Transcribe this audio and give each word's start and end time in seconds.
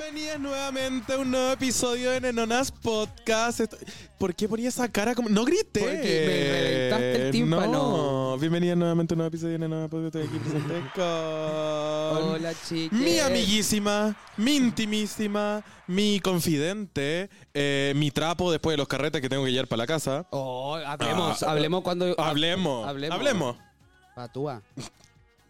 Bienvenidas 0.00 0.40
nuevamente 0.40 1.12
a 1.12 1.18
un 1.18 1.30
nuevo 1.30 1.52
episodio 1.52 2.10
de 2.12 2.22
Nenonas 2.22 2.72
Podcast. 2.72 3.60
Esto- 3.60 3.76
¿Por 4.18 4.34
qué 4.34 4.48
ponía 4.48 4.70
esa 4.70 4.90
cara 4.90 5.14
como.? 5.14 5.28
No 5.28 5.44
grité. 5.44 5.80
Porque 5.80 6.24
me 6.26 6.60
reventaste 6.62 7.26
el 7.26 7.30
tímpano. 7.30 7.72
No. 8.32 8.38
Bienvenidas 8.38 8.78
nuevamente 8.78 9.12
a 9.12 9.14
un 9.14 9.18
nuevo 9.18 9.28
episodio 9.28 9.52
de 9.52 9.58
Nenonas 9.58 9.90
Podcast. 9.90 10.16
Estoy 10.16 10.28
aquí 10.28 10.38
presente 10.38 10.90
con. 10.94 11.04
Hola, 12.32 12.52
chicas. 12.66 12.98
Mi 12.98 13.18
amiguísima, 13.18 14.16
mi 14.38 14.56
intimísima, 14.56 15.62
mi 15.86 16.18
confidente, 16.20 17.28
eh, 17.52 17.92
mi 17.94 18.10
trapo 18.10 18.50
después 18.50 18.72
de 18.72 18.78
los 18.78 18.88
carretes 18.88 19.20
que 19.20 19.28
tengo 19.28 19.44
que 19.44 19.52
llevar 19.52 19.68
para 19.68 19.78
la 19.82 19.86
casa. 19.86 20.26
Oh, 20.30 20.76
hablemos, 20.76 21.42
Ah, 21.42 21.50
hablemos 21.50 21.82
cuando. 21.82 22.14
Hablemos. 22.18 22.88
Hablemos. 22.88 23.16
Hablemos. 23.18 23.56
Patúa. 24.16 24.62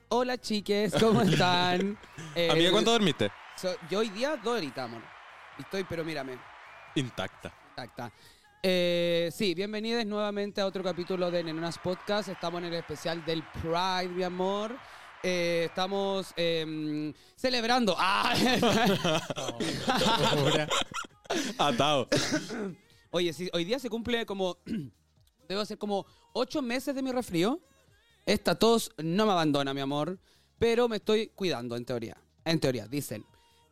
Hola, 0.08 0.36
chiques, 0.38 0.92
¿cómo 0.98 1.22
están? 1.22 1.96
Eh, 2.34 2.48
Amiga, 2.50 2.72
¿cuánto 2.72 2.90
dormiste? 2.90 3.30
So- 3.60 3.76
yo 3.90 3.98
hoy 4.00 4.08
día 4.10 4.36
dos 4.36 4.56
horitas, 4.58 4.84
amor. 4.84 5.02
Estoy, 5.58 5.84
pero 5.84 6.04
mírame. 6.04 6.38
Intacta. 6.94 7.52
Tacta. 7.74 8.12
Eh, 8.62 9.30
sí, 9.32 9.54
bienvenidos 9.54 10.04
nuevamente 10.06 10.60
a 10.60 10.66
otro 10.66 10.82
capítulo 10.82 11.30
de 11.30 11.42
Nenonas 11.44 11.78
Podcast. 11.78 12.28
Estamos 12.28 12.60
en 12.60 12.66
el 12.68 12.74
especial 12.74 13.24
del 13.24 13.42
Pride, 13.42 14.08
mi 14.08 14.22
amor. 14.22 14.76
Eh, 15.22 15.64
estamos 15.68 16.32
em, 16.36 17.12
celebrando. 17.36 17.94
¡Ah! 17.98 18.34
Atado. 21.58 22.08
Oye, 23.10 23.32
sí, 23.32 23.50
hoy 23.52 23.64
día 23.64 23.78
se 23.78 23.90
cumple 23.90 24.24
como. 24.26 24.58
Debo 25.48 25.60
hacer 25.60 25.78
como 25.78 26.06
ocho 26.32 26.62
meses 26.62 26.94
de 26.94 27.02
mi 27.02 27.12
resfrío. 27.12 27.60
Esta 28.24 28.54
tos 28.54 28.92
no 28.98 29.26
me 29.26 29.32
abandona, 29.32 29.74
mi 29.74 29.80
amor. 29.80 30.18
Pero 30.58 30.88
me 30.88 30.96
estoy 30.96 31.28
cuidando, 31.28 31.76
en 31.76 31.84
teoría. 31.84 32.16
En 32.44 32.60
teoría, 32.60 32.86
dicen. 32.86 33.24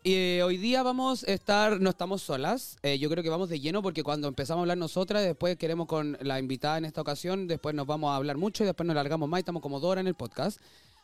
Eh, 0.05 0.43
hoy 0.45 0.57
día 0.57 0.83
vamos 0.83 1.25
a 1.25 1.33
estar, 1.33 1.81
no 1.81 1.91
estamos 1.91 2.23
solas. 2.23 2.77
Eh, 2.83 2.99
yo 2.99 3.11
creo 3.11 3.23
que 3.23 3.31
vamos 3.31 3.49
de 3.49 3.61
lleno 3.61 3.83
porque 3.83 4.03
cuando 4.03 4.29
empezamos 4.29 4.61
a 4.61 4.63
hablar 4.63 4.79
nosotras, 4.79 5.23
después 5.25 5.57
queremos 5.57 5.87
con 5.87 6.17
la 6.23 6.39
invitada 6.39 6.79
en 6.79 6.85
esta 6.85 7.01
ocasión, 7.01 7.47
después 7.47 7.75
nos 7.75 7.87
vamos 7.87 8.11
a 8.11 8.17
hablar 8.17 8.37
mucho 8.37 8.63
y 8.63 8.67
después 8.67 8.87
nos 8.87 8.97
largamos 8.97 9.29
más 9.29 9.39
y 9.39 9.43
estamos 9.43 9.61
como 9.61 9.81
dos 9.81 9.91
horas 9.91 10.03
en 10.03 10.09
el 10.09 10.15
podcast. 10.15 10.61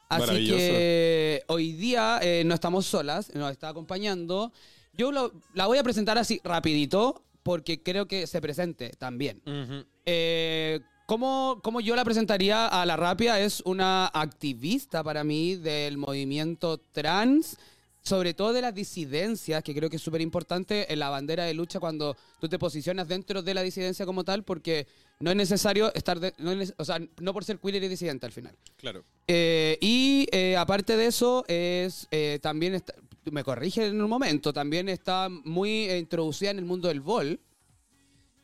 Así 0.08 0.46
que 0.48 1.42
hoy 1.48 1.72
día 1.72 2.20
eh, 2.22 2.44
no 2.46 2.54
estamos 2.54 2.86
solas, 2.86 3.34
nos 3.34 3.50
está 3.50 3.68
acompañando. 3.70 4.52
Yo 4.96 5.10
lo- 5.10 5.32
la 5.54 5.66
voy 5.66 5.78
a 5.78 5.82
presentar 5.82 6.16
así 6.18 6.40
rapidito 6.44 7.22
porque 7.42 7.82
creo 7.82 8.06
que 8.06 8.26
se 8.26 8.40
presente 8.40 8.90
también. 8.90 9.42
Ujú. 9.44 9.84
Eh, 10.06 10.80
¿cómo, 11.06 11.58
cómo 11.62 11.80
yo 11.80 11.96
la 11.96 12.04
presentaría 12.04 12.68
a 12.68 12.86
la 12.86 12.96
Rapia? 12.96 13.40
Es 13.40 13.60
una 13.66 14.06
activista 14.06 15.02
para 15.02 15.24
mí 15.24 15.56
del 15.56 15.96
movimiento 15.98 16.78
trans, 16.78 17.56
sobre 18.04 18.34
todo 18.34 18.52
de 18.52 18.60
las 18.60 18.74
disidencias, 18.74 19.62
que 19.62 19.74
creo 19.74 19.88
que 19.88 19.96
es 19.96 20.02
súper 20.02 20.20
importante 20.20 20.92
en 20.92 20.98
la 20.98 21.08
bandera 21.08 21.44
de 21.44 21.54
lucha 21.54 21.80
cuando 21.80 22.16
tú 22.38 22.48
te 22.50 22.58
posicionas 22.58 23.08
dentro 23.08 23.42
de 23.42 23.54
la 23.54 23.62
disidencia 23.62 24.04
como 24.04 24.24
tal, 24.24 24.44
porque 24.44 24.86
no 25.20 25.30
es 25.30 25.36
necesario 25.36 25.92
estar, 25.94 26.20
de- 26.20 26.34
no 26.36 26.52
es 26.52 26.74
o 26.76 26.84
sea, 26.84 27.00
no 27.18 27.32
por 27.32 27.44
ser 27.44 27.58
queer 27.58 27.76
eres 27.76 27.88
disidente 27.88 28.26
al 28.26 28.32
final. 28.32 28.54
Claro. 28.76 29.04
Eh, 29.26 29.78
y 29.80 30.28
eh, 30.32 30.54
aparte 30.58 30.98
de 30.98 31.06
eso, 31.06 31.44
es 31.48 32.06
eh, 32.10 32.38
también 32.42 32.74
está- 32.74 32.94
me 33.30 33.42
corrige 33.42 33.86
en 33.86 34.02
un 34.02 34.10
momento, 34.10 34.52
también 34.52 34.90
está 34.90 35.30
muy 35.30 35.84
eh, 35.88 35.98
introducida 35.98 36.50
en 36.50 36.58
el 36.58 36.66
mundo 36.66 36.88
del 36.88 37.00
vol. 37.00 37.40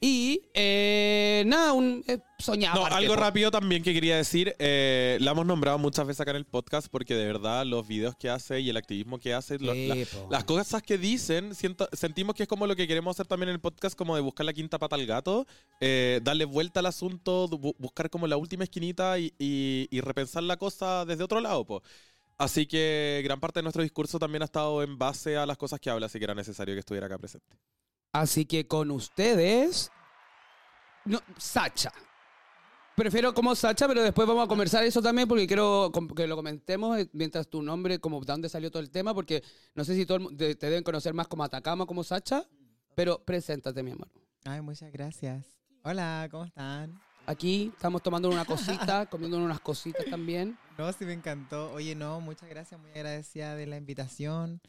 Y 0.02 0.48
eh, 0.54 1.42
nada, 1.46 1.74
un 1.74 2.02
eh, 2.06 2.20
soñaba. 2.38 2.88
No, 2.88 2.96
algo 2.96 3.16
rápido 3.16 3.50
también 3.50 3.82
que 3.82 3.92
quería 3.92 4.16
decir. 4.16 4.56
eh, 4.58 5.18
la 5.20 5.32
hemos 5.32 5.44
nombrado 5.44 5.76
muchas 5.76 6.06
veces 6.06 6.20
acá 6.22 6.30
en 6.30 6.38
el 6.38 6.46
podcast 6.46 6.88
porque 6.90 7.14
de 7.14 7.26
verdad 7.26 7.66
los 7.66 7.86
videos 7.86 8.16
que 8.16 8.30
hace 8.30 8.60
y 8.60 8.70
el 8.70 8.78
activismo 8.78 9.18
que 9.18 9.34
hace, 9.34 9.58
lo- 9.58 9.74
la- 9.74 10.06
las 10.30 10.44
cosas 10.44 10.82
que 10.82 10.96
dicen, 10.96 11.54
siento- 11.54 11.86
sentimos 11.92 12.34
que 12.34 12.44
es 12.44 12.48
como 12.48 12.66
lo 12.66 12.74
que 12.76 12.88
queremos 12.88 13.14
hacer 13.14 13.26
también 13.26 13.50
en 13.50 13.56
el 13.56 13.60
podcast, 13.60 13.94
como 13.94 14.14
de 14.16 14.22
buscar 14.22 14.46
la 14.46 14.54
quinta 14.54 14.78
pata 14.78 14.96
al 14.96 15.04
gato, 15.04 15.46
eh, 15.82 16.20
darle 16.22 16.46
vuelta 16.46 16.80
al 16.80 16.86
asunto, 16.86 17.46
bu- 17.48 17.74
buscar 17.78 18.08
como 18.08 18.26
la 18.26 18.38
última 18.38 18.64
esquinita 18.64 19.18
y, 19.18 19.34
y- 19.38 19.86
y 19.90 20.00
repensar 20.00 20.42
la 20.44 20.56
cosa 20.56 21.04
desde 21.04 21.24
otro 21.24 21.40
lado. 21.40 21.66
po. 21.66 21.82
Así 22.38 22.64
que 22.64 23.20
gran 23.22 23.38
parte 23.38 23.58
de 23.58 23.64
nuestro 23.64 23.82
discurso 23.82 24.18
también 24.18 24.40
ha 24.40 24.46
estado 24.46 24.82
en 24.82 24.96
base 24.96 25.36
a 25.36 25.44
las 25.44 25.58
cosas 25.58 25.78
que 25.78 25.90
habla, 25.90 26.06
así 26.06 26.18
que 26.18 26.24
era 26.24 26.34
necesario 26.34 26.74
que 26.74 26.78
estuviera 26.80 27.06
acá 27.06 27.18
presente. 27.18 27.54
Así 28.12 28.44
que 28.44 28.66
con 28.66 28.90
ustedes. 28.90 29.90
No, 31.04 31.20
Sacha. 31.38 31.92
Prefiero 32.96 33.32
como 33.32 33.54
Sacha, 33.54 33.88
pero 33.88 34.02
después 34.02 34.28
vamos 34.28 34.44
a 34.44 34.48
conversar 34.48 34.84
eso 34.84 35.00
también 35.00 35.26
porque 35.26 35.46
quiero 35.46 35.90
que 36.14 36.26
lo 36.26 36.36
comentemos 36.36 36.98
mientras 37.12 37.48
tu 37.48 37.62
nombre, 37.62 37.98
como 37.98 38.20
de 38.20 38.26
dónde 38.26 38.48
salió 38.48 38.70
todo 38.70 38.82
el 38.82 38.90
tema, 38.90 39.14
porque 39.14 39.42
no 39.74 39.84
sé 39.84 39.94
si 39.94 40.04
todo 40.04 40.16
el 40.18 40.22
mu- 40.24 40.36
te, 40.36 40.54
te 40.54 40.66
deben 40.66 40.82
conocer 40.84 41.14
más 41.14 41.26
como 41.26 41.42
Atacama, 41.44 41.86
como 41.86 42.04
Sacha, 42.04 42.44
pero 42.94 43.18
preséntate, 43.24 43.82
mi 43.82 43.92
amor. 43.92 44.08
Ay, 44.44 44.60
muchas 44.60 44.92
gracias. 44.92 45.46
Hola, 45.82 46.28
¿cómo 46.30 46.44
están? 46.44 47.00
Aquí 47.26 47.70
estamos 47.72 48.02
tomando 48.02 48.28
una 48.28 48.44
cosita, 48.44 49.06
comiendo 49.10 49.38
unas 49.38 49.60
cositas 49.60 50.04
también. 50.10 50.58
No, 50.76 50.92
sí 50.92 51.06
me 51.06 51.14
encantó. 51.14 51.72
Oye, 51.72 51.94
no, 51.94 52.20
muchas 52.20 52.50
gracias, 52.50 52.78
muy 52.78 52.90
agradecida 52.90 53.54
de 53.54 53.66
la 53.66 53.78
invitación, 53.78 54.60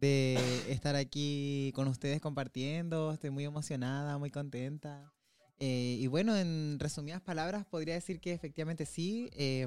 de 0.00 0.38
estar 0.68 0.96
aquí 0.96 1.72
con 1.74 1.88
ustedes 1.88 2.20
compartiendo. 2.20 3.12
Estoy 3.12 3.30
muy 3.30 3.44
emocionada, 3.44 4.18
muy 4.18 4.30
contenta. 4.30 5.12
Eh, 5.60 5.96
y 5.98 6.06
bueno, 6.06 6.36
en 6.36 6.78
resumidas 6.78 7.20
palabras, 7.20 7.66
podría 7.66 7.94
decir 7.94 8.20
que 8.20 8.32
efectivamente 8.32 8.86
sí, 8.86 9.28
eh, 9.32 9.66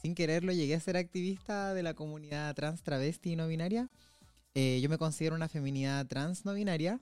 sin 0.00 0.14
quererlo, 0.14 0.52
llegué 0.52 0.74
a 0.74 0.80
ser 0.80 0.96
activista 0.96 1.74
de 1.74 1.82
la 1.82 1.94
comunidad 1.94 2.54
trans, 2.54 2.82
travesti 2.82 3.32
y 3.32 3.36
no 3.36 3.46
binaria. 3.46 3.90
Eh, 4.54 4.80
yo 4.82 4.88
me 4.88 4.98
considero 4.98 5.36
una 5.36 5.48
feminidad 5.48 6.06
trans 6.06 6.44
no 6.44 6.54
binaria. 6.54 7.00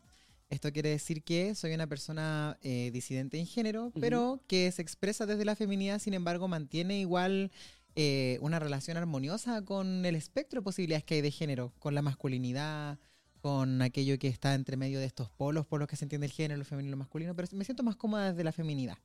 Esto 0.49 0.73
quiere 0.73 0.91
decir 0.91 1.25
que 1.25 1.55
soy 1.55 1.73
una 1.73 1.87
persona 1.87 2.57
eh, 2.63 2.91
disidente 2.93 3.39
en 3.39 3.47
género, 3.47 3.93
pero 3.99 4.41
que 4.47 4.71
se 4.71 4.83
expresa 4.83 5.27
desde 5.27 5.45
la 5.45 5.57
feminidad, 5.57 5.99
sin 5.99 6.15
embargo, 6.15 6.47
mantiene 6.47 7.01
igual 7.01 7.51
eh, 7.97 8.39
una 8.43 8.59
relación 8.61 8.97
armoniosa 8.97 9.63
con 9.63 10.05
el 10.07 10.15
espectro 10.15 10.61
de 10.61 10.65
posibilidades 10.65 11.03
que 11.05 11.15
hay 11.17 11.21
de 11.23 11.31
género, 11.33 11.73
con 11.81 11.95
la 11.95 12.03
masculinidad, 12.03 12.99
con 13.41 13.81
aquello 13.83 14.19
que 14.19 14.29
está 14.29 14.55
entre 14.55 14.77
medio 14.77 14.99
de 15.01 15.07
estos 15.07 15.31
polos 15.31 15.67
por 15.67 15.81
los 15.81 15.89
que 15.89 15.97
se 15.97 16.05
entiende 16.05 16.27
el 16.27 16.33
género, 16.33 16.59
lo 16.59 16.65
femenino 16.65 16.91
y 16.91 16.93
lo 16.93 16.97
masculino, 16.99 17.35
pero 17.35 17.49
me 17.53 17.65
siento 17.65 17.83
más 17.83 17.97
cómoda 17.97 18.31
desde 18.31 18.45
la 18.45 18.53
feminidad. 18.53 18.99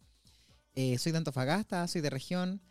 Eh, 0.75 0.97
soy 0.97 1.11
de 1.11 1.17
Antofagasta, 1.19 1.87
soy 1.87 2.01
de 2.01 2.09
región. 2.09 2.61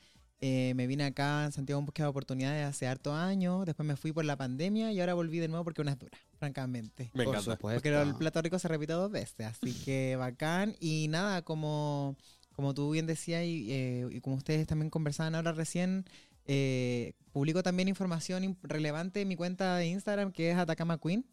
eh, 0.43 0.73
me 0.75 0.87
vine 0.87 1.05
acá 1.05 1.45
en 1.45 1.53
Santiago 1.53 1.79
en 1.81 1.85
búsqueda 1.87 2.07
de 2.07 2.11
oportunidades 2.11 2.67
hace 2.67 2.87
harto 2.87 3.15
años. 3.15 3.67
Después 3.67 3.87
me 3.87 3.95
fui 3.97 4.11
por 4.13 4.25
la 4.25 4.37
pandemia 4.37 4.91
y 4.91 4.99
ahora 5.01 5.13
volví 5.15 5.39
de 5.39 5.49
nuevo 5.49 5.65
porque 5.65 5.83
una 5.83 5.93
es 5.93 5.99
dura, 5.99 6.17
francamente. 6.39 7.11
Me 7.15 7.25
Por 7.25 7.35
encanta. 7.35 7.53
supuesto. 7.53 7.77
Porque 7.83 7.91
el 7.95 8.15
plato 8.15 8.41
rico 8.41 8.59
se 8.59 8.67
repite 8.69 8.95
dos 8.95 9.11
veces, 9.11 9.47
así 9.47 9.75
que 9.85 10.17
bacán. 10.17 10.75
Y 10.81 11.09
nada, 11.09 11.43
como, 11.43 12.17
como 12.61 12.75
tú 12.75 12.91
bien 12.91 13.07
decías 13.07 13.43
y, 13.45 13.73
eh, 13.73 14.07
y 14.11 14.21
como 14.21 14.37
ustedes 14.37 14.67
también 14.67 14.91
conversaban 14.91 15.35
ahora 15.35 15.53
recién, 15.53 16.05
eh, 16.45 17.15
publico 17.33 17.63
también 17.63 17.89
información 17.89 18.59
relevante 18.63 19.23
en 19.23 19.29
mi 19.29 19.37
cuenta 19.37 19.77
de 19.77 19.87
Instagram 19.87 20.31
que 20.31 20.51
es 20.51 20.59
Atacama 20.59 20.99
Queen. 20.99 21.25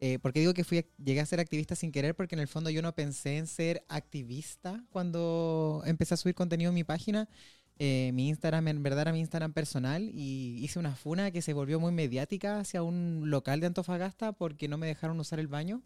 Eh, 0.00 0.18
porque 0.18 0.40
digo 0.40 0.52
que 0.52 0.64
fui, 0.64 0.84
llegué 0.98 1.20
a 1.20 1.26
ser 1.26 1.38
activista 1.38 1.76
sin 1.76 1.92
querer 1.92 2.16
porque 2.16 2.34
en 2.34 2.40
el 2.40 2.48
fondo 2.48 2.70
yo 2.70 2.82
no 2.82 2.94
pensé 2.94 3.36
en 3.38 3.46
ser 3.46 3.84
activista 3.88 4.84
cuando 4.90 5.82
empecé 5.86 6.14
a 6.14 6.16
subir 6.16 6.34
contenido 6.34 6.70
en 6.70 6.74
mi 6.74 6.82
página. 6.82 7.28
Eh, 7.78 8.10
mi 8.14 8.28
Instagram 8.28 8.68
en 8.68 8.82
verdad 8.82 9.02
era 9.02 9.12
mi 9.12 9.20
Instagram 9.20 9.52
personal 9.52 10.10
y 10.12 10.58
hice 10.64 10.78
una 10.80 10.96
funa 10.96 11.30
que 11.30 11.42
se 11.42 11.52
volvió 11.52 11.78
muy 11.78 11.92
mediática 11.92 12.58
hacia 12.58 12.82
un 12.82 13.30
local 13.30 13.60
de 13.60 13.68
Antofagasta 13.68 14.32
porque 14.32 14.66
no 14.66 14.78
me 14.78 14.86
dejaron 14.86 15.20
usar 15.20 15.38
el 15.38 15.48
baño. 15.48 15.82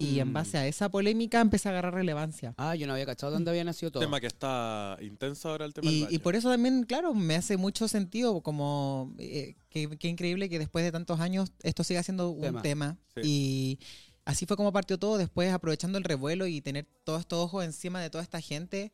Y 0.00 0.18
en 0.20 0.32
base 0.32 0.56
a 0.58 0.66
esa 0.66 0.88
polémica 0.88 1.40
empecé 1.40 1.68
a 1.68 1.72
agarrar 1.72 1.94
relevancia. 1.94 2.54
Ah, 2.56 2.74
yo 2.74 2.86
no 2.86 2.94
había 2.94 3.06
cachado 3.06 3.32
dónde 3.32 3.50
había 3.50 3.64
nacido 3.64 3.90
todo. 3.92 4.02
Tema 4.02 4.20
que 4.20 4.26
está 4.26 4.96
intenso 5.00 5.50
ahora 5.50 5.66
el 5.66 5.74
tema 5.74 5.88
del 5.90 5.96
Y, 5.98 6.02
baño. 6.04 6.14
y 6.14 6.18
por 6.18 6.36
eso 6.36 6.48
también, 6.50 6.84
claro, 6.84 7.12
me 7.14 7.36
hace 7.36 7.56
mucho 7.56 7.86
sentido 7.88 8.40
como 8.40 9.14
eh, 9.18 9.56
que, 9.68 9.88
que 9.98 10.08
increíble 10.08 10.48
que 10.48 10.58
después 10.58 10.84
de 10.84 10.92
tantos 10.92 11.20
años 11.20 11.52
esto 11.62 11.84
siga 11.84 12.02
siendo 12.02 12.30
un 12.30 12.40
Tema. 12.40 12.62
tema. 12.62 12.98
Sí. 13.14 13.20
Y 13.24 13.78
así 14.24 14.46
fue 14.46 14.56
como 14.56 14.72
partió 14.72 14.98
todo. 14.98 15.18
Después, 15.18 15.52
aprovechando 15.52 15.98
el 15.98 16.04
revuelo 16.04 16.46
y 16.46 16.60
tener 16.60 16.86
todos 17.04 17.20
estos 17.20 17.38
ojos 17.38 17.64
encima 17.64 18.00
de 18.00 18.08
toda 18.10 18.24
esta 18.24 18.40
gente, 18.40 18.92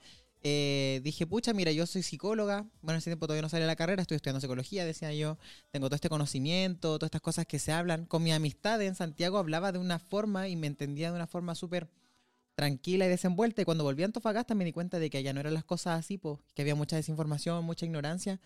eh, 0.48 1.00
dije, 1.02 1.26
pucha, 1.26 1.52
mira, 1.52 1.72
yo 1.72 1.86
soy 1.86 2.04
psicóloga. 2.04 2.68
Bueno, 2.80 2.92
en 2.92 2.98
ese 2.98 3.10
tiempo 3.10 3.26
todavía 3.26 3.42
no 3.42 3.48
salía 3.48 3.66
la 3.66 3.74
carrera, 3.74 4.02
estoy 4.02 4.14
estudiando 4.14 4.40
psicología, 4.40 4.84
decía 4.84 5.12
yo. 5.12 5.38
Tengo 5.72 5.88
todo 5.88 5.96
este 5.96 6.08
conocimiento, 6.08 7.00
todas 7.00 7.08
estas 7.08 7.20
cosas 7.20 7.46
que 7.46 7.58
se 7.58 7.72
hablan. 7.72 8.06
Con 8.06 8.22
mi 8.22 8.32
amistad 8.32 8.80
en 8.80 8.94
Santiago 8.94 9.38
hablaba 9.38 9.72
de 9.72 9.80
una 9.80 9.98
forma 9.98 10.46
y 10.46 10.54
me 10.54 10.68
entendía 10.68 11.10
de 11.10 11.16
una 11.16 11.26
forma 11.26 11.56
súper 11.56 11.90
tranquila 12.54 13.06
y 13.06 13.08
desenvuelta. 13.08 13.62
Y 13.62 13.64
cuando 13.64 13.82
volví 13.82 14.04
a 14.04 14.06
Antofagasta 14.06 14.54
me 14.54 14.64
di 14.64 14.70
cuenta 14.70 15.00
de 15.00 15.10
que 15.10 15.18
allá 15.18 15.32
no 15.32 15.40
eran 15.40 15.52
las 15.52 15.64
cosas 15.64 15.98
así, 15.98 16.16
pues, 16.16 16.38
que 16.54 16.62
había 16.62 16.76
mucha 16.76 16.94
desinformación, 16.94 17.64
mucha 17.64 17.84
ignorancia. 17.84 18.40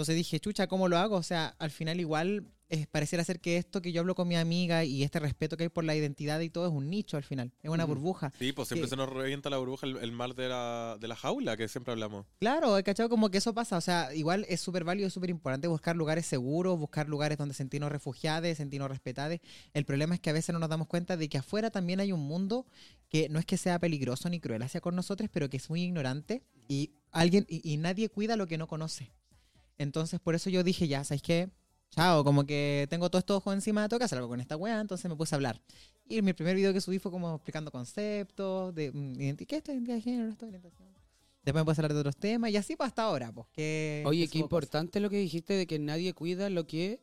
Entonces 0.00 0.16
dije, 0.16 0.40
chucha, 0.40 0.66
¿cómo 0.66 0.88
lo 0.88 0.96
hago? 0.96 1.16
O 1.16 1.22
sea, 1.22 1.54
al 1.58 1.70
final 1.70 2.00
igual 2.00 2.46
eh, 2.70 2.86
pareciera 2.90 3.22
ser 3.22 3.38
que 3.38 3.58
esto 3.58 3.82
que 3.82 3.92
yo 3.92 4.00
hablo 4.00 4.14
con 4.14 4.26
mi 4.26 4.36
amiga 4.36 4.82
y 4.82 5.02
este 5.02 5.18
respeto 5.18 5.58
que 5.58 5.64
hay 5.64 5.68
por 5.68 5.84
la 5.84 5.94
identidad 5.94 6.40
y 6.40 6.48
todo 6.48 6.66
es 6.66 6.72
un 6.72 6.88
nicho 6.88 7.18
al 7.18 7.22
final, 7.22 7.52
es 7.62 7.68
una 7.68 7.84
burbuja. 7.84 8.32
Sí, 8.38 8.52
pues 8.52 8.68
siempre 8.68 8.88
se 8.88 8.96
nos 8.96 9.10
revienta 9.10 9.50
la 9.50 9.58
burbuja, 9.58 9.86
el, 9.86 9.98
el 9.98 10.10
mar 10.12 10.34
de 10.34 10.48
la, 10.48 10.96
de 10.98 11.06
la 11.06 11.16
jaula 11.16 11.58
que 11.58 11.68
siempre 11.68 11.92
hablamos. 11.92 12.24
Claro, 12.38 12.78
he 12.78 12.82
cachado 12.82 13.10
como 13.10 13.28
que 13.28 13.36
eso 13.36 13.52
pasa. 13.52 13.76
O 13.76 13.80
sea, 13.82 14.14
igual 14.14 14.46
es 14.48 14.62
súper 14.62 14.84
válido, 14.84 15.08
es 15.08 15.12
súper 15.12 15.28
importante 15.28 15.68
buscar 15.68 15.96
lugares 15.96 16.24
seguros, 16.24 16.78
buscar 16.78 17.06
lugares 17.06 17.36
donde 17.36 17.54
sentirnos 17.54 17.92
refugiados, 17.92 18.56
sentirnos 18.56 18.88
respetados. 18.88 19.38
El 19.74 19.84
problema 19.84 20.14
es 20.14 20.20
que 20.22 20.30
a 20.30 20.32
veces 20.32 20.54
no 20.54 20.60
nos 20.60 20.70
damos 20.70 20.86
cuenta 20.86 21.18
de 21.18 21.28
que 21.28 21.36
afuera 21.36 21.70
también 21.70 22.00
hay 22.00 22.12
un 22.12 22.20
mundo 22.20 22.64
que 23.10 23.28
no 23.28 23.38
es 23.38 23.44
que 23.44 23.58
sea 23.58 23.78
peligroso 23.78 24.30
ni 24.30 24.40
cruel 24.40 24.62
hacia 24.62 24.80
con 24.80 24.96
nosotros, 24.96 25.28
pero 25.30 25.50
que 25.50 25.58
es 25.58 25.68
muy 25.68 25.82
ignorante 25.82 26.42
y 26.68 26.92
alguien 27.10 27.44
y, 27.50 27.68
y 27.70 27.76
nadie 27.76 28.08
cuida 28.08 28.36
lo 28.36 28.46
que 28.46 28.56
no 28.56 28.66
conoce. 28.66 29.12
Entonces, 29.80 30.20
por 30.20 30.34
eso 30.34 30.50
yo 30.50 30.62
dije, 30.62 30.86
ya, 30.88 31.04
¿sabes 31.04 31.22
qué? 31.22 31.48
Chao, 31.90 32.22
como 32.22 32.44
que 32.44 32.86
tengo 32.90 33.08
todo 33.10 33.18
esto 33.18 33.36
ojo 33.38 33.52
encima, 33.52 33.88
tengo 33.88 33.98
que 33.98 34.04
hacer 34.04 34.18
algo 34.18 34.28
con 34.28 34.40
esta 34.40 34.56
weá, 34.56 34.78
entonces 34.80 35.08
me 35.08 35.16
puse 35.16 35.34
a 35.34 35.36
hablar. 35.36 35.60
Y 36.06 36.20
mi 36.22 36.34
primer 36.34 36.54
video 36.54 36.72
que 36.72 36.80
subí 36.80 36.98
fue 36.98 37.10
como 37.10 37.34
explicando 37.34 37.70
conceptos, 37.72 38.74
de 38.74 38.92
mm, 38.92 39.36
¿qué 39.46 39.56
es? 39.56 39.68
Identidad 39.68 39.94
de 39.96 40.00
género, 40.02 40.28
esto, 40.28 40.46
orientación. 40.46 40.88
Después 41.42 41.62
me 41.62 41.64
puse 41.64 41.80
a 41.80 41.82
hablar 41.82 41.94
de 41.94 42.00
otros 42.00 42.16
temas 42.16 42.50
y 42.50 42.56
así 42.58 42.76
pues 42.76 42.88
hasta 42.88 43.02
ahora, 43.04 43.32
pues 43.32 43.46
que... 43.52 44.02
Oye, 44.06 44.20
qué 44.28 44.38
subo 44.38 44.42
cosas. 44.42 44.44
importante 44.44 45.00
lo 45.00 45.08
que 45.08 45.16
dijiste 45.16 45.54
de 45.54 45.66
que 45.66 45.78
nadie 45.78 46.12
cuida 46.12 46.50
lo 46.50 46.66
que 46.66 47.00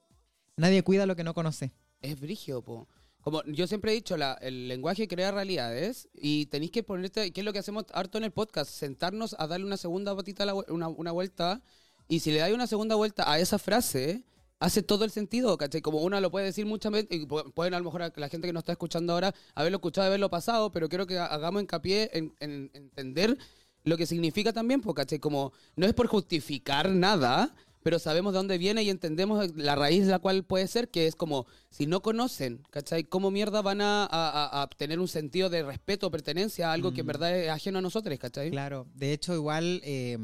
Nadie 0.57 0.83
cuida 0.83 1.06
lo 1.06 1.15
que 1.15 1.24
no 1.24 1.33
conoce. 1.33 1.71
es 2.01 2.19
brigio, 2.19 2.62
po. 2.62 2.88
Como 3.21 3.44
yo 3.45 3.68
siempre 3.68 3.91
he 3.91 3.95
dicho, 3.95 4.15
la- 4.15 4.35
el 4.41 4.68
lenguaje 4.69 5.07
crea 5.07 5.31
realidades 5.31 6.07
y 6.13 6.45
tenéis 6.45 6.71
que 6.71 6.83
ponerte, 6.83 7.31
¿qué 7.33 7.41
es 7.41 7.45
lo 7.45 7.51
que 7.51 7.59
hacemos 7.59 7.85
harto 7.94 8.18
en 8.19 8.24
el 8.24 8.31
podcast? 8.31 8.71
Sentarnos 8.71 9.35
a 9.39 9.47
darle 9.47 9.65
una 9.65 9.75
segunda 9.77 10.15
patita, 10.15 10.44
a 10.44 10.45
la 10.45 10.53
una, 10.53 10.88
una 10.88 11.12
vuelta 11.12 11.62
y 12.07 12.19
si 12.19 12.31
le 12.31 12.39
dais 12.39 12.54
una 12.54 12.68
segunda 12.68 12.95
vuelta 12.95 13.30
a 13.31 13.39
esa 13.39 13.59
frase, 13.59 14.24
hace 14.59 14.81
todo 14.81 15.04
el 15.06 15.12
sentido, 15.12 15.57
¿cachai? 15.57 15.81
Como 15.81 16.00
uno 16.01 16.19
lo 16.19 16.31
puede 16.31 16.45
decir 16.48 16.65
muchas 16.65 16.92
veces, 16.92 17.09
y 17.12 17.25
pu- 17.27 17.54
pueden 17.54 17.74
a 17.74 17.80
lo 17.80 17.86
mejor 17.86 18.01
a 18.04 18.13
la 18.15 18.30
gente 18.30 18.48
que 18.48 18.54
nos 18.54 18.62
está 18.62 18.71
escuchando 18.71 19.13
ahora 19.13 19.33
haberlo 19.56 19.77
escuchado, 19.77 20.07
haberlo 20.07 20.30
pasado, 20.30 20.71
pero 20.71 20.89
quiero 20.89 21.06
que 21.06 21.18
ha- 21.19 21.25
hagamos 21.27 21.62
hincapié 21.62 22.09
en, 22.13 22.33
en 22.39 22.71
entender 22.74 23.38
lo 23.83 23.98
que 23.98 24.06
significa 24.06 24.51
también, 24.54 24.81
pues, 24.81 24.95
¿cachai? 24.95 25.19
Como 25.19 25.54
no 25.75 25.86
es 25.86 25.94
por 25.94 26.07
justificar 26.07 26.89
nada, 26.89 27.54
pero 27.83 28.00
sabemos 28.00 28.33
de 28.33 28.38
dónde 28.39 28.57
viene 28.57 28.83
y 28.83 28.89
entendemos 28.89 29.56
la 29.56 29.75
raíz 29.75 30.06
de 30.06 30.12
la 30.12 30.19
cual 30.19 30.44
puede 30.44 30.68
ser, 30.68 30.89
que 30.89 31.07
es 31.07 31.15
como, 31.15 31.45
si 31.69 31.86
no 31.86 32.01
conocen, 32.01 32.63
¿cachai? 32.71 33.03
¿Cómo 33.06 33.31
mierda 33.31 33.62
van 33.62 33.80
a, 33.80 34.03
a- 34.06 34.07
a- 34.10 34.62
a 34.63 34.68
tener 34.69 35.00
un 35.00 35.07
sentido 35.07 35.50
de 35.50 35.63
respeto 35.63 36.07
o 36.07 36.12
pertenencia 36.12 36.69
a 36.69 36.74
algo 36.74 36.92
que 36.94 37.01
en 37.01 37.06
Mm. 37.06 37.07
verdad 37.07 37.38
es 37.38 37.50
ajeno 37.50 37.77
a 37.80 37.81
nosotros, 37.81 38.18
¿cachai? 38.19 38.50
Claro, 38.50 38.88
de 38.95 39.13
hecho 39.13 39.33
igual 39.36 39.80
eh, 39.86 40.18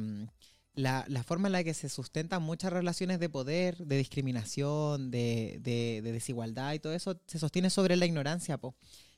la, 0.76 1.06
la 1.08 1.24
forma 1.24 1.48
en 1.48 1.54
la 1.54 1.64
que 1.64 1.74
se 1.74 1.90
sustentan 1.90 2.42
muchas 2.44 2.74
relaciones 2.74 3.20
de 3.20 3.30
poder, 3.30 3.78
de 3.78 3.98
discriminación, 3.98 5.12
de, 5.12 5.60
de- 5.62 6.02
de 6.04 6.12
desigualdad 6.12 6.74
y 6.74 6.80
todo 6.80 6.94
eso, 6.94 7.20
se 7.28 7.40
sostiene 7.40 7.70
sobre 7.70 7.96
la 7.96 8.06
ignorancia. 8.06 8.60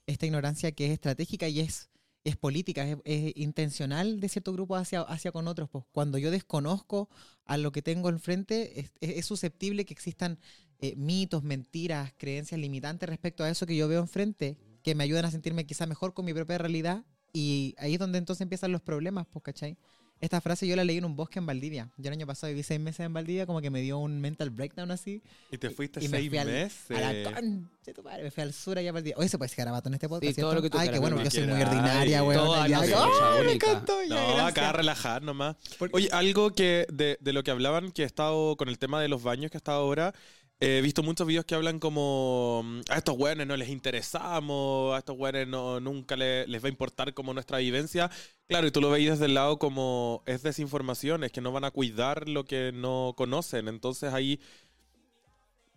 Esta 0.07 0.25
ignorancia 0.25 0.72
que 0.74 0.86
es 0.88 0.92
estratégica 0.92 1.48
y 1.48 1.62
es, 1.62 1.90
es 2.24 2.36
política, 2.38 2.86
es, 3.06 3.31
intencional 3.38 4.19
de 4.19 4.30
cierto 4.30 4.54
grupo 4.54 4.75
hacia, 4.75 5.02
hacia 5.02 5.31
con 5.31 5.48
otros. 5.48 5.69
po. 5.69 5.88
Cuando 5.92 6.18
yo 6.18 6.30
desconozco 6.31 7.10
a 7.46 7.58
lo 7.58 7.72
que 7.72 7.81
tengo 7.81 8.10
enfrente, 8.10 8.92
es 9.01 9.25
susceptible 9.25 9.86
que 9.86 9.94
existan 9.94 10.40
eh, 10.80 10.96
mitos, 10.98 11.44
mentiras, 11.44 12.13
creencias 12.18 12.60
limitantes 12.60 13.08
respecto 13.10 13.44
a 13.44 13.50
eso 13.50 13.66
que 13.66 13.75
yo 13.78 13.88
veo 13.88 14.01
enfrente, 14.01 14.58
que 14.84 14.94
me 14.94 15.04
ayudan 15.04 15.25
a 15.25 15.31
sentirme 15.31 15.66
quizá 15.66 15.86
mejor 15.86 16.13
con 16.13 16.25
mi 16.25 16.34
propia 16.34 16.58
realidad. 16.58 17.06
Y 17.34 17.75
ahí 17.78 17.94
es 17.94 18.00
donde 18.00 18.18
entonces 18.18 18.42
empiezan 18.42 18.72
los 18.72 18.81
problemas, 18.81 19.25
pues, 19.31 19.44
¿cachai? 19.44 19.78
Esta 20.22 20.40
frase 20.42 20.66
yo 20.66 20.76
la 20.78 20.84
leí 20.86 20.98
en 20.98 21.06
un 21.06 21.16
bosque 21.16 21.40
en 21.40 21.46
Valdivia. 21.46 21.90
Yo 21.98 22.08
el 22.08 22.14
año 22.14 22.26
pasado 22.26 22.50
viví 22.52 22.64
seis 22.64 22.80
meses 22.80 23.02
en 23.02 23.14
Valdivia, 23.14 23.46
como 23.46 23.60
que 23.62 23.70
me 23.70 23.82
dio 23.82 23.98
un 24.00 24.22
mental 24.22 24.50
breakdown 24.50 24.90
así. 24.92 25.22
Y 25.52 25.58
te 25.58 25.70
fuiste 25.70 26.04
Y 26.04 26.08
me 26.08 26.18
seis 26.18 26.30
fui 26.30 26.38
al- 26.38 26.48
meses. 26.48 26.92
A 26.92 27.00
la 27.14 27.32
concha 27.34 27.70
de 27.86 27.94
tu 27.94 28.02
madre, 28.02 28.24
me 28.24 28.32
fui 28.32 28.42
al 28.44 28.54
sur 28.54 28.78
allá 28.78 28.90
a 28.90 28.94
Valdivia. 28.94 29.18
Oye, 29.18 29.28
se 29.28 29.38
puede 29.38 29.48
decir 29.50 29.58
garabato 29.58 29.90
en 29.90 29.96
este 29.96 30.08
podcast, 30.08 30.34
Sí, 30.36 30.42
todo 30.42 30.56
lo 30.56 30.62
que 30.62 30.70
tú 30.70 30.78
Ay, 30.80 30.90
qué 30.90 31.00
bueno, 31.00 31.22
yo 31.22 31.30
soy 31.30 31.44
muy 31.48 31.62
ordinaria, 31.62 32.20
toda 32.20 32.68
ya. 32.68 32.80
la 32.80 32.84
¡Ay, 32.86 32.92
cosa, 32.94 33.44
me 33.44 33.52
encantó! 33.54 34.04
ya, 34.04 34.10
No, 34.16 34.28
gracias. 34.28 34.48
acá 34.48 34.70
a 34.70 34.74
relajar 34.74 35.22
nomás. 35.22 35.58
Oye, 35.92 36.10
algo 36.12 36.52
que 36.52 36.88
de, 36.92 37.18
de 37.20 37.34
lo 37.34 37.44
que 37.44 37.52
hablaban, 37.52 37.92
que 37.92 38.04
he 38.04 38.06
estado 38.06 38.56
con 38.56 38.70
el 38.70 38.80
tema 38.80 39.02
de 39.02 39.10
los 39.10 39.22
baños 39.22 39.52
que 39.52 39.58
he 39.58 39.60
estado 39.60 39.80
ahora, 39.82 40.14
he 40.60 40.81
visto 40.81 41.04
muchos 41.04 41.28
videos 41.28 41.44
que 41.46 41.54
hablan 41.56 41.80
como 41.80 42.62
mm, 42.63 42.81
a 42.90 42.96
estos 42.98 43.16
güeyes 43.18 43.46
no 43.46 43.57
les 43.57 43.69
interesamos, 43.69 44.96
a 44.96 45.00
estos 45.00 45.18
güeyes 45.18 45.48
no, 45.48 45.80
nunca 45.80 46.16
le- 46.16 46.48
les 46.48 46.63
va 46.63 46.68
a 46.68 46.69
importar 46.69 47.13
como 47.13 47.34
nuestra 47.34 47.57
vivencia. 47.57 48.10
Claro, 48.48 48.66
y 48.68 48.72
tú 48.72 48.80
lo 48.81 48.90
veis 48.90 49.10
desde 49.10 49.25
el 49.25 49.34
lado 49.34 49.60
como 49.60 50.24
es 50.25 50.44
desinformación, 50.44 51.24
es 51.24 51.31
que 51.31 51.42
no 51.42 51.52
van 51.52 51.66
a 51.66 51.72
cuidar 51.72 52.30
lo 52.30 52.46
que 52.46 52.72
no 52.74 53.13
conocen. 53.18 53.68
Entonces 53.68 54.13
ahí 54.13 54.40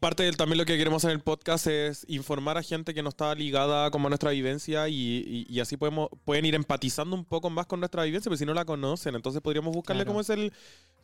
parte 0.01 0.23
del 0.23 0.37
también 0.37 0.59
lo 0.59 0.65
que 0.65 0.79
queremos 0.79 1.03
en 1.03 1.11
el 1.11 1.19
podcast 1.21 1.67
es 1.67 2.05
informar 2.09 2.57
a 2.57 2.63
gente 2.63 2.95
que 2.95 3.03
no 3.03 3.09
está 3.09 3.35
ligada 3.35 3.91
como 3.91 4.07
a 4.07 4.11
nuestra 4.11 4.31
vivencia 4.31 4.89
y, 4.89 4.95
y- 4.95 5.47
y 5.49 5.59
así 5.61 5.77
podemos 5.77 6.09
pueden 6.25 6.45
ir 6.45 6.55
empatizando 6.55 7.17
un 7.17 7.25
poco 7.25 7.51
más 7.51 7.67
con 7.67 7.81
nuestra 7.81 8.05
vivencia, 8.05 8.31
pero 8.31 8.39
si 8.39 8.47
no 8.47 8.55
la 8.55 8.65
conocen, 8.65 9.17
entonces 9.17 9.43
podríamos 9.43 9.75
buscarle 9.75 10.05
Claro. 10.05 10.11
cómo 10.11 10.21
es 10.21 10.31
el 10.31 10.53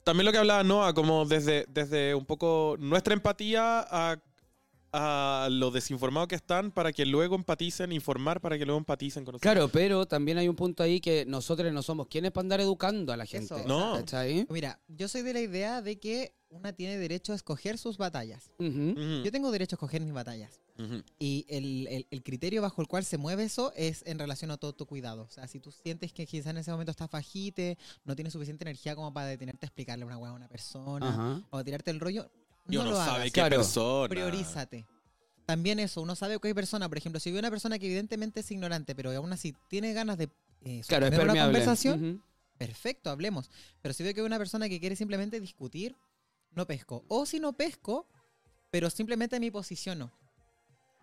también 0.04 0.26
lo 0.26 0.32
que 0.32 0.38
hablaba 0.38 0.62
Noah, 0.62 0.94
como 0.94 1.24
desde, 1.24 1.64
desde 1.68 2.14
un 2.14 2.24
poco 2.24 2.76
nuestra 2.78 3.14
empatía 3.14 3.80
a, 3.80 4.16
a 4.92 5.48
lo 5.50 5.70
desinformado 5.70 6.28
que 6.28 6.36
están 6.36 6.70
para 6.70 6.92
que 6.92 7.04
luego 7.04 7.34
empaticen, 7.34 7.90
informar 7.90 8.40
para 8.40 8.56
que 8.56 8.64
luego 8.64 8.78
empaticen 8.78 9.24
con 9.24 9.32
nosotros. 9.32 9.52
Claro, 9.52 9.68
pero 9.68 10.06
también 10.06 10.38
hay 10.38 10.48
un 10.48 10.54
punto 10.56 10.82
ahí 10.82 11.00
que 11.00 11.24
nosotros 11.26 11.72
no 11.72 11.82
somos 11.82 12.06
quienes 12.06 12.30
para 12.30 12.42
andar 12.44 12.60
educando 12.60 13.12
a 13.12 13.16
la 13.16 13.26
gente. 13.26 13.54
Eso, 13.54 13.66
No. 13.66 13.94
¿Cachai? 13.94 14.46
Mira, 14.50 14.78
yo 14.88 15.08
soy 15.08 15.22
de 15.22 15.32
la 15.32 15.40
idea 15.40 15.82
de 15.82 15.98
que 15.98 16.32
una 16.48 16.72
tiene 16.72 16.96
derecho 16.98 17.32
a 17.32 17.36
escoger 17.36 17.78
sus 17.78 17.98
batallas. 17.98 18.52
Ujú. 18.58 18.90
Ujú, 18.92 19.24
Yo 19.24 19.32
tengo 19.32 19.50
derecho 19.50 19.74
a 19.74 19.76
escoger 19.76 20.00
mis 20.02 20.12
batallas. 20.12 20.60
Ujú. 20.78 21.02
Y 21.18 21.46
el, 21.48 21.86
el- 21.88 22.06
el 22.10 22.22
criterio 22.22 22.62
bajo 22.62 22.82
el 22.82 22.88
cual 22.88 23.04
se 23.04 23.16
mueve 23.18 23.44
eso 23.44 23.72
es 23.76 24.02
en 24.06 24.18
relación 24.18 24.50
a 24.50 24.56
todo 24.56 24.72
tu 24.74 24.86
cuidado. 24.86 25.22
O 25.22 25.30
sea, 25.30 25.46
si 25.48 25.60
tú 25.60 25.70
sientes 25.70 26.12
que 26.12 26.26
quizás 26.26 26.50
en 26.50 26.58
ese 26.58 26.70
momento 26.70 26.90
estás 26.90 27.10
fajite, 27.10 27.78
no 28.04 28.14
tienes 28.14 28.32
suficiente 28.32 28.64
energía 28.64 28.94
como 28.96 29.12
para 29.12 29.26
detenerte 29.28 29.66
a 29.66 29.68
explicarle 29.68 30.04
una 30.04 30.18
hueá 30.18 30.30
a 30.32 30.34
una 30.34 30.48
persona 30.48 31.44
o 31.50 31.64
tirarte 31.64 31.90
el 31.90 32.00
rollo, 32.00 32.30
Y 32.68 32.76
no 32.76 32.82
uno 32.82 32.90
lo 32.90 32.96
sabe 32.96 33.10
hagas. 33.10 33.24
qué 33.26 33.30
Claro. 33.32 33.56
persona. 33.56 34.08
Priorízate. 34.08 34.86
También 35.46 35.78
eso, 35.78 36.00
uno 36.00 36.16
sabe 36.16 36.38
que 36.40 36.48
hay 36.48 36.54
persona, 36.54 36.88
por 36.88 36.96
ejemplo, 36.96 37.20
si 37.20 37.30
ve 37.30 37.38
una 37.38 37.50
persona 37.50 37.78
que 37.78 37.84
evidentemente 37.86 38.40
es 38.40 38.50
ignorante, 38.50 38.94
pero 38.94 39.10
aún 39.12 39.30
así 39.32 39.54
tiene 39.68 39.92
ganas 39.92 40.16
de 40.16 40.30
eh, 40.62 40.80
Claro, 40.86 41.06
es 41.06 41.18
una 41.18 41.34
conversación, 41.44 42.22
perfecto, 42.56 43.10
hablemos. 43.10 43.50
Pero 43.82 43.92
si 43.92 44.02
veo 44.02 44.14
que 44.14 44.20
hay 44.20 44.26
una 44.26 44.38
persona 44.38 44.68
que 44.70 44.80
quiere 44.80 44.96
simplemente 44.96 45.38
discutir, 45.40 45.94
no 46.52 46.66
pesco. 46.66 47.04
O 47.08 47.26
si 47.26 47.38
no 47.40 47.52
pesco, 47.52 48.06
pero 48.70 48.88
simplemente 48.88 49.38
me 49.38 49.52
posiciono. 49.52 50.10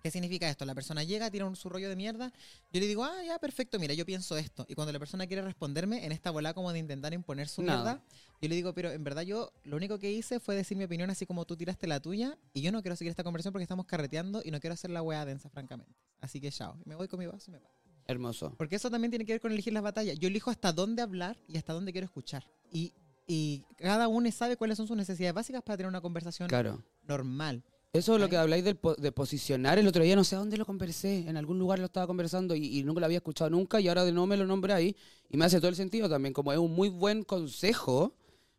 ¿Qué 0.02 0.10
significa 0.10 0.50
esto? 0.50 0.66
La 0.66 0.74
persona 0.74 1.04
llega, 1.04 1.30
tira 1.30 1.46
un, 1.46 1.56
su 1.56 1.70
rollo 1.70 1.88
de 1.88 1.96
mierda, 1.96 2.32
yo 2.74 2.80
le 2.82 2.88
digo, 2.88 3.04
ah, 3.04 3.24
ya, 3.24 3.38
perfecto, 3.38 3.78
mira, 3.80 3.94
yo 3.94 4.06
pienso 4.06 4.36
esto. 4.38 4.66
Y 4.68 4.74
cuando 4.74 4.92
la 4.92 4.98
persona 5.00 5.28
quiere 5.28 5.44
responderme 5.44 6.06
en 6.06 6.12
esta 6.12 6.32
bola 6.32 6.54
como 6.54 6.74
de 6.74 6.80
intentar 6.80 7.14
imponer 7.14 7.48
su 7.48 7.62
No. 7.62 7.72
mierda, 7.74 8.02
yo 8.42 8.50
le 8.50 8.56
digo, 8.56 8.74
pero 8.74 8.92
en 8.92 9.04
verdad 9.04 9.22
yo 9.22 9.52
lo 9.64 9.76
único 9.78 10.00
que 10.00 10.12
hice 10.12 10.40
fue 10.40 10.56
decir 10.56 10.76
mi 10.76 10.86
opinión 10.86 11.10
así 11.12 11.26
como 11.28 11.46
tú 11.46 11.56
tiraste 11.56 11.86
la 11.86 12.00
tuya 12.00 12.38
y 12.54 12.62
yo 12.62 12.72
no 12.72 12.82
quiero 12.82 12.96
seguir 12.96 13.12
esta 13.12 13.24
conversación 13.24 13.52
porque 13.54 13.64
estamos 13.64 13.86
carreteando 13.86 14.42
y 14.44 14.50
no 14.50 14.60
quiero 14.60 14.74
hacer 14.74 14.90
la 14.90 15.04
weá 15.04 15.24
densa, 15.26 15.50
francamente. 15.50 15.94
Así 16.20 16.42
que 16.42 16.52
chao. 16.52 16.76
Y 16.84 16.90
me 16.90 16.96
voy 16.96 17.08
con 17.08 17.20
mi 17.20 17.28
vaso 17.28 17.52
y 17.52 17.54
me 17.54 17.60
paro. 17.60 17.76
Hermoso. 18.08 18.56
Porque 18.58 18.78
eso 18.78 18.90
también 18.90 19.12
tiene 19.12 19.26
que 19.26 19.34
ver 19.34 19.42
con 19.42 19.52
elegir 19.52 19.72
las 19.74 19.84
batallas. 19.84 20.18
Yo 20.18 20.28
elijo 20.28 20.50
hasta 20.50 20.74
dónde 20.74 21.04
hablar 21.04 21.38
y 21.48 21.58
hasta 21.58 21.74
dónde 21.74 21.92
quiero 21.92 22.06
escuchar. 22.06 22.44
Y, 22.72 22.94
y 23.28 23.64
cada 23.78 24.08
uno 24.08 24.30
sabe 24.32 24.58
cuáles 24.58 24.78
son 24.78 24.88
sus 24.88 24.98
necesidades 24.98 25.36
básicas 25.36 25.62
para 25.62 25.78
tener 25.78 25.88
una 25.88 26.02
conversación 26.02 26.50
Claro. 26.50 26.84
normal. 27.04 27.64
Eso 27.94 28.16
es 28.16 28.22
lo 28.22 28.30
que 28.30 28.38
habláis 28.38 28.64
po- 28.76 28.96
de 28.96 29.12
posicionar. 29.12 29.78
El 29.78 29.86
otro 29.88 30.02
día 30.04 30.16
no 30.16 30.24
sé 30.24 30.36
a 30.36 30.40
dónde 30.40 30.56
lo 30.58 30.66
conversé. 30.66 31.28
En 31.28 31.36
algún 31.36 31.60
lugar 31.60 31.78
lo 31.80 31.86
estaba 31.86 32.08
conversando 32.08 32.56
y, 32.56 32.80
y 32.80 32.84
nunca 32.84 33.02
lo 33.02 33.06
había 33.06 33.18
escuchado 33.18 33.50
nunca 33.50 33.82
y 33.82 33.90
ahora 33.90 34.06
de 34.06 34.14
nuevo 34.14 34.28
me 34.28 34.38
lo 34.38 34.46
nombré 34.46 34.72
ahí. 34.74 34.96
Y 35.30 35.36
me 35.36 35.44
hace 35.46 35.58
todo 35.60 35.68
el 35.68 35.76
sentido 35.76 36.08
también. 36.08 36.34
Como 36.34 36.54
es 36.54 36.58
un 36.60 36.74
muy 36.74 36.88
buen 36.88 37.24
consejo 37.24 38.14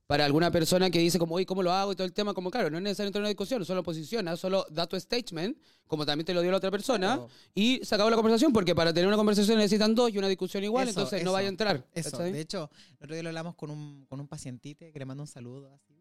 para 0.07 0.27
alguna 0.27 0.51
persona 0.51 0.91
que 0.91 0.99
dice 0.99 1.19
como, 1.19 1.37
oye, 1.37 1.47
¿cómo 1.47 1.63
lo 1.63 1.73
hago? 1.73 1.93
Y 1.93 1.97
todo 1.97 2.05
el 2.07 2.13
tema. 2.13 2.35
Como, 2.35 2.51
claro, 2.51 2.69
no 2.69 2.77
es 2.77 2.83
necesario 2.83 3.07
entrar 3.07 3.21
en 3.21 3.25
una 3.25 3.29
discusión. 3.31 3.65
Solo 3.65 3.83
posiciona, 3.83 4.37
solo 4.37 4.67
da 4.69 4.87
tu 4.87 5.01
statement, 5.01 5.57
como 5.87 6.05
también 6.05 6.27
te 6.27 6.35
lo 6.35 6.43
dio 6.43 6.51
la 6.51 6.59
otra 6.59 6.71
persona. 6.71 7.15
Claro. 7.17 7.29
Y 7.55 7.81
se 7.85 7.95
acabó 7.95 8.11
la 8.11 8.17
conversación 8.17 8.53
porque 8.53 8.75
para 8.75 8.93
tener 8.93 9.09
una 9.09 9.17
conversación 9.17 9.57
necesitan 9.57 9.95
dos 9.95 10.13
y 10.13 10.19
una 10.19 10.29
discusión 10.29 10.63
igual. 10.63 10.89
Eso, 10.89 11.01
entonces 11.01 11.25
no 11.25 11.33
vaya 11.33 11.47
a 11.47 11.51
entrar. 11.51 11.87
Eso, 11.95 12.19
de 12.19 12.39
hecho, 12.39 12.71
el 12.99 13.05
otro 13.05 13.15
día 13.15 13.23
lo 13.23 13.31
hablamos 13.31 13.55
con 13.55 13.71
un, 13.71 14.05
con 14.11 14.21
un 14.21 14.29
pacientite 14.29 14.93
que 14.93 14.99
le 14.99 15.07
mando 15.07 15.23
un 15.23 15.27
saludo 15.27 15.71
así. 15.73 15.95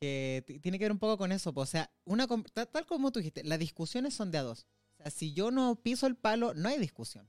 Que 0.00 0.44
tiene 0.62 0.78
que 0.78 0.84
ver 0.84 0.92
un 0.92 0.98
poco 0.98 1.16
con 1.18 1.32
eso. 1.32 1.52
po. 1.54 1.62
O 1.62 1.66
sea, 1.66 1.90
una, 2.04 2.26
tal 2.26 2.86
como 2.86 3.10
tú 3.12 3.20
dijiste, 3.20 3.42
las 3.44 3.58
discusiones 3.58 4.14
son 4.14 4.30
de 4.30 4.38
a 4.38 4.42
dos. 4.42 4.66
O 4.98 5.02
sea, 5.02 5.10
si 5.10 5.32
yo 5.32 5.50
no 5.50 5.76
piso 5.76 6.06
el 6.06 6.16
palo, 6.16 6.54
no 6.54 6.68
hay 6.68 6.78
discusión. 6.78 7.28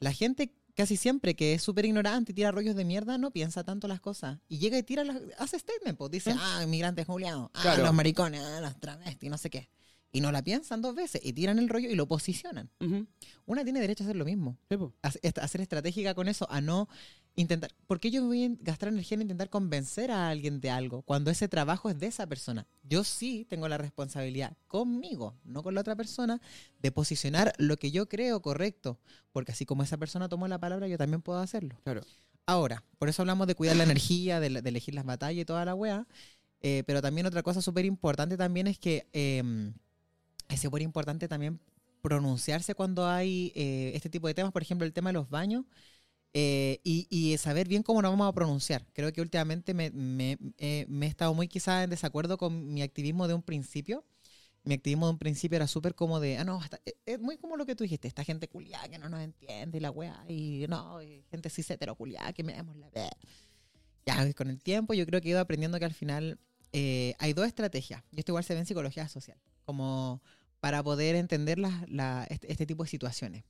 La 0.00 0.12
gente 0.12 0.54
casi 0.74 0.96
siempre 0.96 1.34
que 1.34 1.54
es 1.54 1.62
súper 1.62 1.84
ignorante 1.84 2.32
y 2.32 2.34
tira 2.34 2.52
rollos 2.52 2.76
de 2.76 2.84
mierda, 2.84 3.18
no 3.18 3.32
piensa 3.32 3.64
tanto 3.64 3.88
las 3.88 4.00
cosas. 4.00 4.38
Y 4.48 4.58
llega 4.58 4.78
y 4.78 4.82
tira 4.84 5.02
las... 5.04 5.18
Hace 5.38 5.58
statement, 5.58 5.98
pues 5.98 6.10
dice, 6.12 6.30
¿Eh? 6.30 6.36
ah, 6.38 6.60
inmigrantes 6.62 7.04
Julián, 7.06 7.48
ah, 7.52 7.60
Claro. 7.62 7.82
los 7.84 7.92
maricones, 7.92 8.40
ah, 8.40 8.60
los 8.60 8.78
travestis, 8.78 9.28
no 9.28 9.36
sé 9.38 9.50
qué. 9.50 9.68
Y 10.12 10.20
no 10.22 10.32
la 10.32 10.42
piensan 10.42 10.80
dos 10.80 10.94
veces 10.94 11.20
y 11.22 11.32
tiran 11.34 11.58
el 11.58 11.68
rollo 11.68 11.90
y 11.90 11.94
lo 11.96 12.06
posicionan. 12.08 12.70
Una 13.44 13.64
tiene 13.64 13.80
derecho 13.80 14.04
a 14.04 14.06
hacer 14.06 14.16
lo 14.16 14.24
mismo. 14.24 14.56
Sí. 14.70 14.76
A- 15.02 15.42
a 15.42 15.48
ser 15.48 15.60
estratégica 15.60 16.14
con 16.14 16.28
eso, 16.28 16.46
a 16.50 16.60
no 16.62 16.88
intentar, 17.40 17.72
¿por 17.86 18.00
qué 18.00 18.10
yo 18.10 18.24
voy 18.24 18.44
a 18.44 18.50
gastar 18.60 18.88
energía 18.90 19.16
en 19.16 19.22
intentar 19.22 19.48
convencer 19.48 20.10
a 20.10 20.28
alguien 20.28 20.60
de 20.60 20.70
algo 20.70 21.02
cuando 21.02 21.30
ese 21.30 21.48
trabajo 21.48 21.90
es 21.90 21.98
de 21.98 22.06
esa 22.06 22.26
persona? 22.26 22.66
Yo 22.82 23.04
sí 23.04 23.46
tengo 23.48 23.68
la 23.68 23.78
responsabilidad 23.78 24.56
conmigo, 24.66 25.34
no 25.44 25.62
con 25.62 25.74
la 25.74 25.80
otra 25.80 25.96
persona, 25.96 26.40
de 26.80 26.92
posicionar 26.92 27.52
lo 27.58 27.76
que 27.76 27.90
yo 27.90 28.08
creo 28.08 28.42
correcto, 28.42 28.98
porque 29.32 29.52
así 29.52 29.66
como 29.66 29.82
esa 29.82 29.96
persona 29.96 30.28
tomó 30.28 30.48
la 30.48 30.58
palabra, 30.58 30.88
yo 30.88 30.98
también 30.98 31.22
puedo 31.22 31.38
hacerlo. 31.38 31.80
Claro. 31.84 32.02
Ahora, 32.46 32.82
por 32.98 33.08
eso 33.08 33.22
hablamos 33.22 33.46
de 33.46 33.54
cuidar 33.54 33.76
la 33.76 33.84
energía, 33.84 34.40
de, 34.40 34.48
de 34.62 34.68
elegir 34.68 34.94
las 34.94 35.04
batallas 35.04 35.42
y 35.42 35.44
toda 35.44 35.64
la 35.64 35.74
wea. 35.74 36.06
Eh, 36.60 36.82
pero 36.86 37.00
también 37.00 37.26
otra 37.26 37.42
cosa 37.42 37.62
súper 37.62 37.84
importante 37.84 38.36
también 38.36 38.66
es 38.66 38.78
que 38.78 39.06
eh, 39.12 39.72
es 40.48 40.60
súper 40.60 40.82
importante 40.82 41.28
también 41.28 41.60
pronunciarse 42.02 42.74
cuando 42.74 43.06
hay 43.06 43.52
eh, 43.54 43.92
este 43.94 44.08
tipo 44.08 44.26
de 44.26 44.34
temas, 44.34 44.52
por 44.52 44.62
ejemplo, 44.62 44.86
el 44.86 44.92
tema 44.92 45.10
de 45.10 45.14
los 45.14 45.28
baños, 45.28 45.64
eh, 46.34 46.80
y, 46.84 47.06
y 47.10 47.36
saber 47.38 47.68
bien 47.68 47.82
cómo 47.82 48.02
nos 48.02 48.12
vamos 48.12 48.28
a 48.28 48.32
pronunciar. 48.32 48.86
Creo 48.92 49.12
que 49.12 49.20
últimamente 49.20 49.74
me, 49.74 49.90
me- 49.90 50.38
eh, 50.58 50.86
me 50.88 51.06
he 51.06 51.08
estado 51.08 51.34
muy 51.34 51.48
quizás 51.48 51.84
en 51.84 51.90
desacuerdo 51.90 52.38
con 52.38 52.72
mi 52.72 52.82
activismo 52.82 53.28
de 53.28 53.34
un 53.34 53.42
principio. 53.42 54.04
Mi 54.64 54.74
activismo 54.74 55.06
de 55.06 55.12
un 55.12 55.18
principio 55.18 55.56
era 55.56 55.66
súper 55.66 55.94
como 55.94 56.20
de, 56.20 56.38
ah, 56.38 56.44
no, 56.44 56.62
esta- 56.62 56.80
eh, 56.86 56.94
es 57.06 57.20
muy 57.20 57.38
como 57.38 57.56
lo 57.56 57.66
que 57.66 57.74
tú 57.76 57.84
dijiste, 57.84 58.08
esta 58.08 58.24
gente 58.24 58.48
culiada 58.48 58.88
que 58.88 58.98
no 58.98 59.08
nos 59.08 59.20
entiende 59.22 59.78
y 59.78 59.80
la 59.80 59.90
weá, 59.90 60.24
y 60.28 60.66
no, 60.68 61.02
y 61.02 61.24
gente 61.30 61.50
cis 61.50 61.68
culiada 61.96 62.32
que 62.32 62.42
me 62.44 62.54
demos 62.54 62.76
la 62.76 62.90
ver. 62.90 63.10
Ya, 64.06 64.32
con 64.34 64.48
el 64.50 64.60
tiempo 64.62 64.94
yo 64.94 65.06
creo 65.06 65.20
que 65.20 65.28
he 65.28 65.30
ido 65.32 65.40
aprendiendo 65.40 65.78
que 65.78 65.84
al 65.84 65.94
final 65.94 66.38
eh, 66.72 67.14
hay 67.18 67.32
dos 67.34 67.46
estrategias, 67.46 68.02
y 68.12 68.18
esto 68.20 68.32
igual 68.32 68.44
se 68.44 68.54
ve 68.54 68.60
en 68.60 68.66
psicología 68.66 69.08
social, 69.08 69.38
como 69.64 70.22
para 70.60 70.82
poder 70.82 71.14
entender 71.16 71.58
las- 71.58 71.88
la- 71.90 72.26
este, 72.30 72.50
este 72.52 72.66
tipo 72.66 72.84
de 72.84 72.88
situaciones. 72.90 73.44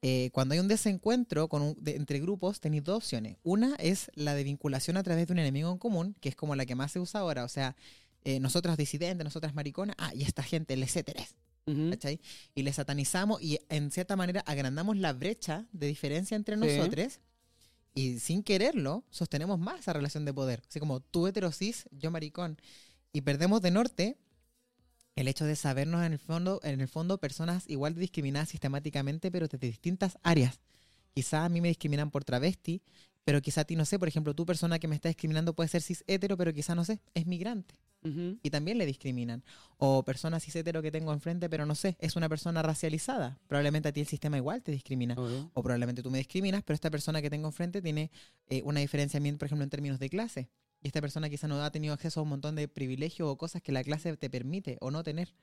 Eh, 0.00 0.30
cuando 0.32 0.52
hay 0.54 0.60
un 0.60 0.68
desencuentro 0.68 1.48
con 1.48 1.60
un- 1.62 1.76
de- 1.80 1.96
entre 1.96 2.20
grupos, 2.20 2.60
tenéis 2.60 2.84
dos 2.84 2.98
opciones. 2.98 3.36
Una 3.42 3.74
es 3.76 4.10
la 4.14 4.34
de 4.34 4.44
vinculación 4.44 4.96
a 4.96 5.02
través 5.02 5.26
de 5.26 5.32
un 5.32 5.40
enemigo 5.40 5.72
en 5.72 5.78
común, 5.78 6.14
que 6.20 6.28
es 6.28 6.36
como 6.36 6.54
la 6.54 6.66
que 6.66 6.76
más 6.76 6.92
se 6.92 7.00
usa 7.00 7.20
ahora. 7.20 7.44
O 7.44 7.48
sea, 7.48 7.74
eh, 8.24 8.38
nosotras 8.40 8.76
disidentes, 8.76 9.24
nosotras 9.24 9.54
mariconas, 9.54 9.96
ah, 9.98 10.12
y 10.14 10.22
esta 10.22 10.42
gente, 10.44 10.74
éteres, 10.74 11.34
Ujú. 11.66 11.90
¿cachai? 11.90 12.20
Y 12.54 12.62
le 12.62 12.72
satanizamos 12.72 13.42
y 13.42 13.58
en 13.68 13.90
cierta 13.90 14.14
manera 14.16 14.40
agrandamos 14.46 14.96
la 14.96 15.12
brecha 15.12 15.66
de 15.72 15.86
diferencia 15.88 16.36
entre 16.36 16.54
Sí. 16.56 16.60
nosotros 16.76 17.20
y 17.94 18.18
sin 18.20 18.42
quererlo 18.44 19.02
sostenemos 19.10 19.58
más 19.58 19.80
esa 19.80 19.92
relación 19.92 20.24
de 20.24 20.32
poder. 20.32 20.62
Así 20.68 20.78
como 20.78 21.00
tú 21.00 21.26
heterosis, 21.26 21.88
yo 21.90 22.10
maricón. 22.12 22.60
Y 23.12 23.22
perdemos 23.22 23.62
de 23.62 23.70
norte 23.72 24.16
el 25.18 25.26
hecho 25.26 25.44
de 25.44 25.56
sabernos 25.56 26.04
en 26.06 26.12
el 26.12 26.18
fondo, 26.20 26.60
en 26.62 26.80
el 26.80 26.88
fondo 26.88 27.18
personas 27.18 27.64
igual 27.68 27.94
discriminadas 27.94 28.50
sistemáticamente, 28.50 29.30
pero 29.32 29.48
desde 29.48 29.66
distintas 29.66 30.16
áreas. 30.22 30.60
Quizá 31.12 31.44
a 31.44 31.48
mí 31.48 31.60
me 31.60 31.68
discriminan 31.68 32.12
por 32.12 32.24
travesti, 32.24 32.82
pero 33.24 33.42
quizá 33.42 33.62
a 33.62 33.64
ti 33.64 33.74
no 33.74 33.84
sé, 33.84 33.98
por 33.98 34.06
ejemplo, 34.06 34.34
tu 34.34 34.46
persona 34.46 34.78
que 34.78 34.86
me 34.86 34.94
está 34.94 35.08
discriminando 35.08 35.54
puede 35.54 35.68
ser 35.68 35.82
cis 35.82 36.04
hetero, 36.06 36.36
pero 36.36 36.54
quizá 36.54 36.76
no 36.76 36.84
sé, 36.84 37.00
es 37.14 37.26
migrante 37.26 37.74
y 38.42 38.50
también 38.50 38.78
le 38.78 38.86
discriminan. 38.86 39.42
O 39.76 40.04
persona 40.04 40.38
cis 40.38 40.54
hetero 40.54 40.82
que 40.82 40.90
tengo 40.90 41.12
enfrente, 41.12 41.50
pero 41.50 41.66
no 41.66 41.74
sé, 41.74 41.96
es 41.98 42.16
una 42.16 42.28
persona 42.28 42.62
racializada. 42.62 43.38
Probablemente 43.48 43.88
a 43.88 43.92
ti 43.92 44.00
el 44.00 44.06
sistema 44.06 44.36
igual 44.36 44.62
te 44.62 44.72
discrimina. 44.72 45.16
O 45.52 45.62
probablemente 45.62 46.02
tú 46.02 46.10
me 46.10 46.18
discriminas, 46.18 46.62
pero 46.62 46.74
esta 46.74 46.90
persona 46.90 47.20
que 47.20 47.28
tengo 47.28 47.48
enfrente 47.48 47.82
tiene 47.82 48.10
eh, 48.48 48.62
una 48.64 48.80
diferencia, 48.80 49.20
por 49.20 49.46
ejemplo, 49.46 49.64
en 49.64 49.70
términos 49.70 49.98
de 49.98 50.08
clase. 50.08 50.48
Y 50.80 50.86
esta 50.88 51.00
persona 51.00 51.28
quizá 51.28 51.48
no 51.48 51.62
ha 51.62 51.70
tenido 51.72 51.94
acceso 51.94 52.20
a 52.20 52.22
un 52.22 52.28
montón 52.28 52.54
de 52.54 52.68
privilegios 52.68 53.28
o 53.28 53.36
cosas 53.36 53.62
que 53.62 53.72
la 53.72 53.82
clase 53.82 54.16
te 54.16 54.30
permite 54.30 54.78
o 54.80 54.90
no 54.90 55.02
tener. 55.02 55.34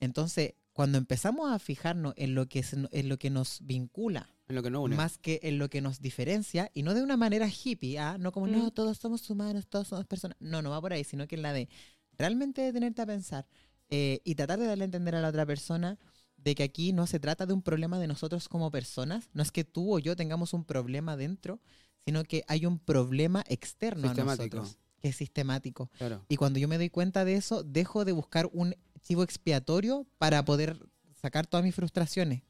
Entonces, 0.00 0.54
cuando 0.72 0.98
empezamos 0.98 1.50
a 1.50 1.58
fijarnos 1.58 2.14
en 2.16 2.34
lo 2.34 2.46
que, 2.48 2.62
se- 2.62 2.88
en 2.92 3.08
lo 3.08 3.18
que 3.18 3.30
nos 3.30 3.60
vincula, 3.66 4.28
En 4.48 4.54
lo 4.54 4.62
que 4.62 4.70
no 4.70 4.82
une. 4.82 4.94
más 4.94 5.18
que 5.18 5.40
en 5.42 5.58
lo 5.58 5.68
que 5.68 5.80
nos 5.80 6.00
diferencia, 6.00 6.70
y 6.72 6.84
no 6.84 6.94
de 6.94 7.02
una 7.02 7.16
manera 7.16 7.48
hippie, 7.48 7.98
¿ah? 7.98 8.16
no 8.18 8.30
como, 8.30 8.46
Mm. 8.46 8.52
no, 8.52 8.70
todos 8.70 8.98
somos 8.98 9.28
humanos, 9.28 9.66
todos 9.66 9.88
somos 9.88 10.06
personas. 10.06 10.36
No, 10.40 10.62
no 10.62 10.70
va 10.70 10.80
por 10.80 10.92
ahí, 10.92 11.02
sino 11.02 11.26
que 11.26 11.34
en 11.34 11.42
la 11.42 11.52
de 11.52 11.68
realmente 12.16 12.62
detenerte 12.62 13.02
a 13.02 13.06
pensar 13.06 13.46
eh, 13.90 14.20
y 14.22 14.34
tratar 14.34 14.58
de 14.60 14.66
darle 14.66 14.84
a 14.84 14.86
entender 14.86 15.14
a 15.16 15.20
la 15.20 15.28
otra 15.28 15.46
persona 15.46 15.98
de 16.36 16.54
que 16.54 16.62
aquí 16.62 16.92
no 16.92 17.06
se 17.08 17.18
trata 17.18 17.46
de 17.46 17.52
un 17.54 17.62
problema 17.62 17.98
de 17.98 18.06
nosotros 18.06 18.48
como 18.48 18.70
personas, 18.70 19.28
no 19.32 19.42
es 19.42 19.50
que 19.50 19.64
tú 19.64 19.94
o 19.94 19.98
yo 19.98 20.14
tengamos 20.14 20.52
un 20.52 20.64
problema 20.64 21.16
dentro, 21.16 21.60
sino 22.04 22.24
que 22.24 22.44
hay 22.48 22.66
un 22.66 22.78
problema 22.78 23.44
externo 23.48 24.10
a 24.10 24.14
nosotros, 24.14 24.78
que 25.00 25.08
es 25.08 25.16
sistemático. 25.16 25.90
Claro. 25.98 26.24
Y 26.28 26.36
cuando 26.36 26.58
yo 26.58 26.68
me 26.68 26.78
doy 26.78 26.90
cuenta 26.90 27.24
de 27.24 27.34
eso, 27.34 27.62
dejo 27.62 28.04
de 28.04 28.12
buscar 28.12 28.48
un 28.52 28.74
chivo 29.02 29.22
expiatorio 29.22 30.06
para 30.18 30.44
poder 30.44 30.78
sacar 31.20 31.46
todas 31.46 31.64
mis 31.64 31.74
frustraciones 31.74 32.42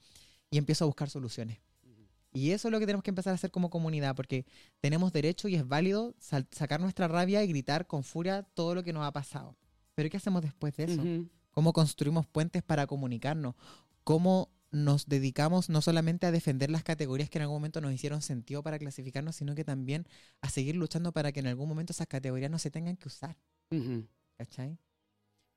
y 0.50 0.58
empiezo 0.58 0.84
a 0.84 0.86
buscar 0.86 1.10
soluciones. 1.10 1.58
Y 2.30 2.50
eso 2.50 2.68
es 2.68 2.72
lo 2.72 2.78
que 2.78 2.86
tenemos 2.86 3.02
que 3.02 3.10
empezar 3.10 3.32
a 3.32 3.34
hacer 3.34 3.50
como 3.50 3.70
comunidad, 3.70 4.14
porque 4.14 4.44
tenemos 4.80 5.12
derecho 5.12 5.48
y 5.48 5.54
es 5.54 5.66
válido 5.66 6.14
sacar 6.50 6.78
nuestra 6.78 7.08
rabia 7.08 7.42
y 7.42 7.48
gritar 7.48 7.86
con 7.86 8.04
furia 8.04 8.42
todo 8.54 8.74
lo 8.74 8.84
que 8.84 8.92
nos 8.92 9.04
ha 9.04 9.12
pasado. 9.12 9.56
Pero 9.94 10.10
¿qué 10.10 10.18
hacemos 10.18 10.42
después 10.42 10.76
de 10.76 10.84
eso? 10.84 11.02
¿Cómo 11.50 11.72
construimos 11.72 12.26
puentes 12.26 12.62
para 12.62 12.86
comunicarnos? 12.86 13.54
¿Cómo 14.04 14.50
nos 14.70 15.06
dedicamos 15.06 15.68
no 15.70 15.80
solamente 15.80 16.26
a 16.26 16.30
defender 16.30 16.70
las 16.70 16.82
categorías 16.82 17.30
que 17.30 17.38
en 17.38 17.42
algún 17.42 17.56
momento 17.56 17.80
nos 17.80 17.92
hicieron 17.92 18.20
sentido 18.22 18.62
para 18.62 18.78
clasificarnos, 18.78 19.36
sino 19.36 19.54
que 19.54 19.64
también 19.64 20.06
a 20.42 20.50
seguir 20.50 20.76
luchando 20.76 21.12
para 21.12 21.32
que 21.32 21.40
en 21.40 21.46
algún 21.46 21.68
momento 21.68 21.92
esas 21.92 22.06
categorías 22.06 22.50
no 22.50 22.58
se 22.58 22.70
tengan 22.70 22.96
que 22.96 23.08
usar? 23.08 23.36
¿Cachai? 24.36 24.78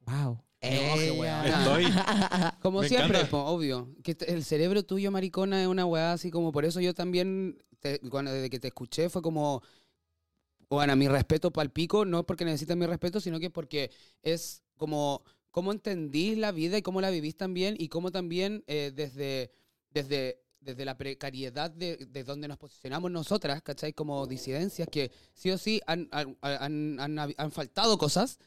¡Wow! 0.05 0.41
qué 0.61 1.11
weá. 1.19 1.45
Estoy. 1.47 1.85
Como 2.61 2.81
Me 2.81 2.87
siempre, 2.87 3.19
encanta. 3.19 3.37
obvio. 3.37 3.95
Que 4.03 4.15
el 4.27 4.43
cerebro 4.43 4.83
tuyo, 4.83 5.11
maricona, 5.11 5.61
es 5.61 5.67
una 5.67 5.85
weá 5.85 6.13
así 6.13 6.29
como. 6.31 6.51
Por 6.51 6.65
eso 6.65 6.79
yo 6.81 6.93
también, 6.93 7.57
te- 7.79 7.99
cuando, 8.09 8.31
desde 8.31 8.49
que 8.49 8.59
te 8.59 8.67
escuché, 8.67 9.09
fue 9.09 9.21
como. 9.21 9.61
Bueno, 10.69 10.95
mi 10.95 11.07
respeto 11.07 11.51
para 11.51 11.63
el 11.65 11.71
pico, 11.71 12.05
no 12.05 12.25
porque 12.25 12.45
necesites 12.45 12.77
mi 12.77 12.85
respeto, 12.85 13.19
sino 13.19 13.39
que 13.39 13.49
porque 13.49 13.91
es 14.21 14.63
como. 14.77 15.23
Cómo 15.51 15.71
entendís 15.71 16.37
la 16.37 16.51
vida 16.51 16.77
y 16.77 16.81
cómo 16.81 17.01
la 17.01 17.09
vivís 17.09 17.35
también, 17.35 17.75
y 17.77 17.87
cómo 17.89 18.11
también 18.11 18.63
eh, 18.67 18.91
desde, 18.95 19.51
desde, 19.91 20.41
desde 20.59 20.85
la 20.85 20.97
precariedad 20.97 21.69
de, 21.69 21.97
de 21.97 22.23
donde 22.23 22.47
nos 22.47 22.57
posicionamos 22.57 23.11
nosotras, 23.11 23.61
¿cachai? 23.61 23.93
Como 23.93 24.25
disidencias, 24.27 24.87
que 24.91 25.11
sí 25.33 25.51
o 25.51 25.57
sí 25.57 25.81
han, 25.87 26.07
han, 26.11 26.37
han- 26.41 26.99
han- 26.99 27.33
han 27.37 27.51
faltado 27.51 27.97
cosas, 27.97 28.39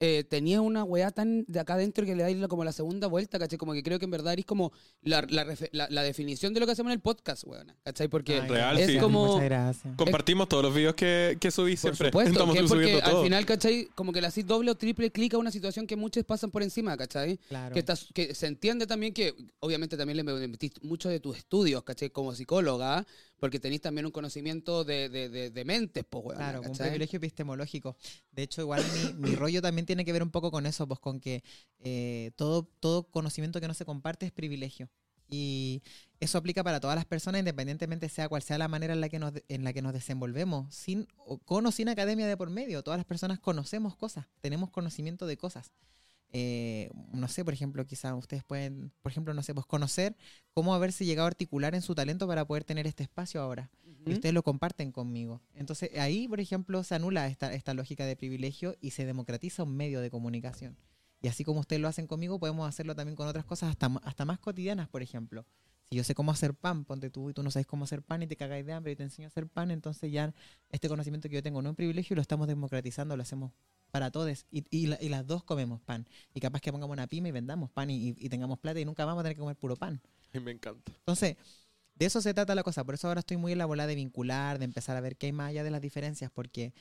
eh, 0.00 0.22
tenía 0.22 0.60
una 0.60 0.84
weá 0.84 1.10
tan 1.10 1.44
de 1.48 1.58
acá 1.58 1.74
adentro 1.74 2.06
que 2.06 2.14
le 2.14 2.22
da 2.38 2.48
como 2.48 2.62
la 2.62 2.72
segunda 2.72 3.08
vuelta, 3.08 3.38
¿cachai? 3.38 3.58
Como 3.58 3.72
que 3.72 3.82
creo 3.82 3.98
que 3.98 4.04
en 4.04 4.12
verdad 4.12 4.38
es 4.38 4.44
como 4.44 4.72
la, 5.02 5.22
la, 5.28 5.44
la- 5.72 5.88
la 5.90 6.02
definición 6.02 6.54
de 6.54 6.60
lo 6.60 6.66
que 6.66 6.72
hacemos 6.72 6.90
en 6.90 6.94
el 6.94 7.00
podcast, 7.00 7.44
weón, 7.44 7.72
¿cachai? 7.82 8.06
Porque 8.08 8.40
Ay, 8.40 8.48
Real, 8.48 8.76
gracias, 8.76 8.90
sí. 8.92 8.98
como- 8.98 9.26
Muchas 9.26 9.44
gracias. 9.44 9.96
Compartimos 9.96 10.48
todos 10.48 10.62
los 10.62 10.74
videos 10.74 10.94
que, 10.94 11.36
que 11.40 11.50
subí 11.50 11.72
por 11.72 11.78
siempre. 11.80 12.08
supuesto, 12.08 12.30
Estamos 12.32 12.54
que 12.54 12.62
es 12.62 12.68
porque 12.68 12.84
subiendo 12.84 13.04
al 13.04 13.10
todo. 13.10 13.24
final, 13.24 13.44
¿cachai? 13.46 13.88
Como 13.96 14.12
que 14.12 14.20
le 14.20 14.28
hacís 14.28 14.46
doble 14.46 14.70
o 14.70 14.76
triple 14.76 15.10
clic 15.10 15.34
a 15.34 15.38
una 15.38 15.50
situación 15.50 15.86
que 15.86 15.96
muchos 15.96 16.22
pasan 16.24 16.50
por 16.52 16.62
encima, 16.62 16.96
¿cachai? 16.96 17.38
Claro. 17.48 17.72
Que, 17.74 17.80
estás- 17.80 18.06
que 18.14 18.34
se 18.34 18.46
entiende 18.46 18.86
también 18.86 19.12
que, 19.12 19.34
obviamente, 19.60 19.96
también 19.96 20.16
le 20.18 20.22
metís 20.48 20.72
mucho 20.82 21.08
de 21.08 21.18
tus 21.18 21.36
estudios, 21.36 21.82
¿cachai? 21.82 22.10
Como 22.10 22.34
psicóloga, 22.34 23.04
porque 23.38 23.60
tenéis 23.60 23.80
también 23.80 24.04
un 24.06 24.12
conocimiento 24.12 24.84
de, 24.84 25.08
de, 25.08 25.28
de, 25.28 25.50
de 25.50 25.64
mentes, 25.64 26.04
pues, 26.08 26.24
weón. 26.24 26.36
Claro, 26.38 26.60
un 26.60 26.66
¿cachai? 26.68 26.88
privilegio 26.88 27.16
epistemológico. 27.18 27.96
De 28.32 28.42
hecho, 28.42 28.60
igual 28.62 28.82
mi, 28.94 29.28
mi 29.28 29.34
rollo 29.36 29.62
también 29.62 29.86
tiene 29.86 30.04
que 30.04 30.12
ver 30.12 30.22
un 30.22 30.30
poco 30.30 30.50
con 30.50 30.66
eso, 30.66 30.86
pues 30.86 31.00
con 31.00 31.20
que 31.20 31.42
eh, 31.80 32.32
todo, 32.36 32.64
todo 32.80 33.04
conocimiento 33.04 33.60
que 33.60 33.68
no 33.68 33.74
se 33.74 33.84
comparte 33.84 34.26
es 34.26 34.32
privilegio. 34.32 34.88
Y 35.30 35.82
eso 36.20 36.38
aplica 36.38 36.64
para 36.64 36.80
todas 36.80 36.96
las 36.96 37.04
personas, 37.04 37.40
independientemente 37.40 38.08
sea 38.08 38.30
cual 38.30 38.42
sea 38.42 38.56
la 38.56 38.66
manera 38.66 38.94
en 38.94 39.00
la 39.02 39.10
que 39.10 39.18
nos, 39.18 39.32
en 39.48 39.62
la 39.62 39.74
que 39.74 39.82
nos 39.82 39.92
desenvolvemos, 39.92 40.74
sin, 40.74 41.06
o- 41.18 41.36
con 41.38 41.66
o 41.66 41.70
sin 41.70 41.90
academia 41.90 42.26
de 42.26 42.36
por 42.36 42.48
medio. 42.48 42.82
Todas 42.82 42.98
las 42.98 43.04
personas 43.04 43.38
conocemos 43.38 43.94
cosas, 43.94 44.26
tenemos 44.40 44.70
conocimiento 44.70 45.26
de 45.26 45.36
cosas. 45.36 45.70
Eh, 46.32 46.90
no 47.12 47.26
sé, 47.28 47.44
por 47.44 47.54
ejemplo, 47.54 47.86
quizás 47.86 48.14
ustedes 48.14 48.44
pueden, 48.44 48.92
por 49.02 49.12
ejemplo, 49.12 49.32
no 49.32 49.42
sé, 49.42 49.54
pues 49.54 49.66
conocer 49.66 50.16
cómo 50.52 50.74
haberse 50.74 51.04
llegado 51.04 51.24
a 51.24 51.28
articular 51.28 51.74
en 51.74 51.82
su 51.82 51.94
talento 51.94 52.26
para 52.26 52.44
poder 52.44 52.64
tener 52.64 52.86
este 52.86 53.02
espacio 53.02 53.40
ahora 53.40 53.70
y 54.04 54.14
ustedes 54.14 54.34
lo 54.34 54.42
comparten 54.42 54.92
conmigo. 54.92 55.42
Entonces 55.54 55.90
ahí, 55.98 56.28
por 56.28 56.40
ejemplo, 56.40 56.82
se 56.84 56.94
anula 56.94 57.26
esta, 57.28 57.52
esta 57.52 57.74
lógica 57.74 58.04
de 58.04 58.16
privilegio 58.16 58.76
y 58.80 58.90
se 58.90 59.06
democratiza 59.06 59.62
un 59.62 59.76
medio 59.76 60.00
de 60.00 60.10
comunicación. 60.10 60.76
Y 61.20 61.28
así 61.28 61.44
como 61.44 61.60
ustedes 61.60 61.82
lo 61.82 61.88
hacen 61.88 62.06
conmigo, 62.06 62.38
podemos 62.38 62.68
hacerlo 62.68 62.94
también 62.94 63.16
con 63.16 63.26
otras 63.26 63.44
cosas 63.44 63.70
hasta, 63.70 63.86
hasta 64.04 64.24
más 64.24 64.38
cotidianas, 64.38 64.88
por 64.88 65.02
ejemplo. 65.02 65.44
Si 65.90 65.96
yo 65.96 66.04
sé 66.04 66.14
cómo 66.14 66.30
hacer 66.30 66.54
pan, 66.54 66.84
ponte 66.84 67.10
tú 67.10 67.30
y 67.30 67.34
tú 67.34 67.42
no 67.42 67.50
sabes 67.50 67.66
cómo 67.66 67.84
hacer 67.84 68.02
pan 68.02 68.22
y 68.22 68.26
te 68.26 68.36
cagáis 68.36 68.64
de 68.64 68.72
hambre 68.72 68.92
y 68.92 68.96
te 68.96 69.02
enseño 69.02 69.26
a 69.26 69.28
hacer 69.30 69.48
pan, 69.48 69.70
entonces 69.70 70.12
ya 70.12 70.34
este 70.70 70.88
conocimiento 70.88 71.28
que 71.28 71.36
yo 71.36 71.42
tengo 71.42 71.62
no 71.62 71.70
es 71.70 71.72
un 71.72 71.76
privilegio 71.76 72.14
y 72.14 72.16
lo 72.16 72.22
estamos 72.22 72.46
democratizando, 72.46 73.16
lo 73.16 73.22
hacemos 73.22 73.52
para 73.90 74.10
todos. 74.10 74.46
Y, 74.50 74.64
y, 74.70 74.86
la- 74.86 74.98
y 75.00 75.08
las 75.08 75.26
dos 75.26 75.44
comemos 75.44 75.80
pan. 75.80 76.06
Y 76.34 76.40
capaz 76.40 76.60
que 76.60 76.72
pongamos 76.72 76.94
una 76.94 77.06
pyme 77.06 77.28
y 77.30 77.32
vendamos 77.32 77.70
pan 77.70 77.90
y, 77.90 78.10
y- 78.10 78.16
y 78.18 78.28
tengamos 78.28 78.58
plata 78.58 78.80
y 78.80 78.84
nunca 78.84 79.04
vamos 79.04 79.20
a 79.20 79.24
tener 79.24 79.36
que 79.36 79.40
comer 79.40 79.56
puro 79.56 79.76
pan. 79.76 80.00
Ay, 80.32 80.40
me 80.40 80.50
encanta. 80.52 80.92
Entonces, 80.92 81.36
de 81.94 82.06
eso 82.06 82.20
se 82.20 82.34
trata 82.34 82.54
la 82.54 82.62
cosa. 82.62 82.84
Por 82.84 82.94
eso 82.94 83.08
ahora 83.08 83.20
estoy 83.20 83.36
muy 83.38 83.52
en 83.52 83.58
la 83.58 83.66
bola 83.66 83.86
de 83.86 83.94
vincular, 83.94 84.58
de 84.58 84.64
empezar 84.66 84.96
a 84.96 85.00
ver 85.00 85.16
qué 85.16 85.26
hay 85.26 85.32
más 85.32 85.50
allá 85.50 85.64
de 85.64 85.70
las 85.70 85.80
diferencias, 85.80 86.30
porque 86.30 86.72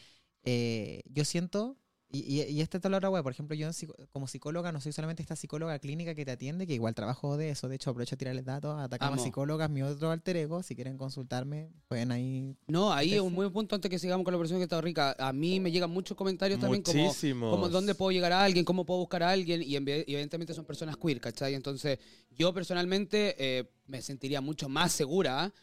eh, 0.43 1.01
yo 1.05 1.25
siento 1.25 1.77
Y, 2.09 2.19
y, 2.19 2.43
y 2.43 2.61
esta 2.61 2.77
es 2.77 2.81
toda 2.81 2.91
la 2.91 2.97
otra 2.97 3.09
wea. 3.09 3.21
Por 3.21 3.33
ejemplo, 3.33 3.55
yo 3.55 3.69
como 4.11 4.27
psicóloga 4.27 4.71
no 4.71 4.79
soy 4.79 4.93
solamente 4.93 5.21
esta 5.21 5.35
psicóloga 5.35 5.77
clínica 5.79 6.15
que 6.15 6.23
te 6.23 6.31
atiende, 6.31 6.65
que 6.65 6.73
igual 6.73 6.95
trabajo 6.95 7.35
de 7.35 7.49
eso. 7.49 7.67
De 7.67 7.75
hecho, 7.75 7.89
aprovecho 7.89 8.15
a 8.15 8.17
tirarles 8.17 8.45
datos 8.45 8.79
a 8.79 8.85
Atacama 8.85 9.13
Amo. 9.13 9.23
Psicólogas, 9.23 9.69
mi 9.69 9.81
otro 9.81 10.11
alter 10.11 10.37
ego. 10.37 10.63
Si 10.63 10.75
quieren 10.75 10.97
consultarme, 10.97 11.69
pueden 11.87 12.11
ahí. 12.11 12.55
No, 12.67 12.93
ahí 12.93 13.13
es 13.13 13.21
un 13.21 13.35
buen 13.35 13.51
punto 13.51 13.75
antes 13.75 13.91
que 13.91 13.99
sigamos 13.99 14.23
con 14.23 14.33
la 14.33 14.37
persona 14.39 14.59
que 14.59 14.63
está 14.63 14.79
rica. 14.79 15.15
A 15.19 15.33
mí 15.33 15.59
me 15.59 15.71
llegan 15.71 15.89
muchos 15.89 16.15
comentarios 16.15 16.59
también 16.59 16.81
como, 16.81 17.03
Muchísimos. 17.03 17.51
como 17.51 17.69
dónde 17.69 17.93
puedo 17.93 18.11
llegar 18.11 18.31
a 18.31 18.43
alguien, 18.43 18.63
cómo 18.63 18.85
puedo 18.85 18.99
buscar 18.99 19.23
a 19.23 19.31
alguien 19.31 19.61
y, 19.61 19.75
evidentemente 19.75 20.53
son 20.53 20.65
personas 20.65 20.95
queer, 20.97 21.19
¿cachai? 21.19 21.55
Entonces 21.55 21.99
yo 22.31 22.53
personalmente 22.53 23.35
eh, 23.37 23.69
me 23.85 24.01
sentiría 24.01 24.39
mucho 24.39 24.69
más 24.69 24.91
segura 24.91 25.53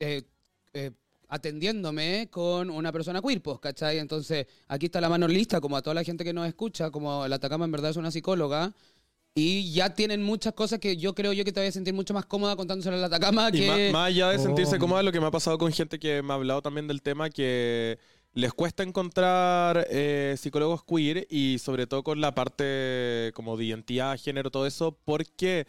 eh, 0.00 0.22
eh, 0.74 0.92
atendiéndome 1.28 2.28
con 2.30 2.70
una 2.70 2.90
persona 2.90 3.20
queer, 3.20 3.42
pues, 3.42 3.58
¿cachai? 3.60 3.98
Entonces 3.98 4.46
aquí 4.66 4.86
está 4.86 5.00
la 5.00 5.08
mano 5.08 5.28
lista, 5.28 5.60
como 5.60 5.76
a 5.76 5.82
toda 5.82 5.94
la 5.94 6.04
gente 6.04 6.24
que 6.24 6.32
nos 6.32 6.46
escucha, 6.48 6.90
como 6.90 7.26
la 7.28 7.36
Atacama 7.36 7.64
en 7.64 7.72
verdad 7.72 7.90
es 7.90 7.96
una 7.96 8.10
psicóloga. 8.10 8.72
Y 9.34 9.72
ya 9.72 9.94
tienen 9.94 10.22
muchas 10.22 10.52
cosas 10.54 10.80
que 10.80 10.96
yo 10.96 11.14
creo 11.14 11.32
yo 11.32 11.44
que 11.44 11.52
te 11.52 11.60
voy 11.60 11.68
a 11.68 11.72
sentir 11.72 11.94
mucho 11.94 12.12
más 12.12 12.26
cómoda 12.26 12.56
contándoselo 12.56 12.96
a 12.96 12.98
la 12.98 13.06
Atacama 13.06 13.50
Y 13.52 13.60
que... 13.60 13.66
más, 13.68 13.92
más 13.92 14.08
allá 14.08 14.30
de 14.30 14.38
sentirse 14.38 14.76
Oh. 14.76 14.78
cómoda, 14.80 15.02
lo 15.02 15.12
que 15.12 15.20
me 15.20 15.26
ha 15.26 15.30
pasado 15.30 15.58
con 15.58 15.70
gente 15.72 15.98
que 16.00 16.22
me 16.22 16.32
ha 16.32 16.36
hablado 16.36 16.60
también 16.60 16.88
del 16.88 17.02
tema, 17.02 17.30
que 17.30 17.98
les 18.32 18.52
cuesta 18.52 18.82
encontrar 18.82 19.86
eh, 19.90 20.34
psicólogos 20.38 20.82
queer 20.84 21.26
y 21.30 21.58
sobre 21.58 21.86
todo 21.86 22.02
con 22.02 22.20
la 22.20 22.34
parte 22.34 23.32
como 23.34 23.56
de 23.56 23.66
identidad, 23.66 24.18
género, 24.18 24.50
todo 24.50 24.66
eso, 24.66 24.98
porque 25.04 25.66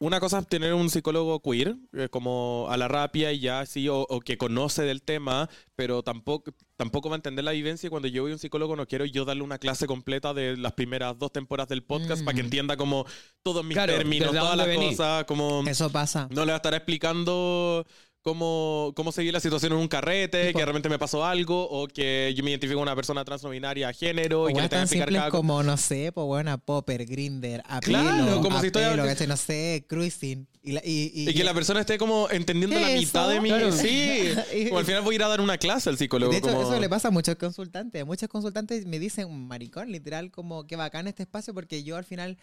una 0.00 0.20
cosa 0.20 0.38
es 0.38 0.46
tener 0.46 0.74
un 0.74 0.90
psicólogo 0.90 1.40
queer, 1.42 1.74
eh, 1.92 2.08
como 2.08 2.66
a 2.70 2.76
la 2.76 2.86
rapia 2.86 3.32
y 3.32 3.40
ya 3.40 3.60
así, 3.60 3.88
o, 3.88 4.06
o 4.08 4.20
que 4.20 4.38
conoce 4.38 4.82
del 4.82 5.02
tema, 5.02 5.48
pero 5.74 6.02
tampoco, 6.04 6.52
tampoco 6.76 7.08
va 7.08 7.16
a 7.16 7.18
entender 7.18 7.44
la 7.44 7.50
vivencia 7.50 7.88
y 7.88 7.90
cuando 7.90 8.06
yo 8.06 8.22
voy 8.22 8.30
a 8.30 8.34
un 8.34 8.38
psicólogo 8.38 8.76
no 8.76 8.86
quiero 8.86 9.04
yo 9.06 9.24
darle 9.24 9.42
una 9.42 9.58
clase 9.58 9.86
completa 9.86 10.32
de 10.34 10.56
las 10.56 10.72
primeras 10.74 11.18
dos 11.18 11.32
temporadas 11.32 11.68
del 11.68 11.82
podcast 11.82 12.22
Mm. 12.22 12.24
para 12.24 12.34
que 12.36 12.40
entienda 12.42 12.76
como 12.76 13.06
todos 13.42 13.64
mis 13.64 13.74
Claro, 13.74 13.92
términos, 13.94 14.30
todas 14.30 14.56
las 14.56 14.68
cosas, 14.76 15.24
como... 15.24 15.62
Eso 15.66 15.90
pasa. 15.90 16.28
No 16.30 16.44
le 16.44 16.52
va 16.52 16.54
a 16.54 16.58
estar 16.58 16.74
explicando 16.74 17.84
cómo, 18.22 18.92
cómo 18.96 19.12
seguir 19.12 19.32
la 19.32 19.40
situación 19.40 19.72
en 19.72 19.78
un 19.78 19.88
carrete, 19.88 20.52
que 20.52 20.58
realmente 20.64 20.88
me 20.88 20.98
pasó 20.98 21.24
algo, 21.24 21.68
o 21.70 21.86
que 21.88 22.32
yo 22.36 22.44
me 22.44 22.50
identifico 22.50 22.78
con 22.78 22.82
una 22.82 22.96
persona 22.96 23.24
trans 23.24 23.42
no 23.42 23.50
binaria 23.50 23.92
género, 23.92 24.42
O 24.42 24.50
y 24.50 24.52
que 24.54 24.60
le 24.60 24.68
que 24.68 24.68
tan 24.70 24.82
explicar 24.82 25.08
cada 25.12 25.30
como, 25.30 25.62
no 25.62 25.76
sé, 25.76 26.12
pues 26.12 26.26
bueno, 26.26 26.58
Popper, 26.58 27.06
Grinder, 27.06 27.62
Apelo, 27.66 27.98
Claro, 28.00 28.40
como 28.42 28.60
si 28.60 28.66
estoy 28.66 28.82
¿cachai? 28.82 29.26
no 29.26 29.36
sé, 29.36 29.84
Cruising. 29.88 30.46
Y, 30.62 30.72
la- 30.72 30.82
y, 30.84 31.10
y- 31.14 31.30
Y 31.30 31.34
que 31.34 31.44
la 31.44 31.54
persona 31.54 31.80
esté 31.80 31.96
como 31.96 32.28
entendiendo 32.30 32.76
¿Qué 32.76 32.82
la 32.82 32.88
mitad 32.88 33.24
eso? 33.24 33.30
de 33.32 33.40
mí. 33.40 33.48
Claro. 33.48 33.72
Sí. 33.72 34.32
Como 34.68 34.78
al 34.80 34.84
final 34.84 35.02
voy 35.02 35.14
a 35.14 35.16
ir 35.16 35.22
a 35.22 35.28
dar 35.28 35.40
una 35.40 35.56
clase 35.56 35.88
al 35.88 35.96
psicólogo. 35.96 36.30
De 36.32 36.38
hecho, 36.38 36.48
como- 36.48 36.62
eso 36.62 36.78
le 36.78 36.88
pasa 36.90 37.08
a 37.08 37.10
muchos 37.10 37.36
consultantes. 37.36 38.04
Muchos 38.04 38.28
consultantes 38.28 38.84
me 38.84 38.98
dicen, 38.98 39.30
maricón, 39.46 39.90
literal, 39.90 40.30
como 40.30 40.66
que 40.66 40.76
bacán 40.76 41.06
este 41.06 41.22
espacio, 41.22 41.54
porque 41.54 41.84
yo 41.84 41.96
al 41.96 42.04
final, 42.04 42.36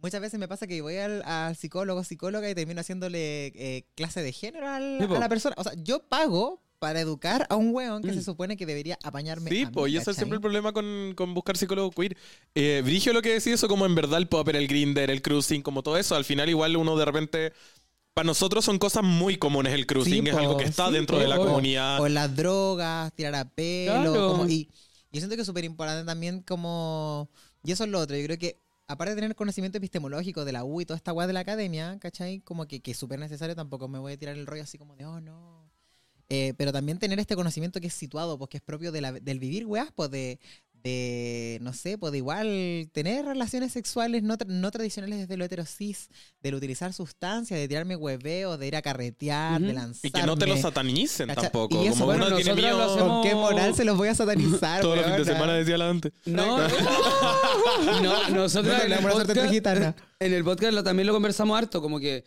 muchas 0.00 0.20
veces 0.20 0.38
me 0.38 0.48
pasa 0.48 0.66
que 0.66 0.80
voy 0.80 0.96
al, 0.96 1.22
al 1.24 1.56
psicólogo, 1.56 2.04
psicóloga 2.04 2.48
y 2.50 2.54
termino 2.54 2.80
haciéndole 2.80 3.46
eh, 3.54 3.84
clase 3.94 4.22
de 4.22 4.32
género 4.32 4.68
al- 4.68 5.00
a 5.02 5.18
la 5.18 5.28
persona. 5.28 5.54
O 5.58 5.62
sea, 5.64 5.72
yo 5.76 6.00
pago 6.08 6.62
para 6.78 7.00
educar 7.00 7.44
a 7.50 7.56
un 7.56 7.74
weón 7.74 8.02
que 8.02 8.12
Mm. 8.12 8.14
se 8.14 8.22
supone 8.22 8.56
que 8.56 8.64
debería 8.64 8.96
apañarme. 9.02 9.50
Sí, 9.50 9.66
pues, 9.66 9.92
y 9.92 9.96
ese 9.96 10.12
es 10.12 10.16
siempre 10.16 10.36
el 10.36 10.40
problema 10.40 10.72
con, 10.72 11.12
con 11.16 11.34
buscar 11.34 11.56
psicólogo 11.56 11.90
queer. 11.90 12.16
Eh, 12.54 12.82
Brigio 12.84 13.12
lo 13.12 13.20
que 13.20 13.32
decía 13.32 13.52
eso, 13.54 13.66
como 13.66 13.84
en 13.84 13.96
verdad 13.96 14.18
el 14.18 14.28
popper, 14.28 14.54
el 14.54 14.68
grinder, 14.68 15.10
el 15.10 15.20
cruising, 15.20 15.60
como 15.62 15.82
todo 15.82 15.96
eso. 15.96 16.14
Al 16.14 16.24
final, 16.24 16.48
igual 16.48 16.76
uno 16.76 16.96
de 16.96 17.04
repente. 17.04 17.52
Para 18.14 18.26
nosotros 18.26 18.64
son 18.64 18.78
cosas 18.78 19.04
muy 19.04 19.36
comunes 19.36 19.72
el 19.74 19.86
cruising, 19.86 20.24
Sí, 20.24 20.30
es 20.30 20.34
algo 20.36 20.52
po, 20.52 20.58
que 20.58 20.64
está 20.64 20.86
sí, 20.88 20.92
dentro 20.94 21.16
po. 21.16 21.22
de 21.22 21.28
la 21.28 21.36
comunidad. 21.36 22.00
O 22.00 22.08
las 22.08 22.34
drogas, 22.34 23.12
tirar 23.12 23.34
a 23.36 23.44
pelo. 23.48 23.92
Claro. 24.12 24.28
como- 24.32 24.48
y 24.48 24.68
yo 25.12 25.20
siento 25.20 25.34
que 25.36 25.42
es 25.42 25.46
súper 25.46 25.64
importante 25.64 26.04
también 26.04 26.42
como... 26.42 27.28
Y 27.64 27.70
eso 27.72 27.84
es 27.84 27.90
lo 27.90 28.00
otro, 28.00 28.16
yo 28.16 28.24
creo 28.24 28.38
que 28.38 28.60
aparte 28.88 29.14
de 29.14 29.20
tener 29.20 29.36
conocimiento 29.36 29.78
epistemológico 29.78 30.44
de 30.44 30.52
la 30.52 30.64
U 30.64 30.80
y 30.80 30.86
toda 30.86 30.96
esta 30.96 31.12
weá 31.12 31.26
de 31.26 31.34
la 31.34 31.40
academia, 31.40 31.98
¿cachai? 32.00 32.40
Como 32.40 32.66
que, 32.66 32.80
que 32.80 32.92
es 32.92 32.96
súper 32.96 33.18
necesario, 33.18 33.54
tampoco 33.54 33.86
me 33.86 33.98
voy 33.98 34.14
a 34.14 34.18
tirar 34.18 34.36
el 34.36 34.46
rollo 34.46 34.62
así 34.62 34.78
como 34.78 34.96
de, 34.96 35.04
oh, 35.04 35.20
no. 35.20 35.70
Eh, 36.30 36.54
pero 36.58 36.72
también 36.72 36.98
tener 36.98 37.18
este 37.18 37.36
conocimiento 37.36 37.80
que 37.80 37.86
es 37.86 37.94
situado, 37.94 38.36
pues 38.38 38.50
que 38.50 38.58
es 38.58 38.62
propio 38.62 38.92
del 38.92 39.38
vivir, 39.38 39.66
weás, 39.66 39.90
pues 39.94 40.10
de, 40.10 40.38
de, 40.88 41.58
no 41.60 41.72
sé, 41.72 41.98
pues 41.98 42.12
de 42.12 42.18
igual 42.18 42.88
tener 42.92 43.24
relaciones 43.26 43.72
sexuales 43.72 44.22
no, 44.22 44.36
tra- 44.38 44.46
no 44.48 44.70
tradicionales 44.70 45.18
desde 45.20 45.36
lo 45.36 45.44
heterosis, 45.44 46.08
del 46.42 46.54
utilizar 46.54 46.92
sustancias, 46.92 47.58
de 47.60 47.68
tirarme 47.68 47.96
hueveo, 47.96 48.56
de 48.56 48.66
ir 48.66 48.76
a 48.76 48.82
carretear, 48.82 49.60
de 49.60 49.66
Ujú. 49.68 49.74
lanzarme. 49.74 50.08
Y 50.08 50.10
que 50.10 50.22
no 50.26 50.36
te 50.36 50.46
lo 50.46 50.56
satanicen 50.56 51.28
tampoco. 51.34 51.82
Y 51.82 51.86
eso, 51.88 51.94
como 51.94 52.06
bueno, 52.06 52.26
uno 52.26 52.36
tiene 52.36 52.54
miedo. 52.54 52.82
hacemos- 52.82 53.08
¿Con 53.08 53.22
qué 53.22 53.34
moral 53.34 53.74
se 53.74 53.84
los 53.84 53.96
voy 53.96 54.08
a 54.08 54.14
satanizar? 54.14 54.80
Todos 54.80 54.96
los 54.96 55.04
fines 55.04 55.26
de 55.26 55.32
semana 55.32 55.52
decía 55.54 55.78
la 55.78 55.88
antes. 55.90 56.12
No, 56.24 56.58
no, 58.02 58.28
nosotros 58.30 58.74
Bueno, 58.76 58.84
en 58.84 58.92
el 58.92 58.98
podcast, 59.12 59.98
en 60.20 60.32
el 60.32 60.44
podcast 60.44 60.72
lo- 60.72 60.82
también 60.84 61.06
lo 61.06 61.12
conversamos 61.12 61.58
harto, 61.58 61.80
como 61.82 61.98
que 62.00 62.24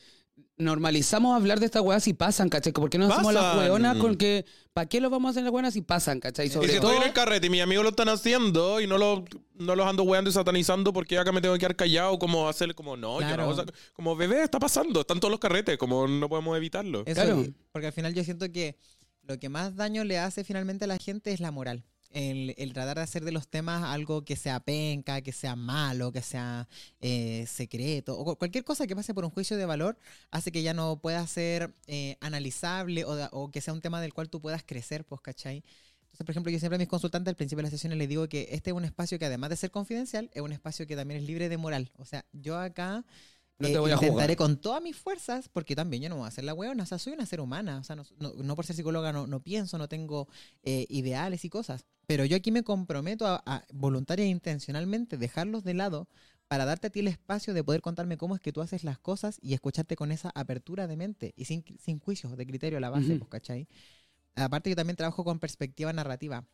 normalizamos 0.61 1.35
hablar 1.35 1.59
de 1.59 1.65
estas 1.65 1.81
weas 1.81 2.03
si 2.03 2.13
pasan, 2.13 2.49
¿cachai? 2.49 2.71
¿Por 2.73 2.89
qué 2.89 2.97
no 2.97 3.11
hacemos 3.11 3.33
las 3.33 3.57
hueonas 3.57 3.97
con 3.97 4.15
que, 4.15 4.45
¿para 4.73 4.87
qué 4.87 5.01
lo 5.01 5.09
vamos 5.09 5.27
a 5.27 5.31
hacer 5.31 5.43
las 5.43 5.51
hueonas 5.51 5.73
si 5.73 5.81
pasan, 5.81 6.19
¿cachai? 6.19 6.47
Y 6.47 6.49
Sobre 6.49 6.69
si 6.69 6.79
todo, 6.79 6.91
estoy 6.91 7.01
en 7.03 7.07
el 7.09 7.13
carrete 7.13 7.47
y 7.47 7.49
mis 7.49 7.61
amigos 7.61 7.83
lo 7.83 7.89
están 7.89 8.09
haciendo 8.09 8.79
y 8.79 8.87
no, 8.87 8.97
lo, 8.97 9.25
no 9.55 9.75
los 9.75 9.85
ando 9.85 10.03
weando 10.03 10.29
y 10.29 10.33
satanizando 10.33 10.93
porque 10.93 11.17
acá 11.17 11.31
me 11.31 11.41
tengo 11.41 11.53
que 11.55 11.59
quedar 11.59 11.75
callado, 11.75 12.17
como 12.19 12.47
hacer 12.47 12.73
como 12.75 12.95
no, 12.95 13.19
yo 13.21 13.27
Claro. 13.27 13.43
no, 13.45 13.49
o 13.49 13.55
sea, 13.55 13.65
como 13.93 14.15
bebé 14.15 14.43
está 14.43 14.59
pasando, 14.59 15.01
están 15.01 15.19
todos 15.19 15.31
los 15.31 15.39
carretes, 15.39 15.77
como 15.77 16.07
no 16.07 16.29
podemos 16.29 16.55
evitarlo. 16.55 17.03
Eso, 17.05 17.21
Claro. 17.21 17.41
y- 17.41 17.53
porque 17.71 17.87
al 17.87 17.93
final 17.93 18.13
yo 18.13 18.23
siento 18.23 18.51
que 18.51 18.77
lo 19.23 19.37
que 19.39 19.49
más 19.49 19.75
daño 19.75 20.03
le 20.03 20.17
hace 20.19 20.43
finalmente 20.43 20.85
a 20.85 20.87
la 20.87 20.97
gente 20.97 21.31
es 21.33 21.39
la 21.39 21.51
moral. 21.51 21.83
El, 22.13 22.73
tratar 22.73 22.97
de 22.97 23.03
hacer 23.03 23.23
de 23.23 23.31
los 23.31 23.47
temas 23.47 23.83
algo 23.83 24.23
que 24.25 24.35
sea 24.35 24.59
penca, 24.59 25.21
que 25.21 25.31
sea 25.31 25.55
malo, 25.55 26.11
que 26.11 26.21
sea 26.21 26.67
eh, 26.99 27.45
secreto, 27.47 28.17
o 28.19 28.25
cu- 28.25 28.35
cualquier 28.37 28.63
cosa 28.65 28.85
que 28.87 28.95
pase 28.95 29.13
por 29.13 29.23
un 29.25 29.31
juicio 29.31 29.55
de 29.57 29.65
valor 29.65 29.97
hace 30.29 30.51
que 30.51 30.61
ya 30.61 30.73
no 30.73 30.97
pueda 30.97 31.25
ser 31.27 31.73
eh, 31.87 32.17
analizable 32.21 33.05
o, 33.05 33.13
o 33.31 33.49
que 33.51 33.61
sea 33.61 33.73
un 33.73 33.81
tema 33.81 34.01
del 34.01 34.13
cual 34.13 34.29
tú 34.29 34.41
puedas 34.41 34.63
crecer, 34.63 35.05
pues, 35.05 35.21
¿cachai? 35.21 35.63
Entonces, 36.03 36.25
por 36.25 36.31
ejemplo, 36.31 36.51
yo 36.51 36.59
siempre 36.59 36.75
a 36.75 36.79
mis 36.79 36.89
consultantes 36.89 37.31
al 37.31 37.37
principio 37.37 37.59
de 37.59 37.63
las 37.63 37.71
sesiones 37.71 37.97
les 37.97 38.09
digo 38.09 38.27
que 38.27 38.49
este 38.51 38.71
es 38.71 38.75
un 38.75 38.83
espacio 38.83 39.17
que 39.17 39.25
además 39.25 39.49
de 39.49 39.55
ser 39.55 39.71
confidencial, 39.71 40.29
es 40.33 40.41
un 40.41 40.51
espacio 40.51 40.85
que 40.85 40.95
también 40.97 41.21
es 41.21 41.25
libre 41.27 41.47
de 41.47 41.57
moral. 41.57 41.91
O 41.97 42.03
sea, 42.05 42.25
yo 42.33 42.59
acá 42.59 43.05
No 43.61 43.69
te 43.71 43.73
eh, 43.75 43.79
voy 43.79 43.91
a 43.91 43.93
intentaré 43.95 44.35
juzgar. 44.35 44.37
con 44.37 44.57
todas 44.61 44.81
mis 44.81 44.95
fuerzas, 44.97 45.49
porque 45.49 45.75
también 45.75 46.03
yo 46.03 46.09
no 46.09 46.15
voy 46.17 46.25
a 46.25 46.27
hacer 46.27 46.43
la 46.43 46.53
hueona, 46.53 46.83
o 46.83 46.85
sea, 46.85 46.99
soy 46.99 47.13
una 47.13 47.25
ser 47.25 47.41
humana, 47.41 47.79
o 47.79 47.83
sea, 47.83 47.95
no, 47.95 48.03
no- 48.19 48.33
no 48.33 48.55
por 48.55 48.65
ser 48.65 48.75
psicóloga 48.75 49.11
no, 49.13 49.27
no 49.27 49.41
pienso, 49.41 49.77
no 49.77 49.87
tengo 49.87 50.27
eh, 50.63 50.85
ideales 50.89 51.45
y 51.45 51.49
cosas, 51.49 51.85
pero 52.07 52.25
yo 52.25 52.35
aquí 52.37 52.51
me 52.51 52.63
comprometo 52.63 53.27
a, 53.27 53.41
a 53.45 53.63
voluntaria 53.73 54.25
e 54.25 54.29
intencionalmente 54.29 55.17
dejarlos 55.17 55.63
de 55.63 55.73
lado 55.75 56.07
para 56.47 56.65
darte 56.65 56.87
a 56.87 56.89
ti 56.89 56.99
el 56.99 57.07
espacio 57.07 57.53
de 57.53 57.63
poder 57.63 57.81
contarme 57.81 58.17
cómo 58.17 58.35
es 58.35 58.41
que 58.41 58.51
tú 58.51 58.61
haces 58.61 58.83
las 58.83 58.99
cosas 58.99 59.37
y 59.41 59.53
escucharte 59.53 59.95
con 59.95 60.11
esa 60.11 60.31
apertura 60.35 60.87
de 60.87 60.97
mente 60.97 61.33
y 61.37 61.45
sin, 61.45 61.63
sin 61.79 61.99
juicios 61.99 62.35
de 62.35 62.45
criterio 62.45 62.77
a 62.77 62.81
la 62.81 62.89
base, 62.89 63.15
Ujú. 63.15 63.19
pues, 63.19 63.29
¿cachai? 63.29 63.67
Aparte 64.35 64.69
yo 64.69 64.75
también 64.75 64.95
trabajo 64.97 65.23
con 65.23 65.39
perspectiva 65.39 65.93
narrativa. 65.93 66.45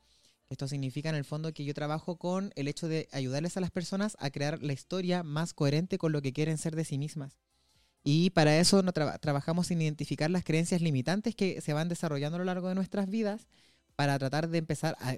Esto 0.50 0.68
significa 0.68 1.10
en 1.10 1.16
el 1.16 1.26
fondo 1.26 1.54
que 1.54 1.66
yo 1.66 1.74
trabajo 1.74 2.18
con 2.18 2.52
el 2.56 2.68
hecho 2.68 2.88
de 2.88 3.10
ayudarles 3.12 3.58
a 3.58 3.62
las 3.62 3.72
personas 3.72 4.16
a 4.20 4.30
crear 4.30 4.62
la 4.64 4.74
historia 4.74 5.24
más 5.24 5.54
coherente 5.54 5.98
con 5.98 6.12
lo 6.12 6.22
que 6.22 6.34
quieren 6.34 6.58
ser 6.58 6.76
de 6.76 6.86
sí 6.86 6.98
mismas. 6.98 7.38
Y 8.04 8.30
para 8.30 8.58
eso 8.58 8.82
no 8.84 8.94
traba- 8.94 9.18
trabajamos 9.18 9.70
en 9.72 9.82
identificar 9.82 10.32
las 10.32 10.46
creencias 10.46 10.82
limitantes 10.82 11.36
que 11.36 11.60
se 11.60 11.74
van 11.74 11.90
desarrollando 11.90 12.38
a 12.38 12.40
lo 12.40 12.46
largo 12.46 12.70
de 12.70 12.76
nuestras 12.76 13.10
vidas 13.10 13.48
para 13.98 14.18
tratar 14.18 14.48
de 14.48 14.60
empezar 14.60 14.96
a 15.02 15.18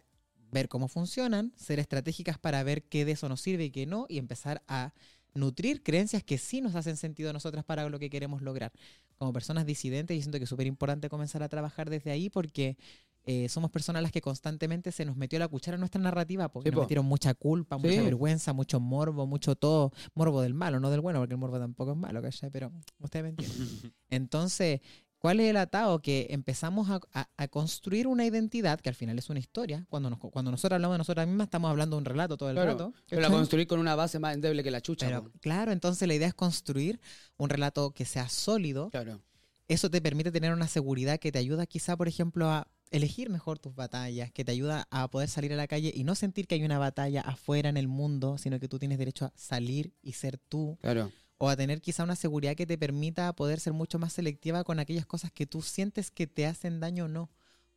ver 0.52 0.68
cómo 0.68 0.88
funcionan, 0.88 1.54
ser 1.56 1.78
estratégicas 1.78 2.40
para 2.40 2.64
ver 2.64 2.82
qué 2.84 3.06
de 3.06 3.12
eso 3.12 3.30
nos 3.30 3.42
sirve 3.42 3.66
y 3.66 3.70
qué 3.72 3.86
no, 3.86 4.08
y 4.10 4.18
empezar 4.18 4.64
a 4.68 4.94
nutrir 5.36 5.84
creencias 5.84 6.24
que 6.24 6.40
sí 6.40 6.62
nos 6.62 6.74
hacen 6.74 6.98
sentido 6.98 7.30
a 7.30 7.34
nosotras 7.34 7.64
para 7.64 7.88
lo 7.88 8.00
que 8.00 8.10
queremos 8.10 8.42
lograr. 8.42 8.72
Como 9.18 9.32
personas 9.34 9.68
disidentes, 9.68 10.18
yo 10.18 10.24
siento 10.24 10.40
que 10.40 10.46
es 10.46 10.50
súper 10.50 10.66
importante 10.66 11.10
comenzar 11.10 11.44
a 11.44 11.50
trabajar 11.50 11.92
desde 11.92 12.10
ahí 12.10 12.32
porque 12.32 12.78
eh, 13.26 13.48
somos 13.50 13.70
personas 13.70 14.02
las 14.02 14.12
que 14.12 14.22
constantemente 14.22 14.92
se 14.92 15.06
nos 15.06 15.16
metió 15.16 15.38
la 15.40 15.48
cuchara 15.48 15.76
en 15.76 15.82
nuestra 15.82 16.02
narrativa, 16.02 16.50
porque 16.50 16.70
Sí, 16.70 16.72
nos 16.72 16.80
po. 16.80 16.84
metieron 16.86 17.06
mucha 17.06 17.34
culpa, 17.36 17.78
Sí. 17.80 17.88
mucha 17.88 18.02
vergüenza, 18.02 18.54
mucho 18.54 18.80
morbo, 18.80 19.28
mucho 19.28 19.56
todo. 19.56 19.92
Morbo 20.16 20.42
del 20.42 20.54
malo, 20.54 20.80
no 20.80 20.90
del 20.90 21.02
bueno, 21.02 21.20
porque 21.20 21.34
el 21.34 21.40
morbo 21.40 21.60
tampoco 21.60 21.92
es 21.92 21.98
malo, 21.98 22.22
¿cachai? 22.22 22.50
Pero 22.50 22.72
ustedes 23.00 23.24
me 23.24 23.30
entienden. 23.30 23.50
Entonces, 24.10 24.82
¿cuál 25.20 25.40
es 25.40 25.50
el 25.50 25.58
atado? 25.58 26.02
Que 26.02 26.28
empezamos 26.32 26.90
a, 26.90 27.00
a- 27.14 27.30
a 27.38 27.48
construir 27.48 28.08
una 28.08 28.26
identidad, 28.26 28.80
que 28.80 28.90
al 28.90 28.96
final 28.96 29.18
es 29.20 29.30
una 29.30 29.40
historia. 29.40 29.86
Cuando, 29.90 30.10
nos, 30.10 30.20
cuando 30.20 30.50
nosotros 30.52 30.76
hablamos 30.78 30.96
de 30.96 31.00
nosotras 31.00 31.28
mismas, 31.28 31.46
estamos 31.46 31.70
hablando 31.70 31.96
de 31.98 32.00
un 32.00 32.06
relato 32.06 32.38
todo 32.38 32.50
el 32.50 32.56
Claro, 32.56 32.72
rato. 32.72 32.94
pero 33.08 33.22
la 33.22 33.30
construir 33.30 33.68
con 33.68 33.80
una 33.80 33.96
base 33.96 34.18
más 34.20 34.34
endeble 34.34 34.64
que 34.64 34.72
la 34.72 34.82
chucha. 34.82 35.06
Pero, 35.08 35.24
po. 35.26 35.32
claro, 35.40 35.72
entonces 35.72 36.08
la 36.08 36.16
idea 36.16 36.28
es 36.28 36.34
construir 36.34 37.00
un 37.38 37.50
relato 37.50 37.92
que 37.92 38.06
sea 38.06 38.28
sólido. 38.30 38.90
Claro. 38.90 39.22
Eso 39.68 39.90
te 39.92 40.02
permite 40.02 40.32
tener 40.32 40.52
una 40.52 40.68
seguridad 40.68 41.20
que 41.20 41.32
te 41.32 41.38
ayuda 41.38 41.68
quizá, 41.68 41.96
por 41.96 42.08
ejemplo, 42.08 42.50
a 42.50 42.68
elegir 42.92 43.30
mejor 43.30 43.60
tus 43.60 43.76
batallas, 43.76 44.32
que 44.32 44.44
te 44.44 44.52
ayuda 44.52 44.88
a 44.90 45.08
poder 45.10 45.30
salir 45.30 45.54
a 45.54 45.56
la 45.56 45.68
calle 45.68 45.92
y 45.96 46.04
no 46.04 46.16
sentir 46.16 46.48
que 46.48 46.56
hay 46.56 46.64
una 46.64 46.80
batalla 46.80 47.22
afuera 47.22 47.70
en 47.70 47.78
el 47.78 47.88
mundo, 47.88 48.38
sino 48.38 48.60
que 48.60 48.68
tú 48.68 48.80
tienes 48.80 48.98
derecho 48.98 49.26
a 49.26 49.34
salir 49.36 49.94
y 50.02 50.14
ser 50.14 50.38
tú 50.38 50.78
Claro. 50.82 51.12
o 51.38 51.50
a 51.50 51.56
tener 51.56 51.82
quizá 51.82 52.04
una 52.04 52.16
seguridad 52.16 52.56
que 52.56 52.66
te 52.66 52.78
permita 52.78 53.32
poder 53.34 53.60
ser 53.60 53.74
mucho 53.74 54.00
más 54.00 54.14
selectiva 54.14 54.64
con 54.64 54.80
aquellas 54.80 55.06
cosas 55.06 55.32
que 55.32 55.46
tú 55.46 55.62
sientes 55.62 56.12
que 56.12 56.28
te 56.28 56.46
hacen 56.46 56.80
daño 56.80 57.06
o 57.06 57.08
no. 57.08 57.30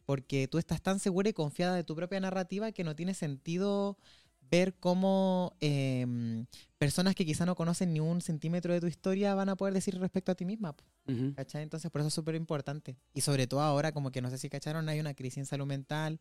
porque 0.05 0.48
tú 0.48 0.59
estás 0.59 0.83
tan 0.83 0.98
segura 0.98 1.29
y 1.29 1.33
confiada 1.33 1.77
de 1.77 1.85
tu 1.85 1.94
propia 1.94 2.18
narrativa 2.18 2.72
que 2.72 2.83
no 2.83 2.96
tiene 2.96 3.14
sentido 3.14 3.96
ver 4.53 4.75
cómo 4.75 5.57
em, 5.61 6.45
personas 6.77 7.15
que 7.15 7.25
quizá 7.25 7.47
no 7.47 7.55
conocen 7.55 7.95
ni 7.95 8.01
un 8.01 8.21
centímetro 8.21 8.75
de 8.75 8.81
tu 8.81 8.87
historia 8.87 9.35
van 9.35 9.49
a 9.49 9.57
poder 9.57 9.73
decir 9.73 9.99
respecto 9.99 10.31
a 10.31 10.35
ti 10.35 10.45
misma. 10.45 10.77
Entonces, 11.07 11.91
por 11.91 12.03
eso 12.03 12.09
es 12.09 12.15
súper 12.15 12.35
importante. 12.35 12.97
Y 13.15 13.23
sobre 13.23 13.47
todo 13.47 13.62
ahora, 13.62 13.93
como 13.93 14.12
que 14.12 14.21
no 14.21 14.29
sé 14.29 14.37
si 14.37 14.51
cacharon, 14.51 14.88
hay 14.91 15.01
una 15.01 15.15
crisis 15.15 15.38
en 15.38 15.47
salud 15.47 15.67
mental. 15.67 16.21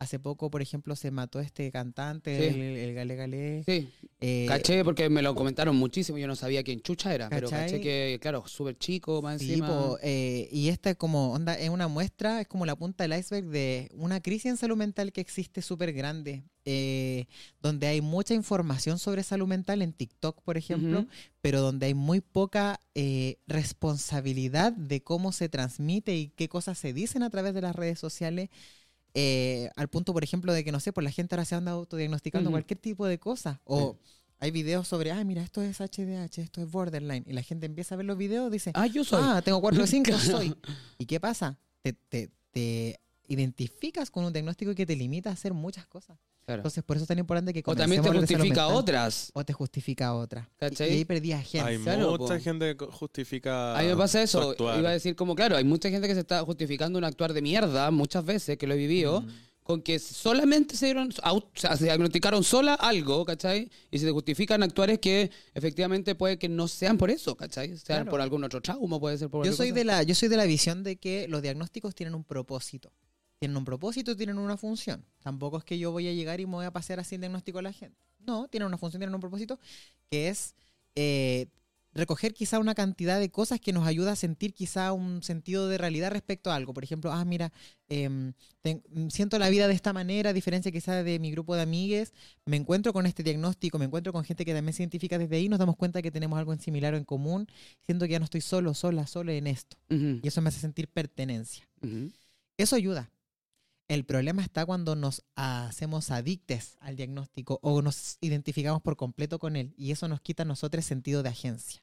Hace 0.00 0.20
poco, 0.20 0.48
por 0.48 0.62
ejemplo, 0.62 0.94
se 0.94 1.10
mató 1.10 1.40
este 1.40 1.72
cantante, 1.72 2.36
Sí. 2.36 2.60
el, 2.60 2.76
el 2.76 2.94
Gale 2.94 3.16
Gale. 3.16 3.64
Sí, 3.64 3.88
Eh, 4.20 4.46
caché 4.48 4.84
porque 4.84 5.08
me 5.08 5.22
lo 5.22 5.34
comentaron 5.34 5.74
muchísimo. 5.76 6.18
Yo 6.18 6.26
no 6.28 6.36
sabía 6.36 6.62
quién 6.62 6.80
chucha 6.82 7.12
era, 7.14 7.28
pero 7.28 7.50
caché 7.50 7.80
que, 7.80 8.18
claro, 8.20 8.46
súper 8.46 8.78
chico, 8.78 9.20
más 9.22 9.40
Sí, 9.40 9.48
encima. 9.50 9.66
po, 9.68 9.98
eh, 10.02 10.48
y 10.52 10.68
esta 10.68 10.90
es 10.90 10.96
como, 10.96 11.32
onda, 11.32 11.58
es 11.58 11.68
una 11.70 11.88
muestra, 11.88 12.40
es 12.40 12.46
como 12.46 12.64
la 12.64 12.76
punta 12.76 13.02
del 13.06 13.18
iceberg 13.18 13.46
de 13.46 13.90
una 13.94 14.20
crisis 14.20 14.46
en 14.46 14.56
salud 14.56 14.76
mental 14.76 15.12
que 15.12 15.20
existe 15.20 15.62
súper 15.62 15.92
grande, 15.92 16.44
eh, 16.64 17.26
donde 17.60 17.86
hay 17.88 18.00
mucha 18.00 18.34
información 18.34 18.98
sobre 19.00 19.22
salud 19.24 19.46
mental 19.48 19.82
en 19.82 19.92
TikTok, 19.92 20.42
por 20.42 20.56
ejemplo, 20.56 21.06
pero 21.40 21.60
donde 21.60 21.86
hay 21.86 21.94
muy 21.94 22.20
poca 22.20 22.80
eh, 22.94 23.38
responsabilidad 23.48 24.72
de 24.72 25.02
cómo 25.02 25.32
se 25.32 25.48
transmite 25.48 26.14
y 26.16 26.28
qué 26.28 26.48
cosas 26.48 26.78
se 26.78 26.92
dicen 26.92 27.22
a 27.22 27.30
través 27.30 27.54
de 27.54 27.62
las 27.62 27.74
redes 27.74 27.98
sociales. 27.98 28.50
Eh, 29.14 29.70
al 29.76 29.88
punto, 29.88 30.12
por 30.12 30.22
ejemplo, 30.24 30.52
de 30.52 30.64
que, 30.64 30.72
no 30.72 30.80
sé, 30.80 30.92
pues 30.92 31.04
la 31.04 31.10
gente 31.10 31.34
ahora 31.34 31.44
se 31.44 31.54
anda 31.54 31.72
autodiagnosticando 31.72 32.50
cualquier 32.50 32.78
tipo 32.78 33.06
de 33.06 33.18
cosa. 33.18 33.60
O 33.64 33.96
hay 34.40 34.50
videos 34.52 34.86
sobre, 34.86 35.10
ay, 35.10 35.24
mira, 35.24 35.42
esto 35.42 35.62
es 35.62 35.78
HDH, 35.80 36.38
esto 36.38 36.62
es 36.62 36.70
borderline. 36.70 37.24
Y 37.26 37.32
la 37.32 37.42
gente 37.42 37.66
empieza 37.66 37.94
a 37.94 37.98
ver 37.98 38.06
los 38.06 38.16
videos, 38.16 38.50
dice, 38.52 38.70
Ah, 38.74 38.86
yo 38.86 39.02
soy. 39.04 39.20
Ah, 39.22 39.42
tengo 39.42 39.60
4 39.60 39.80
de 39.80 39.86
5, 39.88 40.04
Claro. 40.04 40.20
soy. 40.24 40.54
¿Y 40.98 41.06
qué 41.06 41.18
pasa? 41.18 41.58
Te, 41.82 41.92
te, 41.94 42.30
te 42.52 43.00
identificas 43.26 44.10
con 44.10 44.24
un 44.24 44.32
diagnóstico 44.32 44.74
que 44.74 44.86
te 44.86 44.94
limita 44.96 45.30
a 45.30 45.32
hacer 45.32 45.52
muchas 45.54 45.86
cosas. 45.86 46.18
Claro. 46.48 46.60
Entonces, 46.60 46.82
por 46.82 46.96
eso 46.96 47.04
es 47.04 47.08
tan 47.08 47.18
importante 47.18 47.52
que 47.52 47.62
O 47.66 47.76
también 47.76 48.00
te 48.00 48.08
a 48.08 48.12
justifica 48.14 48.44
mental. 48.44 48.72
otras. 48.72 49.30
O 49.34 49.44
te 49.44 49.52
justifica 49.52 50.14
otra. 50.14 50.48
Y, 50.50 50.58
¿Cachai? 50.60 50.88
y 50.88 50.92
ahí 50.94 51.04
perdí 51.04 51.32
agencia. 51.32 51.66
Hay 51.66 51.76
claro, 51.76 52.12
mucha 52.18 52.36
po. 52.36 52.40
gente 52.40 52.74
que 52.74 52.86
justifica. 52.86 53.78
A 53.78 53.82
mí 53.82 53.88
me 53.88 53.96
pasa 53.96 54.22
eso. 54.22 54.54
Iba 54.58 54.88
a 54.88 54.92
decir 54.92 55.14
como, 55.14 55.34
claro, 55.34 55.56
hay 55.58 55.64
mucha 55.64 55.90
gente 55.90 56.08
que 56.08 56.14
se 56.14 56.20
está 56.20 56.40
justificando 56.44 56.98
un 56.98 57.04
actuar 57.04 57.34
de 57.34 57.42
mierda 57.42 57.90
muchas 57.90 58.24
veces, 58.24 58.56
que 58.56 58.66
lo 58.66 58.72
he 58.72 58.76
vivido, 58.78 59.20
Mm. 59.20 59.28
con 59.62 59.82
que 59.82 59.98
solamente 59.98 60.74
se 60.76 60.86
dieron, 60.86 61.10
o 61.30 61.42
sea, 61.54 61.76
se 61.76 61.84
diagnosticaron 61.84 62.42
sola 62.42 62.72
algo, 62.72 63.26
¿cachai? 63.26 63.70
Y 63.90 63.98
se 63.98 64.10
justifican 64.10 64.62
actuares 64.62 64.98
que 65.00 65.30
efectivamente 65.52 66.14
puede 66.14 66.38
que 66.38 66.48
no 66.48 66.66
sean 66.68 66.96
por 66.96 67.10
eso, 67.10 67.36
¿cachai? 67.36 67.76
Sean 67.76 67.98
Claro. 68.04 68.10
por 68.10 68.22
algún 68.22 68.42
otro 68.44 68.62
trauma, 68.62 68.98
puede 68.98 69.18
ser 69.18 69.28
por 69.28 69.44
Yo 69.44 69.52
soy, 69.52 69.68
cosa. 69.68 69.78
de 69.80 69.84
la, 69.84 70.02
yo 70.04 70.14
soy 70.14 70.30
de 70.30 70.38
la 70.38 70.44
visión 70.46 70.82
de 70.82 70.96
que 70.96 71.28
los 71.28 71.42
diagnósticos 71.42 71.94
tienen 71.94 72.14
un 72.14 72.24
propósito. 72.24 72.90
Tienen 73.38 73.56
un 73.56 73.64
propósito 73.64 74.16
tienen 74.16 74.38
una 74.38 74.56
función. 74.56 75.04
Tampoco 75.20 75.58
es 75.58 75.64
que 75.64 75.78
yo 75.78 75.92
voy 75.92 76.08
a 76.08 76.12
llegar 76.12 76.40
y 76.40 76.46
me 76.46 76.52
voy 76.52 76.66
a 76.66 76.72
pasear 76.72 77.00
así 77.00 77.14
el 77.14 77.20
diagnóstico 77.20 77.58
a 77.58 77.62
la 77.62 77.72
gente. 77.72 77.96
No, 78.18 78.48
tienen 78.48 78.66
una 78.66 78.78
función, 78.78 79.00
tienen 79.00 79.14
un 79.14 79.20
propósito, 79.20 79.58
que 80.10 80.28
es 80.28 80.54
eh, 80.96 81.46
recoger 81.94 82.34
quizá 82.34 82.58
una 82.58 82.74
cantidad 82.74 83.18
de 83.18 83.30
cosas 83.30 83.60
que 83.60 83.72
nos 83.72 83.86
ayuda 83.86 84.12
a 84.12 84.16
sentir 84.16 84.54
quizá 84.54 84.92
un 84.92 85.22
sentido 85.22 85.68
de 85.68 85.78
realidad 85.78 86.10
respecto 86.10 86.50
a 86.50 86.56
algo. 86.56 86.74
Por 86.74 86.84
ejemplo, 86.84 87.12
ah, 87.12 87.24
mira, 87.24 87.52
em, 87.88 88.32
siento 89.08 89.38
la 89.38 89.48
vida 89.48 89.68
de 89.68 89.74
esta 89.74 89.92
manera, 89.92 90.30
a 90.30 90.32
diferencia 90.32 90.72
quizá 90.72 91.02
de 91.02 91.18
mi 91.18 91.30
grupo 91.30 91.54
de 91.54 91.62
amigues, 91.62 92.12
me 92.44 92.56
encuentro 92.56 92.92
con 92.92 93.06
este 93.06 93.22
diagnóstico, 93.22 93.78
me 93.78 93.86
encuentro 93.86 94.12
con 94.12 94.24
gente 94.24 94.44
que 94.44 94.54
también 94.54 94.72
se 94.74 94.82
identifica 94.82 95.18
desde 95.18 95.36
ahí, 95.36 95.48
nos 95.48 95.58
damos 95.58 95.76
cuenta 95.76 96.02
que 96.02 96.10
tenemos 96.10 96.38
algo 96.38 96.52
en 96.52 96.60
similar 96.60 96.94
o 96.94 96.96
en 96.96 97.04
común, 97.04 97.46
siento 97.86 98.06
que 98.06 98.12
ya 98.12 98.18
no 98.18 98.24
estoy 98.24 98.40
solo, 98.40 98.74
sola, 98.74 99.06
sola 99.06 99.32
en 99.32 99.46
esto. 99.46 99.76
Y 99.88 100.26
eso 100.26 100.40
me 100.42 100.48
hace 100.48 100.60
sentir 100.60 100.88
pertenencia. 100.88 101.68
Eso 102.56 102.76
ayuda. 102.76 103.10
El 103.88 104.04
problema 104.04 104.42
está 104.42 104.66
cuando 104.66 104.96
nos 104.96 105.24
hacemos 105.34 106.10
adictes 106.10 106.76
al 106.80 106.96
diagnóstico 106.96 107.58
o 107.62 107.80
nos 107.80 108.18
identificamos 108.20 108.82
por 108.82 108.96
completo 108.96 109.38
con 109.38 109.56
él 109.56 109.72
y 109.78 109.92
eso 109.92 110.08
nos 110.08 110.20
quita 110.20 110.42
a 110.42 110.46
nosotros 110.46 110.84
sentido 110.84 111.22
de 111.22 111.30
agencia. 111.30 111.82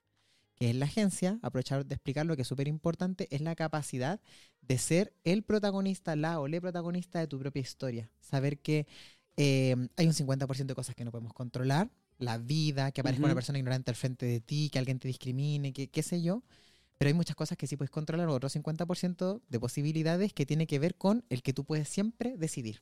Que 0.55 0.69
es 0.69 0.75
la 0.75 0.85
agencia, 0.85 1.39
aprovechar 1.41 1.85
de 1.85 1.95
explicar 1.95 2.25
lo 2.25 2.35
que 2.35 2.43
es 2.43 2.47
súper 2.47 2.67
importante, 2.67 3.27
es 3.31 3.41
la 3.41 3.55
capacidad 3.55 4.21
de 4.61 4.77
ser 4.77 5.13
el 5.23 5.43
protagonista, 5.43 6.15
la 6.15 6.39
o 6.39 6.47
le 6.47 6.61
protagonista 6.61 7.19
de 7.19 7.27
tu 7.27 7.39
propia 7.39 7.59
historia. 7.61 8.09
Saber 8.21 8.59
que 8.59 8.87
eh, 9.35 9.75
hay 9.97 10.07
un 10.07 10.13
50% 10.13 10.65
de 10.73 10.75
cosas 10.75 10.95
que 10.95 11.03
no 11.03 11.11
podemos 11.11 11.33
controlar, 11.33 11.89
la 12.19 12.37
vida, 12.37 12.91
que 12.91 13.01
aparezca 13.01 13.25
una 13.25 13.33
Ujú. 13.33 13.37
persona 13.37 13.57
ignorante 13.59 13.91
al 13.91 13.95
frente 13.97 14.25
de 14.25 14.39
ti, 14.39 14.69
que 14.71 14.79
alguien 14.79 14.99
te 14.99 15.09
discrimine, 15.09 15.73
que 15.73 15.89
qué 15.89 16.03
sé 16.03 16.21
yo. 16.21 16.43
Pero 16.97 17.10
hay 17.10 17.13
muchas 17.13 17.36
cosas 17.36 17.58
que 17.58 17.67
sí 17.67 17.75
puedes 17.75 17.91
controlar, 17.91 18.29
otro 18.29 18.49
50% 18.49 19.41
de 19.47 19.60
posibilidades 19.60 20.34
que 20.34 20.45
tiene 20.45 20.67
que 20.67 20.79
ver 20.79 20.95
con 20.95 21.25
el 21.29 21.43
que 21.43 21.53
tú 21.53 21.65
puedes 21.65 21.89
siempre 21.89 22.38
decidir. 22.38 22.81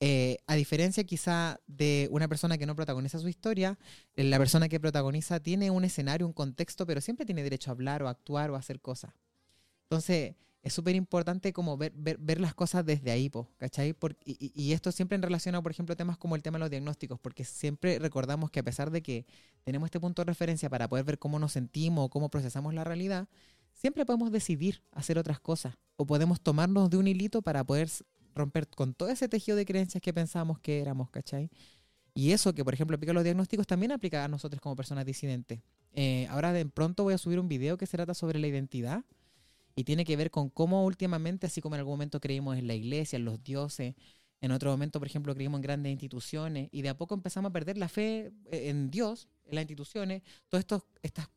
Eh, 0.00 0.38
a 0.46 0.54
diferencia 0.54 1.02
quizá 1.02 1.58
de 1.66 2.08
una 2.12 2.28
persona 2.28 2.56
que 2.56 2.66
no 2.66 2.76
protagoniza 2.76 3.18
su 3.18 3.28
historia, 3.28 3.78
eh, 4.14 4.22
la 4.22 4.38
persona 4.38 4.68
que 4.68 4.78
protagoniza 4.78 5.40
tiene 5.40 5.70
un 5.72 5.84
escenario, 5.84 6.26
un 6.26 6.32
contexto, 6.32 6.86
pero 6.86 7.00
siempre 7.00 7.26
tiene 7.26 7.42
derecho 7.42 7.70
a 7.70 7.72
hablar 7.72 8.02
o 8.02 8.08
actuar 8.08 8.50
o 8.50 8.56
hacer 8.56 8.80
cosas. 8.80 9.12
Entonces, 9.84 10.34
es 10.68 10.72
súper 10.74 10.94
importante 10.94 11.52
como 11.52 11.76
ver, 11.76 11.92
ver, 11.96 12.16
ver 12.18 12.40
las 12.40 12.54
cosas 12.54 12.84
desde 12.86 13.10
ahí, 13.10 13.28
po, 13.28 13.48
¿cachai? 13.58 13.92
Por- 13.92 14.16
y, 14.24 14.52
y- 14.54 14.72
esto 14.72 14.92
siempre 14.92 15.16
en 15.16 15.22
relación 15.22 15.54
a, 15.54 15.62
por 15.62 15.72
ejemplo, 15.72 15.96
temas 15.96 16.16
como 16.16 16.36
el 16.36 16.42
tema 16.42 16.56
de 16.56 16.60
los 16.60 16.70
diagnósticos, 16.70 17.18
porque 17.20 17.44
siempre 17.44 17.98
recordamos 17.98 18.50
que 18.50 18.60
a 18.60 18.62
pesar 18.62 18.90
de 18.90 19.02
que 19.02 19.26
tenemos 19.64 19.86
este 19.88 20.00
punto 20.00 20.22
de 20.22 20.26
referencia 20.26 20.70
para 20.70 20.88
poder 20.88 21.04
ver 21.04 21.18
cómo 21.18 21.38
nos 21.38 21.52
sentimos 21.52 22.06
o 22.06 22.08
cómo 22.08 22.28
procesamos 22.30 22.72
la 22.74 22.84
realidad, 22.84 23.28
siempre 23.72 24.06
podemos 24.06 24.32
decidir 24.32 24.82
hacer 24.92 25.18
otras 25.18 25.40
cosas 25.40 25.74
o 25.96 26.06
podemos 26.06 26.40
tomarnos 26.40 26.90
de 26.90 26.96
un 26.96 27.06
hilito 27.06 27.42
para 27.42 27.64
poder 27.64 27.88
romper 28.34 28.68
con 28.68 28.94
todo 28.94 29.08
ese 29.08 29.28
tejido 29.28 29.56
de 29.56 29.64
creencias 29.64 30.00
que 30.00 30.12
pensábamos 30.14 30.58
que 30.60 30.80
éramos, 30.80 31.10
¿cachai? 31.10 31.50
Y 32.14 32.32
eso 32.32 32.52
que, 32.54 32.64
por 32.64 32.74
ejemplo, 32.74 32.96
aplica 32.96 33.12
a 33.12 33.14
los 33.14 33.24
diagnósticos 33.24 33.66
también 33.66 33.92
aplica 33.92 34.24
a 34.24 34.28
nosotros 34.28 34.60
como 34.60 34.74
personas 34.74 35.04
disidentes. 35.04 35.60
Eh, 35.92 36.26
ahora 36.30 36.52
de 36.52 36.66
pronto 36.66 37.04
voy 37.04 37.14
a 37.14 37.18
subir 37.18 37.38
un 37.38 37.48
video 37.48 37.76
que 37.76 37.86
se 37.86 37.96
trata 37.96 38.12
sobre 38.14 38.38
la 38.38 38.46
identidad 38.46 39.04
y 39.78 39.84
tiene 39.84 40.04
que 40.04 40.16
ver 40.16 40.32
con 40.32 40.50
cómo 40.50 40.84
últimamente, 40.84 41.46
así 41.46 41.60
como 41.60 41.76
en 41.76 41.78
algún 41.78 41.92
momento 41.92 42.18
creímos 42.18 42.58
en 42.58 42.66
la 42.66 42.74
iglesia, 42.74 43.16
en 43.16 43.24
los 43.24 43.40
dioses, 43.44 43.94
en 44.40 44.50
otro 44.50 44.72
momento, 44.72 44.98
por 44.98 45.06
ejemplo, 45.06 45.32
creímos 45.36 45.58
en 45.58 45.62
grandes 45.62 45.92
instituciones 45.92 46.68
y 46.72 46.82
de 46.82 46.88
a 46.88 46.96
poco 46.96 47.14
empezamos 47.14 47.50
a 47.50 47.52
perder 47.52 47.78
la 47.78 47.88
fe 47.88 48.32
eh, 48.50 48.70
en 48.70 48.90
Dios, 48.90 49.28
en 49.46 49.54
las 49.54 49.62
instituciones, 49.62 50.22
estos, 50.50 50.82
estas 51.00 51.28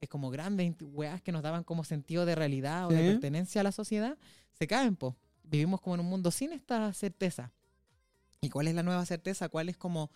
es 0.00 0.08
como 0.08 0.30
grandes 0.30 0.76
weas 0.80 1.20
que 1.22 1.32
nos 1.32 1.42
daban 1.42 1.64
como 1.64 1.82
sentido 1.82 2.24
de 2.24 2.36
realidad 2.36 2.86
o 2.86 2.90
de 2.90 3.00
Sí. 3.00 3.06
pertenencia 3.06 3.62
a 3.62 3.64
la 3.64 3.72
sociedad, 3.72 4.16
se 4.52 4.68
caen, 4.68 4.94
po. 4.94 5.16
Vivimos 5.42 5.80
como 5.80 5.96
en 5.96 6.00
un 6.02 6.06
mundo 6.06 6.30
sin 6.30 6.52
esta 6.52 6.92
certeza. 6.92 7.52
¿Y 8.40 8.48
cuál 8.48 8.68
es 8.68 8.76
la 8.76 8.84
nueva 8.84 9.04
certeza? 9.06 9.48
¿Cuál 9.48 9.68
es 9.70 9.76
como 9.76 10.12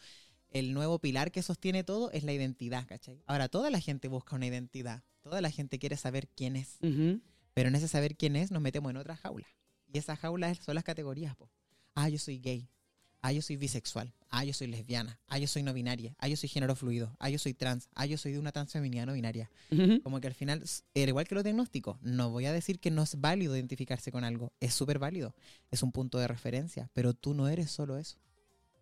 el 0.51 0.73
nuevo 0.73 1.01
pilar 1.01 1.33
que 1.33 1.43
sostiene 1.43 1.83
todo? 1.83 2.13
Es 2.13 2.23
la 2.23 2.33
identidad, 2.33 2.87
¿cachai? 2.87 3.25
Ahora, 3.27 3.49
toda 3.49 3.71
la 3.71 3.81
gente 3.81 4.07
busca 4.07 4.37
una 4.37 4.47
identidad. 4.47 5.03
Toda 5.23 5.41
la 5.41 5.51
gente 5.51 5.81
quiere 5.81 5.97
saber 5.97 6.29
quién 6.29 6.55
es. 6.55 6.77
Ujú. 6.81 7.21
Pero 7.55 7.69
en 7.69 7.75
ese 7.75 7.89
saber 7.89 8.17
quién 8.17 8.37
es 8.37 8.51
nos 8.51 8.63
metemos 8.63 8.91
en 8.91 8.97
otra 8.97 9.17
jaula. 9.17 9.47
Y 9.93 9.99
esas 9.99 10.19
jaulas 10.19 10.59
son 10.59 10.75
las 10.75 10.85
categorías, 10.85 11.37
po. 11.37 11.51
Ah, 11.95 12.09
yo 12.09 12.19
soy 12.19 12.39
gay. 12.39 12.69
Ah, 13.21 13.33
yo 13.33 13.41
soy 13.41 13.57
bisexual. 13.57 14.13
Ah, 14.31 14.45
yo 14.45 14.53
soy 14.53 14.67
lesbiana. 14.67 15.21
Ah, 15.29 15.39
yo 15.39 15.47
soy 15.47 15.63
no 15.63 15.73
binaria. 15.73 16.17
Ah, 16.19 16.27
yo 16.27 16.37
soy 16.37 16.49
género 16.49 16.75
fluido. 16.75 17.15
Ah, 17.21 17.29
yo 17.29 17.39
soy 17.39 17.55
trans. 17.55 17.89
Ah, 17.95 18.07
yo 18.07 18.19
soy 18.19 18.33
de 18.33 18.39
una 18.39 18.51
transfeminidad 18.51 19.07
no 19.07 19.13
binaria. 19.13 19.51
Como 20.03 20.21
que 20.21 20.27
al 20.27 20.35
final, 20.35 20.63
al 20.63 21.09
igual 21.09 21.29
que 21.29 21.35
los 21.35 21.45
diagnósticos, 21.45 22.01
no 22.03 22.31
voy 22.31 22.47
a 22.47 22.53
decir 22.53 22.81
que 22.81 22.91
no 22.91 23.03
es 23.03 23.21
válido 23.21 23.55
identificarse 23.55 24.11
con 24.11 24.25
algo. 24.25 24.53
Es 24.59 24.75
súper 24.75 24.99
válido. 24.99 25.35
Es 25.71 25.83
un 25.83 25.93
punto 25.93 26.19
de 26.19 26.27
referencia. 26.27 26.91
Pero 26.95 27.15
tú 27.15 27.35
no 27.35 27.49
eres 27.49 27.71
solo 27.71 27.99
eso. 27.99 28.19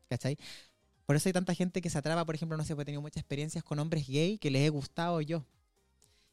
¿Cachai? 0.09 0.39
Por 1.05 1.17
eso 1.17 1.29
hay 1.29 1.33
tanta 1.33 1.55
gente 1.55 1.83
que 1.83 1.91
se 1.91 1.99
atrapa, 1.99 2.25
por 2.25 2.37
ejemplo, 2.37 2.57
no 2.57 2.65
sé, 2.65 2.75
pues 2.75 2.85
he 2.85 2.87
tenido 2.87 3.03
muchas 3.03 3.21
experiencias 3.21 3.65
con 3.65 3.81
hombres 3.81 4.07
gay 4.07 4.39
que 4.39 4.51
les 4.51 4.63
he 4.63 4.69
gustado 4.71 5.21
yo. 5.21 5.45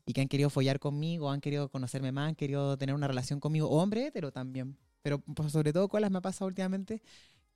Y 0.07 0.13
que 0.13 0.21
han 0.21 0.27
querido 0.27 0.49
follar 0.49 0.79
conmigo, 0.79 1.29
han 1.29 1.41
querido 1.41 1.69
conocerme 1.69 2.11
más, 2.11 2.29
han 2.29 2.35
querido 2.35 2.77
tener 2.77 2.95
una 2.95 3.07
relación 3.07 3.39
conmigo. 3.39 3.69
Hombre 3.69 4.07
hetero 4.07 4.31
también. 4.31 4.75
Pero 5.03 5.19
pues, 5.19 5.51
sobre 5.51 5.73
todo 5.73 5.87
con 5.89 6.01
las 6.01 6.09
me 6.09 6.17
ha 6.17 6.21
pasado 6.21 6.47
últimamente 6.47 7.03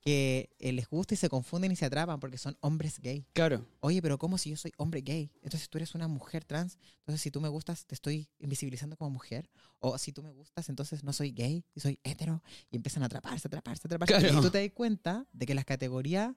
que 0.02 0.50
eh, 0.58 0.72
les 0.72 0.88
gusta 0.88 1.14
y 1.14 1.16
se 1.16 1.28
confunden 1.28 1.70
y 1.70 1.76
se 1.76 1.86
atrapan 1.86 2.18
porque 2.18 2.36
son 2.36 2.56
hombres 2.60 2.98
gay. 2.98 3.24
Claro. 3.32 3.64
Oye, 3.80 4.02
pero 4.02 4.18
¿cómo 4.18 4.36
si 4.36 4.50
yo 4.50 4.56
soy 4.56 4.72
hombre 4.76 5.00
gay? 5.00 5.30
Entonces 5.42 5.70
tú 5.70 5.78
eres 5.78 5.94
una 5.94 6.08
mujer 6.08 6.44
trans. 6.44 6.78
Entonces 6.98 7.22
si 7.22 7.30
tú 7.30 7.40
me 7.40 7.48
gustas, 7.48 7.86
te 7.86 7.94
estoy 7.94 8.28
invisibilizando 8.40 8.96
como 8.96 9.10
mujer. 9.10 9.48
O 9.78 9.96
si 9.98 10.12
tú 10.12 10.22
me 10.22 10.32
gustas, 10.32 10.68
entonces 10.68 11.04
no 11.04 11.12
soy 11.12 11.30
gay 11.30 11.64
y 11.74 11.80
soy 11.80 12.00
hetero. 12.02 12.42
Y 12.70 12.76
empiezan 12.76 13.04
a 13.04 13.06
atraparse, 13.06 13.46
atraparse, 13.46 13.82
atraparse. 13.86 14.12
Claro. 14.12 14.38
Y 14.38 14.42
tú 14.42 14.50
te 14.50 14.60
das 14.60 14.72
cuenta 14.74 15.24
de 15.32 15.46
que 15.46 15.54
las 15.54 15.64
categorías 15.64 16.34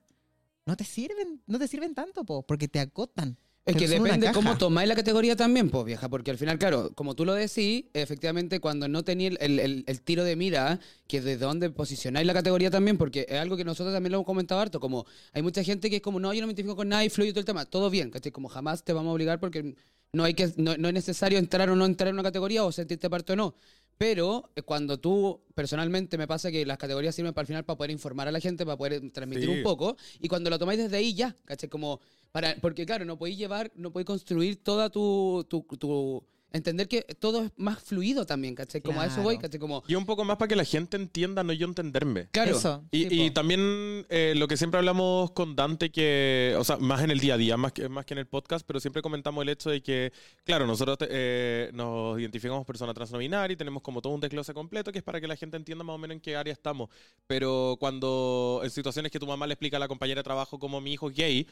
no 0.64 0.76
te 0.76 0.84
sirven, 0.84 1.42
no 1.46 1.58
te 1.58 1.66
sirven 1.66 1.94
tanto, 1.94 2.24
po, 2.24 2.42
porque 2.46 2.68
te 2.68 2.78
acotan. 2.78 3.36
Es 3.66 3.74
que 3.74 3.88
depende 3.88 4.26
cómo 4.32 4.56
tomáis 4.58 4.88
la 4.88 4.94
categoría 4.94 5.34
también, 5.34 5.70
pues, 5.70 5.84
vieja, 5.84 6.08
porque 6.08 6.30
al 6.30 6.38
final, 6.38 6.56
claro, 6.56 6.92
como 6.94 7.14
tú 7.16 7.24
lo 7.24 7.34
decís, 7.34 7.84
efectivamente, 7.94 8.60
cuando 8.60 8.86
no 8.86 9.02
tenéis 9.02 9.32
el, 9.40 9.58
el- 9.58 9.84
el 9.86 10.00
tiro 10.02 10.22
de 10.22 10.36
mira, 10.36 10.78
que 11.08 11.20
de 11.20 11.36
dónde 11.36 11.70
posicionáis 11.70 12.26
la 12.28 12.32
categoría 12.32 12.70
también, 12.70 12.96
porque 12.96 13.26
es 13.28 13.40
algo 13.40 13.56
que 13.56 13.64
nosotros 13.64 13.92
también 13.92 14.12
lo 14.12 14.18
hemos 14.18 14.26
comentado 14.26 14.60
harto, 14.60 14.78
como 14.78 15.04
hay 15.32 15.42
mucha 15.42 15.64
gente 15.64 15.90
que 15.90 15.96
es 15.96 16.02
como, 16.02 16.20
no, 16.20 16.32
yo 16.32 16.40
no 16.42 16.46
me 16.46 16.52
identifico 16.52 16.76
con 16.76 16.88
nada 16.88 17.04
y 17.04 17.08
fluye 17.10 17.32
todo 17.32 17.40
el 17.40 17.46
tema, 17.46 17.64
todo 17.64 17.90
bien, 17.90 18.10
¿cachai? 18.10 18.30
Como 18.30 18.48
jamás 18.48 18.84
te 18.84 18.92
vamos 18.92 19.10
a 19.10 19.14
obligar 19.14 19.40
porque 19.40 19.74
no, 20.12 20.24
hay 20.24 20.34
que, 20.34 20.52
no, 20.56 20.76
no 20.76 20.88
es 20.88 20.94
necesario 20.94 21.38
entrar 21.38 21.68
o 21.70 21.76
no 21.76 21.84
entrar 21.84 22.08
en 22.08 22.14
una 22.14 22.22
categoría 22.22 22.64
o 22.64 22.72
sentirte 22.72 23.10
parte 23.10 23.32
o 23.32 23.36
no. 23.36 23.54
Pero 23.98 24.50
eh, 24.54 24.62
cuando 24.62 24.98
tú, 24.98 25.40
personalmente, 25.54 26.18
me 26.18 26.26
pasa 26.26 26.50
que 26.50 26.66
las 26.66 26.76
categorías 26.78 27.14
sirven 27.14 27.32
para 27.32 27.42
al 27.42 27.46
final 27.46 27.64
para 27.64 27.78
poder 27.78 27.90
informar 27.90 28.28
a 28.28 28.32
la 28.32 28.40
gente, 28.40 28.64
para 28.66 28.76
poder 28.76 29.10
transmitir 29.10 29.46
Sí. 29.48 29.56
un 29.56 29.62
poco. 29.62 29.96
Y 30.20 30.28
cuando 30.28 30.50
lo 30.50 30.58
tomáis 30.58 30.78
desde 30.78 30.96
ahí, 30.98 31.14
ya, 31.14 31.34
¿cachai? 31.46 31.68
Como 31.70 32.00
para, 32.30 32.54
porque 32.60 32.84
claro, 32.84 33.04
no 33.06 33.16
podéis 33.18 33.38
llevar, 33.38 33.72
no 33.74 33.90
podéis 33.92 34.06
construir 34.06 34.62
toda 34.62 34.90
tu, 34.90 35.46
tu, 35.48 35.62
tu- 35.78 36.22
Entender 36.56 36.88
que 36.88 37.02
todo 37.02 37.44
es 37.44 37.52
más 37.56 37.82
fluido 37.82 38.26
también, 38.26 38.54
¿cachai? 38.54 38.80
Como 38.80 39.00
a 39.00 39.06
eso 39.06 39.22
voy. 39.22 39.38
¿cachai? 39.38 39.60
Como, 39.60 39.82
Y 39.86 39.94
un 39.94 40.06
poco 40.06 40.24
más 40.24 40.36
para 40.36 40.48
que 40.48 40.56
la 40.56 40.64
gente 40.64 40.96
entienda, 40.96 41.44
no 41.44 41.52
yo 41.52 41.66
entenderme. 41.66 42.28
claro. 42.32 42.56
Eso. 42.56 42.84
Y, 42.90 43.22
y 43.22 43.30
también 43.30 44.06
eh, 44.08 44.34
lo 44.36 44.48
que 44.48 44.56
siempre 44.56 44.78
hablamos 44.78 45.30
con 45.32 45.54
Dante, 45.54 45.90
que, 45.90 46.54
o 46.58 46.64
sea, 46.64 46.76
más 46.78 47.02
en 47.02 47.10
el 47.10 47.20
día 47.20 47.34
a 47.34 47.36
día, 47.36 47.56
más 47.56 47.72
que, 47.72 47.88
más 47.88 48.06
que 48.06 48.14
en 48.14 48.18
el 48.18 48.26
podcast, 48.26 48.66
pero 48.66 48.80
siempre 48.80 49.02
comentamos 49.02 49.42
el 49.42 49.48
hecho 49.48 49.70
de 49.70 49.82
que, 49.82 50.12
claro, 50.44 50.66
nosotros 50.66 50.96
eh, 51.10 51.70
nos 51.74 52.18
identificamos 52.18 52.64
persona 52.66 52.94
trans 52.94 53.12
no 53.12 53.18
binaria 53.18 53.54
y 53.54 53.56
tenemos 53.56 53.82
como 53.82 54.00
todo 54.00 54.12
un 54.12 54.20
desglose 54.20 54.54
completo 54.54 54.92
que 54.92 54.98
es 54.98 55.04
para 55.04 55.20
que 55.20 55.26
la 55.26 55.36
gente 55.36 55.56
entienda 55.56 55.84
más 55.84 55.94
o 55.94 55.98
menos 55.98 56.14
en 56.14 56.20
qué 56.20 56.36
área 56.36 56.52
estamos. 56.52 56.88
Pero 57.26 57.76
cuando 57.78 58.60
en 58.62 58.70
situaciones 58.70 59.12
que 59.12 59.18
tu 59.18 59.26
mamá 59.26 59.46
le 59.46 59.54
explica 59.54 59.76
a 59.76 59.80
la 59.80 59.88
compañera 59.88 60.20
de 60.20 60.24
trabajo 60.24 60.58
como 60.58 60.80
mi 60.80 60.92
hijo 60.92 61.10
es 61.10 61.16
gay, 61.16 61.46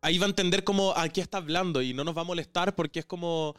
ahí 0.00 0.18
va 0.18 0.26
a 0.26 0.28
entender 0.28 0.64
como 0.64 0.92
a 0.96 1.08
qué 1.08 1.20
está 1.20 1.38
hablando 1.38 1.80
y 1.82 1.94
no 1.94 2.04
nos 2.04 2.16
va 2.16 2.22
a 2.22 2.24
molestar 2.24 2.74
porque 2.74 3.00
es 3.00 3.06
como... 3.06 3.54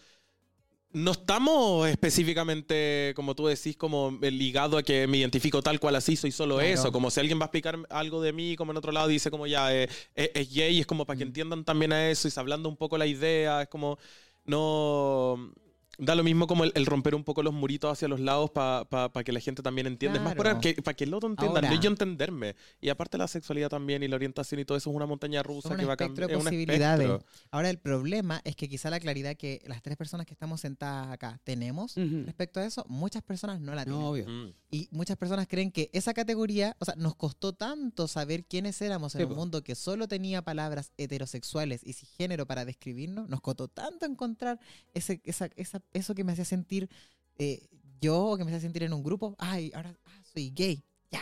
No 0.93 1.11
estamos 1.11 1.87
específicamente, 1.89 3.13
como 3.15 3.33
tú 3.35 3.47
decís, 3.47 3.75
como 3.75 4.17
ligado 4.21 4.77
a 4.77 4.83
que 4.83 5.07
me 5.07 5.17
identifico 5.17 5.61
tal 5.63 5.79
cual 5.79 5.95
así, 5.95 6.15
soy 6.15 6.31
solo 6.31 6.55
Claro. 6.57 6.69
eso. 6.69 6.91
Como 6.91 7.09
si 7.09 7.19
alguien 7.19 7.39
va 7.39 7.43
a 7.43 7.47
explicar 7.47 7.79
algo 7.89 8.21
de 8.21 8.31
mí, 8.31 8.55
como 8.55 8.71
en 8.71 8.77
otro 8.77 8.91
lado 8.91 9.07
dice 9.07 9.31
como 9.31 9.47
ya 9.47 9.73
eh, 9.75 9.89
es, 10.15 10.29
es 10.35 10.53
gay, 10.53 10.79
es 10.79 10.85
como 10.85 11.05
para 11.05 11.17
que 11.17 11.25
Mm. 11.25 11.29
entiendan 11.29 11.63
también 11.65 11.93
a 11.93 12.09
eso 12.11 12.27
y 12.27 12.31
se 12.31 12.39
hablando 12.39 12.69
un 12.69 12.77
poco 12.77 12.97
la 12.99 13.07
idea, 13.07 13.63
es 13.63 13.67
como 13.69 13.97
no... 14.45 15.51
Da 15.99 16.15
lo 16.15 16.23
mismo 16.23 16.47
como 16.47 16.63
el, 16.63 16.71
el 16.73 16.87
romper 16.87 17.13
un 17.13 17.23
poco 17.23 17.43
los 17.43 17.53
muritos 17.53 17.91
hacia 17.91 18.07
los 18.07 18.19
lados 18.19 18.49
para 18.51 19.09
que 19.23 19.31
la 19.31 19.39
gente 19.39 19.61
también 19.61 19.85
entienda. 19.85 20.17
Es 20.17 20.23
más 20.23 20.33
Claro. 20.33 20.49
para 20.55 20.59
que, 20.59 20.81
para 20.81 20.95
que 20.95 21.03
el 21.03 21.13
otro 21.13 21.29
entienda, 21.29 21.59
Ahora- 21.59 21.69
no 21.69 21.79
yo 21.79 21.89
entenderme. 21.89 22.55
Y 22.81 22.89
aparte 22.89 23.17
la 23.19 23.27
sexualidad 23.27 23.69
también 23.69 24.01
y 24.01 24.07
la 24.07 24.15
orientación 24.15 24.59
y 24.59 24.65
todo 24.65 24.75
eso 24.77 24.89
es 24.89 24.95
una 24.95 25.05
montaña 25.05 25.43
rusa 25.43 25.69
un 25.69 25.77
que 25.77 25.85
va 25.85 25.91
a 25.91 25.93
espectro 25.93 26.27
cambiar. 26.27 26.29
de 26.29 26.33
Es 26.33 26.39
un 26.39 26.43
posibilidades. 26.45 27.11
Ahora 27.51 27.69
el 27.69 27.77
problema 27.77 28.41
es 28.43 28.55
que 28.55 28.67
quizá 28.67 28.89
la 28.89 28.99
claridad 28.99 29.35
que 29.35 29.61
las 29.67 29.83
tres 29.83 29.95
personas 29.95 30.25
que 30.25 30.33
estamos 30.33 30.61
sentadas 30.61 31.11
acá 31.11 31.39
tenemos 31.43 31.95
Ujú. 31.95 32.23
respecto 32.25 32.59
a 32.59 32.65
eso, 32.65 32.83
muchas 32.89 33.21
personas 33.21 33.61
no 33.61 33.75
la 33.75 33.83
tienen. 33.85 34.01
No, 34.01 34.09
obvio. 34.09 34.27
Mm. 34.27 34.53
Y 34.71 34.87
muchas 34.91 35.15
personas 35.17 35.47
creen 35.47 35.71
que 35.71 35.91
esa 35.93 36.15
categoría, 36.15 36.75
o 36.79 36.85
sea, 36.85 36.95
nos 36.97 37.15
costó 37.15 37.53
tanto 37.53 38.07
saber 38.07 38.45
quiénes 38.45 38.81
éramos 38.81 39.13
en 39.13 39.19
Sí, 39.19 39.23
un 39.25 39.29
po. 39.29 39.35
mundo 39.35 39.63
que 39.63 39.75
solo 39.75 40.07
tenía 40.07 40.41
palabras 40.41 40.91
heterosexuales 40.97 41.81
y 41.85 41.93
cisgénero 41.93 42.47
para 42.47 42.65
describirnos, 42.65 43.29
nos 43.29 43.41
costó 43.41 43.67
tanto 43.67 44.07
encontrar 44.07 44.59
ese, 44.95 45.21
esa, 45.25 45.49
esa- 45.55 45.82
eso 45.91 46.15
que 46.15 46.23
me 46.23 46.31
hacía 46.31 46.45
sentir 46.45 46.89
eh, 47.37 47.67
yo, 47.99 48.25
o 48.31 48.37
que 48.37 48.43
me 48.43 48.51
hacía 48.51 48.61
sentir 48.61 48.83
en 48.83 48.93
un 48.93 49.03
grupo. 49.03 49.35
Ay, 49.39 49.71
ahora 49.73 49.97
ah, 50.05 50.21
soy 50.33 50.51
gay, 50.51 50.83
ya. 51.11 51.21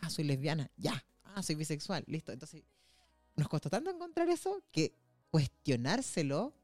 Ah, 0.00 0.10
soy 0.10 0.24
lesbiana, 0.24 0.70
ya. 0.76 1.04
Ah, 1.24 1.42
soy 1.42 1.54
bisexual, 1.54 2.04
listo. 2.06 2.32
Entonces, 2.32 2.62
nos 3.36 3.48
costó 3.48 3.68
tanto 3.70 3.90
encontrar 3.90 4.28
eso 4.30 4.62
que 4.72 4.94
cuestionárselo 5.30 6.54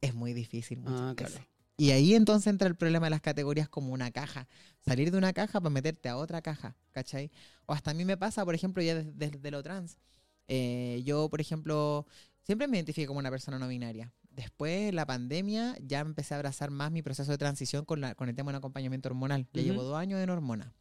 es 0.00 0.14
muy 0.14 0.32
difícil. 0.32 0.78
muchas 0.80 1.00
Ah, 1.00 1.14
veces. 1.16 1.32
claro. 1.34 1.48
Y 1.76 1.90
ahí 1.90 2.14
entonces 2.14 2.46
entra 2.46 2.68
el 2.68 2.76
problema 2.76 3.06
de 3.06 3.10
las 3.10 3.20
categorías 3.20 3.68
como 3.68 3.92
una 3.92 4.10
caja. 4.12 4.46
Salir 4.80 5.10
de 5.10 5.18
una 5.18 5.32
caja 5.32 5.60
para 5.60 5.70
meterte 5.70 6.08
a 6.08 6.16
otra 6.16 6.40
caja, 6.40 6.76
¿cachai? 6.92 7.30
O 7.66 7.72
hasta 7.72 7.90
a 7.90 7.94
mí 7.94 8.04
me 8.04 8.16
pasa, 8.16 8.44
por 8.44 8.54
ejemplo, 8.54 8.80
ya 8.82 8.94
desde, 8.94 9.12
desde 9.12 9.50
lo 9.50 9.62
trans. 9.62 9.98
Eh, 10.46 11.02
yo, 11.04 11.28
por 11.28 11.40
ejemplo, 11.40 12.06
siempre 12.42 12.68
me 12.68 12.76
identifico 12.76 13.08
como 13.08 13.18
una 13.18 13.30
persona 13.30 13.58
no 13.58 13.66
binaria. 13.66 14.12
Después, 14.34 14.92
la 14.92 15.06
pandemia, 15.06 15.76
ya 15.80 16.00
empecé 16.00 16.34
a 16.34 16.38
abrazar 16.38 16.70
más 16.70 16.90
mi 16.90 17.02
proceso 17.02 17.30
de 17.30 17.38
transición 17.38 17.84
con, 17.84 18.00
la, 18.00 18.14
con 18.14 18.28
el 18.28 18.34
tema 18.34 18.50
de 18.50 18.56
un 18.56 18.58
acompañamiento 18.58 19.08
hormonal. 19.08 19.46
Ya 19.52 19.62
Ujú. 19.62 19.70
llevo 19.70 19.82
dos 19.84 19.96
años 19.96 20.20
en 20.20 20.30
hormona. 20.30 20.72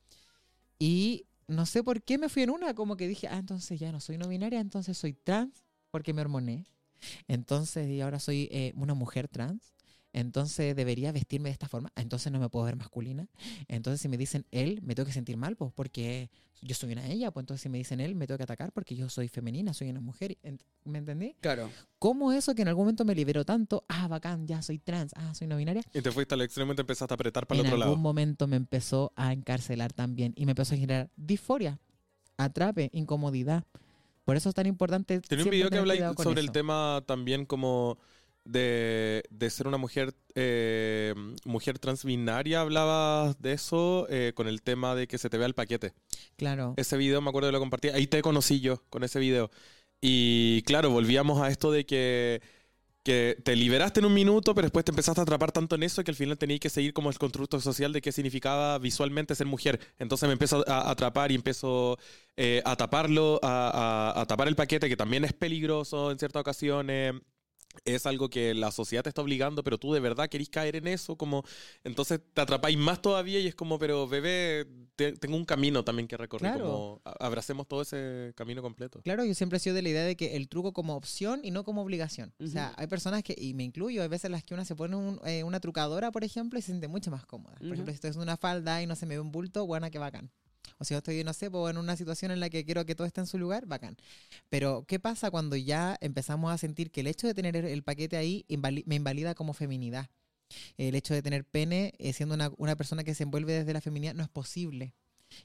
Y 0.80 1.28
no 1.48 1.66
sé 1.66 1.84
por 1.84 2.02
qué 2.02 2.18
me 2.18 2.30
fui 2.30 2.44
en 2.44 2.50
una, 2.50 2.74
como 2.74 2.98
que 2.98 3.08
dije, 3.08 3.28
ah, 3.28 3.38
entonces 3.38 3.80
ya 3.80 3.92
no 3.92 4.00
soy 4.00 4.18
no 4.18 4.28
binaria, 4.28 4.60
entonces 4.60 4.98
soy 4.98 5.13
trans 5.13 5.66
porque 5.92 6.13
me 6.13 6.22
hormoné. 6.22 6.66
Entonces, 7.28 7.88
y 7.89 8.02
ahora 8.02 8.20
soy 8.20 8.48
eh, 8.52 8.74
una 8.76 8.94
mujer 8.94 9.28
trans. 9.28 9.72
Entonces 10.13 10.76
debería 10.76 11.12
vestirme 11.12 11.49
de 11.49 11.54
esta 11.54 11.67
forma. 11.67 11.91
Entonces 11.95 12.32
no 12.32 12.39
me 12.39 12.49
puedo 12.49 12.65
ver 12.65 12.76
masculina. 12.76 13.28
Entonces 13.67 13.99
si 13.99 14.08
me 14.08 14.17
dicen 14.17 14.45
él, 14.52 14.80
me 14.84 14.95
tengo 14.95 15.08
que 15.08 15.13
sentir 15.13 15.38
mal, 15.38 15.56
pues 15.56 15.73
porque 15.73 16.30
yo 16.62 16.76
soy 16.76 16.93
una 16.93 17.08
ella. 17.08 17.32
Pues 17.32 17.43
entonces 17.43 17.63
si 17.63 17.69
me 17.69 17.80
dicen 17.80 17.99
él, 17.99 18.15
me 18.15 18.28
tengo 18.28 18.38
que 18.38 18.43
atacar 18.43 18.71
porque 18.71 18.95
yo 18.95 19.10
soy 19.10 19.28
femenina, 19.28 19.73
soy 19.73 19.89
una 19.89 19.99
mujer. 19.99 20.38
¿Me 20.86 20.99
entendí? 20.99 21.36
Claro. 21.41 21.69
¿Cómo 21.99 22.32
eso 22.32 22.54
que 22.54 22.62
en 22.62 22.67
algún 22.67 22.84
momento 22.86 23.06
me 23.06 23.15
liberó 23.15 23.43
tanto? 23.43 23.84
Ah, 23.89 24.08
bacán, 24.08 24.47
ya 24.47 24.62
soy 24.62 24.78
trans. 24.78 25.13
Ah, 25.15 25.34
soy 25.34 25.47
no 25.47 25.58
binaria. 25.58 25.82
Y 25.93 26.02
te 26.02 26.12
fuiste 26.12 26.36
al 26.36 26.41
extremo 26.41 26.73
y 26.73 26.76
te 26.76 26.82
empezaste 26.82 27.13
a 27.13 27.15
apretar 27.15 27.47
para 27.47 27.60
en 27.60 27.65
el 27.65 27.73
otro 27.73 27.84
algún 27.84 27.95
lado. 27.95 28.02
momento 28.02 28.47
me 28.47 28.56
empezó 28.56 29.12
a 29.15 29.34
encarcelar 29.34 29.93
también 29.93 30.34
y 30.38 30.45
me 30.45 30.52
empezó 30.52 30.76
a 30.76 30.78
generar 30.78 31.10
disforia, 31.15 31.80
atrape, 32.38 32.91
incomodidad. 32.93 33.63
Por 34.26 34.38
eso 34.38 34.47
es 34.49 34.56
tan 34.56 34.67
importante. 34.67 35.19
Tiene 35.21 35.43
un 35.43 35.49
video 35.49 35.69
que 35.69 35.80
habla 35.80 36.13
sobre 36.13 36.39
el 36.39 36.45
eso. 36.45 36.54
tema 36.54 37.04
también 37.06 37.45
como 37.45 37.97
de, 38.45 39.23
de 39.29 39.49
ser 39.49 39.67
una 39.67 39.77
mujer 39.77 40.13
eh, 40.36 41.13
mujer 41.45 41.79
transbinaria. 41.79 42.62
Hablabas 42.62 43.41
de 43.41 43.53
eso 43.53 44.08
eh, 44.10 44.34
con 44.36 44.47
el 44.47 44.62
tema 44.62 44.95
de 44.95 45.08
que 45.08 45.17
se 45.17 45.29
te 45.29 45.38
vea 45.38 45.47
el 45.47 45.53
paquete. 45.56 45.93
Claro. 46.38 46.73
Ese 46.77 46.97
video 46.97 47.21
me 47.21 47.29
acuerdo 47.29 47.47
de 47.47 47.53
lo 47.53 47.60
compartí. 47.60 47.89
Ahí 47.89 48.08
te 48.08 48.21
conocí 48.21 48.60
yo 48.60 48.84
con 48.89 49.03
ese 49.03 49.19
video. 49.19 49.49
Y 50.01 50.62
claro, 50.63 50.89
volvíamos 50.89 51.41
a 51.41 51.49
esto 51.49 51.71
de 51.71 51.86
que, 51.86 52.41
que 53.03 53.38
te 53.43 53.56
liberaste 53.56 54.01
en 54.01 54.06
un 54.08 54.13
minuto, 54.13 54.53
pero 54.53 54.65
después 54.65 54.84
te 54.84 54.91
empezaste 54.91 55.21
a 55.21 55.23
atrapar 55.23 55.53
tanto 55.53 55.75
en 55.75 55.84
eso 55.84 56.03
que 56.03 56.12
al 56.12 56.15
final 56.17 56.38
tenías 56.38 56.60
que 56.60 56.69
seguir 56.69 56.91
como 56.93 57.10
el 57.10 57.17
constructo 57.17 57.62
social 57.62 57.93
de 57.93 58.01
qué 58.01 58.12
significaba 58.12 58.77
visualmente 58.79 59.34
ser 59.36 59.47
mujer. 59.47 59.79
Entonces 59.99 60.27
me 60.27 60.34
empezó 60.34 60.63
a 60.69 60.89
atrapar 60.91 61.32
y 61.32 61.36
empezó 61.36 61.97
eh, 62.36 62.62
a 62.65 62.75
taparlo, 62.75 63.39
a, 63.41 64.12
a- 64.17 64.21
a 64.21 64.25
tapar 64.25 64.49
el 64.49 64.56
paquete, 64.58 64.89
que 64.89 64.97
también 64.97 65.23
es 65.23 65.32
peligroso 65.34 66.12
en 66.12 66.19
ciertas 66.19 66.41
ocasiones. 66.41 67.13
Es 67.86 68.05
algo 68.05 68.29
que 68.29 68.53
la 68.53 68.71
sociedad 68.71 69.03
te 69.03 69.09
está 69.09 69.21
obligando, 69.21 69.63
pero 69.63 69.77
tú 69.77 69.93
de 69.93 69.99
verdad 69.99 70.29
querís 70.29 70.49
caer 70.49 70.75
en 70.75 70.88
eso, 70.88 71.15
como 71.17 71.43
entonces 71.83 72.19
te 72.33 72.41
atrapáis 72.41 72.77
más 72.77 73.01
todavía 73.01 73.39
y 73.39 73.47
es 73.47 73.55
como, 73.55 73.79
pero 73.79 74.07
bebé, 74.07 74.67
te- 74.95 75.13
tengo 75.13 75.36
un 75.36 75.43
camino 75.45 75.83
también 75.83 76.07
que 76.07 76.15
recorrer, 76.15 76.51
Claro. 76.53 76.65
como 76.65 77.01
abracemos 77.19 77.67
todo 77.67 77.81
ese 77.81 78.33
camino 78.36 78.62
completo. 78.62 79.01
Claro, 79.03 79.25
yo 79.25 79.33
siempre 79.33 79.57
he 79.57 79.59
sido 79.59 79.75
de 79.75 79.81
la 79.81 79.89
idea 79.89 80.03
de 80.03 80.15
que 80.15 80.36
el 80.36 80.47
truco 80.49 80.71
como 80.71 80.95
opción 80.95 81.41
y 81.43 81.51
no 81.51 81.63
como 81.63 81.81
obligación. 81.81 82.31
O 82.39 82.47
sea, 82.47 82.73
hay 82.77 82.88
personas 82.88 83.23
que, 83.23 83.36
y 83.38 83.53
me 83.53 83.63
incluyo, 83.63 84.01
hay 84.03 84.07
veces 84.07 84.25
en 84.25 84.33
las 84.33 84.43
que 84.43 84.53
una 84.53 84.65
se 84.65 84.75
pone 84.75 84.95
un- 84.95 85.19
eh, 85.25 85.43
una 85.43 85.59
trucadora, 85.59 86.12
por 86.12 86.23
ejemplo, 86.23 86.59
y 86.59 86.62
se 86.62 86.67
siente 86.67 86.88
mucho 86.88 87.09
más 87.12 87.25
cómoda. 87.25 87.55
Por 87.55 87.67
ejemplo, 87.73 87.91
si 87.91 87.95
estoy 87.95 88.09
haciendo 88.12 88.23
una 88.23 88.38
falda 88.38 88.81
y 88.81 88.88
no 88.88 88.95
se 88.95 89.05
me 89.07 89.15
ve 89.15 89.19
un 89.19 89.31
bulto, 89.31 89.65
buena 89.65 89.89
que 89.89 89.97
bacán. 89.99 90.29
O 90.78 90.86
si 90.86 90.93
yo 90.93 90.99
estoy, 90.99 91.23
no 91.23 91.34
sé, 91.34 91.52
pues, 91.52 91.71
en 91.71 91.78
una 91.78 91.95
situación 91.95 92.32
en 92.32 92.39
la 92.39 92.49
que 92.49 92.65
quiero 92.65 92.86
que 92.86 92.95
todo 92.95 93.08
esté 93.08 93.21
en 93.21 93.28
su 93.28 93.38
lugar, 93.38 93.65
bacán. 93.65 93.97
Pero, 94.49 94.86
¿qué 94.88 94.99
pasa 94.99 95.32
cuando 95.32 95.56
ya 95.56 95.97
empezamos 96.02 96.52
a 96.54 96.58
sentir 96.58 96.91
que 96.91 97.02
el 97.02 97.08
hecho 97.08 97.28
de 97.28 97.34
tener 97.34 97.56
el, 97.56 97.84
paquete 97.84 98.17
ahí 98.17 98.45
me 98.86 98.95
invalida 98.95 99.36
como 99.36 99.54
feminidad? 99.54 100.10
El 100.78 100.95
hecho 100.95 101.13
de 101.13 101.21
tener 101.21 101.45
pene, 101.45 101.93
eh, 101.97 102.13
siendo 102.13 102.36
una, 102.36 102.52
una 102.58 102.76
persona 102.76 103.04
que 103.04 103.15
se 103.15 103.23
envuelve 103.23 103.54
desde 103.54 103.73
la 103.73 103.82
feminidad, 103.82 104.13
no 104.13 104.23
es 104.23 104.30
posible. 104.30 104.93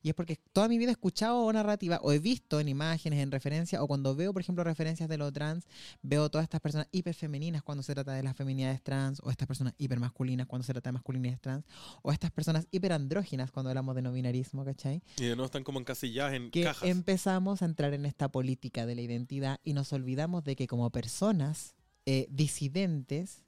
Y 0.02 0.08
es 0.10 0.14
porque 0.14 0.38
toda 0.52 0.68
mi 0.68 0.78
vida 0.78 0.90
he 0.90 0.92
escuchado 0.92 1.52
narrativa 1.52 1.98
o 2.02 2.12
he 2.12 2.18
visto 2.18 2.60
en 2.60 2.68
imágenes, 2.68 3.20
en 3.20 3.30
referencias, 3.30 3.80
o 3.82 3.86
cuando 3.86 4.14
veo, 4.14 4.32
por 4.32 4.42
ejemplo, 4.42 4.64
referencias 4.64 5.08
de 5.08 5.18
lo 5.18 5.32
trans, 5.32 5.66
veo 6.02 6.30
todas 6.30 6.44
estas 6.44 6.60
personas 6.60 6.88
hiperfemeninas 6.92 7.62
cuando 7.62 7.82
se 7.82 7.94
trata 7.94 8.12
de 8.12 8.22
las 8.22 8.36
feminidades 8.36 8.82
trans, 8.82 9.20
o 9.24 9.30
estas 9.30 9.46
personas 9.46 9.74
hipermasculinas 9.78 10.46
cuando 10.46 10.64
se 10.64 10.72
trata 10.72 10.88
de 10.88 10.92
masculinidades 10.92 11.40
trans, 11.40 11.64
o 12.02 12.12
estas 12.12 12.30
personas 12.30 12.66
hiperandróginas 12.70 13.50
cuando 13.50 13.70
hablamos 13.70 13.94
de 13.94 14.02
no 14.02 14.12
binarismo, 14.12 14.64
¿cachai? 14.64 15.02
Y 15.18 15.24
de 15.24 15.36
nuevo 15.36 15.46
están 15.46 15.64
como 15.64 15.78
encasilladas 15.80 16.34
en 16.34 16.50
Que 16.50 16.64
cajas. 16.64 16.88
empezamos 16.88 17.62
a 17.62 17.64
entrar 17.64 17.94
en 17.94 18.06
esta 18.06 18.30
política 18.30 18.86
de 18.86 18.94
la 18.94 19.02
identidad 19.02 19.60
y 19.64 19.72
nos 19.72 19.92
olvidamos 19.92 20.44
de 20.44 20.56
que 20.56 20.66
como 20.66 20.90
personas 20.90 21.74
eh, 22.06 22.26
disidentes 22.30 23.44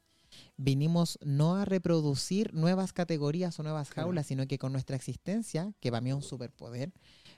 vinimos 0.56 1.18
no 1.24 1.56
a 1.56 1.64
reproducir 1.64 2.52
nuevas 2.54 2.92
categorías 2.92 3.58
o 3.58 3.62
nuevas 3.62 3.90
Claro. 3.90 4.08
jaulas, 4.08 4.26
sino 4.26 4.46
que 4.46 4.58
con 4.58 4.72
nuestra 4.72 4.96
existencia, 4.96 5.72
que 5.80 5.90
para 5.90 6.00
mí 6.00 6.10
es 6.10 6.16
un 6.16 6.22
superpoder, 6.22 6.92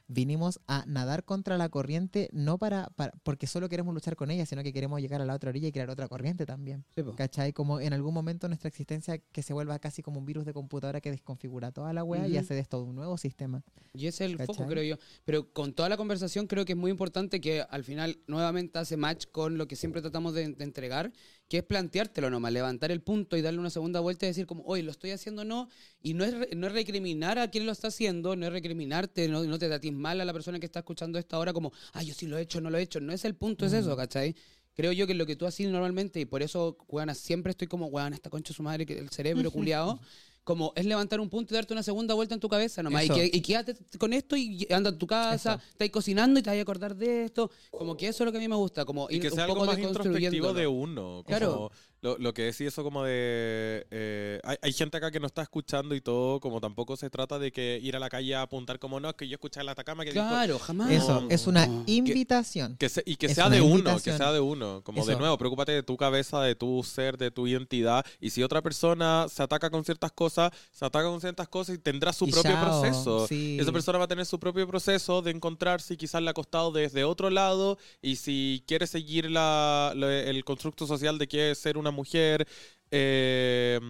vinimos 0.09 0.61
a 0.67 0.85
nadar 0.87 1.25
contra 1.25 1.57
la 1.57 1.69
corriente, 1.69 2.29
no 2.33 2.59
para, 2.59 2.91
para- 2.97 3.13
porque 3.23 3.47
solo 3.47 3.69
queremos 3.69 3.95
luchar 3.95 4.17
con 4.17 4.31
ella, 4.31 4.45
sino 4.47 4.63
que 4.63 4.73
queremos 4.73 5.01
llegar 5.01 5.23
a 5.23 5.25
la 5.25 5.35
otra 5.35 5.51
orilla 5.51 5.69
y 5.69 5.73
crear 5.73 5.89
otra 5.91 6.09
corriente 6.09 6.45
también. 6.45 6.85
Sí. 6.95 7.03
¿Cachai? 7.17 7.53
Como 7.53 7.81
en 7.81 7.93
algún 7.93 8.13
momento 8.13 8.49
nuestra 8.49 8.69
existencia 8.69 9.19
que 9.19 9.43
se 9.43 9.53
vuelva 9.55 9.79
casi 9.79 10.03
como 10.03 10.19
un 10.19 10.27
virus 10.27 10.45
de 10.45 10.53
computadora 10.53 11.01
que 11.01 11.11
desconfigura 11.11 11.73
toda 11.73 11.93
la 11.93 12.05
wea 12.05 12.27
y 12.29 12.37
hace 12.37 12.55
de 12.55 12.61
esto 12.61 12.83
un 12.83 12.95
nuevo 12.95 13.17
sistema. 13.17 13.63
Y 13.95 14.07
ese 14.07 14.25
es 14.27 14.33
el 14.33 14.39
foco, 14.39 14.67
creo 14.67 14.83
yo. 14.83 14.97
Pero 15.25 15.51
con 15.53 15.73
toda 15.73 15.89
la 15.89 15.97
conversación 15.97 16.47
creo 16.47 16.65
que 16.65 16.73
es 16.73 16.79
muy 16.79 16.91
importante 16.91 17.41
que 17.41 17.63
al 17.63 17.85
final 17.85 18.19
nuevamente 18.27 18.79
hace 18.79 18.97
match 18.97 19.27
con 19.31 19.57
lo 19.57 19.67
que 19.69 19.77
siempre 19.77 20.03
tratamos 20.03 20.35
de, 20.35 20.49
de 20.49 20.65
entregar, 20.65 21.13
que 21.53 21.59
es 21.59 21.65
planteártelo 21.65 22.31
nomás, 22.31 22.51
levantar 22.51 22.91
el 22.93 23.03
punto 23.03 23.37
y 23.37 23.43
darle 23.43 23.61
una 23.61 23.69
segunda 23.69 24.01
vuelta 24.01 24.25
y 24.25 24.31
decir 24.31 24.47
como, 24.47 24.63
oye, 24.65 24.83
lo 24.83 24.91
estoy 24.91 25.11
haciendo 25.11 25.43
o 25.43 25.45
no, 25.45 25.69
y 26.03 26.15
no 26.15 26.25
es, 26.25 26.33
re- 26.33 26.49
no 26.57 26.67
es 26.67 26.73
recriminar 26.73 27.39
a 27.39 27.51
quien 27.51 27.67
lo 27.67 27.73
está 27.73 27.89
haciendo, 27.89 28.35
no 28.37 28.47
es 28.47 28.53
recriminarte, 28.55 29.29
no, 29.29 29.45
no 29.45 29.59
te 29.59 29.69
tratís 29.69 29.93
mal 29.93 30.19
a 30.23 30.25
la 30.25 30.33
persona 30.33 30.59
que 30.59 30.65
está 30.65 30.79
escuchando 30.79 31.19
esto 31.19 31.37
ahora 31.37 31.53
como, 31.53 31.71
ay, 31.93 32.07
yo 32.07 32.15
sí 32.15 32.27
lo 32.27 32.39
he 32.39 32.41
hecho, 32.41 32.63
no 32.63 32.71
lo 32.71 32.79
he 32.79 32.83
hecho, 32.83 33.01
no 33.01 33.13
es 33.13 33.27
el 33.27 33.35
punto, 33.35 33.67
es 33.67 33.73
Mm. 33.73 33.77
eso, 33.77 33.95
¿cachai? 33.99 34.35
Creo 34.75 34.93
yo 34.93 35.07
que 35.07 35.13
lo 35.13 35.27
que 35.27 35.37
tú 35.37 35.45
haces 35.45 35.69
normalmente, 35.69 36.21
y 36.21 36.25
por 36.25 36.43
eso, 36.43 36.79
weona, 36.89 37.15
siempre 37.15 37.51
estoy 37.51 37.69
como, 37.69 37.89
weón, 37.89 38.15
esta 38.15 38.31
concha 38.31 38.55
su 38.55 38.63
madre, 38.63 38.87
que 38.87 38.99
el 38.99 39.11
cerebro 39.11 39.51
culiado, 39.53 40.01
como 40.45 40.73
es 40.75 40.85
levantar 40.85 41.21
un 41.21 41.29
punto 41.29 41.55
y 41.55 41.57
darte 41.57 41.73
una 41.73 41.83
segunda 41.83 42.15
vuelta 42.15 42.35
en 42.35 42.41
tu 42.41 42.49
cabeza 42.49 42.83
nomás. 42.83 43.05
Y, 43.05 43.09
que, 43.11 43.31
y 43.33 43.41
quédate 43.41 43.77
con 43.99 44.13
esto 44.13 44.37
y 44.37 44.67
anda 44.71 44.91
a 44.91 44.99
tu 44.99 45.07
casa, 45.07 45.55
Eso. 45.55 45.63
estás 45.71 45.91
cocinando 45.91 46.41
y 46.41 46.43
te 46.43 46.51
vas 46.51 46.59
a 46.59 46.63
acordar 46.63 46.97
de 46.97 47.25
esto. 47.25 47.51
Como 47.71 47.97
que 47.97 48.09
eso 48.09 48.25
es 48.25 48.27
lo 48.27 48.33
que 48.33 48.39
a 48.39 48.41
mí 48.41 48.49
me 48.49 48.57
gusta, 48.57 48.85
como 48.85 49.09
Y 49.09 49.17
ir 49.17 49.23
que 49.23 49.29
un 49.29 49.35
sea 49.35 49.45
algo 49.45 49.55
poco 49.55 49.67
más 49.67 49.79
introspectivo 49.79 50.53
de 50.53 50.67
uno. 50.67 51.03
Como 51.03 51.25
Claro. 51.25 51.71
Lo, 52.03 52.19
lo 52.19 52.35
que 52.35 52.43
decía 52.43 52.67
eso 52.67 52.83
como 52.83 53.05
de... 53.05 53.87
eh, 53.93 54.41
hay, 54.43 54.57
hay 54.61 54.73
gente 54.73 54.97
acá 54.97 55.13
que 55.13 55.21
no 55.21 55.27
está 55.29 55.41
escuchando 55.43 55.95
y 55.95 56.01
todo, 56.01 56.41
como 56.41 56.61
tampoco 56.61 56.97
se 56.97 57.09
trata 57.11 57.39
de 57.39 57.53
que 57.53 57.79
ir 57.81 57.95
a 57.95 58.01
la 58.01 58.09
calle 58.11 58.35
a 58.35 58.43
apuntar 58.43 58.81
como 58.81 58.99
no, 58.99 59.09
es 59.11 59.15
que 59.15 59.29
yo 59.29 59.35
escuché 59.35 59.63
la 59.63 59.71
Atacama 59.73 60.05
que 60.05 60.13
dijo... 60.13 60.27
Claro, 60.29 60.59
jamás. 60.59 60.91
Eso, 60.91 61.21
No. 61.21 61.31
es 61.31 61.47
una 61.47 61.65
No. 61.69 61.85
invitación. 61.87 62.77
Que 62.77 62.89
se- 62.89 63.05
y 63.07 63.15
que 63.15 63.27
Es 63.27 63.35
sea 63.37 63.49
de 63.49 63.61
uno, 63.61 63.95
que 64.03 64.13
sea 64.17 64.33
de 64.33 64.41
uno. 64.41 64.83
Como 64.83 65.07
de 65.07 65.15
nuevo, 65.17 65.39
preocúpate 65.39 65.71
de 65.71 65.85
tu 65.85 65.97
cabeza, 65.97 66.41
de 66.43 66.57
tu 66.57 66.83
ser, 66.83 67.17
de 67.19 67.31
tu 67.31 67.47
identidad. 67.47 68.05
Y 68.21 68.31
si 68.31 68.43
otra 68.43 68.63
persona 68.63 69.27
se 69.29 69.41
ataca 69.45 69.71
con 69.71 69.85
ciertas 69.85 70.11
cosas, 70.11 70.51
se 70.73 70.85
ataca 70.85 71.05
con 71.09 71.21
ciertas 71.21 71.47
cosas 71.47 71.77
y 71.77 71.79
tendrá 71.79 72.13
su 72.13 72.27
Y 72.27 72.33
propio 72.33 72.51
chao, 72.51 72.65
proceso. 72.83 73.29
sí. 73.29 73.59
Esa 73.61 73.71
persona 73.71 73.99
va 73.99 74.07
a 74.07 74.09
tener 74.09 74.27
su 74.27 74.41
propio 74.41 74.67
proceso 74.67 75.23
de 75.23 75.31
encontrarse 75.31 75.95
y 75.95 75.97
quizás 75.97 76.21
le 76.21 76.31
ha 76.31 76.35
costado 76.35 76.73
desde 76.73 77.05
otro 77.05 77.31
lado. 77.31 77.79
Y 78.01 78.17
si 78.17 78.65
quiere 78.67 78.89
seguir 78.89 79.31
la, 79.31 79.93
la- 79.95 80.13
el 80.23 80.45
constructo 80.45 80.85
social 80.89 81.17
de 81.19 81.29
que 81.29 81.53
es 81.53 81.59
ser 81.59 81.79
una 81.79 81.92
mujer. 81.93 82.47
Eh, 82.95 83.81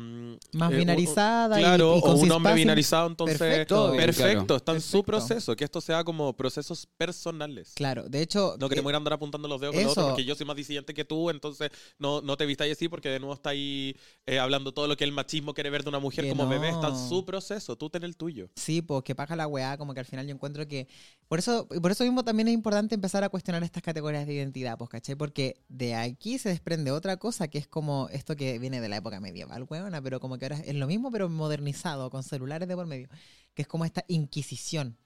Más 0.53 0.73
eh, 0.73 0.77
binarizada 0.77 1.59
y- 1.59 1.63
Claro, 1.63 1.97
y 1.99 2.01
con 2.01 2.13
o 2.13 2.15
un 2.19 2.31
hombre 2.31 2.55
binarizado, 2.55 3.09
entonces. 3.09 3.37
perfecto, 3.37 3.93
Perfecto, 3.97 4.45
claro. 4.47 4.57
está 4.57 4.73
en 4.73 4.81
su 4.81 5.03
proceso. 5.03 5.57
Que 5.57 5.65
esto 5.65 5.81
sea 5.81 6.05
como 6.05 6.33
procesos 6.37 6.87
personales. 6.97 7.73
Claro, 7.75 8.09
de 8.09 8.23
hecho, 8.23 8.57
No 8.61 8.69
queremos 8.69 8.91
eh, 8.91 8.93
ir 8.93 8.95
a 8.95 8.99
andar 8.99 9.13
apuntando 9.15 9.49
los 9.49 9.61
dedos 9.61 9.75
con 9.75 9.83
los 9.83 9.93
otros 9.93 10.07
porque 10.11 10.25
yo 10.25 10.35
soy 10.37 10.47
más 10.47 10.55
disidente 10.57 10.95
que 10.95 11.05
tú, 11.05 11.31
entonces 11.31 11.71
no, 11.99 12.21
no 12.23 12.37
te 12.37 12.47
vistáis 12.47 12.73
así 12.73 12.89
porque 12.89 13.09
de 13.09 13.19
nuevo 13.19 13.35
está 13.35 13.51
ahí 13.51 13.97
eh, 14.27 14.39
hablando 14.39 14.73
todo 14.73 14.87
lo 14.87 14.97
que 14.97 15.05
el 15.05 15.13
machismo 15.13 15.53
quiere 15.53 15.71
ver 15.71 15.83
de 15.83 15.89
una 15.89 15.99
mujer 15.99 16.29
como 16.29 16.47
bebé. 16.49 16.69
Está 16.71 16.89
en 16.89 16.95
no. 16.95 17.09
su 17.09 17.25
proceso, 17.25 17.77
tú 17.77 17.91
ten 17.91 18.05
el 18.05 18.17
tuyo. 18.17 18.49
Sí, 18.55 18.83
pues 18.83 19.03
que 19.03 19.15
paja 19.17 19.35
la 19.35 19.49
weá, 19.49 19.77
como 19.77 19.95
que 19.95 20.01
al 20.01 20.07
final 20.07 20.27
yo 20.27 20.33
encuentro 20.35 20.67
que... 20.69 20.87
Por 21.29 21.39
eso, 21.39 21.67
y 21.75 21.81
por 21.81 21.91
eso 21.91 22.05
mismo 22.05 22.23
también 22.25 22.49
es 22.49 22.55
importante 22.55 22.95
empezar 22.95 23.25
a 23.25 23.31
cuestionar 23.31 23.63
estas 23.65 23.83
categorías 23.83 24.27
de 24.27 24.35
identidad, 24.35 24.77
pues, 24.77 24.91
¿cachai? 24.91 25.17
Porque 25.17 25.57
de 25.69 25.95
aquí 25.95 26.39
se 26.39 26.51
desprende 26.51 26.91
otra 26.91 27.17
cosa 27.17 27.49
que 27.49 27.59
es 27.59 27.67
como 27.67 28.09
esto 28.13 28.37
que 28.37 28.59
viene 28.59 28.81
de 28.83 28.89
la 28.93 28.99
época 28.99 29.21
medieval, 29.21 29.67
weona, 29.69 30.01
pero 30.01 30.21
como 30.21 30.39
que 30.39 30.45
ahora 30.45 30.59
es 30.59 30.75
lo 30.75 30.87
mismo, 30.87 31.11
pero 31.11 31.29
modernizado, 31.29 32.11
con 32.11 32.23
celulares 32.23 32.69
de 32.69 32.77
por 32.77 32.87
medio, 32.87 33.09
que 33.55 33.63
es 33.63 33.69
como 33.69 33.85
esta 33.85 34.05
inquisición, 34.07 34.97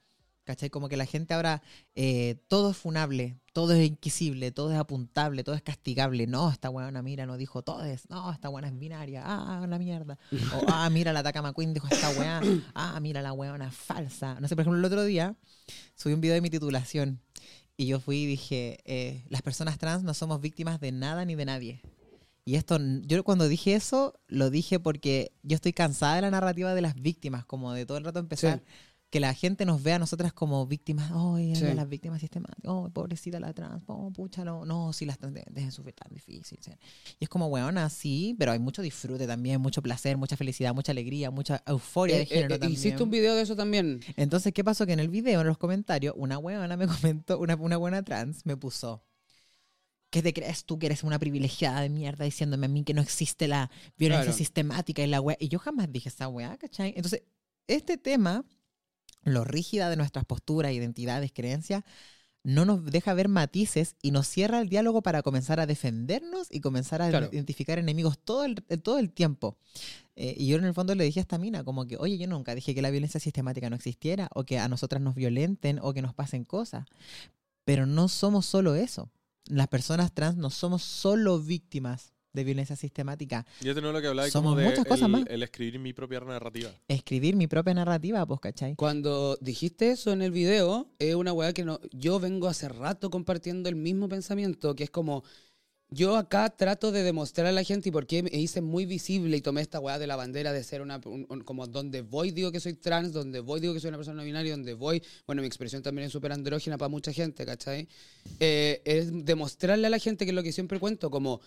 ¿cachai? 0.44 0.70
Como 0.70 0.88
que 0.88 0.96
la 0.96 1.06
gente 1.06 1.34
ahora, 1.34 1.62
eh, 1.94 2.36
todo 2.48 2.70
es 2.70 2.76
funable, 2.76 3.38
todo 3.52 3.72
es 3.72 3.86
inquisible, 3.86 4.50
todo 4.50 4.72
es 4.72 4.78
apuntable, 4.78 5.44
todo 5.44 5.54
es 5.54 5.62
castigable. 5.62 6.26
No, 6.26 6.50
esta 6.50 6.68
weona, 6.70 7.02
mira, 7.02 7.26
no 7.26 7.36
dijo 7.36 7.62
todo 7.62 7.84
es, 7.84 8.08
no, 8.10 8.32
esta 8.32 8.48
weona 8.48 8.68
es 8.68 8.78
binaria, 8.78 9.22
ah, 9.24 9.66
la 9.68 9.78
mierda. 9.78 10.18
O, 10.54 10.64
ah, 10.68 10.88
mira, 10.90 11.12
la 11.12 11.22
Takama 11.22 11.52
Queen 11.54 11.74
dijo 11.74 11.88
esta 11.90 12.10
weá. 12.10 12.40
Ah, 12.74 12.98
mira, 13.00 13.22
la 13.22 13.32
weona 13.32 13.70
falsa. 13.70 14.38
No 14.40 14.48
sé, 14.48 14.56
por 14.56 14.62
ejemplo, 14.62 14.78
el 14.78 14.84
otro 14.84 15.04
día 15.04 15.36
subí 15.94 16.12
un 16.12 16.20
video 16.20 16.34
de 16.34 16.40
mi 16.40 16.50
titulación 16.50 17.20
y 17.76 17.86
yo 17.86 18.00
fui 18.00 18.18
y 18.18 18.26
dije, 18.26 18.78
eh, 18.84 19.24
las 19.28 19.42
personas 19.42 19.78
trans 19.78 20.02
no 20.02 20.14
somos 20.14 20.40
víctimas 20.40 20.80
de 20.80 20.92
nada 20.92 21.24
ni 21.24 21.34
de 21.34 21.44
nadie. 21.44 21.82
Y 22.48 22.54
esto, 22.54 22.78
yo 23.02 23.24
cuando 23.24 23.48
dije 23.48 23.74
eso, 23.74 24.14
lo 24.28 24.50
dije 24.50 24.78
porque 24.78 25.32
yo 25.42 25.56
estoy 25.56 25.72
cansada 25.72 26.14
de 26.14 26.22
la 26.22 26.30
narrativa 26.30 26.72
de 26.74 26.80
las 26.80 26.94
víctimas, 26.94 27.44
como 27.44 27.72
de 27.72 27.84
todo 27.86 27.98
el 27.98 28.04
rato 28.04 28.20
empezar. 28.20 28.62
Que 29.10 29.18
la 29.20 29.34
gente 29.34 29.64
nos 29.66 29.82
vea 29.82 29.96
a 29.96 29.98
nosotras 30.00 30.32
como 30.32 30.64
víctimas, 30.66 31.10
oh, 31.14 31.38
Sí. 31.38 31.62
las 31.74 31.88
víctimas 31.88 32.20
sistemáticas, 32.20 32.64
oh, 32.70 32.88
pobrecita 32.90 33.38
la 33.40 33.52
trans, 33.52 33.82
oh, 33.86 34.10
pucha, 34.12 34.44
no, 34.44 34.64
no, 34.64 34.92
si 34.92 35.06
las 35.06 35.16
trans 35.18 35.32
de- 35.34 35.44
dejen 35.50 35.70
sufrir 35.72 35.94
tan 35.94 36.12
difícil. 36.12 36.58
sí. 36.60 36.70
Y 37.20 37.24
es 37.24 37.28
como, 37.28 37.46
weona, 37.46 37.88
sí, 37.88 38.34
pero 38.38 38.50
hay 38.52 38.58
mucho 38.58 38.80
disfrute 38.82 39.26
también, 39.26 39.60
mucho 39.60 39.80
placer, 39.82 40.16
mucha 40.16 40.36
felicidad, 40.36 40.74
mucha 40.74 40.90
alegría, 40.92 41.30
mucha 41.32 41.62
euforia 41.66 42.16
de 42.16 42.22
Eh, 42.22 42.26
género 42.26 42.54
eh, 42.56 42.58
también. 42.58 42.72
hiciste 42.80 43.02
un 43.02 43.10
video 43.10 43.34
de 43.36 43.42
eso 43.42 43.54
también. 43.56 44.00
Entonces, 44.16 44.52
¿qué 44.52 44.62
pasó? 44.64 44.86
Que 44.86 44.92
en 44.92 45.00
el 45.00 45.08
video, 45.08 45.40
en 45.40 45.46
los 45.46 45.58
comentarios, 45.58 46.14
una 46.16 46.38
huevona 46.38 46.76
me 46.76 46.86
comentó, 46.86 47.38
una, 47.38 47.54
una 47.56 47.76
buena 47.76 48.02
trans 48.04 48.44
me 48.44 48.56
puso, 48.56 49.02
¿qué 50.16 50.22
te 50.22 50.32
crees 50.32 50.64
tú 50.64 50.78
que 50.78 50.86
eres 50.86 51.02
una 51.04 51.18
privilegiada 51.18 51.80
de 51.82 51.90
mierda 51.90 52.24
diciéndome 52.24 52.66
a 52.66 52.68
mí 52.68 52.84
que 52.84 52.94
no 52.94 53.02
existe 53.02 53.46
la 53.48 53.70
violencia 53.98 54.24
Claro. 54.26 54.38
sistemática 54.38 55.02
y 55.02 55.06
la 55.08 55.20
wea? 55.20 55.36
Y 55.38 55.48
yo 55.48 55.58
jamás 55.58 55.92
dije 55.92 56.08
esa 56.08 56.26
weá, 56.28 56.56
¿cachai? 56.56 56.94
Entonces, 56.96 57.22
este 57.66 57.98
tema, 57.98 58.44
lo 59.24 59.44
rígida 59.44 59.90
de 59.90 59.96
nuestras 59.96 60.24
posturas, 60.24 60.72
identidades, 60.72 61.32
creencias, 61.34 61.84
no 62.44 62.64
nos 62.64 62.84
deja 62.84 63.12
ver 63.12 63.28
matices 63.28 63.96
y 64.00 64.12
nos 64.12 64.28
cierra 64.28 64.60
el 64.60 64.68
diálogo 64.68 65.02
para 65.02 65.20
comenzar 65.22 65.58
a 65.58 65.66
defendernos 65.66 66.46
y 66.50 66.60
comenzar 66.60 67.02
a 67.02 67.08
Claro. 67.10 67.28
identificar 67.32 67.78
enemigos 67.78 68.18
todo 68.18 68.44
el, 68.44 68.54
todo 68.82 68.98
el 69.00 69.10
tiempo. 69.10 69.58
Eh, 70.14 70.34
y 70.38 70.46
yo 70.46 70.56
en 70.56 70.64
el 70.64 70.72
fondo 70.72 70.94
le 70.94 71.02
dije 71.04 71.18
a 71.20 71.22
esta 71.22 71.38
mina, 71.38 71.64
como 71.64 71.86
que, 71.86 71.96
oye, 71.98 72.16
yo 72.18 72.26
nunca 72.28 72.54
dije 72.54 72.72
que 72.74 72.80
la 72.82 72.90
violencia 72.90 73.18
sistemática 73.20 73.68
no 73.68 73.76
existiera, 73.76 74.28
o 74.32 74.44
que 74.44 74.58
a 74.60 74.68
nosotras 74.68 75.02
nos 75.02 75.14
violenten, 75.16 75.78
o 75.82 75.92
que 75.92 76.00
nos 76.02 76.14
pasen 76.14 76.44
cosas. 76.44 76.86
Pero 77.64 77.84
no 77.84 78.06
somos 78.08 78.46
solo 78.46 78.76
eso. 78.76 79.10
Las 79.48 79.68
personas 79.68 80.12
trans 80.12 80.36
no 80.36 80.50
somos 80.50 80.82
solo 80.82 81.38
víctimas 81.38 82.12
de 82.36 82.44
violencia 82.44 82.76
sistemática. 82.76 83.46
Yo 83.62 83.74
tengo 83.74 83.90
lo 83.90 84.00
que 84.00 84.08
hablaba 84.08 84.28
Somos 84.30 84.52
como 84.52 84.60
de 84.60 84.68
muchas 84.68 84.84
cosas 84.84 85.06
el, 85.06 85.10
más. 85.10 85.24
el 85.26 85.42
escribir 85.42 85.78
mi 85.80 85.92
propia 85.92 86.20
narrativa. 86.20 86.70
Escribir 86.86 87.34
mi 87.34 87.46
propia 87.46 87.74
narrativa, 87.74 88.24
pues, 88.26 88.40
¿cachai? 88.40 88.76
Cuando 88.76 89.38
dijiste 89.40 89.90
eso 89.90 90.12
en 90.12 90.20
el 90.20 90.30
video, 90.30 90.92
es 90.98 91.14
una 91.14 91.32
weá 91.32 91.52
que 91.52 91.64
no, 91.64 91.80
yo 91.92 92.20
vengo 92.20 92.46
hace 92.46 92.68
rato 92.68 93.10
compartiendo 93.10 93.68
el 93.68 93.76
mismo 93.76 94.08
pensamiento, 94.08 94.76
que 94.76 94.84
es 94.84 94.90
como, 94.90 95.24
yo 95.90 96.16
acá 96.16 96.50
trato 96.50 96.90
de 96.90 97.02
demostrar 97.04 97.46
a 97.46 97.52
la 97.52 97.62
gente 97.62 97.88
y 97.88 97.92
por 97.92 98.06
qué 98.06 98.22
me 98.22 98.30
hice 98.32 98.60
muy 98.60 98.86
visible 98.86 99.36
y 99.36 99.40
tomé 99.40 99.60
esta 99.60 99.78
weá 99.78 99.98
de 99.98 100.06
la 100.06 100.16
bandera 100.16 100.52
de 100.52 100.64
ser 100.64 100.82
una, 100.82 101.00
un- 101.04 101.26
un- 101.28 101.42
como 101.42 101.66
donde 101.68 102.02
voy 102.02 102.32
digo 102.32 102.50
que 102.50 102.58
soy 102.60 102.74
trans, 102.74 103.12
donde 103.12 103.40
voy 103.40 103.60
digo 103.60 103.72
que 103.72 103.80
soy 103.80 103.88
una 103.88 103.98
persona 103.98 104.16
no 104.18 104.24
binaria, 104.24 104.52
donde 104.52 104.74
voy, 104.74 105.02
bueno, 105.26 105.42
mi 105.42 105.46
expresión 105.46 105.82
también 105.82 106.06
es 106.06 106.12
súper 106.12 106.32
andrógina 106.32 106.76
para 106.76 106.88
mucha 106.88 107.12
gente, 107.12 107.46
¿cachai? 107.46 107.88
Eh, 108.40 108.82
es 108.84 109.24
demostrarle 109.24 109.86
a 109.86 109.90
la 109.90 109.98
gente 109.98 110.24
que 110.24 110.30
es 110.32 110.34
lo 110.34 110.42
que 110.42 110.52
siempre 110.52 110.80
cuento, 110.80 111.08
como 111.10 111.40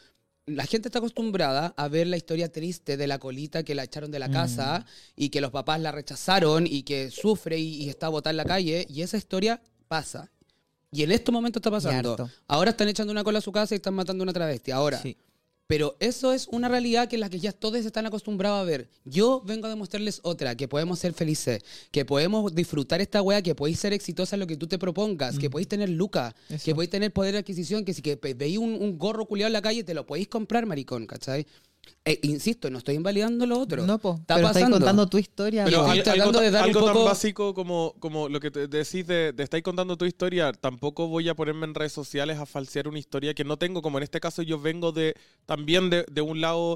la 0.46 0.66
gente 0.66 0.88
está 0.88 0.98
acostumbrada 1.00 1.74
a 1.78 1.88
ver 1.90 2.08
la 2.08 2.18
historia 2.18 2.52
triste 2.52 2.98
de 2.98 3.06
la 3.08 3.20
colita 3.20 3.64
que 3.64 3.76
la 3.76 3.84
echaron 3.84 4.10
de 4.10 4.20
la 4.20 4.30
Mm. 4.30 4.34
casa 4.34 4.86
y 5.16 5.30
que 5.30 5.42
los 5.42 5.52
papás 5.52 5.80
la 5.82 5.92
rechazaron 5.92 6.66
y 6.66 6.84
que 6.84 7.12
sufre 7.12 7.60
y, 7.60 7.84
y 7.84 7.90
está 7.90 8.08
botada 8.10 8.32
en 8.32 8.38
la 8.38 8.46
calle 8.46 8.88
y 8.90 9.02
esa 9.02 9.18
historia 9.18 9.62
pasa. 9.88 10.32
Y 10.92 11.04
en 11.04 11.12
estos 11.12 11.32
momentos 11.34 11.60
está 11.60 11.72
pasando. 11.72 12.30
Ahora 12.48 12.72
están 12.72 12.88
echando 12.88 13.12
una 13.12 13.24
cola 13.24 13.40
a 13.40 13.42
su 13.42 13.52
casa 13.52 13.76
y 13.76 13.78
están 13.78 13.94
matando 13.94 14.24
a 14.24 14.26
una 14.26 14.34
travesti. 14.34 14.72
Ahora, 14.72 15.00
Sí. 15.02 15.16
pero 15.68 15.96
eso 16.00 16.34
es 16.34 16.48
una 16.48 16.68
realidad 16.68 17.08
que 17.08 17.16
en 17.16 17.20
la 17.20 17.30
que 17.30 17.40
ya 17.40 17.52
todos 17.52 17.86
están 17.86 18.08
acostumbrados 18.08 18.60
a 18.60 18.64
ver. 18.64 18.90
Yo 19.06 19.44
vengo 19.46 19.68
a 19.68 19.70
demostrarles 19.70 20.20
otra, 20.24 20.56
que 20.56 20.68
podemos 20.68 20.98
ser 20.98 21.14
felices, 21.14 21.62
que 21.92 22.06
podemos 22.06 22.56
disfrutar 22.56 23.02
esta 23.02 23.22
wea, 23.22 23.44
que 23.44 23.54
podéis 23.54 23.80
ser 23.80 23.94
exitosa 23.94 24.36
en 24.36 24.40
lo 24.40 24.48
que 24.48 24.58
tú 24.58 24.66
te 24.66 24.80
propongas, 24.80 25.38
que 25.38 25.48
podéis 25.52 25.68
tener 25.68 25.90
lucas, 25.90 26.34
Mm. 26.50 26.56
Que 26.66 26.74
podéis 26.74 26.90
tener 26.90 27.14
poder 27.14 27.34
de 27.34 27.40
adquisición, 27.40 27.86
que 27.86 27.94
si 27.94 28.02
que 28.02 28.16
veis 28.36 28.58
un, 28.58 28.74
un 28.82 28.98
gorro 28.98 29.26
culiado 29.28 29.48
en 29.48 29.54
la 29.54 29.62
calle, 29.62 29.84
te 29.84 29.94
lo 29.94 30.08
podéis 30.08 30.28
comprar, 30.28 30.66
maricón, 30.66 31.06
¿cachai? 31.06 31.46
Eh, 32.06 32.20
insisto, 32.24 32.70
no 32.70 32.78
estoy 32.80 32.96
invalidando 32.96 33.46
lo 33.46 33.60
otro. 33.60 33.86
no, 33.86 34.00
pues, 34.00 34.20
está 34.20 34.36
pero 34.36 34.48
estáis 34.48 34.64
pasando. 34.64 34.78
contando 34.78 35.08
tu 35.08 35.18
historia. 35.18 35.66
Pero 35.66 35.86
estoy 35.86 36.02
tratando 36.02 36.40
algo, 36.40 36.42
de 36.42 36.52
dar 36.52 36.64
un 36.64 36.76
algo 36.76 36.86
tan 36.94 37.06
básico 37.06 37.54
como, 37.54 37.94
como 38.00 38.30
lo 38.30 38.40
que 38.40 38.52
te 38.52 38.68
decís 38.68 39.06
de, 39.06 39.34
de 39.34 39.44
estáis 39.44 39.64
contando 39.64 39.98
tu 39.98 40.06
historia, 40.06 40.52
tampoco 40.54 41.08
voy 41.08 41.30
a 41.30 41.36
ponerme 41.36 41.66
en 41.66 41.76
redes 41.76 41.92
sociales 41.92 42.40
a 42.40 42.46
falsear 42.46 42.88
una 42.88 43.00
historia 43.00 43.34
que 43.34 43.44
no 43.44 43.58
tengo, 43.58 43.82
como 43.82 43.98
en 43.98 44.04
este 44.04 44.20
caso 44.20 44.42
yo 44.42 44.60
vengo 44.60 44.92
de 44.92 45.14
también 45.46 45.90
de, 45.90 46.06
de 46.10 46.22
un 46.22 46.42
lado 46.42 46.76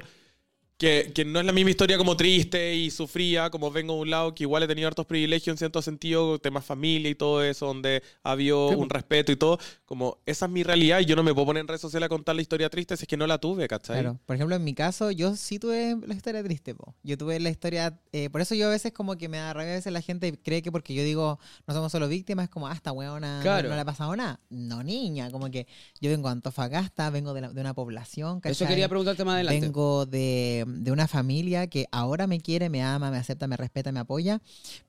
que, 0.84 1.12
que 1.14 1.24
no 1.24 1.40
es 1.40 1.46
la 1.46 1.52
misma 1.52 1.70
historia 1.70 1.96
como 1.96 2.16
triste 2.16 2.74
y 2.74 2.90
sufría, 2.90 3.50
como 3.50 3.70
vengo 3.70 3.94
de 3.94 4.00
un 4.00 4.10
lado 4.10 4.34
que 4.34 4.44
igual 4.44 4.62
he 4.62 4.66
tenido 4.68 4.86
hartos 4.88 5.06
privilegios 5.06 5.54
en 5.54 5.58
cierto 5.58 5.80
sentido, 5.82 6.38
temas 6.38 6.64
familia 6.64 7.10
y 7.10 7.14
todo 7.14 7.42
eso, 7.42 7.66
donde 7.66 8.02
ha 8.22 8.32
habido 8.32 8.68
Sí, 8.70 8.74
un 8.76 8.90
respeto 8.90 9.32
y 9.32 9.36
todo, 9.36 9.58
como 9.86 10.18
esa 10.26 10.46
es 10.46 10.52
mi 10.52 10.62
realidad 10.62 11.00
y 11.00 11.06
yo 11.06 11.16
no 11.16 11.22
me 11.22 11.32
puedo 11.32 11.46
poner 11.46 11.62
en 11.62 11.68
redes 11.68 11.80
sociales 11.80 12.06
a 12.06 12.08
contar 12.08 12.36
la 12.36 12.42
historia 12.42 12.68
triste 12.70 12.96
si 12.96 13.04
es 13.04 13.08
que 13.08 13.16
no 13.16 13.26
la 13.26 13.38
tuve, 13.38 13.66
¿cachai? 13.68 14.00
Claro, 14.00 14.18
por 14.26 14.36
ejemplo, 14.36 14.54
en 14.56 14.64
mi 14.64 14.74
caso, 14.74 15.10
yo 15.10 15.34
sí 15.36 15.58
tuve 15.58 15.96
la 16.06 16.14
historia 16.14 16.42
triste, 16.42 16.74
po. 16.74 16.94
Yo 17.02 17.16
tuve 17.18 17.40
la 17.40 17.50
historia, 17.50 17.98
eh, 18.12 18.28
por 18.30 18.40
eso 18.40 18.54
yo 18.54 18.66
a 18.66 18.70
veces 18.70 18.92
como 18.92 19.16
que 19.16 19.28
me 19.28 19.38
da 19.38 19.52
rabia, 19.52 19.72
a 19.72 19.76
veces 19.76 19.92
la 19.92 20.00
gente 20.02 20.38
cree 20.42 20.60
que 20.62 20.70
porque 20.70 20.92
yo 20.94 21.02
digo 21.02 21.38
no 21.66 21.74
somos 21.74 21.90
solo 21.92 22.08
víctimas, 22.08 22.44
es 22.44 22.50
como, 22.50 22.68
ah, 22.68 22.74
esta 22.74 22.92
weona 22.92 23.36
no- 23.38 23.42
Claro. 23.42 23.68
no, 23.70 23.74
le 23.74 23.80
ha 23.80 23.84
pasado 23.84 24.14
nada. 24.16 24.40
No, 24.50 24.82
niña, 24.82 25.30
como 25.30 25.50
que 25.50 25.66
yo 26.00 26.10
vengo 26.10 26.28
a 26.28 26.32
Antofagasta, 26.32 27.08
vengo 27.10 27.32
de, 27.34 27.40
la- 27.42 27.52
de 27.52 27.60
una 27.60 27.72
población, 27.74 28.40
¿cachai? 28.40 28.52
Eso 28.52 28.66
quería 28.66 28.88
preguntarte 28.88 29.24
más 29.24 29.34
adelante. 29.36 29.60
Vengo 29.60 30.04
de, 30.06 30.64
de 30.74 30.90
una 30.92 31.06
familia 31.08 31.66
que 31.68 31.86
ahora 31.92 32.26
me 32.26 32.40
quiere, 32.40 32.68
me 32.68 32.82
ama, 32.82 33.10
me 33.10 33.16
acepta, 33.18 33.46
me 33.46 33.56
respeta, 33.56 33.92
me 33.92 34.00
apoya, 34.00 34.40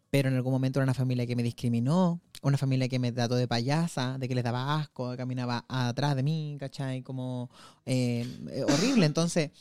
pero 0.09 0.29
en 0.29 0.35
algún 0.35 0.53
momento 0.53 0.79
era 0.79 0.83
una 0.85 0.93
familia 0.93 1.25
que 1.25 1.35
me 1.35 1.43
discriminó, 1.43 2.21
una 2.41 2.57
familia 2.57 2.87
que 2.87 2.99
me 2.99 3.11
trató 3.11 3.35
de 3.35 3.47
payasa, 3.47 4.17
de 4.17 4.27
que 4.27 4.35
les 4.35 4.43
daba 4.43 4.75
asco, 4.79 5.11
que 5.11 5.17
caminaba 5.17 5.65
atrás 5.67 6.15
de 6.15 6.23
mí, 6.23 6.57
¿cachai? 6.59 7.01
Como 7.01 7.49
eh, 7.85 8.25
eh, 8.51 8.63
horrible. 8.63 9.05
Entonces, 9.05 9.51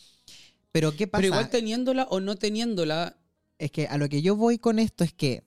¿pero 0.70 0.94
qué 0.96 1.06
pasa? 1.06 1.20
Pero 1.22 1.34
igual 1.34 1.50
teniéndola 1.50 2.04
o 2.10 2.20
no 2.20 2.37
teniéndola, 2.37 3.16
es 3.58 3.70
que 3.70 3.87
a 3.88 3.96
lo 3.98 4.08
que 4.08 4.22
yo 4.22 4.37
voy 4.37 4.58
con 4.58 4.78
esto 4.78 5.02
es 5.04 5.12
que 5.12 5.44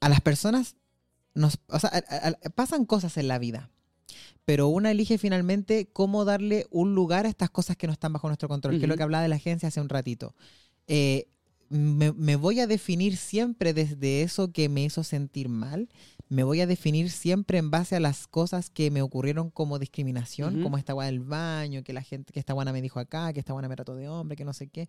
a 0.00 0.08
las 0.08 0.20
personas 0.20 0.76
nos, 1.34 1.58
o 1.68 1.78
sea, 1.78 1.90
a- 1.90 2.28
a- 2.28 2.50
pasan 2.50 2.84
cosas 2.84 3.16
en 3.16 3.28
la 3.28 3.38
vida, 3.38 3.70
pero 4.44 4.68
una 4.68 4.90
elige 4.90 5.18
finalmente 5.18 5.88
cómo 5.92 6.24
darle 6.24 6.66
un 6.70 6.94
lugar 6.94 7.26
a 7.26 7.28
estas 7.28 7.50
cosas 7.50 7.76
que 7.76 7.86
no 7.86 7.92
están 7.92 8.12
bajo 8.12 8.28
nuestro 8.28 8.48
control, 8.48 8.78
que 8.78 8.84
es 8.84 8.88
lo 8.88 8.96
que 8.96 9.02
hablaba 9.02 9.22
de 9.22 9.28
la 9.28 9.36
agencia 9.36 9.68
hace 9.68 9.80
un 9.80 9.88
ratito. 9.88 10.34
Eh, 10.86 11.28
me, 11.68 12.12
me 12.12 12.36
voy 12.36 12.60
a 12.60 12.66
definir 12.66 13.16
siempre 13.16 13.74
desde 13.74 14.22
eso 14.22 14.52
que 14.52 14.68
me 14.68 14.82
hizo 14.82 15.04
sentir 15.04 15.48
mal. 15.48 15.88
Me 16.30 16.42
voy 16.42 16.60
a 16.60 16.66
definir 16.66 17.10
siempre 17.10 17.58
en 17.58 17.70
base 17.70 17.96
a 17.96 18.00
las 18.00 18.26
cosas 18.26 18.70
que 18.70 18.90
me 18.90 19.02
ocurrieron 19.02 19.50
como 19.50 19.78
discriminación, 19.78 20.62
como 20.62 20.76
esta 20.76 20.92
guana 20.92 21.10
del 21.10 21.20
baño, 21.20 21.82
que 21.82 21.92
la 21.92 22.02
gente, 22.02 22.32
que 22.32 22.40
esta 22.40 22.52
guana 22.52 22.72
me 22.72 22.82
dijo 22.82 23.00
acá, 23.00 23.32
que 23.32 23.40
esta 23.40 23.54
guana 23.54 23.68
me 23.68 23.76
trató 23.76 23.94
de 23.96 24.08
hombre, 24.08 24.36
que 24.36 24.44
no 24.44 24.52
sé 24.52 24.68
qué. 24.68 24.88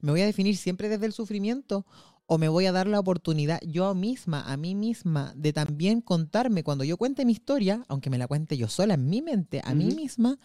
Me 0.00 0.12
voy 0.12 0.20
a 0.20 0.26
definir 0.26 0.56
siempre 0.56 0.88
desde 0.88 1.06
el 1.06 1.12
sufrimiento 1.12 1.86
o 2.26 2.38
me 2.38 2.48
voy 2.48 2.66
a 2.66 2.72
dar 2.72 2.86
la 2.86 2.98
oportunidad 3.00 3.60
yo 3.66 3.94
misma, 3.94 4.42
a 4.50 4.56
mí 4.56 4.74
misma, 4.74 5.32
de 5.36 5.52
también 5.52 6.00
contarme 6.00 6.62
cuando 6.62 6.84
yo 6.84 6.96
cuente 6.96 7.24
mi 7.24 7.32
historia, 7.32 7.84
aunque 7.88 8.08
me 8.10 8.18
la 8.18 8.26
cuente 8.26 8.56
yo 8.56 8.68
sola 8.68 8.94
en 8.94 9.08
mi 9.08 9.20
mente, 9.22 9.60
a 9.64 9.74
mí 9.74 9.84
misma, 9.94 10.38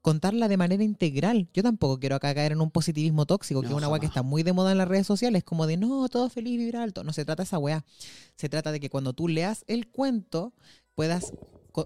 contarla 0.00 0.48
de 0.48 0.56
manera 0.56 0.82
integral. 0.82 1.48
Yo 1.54 1.62
tampoco 1.62 2.00
quiero 2.00 2.16
acá 2.16 2.34
caer 2.34 2.50
en 2.50 2.60
un 2.60 2.72
positivismo 2.72 3.24
tóxico, 3.24 3.60
que 3.60 3.68
es 3.68 3.72
una 3.72 3.86
weá 3.88 4.00
que 4.00 4.06
está 4.06 4.24
muy 4.24 4.42
de 4.42 4.52
moda 4.52 4.72
en 4.72 4.78
las 4.78 4.88
redes 4.88 5.06
sociales, 5.06 5.44
como 5.44 5.68
de 5.68 5.76
no, 5.76 6.08
todo 6.08 6.28
feliz, 6.28 6.58
vibra 6.58 6.82
alto. 6.82 7.04
No 7.04 7.12
se 7.12 7.24
trata 7.24 7.44
de 7.44 7.46
esa 7.46 7.58
weá. 7.58 7.84
Se 8.36 8.48
trata 8.48 8.72
de 8.72 8.80
que 8.80 8.90
cuando 8.90 9.12
tú 9.12 9.28
leas 9.28 9.64
el 9.68 9.86
cuento, 9.86 10.52
puedas 10.96 11.32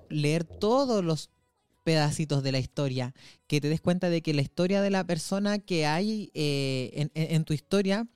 leer 0.09 0.45
todos 0.45 1.05
los 1.05 1.29
pedacitos 1.85 2.43
de 2.43 2.53
la 2.53 2.59
historia, 2.59 3.15
que 3.47 3.61
te 3.61 3.69
des 3.69 3.83
cuenta 3.83 4.09
de 4.09 4.23
que 4.23 4.33
la 4.33 4.41
historia 4.43 4.81
de 4.81 4.91
la 4.91 5.05
persona 5.05 5.59
que 5.59 5.85
hay 5.87 6.31
eh, 6.35 6.91
en, 6.95 7.11
en- 7.15 7.35
en 7.37 7.45
tu 7.45 7.53
historia 7.53 8.09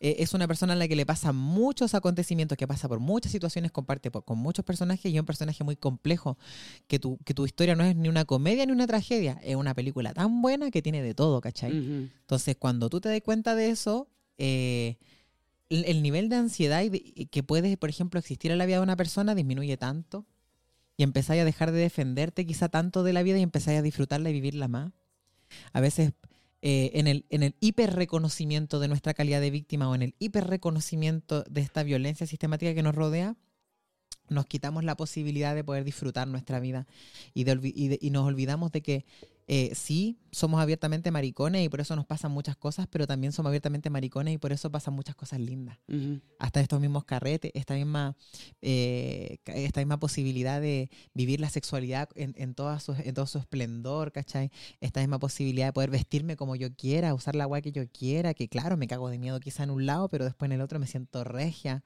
eh, 0.00 0.16
es 0.18 0.34
una 0.34 0.46
persona 0.48 0.72
a 0.72 0.76
la 0.76 0.88
que 0.88 0.96
le 0.96 1.06
pasan 1.06 1.36
muchos 1.36 1.94
acontecimientos, 1.94 2.56
que 2.58 2.66
pasa 2.66 2.88
por 2.88 2.98
muchas 3.00 3.32
situaciones, 3.32 3.70
comparte 3.72 4.10
por- 4.10 4.24
con 4.24 4.38
muchos 4.38 4.64
personajes 4.64 5.10
y 5.10 5.14
es 5.16 5.20
un 5.20 5.26
personaje 5.26 5.62
muy 5.64 5.76
complejo, 5.76 6.36
que 6.86 6.98
tu, 6.98 7.18
que 7.24 7.34
tu 7.34 7.46
historia 7.46 7.74
no 7.74 7.84
es 7.84 7.94
ni 7.96 8.08
una 8.08 8.24
comedia 8.24 8.66
ni 8.66 8.72
una 8.72 8.86
tragedia, 8.86 9.38
es 9.42 9.56
una 9.56 9.74
película 9.74 10.12
tan 10.14 10.42
buena 10.42 10.70
que 10.70 10.82
tiene 10.82 11.02
de 11.02 11.14
todo, 11.14 11.40
¿cachai? 11.40 11.72
Entonces, 12.20 12.56
cuando 12.58 12.88
tú 12.90 13.00
te 13.00 13.08
das 13.08 13.20
cuenta 13.22 13.54
de 13.54 13.70
eso, 13.70 14.08
eh, 14.38 14.96
el, 15.70 15.84
el 15.84 16.02
nivel 16.02 16.28
de 16.28 16.36
ansiedad 16.36 16.82
y 16.82 16.88
de- 16.88 17.02
y 17.14 17.26
que 17.26 17.42
puede, 17.42 17.76
por 17.76 17.90
ejemplo, 17.90 18.18
existir 18.18 18.50
en 18.50 18.58
la 18.58 18.66
vida 18.66 18.76
de 18.76 18.82
una 18.82 18.96
persona 18.96 19.34
disminuye 19.34 19.76
tanto 19.76 20.24
y 20.96 21.02
empezáis 21.02 21.42
a 21.42 21.44
dejar 21.44 21.70
de 21.72 21.78
defenderte 21.78 22.44
quizá 22.46 22.68
tanto 22.68 23.02
de 23.04 23.12
la 23.12 23.22
vida 23.22 23.38
y 23.38 23.42
empezáis 23.42 23.78
a 23.78 23.82
disfrutarla 23.82 24.30
y 24.30 24.32
vivirla 24.32 24.66
más. 24.66 24.92
A 25.72 25.80
veces 25.80 26.12
eh, 26.62 26.90
en 26.94 27.06
el, 27.06 27.24
en 27.30 27.42
el 27.42 27.54
hiperreconocimiento 27.60 28.80
de 28.80 28.88
nuestra 28.88 29.14
calidad 29.14 29.40
de 29.40 29.50
víctima 29.50 29.88
o 29.88 29.94
en 29.94 30.02
el 30.02 30.14
hiperreconocimiento 30.18 31.44
de 31.44 31.60
esta 31.60 31.82
violencia 31.82 32.26
sistemática 32.26 32.74
que 32.74 32.82
nos 32.82 32.94
rodea, 32.94 33.36
nos 34.28 34.46
quitamos 34.46 34.84
la 34.84 34.96
posibilidad 34.96 35.54
de 35.54 35.64
poder 35.64 35.84
disfrutar 35.84 36.28
nuestra 36.28 36.60
vida 36.60 36.86
y, 37.32 37.44
de 37.44 37.52
olvi- 37.56 37.72
y, 37.74 37.88
de- 37.88 37.98
y 38.00 38.10
nos 38.10 38.26
olvidamos 38.26 38.72
de 38.72 38.82
que 38.82 39.06
eh, 39.50 39.74
sí, 39.74 40.18
somos 40.30 40.60
abiertamente 40.60 41.10
maricones 41.10 41.64
y 41.64 41.70
por 41.70 41.80
eso 41.80 41.96
nos 41.96 42.04
pasan 42.04 42.30
muchas 42.30 42.54
cosas, 42.54 42.86
pero 42.86 43.06
también 43.06 43.32
somos 43.32 43.48
abiertamente 43.48 43.88
maricones 43.88 44.34
y 44.34 44.38
por 44.38 44.52
eso 44.52 44.70
pasan 44.70 44.92
muchas 44.92 45.14
cosas 45.14 45.40
lindas. 45.40 45.78
Hasta 46.38 46.60
estos 46.60 46.78
mismos 46.80 47.06
carretes, 47.06 47.50
esta 47.54 47.74
misma, 47.74 48.14
eh, 48.60 49.38
esta 49.46 49.80
misma 49.80 49.98
posibilidad 49.98 50.60
de 50.60 50.90
vivir 51.14 51.40
la 51.40 51.48
sexualidad 51.48 52.10
en, 52.14 52.34
en, 52.36 52.54
toda 52.54 52.78
su, 52.78 52.92
en 52.92 53.14
todo 53.14 53.26
su 53.26 53.38
esplendor, 53.38 54.12
¿cachai? 54.12 54.50
Esta 54.80 55.00
misma 55.00 55.18
posibilidad 55.18 55.68
de 55.68 55.72
poder 55.72 55.90
vestirme 55.90 56.36
como 56.36 56.54
yo 56.54 56.74
quiera, 56.74 57.14
usar 57.14 57.34
la 57.34 57.44
agua 57.44 57.62
que 57.62 57.72
yo 57.72 57.88
quiera, 57.88 58.34
que 58.34 58.48
claro, 58.48 58.76
me 58.76 58.86
cago 58.86 59.08
de 59.08 59.18
miedo 59.18 59.40
quizá 59.40 59.62
en 59.62 59.70
un 59.70 59.86
lado, 59.86 60.10
pero 60.10 60.26
después 60.26 60.50
en 60.50 60.52
el 60.52 60.60
otro 60.60 60.78
me 60.78 60.86
siento 60.86 61.24
regia. 61.24 61.82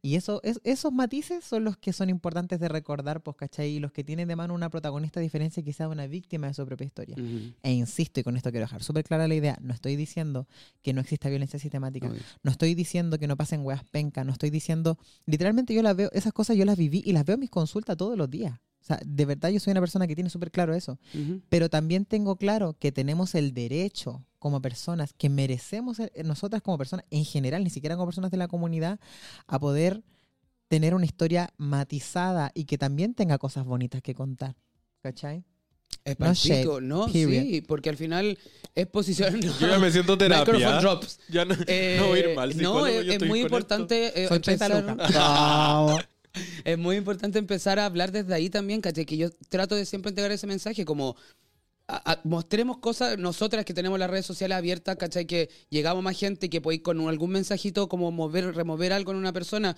Y 0.00 0.14
eso, 0.14 0.40
es, 0.44 0.60
esos 0.62 0.92
matices 0.92 1.44
son 1.44 1.64
los 1.64 1.76
que 1.76 1.92
son 1.92 2.08
importantes 2.08 2.60
de 2.60 2.68
recordar, 2.68 3.20
pues, 3.20 3.36
¿cachai? 3.36 3.70
Y 3.70 3.80
los 3.80 3.90
que 3.90 4.04
tienen 4.04 4.28
de 4.28 4.36
mano 4.36 4.54
una 4.54 4.70
protagonista 4.70 5.18
diferencia 5.18 5.60
quizá 5.64 5.84
de 5.84 5.90
una 5.90 6.06
víctima 6.06 6.46
de 6.46 6.54
su 6.54 6.64
propia 6.64 6.86
historia. 6.86 6.99
Ujú. 7.06 7.52
E 7.62 7.72
insisto, 7.72 8.20
y 8.20 8.22
con 8.22 8.36
esto 8.36 8.50
quiero 8.50 8.64
dejar 8.64 8.82
súper 8.82 9.04
clara 9.04 9.28
la 9.28 9.34
idea, 9.34 9.58
no 9.60 9.74
estoy 9.74 9.96
diciendo 9.96 10.46
que 10.82 10.92
no 10.92 11.00
exista 11.00 11.28
violencia 11.28 11.58
sistemática, 11.58 12.08
Obvio. 12.08 12.20
no 12.42 12.50
estoy 12.50 12.74
diciendo 12.74 13.18
que 13.18 13.26
no 13.26 13.36
pasen 13.36 13.64
weas 13.64 13.84
penca, 13.84 14.24
no 14.24 14.32
estoy 14.32 14.50
diciendo, 14.50 14.98
literalmente 15.26 15.74
yo 15.74 15.82
las 15.82 15.96
veo, 15.96 16.10
esas 16.12 16.32
cosas 16.32 16.56
yo 16.56 16.64
las 16.64 16.76
viví 16.76 17.02
y 17.04 17.12
las 17.12 17.24
veo 17.24 17.34
en 17.34 17.40
mis 17.40 17.50
consultas 17.50 17.96
todos 17.96 18.16
los 18.16 18.30
días. 18.30 18.58
O 18.80 18.84
sea, 18.84 19.00
de 19.04 19.26
verdad 19.26 19.50
yo 19.50 19.60
soy 19.60 19.72
una 19.72 19.80
persona 19.80 20.06
que 20.06 20.14
tiene 20.14 20.30
súper 20.30 20.50
claro 20.50 20.74
eso. 20.74 20.98
Ujú. 21.14 21.42
Pero 21.48 21.68
también 21.68 22.06
tengo 22.06 22.36
claro 22.36 22.76
que 22.78 22.92
tenemos 22.92 23.34
el 23.34 23.52
derecho 23.52 24.24
como 24.38 24.62
personas, 24.62 25.12
que 25.12 25.28
merecemos 25.28 26.00
eh, 26.00 26.10
nosotras 26.24 26.62
como 26.62 26.78
personas, 26.78 27.04
en 27.10 27.24
general, 27.24 27.62
ni 27.62 27.70
siquiera 27.70 27.94
como 27.96 28.06
personas 28.06 28.30
de 28.30 28.38
la 28.38 28.48
comunidad, 28.48 28.98
a 29.46 29.58
poder 29.58 30.02
tener 30.68 30.94
una 30.94 31.04
historia 31.04 31.52
matizada 31.58 32.52
y 32.54 32.64
que 32.64 32.78
también 32.78 33.14
tenga 33.14 33.38
cosas 33.38 33.64
bonitas 33.66 34.00
que 34.02 34.14
contar. 34.14 34.56
¿Cachai? 35.02 35.44
Es 36.04 36.18
No 36.18 36.26
palpico, 36.26 36.80
¿no? 36.80 37.06
period. 37.06 37.42
Sí, 37.42 37.60
porque 37.60 37.90
al 37.90 37.96
final 37.96 38.38
es 38.74 38.86
posición. 38.86 39.40
Yo 39.60 39.68
ya 39.68 39.78
me 39.78 39.90
siento 39.90 40.16
Microphone 40.16 40.46
terapia. 40.46 40.80
drops. 40.80 41.18
Ya 41.28 41.44
no, 41.44 41.54
Eh, 41.66 41.96
no 42.00 42.08
voy 42.08 42.18
a 42.20 42.28
ir 42.30 42.36
mal. 42.36 42.56
no, 42.56 42.86
es, 42.86 43.04
yo 43.06 43.12
es 43.12 43.22
muy 43.26 43.40
importante 43.40 44.24
eh, 44.24 44.28
Son 44.28 44.40
30 44.40 44.66
empezar. 44.66 45.12
Vamos. 45.14 46.02
es 46.64 46.78
muy 46.78 46.96
importante 46.96 47.38
empezar 47.38 47.78
a 47.78 47.86
hablar 47.86 48.12
desde 48.12 48.32
ahí 48.34 48.48
también, 48.50 48.80
¿cachai? 48.80 49.04
Que 49.04 49.16
yo 49.16 49.30
trato 49.48 49.74
de 49.74 49.84
siempre 49.84 50.10
entregar 50.10 50.30
ese 50.32 50.46
mensaje 50.46 50.84
como 50.84 51.16
a- 51.88 52.12
a- 52.12 52.20
mostremos 52.24 52.78
cosas, 52.78 53.18
nosotras 53.18 53.64
que 53.64 53.74
tenemos 53.74 53.98
las 53.98 54.08
redes 54.08 54.24
sociales 54.26 54.56
abiertas, 54.56 54.96
¿cachai? 54.96 55.26
Que 55.26 55.50
llegamos 55.70 56.02
más 56.04 56.16
gente 56.16 56.48
que 56.48 56.62
ir 56.70 56.82
con 56.82 57.00
un- 57.00 57.08
algún 57.08 57.30
mensajito 57.30 57.88
como 57.88 58.10
mover, 58.12 58.54
remover 58.54 58.92
algo 58.92 59.10
en 59.10 59.18
una 59.18 59.32
persona. 59.32 59.76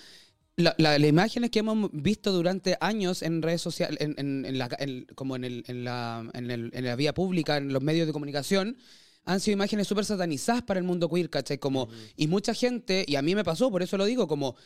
La- 0.57 0.75
la- 0.77 0.99
las 0.99 1.09
imágenes 1.09 1.51
que 1.51 1.61
hemos 1.61 1.89
visto 1.93 2.31
durante 2.31 2.77
años 2.81 3.23
en 3.23 3.41
redes 3.41 3.63
sociales, 3.63 3.99
en, 4.01 4.15
en- 4.19 4.45
en 4.45 4.59
la, 4.59 4.69
en- 4.79 5.07
como 5.15 5.37
el- 5.37 5.65
la, 5.67 6.29
en, 6.35 6.51
el- 6.51 6.71
en 6.75 6.85
la 6.85 6.95
vía 6.95 7.15
pública, 7.15 7.57
en 7.57 7.73
los 7.73 7.83
medios 7.83 8.07
de 8.07 8.13
comunicación, 8.13 8.77
han 9.25 9.41
sido 9.41 9.55
imágenes 9.55 9.87
súper 9.87 10.05
satanizadas 10.05 10.63
para 10.63 10.79
el 10.81 10.85
mundo 10.85 11.09
queer, 11.09 11.31
¿cachai? 11.31 11.59
Como, 11.59 11.89
Y 12.17 12.27
mucha 12.27 12.55
gente, 12.55 13.05
y 13.07 13.17
a 13.17 13.23
mí 13.23 13.35
me 13.35 13.45
pasó, 13.45 13.71
por 13.71 13.83
eso 13.83 13.97
lo 13.97 14.05
digo, 14.05 14.27
como 14.27 14.57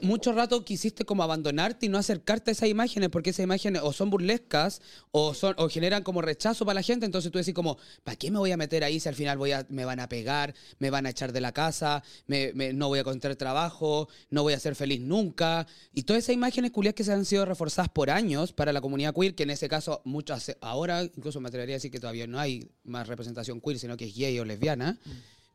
mucho 0.00 0.32
rato 0.32 0.64
quisiste 0.64 1.04
como 1.04 1.22
abandonarte 1.22 1.84
y 1.84 1.88
no 1.90 1.98
acercarte 1.98 2.50
a 2.50 2.52
esas 2.52 2.68
imágenes 2.70 3.10
porque 3.10 3.28
esas 3.30 3.44
imágenes 3.44 3.82
o 3.84 3.92
son 3.92 4.08
burlescas 4.08 4.80
o 5.10 5.34
son 5.34 5.54
o 5.58 5.68
generan 5.68 6.02
como 6.02 6.22
rechazo 6.22 6.64
para 6.64 6.76
la 6.76 6.82
gente 6.82 7.04
entonces 7.04 7.30
tú 7.30 7.36
decís 7.38 7.52
como 7.52 7.76
¿para 8.02 8.16
qué 8.16 8.30
me 8.30 8.38
voy 8.38 8.52
a 8.52 8.56
meter 8.56 8.84
ahí 8.84 9.00
si 9.00 9.08
al 9.10 9.14
final 9.14 9.36
voy 9.36 9.52
a 9.52 9.66
me 9.68 9.84
van 9.84 10.00
a 10.00 10.08
pegar 10.08 10.54
me 10.78 10.88
van 10.88 11.04
a 11.04 11.10
echar 11.10 11.32
de 11.32 11.42
la 11.42 11.52
casa 11.52 12.02
me, 12.26 12.52
me- 12.54 12.72
no 12.72 12.88
voy 12.88 12.98
a 12.98 13.02
encontrar 13.02 13.36
trabajo 13.36 14.08
no 14.30 14.42
voy 14.42 14.54
a 14.54 14.58
ser 14.60 14.76
feliz 14.76 15.00
nunca 15.02 15.66
y 15.92 16.04
todas 16.04 16.22
esas 16.24 16.34
imágenes 16.36 16.70
culias 16.70 16.94
que 16.94 17.04
se 17.04 17.12
han 17.12 17.26
sido 17.26 17.44
reforzadas 17.44 17.90
por 17.90 18.08
años 18.08 18.54
para 18.54 18.72
la 18.72 18.80
comunidad 18.80 19.12
queer 19.14 19.34
que 19.34 19.42
en 19.42 19.50
ese 19.50 19.68
caso 19.68 20.00
muchas 20.06 20.56
ahora 20.62 21.02
incluso 21.02 21.38
me 21.40 21.48
atrevería 21.48 21.74
a 21.74 21.76
decir 21.78 21.90
que 21.90 22.00
todavía 22.00 22.26
no 22.26 22.38
hay 22.40 22.70
más 22.84 23.08
representación 23.08 23.60
queer 23.60 23.78
sino 23.78 23.94
que 23.98 24.01
es 24.06 24.14
gay 24.14 24.38
o 24.38 24.44
lesbiana 24.44 24.98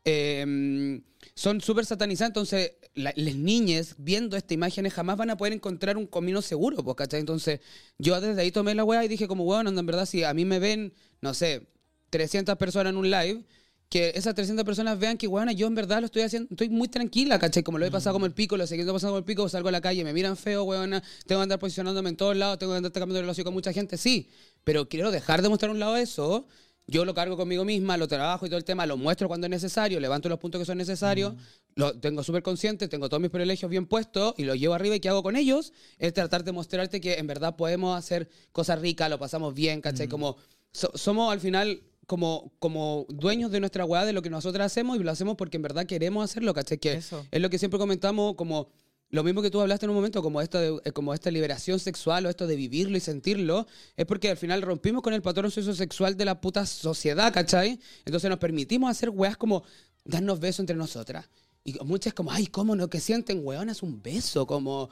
eh, 0.06 1.02
son 1.36 1.62
súper 1.62 1.86
satanizadas, 1.86 2.30
entonces 2.30 2.72
la- 2.96 3.14
las 3.16 3.36
niñas 3.36 3.96
viendo 3.98 4.38
estas 4.38 4.54
imágenes 4.54 4.94
jamás 4.94 5.18
van 5.18 5.30
a 5.30 5.38
poder 5.38 5.54
encontrar 5.54 5.98
un 5.98 6.08
camino 6.08 6.42
seguro, 6.42 6.84
pues, 6.84 6.96
¿cachai? 6.96 7.20
Entonces 7.20 7.60
yo 7.98 8.20
desde 8.22 8.42
ahí 8.42 8.52
tomé 8.52 8.74
la 8.74 8.84
weá 8.84 9.04
y 9.04 9.08
dije 9.08 9.28
como, 9.28 9.44
bueno, 9.44 9.70
en 9.70 9.86
verdad 9.86 10.06
si 10.06 10.24
a 10.24 10.34
mí 10.34 10.46
me 10.46 10.60
ven, 10.60 10.94
no 11.22 11.34
sé, 11.34 11.68
300 12.10 12.58
personas 12.58 12.92
en 12.92 12.98
un 12.98 13.10
live, 13.12 13.44
que 13.90 14.12
esas 14.16 14.36
300 14.36 14.66
personas 14.66 15.00
vean 15.00 15.18
que, 15.18 15.28
bueno, 15.28 15.52
yo 15.52 15.68
en 15.68 15.76
verdad 15.76 16.00
lo 16.00 16.06
estoy 16.08 16.22
haciendo, 16.24 16.48
estoy 16.52 16.70
muy 16.70 16.88
tranquila, 16.90 17.40
¿cachai? 17.40 17.64
Como 17.64 17.78
lo 17.78 17.86
he 17.86 17.92
pasado 17.92 18.14
como 18.14 18.26
el 18.26 18.34
pico, 18.34 18.58
lo 18.58 18.66
siguiente 18.68 18.92
pasando 18.92 19.12
como 19.12 19.20
el 19.20 19.24
pico, 19.26 19.48
salgo 19.48 19.70
a 19.70 19.72
la 19.72 19.80
calle, 19.82 20.04
me 20.04 20.12
miran 20.14 20.36
feo, 20.36 20.64
weona, 20.64 21.02
tengo 21.26 21.40
que 21.40 21.44
andar 21.44 21.60
posicionándome 21.60 22.10
en 22.10 22.18
todos 22.18 22.36
lados, 22.36 22.58
tengo 22.60 22.74
que 22.74 22.78
andar 22.78 22.92
cambiando 22.92 23.16
de 23.16 23.22
relación 23.22 23.46
con 23.46 23.54
mucha 23.54 23.72
gente, 23.72 23.98
sí, 23.98 24.30
pero 24.64 24.90
quiero 24.90 25.12
dejar 25.12 25.42
de 25.42 25.50
mostrar 25.50 25.72
un 25.72 25.80
lado 25.80 25.96
eso, 25.96 26.48
yo 26.88 27.04
lo 27.06 27.14
cargo 27.14 27.36
conmigo 27.36 27.66
misma, 27.66 27.98
lo 27.98 28.08
trabajo 28.08 28.46
y 28.46 28.50
todo 28.50 28.58
el 28.58 28.64
tema, 28.64 28.86
lo 28.86 28.96
muestro 28.98 29.28
cuando 29.28 29.46
es 29.48 29.52
necesario, 29.52 30.00
levanto 30.00 30.30
los 30.30 30.40
puntos 30.40 30.60
que 30.60 30.66
son 30.66 30.78
necesarios, 30.78 31.34
lo 31.76 31.94
tengo 32.00 32.24
súper 32.24 32.42
consciente, 32.44 32.88
tengo 32.88 33.10
todos 33.10 33.22
mis 33.22 33.30
privilegios 33.30 33.70
bien 33.70 33.86
puestos 33.86 34.34
y 34.38 34.44
los 34.46 34.58
llevo 34.58 34.74
arriba 34.74 34.96
y 34.96 35.00
¿qué 35.00 35.10
hago 35.10 35.22
con 35.22 35.36
ellos? 35.36 35.74
Es 36.00 36.14
tratar 36.14 36.44
de 36.44 36.52
mostrarte 36.54 37.02
que 37.02 37.16
en 37.16 37.28
verdad 37.28 37.56
podemos 37.56 37.98
hacer 37.98 38.30
cosas 38.52 38.80
ricas, 38.80 39.10
lo 39.10 39.20
pasamos 39.20 39.54
bien, 39.54 39.82
¿cachai? 39.82 40.08
Como 40.08 40.38
so- 40.72 40.92
somos 40.96 41.32
al 41.32 41.40
final 41.40 41.82
como, 42.06 42.54
como 42.60 43.06
dueños 43.10 43.52
de 43.52 43.60
nuestra 43.60 43.84
weá, 43.84 44.06
de 44.06 44.14
lo 44.14 44.22
que 44.22 44.30
nosotros 44.30 44.66
hacemos 44.66 44.98
y 44.98 45.04
lo 45.04 45.12
hacemos 45.12 45.36
porque 45.36 45.58
en 45.58 45.64
verdad 45.64 45.86
queremos 45.86 46.24
hacerlo, 46.24 46.54
¿cachai? 46.54 46.78
Que 46.78 46.94
Eso. 46.94 47.26
es 47.30 47.42
lo 47.42 47.50
que 47.50 47.60
siempre 47.60 47.78
comentamos 47.80 48.36
como... 48.36 48.70
Lo 49.10 49.24
mismo 49.24 49.42
que 49.42 49.50
tú 49.50 49.62
hablaste 49.62 49.86
en 49.86 49.92
un 49.92 49.96
momento, 49.96 50.22
como 50.22 50.42
esto 50.42 50.60
de, 50.60 50.82
eh, 50.84 50.92
como 50.92 51.14
esta 51.14 51.32
liberación 51.32 51.80
sexual 51.80 52.26
o 52.26 52.30
esto 52.30 52.46
de 52.46 52.56
vivirlo 52.58 52.98
y 52.98 53.00
sentirlo, 53.00 53.66
es 53.96 54.06
porque 54.06 54.30
al 54.30 54.36
final 54.38 54.62
rompimos 54.62 55.02
con 55.02 55.14
el 55.14 55.22
patrón 55.22 55.50
sociosexual 55.50 56.18
de 56.18 56.26
la 56.26 56.42
puta 56.42 56.66
sociedad, 56.66 57.32
¿cachai? 57.34 57.80
Entonces 58.06 58.30
nos 58.30 58.40
permitimos 58.40 58.90
hacer 58.92 59.10
weas 59.10 59.38
como 59.38 59.64
darnos 60.04 60.40
besos 60.42 60.60
entre 60.60 60.76
nosotras. 60.76 61.30
Y 61.64 61.74
muchas 61.86 62.14
como, 62.14 62.32
ay, 62.32 62.48
¿cómo 62.48 62.76
no? 62.76 62.90
Que 62.90 63.00
sienten, 63.00 63.42
weón, 63.44 63.70
es 63.70 63.82
un 63.82 64.02
beso, 64.02 64.46
como... 64.46 64.90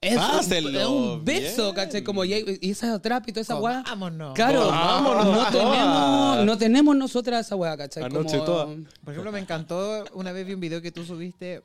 Es 0.00 0.16
un- 0.16 0.20
Pásenlo, 0.20 0.80
es 0.80 0.86
un 0.86 1.24
beso, 1.24 1.62
bien. 1.72 1.74
¿cachai? 1.76 2.04
Como, 2.04 2.24
y, 2.24 2.58
y 2.60 2.70
esa 2.72 3.00
trap 3.00 3.26
y 3.28 3.32
toda 3.32 3.40
esa 3.42 3.56
weá. 3.58 3.82
Vámonos. 3.86 4.34
Claro, 4.34 4.66
Vámonos 4.66 5.26
no 5.26 5.46
tenemos, 5.50 6.44
no 6.44 6.58
tenemos 6.58 6.96
nosotras 6.96 7.46
esa 7.46 7.56
weá, 7.56 7.76
¿cachai? 7.76 8.02
Anoche 8.02 8.34
Como- 8.38 8.44
toda. 8.44 8.66
Por 9.02 9.12
ejemplo, 9.14 9.32
me 9.32 9.38
encantó, 9.38 10.04
una 10.12 10.32
vez 10.32 10.44
vi 10.46 10.54
un 10.54 10.60
video 10.60 10.82
que 10.82 10.90
tú 10.92 11.04
subiste 11.04 11.62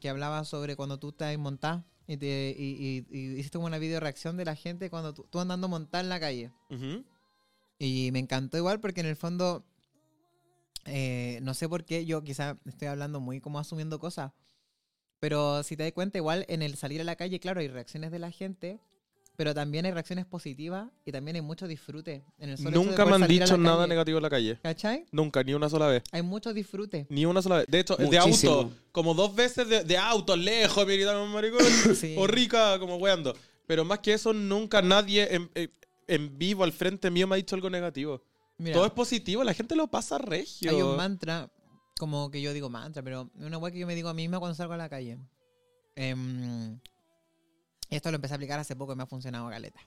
que 0.00 0.08
hablaba 0.08 0.44
sobre 0.44 0.76
cuando 0.76 0.98
tú 0.98 1.10
estás 1.10 1.36
montada 1.38 1.84
y, 2.06 2.16
te, 2.16 2.54
y, 2.58 3.06
y- 3.10 3.16
y 3.18 3.32
hiciste 3.38 3.58
como 3.58 3.66
una 3.66 3.78
video 3.78 4.00
reacción 4.00 4.36
de 4.36 4.44
la 4.44 4.54
gente 4.56 4.90
cuando 4.90 5.14
tú, 5.14 5.26
tú 5.30 5.40
andando 5.40 5.68
montada 5.68 6.02
en 6.02 6.08
la 6.08 6.20
calle. 6.20 6.52
Y 7.78 8.10
me 8.12 8.18
encantó 8.18 8.56
igual 8.58 8.80
porque 8.80 9.00
en 9.00 9.06
el 9.06 9.16
fondo 9.16 9.64
eh, 10.84 11.38
no 11.42 11.54
sé 11.54 11.68
por 11.68 11.84
qué, 11.84 12.04
yo 12.04 12.22
quizá 12.24 12.58
estoy 12.66 12.88
hablando 12.88 13.20
muy 13.20 13.40
como 13.40 13.58
asumiendo 13.58 13.98
cosas, 14.00 14.32
pero 15.20 15.62
si 15.62 15.76
te 15.76 15.84
das 15.84 15.92
cuenta, 15.92 16.18
igual 16.18 16.44
en 16.48 16.62
el 16.62 16.76
salir 16.76 17.00
a 17.00 17.04
la 17.04 17.14
calle, 17.16 17.38
claro, 17.38 17.60
hay 17.60 17.68
reacciones 17.68 18.10
de 18.10 18.18
la 18.18 18.30
gente, 18.32 18.80
pero 19.36 19.54
también 19.54 19.86
hay 19.86 19.92
reacciones 19.92 20.26
positivas 20.26 20.88
y 21.04 21.12
también 21.12 21.36
hay 21.36 21.42
mucho 21.42 21.66
disfrute. 21.66 22.24
En 22.38 22.50
el 22.50 22.58
solo 22.58 22.70
de 22.70 22.76
Nunca 22.76 23.06
me 23.06 23.14
han 23.14 23.26
dicho 23.26 23.56
nada 23.56 23.78
calle. 23.78 23.88
negativo 23.88 24.18
en 24.18 24.22
la 24.22 24.30
calle. 24.30 24.58
¿Cachai? 24.62 25.06
Nunca, 25.10 25.42
ni 25.42 25.54
una 25.54 25.68
sola 25.68 25.86
vez. 25.86 26.02
Hay 26.12 26.22
mucho 26.22 26.52
disfrute. 26.52 27.06
Ni 27.08 27.24
una 27.26 27.40
sola 27.42 27.58
vez. 27.58 27.66
De 27.68 27.80
hecho, 27.80 27.96
de 27.96 28.04
Muchísimo. 28.04 28.52
auto, 28.52 28.72
como 28.92 29.14
dos 29.14 29.34
veces 29.34 29.68
de, 29.68 29.84
de 29.84 29.96
auto, 29.98 30.36
lejos, 30.36 30.86
me 30.86 30.94
gritaron 30.94 31.30
maricón. 31.30 31.60
Sí. 31.96 32.14
O 32.18 32.26
rica, 32.26 32.78
como 32.78 32.96
weando. 32.96 33.34
Pero 33.66 33.84
más 33.84 34.00
que 34.00 34.12
eso, 34.12 34.32
nunca 34.32 34.82
nadie 34.82 35.34
en, 35.34 35.50
en- 35.54 35.70
en 36.08 36.36
vivo 36.38 36.64
al 36.64 36.72
frente 36.72 37.10
mío 37.10 37.26
me 37.26 37.34
ha 37.34 37.36
dicho 37.36 37.54
algo 37.54 37.70
negativo. 37.70 38.22
Mira, 38.58 38.74
Todo 38.74 38.86
es 38.86 38.92
positivo, 38.92 39.42
la 39.44 39.54
gente 39.54 39.74
lo 39.76 39.86
pasa 39.88 40.18
regio. 40.18 40.70
hay 40.70 40.82
un 40.82 40.96
mantra, 40.96 41.50
como 41.98 42.30
que 42.30 42.42
yo 42.42 42.52
digo 42.52 42.68
mantra, 42.68 43.02
pero 43.02 43.30
una 43.36 43.56
weá 43.58 43.72
que 43.72 43.78
yo 43.78 43.86
me 43.86 43.94
digo 43.94 44.08
a 44.08 44.14
mí 44.14 44.22
misma 44.22 44.38
cuando 44.40 44.54
salgo 44.54 44.74
a 44.74 44.76
la 44.76 44.88
calle. 44.88 45.18
Em, 45.96 46.78
esto 47.96 48.10
lo 48.10 48.16
empecé 48.16 48.34
a 48.34 48.36
aplicar 48.36 48.58
hace 48.58 48.76
poco 48.76 48.92
y 48.92 48.96
me 48.96 49.02
ha 49.02 49.06
funcionado 49.06 49.46
galeta. 49.48 49.80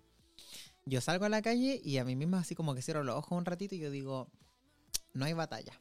Yo 0.85 1.01
salgo 1.01 1.25
a 1.25 1.29
la 1.29 1.41
calle 1.41 1.81
y 1.83 1.97
a 1.97 2.05
mí 2.05 2.15
misma 2.15 2.39
así 2.39 2.53
como 2.55 2.75
que 2.75 2.81
cierro 2.81 3.03
los 3.03 3.15
ojos 3.15 3.37
un 3.37 3.45
ratito 3.45 3.75
y 3.75 3.79
yo 3.79 3.89
digo, 3.89 4.29
no 5.13 5.25
hay 5.25 5.33
batalla. 5.33 5.73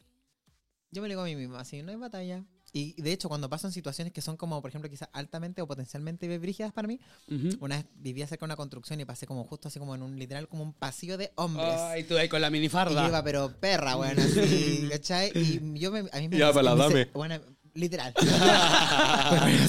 Yo 0.91 1.03
me 1.03 1.09
digo 1.09 1.21
a 1.23 1.25
mí 1.25 1.35
misma 1.37 1.61
así, 1.61 1.83
no 1.83 1.91
hay 1.91 1.97
batalla. 1.99 2.45
Y 2.73 3.01
de 3.01 3.13
hecho, 3.13 3.29
cuando 3.29 3.49
pasan 3.49 3.71
situaciones 3.71 4.13
que 4.13 4.21
son 4.21 4.37
como, 4.37 4.61
por 4.61 4.69
ejemplo, 4.71 4.91
quizás 4.91 5.09
altamente 5.13 5.63
o 5.63 5.67
potencialmente 5.67 6.39
brígidas 6.39 6.73
para 6.73 6.89
mí, 6.89 6.99
Ujú. 7.29 7.51
una 7.65 7.77
vez 7.77 7.87
vivía 7.95 8.27
cerca 8.27 8.45
de 8.45 8.49
una 8.49 8.57
construcción 8.57 8.99
y 9.01 9.05
pasé 9.05 9.27
como 9.29 9.45
justo 9.45 9.69
así 9.69 9.79
como 9.79 9.95
en 9.95 10.03
un 10.03 10.19
literal, 10.19 10.49
como 10.49 10.65
un 10.65 10.73
pasillo 10.73 11.17
de 11.17 11.31
hombres. 11.37 11.73
Ay, 11.79 12.03
tú 12.05 12.17
ahí 12.17 12.29
con 12.29 12.41
la 12.41 12.49
Y 12.49 12.51
yo 12.51 12.55
minifarda. 12.57 13.07
iba, 13.07 13.23
pero 13.23 13.53
perra, 13.61 13.95
bueno, 13.95 14.23
así, 14.23 14.87
¿cachai? 14.91 15.31
Y 15.35 15.79
yo 15.79 15.93
me, 15.93 16.01
a 16.11 16.19
mí 16.19 16.29
me... 16.29 16.37
Ya, 16.39 16.49
para 16.53 16.63
la 16.63 16.75
me 16.75 16.81
dame. 16.83 17.05
se- 17.05 17.11
Bueno, 17.13 17.39
literal. 17.75 18.13
pero, 18.17 18.27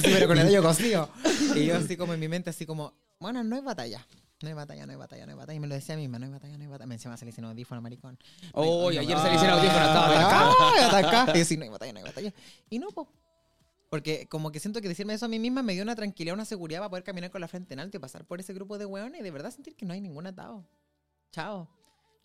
pero 0.04 0.26
con 0.28 0.38
el 0.38 0.48
dedo 0.48 0.62
cosido. 0.62 1.08
Y 1.54 1.66
yo 1.66 1.76
así 1.76 1.96
como 1.96 2.14
en 2.14 2.20
mi 2.20 2.28
mente, 2.28 2.50
así 2.50 2.66
como, 2.66 2.94
bueno, 3.20 3.42
no 3.44 3.56
hay 3.56 3.62
batalla. 3.62 4.06
No 4.42 4.48
hay 4.48 4.54
batalla, 4.54 4.84
no 4.84 4.92
hay 4.92 4.98
batalla, 4.98 5.24
no 5.26 5.32
hay 5.32 5.38
batalla. 5.38 5.56
Y 5.56 5.60
me 5.60 5.66
lo 5.66 5.74
decía 5.74 5.94
a 5.94 5.98
mí 5.98 6.02
misma, 6.02 6.18
no 6.18 6.26
hay 6.26 6.32
batalla, 6.32 6.56
no 6.58 6.64
hay 6.64 6.68
batalla. 6.70 6.86
Me 6.86 6.94
encima 6.96 7.16
salí 7.16 7.32
sin 7.32 7.44
audífono, 7.44 7.80
maricón. 7.80 8.18
No 8.54 8.62
hay- 8.62 8.68
Uy, 8.68 8.94
no 8.96 9.00
ayer 9.00 9.18
salí 9.18 9.38
sin 9.38 9.48
audífono, 9.48 9.78
estaba 9.86 10.10
atacado. 10.10 10.88
Atacado. 10.88 11.32
Y 11.34 11.38
yo, 11.38 11.44
sí, 11.44 11.56
no 11.56 11.64
hay 11.64 11.70
batalla, 11.70 11.92
no 11.92 11.98
hay 12.00 12.04
batalla. 12.04 12.34
Y 12.68 12.78
no, 12.78 12.88
po. 12.88 13.08
Porque 13.88 14.26
como 14.28 14.50
que 14.52 14.60
siento 14.60 14.80
que 14.82 14.88
decirme 14.88 15.14
eso 15.14 15.24
a 15.24 15.28
mí 15.28 15.38
misma 15.38 15.62
me 15.62 15.72
dio 15.72 15.82
una 15.82 15.94
tranquilidad, 15.94 16.34
una 16.34 16.44
seguridad 16.44 16.80
para 16.80 16.90
poder 16.90 17.04
caminar 17.04 17.30
con 17.30 17.40
la 17.40 17.48
frente 17.48 17.72
en 17.72 17.80
alto 17.80 17.96
y 17.96 18.00
pasar 18.00 18.24
por 18.26 18.40
ese 18.40 18.52
grupo 18.52 18.76
de 18.78 18.84
hueones 18.84 19.20
y 19.20 19.24
de 19.24 19.30
verdad 19.30 19.50
sentir 19.52 19.74
que 19.76 19.86
no 19.86 19.94
hay 19.94 20.00
ningún 20.00 20.26
atado. 20.26 20.68
Chao. 21.32 21.68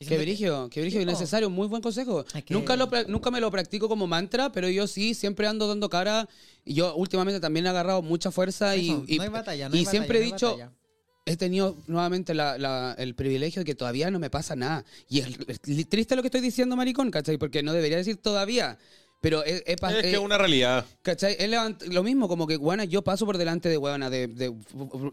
Qué 0.07 0.17
brigio, 0.17 0.69
qué 0.71 0.81
brigio 0.81 1.01
y 1.01 1.05
necesario, 1.05 1.49
muy 1.49 1.67
buen 1.67 1.81
consejo. 1.81 2.25
Que- 2.45 2.53
Nunca, 2.53 2.75
lo, 2.75 2.89
nunca 3.07 3.31
me 3.31 3.39
lo 3.39 3.49
practico 3.51 3.87
como 3.87 4.07
mantra, 4.07 4.51
pero 4.51 4.67
yo 4.69 4.87
sí, 4.87 5.13
siempre 5.13 5.47
ando 5.47 5.67
dando 5.67 5.89
cara. 5.89 6.27
Y 6.65 6.73
yo 6.75 6.95
últimamente 6.95 7.39
también 7.39 7.65
he 7.65 7.69
agarrado 7.69 8.01
mucha 8.01 8.31
fuerza 8.31 8.75
y, 8.75 8.89
Eso, 8.89 9.03
y- 9.07 9.17
no 9.17 9.23
hay 9.23 9.29
batalla, 9.29 9.69
no 9.69 9.75
y 9.75 9.79
hay 9.79 9.85
batalla, 9.85 9.91
siempre 9.91 10.17
he 10.17 10.21
no 10.21 10.25
dicho, 10.33 10.47
batalla. 10.51 10.71
he 11.25 11.37
tenido 11.37 11.77
nuevamente 11.87 12.33
la- 12.33 12.57
la- 12.57 12.95
el 12.97 13.15
privilegio 13.15 13.61
de 13.61 13.65
que 13.65 13.75
todavía 13.75 14.09
no 14.11 14.19
me 14.19 14.29
pasa 14.29 14.55
nada. 14.55 14.83
Y 15.07 15.19
es, 15.19 15.37
triste 15.89 16.15
lo 16.15 16.21
que 16.23 16.27
estoy 16.29 16.41
diciendo, 16.41 16.75
maricón, 16.75 17.11
¿cachai? 17.11 17.37
Porque 17.37 17.61
no 17.63 17.73
debería 17.73 17.97
decir 17.97 18.17
todavía. 18.17 18.77
Pero 19.22 19.45
he, 19.45 19.63
he 19.67 19.76
pas- 19.76 19.93
Es 19.95 20.01
que 20.01 20.13
es 20.13 20.17
una 20.17 20.36
realidad. 20.38 20.84
¿Cachai? 21.03 21.36
Es 21.38 21.47
levant- 21.47 21.84
lo 21.86 22.01
mismo, 22.01 22.28
como 22.28 22.47
que, 22.47 22.57
bueno, 22.57 22.84
yo 22.86 23.03
paso 23.03 23.24
por 23.28 23.38
delante 23.38 23.69
de, 23.69 23.78
huevona, 23.78 24.09
de, 24.09 24.26
de 24.28 24.51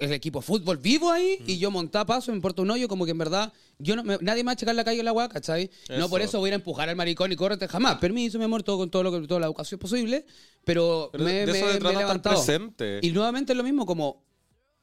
el 0.01 0.13
equipo 0.15 0.41
de 0.41 0.47
fútbol 0.47 0.79
vivo 0.79 1.11
ahí 1.11 1.37
y 1.47 1.59
yo 1.59 1.71
monta 1.71 2.07
paso, 2.07 2.31
me 2.31 2.37
importa 2.37 2.63
un 2.63 2.71
hoyo, 2.71 2.89
como 2.89 3.05
que 3.05 3.11
en 3.11 3.19
verdad, 3.19 3.53
yo 3.79 3.97
no, 3.97 4.05
me- 4.05 4.17
nadie 4.23 4.43
me 4.43 4.47
va 4.49 4.53
a 4.53 4.57
checar 4.57 4.75
la 4.75 4.83
calle 4.85 5.01
en 5.01 5.05
la 5.05 5.13
weá, 5.13 5.29
¿cachai? 5.29 5.71
No 5.91 6.09
por 6.09 6.23
eso 6.23 6.39
voy 6.39 6.49
a 6.49 6.49
ir 6.49 6.53
a 6.55 6.57
empujar 6.57 6.89
al 6.89 6.97
maricón 6.97 7.31
y 7.33 7.37
córrete 7.37 7.69
jamás. 7.69 7.99
Permiso, 7.99 8.39
mi 8.39 8.45
amor, 8.45 8.63
todo 8.63 8.79
con 8.79 8.91
todo 8.91 9.03
lo 9.03 9.13
que, 9.13 9.27
toda 9.29 9.41
la 9.41 9.47
educación 9.47 9.79
posible, 9.79 10.25
pero, 10.65 11.11
Pero 11.13 11.25
me, 11.25 11.33
de 11.45 11.53
me- 11.53 11.59
eso 11.59 11.67
me 11.67 11.73
he 11.73 11.77
trata 11.79 11.89
estar 11.91 12.01
levantado. 12.01 12.37
presente. 12.37 13.01
Y 13.03 13.11
nuevamente 13.13 13.53
es 13.53 13.57
lo 13.59 13.63
mismo, 13.63 13.85
como 13.85 14.25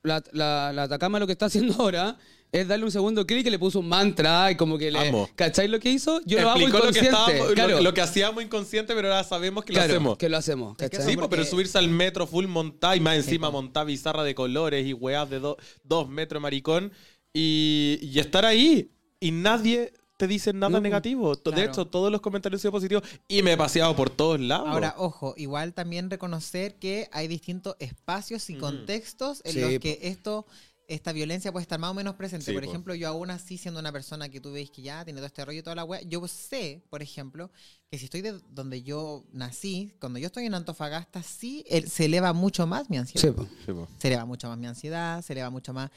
la, 0.04 0.24
la, 0.34 0.72
la 0.72 0.84
Atacama 0.84 1.18
lo 1.18 1.26
que 1.26 1.32
está 1.34 1.48
haciendo 1.48 1.74
ahora 1.82 2.16
es 2.62 2.68
darle 2.68 2.86
un 2.86 2.92
segundo 2.92 3.26
clic 3.26 3.46
y 3.46 3.50
le 3.50 3.60
puso 3.60 3.80
un 3.80 3.88
mantra 3.90 4.52
y 4.52 4.56
como 4.56 4.78
que 4.78 4.90
le... 4.92 5.10
Amo. 5.10 5.30
¿Cachai 5.36 5.68
lo 5.68 5.80
que 5.80 5.90
hizo? 5.92 6.22
Yo 6.26 6.40
lo 6.42 6.50
hago 6.52 6.60
Explicó 6.60 6.78
lo 6.86 6.92
que, 6.92 7.00
inconsciente. 7.00 7.10
estábamos- 7.10 7.48
lo- 7.50 7.54
claro, 7.56 7.82
lo, 7.82 7.94
que 7.94 8.02
hacíamos 8.02 8.44
inconsciente, 8.44 8.94
pero 8.96 9.10
ahora 9.10 9.24
sabemos 9.24 9.66
que 9.66 9.74
lo 9.74 9.78
claro, 9.80 9.94
hacemos. 9.94 10.18
que 10.18 10.30
lo 10.30 10.38
hacemos. 10.38 10.72
Es 10.72 10.78
que 10.78 10.84
¿cachai? 10.90 11.00
eso 11.02 11.10
Sí, 11.10 11.16
porque- 11.16 11.28
pues, 11.30 11.40
pero 11.48 11.50
subirse 11.52 11.78
al 11.78 11.90
metro 11.90 12.28
full 12.28 12.48
montar 12.48 12.96
y 12.98 13.00
más 13.00 13.16
encima 13.18 13.48
po. 13.48 13.54
montar 13.62 13.86
bizarra 13.86 14.24
de 14.24 14.34
colores 14.36 14.86
y 14.86 14.94
weas 14.94 15.30
de 15.30 15.40
do- 15.40 15.58
dos 15.84 16.08
metros 16.10 16.42
maricón 16.42 16.92
y, 17.34 18.00
y 18.02 18.20
estar 18.20 18.46
ahí 18.46 18.92
y 19.20 19.32
nadie 19.32 19.94
te 20.18 20.28
dice 20.28 20.54
nada 20.54 20.70
No, 20.70 20.80
negativo. 20.82 21.36
To- 21.36 21.50
De 21.52 21.56
Claro. 21.58 21.72
hecho, 21.72 21.86
todos 21.88 22.10
los 22.10 22.22
comentarios 22.22 22.60
han 22.60 22.62
sido 22.62 22.72
positivos 22.72 23.04
y 23.28 23.42
me 23.44 23.52
he 23.54 23.58
paseado 23.58 23.94
por 23.98 24.10
todos 24.10 24.40
lados. 24.40 24.68
Ahora, 24.70 24.96
ojo, 24.98 25.34
igual 25.36 25.74
también 25.74 26.10
reconocer 26.10 26.76
que 26.76 27.10
hay 27.12 27.28
distintos 27.28 27.76
espacios 27.80 28.50
y 28.50 28.56
Mm. 28.56 28.60
contextos 28.62 29.42
en 29.44 29.52
Sí, 29.54 29.60
los 29.60 29.80
que 29.80 30.00
esto, 30.04 30.46
esta 30.88 31.12
violencia 31.12 31.52
puede 31.52 31.64
estar 31.64 31.80
más 31.80 31.92
o 31.92 31.94
menos 31.94 32.16
presente. 32.16 32.46
Sí, 32.46 32.54
por 32.54 32.64
po. 32.64 32.70
ejemplo, 32.70 32.96
yo 32.96 33.08
aún 33.08 33.32
así 33.32 33.58
siendo 33.58 33.80
una 33.80 33.92
persona 33.92 34.30
que 34.30 34.40
tú 34.40 34.52
veis 34.52 34.70
que 34.70 34.82
ya 34.84 35.04
tiene 35.04 35.20
todo 35.20 35.28
este 35.28 35.44
rollo 35.44 35.60
y 35.60 35.64
toda 35.64 35.76
la 35.76 35.84
wea, 35.84 36.02
yo 36.04 36.28
sé, 36.28 36.84
por 36.90 37.02
ejemplo, 37.02 37.50
que 37.90 37.98
si 37.98 38.06
estoy 38.06 38.22
de 38.22 38.40
donde 38.52 38.84
yo 38.84 39.26
nací, 39.32 39.94
cuando 40.00 40.20
yo 40.20 40.28
estoy 40.28 40.46
en 40.46 40.54
Antofagasta, 40.54 41.24
sí 41.24 41.64
el- 41.70 41.90
se 41.90 42.06
eleva 42.06 42.34
mucho 42.34 42.68
más 42.68 42.90
mi 42.90 42.98
ansiedad. 42.98 43.28
Sí, 43.28 43.32
po. 43.34 43.48
Sí, 43.66 43.72
po. 43.74 43.88
se 43.98 44.08
eleva 44.10 44.26
mucho 44.26 44.48
más 44.48 44.58
mi 44.58 44.68
ansiedad, 44.68 45.22
se 45.24 45.34
eleva 45.34 45.50
mucho 45.50 45.74
más 45.74 45.90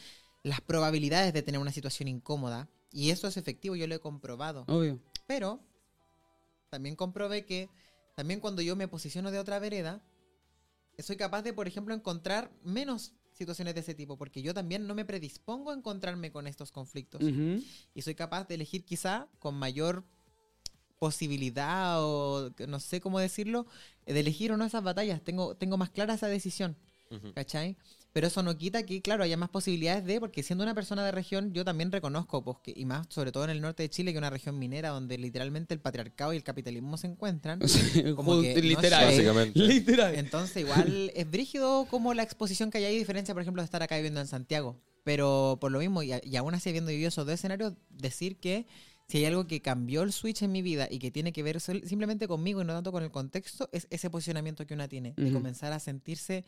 las 0.43 0.61
probabilidades 0.61 1.33
de 1.35 1.43
tener 1.43 1.61
una 1.61 1.73
situación 1.73 2.09
incómoda. 2.09 2.69
Y 2.91 3.11
eso 3.11 3.29
es 3.29 3.37
efectivo, 3.37 3.77
yo 3.77 3.87
lo 3.87 3.95
he 3.95 4.01
comprobado. 4.01 4.65
obvio. 4.69 4.99
Pero 5.27 5.61
también 6.71 6.97
comprobé 6.97 7.45
que 7.45 7.69
también 8.17 8.41
cuando 8.41 8.63
yo 8.63 8.75
me 8.77 8.89
posiciono 8.89 9.31
de 9.31 9.39
otra 9.39 9.59
vereda, 9.59 10.01
soy 10.99 11.17
capaz 11.17 11.43
de, 11.43 11.53
por 11.53 11.69
ejemplo, 11.69 11.95
encontrar 11.95 12.51
menos 12.65 13.13
situaciones 13.39 13.75
de 13.75 13.81
ese 13.81 13.95
tipo, 13.95 14.17
porque 14.17 14.43
yo 14.43 14.53
también 14.53 14.87
no 14.87 14.95
me 14.95 15.05
predispongo 15.05 15.71
a 15.71 15.75
encontrarme 15.75 16.31
con 16.31 16.47
estos 16.47 16.73
conflictos. 16.73 17.23
Y 17.95 18.03
soy 18.03 18.15
capaz 18.15 18.47
de 18.49 18.57
elegir 18.57 18.85
quizá 18.85 19.29
con 19.39 19.55
mayor 19.55 20.05
posibilidad 20.99 22.05
o 22.05 22.53
que 22.57 22.67
no 22.67 22.81
sé 22.81 23.01
cómo 23.01 23.21
decirlo, 23.21 23.67
de 24.05 24.19
elegir 24.19 24.53
o 24.53 24.57
no 24.57 24.65
esas 24.65 24.83
batallas. 24.83 25.23
Tengo, 25.23 25.55
tengo 25.57 25.77
más 25.77 25.91
clara 25.91 26.15
esa 26.15 26.27
decisión. 26.29 26.77
¿Cachai? 27.35 27.77
Pero 28.13 28.27
eso 28.27 28.43
no 28.43 28.57
quita 28.57 28.85
que, 28.85 29.03
claro, 29.03 29.23
haya 29.23 29.37
más 29.37 29.51
posibilidades 29.51 30.05
de, 30.05 30.19
porque 30.19 30.43
siendo 30.43 30.65
una 30.65 30.75
persona 30.75 31.05
de 31.05 31.13
región, 31.13 31.53
yo 31.53 31.65
también 31.65 31.93
reconozco, 31.93 32.43
pues, 32.43 32.57
que, 32.63 32.73
y 32.75 32.85
más 32.85 33.07
sobre 33.11 33.33
todo 33.33 33.45
en 33.45 33.51
el 33.51 33.61
norte 33.61 33.83
de 33.83 33.91
Chile, 33.91 34.13
que 34.13 34.17
es 34.17 34.21
una 34.21 34.31
región 34.31 34.59
minera 34.59 34.89
donde 34.91 35.19
literalmente 35.19 35.75
el 35.75 35.81
patriarcado 35.81 36.33
y 36.33 36.37
el 36.37 36.43
capitalismo 36.43 36.97
se 36.97 37.07
encuentran. 37.07 37.61
Sí, 37.69 38.03
Como 38.15 38.41
que 38.41 38.55
no 38.55 38.61
literal. 38.61 39.01
sé. 39.01 39.07
Básicamente. 39.07 39.59
Literal. 39.59 40.15
Entonces, 40.17 40.57
igual 40.57 41.13
es 41.15 41.31
brígido 41.31 41.87
como 41.91 42.13
la 42.13 42.23
exposición 42.23 42.71
que 42.71 42.79
hay 42.79 42.85
ahí, 42.87 42.99
diferencia, 42.99 43.35
por 43.35 43.43
ejemplo, 43.43 43.63
de 43.63 43.65
estar 43.67 43.83
acá 43.83 43.97
viviendo 43.97 44.21
en 44.21 44.27
Santiago. 44.27 44.81
Pero 45.05 45.59
por 45.61 45.71
lo 45.71 45.79
mismo, 45.79 46.03
y, 46.03 46.13
aún 46.37 46.55
así 46.55 46.69
habiendo 46.69 46.91
vivido 46.91 47.09
esos 47.09 47.25
dos 47.25 47.35
escenarios, 47.35 47.75
decir 47.89 48.37
que 48.37 48.67
si 49.07 49.19
hay 49.19 49.25
algo 49.25 49.47
que 49.47 49.63
cambió 49.63 50.03
el 50.03 50.13
switch 50.13 50.43
en 50.43 50.53
mi 50.53 50.61
vida 50.61 50.87
y 50.91 50.99
que 50.99 51.11
tiene 51.11 51.33
que 51.33 51.43
ver 51.43 51.61
simplemente 51.61 52.29
conmigo 52.29 52.61
y 52.61 52.65
no 52.65 52.75
tanto 52.75 52.93
con 52.93 53.03
el 53.03 53.11
contexto, 53.11 53.71
es 53.73 53.87
ese 53.91 54.11
posicionamiento 54.11 54.67
que 54.67 54.75
una 54.75 54.87
tiene, 54.89 55.15
de 55.17 55.33
comenzar 55.33 55.73
a 55.73 55.81
sentirse 55.81 56.45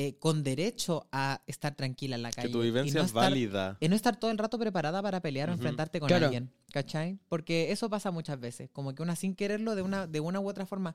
eh, 0.00 0.16
con 0.18 0.44
derecho 0.44 1.08
a 1.10 1.42
estar 1.48 1.74
tranquila 1.74 2.14
en 2.14 2.22
la 2.22 2.30
calle. 2.30 2.46
Que 2.46 2.52
tu 2.52 2.60
y 2.62 2.66
vivencia 2.66 3.00
no 3.00 3.04
es 3.04 3.10
estar- 3.10 3.24
válida. 3.30 3.76
y 3.80 3.88
no 3.88 3.96
estar 3.96 4.14
todo 4.16 4.30
el 4.30 4.38
rato 4.38 4.56
preparada 4.56 5.02
para 5.02 5.20
pelear 5.20 5.50
o 5.50 5.52
enfrentarte 5.52 5.98
con 5.98 6.06
Claro. 6.06 6.26
alguien, 6.26 6.52
¿cachai? 6.72 7.18
Porque 7.28 7.72
eso 7.72 7.90
pasa 7.90 8.12
muchas 8.12 8.38
veces, 8.38 8.70
como 8.72 8.94
que 8.94 9.02
una 9.02 9.16
sin 9.16 9.34
quererlo 9.34 9.74
de 9.74 9.82
una, 9.82 10.06
de 10.06 10.20
una 10.20 10.38
u 10.38 10.48
otra 10.48 10.66
forma, 10.66 10.94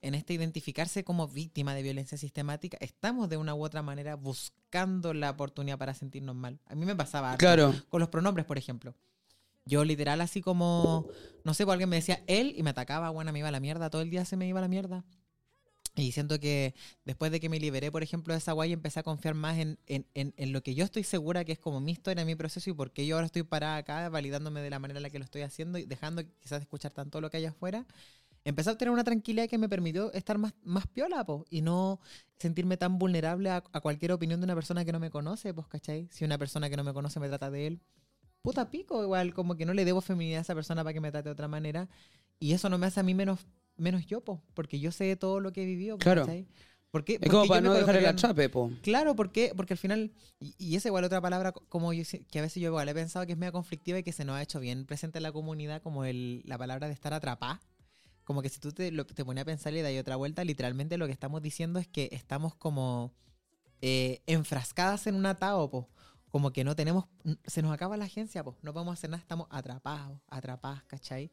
en 0.00 0.14
este 0.14 0.32
identificarse 0.32 1.04
como 1.04 1.28
víctima 1.28 1.74
de 1.74 1.82
violencia 1.82 2.16
sistemática, 2.16 2.78
estamos 2.80 3.28
de 3.28 3.36
una 3.36 3.54
u 3.54 3.62
otra 3.62 3.82
manera 3.82 4.14
buscando 4.14 5.12
la 5.12 5.28
oportunidad 5.30 5.76
para 5.76 5.92
sentirnos 5.92 6.34
mal. 6.34 6.58
A 6.66 6.74
mí 6.74 6.86
me 6.86 6.96
pasaba 6.96 7.32
harto. 7.32 7.40
Claro. 7.40 7.74
con 7.90 8.00
los 8.00 8.08
pronombres, 8.08 8.46
por 8.46 8.56
ejemplo. 8.56 8.94
Yo 9.66 9.84
literal 9.84 10.22
así 10.22 10.40
como, 10.40 11.06
no 11.44 11.52
sé, 11.52 11.64
pues 11.66 11.74
alguien 11.74 11.90
me 11.90 11.96
decía 11.96 12.22
él 12.26 12.54
y 12.56 12.62
me 12.62 12.70
atacaba, 12.70 13.10
bueno, 13.10 13.30
me 13.32 13.40
iba 13.40 13.48
a 13.48 13.52
la 13.52 13.60
mierda, 13.60 13.90
todo 13.90 14.00
el 14.00 14.08
día 14.08 14.24
se 14.24 14.36
me 14.38 14.48
iba 14.48 14.58
a 14.60 14.62
la 14.62 14.68
mierda. 14.68 15.04
Y 15.94 16.12
siento 16.12 16.38
que 16.38 16.74
después 17.04 17.32
de 17.32 17.40
que 17.40 17.48
me 17.48 17.58
liberé, 17.58 17.90
por 17.90 18.02
ejemplo, 18.02 18.32
de 18.32 18.38
esa 18.38 18.52
guay, 18.52 18.72
empecé 18.72 19.00
a 19.00 19.02
confiar 19.02 19.34
más 19.34 19.58
en, 19.58 19.78
en, 19.86 20.06
en, 20.14 20.52
lo 20.52 20.62
que 20.62 20.74
yo 20.74 20.84
estoy 20.84 21.02
segura 21.02 21.44
que 21.44 21.52
es 21.52 21.58
como 21.58 21.80
mi 21.80 21.92
historia, 21.92 22.24
mi 22.24 22.36
proceso 22.36 22.70
y 22.70 22.72
por 22.72 22.92
qué 22.92 23.06
yo 23.06 23.16
ahora 23.16 23.26
estoy 23.26 23.42
parada 23.42 23.78
acá, 23.78 24.08
validándome 24.08 24.60
de 24.60 24.70
la 24.70 24.78
manera 24.78 24.98
en 24.98 25.02
la 25.02 25.10
que 25.10 25.18
lo 25.18 25.24
estoy 25.24 25.42
haciendo 25.42 25.78
y 25.78 25.86
dejando 25.86 26.22
quizás 26.38 26.60
escuchar 26.60 26.92
tanto 26.92 27.20
lo 27.20 27.30
que 27.30 27.38
hay 27.38 27.46
afuera. 27.46 27.84
Empecé 28.44 28.70
a 28.70 28.78
tener 28.78 28.92
una 28.92 29.04
tranquilidad 29.04 29.48
que 29.48 29.58
me 29.58 29.68
permitió 29.68 30.12
estar 30.12 30.38
más, 30.38 30.54
más 30.62 30.86
piola, 30.86 31.24
po, 31.24 31.44
y 31.50 31.60
no 31.62 32.00
sentirme 32.38 32.76
tan 32.76 32.98
vulnerable 32.98 33.50
a, 33.50 33.64
a 33.72 33.80
cualquier 33.80 34.12
opinión 34.12 34.40
de 34.40 34.44
una 34.44 34.54
persona 34.54 34.84
que 34.84 34.92
no 34.92 35.00
me 35.00 35.10
conoce, 35.10 35.52
pues, 35.52 35.66
¿cachai? 35.66 36.08
Si 36.12 36.24
una 36.24 36.38
persona 36.38 36.70
que 36.70 36.76
no 36.76 36.84
me 36.84 36.92
conoce 36.92 37.18
me 37.18 37.28
trata 37.28 37.50
de 37.50 37.66
él, 37.66 37.80
puta 38.42 38.70
pico, 38.70 39.02
igual, 39.02 39.34
como 39.34 39.56
que 39.56 39.66
no 39.66 39.74
le 39.74 39.84
debo 39.84 40.00
feminidad 40.00 40.38
a 40.38 40.42
esa 40.42 40.54
persona 40.54 40.82
para 40.82 40.94
que 40.94 41.00
me 41.00 41.10
trate 41.10 41.28
de 41.28 41.32
otra 41.32 41.48
manera. 41.48 41.88
Y 42.38 42.52
eso 42.52 42.68
no 42.68 42.78
me 42.78 42.86
hace 42.86 43.00
a 43.00 43.02
mí 43.02 43.14
menos, 43.14 43.46
menos 43.78 44.06
yo, 44.06 44.20
po, 44.22 44.42
porque 44.54 44.78
yo 44.80 44.92
sé 44.92 45.16
todo 45.16 45.40
lo 45.40 45.52
que 45.52 45.62
he 45.62 45.66
vivido, 45.66 45.96
Claro. 45.98 46.22
¿cachai? 46.22 46.46
¿Por 46.90 47.04
qué? 47.04 47.14
Es 47.14 47.18
Porque 47.20 47.30
como 47.32 47.46
para 47.48 47.60
no 47.60 47.74
dejar 47.74 47.96
el 47.96 48.06
atrape, 48.06 48.48
po. 48.48 48.70
Claro, 48.82 49.14
porque, 49.14 49.52
porque 49.56 49.74
al 49.74 49.78
final, 49.78 50.12
y, 50.40 50.54
y 50.58 50.76
esa 50.76 50.88
igual 50.88 51.04
otra 51.04 51.20
palabra 51.20 51.52
co- 51.52 51.64
como 51.68 51.92
yo, 51.92 52.02
que 52.30 52.38
a 52.38 52.42
veces 52.42 52.62
yo 52.62 52.68
igual 52.68 52.88
he 52.88 52.94
pensado 52.94 53.26
que 53.26 53.32
es 53.32 53.38
media 53.38 53.52
conflictiva 53.52 53.98
y 53.98 54.02
que 54.02 54.12
se 54.12 54.24
nos 54.24 54.36
ha 54.36 54.42
hecho 54.42 54.58
bien 54.60 54.86
presente 54.86 55.18
en 55.18 55.24
la 55.24 55.32
comunidad, 55.32 55.82
como 55.82 56.04
el, 56.04 56.42
la 56.46 56.56
palabra 56.58 56.86
de 56.86 56.94
estar 56.94 57.12
atrapada. 57.12 57.60
como 58.24 58.42
que 58.42 58.48
si 58.50 58.58
tú 58.60 58.72
te, 58.72 58.90
lo- 58.90 59.06
te 59.06 59.24
pones 59.24 59.42
a 59.42 59.44
pensar 59.44 59.72
y 59.74 59.80
das 59.82 59.92
otra 60.00 60.16
vuelta, 60.16 60.44
literalmente 60.44 60.96
lo 60.98 61.06
que 61.06 61.12
estamos 61.12 61.42
diciendo 61.42 61.78
es 61.78 61.86
que 61.88 62.08
estamos 62.12 62.54
como 62.54 63.12
eh, 63.80 64.22
enfrascadas 64.26 65.06
en 65.06 65.14
un 65.14 65.26
atado, 65.26 65.70
po. 65.70 65.88
Como 66.30 66.52
que 66.52 66.62
no 66.62 66.76
tenemos, 66.76 67.06
se 67.46 67.62
nos 67.62 67.72
acaba 67.72 67.96
la 67.96 68.04
agencia, 68.04 68.44
po. 68.44 68.56
no 68.62 68.72
podemos 68.74 68.92
hacer 68.92 69.08
nada, 69.08 69.20
estamos 69.20 69.46
atrapados, 69.50 70.20
atrapadas, 70.28 70.84
¿cachai? 70.84 71.30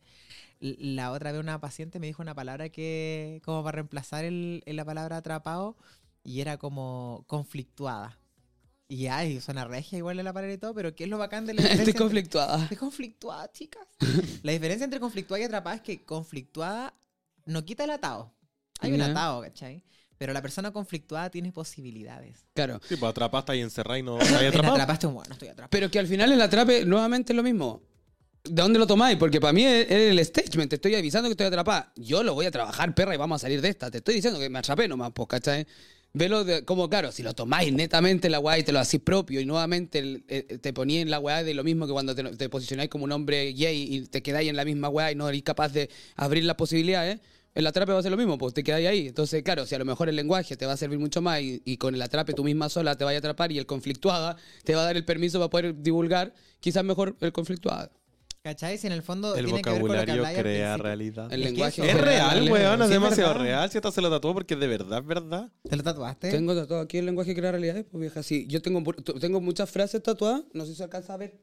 La 0.59 1.11
otra 1.11 1.31
vez 1.33 1.41
una 1.41 1.59
paciente 1.59 1.99
me 1.99 2.07
dijo 2.07 2.21
una 2.21 2.33
palabra 2.33 2.69
que, 2.69 3.41
como 3.43 3.63
para 3.63 3.75
reemplazar 3.75 4.23
el, 4.23 4.63
la 4.65 4.85
palabra 4.85 5.17
atrapado, 5.17 5.75
y 6.23 6.39
era 6.41 6.57
como 6.57 7.23
conflictuada. 7.27 8.17
Y 8.87 9.07
ay, 9.07 9.41
suena 9.41 9.65
regia 9.65 9.97
igual 9.97 10.15
la 10.17 10.31
palabra 10.31 10.53
y 10.53 10.57
todo, 10.57 10.73
pero 10.73 10.95
¿qué 10.95 11.03
es 11.05 11.09
lo 11.09 11.17
bacán 11.17 11.45
de 11.45 11.55
la 11.55 11.61
Estoy 11.63 11.71
diferencia 11.77 11.91
entre- 11.91 12.03
conflictuada. 12.03 12.63
Estoy 12.63 12.77
conflictuada, 12.77 13.51
chicas. 13.51 13.87
La 14.43 14.51
diferencia 14.53 14.85
entre 14.85 14.99
conflictuada 14.99 15.41
y 15.41 15.45
atrapada 15.45 15.75
es 15.75 15.81
que 15.81 16.05
conflictuada 16.05 16.93
no 17.45 17.65
quita 17.65 17.83
el 17.83 17.89
atado. 17.91 18.31
Hay 18.79 18.91
un 18.93 18.99
Ya. 18.99 19.07
atado, 19.07 19.41
¿cachai? 19.41 19.83
Pero 20.17 20.31
la 20.33 20.41
persona 20.41 20.71
conflictuada 20.71 21.29
tiene 21.29 21.51
posibilidades. 21.51 22.45
Claro. 22.53 22.79
Sí, 22.87 22.95
pues 22.95 23.09
atrapaste 23.09 23.51
ahí 23.51 23.61
encerrada 23.61 23.99
y 23.99 24.03
no 24.03 24.19
estás 24.21 24.41
atrapado. 24.43 24.73
atrapaste 24.75 25.07
un 25.07 25.13
bueno, 25.15 25.33
estoy 25.33 25.49
atrapado. 25.49 25.69
Pero 25.71 25.91
que 25.91 25.99
al 25.99 26.07
final 26.07 26.31
el 26.31 26.41
atrape 26.41 26.85
nuevamente 26.85 27.33
es 27.33 27.37
lo 27.37 27.43
mismo. 27.43 27.81
¿De 28.43 28.61
dónde 28.61 28.77
lo 28.79 28.85
tomáis? 28.87 29.17
Porque 29.17 29.41
para 29.41 29.53
mí 29.53 29.65
es 29.65 29.89
el 29.89 30.23
statement. 30.23 30.69
Te 30.69 30.75
estoy 30.75 30.95
avisando 30.95 31.27
que 31.27 31.31
estoy 31.33 31.47
atrapada. 31.47 31.91
Yo 31.95 32.21
lo 32.23 32.33
voy 32.35 32.45
a 32.45 32.51
trabajar, 32.51 32.93
perra, 32.93 33.15
y 33.15 33.17
vamos 33.17 33.41
a 33.41 33.43
salir 33.43 33.59
de 33.59 33.69
esta. 33.69 33.89
Te 33.89 33.97
estoy 33.97 34.15
diciendo 34.15 34.39
que 34.39 34.49
me 34.49 34.59
atrapé 34.59 34.87
nomás, 34.87 35.11
pues, 35.13 35.27
¿cachai? 35.27 35.65
Velo 36.13 36.45
de- 36.45 36.63
como, 36.63 36.87
claro, 36.87 37.11
si 37.11 37.23
lo 37.23 37.33
tomáis 37.33 37.73
netamente 37.73 38.29
la 38.29 38.39
weá 38.39 38.57
y 38.59 38.63
te 38.63 38.71
lo 38.71 38.79
hacís 38.79 39.01
propio 39.01 39.41
y 39.41 39.45
nuevamente 39.45 39.99
el- 39.99 40.23
eh, 40.29 40.59
te 40.61 40.71
poníais 40.71 41.01
en 41.01 41.09
la 41.11 41.19
weá 41.19 41.43
de 41.43 41.53
lo 41.53 41.63
mismo 41.63 41.87
que 41.87 41.91
cuando 41.91 42.15
te, 42.15 42.23
te 42.23 42.47
posicionáis 42.47 42.89
como 42.89 43.03
un 43.03 43.11
hombre 43.11 43.51
gay 43.51 43.85
y 43.95 44.01
te 44.07 44.21
quedáis 44.23 44.47
en 44.49 44.55
la 44.55 44.63
misma 44.63 44.87
weá 44.87 45.11
y 45.11 45.15
no 45.15 45.27
eres 45.27 45.41
capaz 45.43 45.73
de 45.73 45.89
abrir 46.15 46.45
las 46.45 46.55
posibilidades, 46.55 47.19
el 47.55 47.65
atrape 47.65 47.91
va 47.93 47.99
a 47.99 48.03
ser 48.03 48.11
lo 48.11 48.17
mismo, 48.17 48.37
pues 48.37 48.53
te 48.53 48.63
quedáis 48.63 48.87
ahí. 48.87 49.07
Entonces, 49.07 49.41
claro, 49.41 49.65
si 49.65 49.73
a 49.73 49.79
lo 49.79 49.85
mejor 49.85 50.07
el 50.09 50.15
lenguaje 50.15 50.55
te 50.57 50.65
va 50.65 50.73
a 50.73 50.77
servir 50.77 50.99
mucho 50.99 51.21
más 51.21 51.41
y, 51.41 51.61
y 51.65 51.77
con 51.77 51.95
el 51.95 52.01
atrape 52.01 52.33
tú 52.33 52.43
misma 52.43 52.69
sola 52.69 52.95
te 52.95 53.03
vaya 53.03 53.17
a 53.17 53.19
atrapar 53.19 53.51
y 53.51 53.57
el 53.57 53.65
conflictuada 53.65 54.35
te 54.63 54.75
va 54.75 54.81
a 54.81 54.85
dar 54.85 54.95
el 54.97 55.05
permiso 55.05 55.39
para 55.39 55.49
poder 55.49 55.81
divulgar, 55.81 56.33
quizás 56.59 56.83
mejor 56.83 57.15
el 57.21 57.31
conflictuada. 57.31 57.91
¿Cachai? 58.43 58.77
Si 58.77 58.85
en 58.85 58.93
el 58.93 59.01
fondo 59.01 59.35
El 59.35 59.45
tiene 59.45 59.63
que 59.63 59.71
ver 59.71 59.81
con 59.81 59.87
lo 59.89 59.95
que 59.95 60.01
vocabulario 60.11 60.39
crea 60.43 60.77
realidad. 60.77 61.33
El 61.33 61.41
Es 61.41 61.49
lenguaje 61.49 61.81
eso- 61.81 61.89
Es 61.97 61.99
real, 61.99 62.43
es 62.45 62.51
weón, 62.51 62.73
es 62.73 62.77
Sí, 62.77 62.83
es 62.93 63.01
demasiado 63.01 63.29
verdad. 63.31 63.43
real. 63.43 63.71
Si 63.71 63.77
esta 63.79 63.91
se 63.91 64.01
lo 64.01 64.09
tatuó 64.11 64.33
porque 64.35 64.55
de 64.55 64.67
verdad 64.67 64.99
es 64.99 65.05
verdad. 65.07 65.51
¿Te 65.67 65.75
lo 65.75 65.81
tatuaste? 65.81 66.29
Tengo 66.29 66.53
tatuado 66.53 66.83
aquí 66.83 66.99
el 66.99 67.07
lenguaje 67.07 67.33
que 67.33 67.39
crea 67.41 67.51
realidades, 67.53 67.85
pues 67.89 67.99
vieja, 68.01 68.21
sí. 68.21 68.45
Yo 68.47 68.61
tengo, 68.61 68.83
tengo 69.19 69.41
muchas 69.41 69.67
frases 69.71 70.03
tatuadas, 70.03 70.43
no 70.53 70.63
sé 70.65 70.71
si 70.73 70.77
se 70.77 70.83
alcanza 70.83 71.15
a 71.15 71.17
ver. 71.17 71.39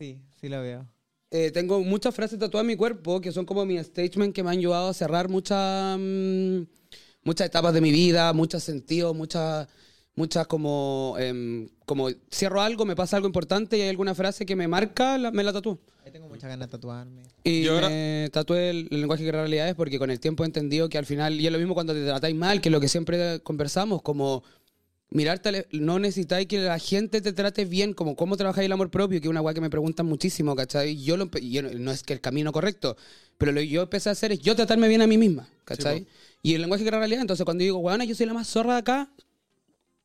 Sí, 0.00 0.22
sí 0.40 0.48
lo 0.48 0.62
veo. 0.62 0.88
Eh, 1.34 1.50
tengo 1.50 1.80
muchas 1.82 2.14
frases 2.14 2.38
tatuadas 2.38 2.64
en 2.64 2.68
mi 2.68 2.76
cuerpo 2.76 3.18
que 3.22 3.32
son 3.32 3.46
como 3.46 3.64
mi 3.64 3.82
statement 3.82 4.34
que 4.34 4.42
me 4.42 4.50
han 4.50 4.58
ayudado 4.58 4.88
a 4.90 4.94
cerrar 4.94 5.30
muchas 5.30 5.96
mm, 5.98 6.60
muchas 7.24 7.46
etapas 7.46 7.72
de 7.72 7.80
mi 7.80 7.90
vida, 7.90 8.32
muchos 8.34 8.62
sentidos, 8.62 9.16
muchas 9.16 9.66
muchas 10.14 10.46
como 10.46 11.16
em, 11.18 11.70
como 11.86 12.10
cierro 12.30 12.60
algo, 12.60 12.84
me 12.84 12.94
pasa 12.94 13.16
algo 13.16 13.26
importante 13.26 13.78
y 13.78 13.80
hay 13.80 13.88
alguna 13.88 14.14
frase 14.14 14.44
que 14.44 14.54
me 14.54 14.68
marca, 14.68 15.16
la- 15.16 15.30
me 15.30 15.42
la 15.42 15.54
tatúo. 15.54 15.78
Ahí 16.04 16.12
tengo 16.12 16.28
muchas 16.28 16.50
ganas 16.50 16.68
de 16.68 16.70
tatuarme. 16.72 17.22
Y 17.44 17.62
Yo 17.62 17.74
ahora- 17.76 17.88
me 17.88 18.28
tatué 18.30 18.68
el, 18.68 18.88
el 18.90 19.00
lenguaje 19.00 19.22
que 19.24 19.30
crea 19.30 19.40
realidades 19.40 19.74
porque 19.74 19.98
con 19.98 20.10
el 20.10 20.20
tiempo 20.20 20.42
he 20.44 20.46
entendido 20.46 20.90
que 20.90 20.98
al 20.98 21.06
final, 21.06 21.40
y 21.40 21.46
es 21.46 21.52
lo 21.52 21.58
mismo 21.58 21.72
cuando 21.72 21.94
te 21.94 22.04
tratáis 22.04 22.34
mal, 22.36 22.60
que 22.60 22.68
es 22.68 22.72
lo 22.72 22.80
que 22.80 22.88
siempre 22.88 23.40
conversamos, 23.40 24.02
como 24.02 24.42
mirarte, 25.12 25.48
al- 25.50 25.66
no 25.72 25.98
necesitáis 25.98 26.46
que 26.46 26.58
la 26.58 26.78
gente 26.78 27.20
te 27.20 27.32
trate 27.32 27.64
bien, 27.64 27.92
como 27.94 28.16
cómo 28.16 28.36
trabajáis 28.36 28.66
el 28.66 28.72
amor 28.72 28.90
propio, 28.90 29.20
que 29.20 29.26
es 29.28 29.30
una 29.30 29.40
weá 29.40 29.54
que 29.54 29.60
me 29.60 29.70
preguntan 29.70 30.06
muchísimo, 30.06 30.54
¿cachai? 30.56 31.02
Yo, 31.02 31.16
lo, 31.16 31.30
yo 31.38 31.62
no- 31.62 31.90
es 31.92 32.02
que 32.02 32.12
el 32.14 32.20
camino 32.20 32.52
correcto, 32.52 32.96
pero 33.38 33.52
lo 33.52 33.60
que 33.60 33.68
yo 33.68 33.82
empecé 33.82 34.08
a 34.08 34.12
hacer 34.12 34.32
es 34.32 34.40
yo 34.40 34.54
tratarme 34.56 34.88
bien 34.88 35.02
a 35.02 35.06
mí 35.06 35.18
misma, 35.18 35.48
¿cachai? 35.64 36.00
Sí, 36.00 36.06
y 36.42 36.54
el 36.54 36.60
lenguaje 36.62 36.82
que 36.84 36.88
crea 36.90 36.98
realidad, 37.00 37.20
entonces 37.22 37.44
cuando 37.44 37.62
digo, 37.62 37.78
weona, 37.78 38.04
yo 38.04 38.14
soy 38.14 38.26
la 38.26 38.34
más 38.34 38.48
zorra 38.48 38.74
de 38.74 38.78
acá, 38.80 39.10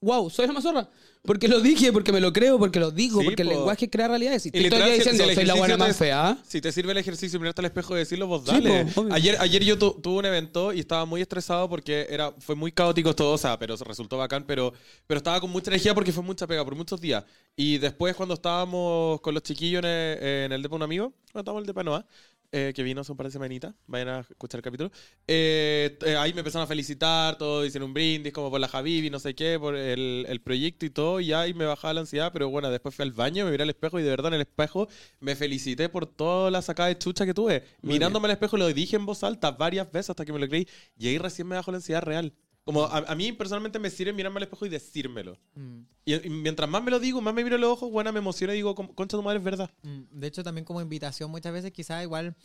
wow, 0.02 0.30
soy 0.30 0.48
la 0.48 0.54
más 0.54 0.64
zorra. 0.64 0.90
Porque 1.24 1.48
lo 1.48 1.60
dije, 1.60 1.92
porque 1.92 2.12
me 2.14 2.22
lo 2.22 2.32
creo, 2.32 2.58
porque 2.58 2.80
lo 2.80 2.90
digo, 2.92 3.20
Sí, 3.20 3.26
porque 3.26 3.42
el 3.42 3.50
po. 3.50 3.54
lenguaje 3.56 3.90
crea 3.90 4.08
realidades. 4.08 4.44
Si 4.44 4.52
te 4.52 4.58
estoy 4.60 4.70
literal, 4.70 4.90
si- 4.92 4.98
diciendo, 4.98 5.24
si 5.26 5.30
el 5.30 5.36
soy 5.36 5.46
la 5.46 5.54
buena 5.56 5.74
ejercicio 5.74 5.88
más 5.88 5.98
te- 5.98 6.06
fea. 6.06 6.38
Si 6.48 6.62
te 6.62 6.72
sirve 6.72 6.92
el 6.94 6.98
ejercicio, 7.00 7.40
mirarte 7.40 7.62
al 7.62 7.66
espejo 7.66 7.96
y 7.96 8.00
decirlo, 8.00 8.28
vos 8.28 8.42
Sí, 8.46 8.52
dale. 8.52 8.86
po, 8.86 9.02
obvio. 9.02 9.14
ayer, 9.14 9.36
ayer 9.40 9.64
yo 9.64 9.78
tu- 9.78 10.00
tuve 10.02 10.20
un 10.20 10.26
evento 10.26 10.72
y 10.72 10.80
estaba 10.80 11.06
muy 11.06 11.22
estresado 11.22 11.68
porque 11.70 12.08
era, 12.10 12.32
fue 12.40 12.56
muy 12.56 12.72
caótico 12.72 13.14
todo, 13.14 13.34
o 13.34 13.38
sea, 13.38 13.60
pero 13.60 13.76
resultó 13.78 14.18
bacán, 14.18 14.46
pero, 14.48 14.72
pero 15.06 15.18
estaba 15.18 15.42
con 15.42 15.50
mucha 15.50 15.70
energía 15.70 15.94
porque 15.94 16.12
fue 16.14 16.24
mucha 16.24 16.48
pega 16.48 16.64
por 16.64 16.76
muchos 16.76 17.02
días. 17.02 17.26
Y 17.56 17.78
después 17.80 18.16
cuando 18.16 18.36
estábamos 18.36 19.20
con 19.22 19.34
los 19.34 19.44
chiquillos 19.44 19.80
en 19.84 19.86
el, 19.90 20.24
en 20.24 20.52
el 20.54 20.62
depa 20.62 20.74
de 20.74 20.76
un 20.78 20.84
amigo, 20.84 21.14
cuando 21.32 21.40
estábamos 21.42 21.60
en 21.60 21.64
el 21.64 21.68
depa 21.68 21.82
de 21.82 21.86
Noah, 21.86 22.06
eh, 22.52 22.72
que 22.74 22.84
vino 22.84 23.02
hace 23.02 23.12
un 23.12 23.18
par 23.18 23.28
de 23.28 23.32
semanitas, 23.32 23.74
vayan 23.88 24.08
a 24.10 24.20
escuchar 24.22 24.60
el 24.60 24.64
capítulo, 24.64 24.92
eh, 25.28 25.98
eh, 26.06 26.16
ahí 26.16 26.34
me 26.34 26.40
empezaron 26.40 26.64
a 26.64 26.68
felicitar, 26.68 27.38
todo, 27.38 27.66
hicieron 27.66 27.90
un 27.90 27.94
brindis 27.94 28.32
como 28.32 28.50
por 28.50 28.60
la 28.60 28.68
Javibi, 28.68 29.10
no 29.10 29.20
sé 29.20 29.36
qué, 29.36 29.60
por 29.60 29.76
el, 29.76 30.26
el 30.28 30.42
proyecto 30.42 30.86
y 30.86 30.90
todo, 30.90 31.20
y 31.20 31.34
ahí 31.34 31.54
me 31.54 31.66
bajaba 31.66 31.94
la 31.94 32.02
ansiedad, 32.02 32.32
pero 32.32 32.50
bueno, 32.50 32.70
después 32.72 32.96
fui 32.96 33.04
al 33.04 33.12
baño, 33.12 33.46
me 33.46 33.52
miré 33.52 33.64
al 33.64 33.70
espejo 33.70 34.00
y 34.00 34.04
de 34.04 34.10
verdad 34.10 34.28
en 34.28 34.36
el 34.36 34.42
espejo 34.42 34.88
me 35.20 35.36
felicité 35.36 35.90
por 35.90 36.06
toda 36.06 36.50
la 36.50 36.62
sacada 36.62 36.90
de 36.90 36.98
chucha 36.98 37.26
que 37.26 37.34
tuve. 37.34 37.64
Muy 37.82 37.94
Mirándome 37.94 38.26
al 38.26 38.32
espejo 38.32 38.56
lo 38.58 38.68
dije 38.68 38.96
en 38.96 39.06
voz 39.06 39.24
alta 39.24 39.52
varias 39.52 39.92
veces 39.92 40.12
hasta 40.12 40.26
que 40.26 40.32
me 40.32 40.40
lo 40.40 40.48
creí, 40.48 40.68
y 40.98 41.10
ahí 41.10 41.18
recién 41.18 41.48
me 41.48 41.56
bajó 41.56 41.72
la 41.72 41.78
ansiedad 41.78 42.02
real. 42.02 42.34
Como 42.68 42.84
a, 42.84 42.98
a 42.98 43.16
mí 43.16 43.32
personalmente 43.32 43.80
me 43.80 43.90
sirve 43.90 44.12
mirarme 44.12 44.38
al 44.40 44.44
espejo 44.44 44.66
y 44.66 44.70
decírmelo. 44.70 45.38
Mm, 45.56 45.80
Y, 46.04 46.28
y 46.28 46.30
mientras 46.30 46.70
más 46.70 46.84
me 46.84 46.92
lo 46.92 47.00
digo, 47.00 47.22
más 47.22 47.34
me 47.34 47.42
miro 47.44 47.58
los 47.58 47.72
ojos, 47.72 47.90
bueno, 47.90 48.12
me 48.12 48.20
emociono 48.20 48.52
y 48.52 48.58
digo, 48.58 48.76
"Con- 48.76 48.90
concha 48.94 49.16
tu 49.16 49.24
madre, 49.24 49.38
es 49.40 49.44
verdad. 49.46 49.72
mm. 49.84 50.02
De 50.12 50.28
hecho, 50.28 50.44
también 50.44 50.66
como 50.66 50.82
invitación, 50.82 51.32
muchas 51.32 51.54
veces 51.54 51.72
quizá 51.72 52.04
igual 52.04 52.36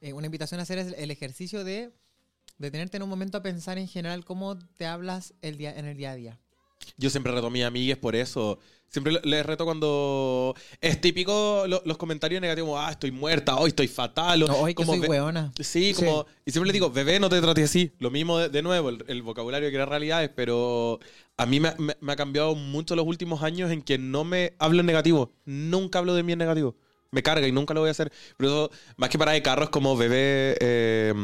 eh, 0.00 0.12
una 0.12 0.26
invitación 0.26 0.60
a 0.60 0.62
hacer 0.62 0.78
es 0.78 0.94
el 0.96 1.10
ejercicio 1.10 1.64
de 1.64 1.92
detenerte 2.58 2.98
en 2.98 3.02
un 3.02 3.08
momento 3.08 3.36
a 3.38 3.42
pensar 3.42 3.76
en 3.78 3.88
general 3.88 4.24
cómo 4.24 4.56
te 4.76 4.86
hablas 4.86 5.34
el 5.42 5.56
día, 5.56 5.76
en 5.76 5.86
el 5.86 5.96
día 5.96 6.12
a 6.12 6.14
día. 6.14 6.40
Yo 6.96 7.10
siempre 7.10 7.32
reto 7.32 7.46
a 7.46 7.50
mis 7.50 7.64
amigues 7.64 7.96
por 7.96 8.14
eso. 8.16 8.58
Siempre 8.88 9.14
le- 9.14 9.20
les 9.24 9.44
reto 9.44 9.64
cuando 9.64 10.54
es 10.80 11.00
típico 11.00 11.64
lo- 11.66 11.82
los 11.84 11.96
comentarios 11.96 12.40
negativos, 12.40 12.78
ah, 12.80 12.92
estoy 12.92 13.10
muerta, 13.10 13.56
hoy 13.56 13.70
estoy 13.70 13.88
fatal. 13.88 14.44
o 14.44 14.46
No, 14.46 14.56
hoy 14.58 14.72
que 14.72 14.76
como 14.76 14.92
soy 14.92 15.00
ve- 15.00 15.08
weona. 15.08 15.52
Sí, 15.60 15.92
como, 15.94 16.26
y 16.44 16.52
siempre 16.52 16.68
les 16.68 16.74
digo, 16.74 16.90
bebé, 16.90 17.18
no 17.18 17.28
te 17.28 17.40
trates 17.40 17.64
así. 17.64 17.90
Lo 17.98 18.10
mismo 18.12 18.38
de, 18.38 18.48
de 18.50 18.62
nuevo, 18.62 18.90
el, 18.90 19.04
el 19.08 19.22
vocabulario 19.22 19.68
que 19.70 19.74
era 19.74 19.86
realidades, 19.86 20.30
pero 20.36 21.00
a 21.36 21.46
mí 21.46 21.58
me, 21.58 21.74
me- 21.78 21.96
me 22.00 22.12
ha 22.12 22.16
cambiado 22.16 22.54
mucho 22.54 22.94
los 22.94 23.06
últimos 23.06 23.42
años 23.42 23.72
en 23.72 23.82
que 23.82 23.98
no 23.98 24.22
me 24.22 24.54
hablo 24.60 24.80
en 24.80 24.86
negativo. 24.86 25.32
Nunca 25.44 25.98
hablo 25.98 26.14
de 26.14 26.22
mí 26.22 26.32
en 26.32 26.38
negativo. 26.38 26.76
Me 27.10 27.22
carga 27.24 27.48
y 27.48 27.52
nunca 27.52 27.74
lo 27.74 27.80
voy 27.80 27.88
a 27.88 27.92
hacer. 27.92 28.12
Pero 28.36 28.48
eso, 28.50 28.70
más 28.96 29.08
que 29.08 29.18
para 29.18 29.32
de 29.32 29.42
carro, 29.42 29.64
es 29.64 29.70
como 29.70 29.96
bebé. 29.96 30.56
eh, 30.60 31.14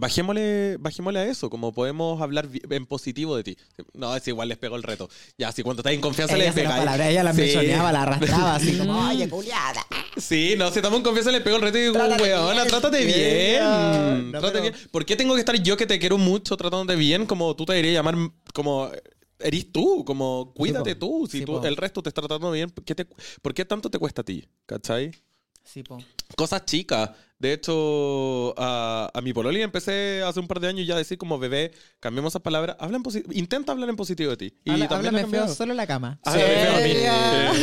Bajémosle, 0.00 0.76
bajémosle 0.78 1.18
a 1.18 1.26
eso, 1.26 1.50
como 1.50 1.72
podemos 1.72 2.20
hablar 2.22 2.48
en 2.70 2.86
positivo 2.86 3.36
de 3.36 3.42
ti. 3.42 3.56
No, 3.94 4.14
es 4.14 4.26
igual 4.28 4.48
les 4.48 4.56
pego 4.58 4.76
el 4.76 4.82
reto. 4.84 5.08
Ya, 5.36 5.50
si 5.50 5.62
cuando 5.64 5.80
estás 5.80 5.92
en 5.92 6.00
confianza 6.00 6.36
Ella 6.36 6.44
les 6.46 6.54
se 6.54 6.62
la 6.62 6.70
palabra, 6.70 7.10
ella 7.10 7.24
la 7.24 7.32
Sí. 7.34 7.40
mencionaba, 7.40 7.90
la 7.92 8.02
arrastraba 8.02 8.54
así 8.54 8.78
como, 8.78 8.92
oye, 9.08 9.28
culiada. 9.28 9.84
Sí, 10.16 10.54
no, 10.56 10.70
si 10.70 10.78
estamos 10.78 10.98
en 10.98 11.02
confianza 11.04 11.32
les 11.32 11.42
pego 11.42 11.56
el 11.56 11.62
reto 11.62 11.78
y 11.78 11.82
digo, 11.82 11.94
weona, 11.94 12.64
trátate 12.66 13.04
bien. 13.04 14.30
No, 14.30 14.38
trátate 14.40 14.60
pero- 14.60 14.62
bien. 14.76 14.88
¿Por 14.92 15.04
qué 15.04 15.16
tengo 15.16 15.34
que 15.34 15.40
estar 15.40 15.56
yo 15.60 15.76
que 15.76 15.86
te 15.86 15.98
quiero 15.98 16.16
mucho 16.16 16.56
tratándote 16.56 16.96
bien 16.96 17.26
como 17.26 17.56
tú 17.56 17.64
te 17.64 17.72
deberías 17.72 17.94
llamar 17.94 18.14
como 18.54 18.90
eres 19.40 19.70
tú, 19.72 20.04
como 20.04 20.52
cuídate 20.54 20.94
po. 20.96 21.06
tú, 21.06 21.26
si 21.30 21.38
Sí, 21.40 21.44
tú 21.44 21.60
el 21.64 21.76
resto 21.76 22.02
te 22.02 22.08
está 22.08 22.20
tratando 22.22 22.50
bien, 22.50 22.70
¿por 22.70 22.84
qué, 22.84 22.94
te- 22.94 23.06
¿por 23.42 23.52
qué 23.54 23.64
tanto 23.64 23.90
te 23.90 23.98
cuesta 23.98 24.22
a 24.22 24.24
ti? 24.24 24.44
¿Cachai? 24.66 25.10
Sí, 25.64 25.82
po. 25.82 25.98
Cosas 26.36 26.64
chicas. 26.64 27.10
De 27.40 27.52
hecho, 27.52 28.52
a, 28.58 29.10
a 29.14 29.20
mi 29.20 29.32
pololi 29.32 29.62
empecé 29.62 30.22
hace 30.24 30.40
un 30.40 30.48
par 30.48 30.58
de 30.58 30.66
años 30.66 30.84
ya 30.88 30.94
a 30.94 30.98
decir 30.98 31.16
como 31.18 31.38
bebé, 31.38 31.70
cambiemos 32.00 32.32
esas 32.32 32.42
palabras, 32.42 32.74
habla 32.80 32.96
en 32.96 33.04
posi- 33.04 33.24
intenta 33.32 33.70
hablar 33.70 33.88
en 33.88 33.94
positivo 33.94 34.30
de 34.32 34.36
ti. 34.36 34.54
Y 34.64 34.70
Habla- 34.72 34.88
también 34.88 35.12
lo 35.12 35.18
he 35.18 35.22
háblame 35.22 35.30
feo 35.30 35.40
cambiado. 35.42 35.54
solo 35.54 35.70
en 35.72 35.76
la 35.76 35.86
cama. 35.86 36.18
Háblame 36.24 36.94
feo 36.94 37.12
a 37.12 37.52
mí. 37.52 37.60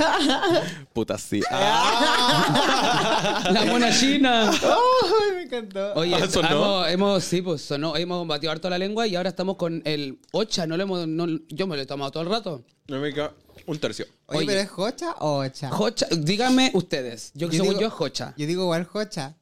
Puta 0.94 1.18
sí. 1.18 1.42
Ah. 1.52 3.42
La 3.52 3.66
mona 3.66 3.92
china. 3.98 4.50
Ay, 4.50 5.36
me 5.36 5.42
encantó. 5.44 5.94
Oye, 5.96 6.16
Ah, 6.16 6.28
¿sonó? 6.30 6.48
hemos, 6.50 6.90
hemos- 6.90 7.24
sí, 7.24 7.42
pues 7.42 7.62
sonó, 7.62 7.96
hemos 7.98 8.26
batido 8.28 8.52
harto 8.54 8.70
la 8.70 8.78
lengua 8.78 9.08
y 9.08 9.16
ahora 9.16 9.30
estamos 9.30 9.58
con 9.58 9.82
el 9.86 10.20
ocha, 10.32 10.66
no 10.68 10.78
lo 10.78 10.84
hemos, 10.84 11.08
no- 11.08 11.28
yo 11.50 11.68
me 11.68 11.76
lo 11.76 11.82
he 11.82 11.86
tomado 11.86 12.12
todo 12.12 12.24
el 12.24 12.30
rato. 12.30 12.64
No 12.88 13.00
me 13.00 13.14
queda 13.14 13.34
un 13.66 13.78
tercio. 13.78 14.06
Oye, 14.28 14.38
Oye. 14.40 14.48
pero 14.48 14.60
¿es 14.62 14.70
jocha 14.70 15.12
o 15.20 15.40
ocha? 15.40 15.70
Jocha, 15.70 16.08
díganme 16.12 16.72
ustedes, 16.74 17.32
Yo 17.34 17.52
según 17.52 17.70
digo- 17.70 17.82
yo 17.82 17.88
es 17.88 17.94
jocha. 17.94 18.34
Yo 18.38 18.48
digo 18.48 18.64
igual 18.64 18.86
jocha. 18.86 19.36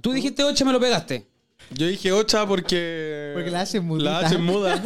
Tú 0.00 0.12
dijiste 0.12 0.42
ocha, 0.44 0.64
me 0.64 0.72
lo 0.72 0.80
pegaste. 0.80 1.26
Yo 1.72 1.86
dije 1.86 2.10
ocha 2.12 2.46
porque. 2.46 3.30
Porque 3.34 3.50
la 3.50 3.60
H 3.60 3.78
es 3.78 3.82
mudita. 3.84 4.10
La 4.10 4.18
H 4.26 4.34
es 4.34 4.40
muda. 4.40 4.82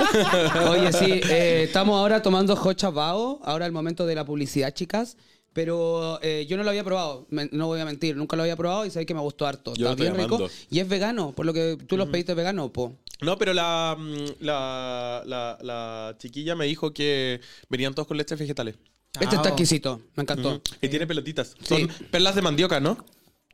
Oye, 0.70 0.92
sí, 0.92 1.20
eh, 1.30 1.62
estamos 1.64 1.96
ahora 1.96 2.20
tomando 2.20 2.54
Hocha 2.54 2.90
Bao, 2.90 3.40
ahora 3.44 3.64
el 3.66 3.72
momento 3.72 4.06
de 4.06 4.14
la 4.14 4.24
publicidad, 4.24 4.72
chicas. 4.74 5.16
Pero 5.52 6.18
eh, 6.20 6.46
yo 6.48 6.56
no 6.56 6.64
lo 6.64 6.70
había 6.70 6.82
probado, 6.82 7.28
me- 7.30 7.48
no 7.52 7.68
voy 7.68 7.78
a 7.80 7.84
mentir, 7.84 8.16
nunca 8.16 8.34
lo 8.34 8.42
había 8.42 8.56
probado 8.56 8.84
y 8.86 8.90
sabéis 8.90 9.06
que 9.06 9.14
me 9.14 9.20
gustó 9.20 9.46
harto. 9.46 9.72
Yo 9.76 9.84
lo 9.84 9.90
Está 9.92 10.02
estoy 10.02 10.16
bien 10.16 10.24
rico. 10.28 10.34
amando. 10.34 10.52
Y 10.68 10.80
es 10.80 10.88
vegano, 10.88 11.30
por 11.32 11.46
lo 11.46 11.52
que 11.52 11.78
tú 11.86 11.96
los 11.96 12.08
pediste 12.08 12.34
vegano, 12.34 12.72
po. 12.72 12.92
No, 13.20 13.38
pero 13.38 13.54
la, 13.54 13.94
mm, 13.96 14.42
la, 14.44 15.22
la, 15.24 15.56
la 15.62 16.16
chiquilla 16.18 16.56
me 16.56 16.66
dijo 16.66 16.92
que 16.92 17.40
venían 17.68 17.94
todos 17.94 18.08
con 18.08 18.16
leches 18.16 18.36
vegetales. 18.36 18.74
Este 19.12 19.26
está 19.26 19.36
Chao. 19.36 19.46
exquisito, 19.46 20.00
me 20.16 20.22
encantó. 20.24 20.60
Y 20.82 20.88
tiene 20.88 21.06
pelotitas. 21.06 21.54
Son 21.62 21.78
Sí. 21.78 22.04
perlas 22.10 22.34
de 22.34 22.42
mandioca, 22.42 22.80
¿no? 22.80 22.96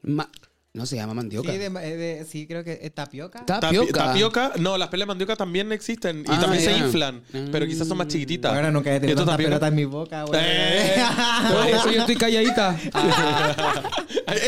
Ma- 0.01 0.31
No 0.73 0.87
se 0.87 0.95
llama 0.95 1.15
mandioca. 1.15 1.51
Sí, 1.51 1.59
de- 1.59 1.67
eh, 1.67 1.97
de- 1.97 2.25
sí, 2.25 2.47
creo 2.47 2.63
que 2.63 2.79
es 2.81 2.95
tapioca. 2.95 3.45
Ta- 3.45 3.59
Tapi- 3.59 3.77
Tapioca. 3.77 4.05
tapioca, 4.05 4.53
no, 4.61 4.79
las 4.79 4.89
pelas 4.89 5.03
de 5.05 5.09
mandioca 5.09 5.35
también 5.35 5.73
existen 5.73 6.21
y 6.21 6.31
Ah, 6.31 6.39
también 6.41 6.63
se 6.63 6.77
inflan, 6.79 7.23
pero 7.51 7.67
quizás 7.67 7.89
son 7.89 7.99
más 7.99 8.07
Mm. 8.07 8.11
chiquititas. 8.11 8.55
Ahora 8.55 8.71
nunca 8.71 8.93
he 8.93 8.99
¿Y 8.99 9.01
tenido 9.01 9.25
tapioca? 9.25 9.37
pelota 9.49 9.67
en 9.67 9.75
mi 9.75 9.85
boca, 9.85 10.23
güey. 10.25 10.41
Eh. 10.41 10.95
Por 11.53 11.67
eso 11.67 11.91
yo 11.91 12.01
estoy 12.01 12.15
calladita. 12.17 12.79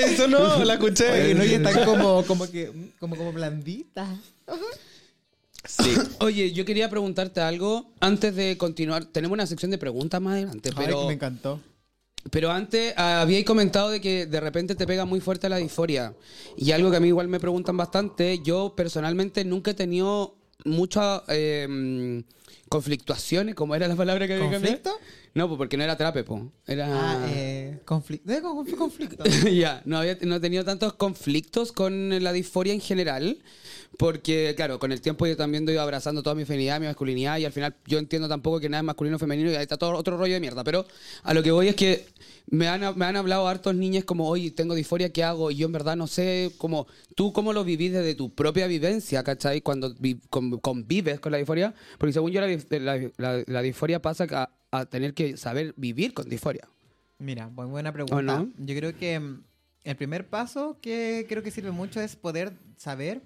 Eso 0.07 0.29
no, 0.29 0.65
la 0.65 0.75
escuché. 0.75 1.11
Oye, 1.11 1.35
no, 1.35 1.45
y 1.45 1.55
están 1.55 1.85
como, 1.85 2.23
como 2.25 2.49
que, 2.49 2.71
como, 3.01 3.17
como 3.17 3.33
blanditas. 3.33 4.09
Sí. 5.65 5.95
Oye, 6.21 6.53
yo 6.53 6.65
quería 6.65 6.89
preguntarte 6.89 7.41
algo 7.41 7.91
antes 8.01 8.35
de 8.37 8.57
continuar. 8.59 9.05
Tenemos 9.07 9.35
una 9.35 9.47
sección 9.47 9.71
de 9.71 9.79
preguntas 9.79 10.21
más 10.21 10.35
adelante, 10.35 10.71
pero, 10.77 11.01
Ay, 11.03 11.07
me 11.09 11.13
encantó. 11.15 11.61
Pero 12.31 12.51
antes 12.51 12.95
ah, 12.97 13.21
habíais 13.23 13.45
comentado 13.45 13.91
de 13.91 14.01
que 14.01 14.27
de 14.27 14.41
repente 14.41 14.75
te 14.75 14.87
pega 14.87 15.05
muy 15.05 15.21
fuerte 15.21 15.49
la 15.49 15.57
disforia. 15.57 16.15
Y 16.57 16.73
algo 16.73 16.91
que 16.91 16.97
a 16.97 17.01
mí 17.01 17.09
igual 17.09 17.29
me 17.29 17.41
preguntan 17.41 17.77
bastante, 17.77 18.41
yo 18.43 18.75
personalmente 18.77 19.45
nunca 19.45 19.73
he 19.73 19.75
tenido 19.75 20.37
muchas 20.65 21.23
eh, 21.29 22.23
conflictuaciones, 22.69 23.55
como 23.55 23.75
era 23.75 23.89
la 23.89 23.97
palabra 23.97 24.27
que 24.27 24.35
había. 24.35 24.51
¿Conflicto? 24.51 24.93
No, 25.35 25.49
pues 25.49 25.59
porque 25.59 25.77
no 25.77 25.85
era 25.85 25.97
trape, 25.97 26.25
po. 26.25 26.53
Era... 26.67 26.87
Ah, 26.89 27.27
eh, 27.31 27.81
conflicto. 27.85 28.31
¿De 28.31 28.43
con- 28.43 28.67
conflicto? 28.67 29.25
ya, 29.51 29.83
no, 29.85 29.99
había, 29.99 30.19
no 30.23 30.37
he 30.37 30.41
tenido 30.41 30.65
tantos 30.65 30.93
conflictos 30.95 31.73
con 31.73 32.23
la 32.23 32.33
disforia 32.33 32.75
en 32.75 32.81
general, 32.81 33.39
porque, 33.99 34.55
claro, 34.57 34.79
con 34.79 34.91
el 34.93 35.01
tiempo 35.01 35.27
yo 35.27 35.37
también 35.37 35.69
ido 35.69 35.81
abrazando 35.81 36.23
toda 36.23 36.35
mi 36.35 36.45
feminidad, 36.45 36.81
mi 36.81 36.87
masculinidad, 36.87 37.39
y 37.39 37.45
al 37.45 37.53
final 37.53 37.75
yo 37.87 37.99
entiendo 37.99 38.29
tampoco 38.29 38.59
que 38.61 38.69
nada 38.69 38.81
es 38.81 38.87
masculino 38.87 39.17
o 39.17 39.19
femenino, 39.19 39.51
y 39.51 39.55
ahí 39.55 39.63
está 39.63 39.77
todo 39.77 39.93
otro 39.97 40.17
rollo 40.17 40.35
de 40.35 40.41
mierda. 40.41 40.65
Pero 40.65 40.87
a 41.23 41.35
lo 41.35 41.43
que 41.43 41.51
voy 41.51 41.69
es 41.69 41.77
que 41.77 42.07
me 42.51 42.69
han, 42.69 42.97
me 42.99 43.05
han 43.05 43.17
hablado 43.17 43.47
hartos 43.47 43.75
niñas 43.75 44.05
como, 44.05 44.29
oye, 44.29 44.51
tengo 44.51 44.75
disforia, 44.75 45.13
¿qué 45.13 45.23
hago? 45.25 45.51
Y 45.51 45.57
yo 45.57 45.67
en 45.67 45.73
verdad 45.73 45.97
no 45.97 46.07
sé, 46.07 46.51
como, 46.59 46.87
tú 47.15 47.33
cómo 47.33 47.53
lo 47.53 47.65
vivís 47.65 47.93
desde 47.93 48.15
tu 48.15 48.35
propia 48.35 48.67
vivencia, 48.67 49.23
¿cachai? 49.23 49.61
Cuando 49.61 49.95
vi- 49.99 50.21
con- 50.31 50.59
convives 50.59 51.21
con 51.21 51.33
la 51.33 51.39
disforia, 51.39 51.75
porque 51.99 52.13
según 52.13 52.33
yo 52.33 52.41
la, 52.41 52.49
la- 52.81 53.11
la- 53.19 53.45
la 53.47 53.63
disforia 53.63 54.01
pasa 54.03 54.27
a, 54.31 54.51
a 54.71 54.87
tener 54.87 55.15
que 55.15 55.37
saber 55.37 55.75
vivir 55.77 56.15
con 56.15 56.29
disforia. 56.29 56.67
Mira, 57.19 57.49
muy 57.49 57.67
buena 57.67 57.93
pregunta. 57.93 58.17
Yo 58.59 58.75
creo 58.75 58.97
que 58.97 59.21
mm, 59.21 59.43
el 59.85 59.97
primer 59.97 60.27
paso 60.27 60.79
que 60.81 61.25
creo 61.29 61.43
que 61.43 61.51
sirve 61.53 61.71
mucho 61.71 62.01
es 62.01 62.17
poder 62.17 62.53
saber 62.77 63.21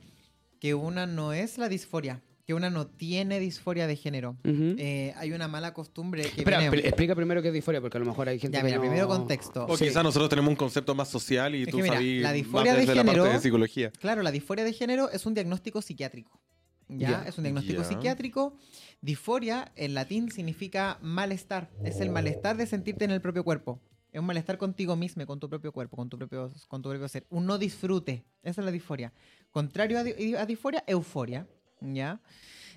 que 0.60 0.74
una 0.74 1.06
no 1.06 1.32
es 1.32 1.58
la 1.58 1.68
disforia, 1.68 2.22
que 2.46 2.54
una 2.54 2.70
no 2.70 2.86
tiene 2.86 3.40
disforia 3.40 3.86
de 3.86 3.96
género. 3.96 4.36
Ujú. 4.44 4.76
Eh, 4.78 5.12
hay 5.16 5.32
una 5.32 5.48
mala 5.48 5.74
costumbre 5.74 6.22
que 6.22 6.28
Espera, 6.40 6.58
viene- 6.58 6.70
pl- 6.76 6.86
explica 6.86 7.14
primero 7.14 7.42
qué 7.42 7.48
es 7.48 7.54
disforia, 7.54 7.80
porque 7.80 7.96
a 7.98 8.00
lo 8.00 8.06
mejor 8.06 8.28
hay 8.28 8.38
gente 8.38 8.56
Ya, 8.56 8.60
que 8.60 8.66
mira, 8.66 8.76
no- 8.76 8.82
primero 8.82 9.08
contexto. 9.08 9.66
O 9.68 9.76
Sí. 9.76 9.84
quizás 9.86 10.02
nosotros 10.04 10.28
tenemos 10.30 10.48
un 10.50 10.56
concepto 10.56 10.94
más 10.94 11.08
social 11.08 11.54
y 11.54 11.62
Es 11.64 11.68
tú 11.68 11.78
mira, 11.78 11.94
sabes 11.94 12.22
la 12.22 12.28
más 12.28 12.34
disforia 12.34 12.72
de 12.74 12.80
desde 12.80 12.94
la 12.94 13.04
parte 13.04 13.20
género- 13.20 13.32
de 13.34 13.40
psicología. 13.40 13.90
Claro, 14.00 14.22
la 14.22 14.30
disforia 14.30 14.64
de 14.64 14.72
género 14.72 15.10
es 15.10 15.26
un 15.26 15.34
diagnóstico 15.34 15.82
psiquiátrico. 15.82 16.40
¿Ya? 16.88 17.10
Ya. 17.10 17.22
Es 17.28 17.36
un 17.36 17.42
diagnóstico 17.44 17.82
Ya. 17.82 17.88
psiquiátrico. 17.88 18.56
Disforia 19.02 19.72
en 19.76 19.94
latín 19.94 20.30
significa 20.30 20.98
malestar. 21.02 21.68
Es 21.84 22.00
el 22.00 22.10
malestar 22.10 22.56
de 22.56 22.66
sentirte 22.66 23.04
en 23.04 23.10
el 23.10 23.20
propio 23.20 23.44
cuerpo. 23.44 23.80
Es 24.12 24.20
un 24.20 24.26
malestar 24.26 24.56
contigo 24.56 24.96
mismo, 24.96 25.26
con 25.26 25.38
tu 25.40 25.48
propio 25.50 25.72
cuerpo, 25.72 25.96
con 25.96 26.08
tu 26.08 26.16
propio, 26.16 26.50
con 26.68 26.80
tu 26.80 26.88
propio 26.88 27.06
ser. 27.08 27.26
Un 27.28 27.44
no 27.44 27.58
disfrute. 27.58 28.24
Esa 28.42 28.60
es 28.60 28.64
la 28.64 28.70
disforia. 28.70 29.12
Contrario 29.56 29.98
a, 29.98 30.04
di- 30.04 30.34
a 30.34 30.44
disforia, 30.44 30.84
euforia. 30.86 31.46
¿Ya? 31.80 32.20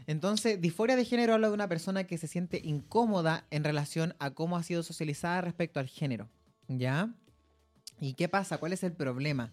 Entonces, 0.08 0.62
disforia 0.62 0.96
de 0.96 1.04
género 1.04 1.34
habla 1.34 1.50
de 1.50 1.54
una 1.54 1.68
persona 1.68 2.06
que 2.06 2.18
se 2.18 2.28
siente 2.28 2.62
incómoda 2.64 3.44
en 3.52 3.66
relación 3.66 4.16
a 4.18 4.32
cómo 4.32 4.56
ha 4.56 4.64
sido 4.64 4.82
socializada 4.82 5.42
respecto 5.42 5.82
al 5.82 5.90
género. 5.90 6.30
¿Ya? 6.70 7.14
¿Y 8.00 8.14
qué 8.14 8.30
pasa? 8.30 8.60
¿Cuál 8.60 8.72
es 8.72 8.84
el 8.84 8.94
problema? 8.94 9.52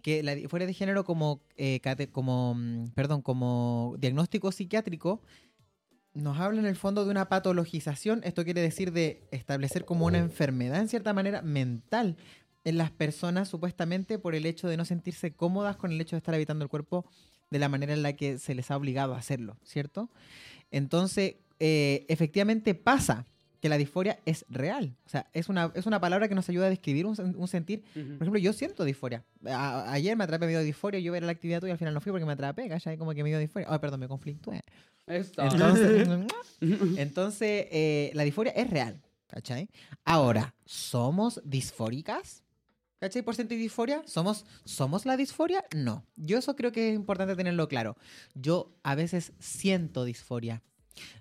Que 0.00 0.22
la 0.22 0.34
disforia 0.34 0.66
de 0.66 0.72
género 0.72 1.04
como, 1.04 1.42
eh, 1.58 1.82
como, 2.10 2.54
mm, 2.54 2.92
perdón, 2.94 3.20
como 3.20 3.94
diagnóstico 3.98 4.50
psiquiátrico 4.50 5.20
nos 6.14 6.38
habla 6.38 6.60
en 6.60 6.66
el 6.66 6.76
fondo 6.76 7.04
de 7.04 7.10
una 7.10 7.28
patologización. 7.28 8.22
Esto 8.24 8.44
quiere 8.44 8.62
decir 8.62 8.92
de 8.92 9.28
establecer 9.30 9.84
como 9.84 10.06
una 10.06 10.18
enfermedad, 10.18 10.80
en 10.80 10.88
cierta 10.88 11.12
manera, 11.12 11.42
mental 11.42 12.16
en 12.64 12.78
las 12.78 12.90
personas, 12.90 13.48
supuestamente 13.48 14.18
por 14.18 14.34
el 14.34 14.46
hecho 14.46 14.68
de 14.68 14.76
no 14.76 14.84
sentirse 14.84 15.32
cómodas 15.32 15.76
con 15.76 15.90
el 15.92 16.00
hecho 16.00 16.16
de 16.16 16.18
estar 16.18 16.34
habitando 16.34 16.64
el 16.64 16.68
cuerpo 16.70 17.04
de 17.50 17.58
la 17.58 17.68
manera 17.68 17.92
en 17.92 18.02
la 18.02 18.14
que 18.14 18.38
se 18.38 18.54
les 18.54 18.70
ha 18.70 18.76
obligado 18.76 19.14
a 19.14 19.18
hacerlo, 19.18 19.56
¿cierto? 19.64 20.08
Entonces, 20.70 21.34
eh, 21.60 22.06
efectivamente 22.08 22.74
pasa 22.74 23.26
que 23.60 23.68
la 23.68 23.76
disforia 23.78 24.18
es 24.26 24.44
real. 24.48 24.96
O 25.06 25.08
sea, 25.08 25.28
es 25.32 25.48
una, 25.48 25.70
es 25.74 25.86
una 25.86 26.00
palabra 26.00 26.26
que 26.28 26.34
nos 26.34 26.48
ayuda 26.48 26.66
a 26.66 26.70
describir 26.70 27.06
un, 27.06 27.14
un 27.36 27.48
sentir 27.48 27.84
Ujú. 27.94 28.14
por 28.18 28.22
ejemplo, 28.22 28.38
yo 28.40 28.52
siento 28.52 28.84
disforia. 28.84 29.22
A- 29.46 29.92
ayer 29.92 30.16
me 30.16 30.24
atrapé, 30.24 30.46
me 30.46 30.52
dio 30.52 30.60
disforia, 30.62 30.98
yo 30.98 31.14
era 31.14 31.26
la 31.26 31.32
actividad 31.32 31.60
tuya 31.60 31.70
y 31.70 31.72
al 31.72 31.78
final 31.78 31.94
no 31.94 32.00
fui 32.00 32.10
porque 32.10 32.26
me 32.26 32.32
atrapé, 32.32 32.68
¿cachai? 32.68 32.96
Como 32.96 33.12
que 33.14 33.22
me 33.22 33.28
dio 33.28 33.38
disforia. 33.38 33.68
Ay, 33.70 33.78
perdón, 33.78 34.00
me 34.00 34.08
conflictué. 34.08 34.60
Entonces, 35.52 36.08
entonces 36.96 37.66
eh, 37.70 38.10
la 38.14 38.24
disforia 38.24 38.52
es 38.52 38.68
real, 38.70 39.00
¿cachai? 39.28 39.68
Ahora, 40.04 40.54
¿somos 40.64 41.40
disfóricas? 41.44 42.42
¿Cachai? 43.02 43.22
Por 43.22 43.34
sentir 43.34 43.58
disforia, 43.58 44.00
¿somos, 44.06 44.46
¿somos 44.64 45.06
la 45.06 45.16
disforia? 45.16 45.64
No. 45.74 46.06
Yo 46.14 46.38
eso 46.38 46.54
creo 46.54 46.70
que 46.70 46.90
es 46.90 46.94
importante 46.94 47.34
tenerlo 47.34 47.66
claro. 47.66 47.96
Yo 48.36 48.76
a 48.84 48.94
veces 48.94 49.32
siento 49.40 50.04
disforia. 50.04 50.62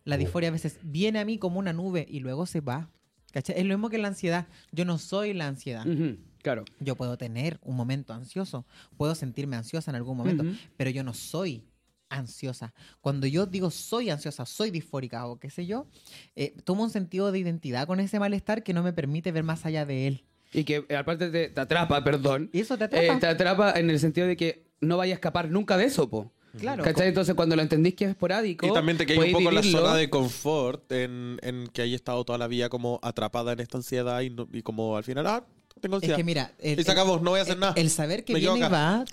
La 0.04 0.18
disforia 0.18 0.50
a 0.50 0.52
veces 0.52 0.78
viene 0.84 1.18
a 1.18 1.26
mí 1.26 1.40
como 1.40 1.58
una 1.58 1.74
nube 1.74 2.06
y 2.08 2.20
luego 2.20 2.46
se 2.46 2.62
va. 2.62 2.92
¿Cachai? 3.32 3.58
Es 3.58 3.66
lo 3.66 3.74
mismo 3.76 3.90
que 3.90 3.98
la 3.98 4.10
ansiedad. 4.10 4.48
Yo 4.72 4.86
no 4.86 5.00
soy 5.00 5.34
la 5.34 5.48
ansiedad. 5.48 5.88
Ujú, 5.88 6.18
Claro. 6.44 6.66
Yo 6.80 6.96
puedo 6.96 7.18
tener 7.18 7.60
un 7.64 7.76
momento 7.76 8.14
ansioso, 8.14 8.68
puedo 8.96 9.16
sentirme 9.16 9.56
ansiosa 9.56 9.90
en 9.90 9.96
algún 9.96 10.18
momento, 10.18 10.44
Ujú. 10.44 10.54
pero 10.78 10.92
yo 10.92 11.04
no 11.04 11.16
soy 11.16 11.64
ansiosa. 12.10 12.76
Cuando 13.00 13.26
yo 13.26 13.48
digo 13.48 13.72
soy 13.72 14.12
ansiosa, 14.12 14.46
soy 14.46 14.70
disfórica 14.70 15.26
o 15.26 15.40
qué 15.40 15.50
sé 15.50 15.66
yo, 15.66 15.88
eh, 16.36 16.56
tomo 16.64 16.84
un 16.84 16.92
sentido 16.92 17.32
de 17.32 17.40
identidad 17.40 17.88
con 17.88 18.00
ese 18.00 18.20
malestar 18.20 18.62
que 18.64 18.72
no 18.74 18.84
me 18.84 18.94
permite 18.94 19.32
ver 19.32 19.44
más 19.44 19.66
allá 19.66 19.84
de 19.88 20.06
él. 20.06 20.26
Y 20.54 20.64
que 20.64 20.86
eh, 20.90 20.96
aparte 20.96 21.30
te, 21.30 21.50
te 21.50 21.62
atrapa, 21.62 22.04
perdón. 22.04 22.50
Y 22.54 22.60
eso 22.62 22.78
te 22.78 22.84
Eh, 22.86 22.88
atrapa. 22.88 23.20
te 23.20 23.28
atrapa 23.28 23.72
en 23.80 23.90
el 23.90 24.00
sentido 24.00 24.28
de 24.28 24.36
que 24.38 24.66
no 24.82 24.98
vaya 24.98 25.14
a 25.14 25.16
escapar 25.16 25.50
nunca 25.50 25.78
de 25.78 25.86
eso, 25.86 26.10
po. 26.10 26.32
claro. 26.60 26.84
¿Cachai? 26.84 27.08
Entonces 27.08 27.34
cuando 27.36 27.56
lo 27.56 27.62
entendís 27.62 27.96
que 27.96 28.04
es 28.06 28.10
esporádico. 28.12 28.66
Y 28.68 28.74
también 28.74 28.98
te 28.98 29.06
quedas 29.06 29.24
un 29.26 29.32
poco 29.32 29.50
en 29.50 29.56
la 29.56 29.62
vivirlo. 29.62 29.80
zona 29.86 29.96
de 29.96 30.10
confort 30.10 30.92
en, 30.92 31.40
en 31.42 31.68
que 31.68 31.82
hay 31.84 31.94
estado 31.96 32.26
toda 32.26 32.38
la 32.38 32.48
vida 32.48 32.68
como 32.70 33.00
atrapada 33.02 33.54
en 33.54 33.62
esta 33.62 33.78
ansiedad 33.78 34.20
y, 34.22 34.30
no- 34.32 34.48
y 34.52 34.62
como 34.62 34.98
al 34.98 35.04
final, 35.06 35.26
ah, 35.28 35.46
tengo 35.80 35.96
Es 35.96 36.04
ansiedad. 36.04 36.18
que 36.18 36.24
mira, 36.26 36.52
el, 36.60 36.80
y 36.80 36.84
se 36.84 36.92
acabó, 36.92 37.20
no 37.22 37.30
voy 37.32 37.40
a 37.40 37.44
hacer 37.44 37.54
el- 37.56 37.60
nada. 37.62 37.74
el 37.78 37.90
saber 37.90 38.26
que 38.26 38.34
Me 38.34 38.40
viene 38.40 38.60
y 38.60 38.62
va 38.64 39.06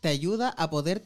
te, 0.00 0.08
ayuda 0.08 0.50
a 0.50 0.68
poder, 0.68 1.02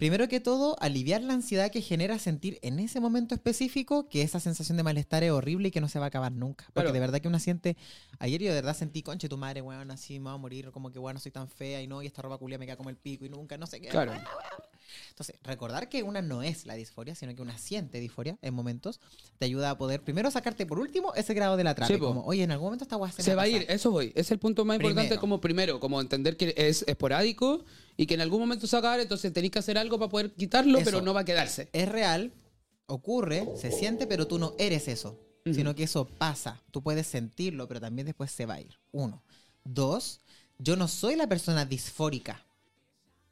primero 0.00 0.28
que 0.28 0.40
todo, 0.40 0.76
aliviar 0.80 1.22
la 1.22 1.34
ansiedad 1.34 1.70
que 1.70 1.82
genera 1.82 2.18
sentir 2.18 2.58
en 2.62 2.78
ese 2.80 3.00
momento 3.00 3.34
específico 3.34 4.08
que 4.08 4.22
esa 4.22 4.40
sensación 4.40 4.78
de 4.78 4.82
malestar 4.82 5.22
es 5.22 5.30
horrible 5.30 5.68
y 5.68 5.70
que 5.70 5.82
no 5.82 5.88
se 5.90 5.98
va 5.98 6.06
a 6.06 6.08
acabar 6.08 6.32
nunca. 6.32 6.64
Porque 6.72 6.86
Claro. 6.86 6.92
de 6.94 7.00
verdad 7.00 7.20
que 7.20 7.28
uno 7.28 7.38
siente, 7.38 7.76
ayer 8.18 8.40
yo 8.40 8.48
de 8.48 8.54
verdad 8.54 8.74
sentí, 8.74 9.02
conche 9.02 9.28
tu 9.28 9.36
madre, 9.36 9.60
weón, 9.60 9.90
así 9.90 10.18
me 10.18 10.30
voy 10.30 10.34
a 10.34 10.38
morir, 10.38 10.70
como 10.72 10.90
que 10.90 10.98
weón, 10.98 11.14
no 11.14 11.20
soy 11.20 11.32
tan 11.32 11.48
fea 11.48 11.82
y 11.82 11.86
no, 11.86 12.02
y 12.02 12.06
esta 12.06 12.22
ropa 12.22 12.38
culia 12.38 12.56
me 12.58 12.64
queda 12.64 12.76
como 12.78 12.88
el 12.88 12.96
pico 12.96 13.26
y 13.26 13.28
nunca, 13.28 13.58
no 13.58 13.66
sé 13.66 13.78
qué. 13.80 13.88
Claro. 13.88 14.12
weón, 14.12 14.24
weón. 14.24 14.69
Entonces, 15.10 15.36
recordar 15.42 15.88
que 15.88 16.02
una 16.02 16.22
no 16.22 16.42
es 16.42 16.66
la 16.66 16.74
disforia, 16.74 17.14
sino 17.14 17.34
que 17.34 17.42
una 17.42 17.58
siente 17.58 18.00
disforia 18.00 18.38
en 18.42 18.54
momentos, 18.54 19.00
te 19.38 19.44
ayuda 19.46 19.70
a 19.70 19.78
poder, 19.78 20.02
primero, 20.02 20.30
sacarte 20.30 20.66
por 20.66 20.78
último 20.78 21.14
ese 21.14 21.34
grado 21.34 21.56
de 21.56 21.64
la 21.64 21.74
trama. 21.74 21.88
Sí, 21.94 21.98
como, 21.98 22.24
oye, 22.24 22.42
en 22.42 22.50
algún 22.50 22.66
momento 22.66 22.84
esta 22.84 22.96
weá 22.96 23.10
se, 23.12 23.22
Se 23.22 23.34
va 23.34 23.42
a 23.42 23.48
ir, 23.48 23.62
pasar". 23.62 23.74
eso 23.76 23.90
voy. 23.90 24.12
Es 24.14 24.30
el 24.30 24.38
punto 24.38 24.64
más 24.64 24.76
importante 24.76 25.08
Primero. 25.08 25.20
como 25.20 25.40
primero, 25.40 25.80
como 25.80 26.00
entender 26.00 26.36
que 26.36 26.54
es 26.56 26.84
esporádico 26.86 27.64
y 27.96 28.06
que 28.06 28.14
en 28.14 28.20
algún 28.20 28.40
momento 28.40 28.66
se 28.66 28.76
va 28.76 28.78
a 28.78 28.80
acabar, 28.80 29.00
entonces 29.00 29.32
tenéis 29.32 29.52
que 29.52 29.58
hacer 29.58 29.76
algo 29.78 29.98
para 29.98 30.08
poder 30.10 30.32
quitarlo, 30.32 30.78
Eso. 30.78 30.84
pero 30.84 31.00
no 31.02 31.12
va 31.14 31.20
a 31.20 31.24
quedarse. 31.24 31.68
es 31.72 31.88
real, 31.88 32.32
ocurre, 32.86 33.46
se 33.56 33.70
siente, 33.70 34.06
pero 34.06 34.26
tú 34.26 34.38
no 34.38 34.54
eres 34.58 34.88
eso, 34.88 35.18
Ujú. 35.46 35.54
sino 35.54 35.74
que 35.74 35.84
eso 35.84 36.06
pasa. 36.06 36.62
Tú 36.70 36.82
puedes 36.82 37.06
sentirlo, 37.06 37.68
pero 37.68 37.80
también 37.80 38.06
después 38.06 38.30
se 38.30 38.46
va 38.46 38.54
a 38.54 38.60
ir. 38.60 38.78
Uno. 38.92 39.22
Dos, 39.64 40.20
yo 40.58 40.76
no 40.76 40.88
soy 40.88 41.16
la 41.16 41.26
persona 41.28 41.64
disfórica. 41.64 42.44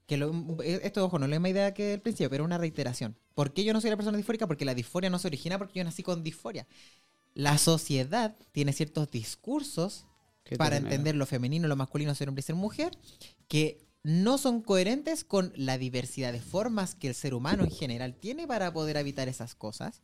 Que 0.09 0.17
lo- 0.17 0.33
esto, 0.63 1.05
ojo, 1.05 1.19
no 1.19 1.27
es 1.27 1.31
la 1.31 1.37
misma 1.37 1.51
idea 1.51 1.75
que 1.75 1.95
el 1.95 2.01
principio, 2.01 2.31
pero 2.31 2.43
una 2.45 2.59
reiteración. 2.59 3.17
¿Por 3.35 3.53
qué 3.53 3.63
yo 3.63 3.73
no 3.73 3.81
soy 3.81 3.91
la 3.91 3.97
persona 3.97 4.17
disfórica? 4.17 4.47
Porque 4.49 4.65
la 4.65 4.75
disforia 4.75 5.11
no 5.11 5.19
se 5.21 5.29
origina 5.29 5.59
porque 5.59 5.79
yo 5.79 5.85
nací 5.85 6.03
con 6.03 6.25
disforia. 6.25 6.67
La 7.35 7.59
sociedad 7.59 8.35
tiene 8.51 8.73
ciertos 8.73 9.11
discursos 9.11 10.07
para 10.57 10.77
entender 10.79 11.15
lo 11.15 11.27
femenino, 11.27 11.69
lo 11.69 11.77
masculino, 11.77 12.15
ser 12.15 12.29
hombre 12.29 12.41
y 12.41 12.43
ser 12.43 12.57
mujer, 12.57 12.97
que 13.49 13.87
no 14.03 14.39
son 14.39 14.63
coherentes 14.63 15.25
con 15.25 15.53
la 15.55 15.77
diversidad 15.77 16.33
de 16.33 16.41
formas 16.41 16.95
que 16.95 17.09
el 17.09 17.15
ser 17.15 17.35
humano 17.35 17.63
en 17.65 17.71
general 17.71 18.15
tiene 18.15 18.47
para 18.47 18.73
poder 18.73 18.97
habitar 18.97 19.29
esas 19.29 19.55
cosas. 19.55 20.01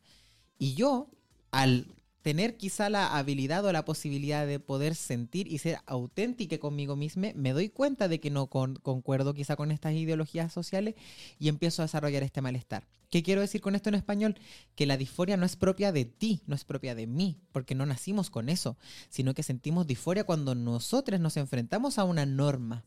Y 0.59 0.75
yo, 0.75 1.09
al 1.51 1.87
tener 2.25 2.57
quizá 2.57 2.89
la 2.89 3.19
habilidad 3.19 3.67
o 3.67 3.71
la 3.71 3.85
posibilidad 3.85 4.47
de 4.47 4.59
poder 4.59 4.95
sentir 4.95 5.47
y 5.47 5.59
ser 5.59 5.77
auténtica 5.85 6.57
conmigo 6.57 6.97
misma, 6.97 7.29
me 7.35 7.53
doy 7.53 7.69
cuenta 7.69 8.09
de 8.09 8.19
que 8.19 8.31
no 8.31 8.47
con- 8.47 8.77
concuerdo 8.77 9.35
quizá 9.35 9.57
con 9.57 9.71
estas 9.71 9.93
ideologías 9.93 10.51
sociales 10.51 10.95
y 11.39 11.49
empiezo 11.49 11.83
a 11.83 11.85
desarrollar 11.85 12.23
este 12.23 12.41
malestar. 12.41 12.87
¿Qué 13.11 13.23
quiero 13.23 13.43
decir 13.43 13.61
con 13.61 13.75
esto 13.75 13.91
en 13.91 13.97
español? 13.97 14.37
Que 14.75 14.87
la 14.87 14.97
disforia 14.97 15.37
no 15.37 15.45
es 15.45 15.55
propia 15.55 15.93
de 15.93 16.07
ti, 16.07 16.41
no 16.47 16.55
es 16.55 16.65
propia 16.65 16.95
de 16.95 17.07
mí, 17.07 17.37
porque 17.53 17.75
no 17.75 17.85
nacimos 17.85 18.31
con 18.31 18.49
eso, 18.49 18.79
sino 19.11 19.35
que 19.35 19.43
sentimos 19.43 19.87
disforia 19.87 20.25
cuando 20.25 20.55
nosotros 20.55 21.21
nos 21.21 21.37
enfrentamos 21.37 21.99
a 21.99 22.05
una 22.05 22.25
norma. 22.25 22.87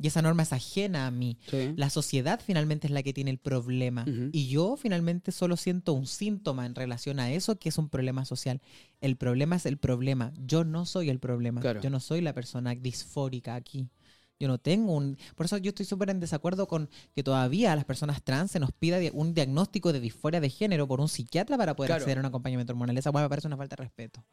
Y 0.00 0.06
esa 0.06 0.22
norma 0.22 0.42
es 0.42 0.52
ajena 0.52 1.06
a 1.06 1.10
mí. 1.10 1.36
Sí. 1.48 1.72
La 1.76 1.90
sociedad 1.90 2.40
finalmente 2.44 2.86
es 2.86 2.92
la 2.92 3.02
que 3.02 3.12
tiene 3.12 3.30
el 3.30 3.38
problema. 3.38 4.04
Y 4.32 4.48
yo 4.48 4.76
finalmente 4.76 5.32
solo 5.32 5.56
siento 5.56 5.92
un 5.92 6.06
síntoma 6.06 6.66
en 6.66 6.74
relación 6.74 7.20
a 7.20 7.30
eso 7.32 7.58
que 7.58 7.68
es 7.68 7.78
un 7.78 7.88
problema 7.88 8.24
social. 8.24 8.60
El 9.00 9.16
problema 9.16 9.56
es 9.56 9.66
el 9.66 9.76
problema. 9.78 10.32
Yo 10.38 10.64
no 10.64 10.86
soy 10.86 11.10
el 11.10 11.18
problema. 11.18 11.60
Claro. 11.60 11.80
Yo 11.80 11.90
no 11.90 12.00
soy 12.00 12.20
la 12.20 12.32
persona 12.34 12.74
disfórica 12.74 13.54
aquí. 13.54 13.88
Yo 14.38 14.48
no 14.48 14.56
tengo 14.56 14.94
un... 14.94 15.18
Por 15.36 15.44
eso 15.44 15.58
yo 15.58 15.68
estoy 15.68 15.84
súper 15.84 16.08
en 16.08 16.18
desacuerdo 16.18 16.66
con 16.66 16.88
que 17.14 17.22
todavía 17.22 17.72
a 17.72 17.76
las 17.76 17.84
personas 17.84 18.22
trans 18.22 18.50
se 18.50 18.58
nos 18.58 18.72
pida 18.72 18.98
un 19.12 19.34
diagnóstico 19.34 19.92
de 19.92 20.00
disforia 20.00 20.40
de 20.40 20.48
género 20.48 20.88
por 20.88 20.98
un 21.00 21.08
psiquiatra 21.10 21.58
para 21.58 21.76
poder 21.76 21.88
Claro. 21.90 22.00
acceder 22.02 22.16
a 22.16 22.20
un 22.20 22.26
acompañamiento 22.26 22.72
hormonal. 22.72 22.96
Esa 22.96 23.12
me 23.12 23.28
parece 23.28 23.48
una 23.48 23.58
falta 23.58 23.76
de 23.76 23.82
respeto. 23.82 24.24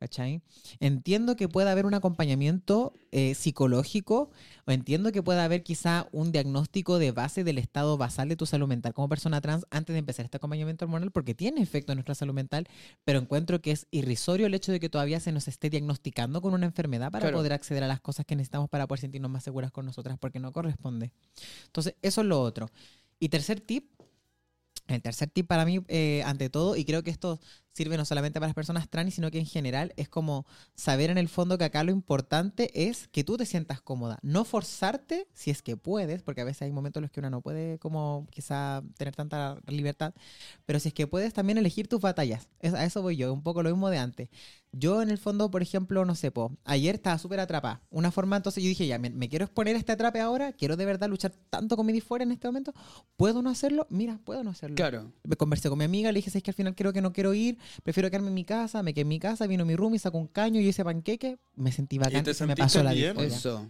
¿Cachai? 0.00 0.40
Entiendo 0.80 1.36
que 1.36 1.46
pueda 1.46 1.72
haber 1.72 1.84
un 1.84 1.92
acompañamiento 1.92 2.94
eh, 3.12 3.34
psicológico 3.34 4.30
o 4.66 4.70
entiendo 4.72 5.12
que 5.12 5.22
pueda 5.22 5.44
haber 5.44 5.62
quizá 5.62 6.08
un 6.10 6.32
diagnóstico 6.32 6.98
de 6.98 7.12
base 7.12 7.44
del 7.44 7.58
estado 7.58 7.98
basal 7.98 8.30
de 8.30 8.36
tu 8.36 8.46
salud 8.46 8.66
mental 8.66 8.94
como 8.94 9.10
persona 9.10 9.42
trans 9.42 9.66
antes 9.70 9.92
de 9.92 9.98
empezar 9.98 10.24
este 10.24 10.38
acompañamiento 10.38 10.86
hormonal 10.86 11.10
porque 11.10 11.34
tiene 11.34 11.60
efecto 11.60 11.92
en 11.92 11.96
nuestra 11.96 12.14
salud 12.14 12.32
mental, 12.32 12.66
pero 13.04 13.18
encuentro 13.18 13.60
que 13.60 13.72
es 13.72 13.88
irrisorio 13.90 14.46
el 14.46 14.54
hecho 14.54 14.72
de 14.72 14.80
que 14.80 14.88
todavía 14.88 15.20
se 15.20 15.32
nos 15.32 15.48
esté 15.48 15.68
diagnosticando 15.68 16.40
con 16.40 16.54
una 16.54 16.64
enfermedad 16.64 17.10
para 17.10 17.24
Claro. 17.26 17.36
poder 17.36 17.52
acceder 17.52 17.84
a 17.84 17.86
las 17.86 18.00
cosas 18.00 18.24
que 18.24 18.34
necesitamos 18.36 18.70
para 18.70 18.86
poder 18.86 19.00
sentirnos 19.00 19.30
más 19.30 19.44
seguras 19.44 19.70
con 19.70 19.84
nosotras 19.84 20.16
porque 20.18 20.40
no 20.40 20.50
corresponde. 20.50 21.12
Entonces, 21.66 21.94
eso 22.00 22.22
es 22.22 22.26
lo 22.26 22.40
otro. 22.40 22.70
Y 23.18 23.28
tercer 23.28 23.60
tip, 23.60 23.90
el 24.86 25.02
tercer 25.02 25.28
tip 25.28 25.46
para 25.46 25.64
mí, 25.66 25.80
eh, 25.88 26.22
ante 26.24 26.48
todo, 26.48 26.74
y 26.74 26.84
creo 26.86 27.02
que 27.04 27.10
esto 27.10 27.38
sirve 27.72 27.96
no 27.96 28.04
solamente 28.04 28.38
para 28.40 28.48
las 28.48 28.54
personas 28.54 28.88
trans, 28.88 29.14
sino 29.14 29.30
que 29.30 29.38
en 29.38 29.46
general 29.46 29.92
es 29.96 30.08
como 30.08 30.44
saber 30.74 31.10
en 31.10 31.18
el 31.18 31.28
fondo 31.28 31.56
que 31.56 31.64
acá 31.64 31.84
lo 31.84 31.92
importante 31.92 32.70
es 32.88 33.08
que 33.08 33.24
tú 33.24 33.36
te 33.36 33.46
sientas 33.46 33.80
cómoda. 33.80 34.18
No 34.22 34.44
forzarte 34.44 35.28
si 35.34 35.50
es 35.50 35.62
que 35.62 35.76
puedes, 35.76 36.22
porque 36.22 36.40
a 36.40 36.44
veces 36.44 36.62
hay 36.62 36.72
momentos 36.72 37.00
en 37.00 37.02
los 37.02 37.10
que 37.10 37.20
uno 37.20 37.30
no 37.30 37.40
puede 37.40 37.78
como 37.78 38.26
quizá 38.30 38.82
tener 38.96 39.14
tanta 39.14 39.58
libertad, 39.68 40.14
pero 40.66 40.80
si 40.80 40.88
es 40.88 40.94
que 40.94 41.06
puedes 41.06 41.32
también 41.32 41.58
elegir 41.58 41.88
tus 41.88 42.00
batallas. 42.00 42.48
Es- 42.60 42.74
a 42.74 42.84
eso 42.84 43.02
voy 43.02 43.16
yo, 43.16 43.32
un 43.32 43.42
poco 43.42 43.62
lo 43.62 43.70
mismo 43.70 43.88
de 43.90 43.98
antes. 43.98 44.28
Yo 44.72 45.02
en 45.02 45.10
el 45.10 45.18
fondo, 45.18 45.50
por 45.50 45.62
ejemplo, 45.62 46.04
no 46.04 46.14
sé, 46.14 46.30
po, 46.30 46.56
ayer 46.64 46.94
estaba 46.94 47.18
súper 47.18 47.40
atrapada. 47.40 47.82
Una 47.90 48.12
forma, 48.12 48.36
entonces 48.36 48.62
yo 48.62 48.68
dije, 48.68 48.86
ya, 48.86 48.98
me, 49.00 49.10
me 49.10 49.28
quiero 49.28 49.44
exponer 49.44 49.74
a 49.74 49.78
este 49.80 49.90
atrape 49.90 50.20
ahora, 50.20 50.52
quiero 50.52 50.76
de 50.76 50.84
verdad 50.86 51.08
luchar 51.08 51.32
tanto 51.50 51.76
con 51.76 51.86
mi 51.86 51.92
disforia 51.92 52.22
en 52.24 52.30
este 52.30 52.46
momento. 52.46 52.72
¿Puedo 53.16 53.42
no 53.42 53.50
hacerlo? 53.50 53.88
Mira, 53.90 54.20
puedo 54.24 54.44
no 54.44 54.50
hacerlo. 54.50 54.76
Claro. 54.76 55.12
Me 55.24 55.34
conversé 55.36 55.68
con 55.68 55.78
mi 55.78 55.84
amiga, 55.84 56.12
le 56.12 56.18
dije, 56.18 56.30
es 56.32 56.42
que 56.42 56.50
al 56.52 56.54
final 56.54 56.76
creo 56.76 56.92
que 56.92 57.00
no 57.00 57.12
quiero 57.12 57.34
ir, 57.34 57.58
prefiero 57.82 58.10
quedarme 58.10 58.28
en 58.28 58.34
mi 58.34 58.44
casa, 58.44 58.82
me 58.82 58.92
quedé 58.94 59.02
en 59.02 59.08
mi 59.08 59.18
casa, 59.18 59.46
vino 59.46 59.64
mi 59.64 59.76
roomie, 59.76 59.98
sacó 59.98 60.18
un 60.18 60.26
caño, 60.26 60.60
yo 60.60 60.68
hice 60.68 60.84
panqueque, 60.84 61.38
me 61.56 61.72
sentí 61.72 61.98
bacán, 61.98 62.24
te 62.24 62.30
y 62.30 62.34
se 62.34 62.46
me 62.46 62.56
pasó 62.56 62.82
la. 62.82 62.94
Eso. 62.94 63.66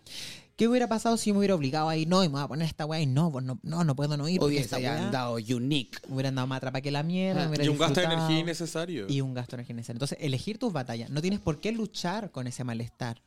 ¿Qué 0.61 0.68
hubiera 0.68 0.88
pasado 0.88 1.16
si 1.16 1.32
me 1.32 1.38
hubiera 1.38 1.55
obligado 1.55 1.88
a 1.88 1.96
ir? 1.96 2.07
No, 2.07 2.22
y 2.22 2.28
me 2.28 2.32
voy 2.34 2.42
a 2.42 2.48
poner 2.48 2.66
esta 2.68 2.84
weá 2.84 3.01
y 3.01 3.07
no, 3.07 3.32
pues 3.32 3.42
no, 3.46 3.59
no, 3.62 3.82
no 3.82 3.96
puedo 3.96 4.18
no 4.18 4.28
ir. 4.28 4.40
weá- 4.78 5.07
andado 5.07 5.36
unique. 5.36 5.98
me 6.07 6.14
hubiera 6.16 6.28
andado 6.28 6.46
más 6.48 6.59
atrapa 6.59 6.82
que 6.82 6.90
la 6.90 7.03
mierda. 7.03 7.44
Ah, 7.44 7.48
hubiera 7.48 7.64
Y 7.64 7.68
un 7.68 7.78
gasto 7.78 8.01
de 8.01 8.05
energía 8.07 8.38
innecesario. 8.40 9.07
Y 9.09 9.22
un 9.22 9.32
gasto 9.32 9.53
de 9.53 9.61
energía 9.62 9.72
innecesario. 9.72 9.96
Entonces, 9.96 10.18
elegir 10.20 10.59
tus 10.59 10.70
batallas. 10.70 11.09
No 11.09 11.22
tienes 11.22 11.40
por 11.40 11.61
qué 11.61 11.72
luchar 11.72 12.30
con 12.30 12.46
ese 12.46 12.62
malestar. 12.62 13.22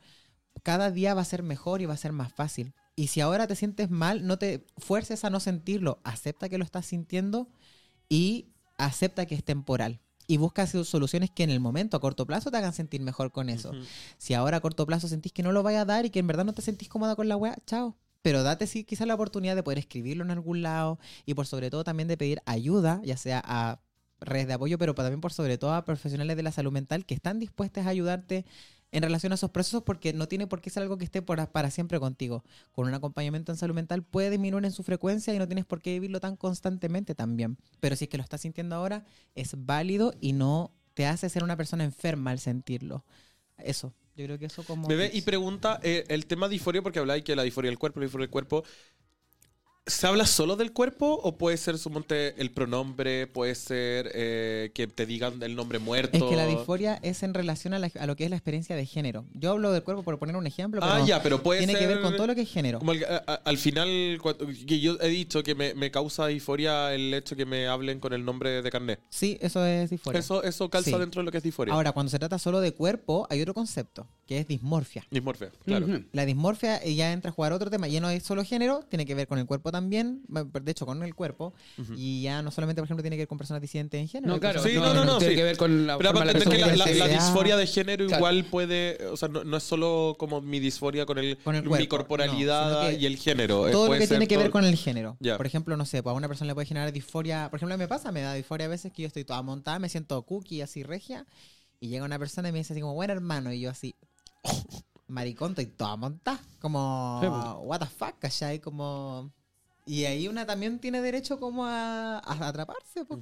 Cada 0.62 0.92
día 0.92 1.16
va 1.16 1.22
a 1.22 1.26
ser 1.26 1.42
mejor 1.42 1.82
y 1.82 1.88
va 1.88 1.96
a 1.96 1.98
ser 1.98 2.12
más 2.12 2.32
fácil. 2.32 2.74
Y 2.96 3.08
si 3.08 3.20
ahora 3.20 3.48
te 3.48 3.56
sientes 3.56 3.90
mal, 3.90 4.28
no 4.28 4.38
te 4.38 4.68
fuerces 4.78 5.26
a 5.26 5.32
no 5.32 5.40
sentirlo. 5.40 6.00
Acepta 6.04 6.50
que 6.50 6.60
lo 6.60 6.64
estás 6.64 6.86
sintiendo 6.86 7.50
y 8.10 8.50
acepta 8.78 9.26
que 9.26 9.34
es 9.34 9.44
temporal. 9.44 10.02
Y 10.28 10.38
busca 10.38 10.66
soluciones 10.68 11.30
que 11.30 11.44
en 11.44 11.50
el 11.50 11.60
momento, 11.60 11.98
a 11.98 12.00
corto 12.00 12.26
plazo, 12.26 12.50
te 12.50 12.58
hagan 12.58 12.74
sentir 12.74 13.02
mejor 13.02 13.32
con 13.32 13.50
eso. 13.50 13.72
Si 14.18 14.34
ahora 14.34 14.58
a 14.58 14.62
corto 14.62 14.86
plazo 14.86 15.08
sentís 15.08 15.32
que 15.32 15.44
no 15.44 15.52
lo 15.52 15.64
vaya 15.64 15.82
a 15.82 15.86
dar 15.86 16.06
y 16.06 16.10
que 16.10 16.20
en 16.20 16.28
verdad 16.28 16.46
no 16.46 16.54
te 16.54 16.62
sentís 16.62 16.90
cómoda 16.90 17.16
con 17.16 17.28
la 17.28 17.36
weá, 17.36 17.58
chao. 17.66 17.98
Pero 18.22 18.42
date 18.42 18.68
sí, 18.68 18.86
quizás 18.86 19.06
la 19.06 19.16
oportunidad 19.16 19.56
de 19.56 19.64
poder 19.64 19.80
escribirlo 19.80 20.24
en 20.24 20.32
algún 20.32 20.62
lado 20.62 20.98
y 21.26 21.34
por 21.34 21.46
sobre 21.46 21.70
todo 21.70 21.84
también 21.84 22.08
de 22.08 22.16
pedir 22.16 22.42
ayuda, 22.46 23.02
ya 23.04 23.18
sea 23.18 23.42
a 23.46 23.82
redes 24.22 24.48
de 24.48 24.54
apoyo, 24.54 24.78
pero 24.78 24.96
también 24.96 25.20
por 25.20 25.34
sobre 25.34 25.58
todo 25.58 25.74
a 25.74 25.84
profesionales 25.84 26.38
de 26.38 26.44
la 26.44 26.54
salud 26.54 26.72
mental 26.72 27.06
que 27.06 27.14
están 27.14 27.40
dispuestos 27.40 27.86
a 27.86 27.90
ayudarte 27.90 28.46
en 28.94 29.02
relación 29.02 29.32
a 29.32 29.36
esos 29.36 29.50
procesos 29.50 29.84
porque 29.84 30.14
no 30.14 30.28
tiene 30.28 30.48
por 30.48 30.62
qué 30.62 30.70
ser 30.70 30.84
algo 30.84 30.98
que 30.98 31.04
esté 31.04 31.22
por, 31.22 31.46
para 31.50 31.72
siempre 31.72 32.00
contigo. 32.00 32.44
Con 32.72 32.88
un 32.88 32.94
acompañamiento 32.94 33.52
en 33.52 33.58
salud 33.58 33.74
mental 33.74 34.04
puede 34.04 34.30
disminuir 34.30 34.64
en 34.66 34.72
su 34.72 34.84
frecuencia 34.84 35.34
y 35.34 35.40
no 35.40 35.48
tienes 35.48 35.66
por 35.66 35.82
qué 35.82 35.94
vivirlo 35.94 36.20
tan 36.20 36.38
constantemente 36.38 37.16
también. 37.16 37.58
Pero 37.80 37.96
si 37.96 38.06
es 38.06 38.10
que 38.10 38.18
lo 38.18 38.24
estás 38.24 38.42
sintiendo 38.42 38.76
ahora, 38.76 39.04
es 39.34 39.56
válido 39.58 40.14
y 40.22 40.34
no 40.34 40.72
te 40.94 41.08
hace 41.08 41.28
ser 41.28 41.44
una 41.44 41.58
persona 41.58 41.84
enferma 41.84 42.32
al 42.32 42.40
sentirlo. 42.40 43.04
Eso, 43.58 43.94
yo 44.16 44.26
creo 44.26 44.38
que 44.38 44.46
eso 44.46 44.64
como... 44.64 44.88
Bebé, 44.88 45.10
y 45.12 45.22
pregunta, 45.24 45.80
eh, 45.82 46.06
el 46.10 46.28
tema 46.28 46.48
disforia, 46.48 46.84
porque 46.84 47.00
habláis 47.00 47.24
que 47.24 47.36
la 47.36 47.44
disforia 47.44 47.72
del 47.72 47.80
cuerpo, 47.80 48.00
la 48.00 48.06
disforia 48.06 48.26
del 48.26 48.32
cuerpo, 48.32 48.64
¿se 49.86 50.08
habla 50.08 50.26
solo 50.26 50.56
del 50.56 50.72
cuerpo 50.72 51.20
o 51.24 51.38
puede 51.38 51.58
ser, 51.58 51.78
sumonte, 51.78 52.40
el 52.42 52.52
pronombre, 52.52 53.28
puede 53.28 53.54
ser 53.56 54.10
eh, 54.14 54.72
que 54.74 54.88
te 54.88 55.06
digan 55.06 55.44
el 55.44 55.56
nombre 55.58 55.78
muerto? 55.80 56.18
Es 56.18 56.24
que 56.24 56.36
la 56.38 56.46
disforia 56.48 57.00
es 57.02 57.22
en 57.24 57.34
relación 57.34 57.74
a, 57.74 57.80
la- 57.80 57.92
a 58.00 58.08
lo 58.08 58.16
que 58.16 58.24
es 58.24 58.30
la 58.30 58.38
experiencia 58.38 58.78
de 58.78 58.86
género. 58.86 59.26
Yo 59.34 59.52
hablo 59.52 59.72
del 59.74 59.84
cuerpo 59.84 60.04
por 60.04 60.18
poner 60.20 60.38
un 60.38 60.48
ejemplo, 60.48 60.80
pero 60.80 60.94
Ah, 60.94 61.06
ya, 61.06 61.22
pero 61.22 61.44
puede 61.44 61.60
tiene 61.60 61.74
ser... 61.74 61.82
que 61.82 61.88
ver 61.88 62.02
con 62.02 62.16
todo 62.16 62.28
lo 62.28 62.36
que 62.36 62.42
es 62.42 62.50
género. 62.50 62.80
Como 62.80 62.94
el- 62.94 63.04
a- 63.04 63.24
a- 63.28 63.34
al 63.44 63.58
final, 63.58 64.18
cuando- 64.22 64.50
yo 64.52 64.98
he 65.02 65.10
dicho 65.10 65.44
que 65.44 65.54
me, 65.54 65.74
me 65.74 65.92
causa 65.92 66.28
disforia 66.28 66.94
el 66.94 67.14
hecho 67.14 67.36
que 67.36 67.46
me 67.46 67.68
hablen 67.68 68.00
con 68.00 68.14
el 68.14 68.24
nombre 68.24 68.62
de 68.62 68.72
carnet. 68.72 69.02
Sí, 69.10 69.38
eso 69.42 69.66
es 69.66 69.90
disforia. 69.90 70.20
Eso, 70.22 70.44
eso 70.44 70.70
calza 70.70 70.92
Sí. 70.92 70.98
dentro 70.98 71.20
de 71.22 71.26
lo 71.26 71.32
que 71.32 71.40
es 71.40 71.44
disforia. 71.44 71.74
Ahora, 71.74 71.92
cuando 71.92 72.10
se 72.10 72.20
trata 72.20 72.40
solo 72.40 72.62
de 72.62 72.74
cuerpo, 72.74 73.28
hay 73.30 73.42
otro 73.42 73.54
concepto, 73.54 74.08
que 74.26 74.40
es 74.40 74.48
dismorfia. 74.48 75.06
Dismorfia, 75.12 75.52
claro. 75.66 75.86
La 76.14 76.26
dismorfia 76.26 76.82
ya 76.86 77.12
entra 77.12 77.30
a 77.30 77.34
jugar 77.34 77.52
otro 77.52 77.70
tema, 77.70 77.90
ya 77.90 78.00
no 78.00 78.10
es 78.10 78.24
solo 78.24 78.46
género, 78.46 78.82
tiene 78.90 79.06
que 79.06 79.16
ver 79.16 79.28
con 79.28 79.38
el 79.38 79.46
cuerpo 79.46 79.70
también, 79.70 80.22
bueno, 80.30 80.50
de 80.62 80.72
hecho 80.72 80.86
con 80.86 81.04
el 81.04 81.14
cuerpo, 81.14 81.54
y 81.98 82.22
ya 82.22 82.42
no 82.42 82.50
solamente, 82.50 82.82
por 82.82 82.88
ejemplo, 82.88 83.04
tiene 83.04 83.18
que 83.18 83.24
ver 83.24 83.28
con 83.28 83.38
personas 83.38 83.62
disidentes 83.62 84.00
en 84.00 84.08
género. 84.08 84.34
No, 84.34 84.40
claro. 84.40 84.64
Sí, 84.64 84.76
no, 84.76 84.94
no, 84.94 85.04
no, 85.04 85.18
Tiene 85.18 85.34
sí. 85.34 85.38
que 85.40 85.44
ver 85.44 85.58
con 85.58 85.86
la 85.88 85.98
Pero 85.98 86.12
aparte 86.12 86.34
la 86.34 86.40
de 86.40 86.46
que 86.46 86.58
la, 86.58 86.76
la- 86.86 87.08
disforia 87.08 87.58
de 87.58 87.68
género 87.68 88.08
Claro. 88.08 88.20
igual 88.22 88.46
puede, 88.46 88.98
o 89.08 89.18
sea, 89.18 89.28
no, 89.28 89.44
no 89.44 89.58
es 89.58 89.64
solo 89.64 90.16
como 90.18 90.40
mi 90.40 90.62
disforia 90.62 91.06
con 91.06 91.18
el, 91.18 91.38
Con 91.40 91.56
el 91.56 91.64
mi 91.64 91.68
cuerpo, 91.68 91.98
corporalidad 91.98 92.70
no, 92.72 92.80
sino 92.88 92.90
que 92.98 93.04
y 93.04 93.06
el 93.06 93.18
género. 93.18 93.68
eh, 93.68 93.72
todo 93.72 93.88
lo 93.94 94.00
que 94.00 94.08
tiene 94.08 94.26
que 94.28 94.38
ver 94.38 94.46
todo- 94.48 94.54
con 94.54 94.64
el 94.66 94.78
género. 94.78 95.18
Por 95.36 95.46
ejemplo, 95.46 95.76
no 95.76 95.86
sé, 95.86 96.02
pues 96.02 96.14
a 96.14 96.16
una 96.16 96.30
persona 96.30 96.48
le 96.48 96.54
puede 96.54 96.66
generar 96.68 96.94
disforia. 96.94 97.50
Por 97.50 97.58
ejemplo, 97.58 97.78
me 97.78 97.90
pasa, 97.90 98.12
me 98.14 98.22
da 98.22 98.34
disforia 98.34 98.68
a 98.68 98.70
veces 98.70 98.94
que 98.94 99.02
yo 99.02 99.08
estoy 99.08 99.26
toda 99.26 99.42
montada, 99.42 99.80
me 99.80 99.90
siento 99.90 100.22
cookie, 100.22 100.62
así 100.62 100.84
regia, 100.84 101.26
y 101.82 101.90
llega 101.90 102.06
una 102.06 102.18
persona 102.18 102.48
y 102.48 102.52
me 102.54 102.60
dice 102.60 102.72
así 102.72 102.80
como, 102.82 102.94
buen 102.94 103.10
hermano, 103.10 103.52
y 103.52 103.60
yo 103.60 103.70
así, 103.70 103.94
maricón, 105.08 105.52
estoy 105.52 105.68
toda 105.68 105.96
montada. 105.96 106.40
Como, 106.60 107.20
Sí, 107.22 107.28
pues. 107.30 107.68
what 107.68 107.80
the 107.80 107.86
fuck, 107.88 108.18
¿cachai? 108.20 108.60
Como... 108.60 109.32
Y 109.86 110.06
ahí 110.06 110.30
una 110.30 110.46
también 110.46 110.80
tiene 110.80 111.02
derecho 111.02 111.38
como 111.42 111.66
a, 111.66 112.20
a 112.20 112.48
atraparse, 112.48 113.04
pues. 113.04 113.20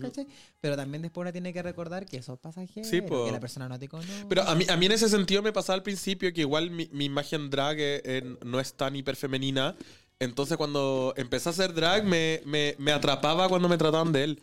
Pero 0.59 0.76
también 0.76 1.01
después 1.01 1.24
una 1.24 1.32
tiene 1.32 1.51
que 1.53 1.63
recordar 1.63 2.05
que 2.05 2.17
eso 2.17 2.34
es 2.34 2.39
pasajero, 2.39 2.88
Sí, 2.88 3.01
po. 3.01 3.26
que 3.26 3.32
la 3.32 3.39
persona 3.39 3.67
no 3.67 3.80
te 3.80 3.88
conoce. 3.89 4.26
Pero 4.30 4.43
a 4.43 4.53
mí, 4.53 4.65
a 4.69 4.78
mí 4.78 4.86
en 4.86 4.91
ese 4.91 5.09
sentido 5.09 5.41
me 5.41 5.51
pasaba 5.51 5.74
al 5.78 5.82
principio 5.82 6.32
que 6.32 6.41
igual 6.41 6.69
mi, 6.69 6.88
mi 6.91 7.05
imagen 7.05 7.49
drag 7.49 7.80
eh, 7.80 8.01
eh, 8.05 8.38
no 8.45 8.59
es 8.59 8.76
tan 8.76 8.95
hiperfemenina. 8.95 9.76
Entonces 10.19 10.55
cuando 10.55 11.15
empecé 11.17 11.49
a 11.49 11.51
hacer 11.51 11.74
drag 11.74 12.05
me, 12.05 12.41
me, 12.45 12.76
me 12.78 12.91
atrapaba 12.91 13.49
cuando 13.49 13.67
me 13.67 13.78
trataban 13.80 14.11
de 14.11 14.24
él. 14.26 14.41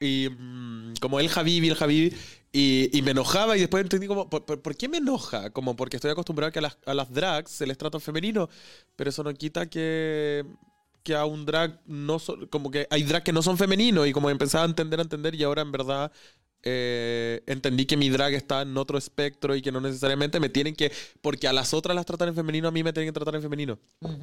Y 0.00 0.28
mm, 0.30 0.94
como 1.00 1.20
el 1.20 1.28
Javibi, 1.28 1.68
el 1.68 1.74
Javibi. 1.76 2.14
Y, 2.52 2.96
y 2.96 3.02
me 3.02 3.10
enojaba 3.10 3.56
y 3.56 3.60
después 3.60 3.82
entendí 3.82 4.06
como, 4.06 4.30
¿por, 4.30 4.44
por, 4.44 4.76
qué 4.76 4.88
me 4.88 4.98
enoja? 4.98 5.50
Como 5.50 5.76
porque 5.76 5.96
estoy 5.96 6.10
acostumbrado 6.10 6.48
a 6.48 6.52
que 6.52 6.58
a 6.60 6.62
las, 6.62 6.78
a 6.86 6.94
drags 7.04 7.50
se 7.50 7.66
les 7.66 7.76
trata 7.78 8.00
femenino. 8.00 8.48
Pero 8.96 9.10
eso 9.10 9.22
no 9.24 9.32
quita 9.34 9.66
que, 9.68 10.44
que 11.02 11.14
a 11.14 11.24
un 11.24 11.44
drag 11.46 11.80
no 11.86 12.18
so- 12.18 12.48
como 12.50 12.70
que 12.70 12.86
hay 12.90 13.02
drag 13.02 13.22
que 13.24 13.32
no 13.32 13.42
son 13.42 13.58
femeninos 13.58 14.06
y 14.08 14.12
como 14.12 14.30
empezaba 14.30 14.64
a 14.64 14.68
entender, 14.68 15.00
a 15.00 15.02
entender 15.02 15.34
y 15.34 15.42
ahora 15.44 15.62
en 15.62 15.72
verdad 15.72 16.12
eh, 16.68 17.42
entendí 17.46 17.86
que 17.86 17.96
mi 17.96 18.08
drag 18.08 18.34
está 18.34 18.62
en 18.62 18.76
otro 18.76 18.98
espectro 18.98 19.54
y 19.54 19.62
que 19.62 19.70
no 19.70 19.80
necesariamente 19.80 20.40
me 20.40 20.48
tienen 20.48 20.74
que, 20.74 20.90
porque 21.22 21.46
a 21.46 21.52
las 21.52 21.72
otras 21.72 21.94
las 21.94 22.04
tratan 22.04 22.28
en 22.28 22.34
femenino, 22.34 22.66
a 22.66 22.72
mí 22.72 22.82
me 22.82 22.92
tienen 22.92 23.08
que 23.08 23.12
tratar 23.14 23.36
en 23.36 23.42
femenino. 23.42 23.78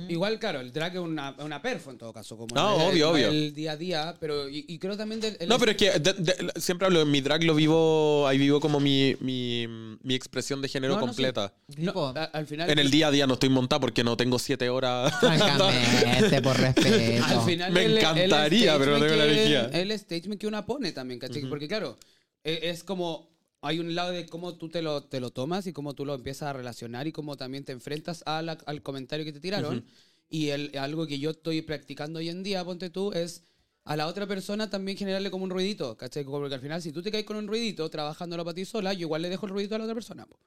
Igual, 0.10 0.39
claro, 0.39 0.60
el 0.60 0.74
drag 0.74 0.94
es 0.96 1.00
una, 1.00 1.34
una 1.39 1.62
perfo 1.62 1.91
en 1.91 1.98
todo 1.98 2.12
caso. 2.12 2.36
Como 2.36 2.54
No, 2.54 2.76
el, 2.76 2.89
obvio, 2.91 3.08
el- 3.08 3.14
obvio. 3.14 3.28
El 3.30 3.54
día 3.54 3.72
a 3.72 3.78
día, 3.78 4.16
pero 4.20 4.50
y, 4.50 4.66
y 4.68 4.78
creo 4.78 4.98
también 4.98 5.22
del... 5.22 5.38
el- 5.39 5.48
No, 5.48 5.58
pero 5.58 5.72
es 5.72 5.78
que 5.78 5.91
de- 6.00 6.14
de- 6.14 6.52
siempre 6.58 6.86
hablo, 6.86 7.02
en 7.02 7.10
mi 7.12 7.22
drag 7.22 7.44
lo 7.46 7.56
vivo, 7.56 8.28
ahí 8.28 8.38
vivo 8.38 8.60
como 8.60 8.82
mi, 8.82 9.16
mi, 9.22 9.66
mi 10.04 10.14
expresión 10.14 10.62
de 10.62 10.68
género 10.68 10.96
No, 10.96 11.00
no, 11.00 11.06
completa. 11.08 11.54
no, 11.78 12.08
a- 12.10 12.24
al 12.26 12.46
final... 12.46 12.70
En 12.70 12.78
el 12.80 12.91
día 12.91 13.08
a 13.08 13.12
día 13.12 13.26
no 13.26 13.36
estoy 13.36 13.50
montada 13.50 13.80
porque 13.80 14.04
no 14.04 14.18
tengo 14.18 14.38
siete 14.38 14.70
horas. 14.70 15.14
Francamente, 15.20 16.41
por 16.41 16.58
respeto. 16.60 17.24
Al 17.26 17.41
final 17.46 17.72
Me 17.72 17.86
el- 17.86 17.91
el 17.94 17.98
encantaría, 18.00 18.78
pero 18.78 18.98
no 18.98 19.00
tengo 19.06 19.16
la 19.16 19.26
energía. 19.26 19.70
El 19.74 19.98
statement 19.98 20.41
que 20.41 20.48
uno 20.48 20.66
pone 20.66 20.91
también, 20.91 21.20
¿cachai? 21.20 21.44
Porque 21.44 21.68
claro, 21.68 21.98
es 22.44 22.84
como... 22.84 23.32
Hay 23.66 23.80
un 23.80 23.96
lado 23.96 24.12
de 24.12 24.26
cómo 24.26 24.58
tú 24.58 24.68
te 24.68 24.82
lo, 24.82 25.06
te 25.06 25.22
lo 25.22 25.30
tomas 25.32 25.66
y 25.68 25.72
cómo 25.72 25.94
tú 25.96 26.04
lo 26.06 26.14
empiezas 26.16 26.50
a 26.50 26.54
relacionar 26.54 27.08
y 27.08 27.14
cómo 27.14 27.38
también 27.38 27.64
te 27.64 27.72
enfrentas 27.72 28.22
a 28.26 28.41
la- 28.41 28.58
al 28.66 28.82
comentario 28.82 29.24
que 29.24 29.32
te 29.32 29.39
tiraron. 29.39 29.86
Y 30.30 30.50
el, 30.50 30.78
algo 30.78 31.08
que 31.08 31.18
yo 31.18 31.30
estoy 31.30 31.62
practicando 31.62 32.20
hoy 32.20 32.28
en 32.28 32.44
día, 32.44 32.66
ponte 32.66 32.89
tú, 32.89 33.14
es 33.14 33.46
a 33.86 33.96
la 33.96 34.08
otra 34.08 34.28
persona 34.28 34.70
también 34.70 34.98
generarle 34.98 35.32
como 35.32 35.46
un 35.46 35.50
ruidito, 35.50 35.96
¿cachai? 35.96 36.26
Porque 36.26 36.54
al 36.56 36.60
final, 36.60 36.82
si 36.82 36.91
tú 36.91 37.02
te 37.02 37.10
caes 37.10 37.24
con 37.24 37.38
un 37.38 37.48
ruidito 37.48 37.89
trabajándolo 37.89 38.44
para 38.44 38.54
ti 38.56 38.66
sola, 38.66 38.91
yo 38.94 39.02
igual 39.08 39.22
le 39.22 39.30
dejo 39.30 39.46
el 39.46 39.54
ruidito 39.54 39.76
a 39.76 39.78
la 39.78 39.86
otra 39.86 39.94
persona. 39.96 40.26
po. 40.26 40.38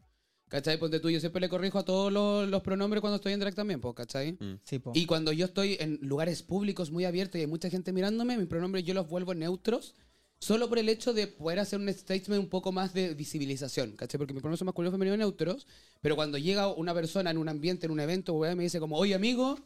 ¿Cachai? 0.49 0.79
Ponte 0.79 1.01
tú, 1.01 1.09
yo 1.09 1.19
siempre 1.19 1.41
le 1.41 1.49
corrijo 1.49 1.79
a 1.79 1.85
todos 1.87 2.13
los, 2.13 2.47
los 2.49 2.61
pronombres 2.63 3.01
cuando 3.01 3.17
estoy 3.17 3.33
en 3.33 3.41
drag 3.41 3.55
también, 3.55 3.81
pues, 3.81 3.95
¿cachai? 3.95 4.37
Sí, 4.65 4.79
po. 4.79 4.93
Y 4.95 5.07
cuando 5.07 5.33
yo 5.33 5.47
estoy 5.47 5.79
en 5.81 5.99
lugares 6.03 6.43
públicos 6.43 6.91
muy 6.91 7.07
abiertos 7.07 7.39
y 7.39 7.41
hay 7.41 7.47
mucha 7.47 7.71
gente 7.71 7.93
mirándome, 7.95 8.37
mis 8.37 8.47
pronombres 8.47 8.85
yo 8.85 8.93
los 8.93 9.09
vuelvo 9.09 9.33
neutros 9.35 9.95
solo 10.39 10.69
por 10.69 10.79
el 10.79 10.89
hecho 10.89 11.13
de 11.13 11.27
poder 11.27 11.59
hacer 11.59 11.81
un 11.81 11.93
statement 11.93 12.43
un 12.43 12.49
poco 12.49 12.73
más 12.73 12.93
de 12.95 13.15
visibilización, 13.15 13.93
¿cachai? 13.93 14.19
Porque 14.19 14.35
mis 14.35 14.43
pronombres 14.43 14.59
son 14.59 14.67
masculinos, 14.67 14.93
femeninos 14.93 15.19
neutros, 15.19 15.67
pero 16.01 16.17
cuando 16.17 16.39
llega 16.39 16.73
una 16.73 16.95
persona 16.95 17.31
en 17.31 17.39
un 17.39 17.49
ambiente, 17.49 17.87
en 17.87 17.93
un 17.93 18.01
evento, 18.01 18.39
me 18.39 18.63
dice 18.63 18.81
como, 18.81 18.97
oye, 18.97 19.15
amigo, 19.15 19.59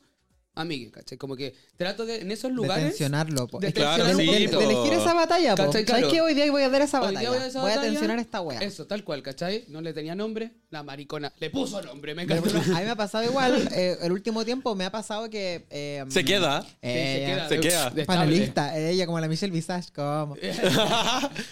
amigue, 0.60 0.90
¿cachai? 0.90 1.18
Como 1.18 1.36
que 1.36 1.54
trato 1.76 2.06
de, 2.06 2.20
en 2.20 2.30
esos 2.30 2.50
de 2.50 2.56
lugares... 2.56 2.84
tensionarlo, 2.88 3.46
po. 3.48 3.58
de 3.60 3.68
Es 3.68 3.74
que 3.74 3.80
Claro, 3.80 4.04
de, 4.04 4.14
sí, 4.14 4.26
de- 4.26 4.38
de 4.40 4.48
po. 4.48 4.60
elegir 4.60 4.92
esa 4.92 5.14
batalla, 5.14 5.56
po. 5.56 5.64
¿Cachai? 5.66 5.84
¿Sabes 5.84 5.86
Claro. 5.86 6.10
qué? 6.10 6.20
Hoy 6.20 6.34
día 6.34 6.50
voy 6.50 6.62
a 6.62 6.68
dar 6.68 6.82
esa 6.82 7.00
Hoy 7.00 7.06
batalla. 7.14 7.20
día 7.20 7.30
voy 7.30 7.38
a 7.38 7.46
esa 7.46 7.60
voy 7.60 7.72
a 7.72 7.80
tensionar 7.80 8.18
esta 8.18 8.40
wea. 8.40 8.60
Eso, 8.60 8.86
tal 8.86 9.02
cual, 9.04 9.22
¿cachai? 9.22 9.64
No 9.68 9.80
le 9.80 9.92
tenía 9.92 10.14
nombre, 10.14 10.52
la 10.70 10.82
maricona 10.82 11.32
le 11.38 11.50
puso 11.50 11.80
nombre, 11.82 12.14
me 12.14 12.22
encanta. 12.22 12.48
A 12.58 12.62
mí 12.78 12.84
me 12.84 12.90
ha 12.90 12.96
pasado 12.96 13.24
igual. 13.24 13.68
eh, 13.74 13.96
el 14.02 14.12
último 14.12 14.44
tiempo 14.44 14.74
me 14.74 14.84
ha 14.84 14.90
pasado 14.92 15.28
que. 15.30 15.66
eh, 15.70 16.04
Se 16.08 16.24
queda. 16.24 16.64
eh, 16.82 17.44
Se 17.48 17.60
queda. 17.60 17.90
de 17.90 18.02
estable. 18.02 18.04
Panelista, 18.06 18.78
ella 18.78 19.06
como 19.06 19.18
la 19.20 19.28
Michelle 19.28 19.52
Visage, 19.52 19.90
como. 19.94 20.36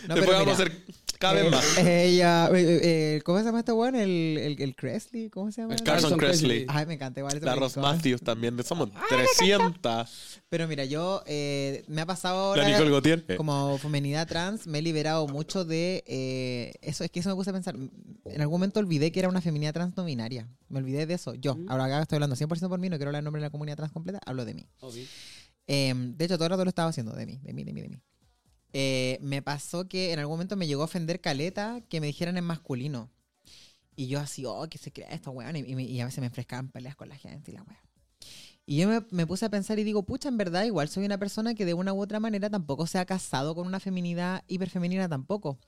No, 0.08 0.14
Después 0.14 0.26
pero 0.26 0.32
vamos 0.32 0.48
a 0.48 0.52
hacer 0.52 0.72
vez 1.20 1.46
Eh, 1.46 1.50
más. 1.50 1.78
Ella, 1.78 2.48
eh, 2.54 2.80
eh, 3.16 3.22
¿cómo 3.24 3.38
se 3.38 3.44
llama 3.44 3.58
este 3.60 3.72
weón? 3.72 3.94
El, 3.94 4.38
el, 4.38 4.62
el 4.62 4.76
Cresley, 4.76 5.30
¿cómo 5.30 5.50
se 5.52 5.62
llama? 5.62 5.74
El 5.74 5.82
Carson 5.82 6.16
Kressley. 6.18 6.64
Ay, 6.68 6.86
me 6.86 6.94
encanta 6.94 7.20
igual. 7.20 7.38
La 7.42 7.54
Ross. 7.54 7.76
Matthews 7.76 8.22
también. 8.22 8.62
Somos 8.64 8.90
300. 9.08 10.40
Pero 10.48 10.66
mira, 10.68 10.84
yo 10.84 11.22
eh, 11.26 11.84
me 11.88 12.00
ha 12.00 12.06
pasado 12.06 12.56
La 12.56 12.62
ahora. 12.62 12.72
Nicole 12.78 12.90
Gautier. 12.90 13.36
Como 13.36 13.78
feminidad 13.78 14.26
trans, 14.26 14.66
me 14.66 14.78
he 14.78 14.82
liberado 14.82 15.26
mucho 15.28 15.64
de 15.64 16.04
eh, 16.06 16.72
eso. 16.80 17.04
Es 17.04 17.10
que 17.10 17.20
eso 17.20 17.28
me 17.28 17.34
puse 17.34 17.50
a 17.50 17.52
pensar. 17.52 17.76
En 17.76 18.40
algún 18.40 18.54
momento 18.54 18.80
olvidé 18.80 19.12
que 19.12 19.20
era 19.20 19.28
una 19.28 19.40
feminidad 19.40 19.72
trans 19.74 19.96
no 19.96 20.04
binaria. 20.04 20.48
Me 20.68 20.78
olvidé 20.78 21.06
de 21.06 21.14
eso. 21.14 21.34
Yo, 21.34 21.56
ahora 21.68 21.84
acá 21.86 22.02
estoy 22.02 22.16
hablando 22.16 22.36
100% 22.36 22.68
por 22.68 22.78
mí, 22.78 22.88
no 22.88 22.96
quiero 22.96 23.10
hablar 23.10 23.20
en 23.20 23.24
nombre 23.24 23.40
de 23.40 23.46
la 23.46 23.50
comunidad 23.50 23.76
trans 23.76 23.92
completa, 23.92 24.20
hablo 24.26 24.44
de 24.44 24.54
mí. 24.54 24.66
Obvio. 24.80 25.04
Eh, 25.66 25.92
de 25.94 26.24
hecho, 26.24 26.36
todo 26.36 26.46
el 26.46 26.50
rato 26.50 26.64
lo 26.64 26.68
estaba 26.70 26.88
haciendo 26.88 27.12
de 27.12 27.26
mí, 27.26 27.38
de 27.42 27.52
mí, 27.52 27.64
de 27.64 27.72
mí, 27.72 27.80
de 27.82 27.88
mí. 27.88 27.96
Eh, 28.72 29.18
me 29.22 29.42
pasó 29.42 29.88
que 29.88 30.12
en 30.12 30.18
algún 30.18 30.34
momento 30.34 30.56
me 30.56 30.66
llegó 30.66 30.82
a 30.82 30.86
ofender 30.86 31.20
caleta 31.20 31.80
que 31.88 32.00
me 32.00 32.06
dijeran 32.06 32.36
en 32.36 32.44
masculino. 32.44 33.10
Y 33.96 34.06
yo 34.08 34.20
así, 34.20 34.44
oh, 34.44 34.68
que 34.68 34.78
se 34.78 34.92
crea 34.92 35.08
esto, 35.08 35.30
weón. 35.32 35.56
Y, 35.56 35.60
y 35.60 35.80
y 35.82 36.00
a 36.00 36.04
veces 36.04 36.20
me 36.20 36.26
enfrescaban 36.26 36.68
peleas 36.68 36.96
con 36.96 37.08
la 37.08 37.16
gente 37.16 37.50
y 37.50 37.54
la 37.54 37.62
weón. 37.62 37.87
Y 38.70 38.76
yo 38.76 39.02
me, 39.12 39.26
puse 39.26 39.46
a 39.46 39.48
pensar 39.48 39.78
y 39.78 39.82
digo, 39.82 40.02
pucha, 40.02 40.28
en 40.28 40.36
verdad, 40.36 40.64
igual 40.64 40.90
soy 40.90 41.06
una 41.06 41.16
persona 41.16 41.54
que 41.54 41.64
de 41.64 41.72
una 41.72 41.94
u 41.94 42.02
otra 42.02 42.20
manera 42.20 42.50
tampoco 42.50 42.86
se 42.86 42.98
ha 42.98 43.06
casado 43.06 43.54
con 43.54 43.66
una 43.66 43.80
feminidad 43.80 44.44
hiperfemenina 44.46 45.08
tampoco. 45.08 45.58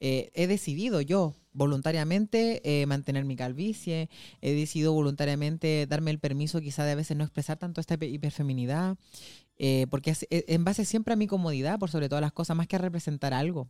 Eh, 0.00 0.32
he 0.34 0.48
decidido 0.48 1.00
yo 1.00 1.32
voluntariamente 1.52 2.60
eh, 2.64 2.86
mantener 2.86 3.24
mi 3.24 3.36
calvicie, 3.36 4.10
he 4.40 4.52
decidido 4.52 4.92
voluntariamente 4.92 5.86
darme 5.88 6.10
el 6.10 6.18
permiso 6.18 6.60
quizá 6.60 6.84
de 6.84 6.90
a 6.90 6.94
veces 6.96 7.16
no 7.16 7.22
expresar 7.22 7.56
tanto 7.56 7.80
esta 7.80 7.96
hiper- 7.96 8.12
hiperfeminidad, 8.12 8.96
eh, 9.56 9.86
porque 9.88 10.10
es 10.10 10.26
en 10.30 10.64
base 10.64 10.84
siempre 10.84 11.14
a 11.14 11.16
mi 11.16 11.28
comodidad, 11.28 11.78
por 11.78 11.88
sobre 11.88 12.08
todas 12.08 12.22
las 12.22 12.32
cosas, 12.32 12.56
más 12.56 12.66
que 12.66 12.74
a 12.74 12.80
representar 12.80 13.32
algo. 13.32 13.68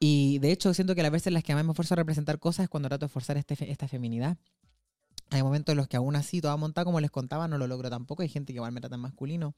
Y 0.00 0.40
de 0.40 0.50
hecho 0.50 0.74
siento 0.74 0.96
que 0.96 1.02
las 1.04 1.12
veces 1.12 1.32
las 1.32 1.44
que 1.44 1.54
más 1.54 1.64
me 1.64 1.70
esfuerzo 1.70 1.94
a 1.94 1.98
representar 1.98 2.40
cosas 2.40 2.64
es 2.64 2.68
cuando 2.68 2.88
trato 2.88 3.06
de 3.06 3.10
forzar 3.10 3.36
este 3.36 3.70
esta 3.70 3.86
feminidad. 3.86 4.38
Hay 5.32 5.42
momentos 5.42 5.72
en 5.72 5.78
los 5.78 5.88
que 5.88 5.96
aún 5.96 6.14
así, 6.16 6.40
toda 6.40 6.56
montada, 6.56 6.84
como 6.84 7.00
les 7.00 7.10
contaba, 7.10 7.48
no 7.48 7.58
lo 7.58 7.66
logro 7.66 7.88
tampoco. 7.90 8.22
Hay 8.22 8.28
gente 8.28 8.52
que 8.52 8.58
igual 8.58 8.72
me 8.72 8.80
trata 8.80 8.96
en 8.96 9.00
masculino. 9.00 9.54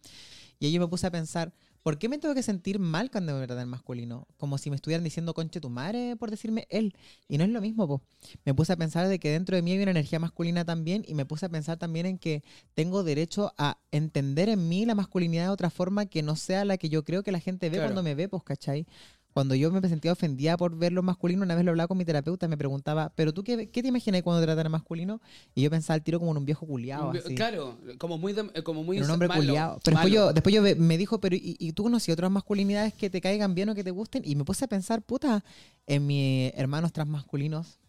Y 0.60 0.66
ahí 0.66 0.72
yo 0.72 0.80
me 0.80 0.86
puse 0.86 1.06
a 1.06 1.10
pensar, 1.10 1.52
¿por 1.82 1.98
qué 1.98 2.08
me 2.08 2.16
tengo 2.18 2.32
que 2.34 2.42
sentir 2.44 2.78
mal 2.78 3.10
cuando 3.10 3.34
me 3.34 3.44
tratan 3.46 3.64
en 3.64 3.68
masculino? 3.70 4.28
Como 4.36 4.56
si 4.56 4.70
me 4.70 4.76
estuvieran 4.76 5.02
diciendo 5.02 5.34
conche 5.34 5.60
tu 5.60 5.68
madre 5.70 6.14
por 6.16 6.30
decirme 6.30 6.66
él. 6.70 6.94
Y 7.28 7.38
no 7.38 7.44
es 7.44 7.50
lo 7.50 7.60
mismo, 7.60 7.88
po. 7.88 8.02
Me 8.44 8.54
puse 8.54 8.72
a 8.72 8.76
pensar 8.76 9.08
de 9.08 9.18
que 9.18 9.30
dentro 9.30 9.56
de 9.56 9.62
mí 9.62 9.72
hay 9.72 9.82
una 9.82 9.90
energía 9.90 10.20
masculina 10.20 10.64
también. 10.64 11.04
Y 11.08 11.14
me 11.14 11.26
puse 11.26 11.46
a 11.46 11.48
pensar 11.48 11.76
también 11.76 12.06
en 12.06 12.18
que 12.18 12.44
tengo 12.74 13.02
derecho 13.02 13.52
a 13.58 13.78
entender 13.90 14.48
en 14.48 14.68
mí 14.68 14.86
la 14.86 14.94
masculinidad 14.94 15.44
de 15.46 15.50
otra 15.50 15.70
forma 15.70 16.06
que 16.06 16.22
no 16.22 16.36
sea 16.36 16.64
la 16.64 16.78
que 16.78 16.88
yo 16.88 17.04
creo 17.04 17.24
que 17.24 17.32
la 17.32 17.40
gente 17.40 17.68
ve 17.68 17.76
Claro. 17.78 17.88
cuando 17.88 18.02
me 18.04 18.14
ve, 18.14 18.28
pues, 18.28 18.44
¿cachai? 18.44 18.86
Cuando 19.34 19.56
yo 19.56 19.70
me 19.72 19.86
sentía 19.88 20.12
ofendida 20.12 20.56
por 20.56 20.76
ver 20.78 20.92
lo 20.92 21.02
masculino, 21.02 21.42
una 21.42 21.56
vez 21.56 21.64
lo 21.64 21.72
hablaba 21.72 21.88
con 21.88 21.98
mi 21.98 22.04
terapeuta, 22.04 22.46
me 22.46 22.56
preguntaba, 22.56 23.12
¿pero 23.16 23.34
tú 23.34 23.42
qué, 23.42 23.68
qué 23.68 23.82
te 23.82 23.88
imaginas 23.88 24.22
cuando 24.22 24.40
tratan 24.42 24.66
a 24.66 24.68
masculino? 24.68 25.20
Y 25.56 25.62
yo 25.62 25.70
pensaba 25.70 25.96
al 25.96 26.02
tiro 26.04 26.20
como 26.20 26.30
en 26.30 26.36
un 26.38 26.44
viejo 26.46 26.64
culiado, 26.66 27.10
así. 27.10 27.34
Claro, 27.34 27.76
como 27.98 28.16
muy, 28.16 28.32
de- 28.32 28.62
como 28.62 28.84
muy 28.84 28.98
En 28.98 29.04
un 29.04 29.10
hombre 29.10 29.26
malo, 29.26 29.40
culiado. 29.40 29.80
Pero 29.82 29.96
después 29.96 30.14
yo, 30.14 30.32
después 30.32 30.54
yo 30.54 30.62
me 30.78 30.96
dijo, 30.96 31.18
pero 31.18 31.34
¿y, 31.34 31.56
y 31.58 31.72
tú 31.72 31.82
conocí 31.82 32.12
otras 32.12 32.30
masculinidades 32.30 32.94
que 32.94 33.10
te 33.10 33.20
caigan 33.20 33.56
bien 33.56 33.68
o 33.70 33.74
que 33.74 33.82
te 33.82 33.90
gusten? 33.90 34.22
Y 34.24 34.36
me 34.36 34.44
puse 34.44 34.64
a 34.66 34.68
pensar, 34.68 35.02
puta, 35.02 35.44
en 35.88 36.06
mis 36.06 36.52
hermanos 36.54 36.92
transmasculinos. 36.92 37.80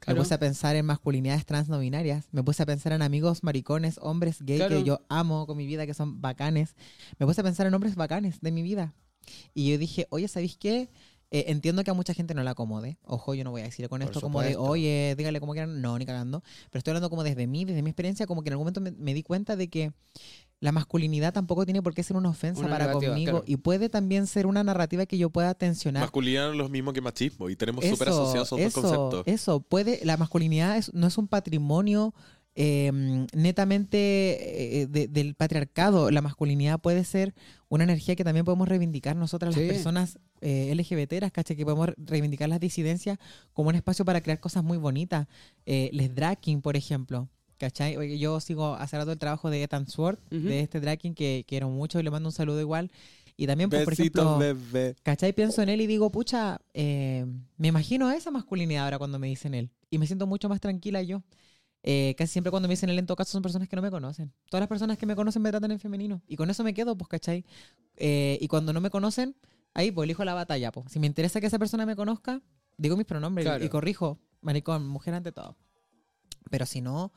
Claro. 0.00 0.16
Me 0.18 0.22
puse 0.24 0.34
a 0.34 0.38
pensar 0.40 0.74
en 0.74 0.84
masculinidades 0.84 1.46
trans 1.46 1.68
no 1.68 1.78
binarias. 1.78 2.26
Me 2.32 2.42
puse 2.42 2.62
a 2.62 2.66
pensar 2.66 2.92
en 2.92 3.02
amigos 3.02 3.44
maricones, 3.44 3.98
hombres 4.02 4.42
gay 4.42 4.58
Claro. 4.58 4.76
que 4.76 4.82
yo 4.84 5.00
amo 5.08 5.46
con 5.46 5.56
mi 5.56 5.66
vida, 5.66 5.86
que 5.86 5.94
son 5.94 6.20
bacanes. 6.20 6.74
Me 7.18 7.26
puse 7.26 7.40
a 7.40 7.44
pensar 7.44 7.66
en 7.68 7.74
hombres 7.74 7.94
bacanes 7.94 8.40
de 8.40 8.50
mi 8.50 8.62
vida. 8.62 8.94
Y 9.54 9.70
yo 9.70 9.78
dije, 9.78 10.06
oye, 10.10 10.28
¿sabéis 10.28 10.56
qué? 10.56 10.88
Eh, 11.30 11.44
entiendo 11.48 11.84
que 11.84 11.90
a 11.90 11.94
mucha 11.94 12.14
gente 12.14 12.32
no 12.32 12.42
la 12.42 12.52
acomode. 12.52 12.96
Ojo, 13.04 13.34
yo 13.34 13.44
no 13.44 13.50
voy 13.50 13.60
a 13.60 13.64
decir 13.64 13.86
con 13.90 14.00
Por 14.00 14.08
esto 14.08 14.20
como 14.22 14.40
de, 14.40 14.56
oye, 14.56 15.14
dígale 15.18 15.40
como 15.40 15.52
quieran. 15.52 15.82
No, 15.82 15.98
ni 15.98 16.06
cagando. 16.06 16.42
Pero 16.70 16.78
estoy 16.78 16.92
hablando 16.92 17.10
como 17.10 17.22
desde 17.22 17.46
mí, 17.46 17.66
desde 17.66 17.82
mi 17.82 17.90
experiencia, 17.90 18.26
como 18.26 18.42
que 18.42 18.48
en 18.48 18.54
algún 18.54 18.64
momento 18.64 18.80
me, 18.80 18.92
me 18.92 19.12
di 19.12 19.22
cuenta 19.22 19.54
de 19.54 19.68
que 19.68 19.92
la 20.60 20.72
masculinidad 20.72 21.32
tampoco 21.34 21.64
tiene 21.66 21.82
por 21.82 21.92
qué 21.94 22.02
ser 22.02 22.16
una 22.16 22.30
ofensa 22.30 22.60
Una 22.62 22.70
para 22.70 22.92
conmigo. 22.92 23.30
claro. 23.30 23.44
Y 23.46 23.58
puede 23.58 23.90
también 23.90 24.26
ser 24.26 24.46
una 24.46 24.64
narrativa 24.64 25.04
que 25.04 25.18
yo 25.18 25.28
pueda 25.28 25.52
tensionar. 25.54 26.00
Masculinidad 26.02 26.46
no 26.46 26.52
es 26.52 26.58
lo 26.58 26.68
mismo 26.70 26.94
que 26.94 27.00
machismo 27.02 27.50
y 27.50 27.56
tenemos 27.56 27.84
súper 27.84 28.08
asociados 28.08 28.48
esos 28.48 28.58
eso, 28.58 28.80
dos 28.80 28.90
conceptos. 28.90 29.32
Eso, 29.32 29.60
puede, 29.60 30.00
la 30.04 30.16
masculinidad 30.16 30.78
es- 30.78 30.92
no 30.94 31.06
es 31.06 31.18
un 31.18 31.28
patrimonio 31.28 32.14
eh, 32.60 32.90
netamente 33.34 34.82
eh, 34.82 34.86
de- 34.88 35.06
del 35.06 35.34
patriarcado. 35.34 36.10
La 36.10 36.20
masculinidad 36.22 36.80
puede 36.80 37.04
ser 37.04 37.32
una 37.68 37.84
energía 37.84 38.16
que 38.16 38.24
también 38.24 38.44
podemos 38.44 38.68
reivindicar 38.68 39.14
nosotras, 39.14 39.54
Sí. 39.54 39.60
las 39.60 39.72
personas 39.74 40.18
eh, 40.40 40.72
LGBTeras, 40.74 41.30
¿cachai? 41.32 41.56
Que 41.56 41.64
podemos 41.64 41.90
reivindicar 41.96 42.48
las 42.48 42.58
disidencias 42.60 43.18
como 43.52 43.68
un 43.68 43.74
espacio 43.76 44.04
para 44.04 44.20
crear 44.20 44.40
cosas 44.40 44.64
muy 44.64 44.76
bonitas. 44.78 45.28
Eh, 45.66 45.90
les 45.92 46.14
drag 46.14 46.38
king, 46.40 46.60
por 46.60 46.76
ejemplo. 46.76 47.28
¿Cachai? 47.58 48.18
Yo 48.20 48.38
sigo 48.40 48.74
hace 48.74 48.96
rato 48.96 49.10
el 49.10 49.18
trabajo 49.18 49.50
de 49.50 49.62
Ethan 49.64 49.88
Sword, 49.88 50.18
de 50.30 50.60
este 50.60 50.78
drag 50.80 50.98
king 50.98 51.12
que 51.14 51.44
quiero 51.46 51.68
mucho 51.68 51.98
y 51.98 52.04
le 52.04 52.10
mando 52.10 52.28
un 52.28 52.32
saludo 52.32 52.60
igual. 52.60 52.90
Y 53.36 53.46
también, 53.48 53.68
pues, 53.70 53.82
por 53.84 53.92
ejemplo, 53.94 54.38
bebé. 54.38 54.94
¿Cachai? 55.02 55.32
Pienso 55.32 55.62
en 55.62 55.68
él 55.68 55.80
y 55.80 55.86
digo, 55.88 56.10
pucha, 56.10 56.60
eh, 56.74 57.24
me 57.56 57.68
imagino 57.68 58.10
esa 58.12 58.30
masculinidad 58.30 58.84
ahora 58.84 58.98
cuando 58.98 59.18
me 59.18 59.26
dicen 59.28 59.54
él. 59.54 59.70
Y 59.90 59.98
me 59.98 60.06
siento 60.06 60.26
mucho 60.28 60.48
más 60.48 60.60
tranquila 60.60 61.02
yo. 61.02 61.22
Eh, 61.82 62.14
casi 62.18 62.32
siempre 62.32 62.50
cuando 62.50 62.68
me 62.68 62.72
dicen 62.72 62.90
él, 62.90 62.98
en 62.98 63.06
todo 63.06 63.16
caso, 63.16 63.32
son 63.32 63.42
personas 63.42 63.68
que 63.68 63.76
no 63.76 63.82
me 63.82 63.90
conocen. 63.90 64.32
Todas 64.50 64.60
las 64.62 64.68
personas 64.68 64.98
que 64.98 65.06
me 65.06 65.14
conocen 65.16 65.42
me 65.42 65.50
tratan 65.50 65.70
en 65.70 65.78
femenino. 65.80 66.22
Y 66.26 66.36
con 66.36 66.50
eso 66.50 66.64
me 66.64 66.74
quedo, 66.74 66.96
pues, 66.96 67.08
¿cachai? 67.08 67.44
Eh, 67.96 68.38
y 68.40 68.48
cuando 68.48 68.72
no 68.72 68.80
me 68.80 68.90
conocen, 68.90 69.36
ahí 69.74 69.90
pues 69.92 70.04
elijo 70.06 70.24
la 70.24 70.34
batalla, 70.34 70.72
pues. 70.72 70.90
Si 70.92 70.98
me 70.98 71.06
interesa 71.06 71.40
que 71.40 71.46
esa 71.46 71.58
persona 71.58 71.86
me 71.86 71.94
conozca, 71.96 72.42
digo 72.76 72.96
mis 72.96 73.06
pronombres 73.06 73.44
y- 73.46 73.48
Claro. 73.48 73.64
y 73.64 73.68
corrijo, 73.68 74.18
maricón, 74.40 74.88
mujer 74.88 75.14
ante 75.14 75.32
todo. 75.32 75.56
Pero 76.50 76.66
si 76.66 76.80
no, 76.80 77.12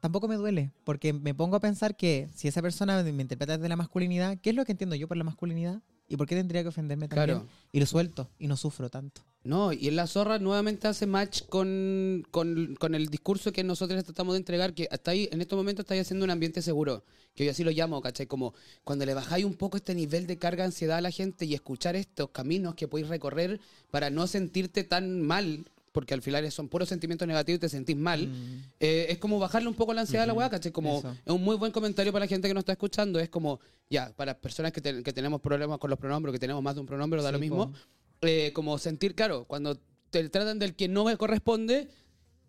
tampoco 0.00 0.26
me 0.28 0.36
duele, 0.36 0.72
porque 0.84 1.12
me 1.12 1.34
pongo 1.34 1.56
a 1.56 1.60
pensar 1.60 1.96
que 1.96 2.28
si 2.34 2.48
esa 2.48 2.62
persona 2.62 3.02
me 3.02 3.22
interpreta 3.22 3.56
desde 3.56 3.68
la 3.68 3.76
masculinidad, 3.76 4.38
¿qué 4.38 4.50
es 4.50 4.56
lo 4.56 4.64
que 4.64 4.72
entiendo 4.72 4.96
yo 4.96 5.06
por 5.08 5.16
la 5.16 5.24
masculinidad? 5.24 5.82
¿Y 6.10 6.16
por 6.16 6.26
qué 6.26 6.34
tendría 6.34 6.62
que 6.62 6.68
ofenderme 6.68 7.06
también? 7.06 7.38
Claro. 7.38 7.48
Y 7.70 7.78
lo 7.78 7.86
suelto 7.86 8.28
y 8.36 8.48
no 8.48 8.56
sufro 8.56 8.90
tanto. 8.90 9.22
No, 9.44 9.72
y 9.72 9.86
en 9.86 9.94
la 9.94 10.08
zorra 10.08 10.40
nuevamente 10.40 10.88
hace 10.88 11.06
match 11.06 11.42
con, 11.48 12.26
con, 12.32 12.74
con 12.80 12.96
el 12.96 13.06
discurso 13.06 13.52
que 13.52 13.62
nosotros 13.62 14.02
tratamos 14.04 14.34
de 14.34 14.38
entregar, 14.38 14.74
que 14.74 14.88
hasta 14.90 15.12
ahí, 15.12 15.28
en 15.30 15.40
estos 15.40 15.56
momentos 15.56 15.84
estáis 15.84 16.02
haciendo 16.02 16.24
un 16.24 16.30
ambiente 16.30 16.62
seguro, 16.62 17.04
que 17.36 17.44
yo 17.44 17.52
así 17.52 17.62
lo 17.62 17.70
llamo, 17.70 18.02
¿cachai? 18.02 18.26
Como 18.26 18.54
cuando 18.82 19.06
le 19.06 19.14
bajáis 19.14 19.44
un 19.44 19.54
poco 19.54 19.76
este 19.76 19.94
nivel 19.94 20.26
de 20.26 20.36
carga 20.36 20.64
ansiedad 20.64 20.98
a 20.98 21.00
la 21.00 21.12
gente 21.12 21.46
y 21.46 21.54
escuchar 21.54 21.94
estos 21.94 22.30
caminos 22.30 22.74
que 22.74 22.88
podéis 22.88 23.08
recorrer 23.08 23.60
para 23.92 24.10
no 24.10 24.26
sentirte 24.26 24.82
tan 24.82 25.22
mal, 25.22 25.64
porque 25.92 26.14
al 26.14 26.22
final 26.22 26.50
son 26.52 26.68
puros 26.68 26.88
sentimientos 26.88 27.26
negativos 27.26 27.56
y 27.56 27.60
te 27.60 27.68
sentís 27.68 27.96
mal, 27.96 28.28
Mm. 28.28 28.62
eh, 28.80 29.06
es 29.10 29.18
como 29.18 29.38
bajarle 29.38 29.68
un 29.68 29.74
poco 29.74 29.92
la 29.92 30.02
ansiedad 30.02 30.24
a 30.24 30.26
la 30.26 30.32
weá, 30.32 30.48
¿cachai? 30.48 30.70
Como 30.72 30.98
Eso. 30.98 31.10
es 31.24 31.32
un 31.32 31.42
muy 31.42 31.56
buen 31.56 31.72
comentario 31.72 32.12
para 32.12 32.24
la 32.24 32.28
gente 32.28 32.46
que 32.48 32.54
nos 32.54 32.62
está 32.62 32.72
escuchando, 32.72 33.18
es 33.18 33.28
como, 33.28 33.60
ya, 33.88 34.12
para 34.16 34.38
personas 34.38 34.72
que, 34.72 34.80
te- 34.80 35.02
que 35.02 35.12
tenemos 35.12 35.40
problemas 35.40 35.78
con 35.78 35.90
los 35.90 35.98
pronombres, 35.98 36.32
que 36.32 36.38
tenemos 36.38 36.62
más 36.62 36.74
de 36.76 36.80
un 36.80 36.86
pronombre, 36.86 37.20
da 37.22 37.28
Sí, 37.28 37.32
lo 37.34 37.38
mismo, 37.40 37.72
eh, 38.22 38.52
como 38.54 38.78
sentir, 38.78 39.14
claro, 39.14 39.44
cuando 39.46 39.78
te 40.10 40.28
tratan 40.28 40.58
del 40.58 40.74
que 40.76 40.88
no 40.88 41.04
me 41.04 41.16
corresponde, 41.16 41.88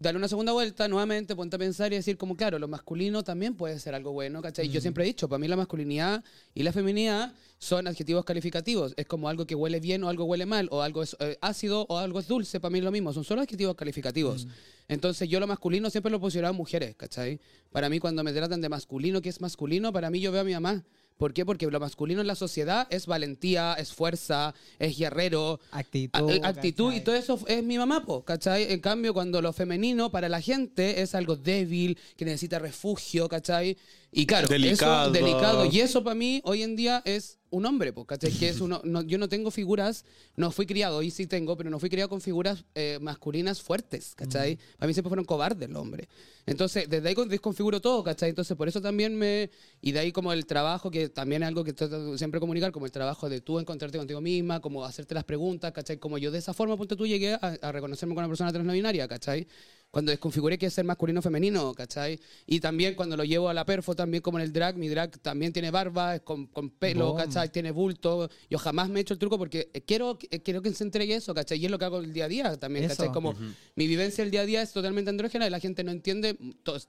darle 0.02 0.18
una 0.18 0.28
segunda 0.28 0.52
vuelta, 0.52 0.88
nuevamente, 0.88 1.36
ponte 1.36 1.56
a 1.56 1.60
pensar 1.60 1.93
y 1.93 1.95
decir 1.95 2.18
como, 2.18 2.36
claro, 2.36 2.58
lo 2.58 2.68
masculino 2.68 3.24
también 3.24 3.54
puede 3.54 3.80
ser 3.80 3.93
algo 3.93 4.12
bueno, 4.12 4.41
¿cachai? 4.41 4.68
Mm. 4.68 4.72
Yo 4.72 4.82
siempre 4.82 5.04
he 5.04 5.08
dicho, 5.08 5.30
para 5.30 5.38
mí 5.38 5.47
la 5.47 5.56
masculinidad 5.56 6.24
y 6.56 6.64
la 6.64 6.72
feminidad 6.72 7.34
son 7.60 7.88
adjetivos 7.88 8.26
calificativos, 8.26 8.93
es 8.97 9.06
como 9.06 9.30
algo 9.30 9.45
que 9.45 9.54
huele 9.54 9.80
bien 9.80 10.04
o 10.04 10.10
algo 10.10 10.24
huele 10.26 10.47
mal, 10.47 10.68
o 10.72 10.82
algo 10.82 11.04
es 11.04 11.16
eh, 11.20 11.38
ácido 11.41 11.86
o 11.88 11.99
algo 11.99 12.20
es 12.20 12.28
dulce, 12.28 12.60
para 12.60 12.72
mí 12.72 12.80
es 12.80 12.86
lo 12.86 12.91
mismo, 12.91 13.14
son 13.14 13.24
solo 13.24 13.41
adjetivos 13.41 13.76
calificativos. 13.76 14.45
Mm. 14.45 14.49
Entonces 14.88 15.30
yo 15.30 15.39
lo 15.39 15.45
masculino 15.45 15.89
siempre 15.91 16.10
lo 16.10 16.18
he 16.18 16.20
posicionado 16.20 16.52
en 16.52 16.58
mujeres, 16.58 16.95
¿cachai? 16.95 17.39
Para 17.72 17.88
mí 17.88 17.99
cuando 17.99 18.24
me 18.24 18.34
tratan 18.34 18.60
de 18.60 18.70
masculino, 18.70 19.22
¿qué 19.22 19.30
es 19.30 19.39
masculino? 19.39 19.93
Para 19.93 20.10
mí 20.10 20.20
yo 20.20 20.32
veo 20.32 20.41
a 20.41 20.45
mi 20.45 20.54
mamá. 20.54 20.84
¿Por 21.22 21.34
qué? 21.34 21.45
Porque 21.45 21.67
lo 21.69 21.80
masculino 21.80 22.22
en 22.22 22.26
la 22.26 22.34
sociedad 22.34 22.88
es 22.89 23.05
valentía, 23.05 23.76
es 23.78 23.93
fuerza, 23.93 24.55
es 24.80 24.97
guerrero, 24.97 25.59
Actitud. 25.69 26.32
a- 26.43 26.47
actitud 26.47 26.91
y 26.91 27.01
todo 27.01 27.13
eso 27.13 27.39
es 27.45 27.63
mi 27.63 27.78
mamá, 27.78 28.03
po, 28.03 28.24
¿cachai? 28.26 28.74
En 28.74 28.80
cambio, 28.80 29.13
cuando 29.13 29.39
lo 29.39 29.53
femenino 29.53 30.09
para 30.09 30.28
la 30.30 30.41
gente 30.41 30.99
es 31.03 31.13
algo 31.13 31.36
débil, 31.36 31.95
que 32.17 32.26
necesita 32.26 32.57
refugio, 32.57 33.30
¿cachai? 33.30 33.78
Y 34.14 34.26
claro, 34.26 34.47
Delicado. 34.49 35.03
eso 35.03 35.12
delicado. 35.12 35.66
Y 35.66 35.80
eso 35.80 36.03
para 36.03 36.16
mí 36.16 36.41
hoy 36.43 36.64
en 36.64 36.76
día 36.76 37.01
es 37.05 37.38
un 37.49 37.66
hombre, 37.66 37.93
¿cachai? 38.05 38.32
Que 38.32 38.49
es 38.49 38.59
uno, 38.59 38.82
no- 38.84 39.01
yo 39.03 39.18
no 39.18 39.30
tengo 39.30 39.51
figuras, 39.51 40.03
no 40.36 40.51
fui 40.51 40.66
criado, 40.66 40.97
hoy 40.97 41.12
sí 41.12 41.28
tengo, 41.28 41.55
pero 41.57 41.70
no 41.70 41.80
fui 41.80 41.89
criado 41.89 42.09
con 42.09 42.20
figuras 42.22 42.66
eh, 42.76 42.97
masculinas 43.01 43.62
fuertes, 43.62 44.14
¿cachai? 44.16 44.57
Para 44.78 44.88
mí 44.88 44.93
siempre 44.93 45.09
fueron 45.09 45.24
cobardes 45.26 45.70
los 45.70 45.82
hombres. 45.82 46.07
Entonces, 46.45 46.89
desde 46.89 47.07
ahí 47.09 47.16
con- 47.16 47.30
desconfiguro 47.30 47.80
todo, 47.80 48.03
¿cachai? 48.03 48.30
Entonces, 48.30 48.55
por 48.57 48.68
eso 48.68 48.82
también 48.82 49.16
me... 49.16 49.49
Y 49.82 49.91
de 49.93 49.99
ahí 49.99 50.12
como 50.12 50.34
el 50.34 50.45
trabajo, 50.45 50.91
que 50.91 51.07
también 51.09 51.43
es 51.43 51.47
algo 51.47 51.64
que 51.64 51.72
trato 51.74 52.12
de 52.12 52.18
siempre 52.18 52.39
comunicar, 52.41 52.72
como 52.74 52.86
el 52.86 52.91
trabajo 52.91 53.30
de 53.30 53.39
tú 53.41 53.59
encontrarte 53.59 53.97
contigo 53.97 54.20
misma, 54.22 54.59
como 54.59 54.84
hacerte 54.84 55.14
las 55.14 55.24
preguntas, 55.24 55.72
¿cachai? 55.72 55.97
Como 55.97 56.18
yo 56.18 56.32
de 56.32 56.39
esa 56.39 56.53
forma, 56.53 56.76
ponte 56.78 56.95
tú, 56.97 57.05
llegué 57.07 57.34
a, 57.34 57.57
a 57.62 57.72
reconocerme 57.72 58.14
con 58.16 58.24
una 58.24 58.30
persona 58.30 58.51
trans 58.51 58.66
no 58.66 58.74
binaria, 58.74 59.07
¿cachai? 59.07 59.47
Cuando 59.92 60.12
desconfiguré 60.12 60.58
que 60.58 60.68
es 60.68 60.74
ser 60.74 60.86
masculino 60.86 61.20
o 61.20 61.22
femenino, 61.22 61.74
¿cachai? 61.74 62.18
Y 62.48 62.62
también 62.62 62.96
cuando 62.96 63.18
lo 63.18 63.26
llevo 63.26 63.50
a 63.50 63.54
la 63.54 63.66
perfo, 63.66 63.94
también 63.94 64.24
como 64.24 64.39
en 64.39 64.46
el 64.46 64.54
drag, 64.54 64.78
mi 64.78 64.88
drag 64.88 65.20
también 65.20 65.52
tiene 65.52 65.70
barba, 65.70 66.16
es 66.16 66.22
con, 66.22 66.48
con 66.48 66.70
pelo, 66.70 67.08
Boom. 67.08 67.18
¿cachai? 67.18 67.52
Tiene 67.52 67.72
bulto. 67.72 68.30
Yo 68.50 68.58
jamás 68.58 68.89
me 68.89 69.00
he 69.00 69.02
hecho 69.02 69.14
el 69.14 69.20
truco 69.20 69.38
porque 69.38 69.70
quiero, 69.86 70.18
quiero 70.44 70.62
que 70.62 70.74
se 70.74 70.86
entregue 70.86 71.16
eso, 71.16 71.34
¿cachai? 71.34 71.60
Y 71.60 71.66
es 71.66 71.72
lo 71.72 71.78
que 71.78 71.86
hago 71.86 72.00
el 72.00 72.14
día 72.14 72.26
a 72.26 72.30
día 72.30 72.58
también, 72.58 72.86
Eso. 72.86 72.96
¿cachai? 72.96 73.14
Como 73.14 73.36
mi 73.76 73.86
vivencia 73.86 74.24
el 74.24 74.32
día 74.32 74.42
a 74.42 74.46
día 74.46 74.62
es 74.62 74.72
totalmente 74.72 75.10
andrógena 75.10 75.46
y 75.46 75.50
la 75.50 75.60
gente 75.60 75.84
no 75.84 75.92
entiende. 75.92 76.38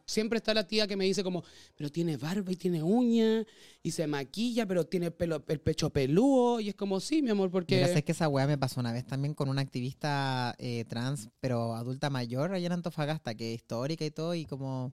Siempre 0.06 0.36
está 0.36 0.54
la 0.54 0.68
tía 0.68 0.86
que 0.86 0.96
me 0.96 1.04
dice 1.04 1.24
como, 1.24 1.42
pero 1.76 1.90
tiene 1.90 2.16
barba 2.16 2.52
y 2.52 2.56
tiene 2.56 2.84
uña 2.84 3.44
y 3.82 3.90
se 3.90 4.06
maquilla, 4.06 4.66
pero 4.66 4.86
tiene 4.86 5.10
pelo, 5.10 5.42
el 5.48 5.60
pecho 5.60 5.90
peludo. 5.90 6.60
Y 6.60 6.68
es 6.68 6.74
como, 6.74 7.00
sí, 7.00 7.22
mi 7.22 7.30
amor, 7.30 7.50
porque... 7.50 7.76
Mira, 7.76 7.88
sé 7.88 8.04
que 8.04 8.12
esa 8.12 8.28
weá 8.28 8.46
me 8.46 8.58
pasó 8.58 8.80
una 8.80 8.92
vez 8.92 9.04
también 9.04 9.34
con 9.34 9.48
una 9.48 9.60
activista 9.60 10.54
eh, 10.58 10.84
trans, 10.84 11.30
pero 11.40 11.74
adulta 11.74 12.08
mayor 12.08 12.52
allá 12.52 12.66
en 12.66 12.72
Antofagasta, 12.72 13.34
que 13.34 13.52
es 13.52 13.56
histórica 13.56 14.04
y 14.04 14.10
todo, 14.10 14.34
y 14.34 14.44
como... 14.44 14.92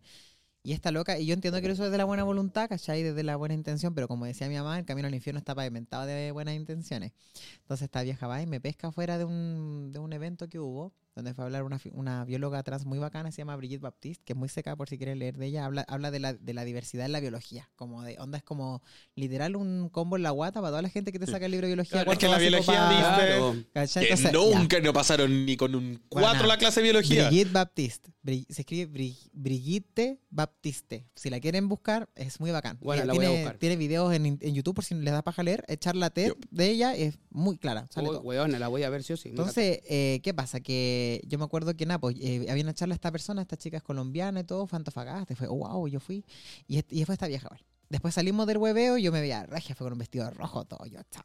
Y 0.61 0.73
esta 0.73 0.91
loca, 0.91 1.17
y 1.17 1.25
yo 1.25 1.33
entiendo 1.33 1.61
que 1.61 1.71
eso 1.71 1.85
es 1.85 1.91
de 1.91 1.97
la 1.97 2.03
buena 2.03 2.23
voluntad, 2.25 2.67
¿cachai? 2.67 3.01
Desde 3.01 3.23
la 3.23 3.37
buena 3.37 3.53
intención, 3.53 3.95
pero 3.95 4.09
como 4.09 4.25
decía 4.25 4.49
mi 4.49 4.55
mamá, 4.55 4.77
el 4.77 4.83
camino 4.83 5.07
al 5.07 5.15
infierno 5.15 5.39
está 5.39 5.55
pavimentado 5.55 6.05
de 6.05 6.31
buenas 6.31 6.53
intenciones. 6.53 7.13
Entonces 7.61 7.85
esta 7.85 8.01
vieja 8.01 8.27
va 8.27 8.41
y 8.41 8.45
me 8.45 8.59
pesca 8.59 8.91
fuera 8.91 9.17
de 9.17 9.23
un, 9.23 9.91
de 9.93 9.99
un 9.99 10.11
evento 10.11 10.49
que 10.49 10.59
hubo, 10.59 10.91
donde 11.19 11.33
fue 11.33 11.43
a 11.43 11.45
hablar 11.45 11.63
una, 11.63 11.79
fi- 11.79 11.91
una 11.93 12.25
bióloga 12.25 12.61
trans 12.63 12.85
muy 12.85 12.99
bacana, 12.99 13.31
se 13.31 13.37
llama 13.39 13.55
Brigitte 13.55 13.81
Baptiste, 13.81 14.23
que 14.25 14.33
es 14.33 14.37
muy 14.39 14.49
seca 14.49 14.75
por 14.75 14.89
si 14.89 14.97
quieres 14.97 15.17
leer 15.17 15.37
de 15.37 15.45
ella, 15.47 15.65
habla, 15.65 15.85
habla 15.87 16.11
de, 16.11 16.19
la, 16.19 16.33
de 16.33 16.53
la 16.53 16.63
diversidad 16.65 17.05
en 17.05 17.11
la 17.11 17.19
biología, 17.19 17.69
como 17.75 18.01
de 18.03 18.17
onda 18.19 18.37
es 18.37 18.43
como 18.43 18.81
literal 19.15 19.55
un 19.55 19.89
combo 19.89 20.15
en 20.17 20.23
la 20.23 20.31
guata 20.31 20.59
para 20.61 20.71
toda 20.71 20.81
la 20.81 20.89
gente 20.89 21.11
que 21.11 21.19
te 21.19 21.27
saca 21.27 21.45
el 21.45 21.51
libro 21.51 21.67
de 21.67 21.73
biología. 21.73 21.91
Claro, 21.91 22.11
es 22.11 22.17
que 22.17 22.27
la 22.27 22.37
biología 22.37 22.89
dice- 22.89 22.99
Claro. 23.01 23.55
¿Cachai? 23.73 24.03
Que 24.07 24.13
Entonces, 24.13 24.31
ya. 24.53 24.59
nunca 24.59 24.79
no 24.79 24.93
pasaron 24.93 25.45
ni 25.45 25.55
con 25.57 25.75
un 25.75 26.01
4 26.09 26.29
Buena. 26.31 26.47
la 26.47 26.57
clase 26.57 26.79
de 26.79 26.83
biología. 26.85 27.27
Brigitte 27.27 27.51
Baptiste. 27.53 28.13
Bri- 28.23 28.45
se 28.49 28.61
escribe 28.61 28.91
Bri- 28.91 29.29
Brigitte 29.33 30.19
Baptiste. 30.29 31.05
Si 31.15 31.29
la 31.29 31.39
quieren 31.39 31.67
buscar, 31.69 32.09
es 32.15 32.39
muy 32.39 32.51
bacán. 32.51 32.77
Bueno, 32.81 33.05
la 33.05 33.13
voy 33.13 33.25
a 33.25 33.27
tiene, 33.27 33.41
buscar. 33.43 33.57
tiene 33.59 33.75
videos 33.77 34.13
en, 34.13 34.25
en 34.25 34.53
YouTube 34.55 34.75
por 34.75 34.83
si 34.85 34.95
les 34.95 35.13
da 35.13 35.21
paja 35.21 35.41
leer. 35.43 35.63
Echar 35.67 35.95
la 35.95 36.09
TED 36.09 36.33
de 36.51 36.69
ella 36.69 36.95
es 36.95 37.17
muy 37.29 37.57
clara. 37.57 37.87
Sale 37.89 38.09
Uy, 38.09 38.15
todo. 38.15 38.23
weona, 38.25 38.59
la 38.59 38.67
voy 38.67 38.83
a 38.83 38.89
ver 38.89 39.03
sí 39.03 39.13
o 39.13 39.17
sí. 39.17 39.29
Entonces, 39.29 39.79
eh, 39.89 40.19
¿qué 40.23 40.33
pasa? 40.33 40.59
Que 40.59 41.08
yo 41.27 41.37
me 41.37 41.45
acuerdo 41.45 41.75
que 41.75 41.85
nada, 41.85 41.99
pues, 41.99 42.15
eh, 42.19 42.45
había 42.49 42.63
una 42.63 42.73
charla 42.73 42.95
esta 42.95 43.11
persona, 43.11 43.41
esta 43.41 43.57
chica 43.57 43.77
es 43.77 43.83
colombiana 43.83 44.39
y 44.41 44.43
todo, 44.43 44.65
y 44.65 45.35
fue, 45.35 45.47
oh, 45.47 45.55
wow, 45.55 45.87
yo 45.87 45.99
fui. 45.99 46.23
Y, 46.67 46.83
y 46.89 47.05
fue 47.05 47.13
esta 47.15 47.27
vieja, 47.27 47.47
igual. 47.47 47.63
Después 47.89 48.13
salimos 48.13 48.45
del 48.47 48.57
hueveo 48.57 48.97
y 48.97 49.03
yo 49.03 49.11
me 49.11 49.19
veía 49.21 49.45
regia, 49.45 49.75
fue 49.75 49.85
con 49.85 49.93
un 49.93 49.99
vestido 49.99 50.29
rojo, 50.31 50.65
todo, 50.65 50.85
yo, 50.85 50.99
chao. 51.09 51.23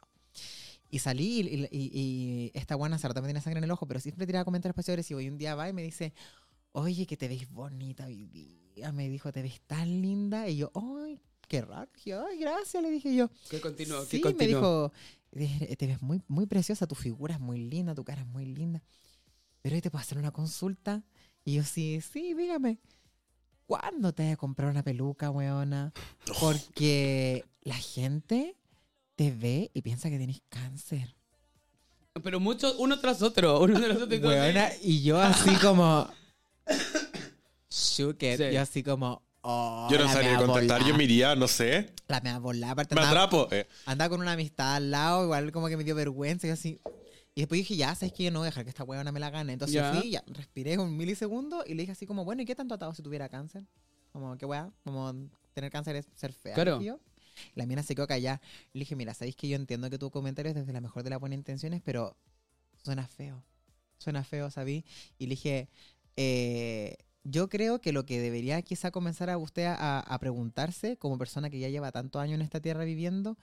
Y 0.89 0.99
salí 0.99 1.41
y, 1.41 1.65
y- 1.71 1.91
y- 1.93 2.51
esta 2.53 2.75
buena 2.75 2.97
Sara 2.97 3.13
también 3.13 3.29
tiene 3.29 3.41
sangre 3.41 3.57
en 3.59 3.63
el 3.65 3.71
ojo, 3.71 3.85
pero 3.87 3.99
siempre 3.99 4.25
tiraba 4.25 4.45
comentarios 4.45 4.87
agresivos. 4.87 5.21
Y 5.23 5.27
un 5.29 5.37
día 5.37 5.55
va 5.55 5.67
y 5.67 5.73
me 5.73 5.83
dice, 5.83 6.13
oye, 6.71 7.05
que 7.05 7.17
te 7.17 7.27
ves 7.27 7.49
bonita 7.51 8.05
hoy 8.05 8.25
día. 8.25 8.91
Me 8.91 9.09
dijo, 9.09 9.31
te 9.31 9.41
ves 9.41 9.61
tan 9.67 10.01
linda. 10.01 10.47
Y 10.47 10.57
yo, 10.57 10.71
ay, 10.75 11.19
qué 11.47 11.61
raro. 11.61 11.89
Ay, 12.29 12.39
gracias, 12.39 12.81
le 12.81 12.89
dije 12.91 13.15
yo. 13.15 13.29
¿Qué 13.49 13.59
continuó? 13.59 14.01
¿Qué 14.01 14.05
Sí, 14.05 14.17
me 14.17 14.23
continuó? 14.23 14.59
dijo, 14.59 14.91
"Eh, 15.33 15.75
te 15.75 15.87
ves 15.87 16.01
muy, 16.01 16.21
muy 16.27 16.45
preciosa, 16.45 16.87
tu 16.87 16.95
figura 16.95 17.33
es 17.35 17.39
muy 17.41 17.57
linda, 17.59 17.93
tu 17.95 18.03
cara 18.05 18.21
es 18.21 18.27
muy 18.27 18.45
linda. 18.45 18.81
Pero 19.65 19.77
hoy 19.77 19.81
te 19.81 19.89
puedo 19.89 19.99
hacer 20.03 20.19
una 20.19 20.29
consulta. 20.29 21.01
Y 21.43 21.55
yo, 21.55 21.63
sí, 21.63 21.99
sí, 21.99 22.35
dígame. 22.35 22.77
¿Cuándo 23.65 24.13
te 24.13 24.23
vas 24.25 24.33
a 24.33 24.37
comprar 24.37 24.69
una 24.69 24.83
peluca, 24.83 25.31
weona? 25.31 25.91
Porque 26.39 27.43
la 27.63 27.73
gente 27.73 28.55
te 29.15 29.31
ve 29.31 29.71
y 29.73 29.81
piensa 29.81 30.11
que 30.11 30.19
tienes 30.19 30.43
cáncer. 30.49 31.15
Pero 32.21 32.39
muchos, 32.39 32.75
uno 32.77 32.99
tras 32.99 33.23
otro, 33.23 33.59
uno 33.61 33.81
tras 33.81 33.97
otro. 34.03 34.19
Weona, 34.19 34.69
y 34.83 35.01
yo 35.01 35.19
así 35.19 35.55
como... 35.55 36.07
Shook 37.71 38.21
it. 38.21 38.37
Sí. 38.37 38.51
Yo 38.53 38.61
así 38.61 38.83
como... 38.83 39.23
Oh, 39.41 39.87
Yo 39.89 39.97
no 39.97 40.07
sabría 40.13 40.39
volá. 40.41 40.79
yo 40.87 40.95
me 40.95 41.05
iría, 41.05 41.35
no 41.35 41.47
sé. 41.47 41.91
La 42.07 42.21
me 42.21 42.37
volada. 42.37 42.73
Aparte 42.73 42.93
Me 42.93 43.01
andaba- 43.01 43.23
atrapo. 43.23 43.47
eh. 43.51 43.67
andaba 43.87 44.09
con 44.09 44.21
una 44.21 44.33
amistad 44.33 44.75
al 44.75 44.91
lado, 44.91 45.23
igual 45.23 45.51
como 45.51 45.69
que 45.69 45.77
me 45.77 45.83
dio 45.83 45.95
vergüenza 45.95 46.45
y 46.45 46.51
así. 46.51 46.79
Y 47.37 47.41
después 47.41 47.59
dije, 47.59 47.75
ya, 47.75 47.93
sabes 47.93 48.13
que 48.13 48.23
yo 48.23 48.31
no 48.31 48.39
voy 48.39 48.45
a 48.47 48.49
dejar 48.49 48.63
que 48.63 48.69
esta 48.69 48.85
huevona 48.85 49.11
me 49.11 49.19
la 49.19 49.29
gane. 49.29 49.53
Entonces 49.53 49.75
Ya. 49.75 49.93
fui, 49.93 50.09
ya, 50.11 50.23
respiré 50.27 50.77
un 50.77 50.95
milisegundo 50.95 51.63
y 51.67 51.73
le 51.73 51.83
dije 51.83 51.91
así 51.91 52.05
como, 52.05 52.23
bueno, 52.23 52.41
¿y 52.41 52.45
qué 52.45 52.55
tanto 52.55 52.73
atado 52.75 52.93
si 52.93 53.03
tuviera 53.03 53.27
cáncer? 53.27 53.65
Como, 54.13 54.37
¿qué 54.37 54.45
weá? 54.45 54.71
Como 54.85 55.13
tener 55.53 55.69
cáncer 55.69 55.97
es 55.97 56.07
ser 56.15 56.31
fea. 56.31 56.53
Claro. 56.55 56.81
yo. 56.81 56.99
La 57.53 57.65
mina 57.65 57.83
se 57.83 57.93
quedó 57.93 58.07
callada. 58.07 58.39
Le 58.71 58.79
dije, 58.79 58.95
mira, 58.95 59.13
sabéis 59.13 59.35
que 59.35 59.49
yo 59.49 59.57
entiendo 59.57 59.89
que 59.89 59.97
tu 59.97 60.09
comentario 60.09 60.49
es 60.51 60.55
desde 60.55 60.71
la 60.71 60.79
mejor 60.79 61.03
de 61.03 61.09
las 61.09 61.19
buenas 61.19 61.37
intenciones, 61.37 61.81
pero 61.83 62.15
suena 62.81 63.05
feo. 63.05 63.43
Suena 63.97 64.23
feo, 64.23 64.49
¿sabí? 64.49 64.85
Y 65.17 65.25
le 65.25 65.31
dije, 65.31 65.67
eh, 66.15 66.95
yo 67.25 67.49
creo 67.49 67.81
que 67.81 67.91
lo 67.91 68.05
que 68.05 68.21
debería 68.21 68.61
quizá 68.61 68.91
comenzar 68.91 69.29
a 69.29 69.37
usted 69.37 69.65
a, 69.65 69.99
a 69.99 70.19
preguntarse, 70.19 70.95
como 70.95 71.17
persona 71.17 71.49
que 71.49 71.59
ya 71.59 71.67
lleva 71.67 71.91
tantos 71.91 72.21
años 72.21 72.35
en 72.35 72.41
esta 72.43 72.61
tierra 72.61 72.85
viviendo, 72.85 73.37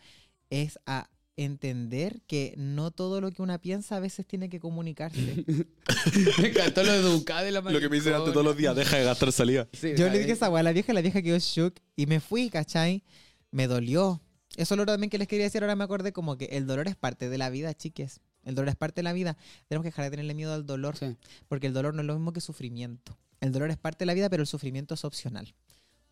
es 0.49 0.79
a 0.87 1.11
entender 1.37 2.21
que 2.27 2.55
no 2.57 2.91
todo 2.91 3.21
lo 3.21 3.31
que 3.31 3.43
una 3.43 3.59
piensa 3.59 3.97
a 3.97 4.01
veces 4.01 4.27
tiene 4.27 4.49
que 4.49 4.61
comunicarse. 4.61 5.45
Me 6.39 6.49
encantó 6.49 6.83
lo 6.85 6.93
educada 6.93 7.43
de 7.43 7.53
la 7.53 7.61
Lo 7.61 7.81
que 7.81 7.89
me 7.89 7.97
dicen 7.97 8.15
antes 8.15 8.33
todos 8.33 8.45
los 8.45 8.57
días, 8.57 8.77
deja 8.77 8.97
de 8.99 9.05
gastar 9.05 9.33
salida. 9.33 9.69
Sí, 9.73 9.95
Yo 9.97 10.09
le 10.09 10.19
dije 10.19 10.33
esa 10.33 10.51
weá 10.51 10.61
a 10.61 10.63
la 10.63 10.73
vieja, 10.73 10.93
la 10.93 11.01
vieja 11.01 11.23
quedó 11.23 11.39
shook 11.39 11.75
y 11.97 12.07
me 12.07 12.21
fui, 12.21 12.51
¿cachai? 12.51 13.03
Me 13.51 13.67
dolió. 13.67 14.21
Eso 14.57 14.75
es 14.75 14.79
lo 14.79 14.85
también 14.85 15.09
que 15.09 15.19
les 15.19 15.29
quería 15.29 15.45
decir, 15.47 15.63
ahora 15.63 15.77
me 15.77 15.85
acordé 15.85 16.13
como 16.13 16.37
que 16.37 16.45
el 16.47 16.67
dolor 16.67 16.87
es 16.89 16.97
parte 16.97 17.29
de 17.31 17.39
la 17.39 17.49
vida, 17.51 17.73
chiques. 17.75 18.21
El 18.45 18.55
dolor 18.55 18.69
es 18.69 18.77
parte 18.77 18.97
de 18.97 19.05
la 19.05 19.13
vida. 19.13 19.37
Tenemos 19.69 19.85
que 19.85 19.89
dejar 19.89 20.05
de 20.07 20.11
tenerle 20.11 20.35
miedo 20.35 20.53
al 20.53 20.67
dolor, 20.67 20.97
Sí. 20.97 21.17
porque 21.49 21.69
el 21.69 21.73
dolor 21.73 21.95
no 21.95 22.03
es 22.03 22.07
lo 22.07 22.15
mismo 22.15 22.33
que 22.33 22.41
sufrimiento. 22.41 23.17
El 23.41 23.53
dolor 23.53 23.71
es 23.71 23.79
parte 23.79 24.01
de 24.01 24.07
la 24.07 24.15
vida, 24.15 24.29
pero 24.29 24.43
el 24.43 24.47
sufrimiento 24.47 24.95
es 24.95 25.05
opcional. 25.05 25.55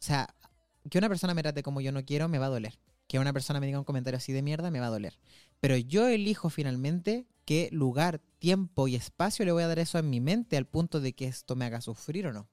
O 0.01 0.03
sea, 0.03 0.35
que 0.89 0.97
una 0.99 1.09
persona 1.09 1.35
me 1.35 1.43
trate 1.43 1.63
como 1.63 1.81
yo 1.81 1.93
no 1.93 2.05
quiero, 2.05 2.29
me 2.29 2.39
va 2.39 2.47
a 2.47 2.51
doler. 2.51 2.79
Que 3.11 3.19
una 3.19 3.33
persona 3.33 3.59
me 3.59 3.67
diga 3.67 3.77
un 3.77 3.85
comentario 3.85 4.19
así 4.19 4.33
de 4.33 4.41
mierda, 4.41 4.71
me 4.71 4.79
va 4.79 4.87
a 4.87 4.91
doler. 4.91 5.19
Pero 5.59 5.77
yo 5.77 6.07
elijo 6.07 6.49
finalmente 6.49 7.27
qué 7.45 7.69
lugar, 7.73 8.21
tiempo 8.39 8.87
y 8.87 8.95
espacio 8.95 9.45
le 9.45 9.51
voy 9.51 9.65
a 9.65 9.67
dar 9.67 9.81
eso 9.81 9.99
en 9.99 10.09
mi 10.09 10.21
mente 10.21 10.57
al 10.57 10.65
punto 10.65 11.01
de 11.01 11.13
que 11.13 11.27
esto 11.27 11.57
me 11.57 11.65
haga 11.65 11.81
sufrir 11.81 12.29
o 12.29 12.33
no. 12.33 12.47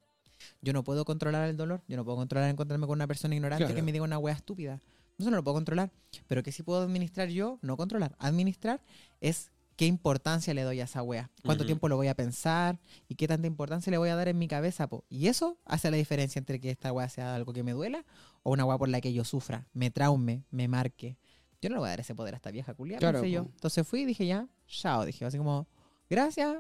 Yo 0.64 0.74
no 0.74 0.84
puedo 0.84 1.06
controlar 1.06 1.48
el 1.48 1.58
dolor, 1.58 1.84
yo 1.88 1.96
no 1.96 2.04
puedo 2.04 2.18
controlar 2.18 2.50
encontrarme 2.50 2.88
con 2.88 2.96
una 2.98 3.06
persona 3.06 3.36
ignorante 3.36 3.66
Claro. 3.66 3.76
que 3.76 3.84
me 3.84 3.92
diga 3.92 4.04
una 4.04 4.18
wea 4.18 4.34
estúpida. 4.34 4.82
Eso 5.20 5.30
no 5.30 5.36
lo 5.38 5.44
puedo 5.44 5.54
controlar. 5.54 5.92
Pero 6.26 6.42
que 6.42 6.52
sí 6.52 6.64
puedo 6.64 6.82
administrar 6.82 7.30
yo, 7.30 7.60
no 7.62 7.78
controlar. 7.78 8.16
Administrar 8.18 8.82
es 9.22 9.52
qué 9.78 9.86
importancia 9.86 10.54
le 10.54 10.64
doy 10.64 10.82
a 10.82 10.84
esa 10.84 11.02
wea. 11.04 11.30
Cuánto 11.46 11.66
tiempo 11.66 11.88
lo 11.88 11.96
voy 11.96 12.08
a 12.10 12.16
pensar 12.16 12.80
y 13.08 13.16
qué 13.16 13.28
tanta 13.28 13.48
importancia 13.48 13.90
le 13.92 13.98
voy 13.98 14.10
a 14.10 14.16
dar 14.16 14.28
en 14.28 14.38
mi 14.38 14.48
cabeza. 14.50 14.88
po. 14.90 15.06
Y 15.08 15.28
eso 15.28 15.58
hace 15.66 15.90
la 15.92 15.96
diferencia 15.98 16.40
entre 16.40 16.60
que 16.60 16.70
esta 16.72 16.92
wea 16.92 17.08
sea 17.08 17.34
algo 17.36 17.54
que 17.54 17.64
me 17.64 17.72
duela 17.72 18.04
o 18.44 18.52
una 18.52 18.66
wea 18.66 18.78
por 18.78 18.90
la 18.90 19.00
que 19.00 19.14
yo 19.14 19.24
sufra, 19.24 19.66
me 19.74 19.90
traume, 19.92 20.44
me 20.52 20.68
marque. 20.68 21.18
Yo 21.62 21.70
no 21.70 21.76
le 21.76 21.80
voy 21.80 21.88
a 21.88 21.92
dar 21.92 22.00
ese 22.02 22.14
poder 22.16 22.34
a 22.34 22.38
esta 22.38 22.52
vieja 22.52 22.74
culia, 22.74 22.98
Claro, 22.98 23.20
pensé 23.22 23.32
yo. 23.32 23.42
Entonces 23.44 23.88
fui 23.88 24.02
y 24.02 24.06
dije 24.06 24.26
ya, 24.28 24.48
chao. 24.68 25.06
Dije 25.06 25.24
así 25.26 25.38
como, 25.38 25.68
gracias, 26.10 26.58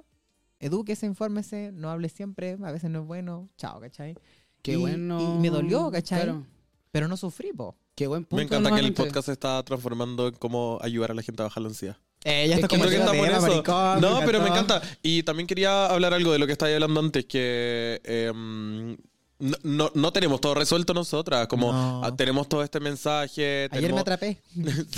edúquese, 0.59 1.05
infórmese, 1.05 1.71
no 1.73 1.89
hable 1.89 2.09
siempre, 2.09 2.57
a 2.63 2.71
veces 2.71 2.89
no 2.89 3.01
es 3.01 3.05
bueno, 3.05 3.49
chao, 3.57 3.79
¿cachai? 3.79 4.15
Qué 4.61 4.73
Y- 4.73 4.77
bueno. 4.77 5.35
y 5.35 5.39
me 5.39 5.49
dolió, 5.49 5.91
¿cachai? 5.91 6.23
Claro. 6.23 6.45
Pero 6.91 7.07
no 7.07 7.17
sufrí, 7.17 7.51
po. 7.53 7.75
Qué 7.95 8.07
buen 8.07 8.25
punto. 8.25 8.35
Me 8.37 8.43
encanta 8.43 8.71
que 8.75 8.85
el 8.85 8.93
podcast 8.93 9.25
se 9.25 9.31
está 9.33 9.61
transformando 9.63 10.27
en 10.27 10.35
cómo 10.35 10.77
ayudar 10.81 11.11
a 11.11 11.13
la 11.15 11.21
gente 11.23 11.41
a 11.41 11.45
bajar 11.45 11.61
la 11.63 11.69
ansiedad. 11.69 11.97
Es 12.27 12.51
está 12.55 12.67
como 12.67 12.83
que 12.83 12.89
tema, 12.97 13.13
eso. 13.27 13.41
maricón, 13.41 14.01
No, 14.01 14.19
pero 14.25 14.41
me 14.41 14.49
encanta. 14.49 14.81
Y 15.01 15.23
también 15.23 15.47
quería 15.47 15.85
hablar 15.87 16.13
algo 16.13 16.31
de 16.31 16.39
lo 16.39 16.45
que 16.45 16.51
estaba 16.53 16.73
hablando 16.73 16.99
antes, 16.99 17.25
que 17.25 18.01
em, 18.03 18.97
No, 19.39 19.55
no, 19.61 19.91
no 19.93 20.11
tenemos 20.11 20.41
todo 20.41 20.55
resuelto 20.55 20.95
nosotras. 20.95 21.45
Como 21.47 21.71
No. 21.71 22.03
ah, 22.03 22.15
tenemos 22.15 22.49
todo 22.49 22.63
este 22.63 22.79
mensaje. 22.79 23.65
Ayer 23.65 23.69
tenemos- 23.69 23.93
me 23.95 24.01
atrapé. 24.01 24.41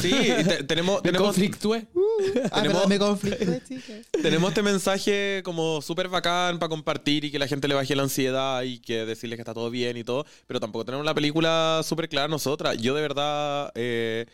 Sí, 0.02 0.12
te- 0.12 0.64
tenemos, 0.64 1.02
tenemos, 1.04 1.28
conflictué. 1.28 1.88
Ah, 2.52 2.62
Tenemos- 2.62 2.84
perdón, 2.84 2.90
me 2.90 3.00
conflicté, 3.00 3.62
chicas. 3.68 3.98
tenemos 4.22 4.50
este 4.50 4.62
mensaje 4.64 5.42
como 5.44 5.82
súper 5.82 6.08
bacán 6.08 6.58
para 6.58 6.70
compartir 6.70 7.26
y 7.26 7.32
que 7.32 7.40
la 7.40 7.48
gente 7.48 7.68
le 7.68 7.76
baje 7.76 7.96
la 7.98 8.04
ansiedad 8.04 8.62
y 8.64 8.80
que 8.80 9.06
decirles 9.06 9.36
que 9.38 9.42
está 9.42 9.54
todo 9.54 9.70
bien 9.70 9.98
y 9.98 10.04
todo. 10.06 10.26
Pero 10.48 10.60
tampoco 10.62 10.86
tenemos 10.86 11.06
la 11.06 11.14
película 11.14 11.82
súper 11.84 12.08
clara 12.08 12.28
nosotras. 12.30 12.78
Yo 12.78 12.94
de 12.96 13.02
verdad 13.02 13.72
eh, 13.76 14.26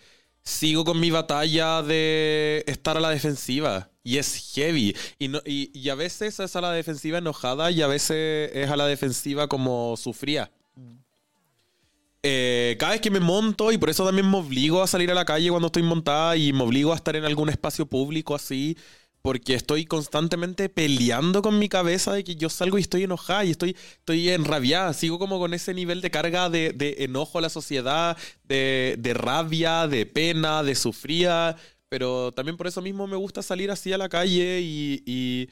sigo 0.45 0.85
con 0.85 0.99
mi 0.99 1.11
batalla 1.11 1.81
de 1.81 2.63
estar 2.67 2.95
a 2.95 3.01
la 3.01 3.09
defensiva. 3.09 3.89
Y 4.03 4.17
es 4.17 4.53
heavy. 4.53 4.95
Y, 5.17 5.27
no, 5.27 5.41
y, 5.43 5.89
a 5.89 5.95
veces 5.95 6.39
es 6.39 6.55
a 6.55 6.61
la 6.61 6.71
defensiva 6.71 7.17
enojada 7.17 7.71
y 7.71 7.81
a 7.81 7.87
veces 7.87 8.51
es 8.53 8.69
a 8.69 8.77
la 8.77 8.85
defensiva 8.85 9.47
como 9.47 9.97
sufría. 9.97 10.51
Eh, 12.27 12.75
cada 12.79 12.93
vez 12.93 13.01
que 13.01 13.11
me 13.11 13.19
monto, 13.19 13.71
y 13.71 13.77
por 13.77 13.89
eso 13.89 14.03
también 14.03 14.29
me 14.29 14.37
obligo 14.37 14.81
a 14.81 14.87
salir 14.87 15.11
a 15.11 15.13
la 15.13 15.25
calle 15.25 15.49
cuando 15.49 15.67
estoy 15.67 15.83
montada 15.83 16.35
y 16.35 16.53
me 16.53 16.63
obligo 16.63 16.91
a 16.91 16.95
estar 16.95 17.15
en 17.15 17.23
algún 17.23 17.49
espacio 17.49 17.85
público 17.85 18.33
así, 18.33 18.75
porque 19.25 19.55
estoy 19.55 19.85
constantemente 19.85 20.69
peleando 20.69 21.41
con 21.41 21.57
mi 21.57 21.67
cabeza 21.67 22.13
de 22.13 22.23
que 22.23 22.35
yo 22.35 22.47
salgo 22.47 22.77
y 22.77 22.81
estoy 22.81 23.05
enojada 23.05 23.43
y 23.43 23.49
estoy, 23.49 23.75
estoy 23.97 24.29
enrabiada. 24.29 24.93
Sigo 24.93 25.17
como 25.17 25.39
con 25.39 25.55
ese 25.55 25.73
nivel 25.73 25.99
de 26.01 26.11
carga 26.11 26.47
de, 26.47 26.73
de 26.73 26.97
enojo 26.99 27.39
a 27.39 27.41
la 27.41 27.49
sociedad, 27.49 28.15
de, 28.43 28.97
de 28.99 29.13
rabia, 29.15 29.87
de 29.87 30.05
pena, 30.05 30.61
de 30.61 30.75
sufría. 30.75 31.55
Pero 31.89 32.33
también 32.33 32.55
por 32.55 32.67
eso 32.67 32.83
mismo 32.83 33.07
me 33.07 33.15
gusta 33.15 33.41
salir 33.41 33.71
así 33.71 33.91
a 33.91 33.97
la 33.97 34.09
calle 34.09 34.61
y, 34.61 35.01
y, 35.07 35.49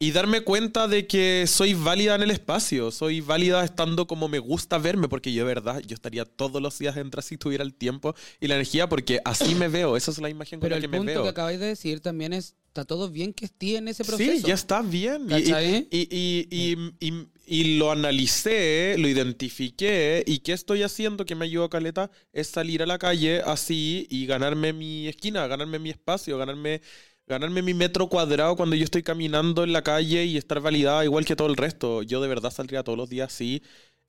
y 0.00 0.12
darme 0.12 0.42
cuenta 0.42 0.86
de 0.86 1.06
que 1.06 1.46
soy 1.48 1.74
válida 1.74 2.14
en 2.14 2.22
el 2.22 2.30
espacio, 2.30 2.92
soy 2.92 3.20
válida 3.20 3.64
estando 3.64 4.06
como 4.06 4.28
me 4.28 4.38
gusta 4.38 4.78
verme, 4.78 5.08
porque 5.08 5.32
yo 5.32 5.44
de 5.44 5.54
verdad, 5.54 5.80
yo 5.86 5.94
estaría 5.94 6.24
todos 6.24 6.62
los 6.62 6.78
días 6.78 6.96
en 6.96 7.10
si 7.20 7.36
tuviera 7.36 7.64
el 7.64 7.74
tiempo 7.74 8.14
y 8.40 8.46
la 8.46 8.54
energía, 8.54 8.88
porque 8.88 9.20
así 9.24 9.54
me 9.56 9.68
veo, 9.68 9.96
esa 9.96 10.12
es 10.12 10.18
la 10.18 10.30
imagen 10.30 10.60
con 10.60 10.68
Pero 10.68 10.74
la 10.74 10.76
el 10.76 10.82
que 10.82 10.88
me 10.88 10.98
punto 10.98 11.12
veo. 11.12 11.22
que 11.24 11.28
acabáis 11.28 11.58
de 11.58 11.66
decir 11.66 12.00
también 12.00 12.32
es, 12.32 12.54
está 12.78 12.86
todo 12.86 13.10
bien 13.10 13.32
que 13.32 13.46
esté 13.46 13.76
en 13.76 13.88
ese 13.88 14.04
proceso. 14.04 14.32
Sí, 14.32 14.42
ya 14.46 14.54
está 14.54 14.82
bien. 14.82 15.26
Y, 15.30 15.98
y, 16.00 16.76
y, 17.00 17.26
y, 17.46 17.78
lo 17.78 17.90
analicé, 17.90 18.94
lo 18.98 19.08
identifiqué, 19.08 20.22
y 20.26 20.38
qué 20.38 20.52
estoy 20.52 20.84
haciendo 20.84 21.24
que 21.24 21.34
me 21.34 21.46
ayudó 21.46 21.68
Caleta 21.68 22.10
es 22.32 22.46
salir 22.46 22.82
a 22.82 22.86
la 22.86 22.98
calle 22.98 23.42
así 23.44 24.06
y 24.10 24.26
ganarme 24.26 24.72
mi 24.72 25.08
esquina, 25.08 25.46
ganarme 25.48 25.80
mi 25.80 25.90
espacio, 25.90 26.38
ganarme, 26.38 26.80
ganarme 27.26 27.62
mi 27.62 27.74
metro 27.74 28.08
cuadrado 28.08 28.54
cuando 28.54 28.76
yo 28.76 28.84
estoy 28.84 29.02
caminando 29.02 29.64
en 29.64 29.72
la 29.72 29.82
calle 29.82 30.24
y 30.24 30.36
estar 30.36 30.60
validada 30.60 31.04
igual 31.04 31.24
que 31.24 31.34
todo 31.34 31.48
el 31.48 31.56
resto. 31.56 32.04
Yo 32.04 32.20
de 32.20 32.28
verdad 32.28 32.52
saldría 32.52 32.84
todos 32.84 32.96
los 32.96 33.10
días 33.10 33.32
así. 33.34 33.60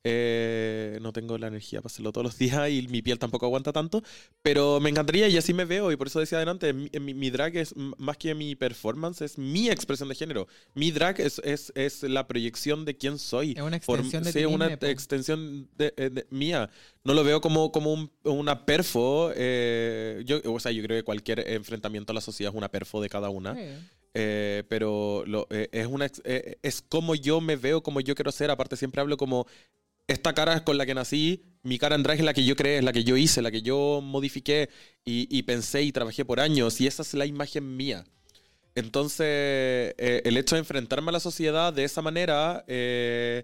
Eh, 0.06 0.98
no 1.02 1.12
tengo 1.12 1.38
la 1.38 1.48
energía 1.48 1.82
para 1.82 1.92
hacerlo 1.92 2.14
todos 2.14 2.24
los 2.24 2.38
días 2.38 2.70
y 2.70 2.88
mi 2.88 3.02
piel 3.02 3.20
tampoco 3.20 3.46
aguanta 3.46 3.74
tanto, 3.74 4.02
pero 4.42 4.80
me 4.80 4.90
encantaría 4.90 5.28
y 5.28 5.36
así 5.38 5.54
me 5.54 5.66
veo 5.66 5.92
y 5.92 5.98
por 5.98 6.08
eso 6.08 6.20
decía 6.22 6.38
adelante, 6.38 6.72
mi, 6.72 6.90
mi- 7.02 7.14
mi 7.14 7.30
drag 7.30 7.58
es 7.58 7.74
más 7.76 8.16
que 8.18 8.34
mi 8.34 8.56
performance, 8.56 9.22
es 9.22 9.38
mi 9.38 9.70
expresión 9.70 10.08
de 10.08 10.16
género. 10.16 10.48
Mi 10.74 10.92
drag 10.92 11.20
es, 11.20 11.40
es, 11.44 11.74
es 11.76 12.04
la 12.04 12.28
proyección 12.28 12.86
de 12.86 12.96
quién 12.96 13.20
soy. 13.20 13.52
Es 13.58 13.62
una 13.62 13.80
Por- 13.82 14.00
extensión 14.00 14.24
de 14.24 14.32
sí, 14.32 14.46
una 14.46 14.68
extensión 14.68 15.70
de, 15.78 15.94
eh, 15.98 16.10
de- 16.10 16.28
mía. 16.30 16.70
No 17.04 17.14
lo 17.14 17.24
veo 17.26 17.42
como, 17.42 17.72
como 17.72 17.92
un- 17.94 18.12
una 18.24 18.66
perfo. 18.66 19.32
eh, 19.36 20.24
yo, 20.26 20.40
o 20.46 20.60
sea, 20.62 20.72
yo 20.72 20.82
creo 20.84 20.98
que 20.98 21.04
cualquier 21.04 21.42
enfrentamiento 21.52 22.12
a 22.14 22.16
la 22.16 22.22
sociedad 22.22 22.54
es 22.54 22.58
una 22.58 22.70
perfo 22.72 23.02
de 23.02 23.10
cada 23.10 23.30
una. 23.30 23.54
Sí. 23.54 23.62
Eh, 24.14 24.64
pero 24.70 25.24
lo- 25.28 25.46
eh, 25.52 25.70
es, 25.72 25.86
una, 25.88 26.10
eh, 26.24 26.58
es 26.64 26.82
como 26.82 27.16
yo 27.16 27.42
me 27.42 27.58
veo, 27.58 27.84
como 27.84 28.00
yo 28.02 28.16
quiero 28.16 28.32
ser. 28.32 28.50
Aparte, 28.50 28.76
siempre 28.76 29.02
hablo 29.02 29.18
como 29.18 29.46
esta 30.10 30.34
cara 30.34 30.64
con 30.64 30.78
la 30.78 30.86
que 30.86 30.96
nací, 30.96 31.44
mi 31.64 31.78
cara 31.78 31.96
en 31.96 32.04
drag 32.04 32.20
es 32.20 32.26
la 32.26 32.34
que 32.34 32.44
yo 32.44 32.56
creé, 32.56 32.80
es 32.80 32.84
la 32.84 32.92
que 32.92 33.04
yo 33.04 33.16
hice, 33.16 33.42
la 33.42 33.52
que 33.52 33.62
yo 33.62 34.02
modifiqué 34.02 34.70
y, 35.06 35.28
y 35.30 35.44
pensé 35.44 35.84
y 35.84 35.92
trabajé 35.92 36.26
por 36.26 36.40
años. 36.40 36.82
Y 36.82 36.88
esa 36.88 37.04
es 37.04 37.14
la 37.14 37.26
imagen 37.26 37.78
mía. 37.78 38.04
Entonces, 38.76 39.28
eh, 39.98 40.22
el 40.26 40.38
hecho 40.38 40.56
de 40.56 40.60
enfrentarme 40.60 41.10
a 41.10 41.14
la 41.14 41.20
sociedad 41.20 41.74
de 41.74 41.84
esa 41.84 42.02
manera 42.02 42.64
eh, 42.68 43.44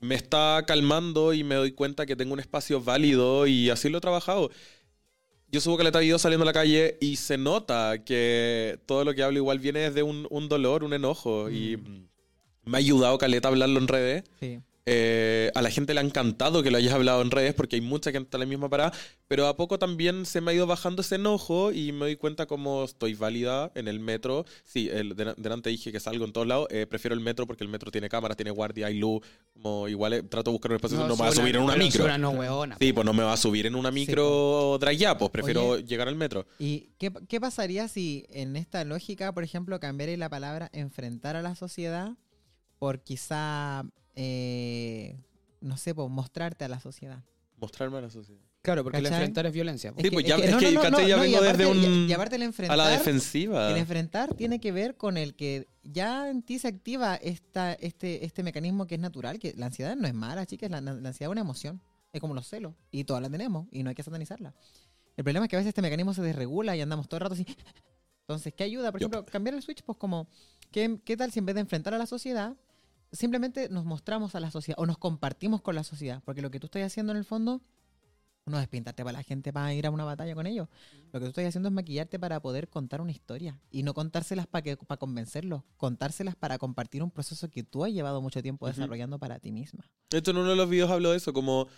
me 0.00 0.14
está 0.14 0.64
calmando 0.66 1.32
y 1.32 1.44
me 1.44 1.54
doy 1.54 1.72
cuenta 1.72 2.06
que 2.06 2.16
tengo 2.16 2.32
un 2.32 2.40
espacio 2.40 2.80
válido 2.80 3.46
y 3.46 3.70
así 3.70 3.88
lo 3.88 3.98
he 3.98 4.00
trabajado. 4.00 4.50
Yo 5.52 5.60
subo 5.60 5.76
caleta 5.76 5.98
de 5.98 6.04
video 6.04 6.18
saliendo 6.18 6.44
a 6.44 6.46
la 6.46 6.52
calle 6.52 6.96
y 7.00 7.16
se 7.16 7.36
nota 7.36 8.02
que 8.04 8.78
todo 8.86 9.04
lo 9.04 9.14
que 9.14 9.22
hablo 9.22 9.38
igual 9.38 9.58
viene 9.58 9.80
desde 9.80 10.02
un, 10.02 10.26
un 10.30 10.48
dolor, 10.48 10.84
un 10.84 10.92
enojo. 10.94 11.50
Y 11.50 11.76
mm, 11.76 12.08
me 12.64 12.78
ha 12.78 12.78
ayudado 12.78 13.18
caleta 13.18 13.48
a 13.48 13.50
hablarlo 13.50 13.78
en 13.80 13.88
redes. 13.88 14.24
Sí. 14.38 14.60
Eh, 14.86 15.50
a 15.54 15.62
la 15.62 15.70
gente 15.70 15.92
le 15.94 16.00
ha 16.00 16.02
encantado 16.02 16.62
que 16.62 16.70
lo 16.70 16.78
hayas 16.78 16.94
hablado 16.94 17.20
en 17.22 17.30
redes 17.30 17.52
porque 17.54 17.76
hay 17.76 17.82
mucha 17.82 18.10
gente 18.12 18.36
en 18.36 18.40
la 18.40 18.46
misma 18.46 18.68
parada, 18.70 18.92
pero 19.28 19.46
a 19.46 19.56
poco 19.56 19.78
también 19.78 20.24
se 20.24 20.40
me 20.40 20.50
ha 20.50 20.54
ido 20.54 20.66
bajando 20.66 21.02
ese 21.02 21.16
enojo 21.16 21.70
y 21.70 21.92
me 21.92 22.00
doy 22.06 22.16
cuenta 22.16 22.46
como 22.46 22.84
estoy 22.84 23.14
válida 23.14 23.70
en 23.74 23.88
el 23.88 24.00
metro. 24.00 24.46
Sí, 24.64 24.88
el, 24.90 25.14
de- 25.14 25.34
delante 25.36 25.68
dije 25.70 25.92
que 25.92 26.00
salgo 26.00 26.24
en 26.24 26.32
todos 26.32 26.46
lados, 26.46 26.66
eh, 26.70 26.86
prefiero 26.88 27.14
el 27.14 27.20
metro 27.20 27.46
porque 27.46 27.62
el 27.62 27.68
metro 27.70 27.90
tiene 27.90 28.08
cámaras, 28.08 28.36
tiene 28.36 28.50
guardia, 28.50 28.86
hay 28.86 28.98
luz, 28.98 29.20
como 29.52 29.86
igual 29.86 30.14
eh, 30.14 30.22
trato 30.22 30.50
de 30.50 30.52
buscar 30.54 30.70
un 30.72 30.76
espacio, 30.76 30.96
no, 30.98 31.08
me 31.08 31.14
voy 31.14 31.28
a 31.28 31.32
subir 31.32 31.56
en 31.56 31.62
una 31.62 31.76
micro. 31.76 32.18
no, 32.18 32.30
weona. 32.30 32.76
Sí, 32.80 32.92
pues 32.92 33.04
no 33.04 33.12
me 33.12 33.22
va 33.22 33.34
a 33.34 33.36
subir 33.36 33.66
en 33.66 33.74
una 33.74 33.90
micro 33.90 34.78
drag 34.80 35.18
pues 35.18 35.30
prefiero 35.30 35.78
llegar 35.78 36.08
al 36.08 36.16
metro. 36.16 36.46
¿Y 36.58 36.88
qué, 36.98 37.12
qué 37.28 37.40
pasaría 37.40 37.86
si 37.86 38.24
en 38.30 38.56
esta 38.56 38.84
lógica, 38.84 39.32
por 39.32 39.44
ejemplo, 39.44 39.78
cambiara 39.78 40.16
la 40.16 40.28
palabra 40.30 40.70
enfrentar 40.72 41.36
a 41.36 41.42
la 41.42 41.54
sociedad 41.54 42.12
por 42.78 43.00
quizá, 43.00 43.84
eh, 44.22 45.16
no 45.62 45.76
sé, 45.78 45.94
por 45.94 46.08
mostrarte 46.10 46.64
a 46.64 46.68
la 46.68 46.78
sociedad? 46.78 47.22
Mostrarme 47.56 47.98
a 47.98 48.02
la 48.02 48.10
sociedad. 48.10 48.40
Claro, 48.62 48.82
porque 48.82 48.98
el 48.98 49.04
¿Cachai? 49.04 49.18
enfrentar 49.20 49.46
es 49.46 49.52
violencia. 49.54 49.94
Sí, 49.98 50.10
pues 50.10 50.26
ya- 50.26 50.36
es 50.36 50.54
que, 50.56 50.70
no, 50.72 50.82
¿cachai? 50.82 51.08
Ya 51.08 51.16
y 51.16 51.20
vengo 51.20 51.40
desde 51.40 51.64
aparte- 51.64 51.66
un- 51.66 52.04
y- 52.06 52.06
y 52.06 52.12
aparte 52.12 52.36
el 52.36 52.42
A 52.42 52.44
enfrentar, 52.44 52.76
la 52.76 52.88
defensiva. 52.88 53.70
el 53.70 53.76
enfrentar 53.78 54.34
tiene 54.34 54.60
que 54.60 54.70
ver 54.72 54.96
con 54.98 55.16
el 55.16 55.34
que 55.34 55.66
ya 55.82 56.28
en 56.28 56.42
ti 56.42 56.58
se 56.58 56.68
activa 56.68 57.16
esta, 57.16 57.72
este, 57.72 58.22
este 58.26 58.42
mecanismo 58.42 58.86
que 58.86 58.96
es 58.96 59.00
natural, 59.00 59.38
que 59.38 59.54
la 59.56 59.66
ansiedad 59.66 59.96
no 59.96 60.06
es 60.06 60.12
mala, 60.12 60.44
chicas, 60.44 60.70
la, 60.70 60.82
la 60.82 60.90
ansiedad 60.90 61.30
es 61.30 61.32
una 61.32 61.40
emoción, 61.40 61.80
es 62.12 62.20
como 62.20 62.34
los 62.34 62.46
celos, 62.46 62.74
y 62.90 63.04
todas 63.04 63.22
la 63.22 63.30
tenemos, 63.30 63.66
y 63.70 63.82
no 63.82 63.88
hay 63.88 63.94
que 63.94 64.02
satanizarla. 64.02 64.54
El 65.16 65.24
problema 65.24 65.46
es 65.46 65.50
que 65.50 65.56
a 65.56 65.58
veces 65.60 65.68
este 65.70 65.80
mecanismo 65.82 66.12
se 66.12 66.20
desregula 66.22 66.76
y 66.76 66.82
andamos 66.82 67.08
todo 67.08 67.16
el 67.16 67.22
rato 67.22 67.34
así. 67.34 67.46
Entonces, 68.28 68.52
¿qué 68.54 68.64
ayuda? 68.64 68.92
Por 68.92 69.00
ejemplo, 69.00 69.24
cambiar 69.24 69.54
el 69.54 69.62
switch, 69.62 69.82
pues 69.84 69.96
como, 69.96 70.28
¿qué, 70.70 70.98
¿qué 71.04 71.16
tal 71.16 71.32
si 71.32 71.38
en 71.38 71.46
vez 71.46 71.54
de 71.54 71.62
enfrentar 71.62 71.94
a 71.94 71.98
la 71.98 72.06
sociedad, 72.06 72.54
simplemente 73.12 73.68
nos 73.68 73.84
mostramos 73.84 74.34
a 74.34 74.40
la 74.40 74.50
sociedad 74.50 74.78
o 74.80 74.86
nos 74.86 74.98
compartimos 74.98 75.60
con 75.62 75.74
la 75.74 75.84
sociedad? 75.84 76.22
Porque 76.24 76.42
lo 76.42 76.50
que 76.50 76.60
tú 76.60 76.66
estás 76.66 76.82
haciendo 76.82 77.12
en 77.12 77.18
el 77.18 77.24
fondo 77.24 77.60
no 78.46 78.58
es 78.58 78.68
pintarte 78.68 79.04
para 79.04 79.18
la 79.18 79.22
gente 79.22 79.52
para 79.52 79.72
ir 79.74 79.86
a 79.86 79.90
una 79.90 80.04
batalla 80.04 80.34
con 80.34 80.46
ellos. 80.46 80.68
Lo 81.12 81.20
que 81.20 81.26
tú 81.26 81.28
estás 81.28 81.44
haciendo 81.46 81.68
es 81.68 81.74
maquillarte 81.74 82.18
para 82.18 82.40
poder 82.40 82.68
contar 82.68 83.00
una 83.00 83.12
historia 83.12 83.60
y 83.70 83.82
no 83.82 83.94
contárselas 83.94 84.46
para 84.46 84.62
que 84.62 84.76
para 84.76 84.98
convencerlos, 84.98 85.62
contárselas 85.76 86.34
para 86.34 86.58
compartir 86.58 87.02
un 87.02 87.10
proceso 87.10 87.48
que 87.48 87.62
tú 87.62 87.84
has 87.84 87.92
llevado 87.92 88.20
mucho 88.20 88.42
tiempo 88.42 88.66
desarrollando 88.66 89.18
para 89.18 89.38
ti 89.38 89.52
misma. 89.52 89.84
De 90.10 90.18
hecho, 90.18 90.32
en 90.32 90.38
uno 90.38 90.50
de 90.50 90.56
los 90.56 90.68
videos 90.68 90.90
hablo 90.90 91.10
de 91.12 91.18
eso, 91.18 91.32
como 91.32 91.68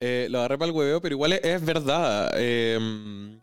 eh, 0.00 0.26
lo 0.30 0.38
agarré 0.38 0.58
para 0.58 0.70
el 0.70 0.76
hueveo, 0.76 1.00
pero 1.00 1.14
igual 1.14 1.32
es, 1.34 1.44
es 1.44 1.64
verdad. 1.64 2.30
eh, 2.34 3.38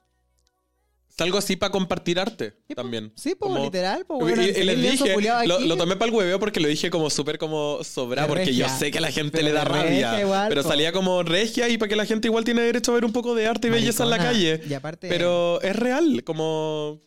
salgo 1.15 1.37
así 1.37 1.55
para 1.55 1.71
compartir 1.71 2.19
arte 2.19 2.55
Sí, 2.67 2.73
po. 2.75 2.81
también. 2.81 3.11
Sí, 3.15 3.35
Como- 3.37 3.63
literal, 3.63 4.01
Y- 4.09 4.13
bueno, 4.13 4.41
y, 4.41 4.49
el 4.49 4.65
les 4.67 4.81
dije, 4.81 5.15
lo, 5.45 5.77
tomé 5.77 5.95
para 5.95 6.09
el 6.09 6.15
hueveo 6.15 6.39
porque 6.39 6.59
lo 6.59 6.67
dije 6.67 6.89
como 6.89 7.09
súper 7.09 7.37
como 7.37 7.83
sobra, 7.83 8.27
porque 8.27 8.53
yo 8.55 8.67
sé 8.69 8.89
que 8.91 8.97
a 8.97 9.01
la 9.01 9.11
gente 9.11 9.31
Pero 9.37 9.45
le 9.47 9.51
da 9.53 9.63
rabia. 9.63 10.19
igual, 10.21 10.49
pero 10.49 10.63
salía 10.63 10.91
como 10.91 11.21
regia 11.23 11.69
y 11.69 11.77
para 11.77 11.89
que 11.89 11.95
la 11.95 12.05
gente 12.05 12.27
igual 12.27 12.43
tiene 12.43 12.61
derecho 12.63 12.91
a 12.91 12.95
ver 12.95 13.05
un 13.05 13.13
poco 13.13 13.35
de 13.35 13.45
arte 13.47 13.67
y 13.67 13.71
belleza 13.71 14.03
en 14.03 14.09
la 14.09 14.17
calle. 14.17 14.61
Y 14.67 14.73
aparte, 14.73 15.07
Pero 15.09 15.61
es 15.61 15.75
real, 15.75 16.23
como... 16.23 17.01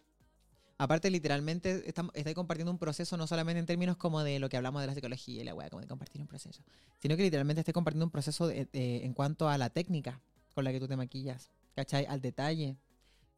aparte 0.78 1.10
literalmente 1.10 1.82
estamos, 1.86 2.12
estáis 2.14 2.34
compartiendo 2.36 2.70
un 2.70 2.78
proceso 2.78 3.16
no 3.16 3.26
solamente 3.26 3.58
en 3.58 3.66
términos 3.66 3.96
como 3.96 4.22
de 4.22 4.38
lo 4.38 4.48
que 4.48 4.56
hablamos 4.56 4.82
de 4.82 4.86
la 4.88 4.94
psicología 4.94 5.40
y 5.40 5.44
la 5.44 5.54
weá, 5.54 5.68
como 5.70 5.80
de 5.80 5.88
compartir 5.88 6.20
un 6.20 6.26
proceso, 6.28 6.62
sino 7.00 7.16
que 7.16 7.22
literalmente 7.22 7.60
estáis 7.60 7.72
compartiendo 7.74 8.04
un 8.04 8.10
proceso 8.10 8.46
de- 8.46 8.66
de- 8.72 9.04
en 9.04 9.14
cuanto 9.14 9.48
a 9.48 9.56
la 9.58 9.70
técnica 9.70 10.20
con 10.54 10.64
la 10.64 10.72
que 10.72 10.78
tú 10.80 10.86
te 10.86 10.96
maquillas, 10.96 11.50
¿cachai? 11.74 12.06
Al 12.06 12.20
detalle. 12.20 12.76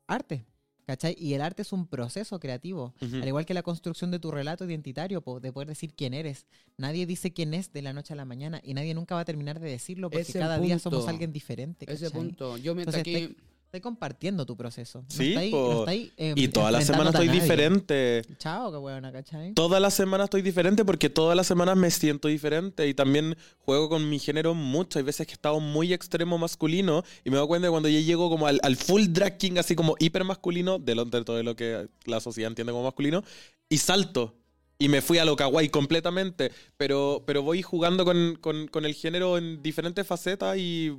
Arte, 0.06 0.44
¿cachai? 0.88 1.14
Y 1.18 1.34
el 1.34 1.42
arte 1.42 1.60
es 1.60 1.72
un 1.74 1.86
proceso 1.86 2.40
creativo. 2.40 2.94
Al 3.02 3.28
igual 3.28 3.44
que 3.44 3.52
la 3.52 3.62
construcción 3.62 4.10
de 4.10 4.18
tu 4.18 4.30
relato 4.30 4.64
identitario, 4.64 5.20
po, 5.20 5.38
de 5.38 5.52
poder 5.52 5.68
decir 5.68 5.92
quién 5.92 6.14
eres. 6.14 6.46
Nadie 6.78 7.04
dice 7.04 7.30
quién 7.30 7.52
es 7.52 7.74
de 7.74 7.82
la 7.82 7.92
noche 7.92 8.14
a 8.14 8.16
la 8.16 8.24
mañana 8.24 8.62
y 8.64 8.72
nadie 8.72 8.94
nunca 8.94 9.14
va 9.14 9.20
a 9.20 9.24
terminar 9.26 9.60
de 9.60 9.68
decirlo 9.68 10.08
porque 10.08 10.22
Ese 10.22 10.38
cada 10.38 10.58
día 10.58 10.78
somos 10.78 11.06
alguien 11.06 11.30
diferente. 11.30 11.84
Ese 11.92 12.10
punto. 12.10 12.56
Yo 12.56 12.74
mientras 12.74 13.06
Entonces, 13.06 13.32
aquí... 13.32 13.36
Estáis 13.68 13.82
compartiendo 13.82 14.46
tu 14.46 14.56
proceso. 14.56 15.00
No 15.02 15.06
Sí, 15.10 15.34
no 15.52 15.84
em, 16.16 16.38
Y 16.38 16.48
toda 16.48 16.70
la 16.70 16.80
semana 16.80 17.10
enfrentándote 17.10 17.18
a 17.18 17.22
estoy 17.24 17.28
diferente. 17.40 18.22
Chao, 18.38 18.72
qué 18.72 18.78
buena, 18.78 19.12
¿cachai? 19.12 19.52
Toda 19.52 19.78
la 19.78 19.90
semana 19.90 20.24
estoy 20.24 20.40
diferente 20.40 20.86
porque 20.86 21.10
todas 21.10 21.36
las 21.36 21.46
semanas 21.46 21.76
me 21.76 21.90
siento 21.90 22.28
diferente 22.28 22.88
y 22.88 22.94
también 22.94 23.36
juego 23.58 23.90
con 23.90 24.08
mi 24.08 24.18
género 24.18 24.54
mucho. 24.54 24.98
Hay 24.98 25.04
veces 25.04 25.26
que 25.26 25.32
he 25.32 25.34
estado 25.34 25.60
muy 25.60 25.92
extremo 25.92 26.38
masculino 26.38 27.04
y 27.26 27.30
me 27.30 27.36
doy 27.36 27.46
cuenta 27.46 27.66
de 27.66 27.70
cuando 27.70 27.90
yo 27.90 28.00
llego 28.00 28.30
como 28.30 28.46
al, 28.46 28.58
al 28.62 28.76
full 28.76 29.02
drag 29.10 29.36
king, 29.36 29.58
así 29.58 29.74
como 29.76 29.96
hiper 29.98 30.24
masculino, 30.24 30.78
de 30.78 30.94
lo, 30.94 31.04
de 31.04 31.22
todo 31.22 31.42
lo 31.42 31.54
que 31.54 31.88
la 32.06 32.20
sociedad 32.20 32.48
entiende 32.50 32.72
como 32.72 32.84
masculino, 32.84 33.22
y 33.68 33.76
salto. 33.76 34.34
y 34.78 34.88
me 34.88 35.02
fui 35.02 35.18
a 35.18 35.26
lo 35.26 35.36
kawaii 35.36 35.68
completamente. 35.68 36.52
Pero, 36.78 37.22
pero 37.26 37.42
voy 37.42 37.60
jugando 37.60 38.06
con, 38.06 38.36
con- 38.40 38.66
con 38.68 38.86
el 38.86 38.94
género 38.94 39.36
en 39.36 39.62
diferentes 39.62 40.06
facetas 40.06 40.56
y, 40.56 40.96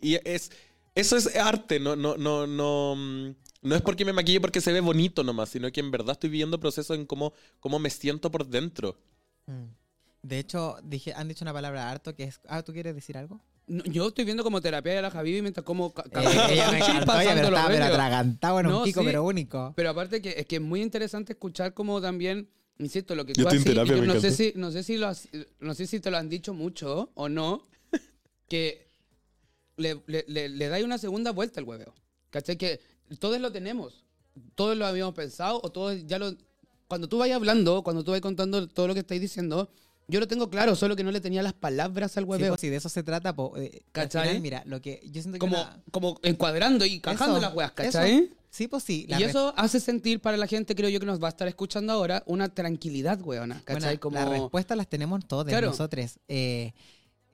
y 0.00 0.14
es, 0.24 0.50
eso 0.96 1.16
es 1.16 1.36
arte, 1.36 1.78
no, 1.78 1.94
no, 1.94 2.16
no, 2.16 2.46
no, 2.48 2.94
mm, 2.96 3.34
no 3.62 3.74
es 3.76 3.82
porque 3.82 4.04
me 4.04 4.12
maquille 4.12 4.40
porque 4.40 4.60
se 4.60 4.72
ve 4.72 4.80
bonito 4.80 5.22
nomás, 5.22 5.50
sino 5.50 5.70
que 5.70 5.80
en 5.80 5.90
verdad 5.92 6.12
estoy 6.12 6.30
viviendo 6.30 6.58
procesos 6.58 6.96
en 6.98 7.06
cómo, 7.06 7.32
cómo 7.60 7.78
me 7.78 7.90
siento 7.90 8.30
por 8.30 8.46
dentro. 8.46 8.96
Mm. 9.46 9.66
De 10.22 10.38
hecho, 10.40 10.76
dije, 10.82 11.12
han 11.14 11.28
dicho 11.28 11.44
una 11.44 11.52
palabra 11.52 11.88
harto 11.88 12.12
que 12.14 12.24
es. 12.24 12.40
Ah, 12.48 12.62
¿tú 12.64 12.72
quieres 12.72 12.94
decir 12.96 13.16
algo? 13.16 13.40
No, 13.68 13.84
yo 13.84 14.08
estoy 14.08 14.24
viendo 14.24 14.42
como 14.44 14.60
terapia 14.60 14.98
a 14.98 15.02
la 15.02 15.10
Javi 15.10 15.40
mientras 15.42 15.64
como 15.64 15.92
ca- 15.94 16.04
ca- 16.04 16.22
Eh, 16.22 16.54
ella 16.54 16.70
me 16.72 16.78
encantó, 16.78 17.20
ella, 17.20 17.34
pero 17.34 17.48
estaba 17.48 17.86
atragantado 17.86 18.60
en 18.60 18.66
un 18.66 18.72
No, 18.72 18.82
pico, 18.84 19.00
sí. 19.00 19.06
pero 19.06 19.24
único. 19.24 19.72
Pero 19.76 19.90
aparte 19.90 20.20
que 20.22 20.34
es 20.38 20.46
que 20.46 20.56
es 20.56 20.62
muy 20.62 20.82
interesante 20.82 21.32
escuchar 21.34 21.74
como 21.74 22.00
también, 22.00 22.48
insisto, 22.78 23.14
lo 23.14 23.24
que 23.24 23.34
Yo 23.34 23.42
tú 23.44 23.48
estoy 23.50 23.56
en 23.58 23.62
haces, 23.62 23.72
terapia, 23.74 23.94
yo 23.96 24.00
me 24.02 24.06
no 24.06 24.20
sé 24.20 24.30
si 24.32 24.52
no 24.56 24.70
sé 24.72 24.82
si 24.82 24.96
lo 24.96 25.08
has- 25.08 25.28
no 25.60 25.74
sé 25.74 25.86
si 25.86 26.00
te 26.00 26.10
lo 26.10 26.16
han 26.16 26.28
dicho 26.28 26.54
mucho 26.54 27.10
o 27.14 27.28
no 27.28 27.62
que 28.48 28.85
le, 29.76 30.02
le, 30.06 30.24
le, 30.28 30.48
le 30.48 30.68
dais 30.68 30.84
una 30.84 30.98
segunda 30.98 31.32
vuelta 31.32 31.60
al 31.60 31.66
hueveo. 31.66 31.94
¿Cachai? 32.30 32.56
Que 32.56 32.80
todos 33.18 33.40
lo 33.40 33.50
tenemos. 33.52 34.04
Todos 34.54 34.76
lo 34.76 34.86
habíamos 34.86 35.14
pensado 35.14 35.60
o 35.62 35.70
todos 35.70 36.06
ya 36.06 36.18
lo 36.18 36.34
cuando 36.88 37.08
tú 37.08 37.18
vayas 37.18 37.36
hablando, 37.36 37.82
cuando 37.82 38.04
tú 38.04 38.12
vayas 38.12 38.22
contando 38.22 38.68
todo 38.68 38.86
lo 38.86 38.94
que 38.94 39.00
estáis 39.00 39.20
diciendo, 39.20 39.70
yo 40.06 40.20
lo 40.20 40.28
tengo 40.28 40.48
claro, 40.50 40.76
solo 40.76 40.94
que 40.94 41.02
no 41.02 41.10
le 41.10 41.20
tenía 41.20 41.42
las 41.42 41.52
palabras 41.52 42.16
al 42.16 42.24
Sí, 42.24 42.30
hueveo. 42.30 42.48
pues, 42.50 42.60
si 42.60 42.68
de 42.68 42.76
eso 42.76 42.88
se 42.88 43.02
trata, 43.02 43.34
po, 43.34 43.56
eh, 43.56 43.82
al 43.86 43.92
¿Cachai? 43.92 44.28
final, 44.28 44.40
mira, 44.42 44.62
lo 44.66 44.80
que 44.80 45.00
yo 45.06 45.20
siento 45.20 45.32
que 45.32 45.38
como, 45.40 45.56
como 45.90 46.20
encuadrando 46.22 46.84
y 46.84 47.00
cajando 47.00 47.38
Eso, 47.38 47.40
las 47.40 47.52
eso. 47.54 47.74
¿cachai? 47.74 48.30
Sí, 48.50 48.68
pues 48.68 48.84
sí. 48.84 49.04
la 49.08 49.18
Y 49.20 49.24
eso 49.24 49.52
hace 49.56 49.80
sentir 49.80 50.20
para 50.20 50.36
la 50.36 50.46
gente, 50.46 50.76
creo 50.76 50.88
yo, 50.88 51.00
que 51.00 51.06
nos 51.06 51.20
va 51.20 51.26
a 51.26 51.30
estar 51.30 51.48
escuchando 51.48 51.92
ahora, 51.92 52.22
una 52.26 52.48
tranquilidad, 52.54 53.20
weona. 53.20 53.54
Bueno, 53.66 53.80
¿Cachai? 53.80 53.98
Como... 53.98 54.14
Las 54.16 54.28
respuestas 54.28 54.76
las 54.76 54.86
tenemos 54.88 55.26
todos 55.26 55.44
Claro. 55.46 55.66
nosotros. 55.66 56.20
Eh, 56.28 56.72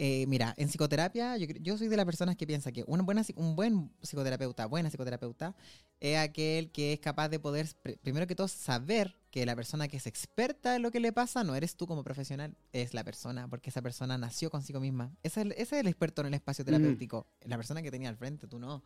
eh, 0.05 0.27
mira, 0.27 0.53
en 0.57 0.67
psicoterapia, 0.69 1.37
yo, 1.37 1.79
soy 1.79 1.87
de 1.87 1.97
las 1.97 2.05
personas 2.05 2.35
que 2.35 2.45
piensa 2.45 2.73
que 2.73 2.83
una 2.89 3.05
buena, 3.05 3.23
un 3.37 3.55
buen 3.55 3.89
psicoterapeuta, 4.03 4.67
buena 4.67 4.91
psicoterapeuta, 4.91 5.55
es 6.01 6.19
aquel 6.19 6.73
que 6.73 6.93
es 6.95 6.99
capaz 6.99 7.29
de 7.29 7.39
poder, 7.39 7.67
pr- 7.85 7.97
primero 8.01 8.27
que 8.27 8.35
todo, 8.35 8.49
saber 8.49 9.15
que 9.31 9.47
la 9.47 9.55
persona 9.55 9.87
que 9.87 9.99
es 9.99 10.09
experta 10.09 10.75
en 10.75 10.83
lo 10.83 10.91
que 10.91 10.99
le 10.99 11.13
pasa 11.13 11.45
no 11.45 11.55
eres 11.55 11.77
tú 11.77 11.87
como 11.87 12.03
profesional, 12.03 12.57
es 12.73 12.95
la 12.95 13.05
persona, 13.05 13.47
porque 13.47 13.71
esa 13.71 13.81
persona 13.81 14.19
nació 14.19 14.51
consigo 14.51 14.81
misma. 14.81 15.15
Ese 15.23 15.41
es 15.41 15.47
el, 15.47 15.53
ese 15.53 15.63
es 15.77 15.81
el 15.83 15.87
experto 15.87 16.23
en 16.23 16.27
el 16.27 16.35
espacio 16.35 16.65
terapéutico, 16.65 17.29
la 17.45 17.57
persona 17.57 17.81
que 17.81 17.93
tenía 17.93 18.09
al 18.09 18.17
frente, 18.17 18.49
tú 18.49 18.59
no. 18.59 18.83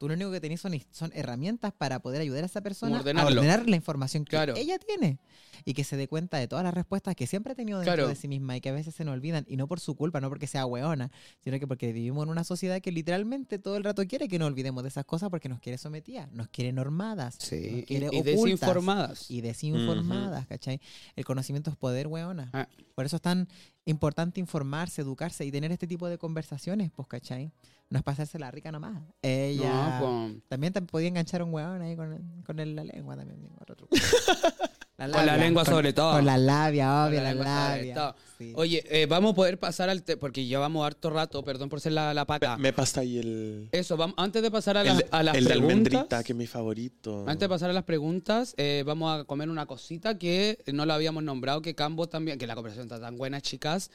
Tú 0.00 0.08
lo 0.08 0.14
único 0.14 0.30
que 0.30 0.40
tenés 0.40 0.62
son, 0.62 0.72
son 0.90 1.10
herramientas 1.14 1.74
para 1.76 2.00
poder 2.00 2.22
ayudar 2.22 2.42
a 2.42 2.46
esa 2.46 2.62
persona 2.62 2.96
a 2.96 3.00
ordenar 3.26 3.68
la 3.68 3.76
información 3.76 4.24
que 4.24 4.30
Claro. 4.30 4.54
ella 4.56 4.78
tiene 4.78 5.18
y 5.66 5.74
que 5.74 5.84
se 5.84 5.98
dé 5.98 6.08
cuenta 6.08 6.38
de 6.38 6.48
todas 6.48 6.64
las 6.64 6.72
respuestas 6.72 7.14
que 7.14 7.26
siempre 7.26 7.52
ha 7.52 7.54
tenido 7.54 7.80
dentro 7.80 7.92
Claro. 7.96 8.08
de 8.08 8.14
sí 8.16 8.26
misma 8.26 8.56
y 8.56 8.62
que 8.62 8.70
a 8.70 8.72
veces 8.72 8.94
se 8.94 9.04
nos 9.04 9.12
olvidan 9.12 9.44
y 9.46 9.58
no 9.58 9.68
por 9.68 9.78
su 9.78 9.94
culpa, 9.96 10.18
no 10.22 10.30
porque 10.30 10.46
sea 10.46 10.64
weona, 10.64 11.10
sino 11.44 11.58
que 11.58 11.66
porque 11.66 11.92
vivimos 11.92 12.24
en 12.24 12.30
una 12.30 12.44
sociedad 12.44 12.80
que 12.80 12.92
literalmente 12.92 13.58
todo 13.58 13.76
el 13.76 13.84
rato 13.84 14.02
quiere 14.06 14.26
que 14.26 14.38
nos 14.38 14.46
olvidemos 14.48 14.82
de 14.84 14.88
esas 14.88 15.04
cosas 15.04 15.28
porque 15.28 15.50
nos 15.50 15.60
quiere 15.60 15.76
sometidas, 15.76 16.32
nos 16.32 16.48
quiere 16.48 16.72
normadas, 16.72 17.36
Sí, 17.38 17.56
nos 17.70 17.80
y, 17.80 17.82
quiere 17.82 18.06
y 18.06 18.08
ocultas 18.20 18.24
desinformadas. 18.24 19.30
y 19.30 19.40
desinformadas, 19.42 20.46
¿cachai? 20.46 20.80
El 21.14 21.26
conocimiento 21.26 21.68
es 21.70 21.76
poder, 21.76 22.06
weona. 22.06 22.48
Ah. 22.54 22.66
Por 22.94 23.04
eso 23.04 23.16
es 23.16 23.22
tan 23.22 23.46
importante 23.84 24.40
informarse, 24.40 25.02
educarse 25.02 25.44
y 25.44 25.50
tener 25.52 25.72
este 25.72 25.86
tipo 25.86 26.08
de 26.08 26.16
conversaciones, 26.16 26.90
pues, 26.90 27.06
¿cachai? 27.06 27.52
No 27.90 27.98
es 27.98 28.04
pasarse 28.04 28.38
la 28.38 28.50
rica 28.52 28.70
nomás. 28.70 29.02
Ella... 29.20 29.98
No. 30.00 30.30
También 30.48 30.72
te 30.72 30.80
podía 30.80 31.08
enganchar 31.08 31.40
a 31.40 31.44
un 31.44 31.52
weón 31.52 31.82
ahí 31.82 31.96
con, 31.96 32.42
con 32.46 32.58
el- 32.60 32.76
la 32.76 32.84
lengua 32.84 33.16
también. 33.16 33.40
otro 33.60 33.74
truco. 33.76 33.96
Con 35.00 35.10
la 35.24 35.34
lengua 35.38 35.64
sobre 35.64 35.94
todo. 35.94 36.12
Con 36.12 36.26
la 36.26 36.36
labia, 36.36 36.84
Con 36.88 37.08
obvio, 37.08 37.22
la 37.22 37.32
la, 37.32 37.42
labia. 37.74 38.14
Sí. 38.36 38.52
Oye, 38.54 38.84
eh, 38.90 39.06
vamos 39.06 39.32
a 39.32 39.34
poder 39.34 39.58
pasar 39.58 39.88
al... 39.88 40.02
te- 40.02 40.18
porque 40.18 40.44
llevamos 40.44 40.86
harto 40.86 41.08
rato, 41.08 41.42
perdón 41.42 41.70
por 41.70 41.80
ser 41.80 41.92
la, 41.92 42.12
la 42.12 42.26
pata. 42.26 42.58
Me 42.58 42.74
pasa 42.74 43.00
ahí 43.00 43.16
el. 43.18 43.70
Eso, 43.72 43.96
vamos, 43.96 44.14
antes 44.18 44.42
de 44.42 44.50
pasar 44.50 44.76
a 44.76 44.82
El, 44.82 44.88
las, 44.88 44.98
de- 44.98 45.06
a 45.10 45.22
las 45.22 45.34
el 45.36 45.44
de 45.44 45.50
preguntas... 45.50 45.70
almendrita, 45.74 46.22
que 46.22 46.32
es 46.32 46.36
mi 46.36 46.46
favorito. 46.46 47.20
Antes 47.26 47.40
de 47.40 47.48
pasar 47.48 47.70
a 47.70 47.72
las 47.72 47.84
preguntas, 47.84 48.52
eh, 48.58 48.82
vamos 48.86 49.18
a 49.20 49.24
comer 49.24 49.48
una 49.48 49.64
cosita 49.64 50.18
que 50.18 50.58
no 50.70 50.84
la 50.84 50.96
habíamos 50.96 51.22
nombrado, 51.22 51.62
que 51.62 51.74
Cambo 51.74 52.06
también... 52.06 52.38
Que 52.38 52.46
la 52.46 52.54
conversación 52.54 52.84
está 52.86 53.00
tan 53.00 53.16
buena, 53.16 53.40
chicas. 53.40 53.90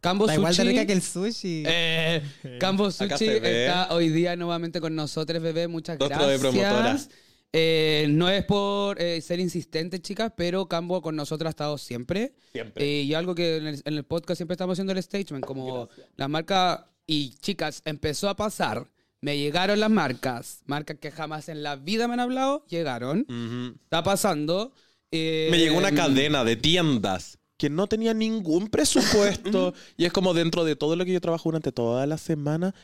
Cambo 0.00 0.24
Está 0.26 0.34
igual 0.36 0.52
de 0.54 0.56
Sushi... 0.62 0.68
rica 0.68 0.86
que 0.86 0.92
el 0.92 1.02
sushi. 1.02 1.62
Eh, 1.66 2.22
Cambo 2.60 2.90
Sushi 2.90 3.26
está 3.26 3.88
hoy 3.94 4.10
día 4.10 4.36
nuevamente 4.36 4.80
con 4.80 4.94
nosotros, 4.94 5.42
bebé. 5.42 5.66
Muchas 5.68 5.98
de 5.98 6.06
gracias. 6.08 6.40
promotora. 6.40 6.98
Eh, 7.52 8.06
no 8.10 8.28
es 8.28 8.44
por 8.44 9.00
eh, 9.00 9.20
ser 9.22 9.40
insistente, 9.40 10.00
chicas, 10.00 10.32
pero 10.36 10.68
Cambo 10.68 11.00
con 11.02 11.16
nosotros 11.16 11.46
ha 11.48 11.50
estado 11.50 11.78
siempre. 11.78 12.34
Siempre. 12.52 12.84
Eh, 12.84 13.02
y 13.02 13.14
algo 13.14 13.34
que 13.34 13.56
en 13.56 13.66
el, 13.66 13.82
en 13.84 13.94
el 13.94 14.04
podcast 14.04 14.38
siempre 14.38 14.52
estamos 14.52 14.74
haciendo 14.74 14.92
el 14.92 15.02
statement, 15.02 15.44
como 15.44 15.88
la 16.16 16.28
marca. 16.28 16.90
Y 17.06 17.30
chicas, 17.40 17.80
empezó 17.86 18.28
a 18.28 18.36
pasar. 18.36 18.86
Me 19.20 19.36
llegaron 19.38 19.80
las 19.80 19.90
marcas. 19.90 20.60
Marcas 20.66 20.98
que 21.00 21.10
jamás 21.10 21.48
en 21.48 21.62
la 21.62 21.74
vida 21.76 22.06
me 22.06 22.14
han 22.14 22.20
hablado, 22.20 22.64
llegaron. 22.68 23.26
Está 23.84 24.02
pasando. 24.04 24.72
Eh, 25.10 25.48
Me 25.50 25.58
llegó 25.58 25.78
una 25.78 25.90
cadena 25.92 26.44
de 26.44 26.54
tiendas 26.56 27.37
que 27.58 27.68
no 27.68 27.86
tenía 27.88 28.14
ningún 28.14 28.68
presupuesto. 28.68 29.74
y 29.98 30.06
es 30.06 30.12
como 30.12 30.32
dentro 30.32 30.64
de 30.64 30.76
todo 30.76 30.96
lo 30.96 31.04
que 31.04 31.12
yo 31.12 31.20
trabajo 31.20 31.48
durante 31.50 31.72
toda 31.72 32.06
la 32.06 32.16
semana. 32.16 32.74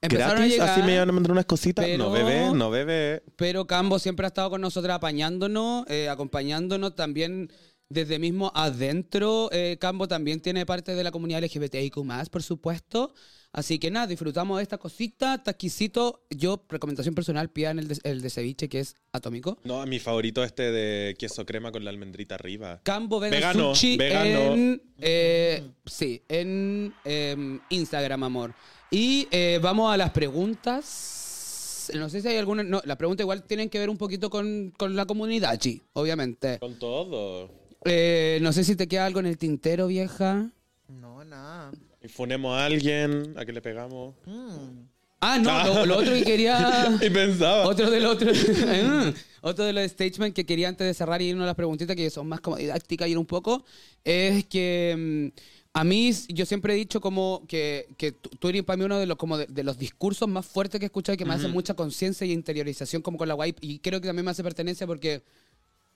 Empezaron 0.00 0.36
gratis, 0.36 0.52
a 0.52 0.54
llegar. 0.54 0.68
así 0.70 0.82
me 0.82 0.94
iban 0.94 1.08
a 1.08 1.12
mandar 1.12 1.32
unas 1.32 1.44
cositas. 1.44 1.84
pero- 1.84 2.04
No, 2.04 2.10
bebé, 2.12 2.50
no, 2.54 2.70
bebé. 2.70 3.24
Pero 3.36 3.66
Cambo 3.66 3.98
siempre 3.98 4.26
ha 4.26 4.28
estado 4.28 4.48
con 4.50 4.60
nosotros 4.60 4.94
apañándonos, 4.94 5.84
eh, 5.88 6.08
acompañándonos 6.08 6.94
también 6.94 7.50
desde 7.88 8.20
mismo 8.20 8.52
adentro. 8.54 9.48
Eh, 9.50 9.76
Cambo 9.80 10.06
también 10.06 10.40
tiene 10.40 10.64
parte 10.66 10.94
de 10.94 11.02
la 11.02 11.10
comunidad 11.10 11.42
LGBTIQ+, 11.42 12.30
por 12.30 12.42
supuesto. 12.44 13.12
Así 13.52 13.78
que 13.78 13.90
nada, 13.90 14.06
disfrutamos 14.06 14.58
de 14.58 14.62
esta 14.62 14.78
cosita, 14.78 15.36
está 15.36 15.52
exquisito. 15.52 16.22
Yo, 16.30 16.62
recomendación 16.68 17.14
personal, 17.14 17.50
pidan 17.50 17.78
el 17.78 17.88
de, 17.88 17.98
el 18.04 18.20
de 18.20 18.30
ceviche, 18.30 18.68
que 18.68 18.80
es 18.80 18.94
atómico. 19.12 19.58
No, 19.64 19.84
mi 19.86 19.98
favorito 19.98 20.44
este 20.44 20.70
de 20.70 21.16
queso 21.18 21.46
crema 21.46 21.72
con 21.72 21.84
la 21.84 21.90
almendrita 21.90 22.34
arriba. 22.34 22.80
Cambo 22.82 23.18
Vegan 23.20 23.38
Vegano, 23.38 23.74
Sushi 23.74 23.96
vegano. 23.96 24.54
en, 24.54 24.82
eh, 24.98 25.62
sí, 25.86 26.22
en 26.28 26.94
em, 27.04 27.60
Instagram, 27.70 28.22
amor. 28.22 28.54
Y 28.90 29.26
eh, 29.30 29.58
vamos 29.62 29.92
a 29.92 29.96
las 29.96 30.10
preguntas. 30.10 31.90
No 31.94 32.10
sé 32.10 32.20
si 32.20 32.28
hay 32.28 32.36
alguna... 32.36 32.62
No, 32.62 32.82
las 32.84 32.98
preguntas 32.98 33.24
igual 33.24 33.44
tienen 33.44 33.70
que 33.70 33.78
ver 33.78 33.88
un 33.88 33.96
poquito 33.96 34.28
con, 34.28 34.74
con 34.76 34.94
la 34.94 35.06
comunidad, 35.06 35.58
Chi, 35.58 35.82
obviamente. 35.94 36.58
Con 36.58 36.78
todo. 36.78 37.50
Eh, 37.84 38.38
no 38.42 38.52
sé 38.52 38.64
si 38.64 38.76
te 38.76 38.88
queda 38.88 39.06
algo 39.06 39.20
en 39.20 39.26
el 39.26 39.38
tintero, 39.38 39.86
vieja. 39.86 40.50
No, 40.88 41.24
nada. 41.24 41.70
Y 42.08 42.10
funemos 42.10 42.56
a 42.56 42.64
alguien, 42.64 43.34
a 43.36 43.44
que 43.44 43.52
le 43.52 43.60
pegamos. 43.60 44.14
Mm. 44.24 44.86
Ah, 45.20 45.38
no, 45.38 45.66
lo, 45.66 45.84
lo 45.86 45.96
otro 45.98 46.14
que 46.14 46.22
quería... 46.22 46.96
y 47.02 47.10
pensaba. 47.10 47.66
Otro 47.66 47.90
del 47.90 48.06
otro. 48.06 48.30
otro 49.42 49.64
de 49.64 49.72
los 49.72 49.90
statements 49.90 50.34
que 50.34 50.46
quería 50.46 50.68
antes 50.68 50.86
de 50.86 50.94
cerrar 50.94 51.20
y 51.20 51.26
irnos 51.26 51.42
a 51.42 51.46
las 51.46 51.54
preguntitas 51.54 51.96
que 51.96 52.08
son 52.08 52.28
más 52.28 52.40
como 52.40 52.56
didácticas 52.56 53.08
y 53.08 53.10
ir 53.10 53.18
un 53.18 53.26
poco, 53.26 53.64
es 54.04 54.46
que 54.46 55.32
mm, 55.34 55.38
a 55.74 55.84
mí 55.84 56.12
yo 56.28 56.46
siempre 56.46 56.72
he 56.72 56.76
dicho 56.76 57.00
como 57.00 57.44
que, 57.46 57.88
que 57.98 58.12
tú, 58.12 58.48
eres 58.48 58.62
para 58.62 58.76
mí 58.76 58.84
uno 58.84 58.98
de 58.98 59.06
los, 59.06 59.18
como 59.18 59.36
de, 59.36 59.46
de 59.46 59.64
los 59.64 59.76
discursos 59.76 60.28
más 60.28 60.46
fuertes 60.46 60.78
que 60.78 60.86
he 60.86 60.88
escuchado 60.88 61.14
y 61.14 61.18
que 61.18 61.26
me 61.26 61.34
hace 61.34 61.48
mucha 61.48 61.74
conciencia 61.74 62.26
y 62.26 62.32
interiorización 62.32 63.02
como 63.02 63.18
con 63.18 63.28
la 63.28 63.34
guay 63.34 63.54
y 63.60 63.80
creo 63.80 64.00
que 64.00 64.06
también 64.06 64.24
me 64.24 64.30
hace 64.30 64.42
pertenencia 64.42 64.86
porque 64.86 65.22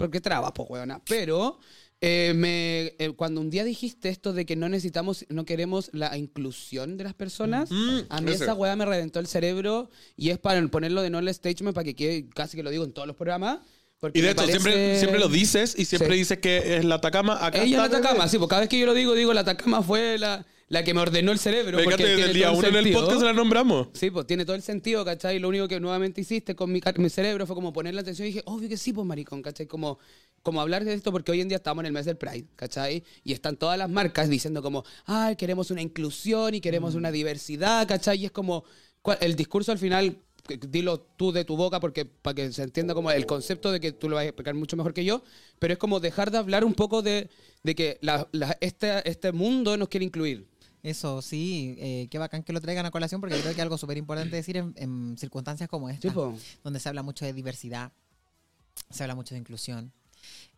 porque 0.02 0.20
traba, 0.20 0.52
pues, 0.52 0.68
weona. 0.68 1.00
Pero 1.08 1.58
eh, 2.04 2.32
me, 2.34 2.94
eh, 2.98 3.12
cuando 3.16 3.40
un 3.40 3.48
día 3.48 3.62
dijiste 3.64 4.08
esto 4.08 4.32
de 4.32 4.44
que 4.44 4.56
no 4.56 4.68
necesitamos, 4.68 5.24
no 5.28 5.44
queremos 5.44 5.88
la 5.92 6.16
inclusión 6.18 6.96
de 6.96 7.04
las 7.04 7.14
personas, 7.14 7.70
Mm, 7.70 8.00
a 8.08 8.20
mí 8.20 8.32
ese. 8.32 8.42
esa 8.44 8.54
weá 8.54 8.74
me 8.76 8.84
reventó 8.84 9.20
el 9.20 9.28
cerebro 9.28 9.88
y 10.16 10.30
es 10.30 10.38
para 10.38 10.60
ponerlo 10.68 11.00
de 11.00 11.10
no 11.10 11.20
el 11.20 11.32
statement 11.32 11.74
para 11.74 11.84
que 11.84 11.94
quede, 11.94 12.28
casi 12.28 12.56
que 12.56 12.62
lo 12.64 12.70
digo 12.70 12.84
en 12.84 12.92
todos 12.92 13.06
los 13.06 13.16
programas. 13.16 13.60
porque 14.00 14.18
Y 14.18 14.22
de 14.22 14.30
hecho, 14.30 14.36
parece- 14.38 14.58
siempre, 14.58 14.98
siempre 14.98 15.20
lo 15.20 15.28
dices 15.28 15.74
y 15.78 15.84
siempre 15.84 16.08
Sí. 16.14 16.18
dices 16.18 16.38
que 16.38 16.76
es 16.78 16.84
la 16.84 16.96
Atacama. 16.96 17.34
Acá 17.36 17.58
Ella 17.58 17.64
es 17.64 17.70
la 17.70 17.84
está, 17.84 17.96
bebé. 17.98 18.08
Atacama, 18.08 18.28
sí, 18.28 18.36
porque 18.36 18.50
cada 18.50 18.60
vez 18.62 18.68
que 18.68 18.76
yo 18.80 18.86
lo 18.86 18.94
digo, 18.94 19.14
digo 19.14 19.32
la 19.32 19.42
Atacama 19.42 19.80
fue 19.80 20.18
la, 20.18 20.44
la 20.72 20.82
que 20.82 20.94
me 20.94 21.00
ordenó 21.00 21.32
el 21.32 21.38
cerebro. 21.38 21.76
Me 21.76 21.84
porque 21.84 22.02
desde 22.02 22.24
el 22.24 22.32
día 22.32 22.50
uno 22.50 22.66
en 22.66 22.76
el 22.76 22.92
podcast 22.92 23.20
la 23.22 23.34
nombramos. 23.34 23.88
Sí, 23.92 24.10
pues 24.10 24.26
tiene 24.26 24.46
todo 24.46 24.56
el 24.56 24.62
sentido, 24.62 25.04
¿cachai? 25.04 25.38
Lo 25.38 25.48
único 25.48 25.68
que 25.68 25.78
nuevamente 25.78 26.22
hiciste 26.22 26.54
con 26.56 26.72
mi, 26.72 26.80
mi 26.96 27.10
cerebro 27.10 27.46
fue 27.46 27.54
como 27.54 27.74
poner 27.74 27.94
la 27.94 28.00
atención 28.00 28.26
y 28.26 28.30
dije, 28.30 28.42
obvio 28.46 28.70
que 28.70 28.78
sí, 28.78 28.92
pues 28.94 29.06
maricón, 29.06 29.42
¿cachai? 29.42 29.66
Como, 29.66 29.98
como 30.42 30.62
hablar 30.62 30.84
de 30.86 30.94
esto 30.94 31.12
porque 31.12 31.30
hoy 31.30 31.42
en 31.42 31.48
día 31.48 31.56
estamos 31.56 31.82
en 31.82 31.86
el 31.88 31.92
mes 31.92 32.06
del 32.06 32.16
Pride, 32.16 32.46
¿cachai? 32.56 33.04
Y 33.22 33.34
están 33.34 33.56
todas 33.58 33.76
las 33.76 33.90
marcas 33.90 34.30
diciendo 34.30 34.62
como, 34.62 34.82
ay, 35.04 35.36
queremos 35.36 35.70
una 35.70 35.82
inclusión 35.82 36.54
y 36.54 36.58
Mm. 36.58 36.62
queremos 36.62 36.94
una 36.94 37.10
diversidad, 37.12 37.86
¿cachai? 37.86 38.22
Y 38.22 38.24
es 38.24 38.32
como, 38.32 38.64
¿cuál- 39.02 39.18
el 39.20 39.36
discurso 39.36 39.72
al 39.72 39.78
final, 39.78 40.16
dilo 40.68 41.00
tú 41.00 41.32
de 41.32 41.44
tu 41.44 41.54
boca 41.56 41.78
porque 41.80 42.04
para 42.06 42.34
que 42.34 42.50
se 42.50 42.62
entienda 42.62 42.94
como 42.94 43.10
el 43.10 43.26
concepto 43.26 43.70
de 43.70 43.78
que 43.78 43.92
tú 43.92 44.08
lo 44.08 44.16
vas 44.16 44.22
a 44.22 44.28
explicar 44.28 44.54
mucho 44.54 44.76
mejor 44.76 44.94
que 44.94 45.04
yo, 45.04 45.22
pero 45.58 45.74
es 45.74 45.78
como 45.78 46.00
dejar 46.00 46.30
de 46.30 46.38
hablar 46.38 46.64
un 46.64 46.72
poco 46.74 47.02
de, 47.02 47.28
de 47.62 47.74
que 47.74 47.98
la- 48.00 48.26
la- 48.32 48.56
este, 48.62 49.08
este 49.08 49.32
mundo 49.32 49.76
nos 49.76 49.88
quiere 49.88 50.06
incluir. 50.06 50.50
Eso 50.82 51.22
sí, 51.22 51.76
eh, 51.78 52.08
qué 52.10 52.18
bacán 52.18 52.42
que 52.42 52.52
lo 52.52 52.60
traigan 52.60 52.86
a 52.86 52.90
colación 52.90 53.20
porque 53.20 53.36
creo 53.36 53.46
que 53.46 53.60
es 53.60 53.60
algo 53.60 53.78
súper 53.78 53.96
importante 53.96 54.34
decir 54.34 54.56
en, 54.56 54.74
en 54.76 55.16
circunstancias 55.16 55.68
como 55.68 55.88
esta, 55.88 56.12
donde 56.64 56.80
se 56.80 56.88
habla 56.88 57.04
mucho 57.04 57.24
de 57.24 57.32
diversidad, 57.32 57.92
se 58.90 59.04
habla 59.04 59.14
mucho 59.14 59.34
de 59.34 59.40
inclusión. 59.40 59.92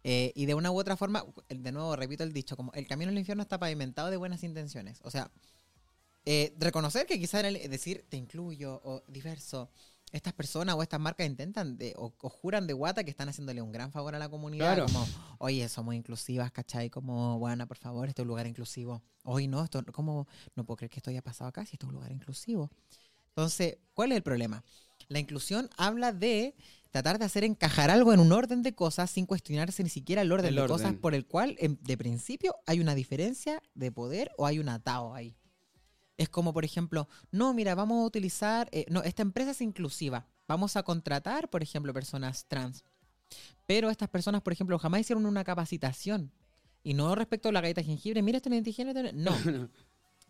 Eh, 0.03 0.33
y 0.35 0.47
de 0.47 0.55
una 0.55 0.71
u 0.71 0.79
otra 0.79 0.97
forma, 0.97 1.25
de 1.49 1.73
nuevo 1.73 1.95
repito 1.97 2.25
el 2.25 2.33
dicho, 2.33 2.57
como 2.57 2.73
el 2.73 2.87
camino 2.87 3.11
al 3.11 3.19
infierno 3.19 3.43
está 3.43 3.59
pavimentado 3.59 4.11
de 4.11 4.17
buenas 4.17 4.43
intenciones. 4.45 4.99
O 5.03 5.11
sea, 5.11 5.31
eh, 6.25 6.55
reconocer 6.59 7.07
que 7.07 7.19
quizás 7.19 7.43
decir 7.43 8.07
te 8.09 8.17
incluyo 8.17 8.81
o 8.85 9.03
diverso, 9.09 9.71
estas 10.13 10.33
personas 10.33 10.77
o 10.77 10.83
estas 10.83 11.01
marcas 11.01 11.27
intentan 11.27 11.77
de, 11.77 11.93
o, 11.97 12.11
juran 12.29 12.67
de 12.67 12.73
guata 12.73 13.05
que 13.05 13.11
están 13.11 13.29
haciéndole 13.29 13.61
un 13.63 13.73
gran 13.73 13.91
favor 13.91 14.15
a 14.15 14.19
la 14.19 14.29
comunidad. 14.29 14.75
Claro. 14.75 14.87
Como, 14.87 15.07
oye, 15.39 15.69
somos 15.69 15.95
inclusivas, 15.95 16.53
¿cachai? 16.53 16.91
Como, 16.91 17.39
bueno, 17.39 17.67
por 17.67 17.77
favor, 17.77 18.09
este 18.09 18.23
es 18.23 18.25
un 18.25 18.29
lugar 18.29 18.47
inclusivo. 18.47 19.03
Hoy 19.25 19.49
no, 19.49 19.65
esto, 19.65 19.85
¿cómo? 19.93 20.29
No 20.55 20.65
puedo 20.65 20.77
creer 20.77 20.91
que 20.91 21.01
esto 21.01 21.11
haya 21.11 21.23
pasado 21.23 21.49
acá 21.49 21.67
si 21.67 21.75
esto 21.75 21.87
es 21.87 21.89
un 21.89 21.95
lugar 21.95 22.13
inclusivo. 22.13 22.71
Entonces, 23.29 23.79
¿cuál 23.95 24.13
es 24.13 24.17
el 24.17 24.23
problema? 24.23 24.63
La 25.09 25.19
inclusión 25.19 25.69
habla 25.77 26.13
de 26.13 26.55
tratar 26.91 27.19
de 27.19 27.25
hacer 27.25 27.43
encajar 27.43 27.91
algo 27.91 28.13
en 28.13 28.21
un 28.21 28.31
orden 28.31 28.63
de 28.63 28.73
cosas 28.75 29.11
sin 29.11 29.27
cuestionarse 29.27 29.83
ni 29.83 29.91
siquiera 29.91 30.23
el 30.23 30.31
orden 30.31 30.51
El 30.51 30.55
de 30.55 30.61
orden. 30.63 30.77
cosas 30.77 30.95
por 30.95 31.15
el 31.15 31.27
cual, 31.27 31.57
em, 31.59 31.77
de 31.81 31.99
principio, 31.99 32.55
hay 32.67 32.79
una 32.79 32.95
diferencia 32.95 33.61
de 33.75 33.91
poder 33.91 34.31
o 34.39 34.47
hay 34.47 34.61
un 34.61 34.69
atado 34.69 35.13
ahí. 35.13 35.35
Es 36.17 36.29
como, 36.29 36.53
por 36.53 36.65
ejemplo, 36.65 37.09
no, 37.31 37.55
mira, 37.55 37.75
vamos 37.75 38.03
a 38.03 38.07
utilizar, 38.07 38.69
eh, 38.73 38.87
no, 38.89 39.03
esta 39.03 39.23
empresa 39.23 39.51
es 39.51 39.61
inclusiva. 39.61 40.27
Vamos 40.47 40.77
a 40.77 40.83
contratar, 40.83 41.51
por 41.51 41.63
ejemplo, 41.63 41.93
personas 41.93 42.47
trans. 42.47 42.85
Pero 43.67 43.91
estas 43.91 44.09
personas, 44.09 44.43
por 44.43 44.53
ejemplo, 44.53 44.79
jamás 44.79 45.01
hicieron 45.01 45.27
una 45.27 45.43
capacitación. 45.43 46.31
Y 46.83 46.95
no 46.95 47.15
respecto 47.15 47.49
a 47.49 47.53
la 47.53 47.63
galleta 47.63 47.83
jengibre, 47.83 48.23
mira 48.23 48.37
esto 48.37 48.51
no 48.51 48.57
es 48.57 49.15
no. 49.15 49.33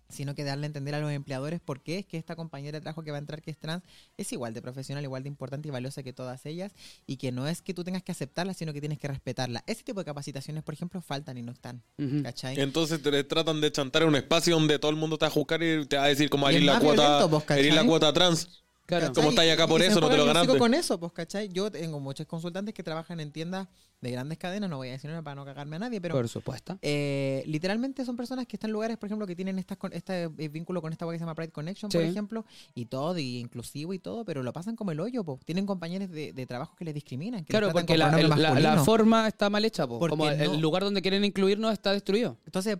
Sino 0.08 0.34
que 0.34 0.44
darle 0.44 0.64
a 0.64 0.68
entender 0.68 0.94
a 0.94 1.00
los 1.00 1.10
empleadores 1.10 1.60
por 1.60 1.82
qué 1.82 1.98
es 1.98 2.06
que 2.06 2.18
esta 2.18 2.36
compañera 2.36 2.78
de 2.78 2.82
trabajo 2.82 3.02
que 3.02 3.10
va 3.10 3.16
a 3.16 3.20
entrar, 3.20 3.42
que 3.42 3.50
es 3.50 3.58
trans, 3.58 3.82
es 4.16 4.32
igual 4.32 4.54
de 4.54 4.62
profesional, 4.62 5.02
igual 5.02 5.22
de 5.22 5.28
importante 5.28 5.68
y 5.68 5.70
valiosa 5.70 6.02
que 6.02 6.12
todas 6.12 6.44
ellas. 6.46 6.72
Y 7.06 7.16
que 7.16 7.32
no 7.32 7.48
es 7.48 7.62
que 7.62 7.74
tú 7.74 7.84
tengas 7.84 8.02
que 8.02 8.12
aceptarla, 8.12 8.54
sino 8.54 8.72
que 8.72 8.80
tienes 8.80 8.98
que 8.98 9.08
respetarla. 9.08 9.64
Ese 9.66 9.82
tipo 9.82 10.00
de 10.00 10.04
capacitaciones, 10.04 10.62
por 10.62 10.74
ejemplo, 10.74 11.00
faltan 11.00 11.38
y 11.38 11.42
no 11.42 11.52
están. 11.52 11.82
¿Cachai? 12.22 12.60
Entonces 12.60 13.02
te 13.02 13.24
tratan 13.24 13.60
de 13.60 13.72
chantar 13.72 14.02
en 14.02 14.08
un 14.08 14.16
espacio 14.16 14.54
donde 14.54 14.78
todo 14.78 14.90
el 14.90 14.96
mundo 14.96 15.18
te 15.18 15.24
va 15.24 15.28
a 15.28 15.32
juzgar 15.32 15.62
y 15.62 15.86
te 15.86 15.96
va 15.96 16.04
a 16.04 16.08
decir 16.08 16.30
como 16.30 16.48
eres 16.48 16.62
la 16.62 16.80
cuota, 16.80 17.28
la 17.48 17.84
cuota 17.84 18.12
trans. 18.12 18.63
Claro. 18.86 19.12
Como 19.14 19.30
estáis 19.30 19.50
acá 19.52 19.66
por 19.66 19.80
y 19.80 19.84
eso, 19.84 19.98
no 20.00 20.10
te 20.10 20.16
lo 20.18 20.26
ganaste. 20.26 20.58
con 20.58 20.74
eso, 20.74 21.00
pues, 21.00 21.12
¿cachai? 21.12 21.48
Yo 21.48 21.70
tengo 21.70 22.00
muchos 22.00 22.26
consultantes 22.26 22.74
que 22.74 22.82
trabajan 22.82 23.18
en 23.20 23.32
tiendas 23.32 23.66
de 24.02 24.10
grandes 24.10 24.36
cadenas, 24.36 24.68
no 24.68 24.76
voy 24.76 24.88
a 24.88 24.92
decir 24.92 25.08
nada 25.08 25.22
para 25.22 25.36
no 25.36 25.44
cagarme 25.46 25.76
a 25.76 25.78
nadie, 25.78 25.98
pero 26.00 26.14
Por 26.14 26.28
supuesto. 26.28 26.78
eh, 26.82 27.42
literalmente 27.46 28.04
son 28.04 28.16
personas 28.16 28.46
que 28.46 28.56
están 28.56 28.68
en 28.68 28.72
lugares, 28.74 28.98
por 28.98 29.06
ejemplo, 29.06 29.26
que 29.26 29.34
tienen 29.34 29.58
estas 29.58 29.78
con, 29.78 29.92
este 29.94 30.24
eh, 30.24 30.48
vínculo 30.48 30.82
con 30.82 30.92
esta 30.92 31.06
web 31.06 31.14
que 31.14 31.18
se 31.18 31.22
llama 31.22 31.34
Pride 31.34 31.52
Connection, 31.52 31.90
por 31.90 32.02
ejemplo, 32.02 32.44
y 32.74 32.84
todo, 32.84 33.18
y 33.18 33.38
inclusivo 33.38 33.94
y 33.94 33.98
todo, 33.98 34.26
pero 34.26 34.42
lo 34.42 34.52
pasan 34.52 34.76
como 34.76 34.90
el 34.90 35.00
hoyo, 35.00 35.24
po. 35.24 35.40
Tienen 35.46 35.64
compañeros 35.64 36.10
de, 36.10 36.34
de 36.34 36.46
trabajo 36.46 36.76
que 36.76 36.84
les 36.84 36.92
discriminan. 36.92 37.44
Que 37.44 37.52
Claro, 37.52 37.70
porque 37.72 37.96
la, 37.96 38.20
el- 38.20 38.28
la- 38.28 38.84
forma 38.84 39.26
está 39.26 39.48
mal 39.48 39.64
hecha, 39.64 39.86
po. 39.86 39.98
Como 39.98 40.28
el, 40.28 40.60
lugar 40.60 40.84
donde 40.84 41.00
quieren 41.00 41.24
incluirnos 41.24 41.72
está 41.72 41.92
destruido. 41.92 42.36
Entonces, 42.44 42.76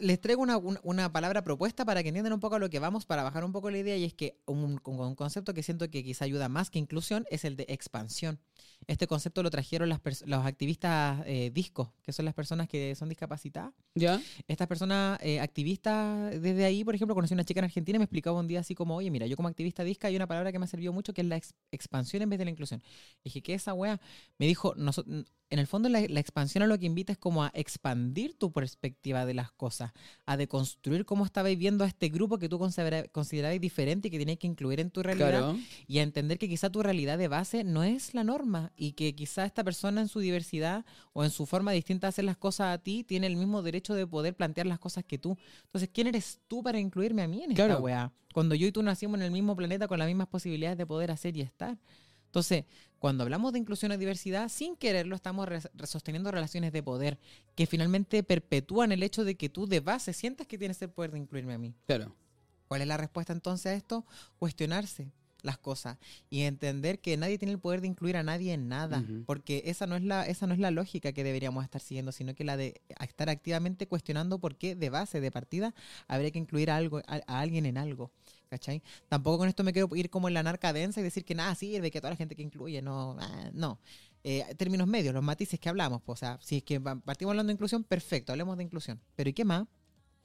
les 0.00 0.20
traigo 0.20 0.42
una, 0.42 0.56
una- 0.58 1.12
palabra 1.12 1.42
propuesta 1.44 1.84
para 1.84 2.02
que 2.02 2.08
entiendan 2.08 2.32
un 2.32 2.40
poco 2.40 2.56
a 2.56 2.58
lo 2.58 2.70
que 2.70 2.78
vamos, 2.78 3.06
para 3.06 3.22
bajar 3.22 3.44
un 3.44 3.52
poco 3.52 3.70
la 3.70 3.78
idea, 3.78 3.96
y 3.96 4.04
es 4.04 4.14
que 4.14 4.38
un 4.46 4.78
concepto 5.14 5.54
que 5.54 5.62
siento 5.62 5.88
que 5.90 6.02
quizá 6.04 6.24
ayuda 6.24 6.48
más 6.48 6.70
que 6.70 6.78
inclusión 6.78 7.24
es 7.30 7.44
el 7.44 7.56
de 7.56 7.66
expansión. 7.68 8.38
Este 8.88 9.06
concepto 9.08 9.42
lo 9.42 9.50
trajeron 9.50 9.88
las 9.88 10.00
los 10.26 10.46
activistas 10.46 11.20
eh, 11.26 11.50
discos, 11.52 11.88
que 12.02 12.12
son 12.12 12.24
las 12.24 12.34
personas 12.34 12.68
que 12.68 12.94
son 12.94 13.08
discapacitadas. 13.08 13.72
¿Ya? 13.96 14.20
Estas 14.46 14.68
personas 14.68 15.18
eh, 15.22 15.40
activistas, 15.40 16.40
desde 16.40 16.64
ahí, 16.64 16.84
por 16.84 16.94
ejemplo, 16.94 17.14
conocí 17.14 17.34
a 17.34 17.36
una 17.36 17.44
chica 17.44 17.58
en 17.60 17.64
Argentina 17.64 17.96
y 17.96 17.98
me 17.98 18.04
explicaba 18.04 18.38
un 18.38 18.46
día 18.46 18.60
así 18.60 18.74
como, 18.76 18.94
oye, 18.96 19.10
mira, 19.10 19.26
yo 19.26 19.34
como 19.36 19.48
activista 19.48 19.82
disca 19.82 20.06
hay 20.08 20.14
una 20.16 20.28
palabra 20.28 20.52
que 20.52 20.58
me 20.60 20.66
ha 20.66 20.68
servido 20.68 20.92
mucho 20.92 21.12
que 21.12 21.22
es 21.22 21.26
la 21.26 21.36
ex- 21.36 21.54
expansión 21.72 22.22
en 22.22 22.30
vez 22.30 22.38
de 22.38 22.44
la 22.44 22.50
inclusión. 22.52 22.80
Le 22.80 23.22
dije, 23.24 23.42
¿qué 23.42 23.54
es 23.54 23.62
esa 23.62 23.74
wea? 23.74 24.00
Me 24.38 24.46
dijo, 24.46 24.74
"Noso- 24.76 25.04
en 25.48 25.60
el 25.60 25.68
fondo 25.68 25.88
la, 25.88 26.00
la 26.08 26.18
expansión 26.18 26.64
a 26.64 26.66
lo 26.66 26.76
que 26.76 26.86
invita 26.86 27.12
es 27.12 27.18
como 27.18 27.44
a 27.44 27.52
expandir 27.54 28.34
tu 28.36 28.50
perspectiva 28.52 29.24
de 29.24 29.32
las 29.34 29.52
cosas, 29.52 29.92
a 30.26 30.36
deconstruir 30.36 31.04
cómo 31.04 31.24
estabais 31.24 31.56
viendo 31.56 31.84
a 31.84 31.86
este 31.86 32.08
grupo 32.08 32.38
que 32.38 32.48
tú 32.48 32.58
considera- 32.58 33.06
considerabais 33.08 33.60
diferente 33.60 34.08
y 34.08 34.10
que 34.10 34.18
tenías 34.18 34.38
que 34.38 34.48
incluir 34.48 34.80
en 34.80 34.90
tu 34.90 35.02
realidad 35.04 35.28
Claro. 35.28 35.56
y 35.86 35.98
a 36.00 36.02
entender 36.02 36.38
que 36.38 36.48
quizá 36.48 36.68
tu 36.70 36.82
realidad 36.82 37.16
de 37.16 37.28
base 37.28 37.62
no 37.62 37.84
es 37.84 38.12
la 38.12 38.24
norma 38.24 38.72
y 38.76 38.92
que 38.92 39.14
quizá 39.14 39.44
esta 39.44 39.64
persona 39.64 40.00
en 40.00 40.08
su 40.08 40.20
diversidad 40.20 40.84
o 41.12 41.24
en 41.24 41.30
su 41.30 41.46
forma 41.46 41.72
distinta 41.72 42.06
de 42.06 42.10
hacer 42.10 42.24
las 42.24 42.36
cosas 42.36 42.74
a 42.74 42.78
ti 42.78 43.04
tiene 43.04 43.26
el 43.26 43.36
mismo 43.36 43.62
derecho 43.62 43.94
de 43.94 44.06
poder 44.06 44.34
plantear 44.34 44.66
las 44.66 44.78
cosas 44.78 45.04
que 45.04 45.18
tú. 45.18 45.36
Entonces, 45.64 45.88
¿quién 45.92 46.06
eres 46.06 46.40
tú 46.48 46.62
para 46.62 46.78
incluirme 46.78 47.22
a 47.22 47.28
mí 47.28 47.42
en 47.42 47.52
esta 47.52 47.66
Claro. 47.66 47.80
weá? 47.80 48.12
Cuando 48.34 48.54
yo 48.54 48.66
y 48.66 48.72
tú 48.72 48.82
nacimos 48.82 49.18
en 49.18 49.22
el 49.26 49.30
mismo 49.30 49.56
planeta 49.56 49.88
con 49.88 49.98
las 49.98 50.06
mismas 50.08 50.28
posibilidades 50.28 50.76
de 50.78 50.86
poder 50.86 51.10
hacer 51.10 51.36
y 51.36 51.40
estar. 51.40 51.78
Entonces, 52.26 52.64
cuando 52.98 53.22
hablamos 53.22 53.52
de 53.54 53.58
inclusión 53.60 53.92
y 53.92 53.96
diversidad, 53.96 54.50
sin 54.50 54.76
quererlo 54.76 55.16
estamos 55.16 55.48
re- 55.48 55.62
sosteniendo 55.86 56.30
relaciones 56.30 56.70
de 56.72 56.82
poder 56.82 57.18
que 57.54 57.66
finalmente 57.66 58.22
perpetúan 58.22 58.92
el 58.92 59.02
hecho 59.02 59.24
de 59.24 59.36
que 59.36 59.48
tú 59.48 59.66
de 59.66 59.80
base 59.80 60.12
sientas 60.12 60.46
que 60.46 60.58
tienes 60.58 60.82
el 60.82 60.90
poder 60.90 61.12
de 61.12 61.18
incluirme 61.18 61.54
a 61.54 61.58
mí. 61.58 61.74
Claro. 61.86 62.14
¿Cuál 62.68 62.82
es 62.82 62.88
la 62.88 62.96
respuesta 62.98 63.32
entonces 63.32 63.66
a 63.66 63.74
esto? 63.74 64.04
Cuestionarse 64.38 65.10
las 65.46 65.58
cosas 65.58 65.96
y 66.28 66.42
entender 66.42 66.98
que 66.98 67.16
nadie 67.16 67.38
tiene 67.38 67.52
el 67.52 67.58
poder 67.58 67.80
de 67.80 67.86
incluir 67.86 68.16
a 68.16 68.22
nadie 68.22 68.52
en 68.52 68.68
nada, 68.68 69.02
porque 69.24 69.62
esa 69.66 69.86
no 69.86 69.96
es 69.96 70.02
la 70.02 70.26
esa 70.26 70.46
no 70.46 70.52
es 70.52 70.60
la 70.60 70.70
lógica 70.70 71.12
que 71.12 71.24
deberíamos 71.24 71.64
estar 71.64 71.80
siguiendo, 71.80 72.12
sino 72.12 72.34
que 72.34 72.44
la 72.44 72.56
de 72.56 72.80
estar 73.00 73.30
activamente 73.30 73.86
cuestionando 73.86 74.38
por 74.38 74.56
qué 74.56 74.74
de 74.74 74.90
base, 74.90 75.20
de 75.20 75.30
partida, 75.30 75.74
habría 76.08 76.30
que 76.30 76.38
incluir 76.38 76.70
a 76.70 76.76
algo 76.76 76.98
a, 77.06 77.20
a 77.26 77.40
alguien 77.40 77.64
en 77.64 77.78
algo. 77.78 78.12
¿Cachai? 78.48 78.80
Tampoco 79.08 79.38
con 79.38 79.48
esto 79.48 79.64
me 79.64 79.72
quiero 79.72 79.88
ir 79.96 80.08
como 80.08 80.28
en 80.28 80.34
la 80.34 80.42
narca 80.42 80.72
densa 80.72 81.00
y 81.00 81.02
decir 81.02 81.24
que 81.24 81.34
nada 81.34 81.52
sirve, 81.56 81.90
que 81.90 82.00
toda 82.00 82.10
la 82.10 82.16
gente 82.16 82.36
que 82.36 82.42
incluye, 82.42 82.80
no, 82.80 83.16
ah, 83.18 83.50
no. 83.52 83.80
Eh, 84.22 84.44
términos 84.56 84.86
medios, 84.86 85.14
los 85.14 85.22
matices 85.22 85.58
que 85.58 85.68
hablamos, 85.68 86.00
pues, 86.02 86.18
o 86.18 86.20
sea, 86.20 86.38
si 86.42 86.58
es 86.58 86.62
que 86.62 86.80
partimos 86.80 87.32
hablando 87.32 87.48
de 87.48 87.54
inclusión, 87.54 87.82
perfecto, 87.82 88.32
hablemos 88.32 88.56
de 88.56 88.64
inclusión. 88.64 89.00
Pero 89.16 89.30
¿y 89.30 89.32
qué 89.32 89.44
más? 89.44 89.66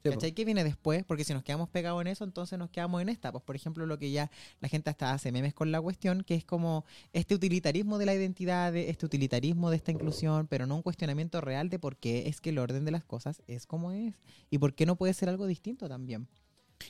Sí. 0.04 0.10
¿Cachai? 0.10 0.32
¿Qué 0.32 0.46
viene 0.46 0.64
después? 0.64 1.04
Porque 1.04 1.24
si 1.24 1.34
nos 1.34 1.44
quedamos 1.44 1.70
pegados 1.70 2.02
en 2.02 2.08
eso, 2.08 2.24
entonces 2.24 2.58
nos 2.58 2.70
quedamos 2.72 3.02
en 3.02 3.10
esta. 3.10 3.32
Pues, 3.32 3.44
por 3.44 3.56
ejemplo, 3.56 3.86
lo 3.86 4.00
que 4.00 4.12
ya 4.12 4.32
la 4.60 4.68
gente 4.68 4.90
hasta 4.90 5.14
hace 5.14 5.32
memes 5.32 5.54
con 5.54 5.72
la 5.72 5.80
cuestión, 5.82 6.24
que 6.24 6.36
es 6.36 6.44
como 6.44 6.86
este 7.14 7.36
utilitarismo 7.36 7.98
de 8.00 8.06
la 8.08 8.16
identidad, 8.16 8.74
de- 8.74 8.90
este 8.90 9.06
utilitarismo 9.06 9.70
de 9.70 9.76
esta 9.78 9.92
inclusión, 9.92 10.48
pero 10.48 10.66
no 10.66 10.76
un 10.76 10.82
cuestionamiento 10.82 11.40
real 11.42 11.70
de 11.70 11.78
por 11.80 11.98
qué 11.98 12.28
es 12.28 12.42
que 12.42 12.50
el 12.50 12.58
orden 12.60 12.84
de 12.86 12.92
las 12.92 13.04
cosas 13.04 13.42
es 13.48 13.66
como 13.68 13.92
es 13.92 14.16
y 14.50 14.58
por 14.58 14.74
qué 14.74 14.86
no 14.86 14.96
puede 14.96 15.14
ser 15.14 15.30
algo 15.30 15.46
distinto 15.46 15.88
también. 15.88 16.28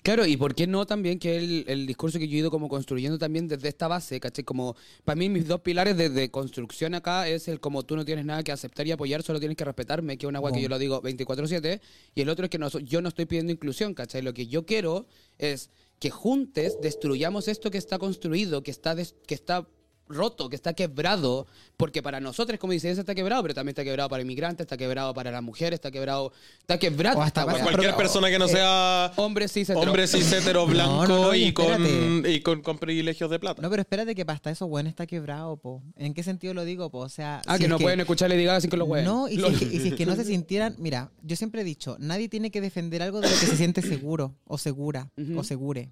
Claro, 0.03 0.26
y 0.26 0.38
por 0.38 0.55
qué 0.55 0.68
no 0.68 0.85
también 0.85 1.19
que 1.19 1.38
el, 1.38 1.65
el 1.68 1.88
discurso 1.88 2.19
que 2.19 2.27
yo 2.27 2.35
he 2.35 2.39
ido 2.39 2.51
como 2.51 2.68
construyendo 2.69 3.18
también 3.18 3.47
desde 3.47 3.68
esta 3.69 3.88
base, 3.88 4.19
¿cachai? 4.19 4.43
Como 4.43 4.76
para 5.05 5.15
mí 5.15 5.30
mis 5.30 5.47
dos 5.47 5.61
pilares 5.61 5.95
de, 5.97 6.09
de 6.09 6.30
construcción 6.31 6.93
acá 6.95 7.27
es 7.27 7.47
el 7.47 7.59
como 7.59 7.84
tú 7.84 7.95
no 7.95 8.05
tienes 8.05 8.26
nada 8.26 8.43
que 8.43 8.51
aceptar 8.51 8.88
y 8.88 8.91
apoyar, 8.91 9.23
solo 9.23 9.39
tienes 9.39 9.57
que 9.57 9.65
respetarme, 9.65 10.18
que 10.18 10.26
es 10.26 10.30
una 10.30 10.39
agua 10.39 10.51
que 10.51 10.61
yo 10.61 10.69
lo 10.69 10.80
digo 10.80 11.01
24/7, 11.01 11.80
y 12.15 12.22
el 12.22 12.30
otro 12.30 12.45
es 12.45 12.49
que 12.49 12.57
no, 12.57 12.69
yo 12.69 13.01
no 13.01 13.09
estoy 13.09 13.26
pidiendo 13.26 13.51
inclusión, 13.51 13.93
¿cachai? 13.93 14.22
Lo 14.22 14.34
que 14.34 14.47
yo 14.47 14.65
quiero 14.65 15.07
es 15.38 15.69
que 15.99 16.09
juntes 16.09 16.77
destruyamos 16.81 17.47
esto 17.47 17.69
que 17.69 17.77
está 17.77 17.99
construido, 17.99 18.63
que 18.63 18.72
está, 18.72 18.95
des- 18.95 19.15
que 19.27 19.35
está 19.35 19.68
roto, 20.14 20.50
que 20.50 20.56
está 20.56 20.74
quebrado, 20.74 21.48
porque 21.78 22.02
para 22.02 22.20
nosotros 22.20 22.60
como 22.60 22.74
disidencia 22.74 23.02
está 23.02 23.16
quebrado, 23.16 23.42
pero 23.42 23.54
también 23.54 23.72
está 23.72 23.84
quebrado 23.84 24.10
para 24.10 24.22
inmigrantes, 24.22 24.66
está 24.66 24.78
quebrado 24.78 25.14
para 25.14 25.32
las 25.32 25.44
mujeres, 25.44 25.76
está 25.76 25.92
quebrado, 25.92 26.32
está 26.60 26.78
quebrado. 26.80 27.20
O 27.20 27.22
hasta 27.22 27.46
para-. 27.46 27.64
Cualquier 27.64 27.96
persona 27.96 28.30
que 28.30 28.40
no 28.40 28.46
eh, 28.46 28.50
sea 28.50 29.12
Hombre 29.16 29.48
cis 29.48 29.70
hetero. 29.70 29.82
hombre 29.82 30.08
cis 30.08 30.32
hetero 30.32 30.66
blanco 30.68 31.08
no, 31.08 31.26
no, 31.26 31.36
y 31.36 31.46
y, 31.46 31.54
con, 31.54 32.24
y 32.26 32.42
con, 32.42 32.62
con 32.62 32.78
privilegios 32.78 33.30
de 33.30 33.40
plata. 33.40 33.62
No, 33.62 33.70
pero 33.70 33.82
espérate 33.82 34.16
que 34.16 34.24
hasta 34.28 34.52
eso, 34.52 34.68
bueno, 34.68 34.90
está 34.90 35.06
quebrado, 35.06 35.58
po. 35.58 35.84
¿En 35.98 36.14
qué 36.14 36.24
sentido 36.24 36.54
lo 36.54 36.64
digo, 36.64 36.90
po? 36.90 37.00
O 37.00 37.10
sea... 37.10 37.42
Ah, 37.48 37.58
si 37.58 37.64
que 37.64 37.70
no 37.70 37.80
pueden 37.80 38.00
escucharle 38.00 38.38
diga 38.38 38.56
así 38.56 38.68
con 38.68 38.80
los 38.80 38.88
huevos. 38.88 39.06
No, 39.06 39.28
y 39.28 39.38
si, 39.38 39.46
es 39.46 39.60
que, 39.60 39.66
y 39.66 39.80
si 39.80 39.88
es 39.90 39.94
que 39.96 40.06
no 40.06 40.16
se 40.16 40.24
sintieran, 40.26 40.76
mira, 40.78 41.12
yo 41.24 41.36
siempre 41.36 41.62
he 41.62 41.64
dicho, 41.64 41.98
nadie 42.00 42.30
tiene 42.30 42.52
que 42.52 42.62
defender 42.62 43.02
algo 43.02 43.22
de 43.22 43.30
lo 43.30 43.40
que 43.40 43.46
se 43.46 43.58
siente 43.58 43.82
seguro 43.82 44.36
o 44.46 44.58
segura 44.58 45.10
o 45.36 45.44
segure. 45.44 45.92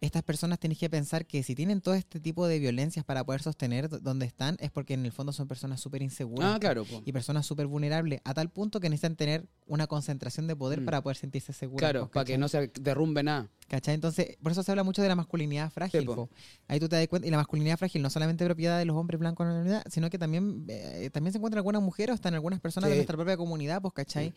Estas 0.00 0.22
personas 0.22 0.60
tienen 0.60 0.78
que 0.78 0.88
pensar 0.88 1.26
que 1.26 1.42
si 1.42 1.56
tienen 1.56 1.80
todo 1.80 1.94
este 1.94 2.20
tipo 2.20 2.46
de 2.46 2.60
violencias 2.60 3.04
para 3.04 3.24
poder 3.24 3.42
sostener 3.42 3.88
donde 3.88 4.26
están, 4.26 4.56
es 4.60 4.70
porque 4.70 4.94
en 4.94 5.04
el 5.04 5.10
fondo 5.10 5.32
son 5.32 5.48
personas 5.48 5.80
súper 5.80 6.02
inseguras 6.02 6.54
Ah, 6.54 6.58
claro, 6.60 6.84
po. 6.84 7.02
y 7.04 7.10
personas 7.10 7.44
súper 7.46 7.66
vulnerables, 7.66 8.20
a 8.22 8.32
tal 8.32 8.48
punto 8.48 8.78
que 8.78 8.88
necesitan 8.88 9.16
tener 9.16 9.48
una 9.66 9.88
concentración 9.88 10.46
de 10.46 10.54
poder 10.54 10.82
Mm. 10.82 10.84
para 10.84 11.02
poder 11.02 11.16
sentirse 11.16 11.52
seguras. 11.52 11.80
Claro, 11.90 12.08
para 12.12 12.24
que 12.24 12.38
no 12.38 12.46
se 12.48 12.68
derrumbe 12.80 13.24
nada. 13.24 13.48
¿Cachai? 13.66 13.94
Entonces, 13.96 14.36
por 14.40 14.52
eso 14.52 14.62
se 14.62 14.70
habla 14.70 14.84
mucho 14.84 15.02
de 15.02 15.08
la 15.08 15.16
masculinidad 15.16 15.68
frágil. 15.72 16.02
Sí. 16.08 16.28
Ahí 16.68 16.78
tú 16.78 16.88
te 16.88 16.94
das 16.94 17.08
cuenta, 17.08 17.26
y 17.26 17.30
la 17.32 17.36
masculinidad 17.38 17.76
frágil 17.76 18.00
no 18.00 18.08
solamente 18.08 18.44
propiedad 18.44 18.78
de 18.78 18.84
los 18.84 18.96
hombres 18.96 19.18
blancos 19.18 19.44
en 19.44 19.48
la 19.52 19.54
comunidad, 19.58 19.84
sino 19.90 20.08
que 20.10 20.18
también, 20.18 20.64
eh, 20.68 21.10
también 21.12 21.32
se 21.32 21.38
encuentra 21.38 21.56
en 21.56 21.60
algunas 21.60 21.82
mujeres 21.82 22.12
o 22.12 22.14
hasta 22.14 22.28
en 22.28 22.36
algunas 22.36 22.60
personas 22.60 22.88
de 22.88 22.94
nuestra 22.96 23.16
propia 23.16 23.36
comunidad, 23.36 23.82
pues, 23.82 23.94
¿cachai? 23.94 24.32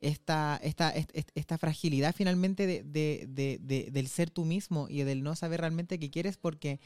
Esta, 0.00 0.60
esta, 0.62 0.90
est- 0.90 1.10
est- 1.14 1.30
esta 1.34 1.56
fragilidad 1.56 2.14
finalmente 2.14 2.66
de, 2.66 2.82
de- 2.82 3.26
de- 3.28 3.58
de- 3.62 3.90
del 3.90 4.08
ser 4.08 4.28
tú 4.30 4.44
mismo 4.44 4.86
y 4.90 5.02
del 5.02 5.22
no 5.22 5.34
saber 5.34 5.60
realmente 5.60 5.98
qué 5.98 6.10
quieres 6.10 6.36
porque 6.36 6.78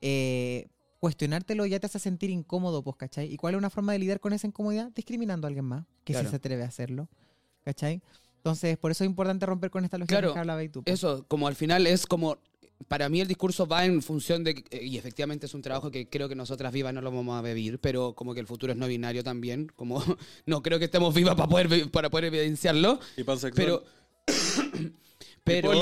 eh, 0.00 0.68
cuestionártelo 1.00 1.66
ya 1.66 1.80
te 1.80 1.86
hace 1.86 1.98
sentir 1.98 2.30
incómodo, 2.30 2.82
pues, 2.82 2.96
¿cachai? 2.96 3.32
¿Y 3.32 3.36
cuál 3.36 3.54
es 3.54 3.58
una 3.58 3.70
forma 3.70 3.92
de 3.92 3.98
lidiar 3.98 4.20
con 4.20 4.32
esa 4.32 4.46
incomodidad? 4.46 4.90
Discriminando 4.94 5.46
a 5.46 5.48
alguien 5.48 5.64
más, 5.66 5.84
que 6.04 6.12
Claro. 6.12 6.28
si 6.28 6.30
se 6.30 6.36
atreve 6.36 6.62
a 6.62 6.66
hacerlo, 6.66 7.08
¿cachai? 7.64 8.00
Entonces, 8.36 8.76
por 8.78 8.90
eso 8.90 9.04
es 9.04 9.10
importante 9.10 9.44
romper 9.46 9.70
con 9.70 9.84
esta 9.84 9.98
lógica 9.98 10.18
Claro, 10.18 10.32
que 10.32 10.38
hablaba 10.40 10.62
y 10.64 10.68
tú. 10.68 10.82
pues. 10.82 10.94
Eso, 10.94 11.24
como 11.28 11.46
al 11.48 11.54
final 11.56 11.86
es 11.86 12.06
como 12.06 12.38
para 12.88 13.08
mí 13.08 13.20
el 13.20 13.28
discurso 13.28 13.66
va 13.66 13.84
en 13.84 14.02
función 14.02 14.44
de, 14.44 14.64
eh, 14.70 14.84
y 14.84 14.96
efectivamente 14.96 15.46
es 15.46 15.54
un 15.54 15.62
trabajo 15.62 15.90
que 15.90 16.08
creo 16.08 16.28
que 16.28 16.34
nosotras 16.34 16.72
vivas 16.72 16.94
no 16.94 17.00
lo 17.00 17.10
vamos 17.10 17.38
a 17.38 17.42
vivir, 17.42 17.78
pero 17.78 18.14
como 18.14 18.34
que 18.34 18.40
el 18.40 18.46
futuro 18.46 18.72
es 18.72 18.78
no 18.78 18.86
binario 18.86 19.22
también, 19.22 19.70
como 19.76 20.02
no 20.46 20.62
creo 20.62 20.78
que 20.78 20.86
estemos 20.86 21.14
vivas 21.14 21.34
para 21.34 21.48
poder, 21.48 21.90
para 21.90 22.10
poder 22.10 22.26
evidenciarlo, 22.26 23.00
Y 23.16 23.24
pansexual. 23.24 23.54
pero, 23.54 23.84
pero 25.44 25.72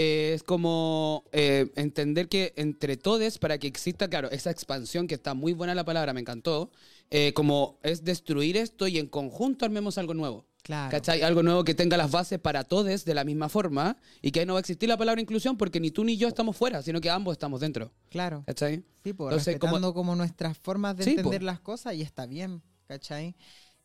eh, 0.00 0.34
es 0.34 0.44
como 0.44 1.24
eh, 1.32 1.72
entender 1.74 2.28
que 2.28 2.52
entre 2.56 2.96
todos, 2.96 3.38
para 3.38 3.58
que 3.58 3.66
exista, 3.66 4.08
claro, 4.08 4.30
esa 4.30 4.52
expansión, 4.52 5.08
que 5.08 5.16
está 5.16 5.34
muy 5.34 5.54
buena 5.54 5.74
la 5.74 5.84
palabra, 5.84 6.12
me 6.12 6.20
encantó, 6.20 6.70
eh, 7.10 7.32
como 7.34 7.78
es 7.82 8.04
destruir 8.04 8.56
esto 8.56 8.86
y 8.86 8.98
en 8.98 9.06
conjunto 9.06 9.64
armemos 9.64 9.98
algo 9.98 10.14
nuevo. 10.14 10.46
Claro. 10.62 10.90
¿Cachai? 10.90 11.22
Algo 11.22 11.42
nuevo 11.42 11.64
que 11.64 11.74
tenga 11.74 11.96
las 11.96 12.10
bases 12.10 12.38
para 12.38 12.62
todos 12.64 13.04
de 13.04 13.14
la 13.14 13.24
misma 13.24 13.48
forma 13.48 13.96
y 14.20 14.32
que 14.32 14.40
ahí 14.40 14.46
no 14.46 14.52
va 14.52 14.58
a 14.58 14.60
existir 14.60 14.86
la 14.88 14.98
palabra 14.98 15.20
inclusión 15.20 15.56
porque 15.56 15.80
ni 15.80 15.90
tú 15.90 16.04
ni 16.04 16.18
yo 16.18 16.28
estamos 16.28 16.56
fuera, 16.56 16.82
sino 16.82 17.00
que 17.00 17.08
ambos 17.08 17.32
estamos 17.32 17.60
dentro. 17.60 17.90
Claro. 18.10 18.44
¿Cachai? 18.46 18.84
Sí, 19.02 19.14
pues, 19.14 19.32
Entonces, 19.32 19.58
como- 19.58 19.72
respetando 19.72 19.94
como, 19.94 20.14
nuestras 20.16 20.58
formas 20.58 20.96
de 20.96 21.04
Sí, 21.04 21.10
entender 21.10 21.42
las 21.42 21.60
cosas 21.60 21.94
y 21.94 22.02
está 22.02 22.26
bien, 22.26 22.62
¿cachai? 22.86 23.34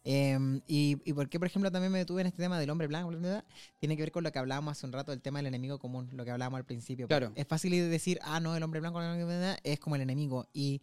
Em, 0.06 0.60
y, 0.68 0.98
y 1.06 1.14
por 1.14 1.30
qué, 1.30 1.40
por 1.40 1.48
ejemplo, 1.48 1.72
también 1.72 1.90
me 1.94 2.00
detuve 2.00 2.20
en 2.20 2.28
este 2.28 2.42
tema 2.44 2.60
del 2.60 2.70
hombre 2.70 2.88
blanco, 2.88 3.08
bla, 3.10 3.20
bla, 3.20 3.30
bla, 3.30 3.46
tiene 3.80 3.96
que 3.96 4.02
ver 4.02 4.12
con 4.12 4.26
lo 4.26 4.34
que 4.34 4.40
hablábamos 4.40 4.74
hace 4.74 4.86
un 4.86 4.92
rato 4.92 5.12
del 5.12 5.22
tema 5.22 5.40
del 5.40 5.46
enemigo 5.46 5.80
común, 5.80 6.10
lo 6.12 6.26
que 6.26 6.32
hablábamos 6.32 6.58
al 6.58 6.66
principio. 6.66 7.08
Claro. 7.08 7.32
Es 7.36 7.48
fácil 7.48 7.72
decir, 7.90 8.20
ah, 8.24 8.42
no, 8.42 8.54
el 8.58 8.64
hombre 8.64 8.82
blanco 8.82 9.00
bla, 9.00 9.16
bla, 9.16 9.24
bla, 9.26 9.38
bla, 9.38 9.60
es 9.64 9.80
como 9.80 9.96
el 9.96 10.02
enemigo. 10.02 10.50
Y 10.52 10.82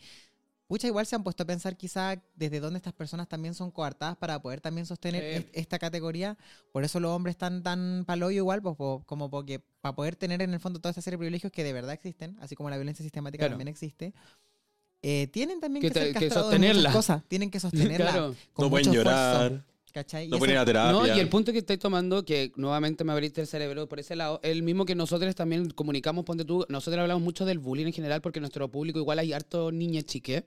muchas 0.71 0.89
igual 0.89 1.05
se 1.05 1.15
han 1.17 1.23
puesto 1.23 1.43
a 1.43 1.47
pensar 1.47 1.77
quizá 1.77 2.23
desde 2.35 2.61
dónde 2.61 2.79
estas 2.79 2.95
personas 2.95 3.29
también 3.29 3.53
son 3.55 3.71
coartadas 3.71 4.17
para 4.17 4.41
poder 4.41 4.63
también 4.63 4.87
sostener 4.87 5.23
Sí. 5.23 5.39
est- 5.41 5.49
esta 5.53 5.79
categoría. 5.79 6.39
Por 6.73 6.85
eso 6.85 6.99
los 7.01 7.11
hombres 7.11 7.35
están 7.35 7.63
tan 7.63 8.05
paloyo 8.07 8.39
igual, 8.39 8.63
pues, 8.63 8.77
po- 8.77 9.03
como 9.05 9.29
porque 9.29 9.61
para 9.83 9.95
poder 9.95 10.17
tener 10.17 10.41
en 10.41 10.55
el 10.55 10.61
fondo 10.61 10.79
toda 10.81 10.91
esta 10.91 11.03
serie 11.03 11.17
de 11.17 11.19
privilegios 11.19 11.53
que 11.53 11.63
de 11.65 11.75
verdad 11.75 11.93
existen, 11.93 12.39
así 12.41 12.57
como 12.57 12.71
la 12.71 12.77
violencia 12.77 13.03
sistemática 13.03 13.43
Claro. 13.43 13.53
también 13.53 13.69
existe. 13.69 14.15
eh, 15.03 15.29
tienen 15.33 15.61
también 15.61 15.81
Que 15.81 15.91
que, 15.91 16.13
que 16.13 16.31
sostenerla. 16.31 16.93
cosas, 16.93 17.23
tienen 17.27 17.51
que 17.51 17.59
sostenerla 17.99 18.11
Claro. 18.13 18.37
con 18.53 18.67
no 18.67 18.71
pueden 18.71 18.89
esfuerzo, 18.89 19.11
llorar, 19.11 19.65
¿cachai? 19.95 20.29
No 20.29 20.39
pueden 20.39 20.57
ir 20.57 20.59
a 20.59 20.65
terapia. 20.67 20.93
No, 20.93 21.07
y 21.07 21.19
el 21.19 21.29
punto 21.31 21.53
que 21.53 21.59
estáis 21.59 21.79
tomando, 21.81 22.23
que 22.25 22.53
nuevamente 22.57 23.03
me 23.03 23.13
abriste 23.13 23.41
el 23.41 23.47
cerebro 23.47 23.89
por 23.89 23.99
ese 23.99 24.15
lado, 24.15 24.41
el 24.43 24.63
mismo 24.63 24.85
que 24.85 24.95
nosotros 24.95 25.35
también 25.35 25.71
comunicamos, 25.71 26.27
ponte 26.27 26.45
tú, 26.45 26.67
nosotros 26.69 27.01
hablamos 27.01 27.23
mucho 27.23 27.47
del 27.47 27.59
bullying 27.59 27.87
en 27.87 27.93
general 27.95 28.21
porque 28.21 28.41
nuestro 28.41 28.69
público 28.71 28.99
igual 28.99 29.19
hay 29.19 29.33
harto 29.33 29.73
niñas 29.73 30.05
chique. 30.05 30.45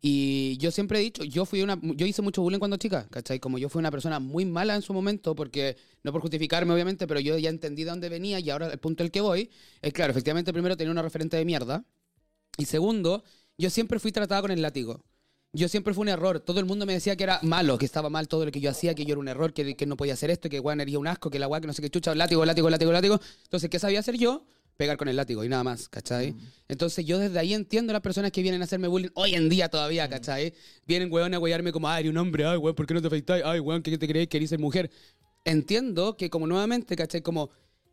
Y 0.00 0.56
yo 0.58 0.70
siempre 0.70 0.98
he 0.98 1.02
dicho, 1.02 1.24
yo 1.24 1.44
fui 1.44 1.62
una, 1.62 1.78
yo 1.82 2.06
hice 2.06 2.22
mucho 2.22 2.42
bullying 2.42 2.58
cuando 2.58 2.76
chica, 2.76 3.06
¿cachai? 3.10 3.38
Como 3.38 3.58
yo 3.58 3.68
fui 3.68 3.80
una 3.80 3.90
persona 3.90 4.18
muy 4.20 4.44
mala 4.44 4.74
en 4.74 4.82
su 4.82 4.92
momento, 4.92 5.34
porque, 5.34 5.76
no 6.02 6.12
por 6.12 6.20
justificarme 6.20 6.72
obviamente, 6.72 7.06
pero 7.06 7.20
yo 7.20 7.38
ya 7.38 7.50
entendí 7.50 7.84
de 7.84 7.90
dónde 7.90 8.08
venía 8.08 8.40
y 8.40 8.50
ahora 8.50 8.70
el 8.70 8.78
punto 8.78 9.02
al 9.02 9.10
que 9.10 9.20
voy 9.20 9.50
es, 9.82 9.92
claro, 9.92 10.10
efectivamente 10.10 10.52
primero 10.52 10.76
tenía 10.76 10.90
una 10.90 11.02
referente 11.02 11.36
de 11.36 11.44
mierda, 11.44 11.84
y 12.56 12.64
segundo, 12.64 13.22
yo 13.56 13.70
siempre 13.70 13.98
fui 14.00 14.12
tratada 14.12 14.42
con 14.42 14.50
el 14.50 14.62
látigo. 14.62 15.04
Yo 15.52 15.68
siempre 15.68 15.94
fui 15.94 16.02
un 16.02 16.08
error. 16.08 16.40
Todo 16.40 16.60
el 16.60 16.66
mundo 16.66 16.84
me 16.84 16.92
decía 16.92 17.16
que 17.16 17.24
era 17.24 17.40
malo, 17.42 17.78
que 17.78 17.86
estaba 17.86 18.10
mal 18.10 18.28
todo 18.28 18.44
lo 18.44 18.50
que 18.50 18.60
yo 18.60 18.70
hacía, 18.70 18.94
que 18.94 19.04
yo 19.04 19.12
era 19.12 19.20
un 19.20 19.28
error, 19.28 19.54
que, 19.54 19.76
que 19.76 19.86
no 19.86 19.96
podía 19.96 20.12
hacer 20.12 20.30
esto, 20.30 20.50
que 20.50 20.60
weón 20.60 20.80
era 20.80 20.98
un 20.98 21.06
asco, 21.06 21.30
que 21.30 21.38
la 21.38 21.48
weá, 21.48 21.60
que 21.60 21.66
no 21.66 21.72
sé 21.72 21.80
qué 21.80 21.88
chucha, 21.88 22.14
látigo, 22.14 22.44
látigo, 22.44 22.68
látigo, 22.68 22.92
látigo. 22.92 23.20
Entonces, 23.44 23.70
¿qué 23.70 23.78
sabía 23.78 24.00
hacer 24.00 24.16
yo? 24.18 24.44
Pegar 24.78 24.96
con 24.96 25.08
el 25.08 25.16
látigo 25.16 25.42
y 25.42 25.48
nada 25.48 25.64
más, 25.64 25.88
¿cachai? 25.88 26.36
Entonces, 26.68 27.04
yo 27.04 27.18
desde 27.18 27.36
ahí 27.36 27.52
entiendo 27.52 27.90
a 27.90 27.94
las 27.94 28.00
personas 28.00 28.30
que 28.30 28.42
vienen 28.42 28.60
a 28.60 28.64
hacerme 28.64 28.86
bullying 28.86 29.10
hoy 29.14 29.34
en 29.34 29.48
día 29.48 29.68
todavía, 29.68 30.08
¿cachai? 30.08 30.54
Vienen, 30.86 31.12
weón, 31.12 31.34
a 31.34 31.40
huearme 31.40 31.72
como, 31.72 31.88
ay, 31.88 32.02
eres 32.02 32.10
un 32.12 32.16
hombre, 32.18 32.44
ay, 32.44 32.58
weón, 32.58 32.76
¿por 32.76 32.86
qué 32.86 32.94
no 32.94 33.00
te 33.00 33.08
afeitáis? 33.08 33.42
Ay, 33.44 33.58
weón, 33.58 33.82
¿qué 33.82 33.98
te 33.98 34.06
creéis 34.06 34.28
que 34.28 34.36
eres 34.36 34.56
mujer? 34.56 34.88
Entiendo 35.44 36.16
que, 36.16 36.30
como 36.30 36.46
nuevamente, 36.46 36.94
¿cachai? 36.94 37.22
Como 37.22 37.50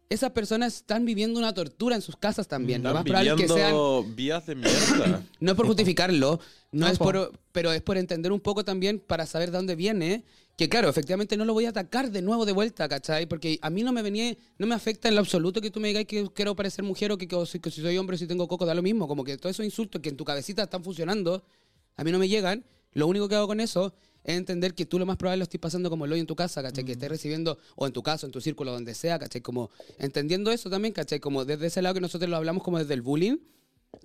esas 0.09 0.29
personas 0.29 0.75
están 0.75 1.05
viviendo 1.05 1.39
una 1.39 1.55
tortura 1.55 1.95
en 1.95 2.03
sus 2.03 2.17
casas 2.17 2.47
también. 2.47 2.83
Lo 2.83 2.89
Están 2.89 2.99
más 2.99 3.03
probable 3.05 3.31
es 3.31 3.35
que 3.35 3.47
sean 3.47 4.15
vías 4.15 4.45
de 4.45 4.53
mierda. 4.53 5.23
no 5.39 5.51
es 5.51 5.57
por 5.57 5.65
justificarlo, 5.65 6.39
no, 6.71 6.85
No, 6.85 6.91
es 6.91 6.99
po. 6.99 7.05
por, 7.05 7.31
pero 7.51 7.71
es 7.71 7.81
por 7.81 7.97
entender 7.97 8.31
un 8.31 8.39
poco 8.39 8.63
también 8.63 8.99
para 8.99 9.25
saber 9.25 9.49
de 9.49 9.57
dónde 9.57 9.75
viene. 9.75 10.23
Que 10.55 10.69
claro, 10.69 10.87
efectivamente 10.87 11.35
no 11.35 11.43
lo 11.43 11.53
voy 11.53 11.65
a 11.65 11.69
atacar 11.69 12.11
de 12.11 12.21
nuevo 12.21 12.45
de 12.45 12.53
vuelta, 12.53 12.87
¿cachai? 12.87 13.25
Porque 13.25 13.59
a 13.61 13.69
mí 13.69 13.83
no 13.83 13.91
me 13.91 14.01
venía, 14.01 14.37
no 14.57 14.67
me 14.67 14.75
afecta 14.75 15.09
en 15.09 15.15
lo 15.15 15.19
absoluto 15.19 15.59
que 15.59 15.69
tú 15.69 15.81
me 15.81 15.89
digas 15.89 16.05
que 16.05 16.27
quiero 16.33 16.55
parecer 16.55 16.85
mujer 16.85 17.11
o 17.11 17.17
que, 17.17 17.27
que 17.27 17.45
si, 17.45 17.59
que 17.59 17.69
si 17.69 17.81
soy 17.81 17.97
hombre 17.97 18.15
o 18.15 18.17
si 18.17 18.25
tengo 18.25 18.47
coco, 18.47 18.65
da 18.65 18.73
lo 18.73 18.81
mismo. 18.81 19.05
Como 19.07 19.25
que 19.25 19.37
todos 19.37 19.55
esos 19.55 19.65
insultos 19.65 20.01
que 20.01 20.09
en 20.09 20.15
tu 20.15 20.23
cabecita 20.23 20.63
están 20.63 20.81
funcionando, 20.81 21.43
a 21.97 22.03
mí 22.05 22.11
no 22.11 22.19
me 22.19 22.29
llegan. 22.29 22.65
Lo 22.93 23.07
único 23.07 23.27
que 23.27 23.35
hago 23.35 23.47
con 23.47 23.59
eso 23.59 23.93
es 24.23 24.37
entender 24.37 24.73
que 24.73 24.85
tú 24.85 24.97
lo 24.97 25.05
más 25.05 25.17
probable 25.17 25.39
lo 25.39 25.43
estés 25.43 25.59
pasando 25.59 25.89
como 25.89 26.05
el 26.05 26.13
hoy 26.13 26.21
en 26.21 26.25
tu 26.25 26.37
casa, 26.37 26.63
¿cachai? 26.63 26.85
Que 26.85 26.93
estés 26.93 27.09
recibiendo, 27.09 27.57
o 27.75 27.85
en 27.85 27.91
tu 27.91 28.01
caso, 28.01 28.25
en 28.25 28.31
tu 28.31 28.39
círculo, 28.39 28.71
donde 28.71 28.95
sea, 28.95 29.19
¿cachai? 29.19 29.41
Como 29.41 29.69
entendiendo 29.99 30.51
eso 30.51 30.69
también, 30.69 30.93
¿cachai? 30.93 31.19
Como 31.19 31.43
desde 31.43 31.67
ese 31.67 31.81
lado 31.81 31.95
que 31.95 32.01
nosotros 32.01 32.29
lo 32.29 32.37
hablamos 32.37 32.63
como 32.63 32.79
desde 32.79 32.93
el 32.93 33.01
bullying, 33.01 33.37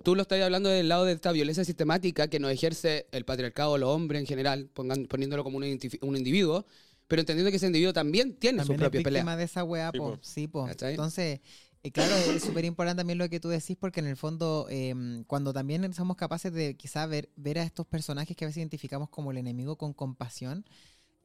tú 0.03 0.15
lo 0.15 0.23
estás 0.23 0.41
hablando 0.41 0.69
del 0.69 0.87
lado 0.89 1.05
de 1.05 1.13
esta 1.13 1.31
violencia 1.31 1.63
sistemática 1.65 2.27
que 2.27 2.39
nos 2.39 2.51
ejerce 2.51 3.07
el 3.11 3.25
patriarcado, 3.25 3.77
los 3.77 3.89
hombres 3.89 4.21
en 4.21 4.27
general, 4.27 4.69
pongan- 4.73 5.07
poniéndolo 5.07 5.43
como 5.43 5.57
un, 5.57 5.63
un 5.63 6.15
individuo, 6.17 6.65
pero 7.07 7.19
entendiendo 7.21 7.51
que 7.51 7.57
ese 7.57 7.67
individuo 7.67 7.93
también 7.93 8.35
tiene 8.35 8.57
también 8.59 8.67
su 8.67 8.73
es 8.73 8.79
propia 8.79 8.97
víctima 8.99 9.21
pelea. 9.21 9.35
de 9.37 9.43
esa 9.43 9.63
weá, 9.63 9.91
Sí, 9.91 9.97
po. 9.97 10.05
po. 10.11 10.19
Sí, 10.21 10.47
po. 10.47 10.69
Entonces, 10.69 11.41
eh, 11.83 11.91
claro, 11.91 12.15
es 12.15 12.43
súper 12.43 12.63
importante 12.65 12.99
también 13.01 13.17
lo 13.17 13.27
que 13.29 13.39
tú 13.39 13.49
decís, 13.49 13.75
porque 13.79 13.99
en 13.99 14.07
el 14.07 14.15
fondo, 14.15 14.67
eh, 14.69 14.93
cuando 15.27 15.51
también 15.51 15.93
somos 15.93 16.15
capaces 16.15 16.53
de 16.53 16.75
quizá 16.75 17.05
ver, 17.07 17.29
ver 17.35 17.59
a 17.59 17.63
estos 17.63 17.85
personajes 17.87 18.37
que 18.37 18.45
a 18.45 18.47
veces 18.47 18.57
identificamos 18.59 19.09
como 19.09 19.31
el 19.31 19.37
enemigo 19.37 19.77
con 19.77 19.93
compasión, 19.93 20.63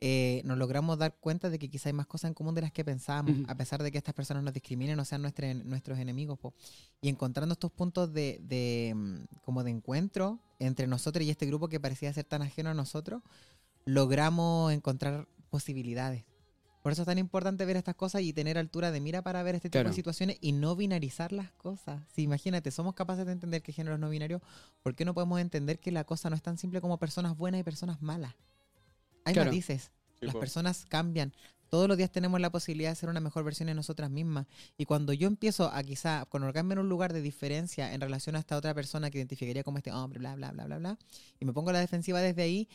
eh, 0.01 0.43
nos 0.45 0.59
logramos 0.59 0.99
dar 0.99 1.17
cuenta 1.19 1.49
de 1.49 1.59
que 1.59 1.71
quizá 1.71 1.89
hay 1.89 1.93
más 1.95 2.07
cosas 2.07 2.29
en 2.29 2.35
común 2.35 2.55
de 2.55 2.61
las 2.61 2.73
que 2.73 2.85
pensábamos, 2.85 3.49
a 3.49 3.55
pesar 3.57 3.83
de 3.83 3.91
que 3.91 3.99
estas 3.99 4.15
personas 4.15 4.43
nos 4.43 4.53
discriminen 4.53 4.99
o 5.01 5.05
sean 5.05 5.23
nuestre- 5.23 5.65
nuestros 5.65 5.99
enemigos. 5.99 6.39
po. 6.39 6.53
Y 7.01 7.09
encontrando 7.09 7.55
estos 7.55 7.71
puntos 7.73 8.13
de, 8.13 8.39
de, 8.43 8.93
mm, 8.95 9.41
como 9.45 9.65
de 9.65 9.71
encuentro 9.71 10.39
entre 10.59 10.87
nosotros 10.87 11.25
y 11.25 11.31
este 11.31 11.47
grupo 11.47 11.69
que 11.69 11.81
parecía 11.81 12.13
ser 12.13 12.25
tan 12.25 12.43
ajeno 12.43 12.71
a 12.71 12.75
nosotros, 12.75 13.23
logramos 13.85 14.73
encontrar 14.73 15.29
posibilidades. 15.51 16.25
Por 16.83 16.93
eso 16.93 17.03
es 17.03 17.07
tan 17.07 17.19
importante 17.19 17.65
ver 17.65 17.77
estas 17.77 17.97
cosas 17.97 18.23
y 18.23 18.33
tener 18.33 18.59
altura 18.59 18.93
de 18.93 19.01
mira 19.01 19.23
para 19.23 19.43
ver 19.43 19.57
este 19.57 19.69
tipo 19.69 19.73
Claro. 19.81 19.89
de 19.91 19.95
situaciones 19.97 20.39
y 20.41 20.53
no 20.53 20.77
binarizar 20.77 21.33
las 21.33 21.51
cosas. 21.53 22.01
Si 22.15 22.23
imagínate, 22.23 22.71
somos 22.71 22.95
capaces 22.95 23.27
de 23.27 23.33
entender 23.33 23.61
que 23.63 23.73
género 23.73 23.95
es 23.97 24.01
no 24.01 24.09
binario, 24.09 24.41
¿por 24.85 24.95
qué 24.95 25.05
no 25.05 25.13
podemos 25.15 25.41
entender 25.41 25.81
que 25.81 25.91
la 25.91 26.05
cosa 26.05 26.31
no 26.31 26.37
es 26.37 26.43
tan 26.43 26.59
simple 26.59 26.81
como 26.81 26.99
personas 26.99 27.37
buenas 27.37 27.61
y 27.61 27.65
personas 27.65 28.03
malas? 28.03 28.35
Hay 29.27 29.35
Claro. 29.35 29.51
matices. 29.51 29.91
Sí, 30.19 30.25
Las 30.27 30.35
po. 30.35 30.41
personas 30.41 30.87
cambian. 30.89 31.33
Todos 31.69 31.89
los 31.89 31.97
días 31.99 32.11
tenemos 32.13 32.41
la 32.41 32.51
posibilidad 32.51 32.91
de 32.91 32.95
ser 32.95 33.09
una 33.09 33.19
mejor 33.21 33.43
versión 33.45 33.67
de 33.67 33.75
nosotras 33.75 34.09
mismas. 34.09 34.47
Y 34.79 34.85
cuando 34.85 35.13
yo 35.13 35.27
empiezo 35.27 35.69
a 35.71 35.83
quizá 35.83 36.25
colocarme 36.27 36.75
en 36.75 36.79
un 36.79 36.89
lugar 36.89 37.13
de 37.13 37.21
diferencia 37.21 37.93
en 37.93 38.01
relación 38.01 38.37
a 38.37 38.39
esta 38.39 38.57
otra 38.57 38.73
persona 38.73 39.11
que 39.11 39.19
identificaría 39.19 39.65
como 39.65 39.79
este 39.79 39.91
hombre, 39.93 40.21
bla, 40.21 40.37
bla, 40.37 40.53
bla, 40.53 40.65
bla, 40.65 40.79
bla, 40.79 40.99
y 41.41 41.45
me 41.45 41.53
pongo 41.53 41.71
a 41.71 41.73
la 41.73 41.81
defensiva 41.81 42.21
desde 42.21 42.43
ahí, 42.43 42.69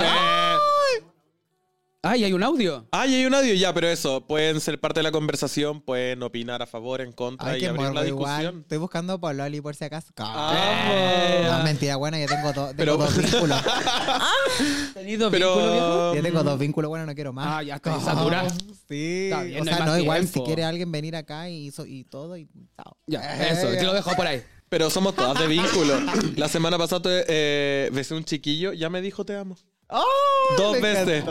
Ay, 2.00 2.22
hay 2.22 2.32
un 2.32 2.44
audio. 2.44 2.86
Ah, 2.92 3.08
y 3.08 3.14
hay 3.16 3.26
un 3.26 3.34
audio 3.34 3.52
ya, 3.54 3.74
pero 3.74 3.88
eso, 3.88 4.24
pueden 4.24 4.60
ser 4.60 4.78
parte 4.80 5.00
de 5.00 5.02
la 5.02 5.10
conversación, 5.10 5.80
pueden 5.80 6.22
opinar 6.22 6.62
a 6.62 6.66
favor, 6.66 7.00
en 7.00 7.10
contra 7.10 7.50
Ay, 7.50 7.56
y 7.58 7.60
qué 7.62 7.66
abrir 7.68 7.90
la 7.92 8.04
discusión. 8.04 8.40
igual. 8.40 8.60
Estoy 8.60 8.78
buscando 8.78 9.20
por 9.20 9.34
Loli 9.34 9.60
por 9.60 9.74
si 9.74 9.84
acaso. 9.84 10.12
Ah, 10.18 11.58
No, 11.58 11.64
mentira, 11.64 11.96
bueno, 11.96 12.16
yo 12.16 12.26
tengo, 12.26 12.52
do- 12.52 12.66
tengo 12.68 12.74
Pero- 12.76 12.96
dos 12.98 13.16
vínculos. 13.16 13.60
¿Tenido 14.94 15.28
Pero- 15.32 15.54
vínculo, 15.56 15.72
viejo? 15.72 16.14
Yo 16.14 16.22
tengo 16.22 16.42
dos 16.44 16.58
vínculos, 16.60 16.88
bueno, 16.88 17.04
no 17.04 17.14
quiero 17.16 17.32
más. 17.32 17.46
Ah, 17.48 17.62
ya 17.64 17.74
está 17.74 18.00
saturado. 18.00 18.48
Sí. 18.88 19.24
Está 19.24 19.42
bien, 19.42 19.60
o 19.62 19.64
no 19.64 19.70
hay 19.70 19.76
sea, 19.76 19.84
más 19.84 19.88
no, 19.96 19.98
igual 20.02 20.28
si 20.28 20.40
quiere 20.42 20.64
alguien 20.64 20.92
venir 20.92 21.16
acá 21.16 21.48
y, 21.48 21.72
so- 21.72 21.84
y 21.84 22.04
todo 22.04 22.36
y 22.36 22.48
chao. 22.76 22.96
Ya, 23.08 23.48
eso, 23.48 23.66
te 23.70 23.82
lo 23.82 23.92
dejo 23.92 24.12
por 24.14 24.24
ahí. 24.28 24.40
Pero 24.68 24.88
somos 24.88 25.16
todas 25.16 25.36
de 25.40 25.48
vínculo. 25.48 25.98
La 26.36 26.46
semana 26.48 26.78
pasada 26.78 27.02
eh, 27.26 27.90
besé 27.92 28.14
un 28.14 28.24
chiquillo, 28.24 28.72
ya 28.72 28.88
me 28.88 29.00
dijo 29.00 29.24
te 29.24 29.34
amo. 29.36 29.56
¡Oh! 29.88 30.04
Dos 30.56 30.80
veces. 30.80 31.24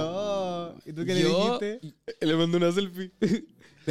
¿Y 0.86 0.94
tú 0.94 1.06
qué 1.06 1.14
le 1.14 1.22
Yo- 1.22 1.60
dijiste? 1.60 1.80
Le 2.22 2.36
mandé 2.36 2.58
una 2.58 2.72
selfie. 2.72 3.12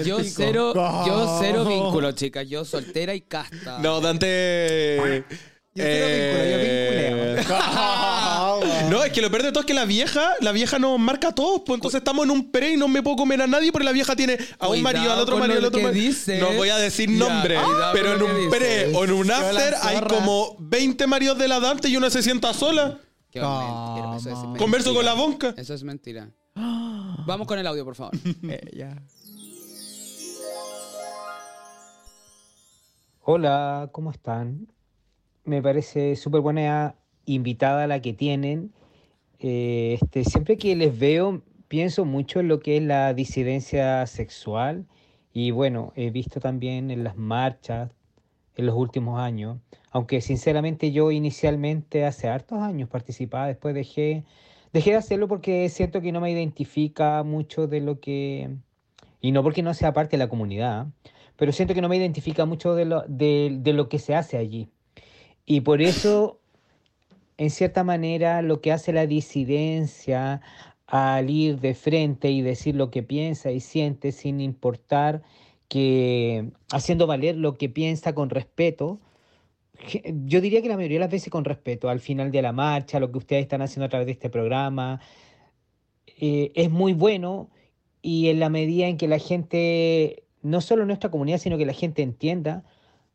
Yo 0.04 0.18
cero, 0.22 0.74
yo 1.06 1.38
cero 1.40 1.64
vínculo, 1.64 2.12
chicas. 2.12 2.46
Yo 2.46 2.66
soltera 2.66 3.14
y 3.14 3.22
casta. 3.22 3.78
No, 3.78 4.02
Dante. 4.02 4.96
Yo 5.74 5.82
cero 5.84 6.06
vínculo, 6.06 6.44
yo 6.44 7.40
eh, 7.42 7.44
No, 8.90 9.02
es 9.02 9.10
que 9.12 9.22
lo 9.22 9.30
peor 9.30 9.42
de 9.42 9.52
todo 9.52 9.60
es 9.60 9.66
que 9.66 9.72
la 9.72 9.86
vieja, 9.86 10.34
la 10.42 10.52
vieja 10.52 10.78
nos 10.78 10.98
marca 10.98 11.28
a 11.28 11.34
todos, 11.34 11.62
pues 11.64 11.78
entonces 11.78 11.98
estamos 11.98 12.26
en 12.26 12.30
un 12.30 12.50
pre 12.50 12.72
y 12.72 12.76
no 12.76 12.88
me 12.88 13.02
puedo 13.02 13.16
comer 13.16 13.40
a 13.40 13.46
nadie 13.46 13.72
porque 13.72 13.86
la 13.86 13.92
vieja 13.92 14.14
tiene 14.14 14.34
a 14.58 14.68
un 14.68 14.82
Cuidado 14.82 14.82
marido, 14.82 15.12
al 15.14 15.20
otro 15.20 15.38
marido, 15.38 15.58
al 15.60 15.64
otro 15.64 15.80
marido. 15.80 16.14
No 16.40 16.52
voy 16.52 16.68
a 16.68 16.76
decir 16.76 17.08
nombre, 17.10 17.58
pero 17.94 18.14
en 18.14 18.22
un 18.22 18.50
pre 18.50 18.84
dices. 18.84 18.94
o 18.94 19.04
en 19.04 19.12
un 19.12 19.30
after 19.30 19.74
hay 19.82 20.00
como 20.02 20.56
20 20.58 21.06
maridos 21.06 21.38
de 21.38 21.48
la 21.48 21.58
Dante 21.58 21.88
y 21.88 21.96
una 21.96 22.10
se 22.10 22.22
sienta 22.22 22.52
sola. 22.52 22.98
Qué 23.30 23.40
mentira, 23.40 24.16
eso 24.16 24.30
es 24.30 24.34
¿Cómo? 24.34 24.56
Converso 24.56 24.94
con 24.94 25.04
la 25.04 25.14
bonca. 25.14 25.54
Eso 25.56 25.74
es 25.74 25.84
mentira. 25.84 26.30
Vamos 26.54 27.46
con 27.46 27.58
el 27.58 27.66
audio, 27.66 27.84
por 27.84 27.94
favor. 27.94 28.14
Eh, 28.48 28.70
ya. 28.74 29.02
Hola, 33.22 33.90
¿cómo 33.92 34.10
están? 34.12 34.68
Me 35.44 35.60
parece 35.60 36.16
súper 36.16 36.40
buena 36.40 36.94
invitada 37.24 37.86
la 37.86 38.00
que 38.00 38.12
tienen. 38.12 38.72
Eh, 39.40 39.98
este, 40.00 40.24
siempre 40.24 40.56
que 40.56 40.76
les 40.76 40.96
veo, 40.98 41.42
pienso 41.68 42.04
mucho 42.04 42.40
en 42.40 42.48
lo 42.48 42.60
que 42.60 42.76
es 42.76 42.82
la 42.82 43.12
disidencia 43.14 44.06
sexual 44.06 44.86
y 45.32 45.50
bueno, 45.50 45.92
he 45.96 46.10
visto 46.10 46.40
también 46.40 46.90
en 46.90 47.04
las 47.04 47.16
marchas 47.16 47.90
en 48.54 48.64
los 48.64 48.74
últimos 48.74 49.20
años, 49.20 49.58
aunque 49.96 50.20
sinceramente 50.20 50.92
yo 50.92 51.10
inicialmente 51.10 52.04
hace 52.04 52.28
hartos 52.28 52.58
años 52.58 52.86
participaba, 52.86 53.46
después 53.46 53.74
dejé, 53.74 54.24
dejé 54.74 54.90
de 54.90 54.96
hacerlo 54.96 55.26
porque 55.26 55.70
siento 55.70 56.02
que 56.02 56.12
no 56.12 56.20
me 56.20 56.30
identifica 56.30 57.22
mucho 57.22 57.66
de 57.66 57.80
lo 57.80 57.98
que, 57.98 58.50
y 59.22 59.32
no 59.32 59.42
porque 59.42 59.62
no 59.62 59.72
sea 59.72 59.94
parte 59.94 60.18
de 60.18 60.22
la 60.22 60.28
comunidad, 60.28 60.88
pero 61.36 61.50
siento 61.50 61.72
que 61.72 61.80
no 61.80 61.88
me 61.88 61.96
identifica 61.96 62.44
mucho 62.44 62.74
de 62.74 62.84
lo, 62.84 63.04
de, 63.08 63.56
de 63.58 63.72
lo 63.72 63.88
que 63.88 63.98
se 63.98 64.14
hace 64.14 64.36
allí. 64.36 64.68
Y 65.46 65.62
por 65.62 65.80
eso, 65.80 66.40
en 67.38 67.48
cierta 67.48 67.82
manera, 67.82 68.42
lo 68.42 68.60
que 68.60 68.72
hace 68.72 68.92
la 68.92 69.06
disidencia 69.06 70.42
al 70.86 71.30
ir 71.30 71.58
de 71.58 71.72
frente 71.72 72.30
y 72.30 72.42
decir 72.42 72.76
lo 72.76 72.90
que 72.90 73.02
piensa 73.02 73.50
y 73.50 73.60
siente 73.60 74.12
sin 74.12 74.42
importar 74.42 75.22
que 75.68 76.50
haciendo 76.70 77.06
valer 77.06 77.36
lo 77.36 77.56
que 77.56 77.70
piensa 77.70 78.14
con 78.14 78.28
respeto, 78.28 79.00
yo 80.24 80.40
diría 80.40 80.62
que 80.62 80.68
la 80.68 80.76
mayoría 80.76 80.96
de 80.96 81.04
las 81.04 81.10
veces 81.10 81.30
con 81.30 81.44
respeto, 81.44 81.88
al 81.88 82.00
final 82.00 82.30
de 82.30 82.42
la 82.42 82.52
marcha, 82.52 83.00
lo 83.00 83.10
que 83.10 83.18
ustedes 83.18 83.42
están 83.42 83.62
haciendo 83.62 83.86
a 83.86 83.88
través 83.88 84.06
de 84.06 84.12
este 84.12 84.30
programa, 84.30 85.00
eh, 86.18 86.52
es 86.54 86.70
muy 86.70 86.92
bueno 86.92 87.50
y 88.02 88.28
en 88.28 88.40
la 88.40 88.48
medida 88.48 88.86
en 88.86 88.96
que 88.96 89.08
la 89.08 89.18
gente, 89.18 90.24
no 90.42 90.60
solo 90.60 90.86
nuestra 90.86 91.10
comunidad, 91.10 91.38
sino 91.38 91.58
que 91.58 91.66
la 91.66 91.72
gente 91.72 92.02
entienda 92.02 92.64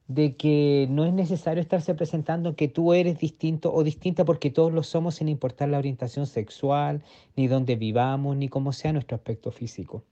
de 0.08 0.36
que 0.36 0.88
no 0.90 1.06
es 1.06 1.14
necesario 1.14 1.62
estarse 1.62 1.96
presentando 1.96 2.56
que 2.56 2.68
tú 2.68 2.94
eres 2.94 3.18
distinto 3.18 3.74
o 3.74 3.84
distinta 3.84 4.26
porque 4.26 4.50
todos 4.50 4.74
lo 4.74 4.84
somos 4.84 5.16
sin 5.16 5.30
importar 5.30 5.70
la 5.70 5.78
orientación 5.78 6.28
sexual, 6.28 7.04
ni 7.36 7.48
dónde 7.48 7.76
vivamos, 7.78 8.36
ni 8.36 8.50
cómo 8.50 8.74
sea 8.74 8.92
nuestro 8.92 9.16
aspecto 9.16 9.52
físico. 9.52 10.04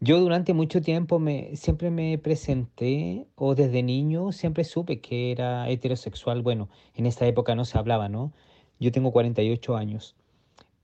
Yo 0.00 0.20
durante 0.20 0.52
mucho 0.52 0.82
tiempo 0.82 1.18
me, 1.18 1.56
siempre 1.56 1.90
me 1.90 2.18
presenté, 2.18 3.26
o 3.34 3.54
desde 3.54 3.82
niño 3.82 4.30
siempre 4.32 4.64
supe 4.64 5.00
que 5.00 5.32
era 5.32 5.68
heterosexual. 5.70 6.42
Bueno, 6.42 6.68
en 6.94 7.06
esa 7.06 7.26
época 7.26 7.54
no 7.54 7.64
se 7.64 7.78
hablaba, 7.78 8.08
¿no? 8.10 8.32
Yo 8.78 8.92
tengo 8.92 9.10
48 9.10 9.74
años. 9.76 10.14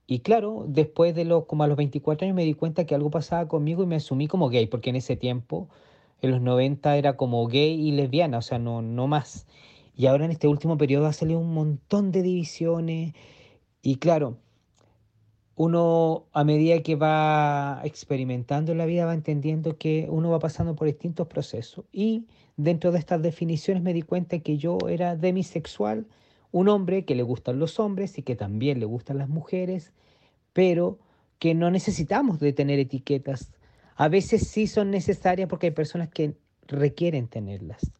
Y 0.07 0.19
claro, 0.19 0.65
después 0.67 1.15
de 1.15 1.25
los, 1.25 1.45
como 1.45 1.63
a 1.63 1.67
los 1.67 1.77
24 1.77 2.25
años 2.25 2.35
me 2.35 2.43
di 2.43 2.55
cuenta 2.55 2.85
que 2.85 2.95
algo 2.95 3.11
pasaba 3.11 3.47
conmigo 3.47 3.83
y 3.83 3.85
me 3.85 3.95
asumí 3.97 4.27
como 4.27 4.49
gay, 4.49 4.65
porque 4.67 4.89
en 4.89 4.95
ese 4.97 5.15
tiempo, 5.15 5.69
en 6.21 6.31
los 6.31 6.41
90, 6.41 6.97
era 6.97 7.15
como 7.15 7.45
gay 7.47 7.73
y 7.87 7.91
lesbiana, 7.91 8.39
o 8.39 8.41
sea, 8.41 8.59
no, 8.59 8.81
no 8.81 9.07
más. 9.07 9.47
Y 9.95 10.07
ahora 10.07 10.25
en 10.25 10.31
este 10.31 10.47
último 10.47 10.77
periodo 10.77 11.05
ha 11.05 11.13
salido 11.13 11.39
un 11.39 11.53
montón 11.53 12.11
de 12.11 12.23
divisiones. 12.23 13.13
Y 13.83 13.97
claro, 13.97 14.37
uno 15.55 16.25
a 16.33 16.43
medida 16.43 16.81
que 16.81 16.95
va 16.95 17.81
experimentando 17.83 18.71
en 18.71 18.79
la 18.79 18.85
vida 18.85 19.05
va 19.05 19.13
entendiendo 19.13 19.77
que 19.77 20.07
uno 20.09 20.31
va 20.31 20.39
pasando 20.39 20.75
por 20.75 20.87
distintos 20.87 21.27
procesos. 21.27 21.85
Y 21.91 22.25
dentro 22.57 22.91
de 22.91 22.99
estas 22.99 23.21
definiciones 23.21 23.83
me 23.83 23.93
di 23.93 24.01
cuenta 24.01 24.39
que 24.39 24.57
yo 24.57 24.77
era 24.89 25.15
demisexual, 25.15 26.07
un 26.51 26.69
hombre 26.69 27.05
que 27.05 27.15
le 27.15 27.23
gustan 27.23 27.59
los 27.59 27.79
hombres 27.79 28.17
y 28.17 28.23
que 28.23 28.35
también 28.35 28.79
le 28.79 28.85
gustan 28.85 29.17
las 29.17 29.29
mujeres, 29.29 29.91
pero 30.53 30.99
que 31.39 31.53
no 31.53 31.69
necesitamos 31.71 32.39
de 32.39 32.53
tener 32.53 32.79
etiquetas. 32.79 33.51
A 33.95 34.07
veces 34.07 34.47
sí 34.47 34.65
son 34.67 34.91
necesarias 34.91 35.49
porque 35.49 35.67
hay 35.67 35.71
personas 35.71 36.09
que 36.09 36.35
requieren 36.67 37.27
tenerlas. 37.27 37.91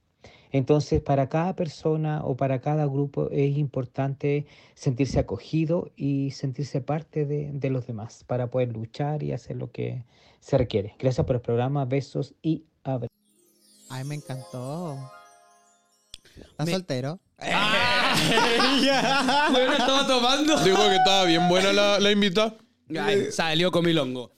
Entonces, 0.53 1.01
para 1.01 1.27
cada 1.29 1.55
persona 1.55 2.21
o 2.23 2.37
para 2.37 2.61
cada 2.61 2.85
grupo 2.85 3.27
es 3.31 3.57
importante 3.57 4.45
sentirse 4.75 5.19
acogido 5.19 5.91
y 5.97 6.31
sentirse 6.31 6.79
parte 6.79 7.25
de, 7.25 7.49
de 7.51 7.69
los 7.71 7.87
demás 7.87 8.23
para 8.25 8.49
poder 8.49 8.71
luchar 8.71 9.23
y 9.23 9.31
hacer 9.33 9.57
lo 9.57 9.71
que 9.71 10.05
se 10.39 10.57
requiere. 10.57 10.95
Gracias 10.99 11.25
por 11.25 11.35
el 11.37 11.41
programa, 11.41 11.85
besos 11.85 12.35
y 12.41 12.63
abrazos. 12.83 13.09
Ay, 13.89 14.03
me 14.05 14.15
encantó. 14.15 14.95
¿Estás 16.35 16.65
Me- 16.67 16.71
soltero? 16.71 17.19
Bueno, 19.51 19.71
estaba 19.73 20.07
tomando. 20.07 20.57
Digo 20.63 20.77
que 20.77 20.95
estaba 20.95 21.25
bien 21.25 21.47
buena 21.49 21.73
la, 21.73 21.99
la 21.99 22.11
invitada. 22.11 22.55
Ay, 22.99 23.31
salió 23.31 23.71
con 23.71 23.83
milongo. 23.85 24.31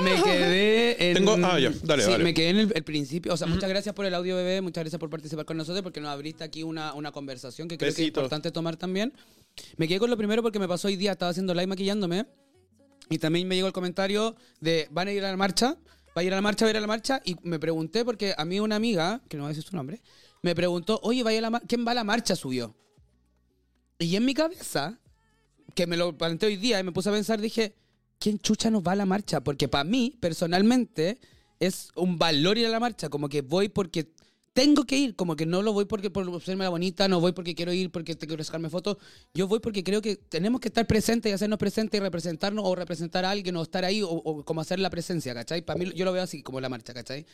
Me 0.00 0.22
quedé 0.22 1.10
en. 1.10 1.14
Tengo- 1.16 1.36
ah, 1.44 1.58
ya, 1.60 1.72
dale, 1.84 2.02
sí, 2.04 2.10
dale. 2.10 2.24
me 2.24 2.34
quedé 2.34 2.48
en 2.50 2.56
el, 2.58 2.72
el 2.74 2.82
principio. 2.84 3.32
O 3.32 3.36
sea, 3.36 3.46
muchas 3.46 3.68
gracias 3.70 3.94
por 3.94 4.04
el 4.04 4.14
audio, 4.14 4.34
bebé. 4.36 4.60
Muchas 4.60 4.82
gracias 4.82 4.98
por 4.98 5.08
participar 5.10 5.44
con 5.44 5.56
nosotros 5.56 5.82
porque 5.82 6.00
nos 6.00 6.10
abriste 6.10 6.42
aquí 6.42 6.62
una, 6.62 6.92
una 6.94 7.12
conversación 7.12 7.68
que 7.68 7.78
creo 7.78 7.86
que 7.86 7.90
es 7.90 7.96
Besitos. 7.96 8.20
importante 8.22 8.50
tomar 8.50 8.76
también. 8.76 9.12
Me 9.76 9.86
quedé 9.86 9.98
con 10.00 10.10
lo 10.10 10.16
primero 10.16 10.42
porque 10.42 10.58
me 10.58 10.66
pasó 10.68 10.88
hoy 10.88 10.96
día, 10.96 11.12
estaba 11.12 11.30
haciendo 11.30 11.54
live 11.54 11.68
maquillándome. 11.68 12.26
Y 13.08 13.18
también 13.18 13.46
me 13.48 13.54
llegó 13.54 13.66
el 13.68 13.72
comentario 13.72 14.34
de: 14.60 14.88
¿van 14.90 15.08
a 15.08 15.12
ir 15.12 15.24
a 15.24 15.30
la 15.30 15.36
marcha? 15.36 15.76
¿Va 16.16 16.22
a 16.22 16.24
ir 16.24 16.32
a 16.32 16.36
la 16.36 16.42
marcha? 16.42 16.64
¿Va 16.64 16.68
a 16.68 16.70
ir 16.72 16.76
a 16.76 16.80
la 16.80 16.86
marcha? 16.88 17.20
Y 17.24 17.36
me 17.42 17.58
pregunté 17.60 18.04
porque 18.04 18.34
a 18.36 18.44
mí 18.44 18.58
una 18.58 18.76
amiga, 18.76 19.20
que 19.28 19.36
no 19.36 19.44
voy 19.44 19.50
a 19.50 19.54
decir 19.54 19.62
su 19.68 19.76
nombre, 19.76 20.00
me 20.42 20.54
preguntó: 20.56 20.98
Oye, 21.04 21.22
¿vaya 21.22 21.38
a 21.38 21.42
la 21.42 21.50
mar- 21.50 21.62
¿quién 21.68 21.86
va 21.86 21.92
a 21.92 21.94
la 21.94 22.04
marcha? 22.04 22.34
Subió. 22.34 22.74
Y 23.98 24.16
en 24.16 24.24
mi 24.24 24.34
cabeza, 24.34 24.98
que 25.74 25.86
me 25.86 25.96
lo 25.96 26.16
planteé 26.16 26.48
hoy 26.48 26.56
día 26.56 26.80
y 26.80 26.82
me 26.82 26.90
puse 26.92 27.08
a 27.08 27.12
pensar, 27.12 27.40
dije, 27.40 27.74
¿quién 28.20 28.38
chucha 28.38 28.70
nos 28.70 28.82
va 28.86 28.92
a 28.92 28.96
la 28.96 29.06
marcha? 29.06 29.40
Porque 29.40 29.66
para 29.66 29.82
mí, 29.82 30.16
personalmente, 30.20 31.18
es 31.58 31.90
un 31.96 32.18
valor 32.18 32.58
ir 32.58 32.66
a 32.66 32.70
la 32.70 32.78
marcha, 32.78 33.08
como 33.08 33.28
que 33.28 33.42
voy 33.42 33.68
porque 33.68 34.12
tengo 34.52 34.84
que 34.84 34.96
ir, 34.96 35.16
como 35.16 35.36
que 35.36 35.46
no 35.46 35.62
lo 35.62 35.72
voy 35.72 35.86
porque 35.86 36.10
por 36.10 36.42
serme 36.42 36.64
la 36.64 36.70
bonita, 36.70 37.08
no 37.08 37.20
voy 37.20 37.32
porque 37.32 37.54
quiero 37.54 37.72
ir, 37.72 37.90
porque 37.90 38.14
te 38.14 38.26
quiero 38.26 38.44
sacarme 38.44 38.68
fotos, 38.68 38.98
yo 39.32 39.48
voy 39.48 39.60
porque 39.60 39.82
creo 39.82 40.02
que 40.02 40.16
tenemos 40.16 40.60
que 40.60 40.68
estar 40.68 40.86
presentes 40.86 41.30
y 41.30 41.32
hacernos 41.32 41.58
presentes 41.58 41.98
y 41.98 42.02
representarnos 42.02 42.64
o 42.64 42.74
representar 42.74 43.24
a 43.24 43.30
alguien 43.30 43.56
o 43.56 43.62
estar 43.62 43.84
ahí 43.84 44.02
o, 44.02 44.10
o 44.10 44.44
como 44.44 44.60
hacer 44.60 44.78
la 44.80 44.90
presencia, 44.90 45.34
¿cachai? 45.34 45.62
Para 45.62 45.78
mí 45.78 45.90
yo 45.94 46.04
lo 46.04 46.12
veo 46.12 46.22
así, 46.22 46.42
como 46.42 46.60
la 46.60 46.68
marcha, 46.68 46.92
¿cachai? 46.92 47.26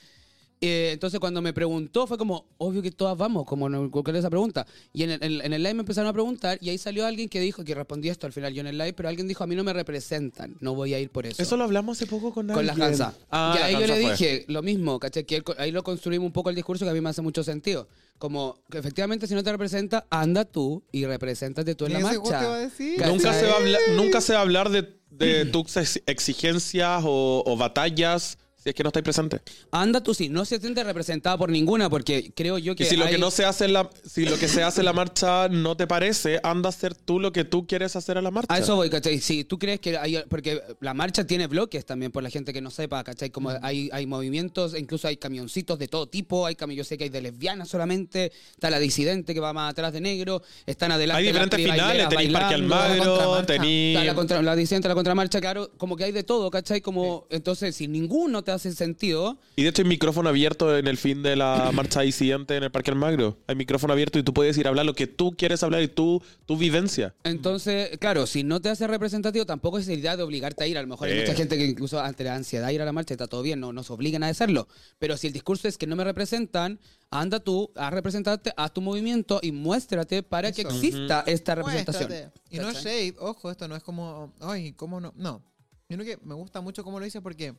Eh, 0.60 0.90
entonces 0.94 1.20
cuando 1.20 1.42
me 1.42 1.52
preguntó 1.52 2.06
fue 2.06 2.16
como, 2.16 2.46
obvio 2.56 2.80
que 2.80 2.90
todas 2.90 3.16
vamos, 3.18 3.44
como 3.44 3.68
no 3.68 3.90
cualquier 3.90 4.16
esa 4.16 4.30
pregunta. 4.30 4.66
Y 4.94 5.02
en 5.02 5.10
el, 5.10 5.22
en, 5.22 5.40
en 5.44 5.52
el 5.52 5.62
live 5.62 5.74
me 5.74 5.80
empezaron 5.80 6.08
a 6.08 6.12
preguntar 6.14 6.56
y 6.62 6.70
ahí 6.70 6.78
salió 6.78 7.04
alguien 7.04 7.28
que 7.28 7.40
dijo, 7.40 7.62
que 7.62 7.74
respondí 7.74 8.08
esto 8.08 8.26
al 8.26 8.32
final 8.32 8.54
yo 8.54 8.62
en 8.62 8.68
el 8.68 8.78
live, 8.78 8.94
pero 8.94 9.10
alguien 9.10 9.28
dijo, 9.28 9.44
a 9.44 9.46
mí 9.46 9.54
no 9.54 9.64
me 9.64 9.74
representan, 9.74 10.56
no 10.60 10.74
voy 10.74 10.94
a 10.94 10.98
ir 10.98 11.10
por 11.10 11.26
eso. 11.26 11.42
Eso 11.42 11.56
lo 11.58 11.64
hablamos 11.64 11.98
hace 11.98 12.06
poco 12.06 12.32
con 12.32 12.46
con 12.48 12.64
la 12.64 12.72
alguien. 12.72 12.88
Hansa. 12.88 13.14
Ah, 13.30 13.54
y 13.54 13.58
la 13.60 13.64
ahí 13.66 13.72
yo 13.74 13.78
Hansa 13.80 13.94
le 13.96 14.00
fue. 14.02 14.10
dije 14.12 14.44
lo 14.48 14.62
mismo, 14.62 14.98
¿cachai? 14.98 15.24
Que 15.24 15.36
él 15.36 15.44
ahí 15.58 15.72
lo 15.72 15.82
construimos 15.82 16.24
un 16.26 16.32
poco 16.32 16.48
el 16.48 16.56
discurso 16.56 16.84
que 16.86 16.90
a 16.90 16.94
mí 16.94 17.00
me 17.02 17.10
hace 17.10 17.20
mucho 17.22 17.44
sentido. 17.44 17.86
Como 18.18 18.58
que 18.70 18.78
efectivamente 18.78 19.26
si 19.26 19.34
no 19.34 19.44
te 19.44 19.52
representa, 19.52 20.06
anda 20.08 20.46
tú 20.46 20.82
y 20.90 21.04
represéntate 21.04 21.74
tú 21.74 21.84
en 21.84 21.92
la 21.92 22.00
marcha. 22.00 22.18
iba 22.18 22.54
a 22.54 22.58
decir. 22.60 22.96
¿Cachai? 22.98 23.12
Nunca 23.14 23.32
se, 23.34 23.44
va 23.46 23.52
a 23.52 23.56
hablar, 23.56 23.80
nunca 23.94 24.20
se 24.22 24.32
va 24.32 24.38
a 24.38 24.42
hablar 24.42 24.70
de, 24.70 24.96
de 25.10 25.44
tus 25.52 25.76
ex- 25.76 26.02
exigencias 26.06 27.02
o, 27.04 27.42
o 27.44 27.56
batallas 27.58 28.38
Si 28.66 28.70
es 28.70 28.74
que 28.74 28.82
no 28.82 28.88
estáis 28.88 29.04
presente. 29.04 29.40
Anda 29.70 30.02
tú 30.02 30.12
sí, 30.12 30.28
no 30.28 30.44
se 30.44 30.58
siente 30.58 30.82
representada 30.82 31.38
por 31.38 31.50
ninguna, 31.50 31.88
porque 31.88 32.32
creo 32.34 32.58
yo 32.58 32.74
que. 32.74 32.82
Que 32.82 32.90
si 32.90 32.96
lo 32.96 33.06
que 33.06 33.16
no 33.16 33.30
se 33.30 33.44
hace 33.44 33.66
en 33.66 33.74
la, 33.74 33.88
si 34.04 34.24
lo 34.24 34.36
que 34.36 34.48
se 34.48 34.64
hace 34.64 34.80
en 34.80 34.86
la 34.86 34.92
marcha 34.92 35.48
no 35.48 35.76
te 35.76 35.86
parece, 35.86 36.40
anda 36.42 36.68
a 36.68 36.70
hacer 36.70 36.96
tú 36.96 37.20
lo 37.20 37.30
que 37.30 37.44
tú 37.44 37.68
quieres 37.68 37.94
hacer 37.94 38.18
a 38.18 38.22
la 38.22 38.32
marcha. 38.32 38.52
A 38.52 38.58
eso 38.58 38.74
voy, 38.74 38.90
¿cachai? 38.90 39.20
Si 39.20 39.44
tú 39.44 39.56
crees 39.56 39.78
que 39.78 39.96
hay. 39.96 40.20
Porque 40.28 40.60
la 40.80 40.94
marcha 40.94 41.24
tiene 41.24 41.46
bloques 41.46 41.86
también, 41.86 42.10
por 42.10 42.24
la 42.24 42.30
gente 42.30 42.52
que 42.52 42.60
no 42.60 42.72
sepa, 42.72 43.04
¿cachai? 43.04 43.30
Como 43.30 43.50
hay, 43.62 43.88
hay 43.92 44.04
movimientos, 44.06 44.76
incluso 44.76 45.06
hay 45.06 45.16
camioncitos 45.16 45.78
de 45.78 45.86
todo 45.86 46.08
tipo. 46.08 46.44
Hay 46.44 46.56
yo 46.74 46.82
sé 46.82 46.98
que 46.98 47.04
hay 47.04 47.10
de 47.10 47.20
lesbianas 47.20 47.68
solamente. 47.68 48.32
Está 48.50 48.68
la 48.68 48.80
disidente 48.80 49.32
que 49.32 49.38
va 49.38 49.52
más 49.52 49.70
atrás 49.70 49.92
de 49.92 50.00
negro. 50.00 50.42
Están 50.66 50.90
adelante. 50.90 51.20
Hay 51.20 51.26
diferentes 51.28 51.60
finales, 51.60 52.08
tenéis 52.08 52.32
Parque. 52.32 52.54
Almagro, 52.54 53.44
tenéis... 53.44 54.04
La, 54.04 54.14
contra, 54.14 54.42
la 54.42 54.56
disidente, 54.56 54.88
la 54.88 54.94
contramarcha, 54.94 55.40
claro, 55.40 55.70
como 55.76 55.96
que 55.96 56.02
hay 56.02 56.12
de 56.12 56.24
todo, 56.24 56.50
¿cachai? 56.50 56.80
Como, 56.80 57.26
entonces, 57.30 57.76
si 57.76 57.86
ninguno 57.86 58.42
te 58.42 58.55
hace 58.56 58.72
sentido, 58.74 59.38
Y 59.56 59.62
de 59.62 59.68
hecho 59.68 59.82
hay 59.82 59.88
micrófono 59.88 60.28
abierto 60.28 60.76
en 60.76 60.86
el 60.88 60.96
fin 60.96 61.22
de 61.22 61.36
la 61.36 61.70
marcha 61.72 62.00
disidente 62.00 62.56
en 62.56 62.64
el 62.64 62.70
Parque 62.70 62.90
Almagro. 62.90 63.38
Hay 63.46 63.54
micrófono 63.54 63.92
abierto 63.92 64.18
y 64.18 64.22
tú 64.22 64.34
puedes 64.34 64.58
ir 64.58 64.66
a 64.66 64.70
hablar 64.70 64.84
lo 64.86 64.94
que 64.94 65.06
tú 65.06 65.32
quieres 65.36 65.62
hablar 65.62 65.82
y 65.82 65.88
tú, 65.88 66.22
tu 66.46 66.56
vivencia. 66.56 67.14
Entonces, 67.24 67.96
claro, 67.98 68.26
si 68.26 68.42
no 68.42 68.60
te 68.60 68.68
hace 68.68 68.86
representativo, 68.86 69.46
tampoco 69.46 69.78
es 69.78 69.86
la 69.86 69.94
idea 69.94 70.16
de 70.16 70.22
obligarte 70.22 70.64
a 70.64 70.66
ir. 70.66 70.76
A 70.78 70.82
lo 70.82 70.88
mejor 70.88 71.08
hay 71.08 71.18
Eh. 71.18 71.20
mucha 71.20 71.34
gente 71.34 71.56
que 71.56 71.64
incluso 71.66 72.00
ante 72.00 72.24
la 72.24 72.34
ansiedad 72.34 72.66
de 72.66 72.74
ir 72.74 72.82
a 72.82 72.84
la 72.84 72.92
marcha 72.92 73.14
está 73.14 73.26
todo 73.28 73.42
bien, 73.42 73.60
no 73.60 73.72
nos 73.72 73.90
obligan 73.90 74.22
a 74.22 74.28
hacerlo. 74.28 74.66
Pero 74.98 75.16
si 75.16 75.26
el 75.28 75.32
discurso 75.32 75.68
es 75.68 75.78
que 75.78 75.86
no 75.86 75.96
me 75.96 76.04
representan, 76.04 76.80
anda 77.10 77.40
tú 77.40 77.70
a 77.76 77.90
representarte, 77.90 78.52
haz 78.56 78.72
tu 78.72 78.80
movimiento 78.80 79.38
y 79.42 79.52
muéstrate 79.52 80.22
para 80.22 80.50
que 80.52 80.62
exista 80.62 81.22
esta 81.26 81.54
representación. 81.54 82.08
Muéstrate. 82.08 82.40
Y 82.50 82.58
no 82.58 82.68
es 82.70 82.82
shade, 82.82 83.14
ojo, 83.18 83.50
esto 83.50 83.68
no 83.68 83.76
es 83.76 83.82
como, 83.82 84.32
ay, 84.40 84.72
¿cómo 84.72 85.00
no? 85.00 85.12
No. 85.16 85.42
Yo 85.88 85.96
creo 85.96 86.18
que 86.18 86.26
me 86.26 86.34
gusta 86.34 86.60
mucho 86.60 86.82
cómo 86.82 86.98
lo 86.98 87.04
dices 87.04 87.22
porque 87.22 87.54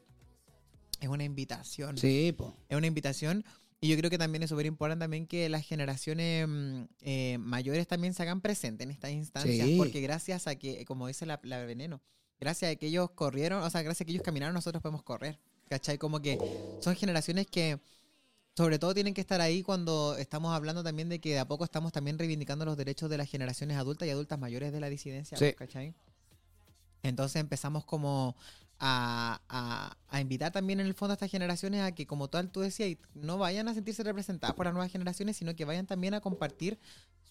es 0.99 1.09
una 1.09 1.23
invitación. 1.23 1.97
Sí, 1.97 2.33
po. 2.37 2.55
Es 2.69 2.77
una 2.77 2.87
invitación. 2.87 3.45
Y 3.79 3.89
yo 3.89 3.97
creo 3.97 4.09
que 4.09 4.17
también 4.17 4.43
es 4.43 4.49
súper 4.49 4.65
importante 4.65 5.03
también 5.03 5.27
que 5.27 5.49
las 5.49 5.63
generaciones 5.63 6.47
mm, 6.47 6.83
eh, 7.01 7.37
mayores 7.39 7.87
también 7.87 8.13
se 8.13 8.23
hagan 8.23 8.41
presentes 8.41 8.85
en 8.85 8.91
estas 8.91 9.11
instancias. 9.11 9.67
Sí. 9.67 9.75
Porque 9.77 10.01
gracias 10.01 10.47
a 10.47 10.55
que, 10.55 10.83
como 10.85 11.07
dice 11.07 11.25
la, 11.25 11.39
la 11.43 11.63
veneno, 11.63 12.01
gracias 12.39 12.71
a 12.71 12.75
que 12.75 12.87
ellos 12.87 13.11
corrieron, 13.11 13.61
o 13.61 13.69
sea, 13.69 13.83
gracias 13.83 14.01
a 14.01 14.05
que 14.05 14.11
ellos 14.11 14.23
caminaron, 14.23 14.53
nosotros 14.53 14.81
podemos 14.81 15.03
correr. 15.03 15.39
¿Cachai? 15.69 15.97
Como 15.97 16.21
que 16.21 16.39
son 16.81 16.95
generaciones 16.95 17.45
que 17.47 17.77
sobre 18.55 18.79
todo 18.79 18.93
tienen 18.95 19.13
que 19.13 19.21
estar 19.21 19.41
ahí 19.41 19.61
cuando 19.61 20.15
estamos 20.17 20.55
hablando 20.55 20.83
también 20.83 21.09
de 21.09 21.19
que 21.19 21.33
de 21.33 21.39
a 21.39 21.47
poco 21.47 21.63
estamos 21.63 21.91
también 21.91 22.17
reivindicando 22.17 22.65
los 22.65 22.77
derechos 22.77 23.09
de 23.09 23.17
las 23.17 23.29
generaciones 23.29 23.77
adultas 23.77 24.07
y 24.07 24.11
adultas 24.11 24.39
mayores 24.39 24.71
de 24.71 24.79
la 24.79 24.89
disidencia. 24.89 25.37
Sí. 25.37 25.53
¿Cachai? 25.53 25.93
Entonces 27.03 27.39
empezamos 27.39 27.85
como 27.85 28.35
a, 28.79 29.41
a- 29.49 29.97
a 30.09 30.21
invitar 30.21 30.51
también 30.51 30.79
en 30.79 30.87
el 30.87 30.93
fondo 30.93 31.13
a 31.13 31.15
estas 31.15 31.31
generaciones 31.31 31.81
a 31.81 31.91
que, 31.93 32.05
como 32.07 32.29
tal 32.29 32.51
tú 32.51 32.61
decías, 32.61 32.97
no 33.13 33.37
vayan 33.37 33.67
a 33.67 33.73
sentirse 33.73 34.03
representadas 34.03 34.55
por 34.55 34.65
las 34.65 34.73
nuevas 34.73 34.91
generaciones, 34.91 35.37
sino 35.37 35.55
que 35.55 35.65
vayan 35.65 35.87
también 35.87 36.13
a 36.13 36.21
compartir 36.21 36.79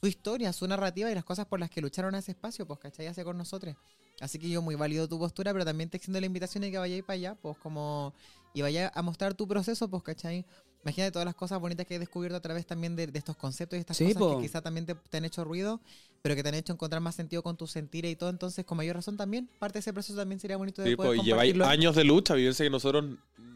su 0.00 0.06
historia, 0.06 0.52
su 0.52 0.66
narrativa 0.68 1.10
y 1.10 1.14
las 1.14 1.24
cosas 1.24 1.46
por 1.46 1.58
las 1.60 1.70
que 1.70 1.80
lucharon 1.80 2.14
a 2.14 2.18
ese 2.18 2.32
espacio, 2.32 2.66
pues, 2.66 2.78
¿cachai? 2.80 3.06
Hace 3.06 3.24
con 3.24 3.36
nosotros. 3.38 3.76
Así 4.20 4.38
que 4.38 4.48
yo 4.48 4.62
muy 4.62 4.74
válido 4.74 5.08
tu 5.08 5.18
postura, 5.18 5.52
pero 5.52 5.64
también 5.64 5.90
te 5.90 5.96
extiendo 5.98 6.20
la 6.20 6.26
invitación 6.26 6.62
de 6.62 6.70
que 6.70 6.78
vayáis 6.78 7.02
para 7.04 7.14
allá, 7.14 7.34
pues, 7.36 7.56
como... 7.58 8.14
Y 8.52 8.62
vaya 8.62 8.90
a 8.94 9.02
mostrar 9.02 9.34
tu 9.34 9.46
proceso, 9.46 9.88
pues, 9.90 10.02
¿cachai? 10.02 10.46
Imagínate 10.84 11.12
todas 11.12 11.26
las 11.26 11.34
cosas 11.34 11.58
bonitas 11.60 11.86
que 11.86 11.96
he 11.96 11.98
descubierto 11.98 12.36
a 12.36 12.40
través 12.40 12.66
también 12.66 12.96
de, 12.96 13.06
de 13.08 13.18
estos 13.18 13.36
conceptos 13.36 13.76
y 13.76 13.80
estas 13.80 13.96
Sí, 13.96 14.04
cosas 14.04 14.20
po. 14.20 14.30
que 14.30 14.38
quizá 14.38 14.62
también 14.62 14.86
te, 14.86 14.94
te 14.94 15.16
han 15.18 15.24
hecho 15.24 15.44
ruido, 15.44 15.80
pero 16.26 16.34
que 16.34 16.42
te 16.42 16.48
han 16.48 16.56
hecho 16.56 16.72
encontrar 16.72 17.00
más 17.00 17.14
sentido 17.14 17.40
con 17.40 17.56
tus 17.56 17.70
sentires 17.70 18.10
y 18.10 18.16
todo. 18.16 18.30
Entonces, 18.30 18.64
con 18.64 18.76
mayor 18.76 18.96
razón 18.96 19.16
también, 19.16 19.48
parte 19.60 19.74
de 19.74 19.78
ese 19.80 19.92
proceso 19.92 20.18
también 20.18 20.40
sería 20.40 20.56
bonito 20.56 20.82
de 20.82 20.90
Sí, 20.90 20.96
poder 20.96 21.10
pues, 21.10 21.20
y 21.22 21.24
lleváis 21.30 21.54
años 21.60 21.94
de 21.94 22.02
lucha, 22.02 22.34
vivencia 22.34 22.64
que 22.66 22.70
nosotros 22.70 23.04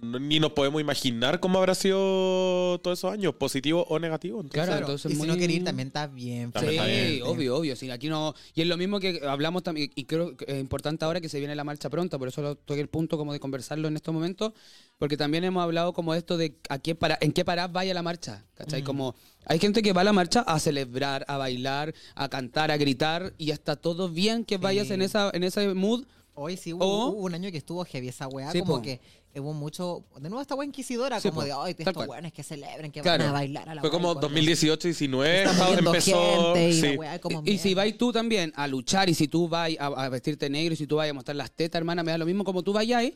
no- 0.03 0.21
ni 0.21 0.39
nos 0.39 0.53
podemos 0.53 0.81
imaginar 0.81 1.41
cómo 1.41 1.59
habrá 1.59 1.75
sido 1.75 2.79
todos 2.81 2.97
esos 3.01 3.13
años, 3.13 3.35
positivo 3.35 3.85
o 3.89 3.99
negativo. 3.99 4.37
Entonces, 4.41 4.55
Claro, 4.55 4.71
Claro, 4.71 4.87
entonces 4.87 5.11
y 5.11 5.15
si 5.21 5.27
no 5.27 5.37
queréis 5.37 5.59
ir, 5.59 5.65
también 5.65 5.89
está 5.89 6.07
bien. 6.07 6.53
También 6.53 6.71
Sí, 6.75 6.79
está 6.79 6.87
bien. 6.87 7.23
obvio, 7.25 7.57
obvio. 7.57 7.75
Sí, 7.75 7.91
aquí 7.91 8.09
no. 8.09 8.35
Y 8.55 8.63
es 8.63 8.69
lo 8.69 8.77
mismo 8.77 9.01
que 9.01 9.21
hablamos 9.27 9.65
también, 9.65 9.91
y 9.97 10.05
creo 10.05 10.37
que 10.37 10.45
es 10.47 10.61
importante 10.61 11.05
ahora 11.05 11.21
que 11.21 11.29
se 11.29 11.41
viene 11.41 11.57
la 11.57 11.65
marcha 11.65 11.91
pronta, 11.91 12.19
por 12.21 12.29
eso 12.29 12.41
lo- 12.41 12.55
toqué 12.55 12.81
el 12.83 12.89
punto 12.89 13.19
como 13.19 13.33
de 13.33 13.41
conversarlo 13.41 13.89
en 13.89 13.97
estos 13.97 14.15
momentos, 14.15 14.53
porque 14.97 15.17
también 15.17 15.43
hemos 15.43 15.63
hablado 15.65 15.93
como 15.93 16.15
esto 16.15 16.37
de 16.37 16.57
a 16.69 16.79
qué 16.79 16.95
para, 16.95 17.19
en 17.21 17.33
qué 17.33 17.45
parada 17.45 17.67
vaya 17.69 17.93
la 17.95 18.03
marcha, 18.03 18.45
¿cachai? 18.55 18.83
Como 18.85 19.17
hay 19.51 19.59
gente 19.59 19.83
que 19.83 19.93
va 19.93 20.03
a 20.03 20.05
la 20.05 20.13
marcha 20.13 20.41
a 20.43 20.61
celebrar, 20.61 21.25
a 21.27 21.37
bailar, 21.37 21.93
a 22.15 22.29
cantar, 22.29 22.71
a 22.71 22.77
gritar, 22.77 23.35
y 23.37 23.51
está 23.51 23.75
todo 23.75 24.09
bien 24.09 24.45
que 24.45 24.59
vayas 24.59 24.87
Sí. 24.87 24.95
en 24.95 25.03
esa 25.03 25.31
en 25.35 25.43
ese 25.43 25.75
mood. 25.75 26.05
Hoy 26.35 26.57
sí 26.57 26.73
hubo, 26.73 26.85
O- 26.85 27.09
hubo 27.09 27.23
un 27.27 27.35
año 27.35 27.51
que 27.51 27.59
estuvo 27.59 27.85
heavy 27.85 28.09
esa 28.09 28.29
weá, 28.29 28.53
Sí, 28.53 28.61
como 28.61 28.77
po. 28.77 28.83
que 28.83 29.01
hubo 29.35 29.53
mucho, 29.53 30.05
de 30.21 30.29
nuevo 30.29 30.41
esta 30.41 30.55
weá 30.55 30.65
inquisidora, 30.67 31.21
Sí, 31.21 31.29
como 31.31 31.41
po. 31.41 31.47
de, 31.47 31.53
ay, 31.53 31.75
estos 31.77 32.07
weones 32.07 32.33
que 32.33 32.45
celebren, 32.45 32.93
que 32.93 33.01
Claro. 33.03 33.25
van 33.25 33.31
a 33.31 33.33
bailar 33.33 33.69
a 33.69 33.75
la 33.75 33.81
Fue 33.81 33.91
weá", 33.91 33.99
como 33.99 34.13
y 34.13 34.15
cuando 34.15 34.29
2018-19, 34.29 35.43
está 35.43 35.65
muriendo 35.67 35.91
empezó... 35.91 36.55
gente 36.55 36.71
y 36.71 36.81
la 36.81 36.91
sí. 36.93 36.97
weá, 36.97 37.19
como 37.19 37.43
Y, 37.45 37.51
y 37.51 37.59
si 37.59 37.75
vais 37.75 37.99
tú 37.99 38.13
también 38.13 38.53
a 38.55 38.69
luchar 38.69 39.11
y 39.11 39.15
si 39.15 39.27
tú 39.27 39.49
vas 39.49 39.71
a, 39.81 39.87
a 39.87 40.09
vestirte 40.09 40.49
negro 40.49 40.75
y 40.75 40.77
si 40.77 40.87
tú 40.87 40.97
vas 40.97 41.11
a 41.11 41.13
mostrar 41.13 41.35
las 41.37 41.51
tetas, 41.51 41.81
hermana, 41.81 42.05
me 42.05 42.13
da 42.13 42.19
lo 42.19 42.25
mismo 42.27 42.45
como 42.45 42.63
tú 42.63 42.73
vayáis. 42.73 43.15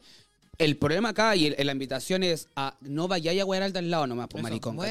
El 0.59 0.77
problema 0.77 1.09
acá 1.11 1.35
y 1.35 1.47
el- 1.47 1.67
la 1.67 1.73
invitación 1.73 2.23
es 2.23 2.47
a 2.55 2.77
no 2.81 3.09
vayáis 3.09 3.41
a 3.41 3.45
wear 3.45 3.63
al 3.65 3.73
de 3.73 3.79
al 3.81 3.91
lado 3.91 4.07
nomás, 4.07 4.29
pues 4.29 4.43
maricón. 4.43 4.77
Como, 4.77 4.87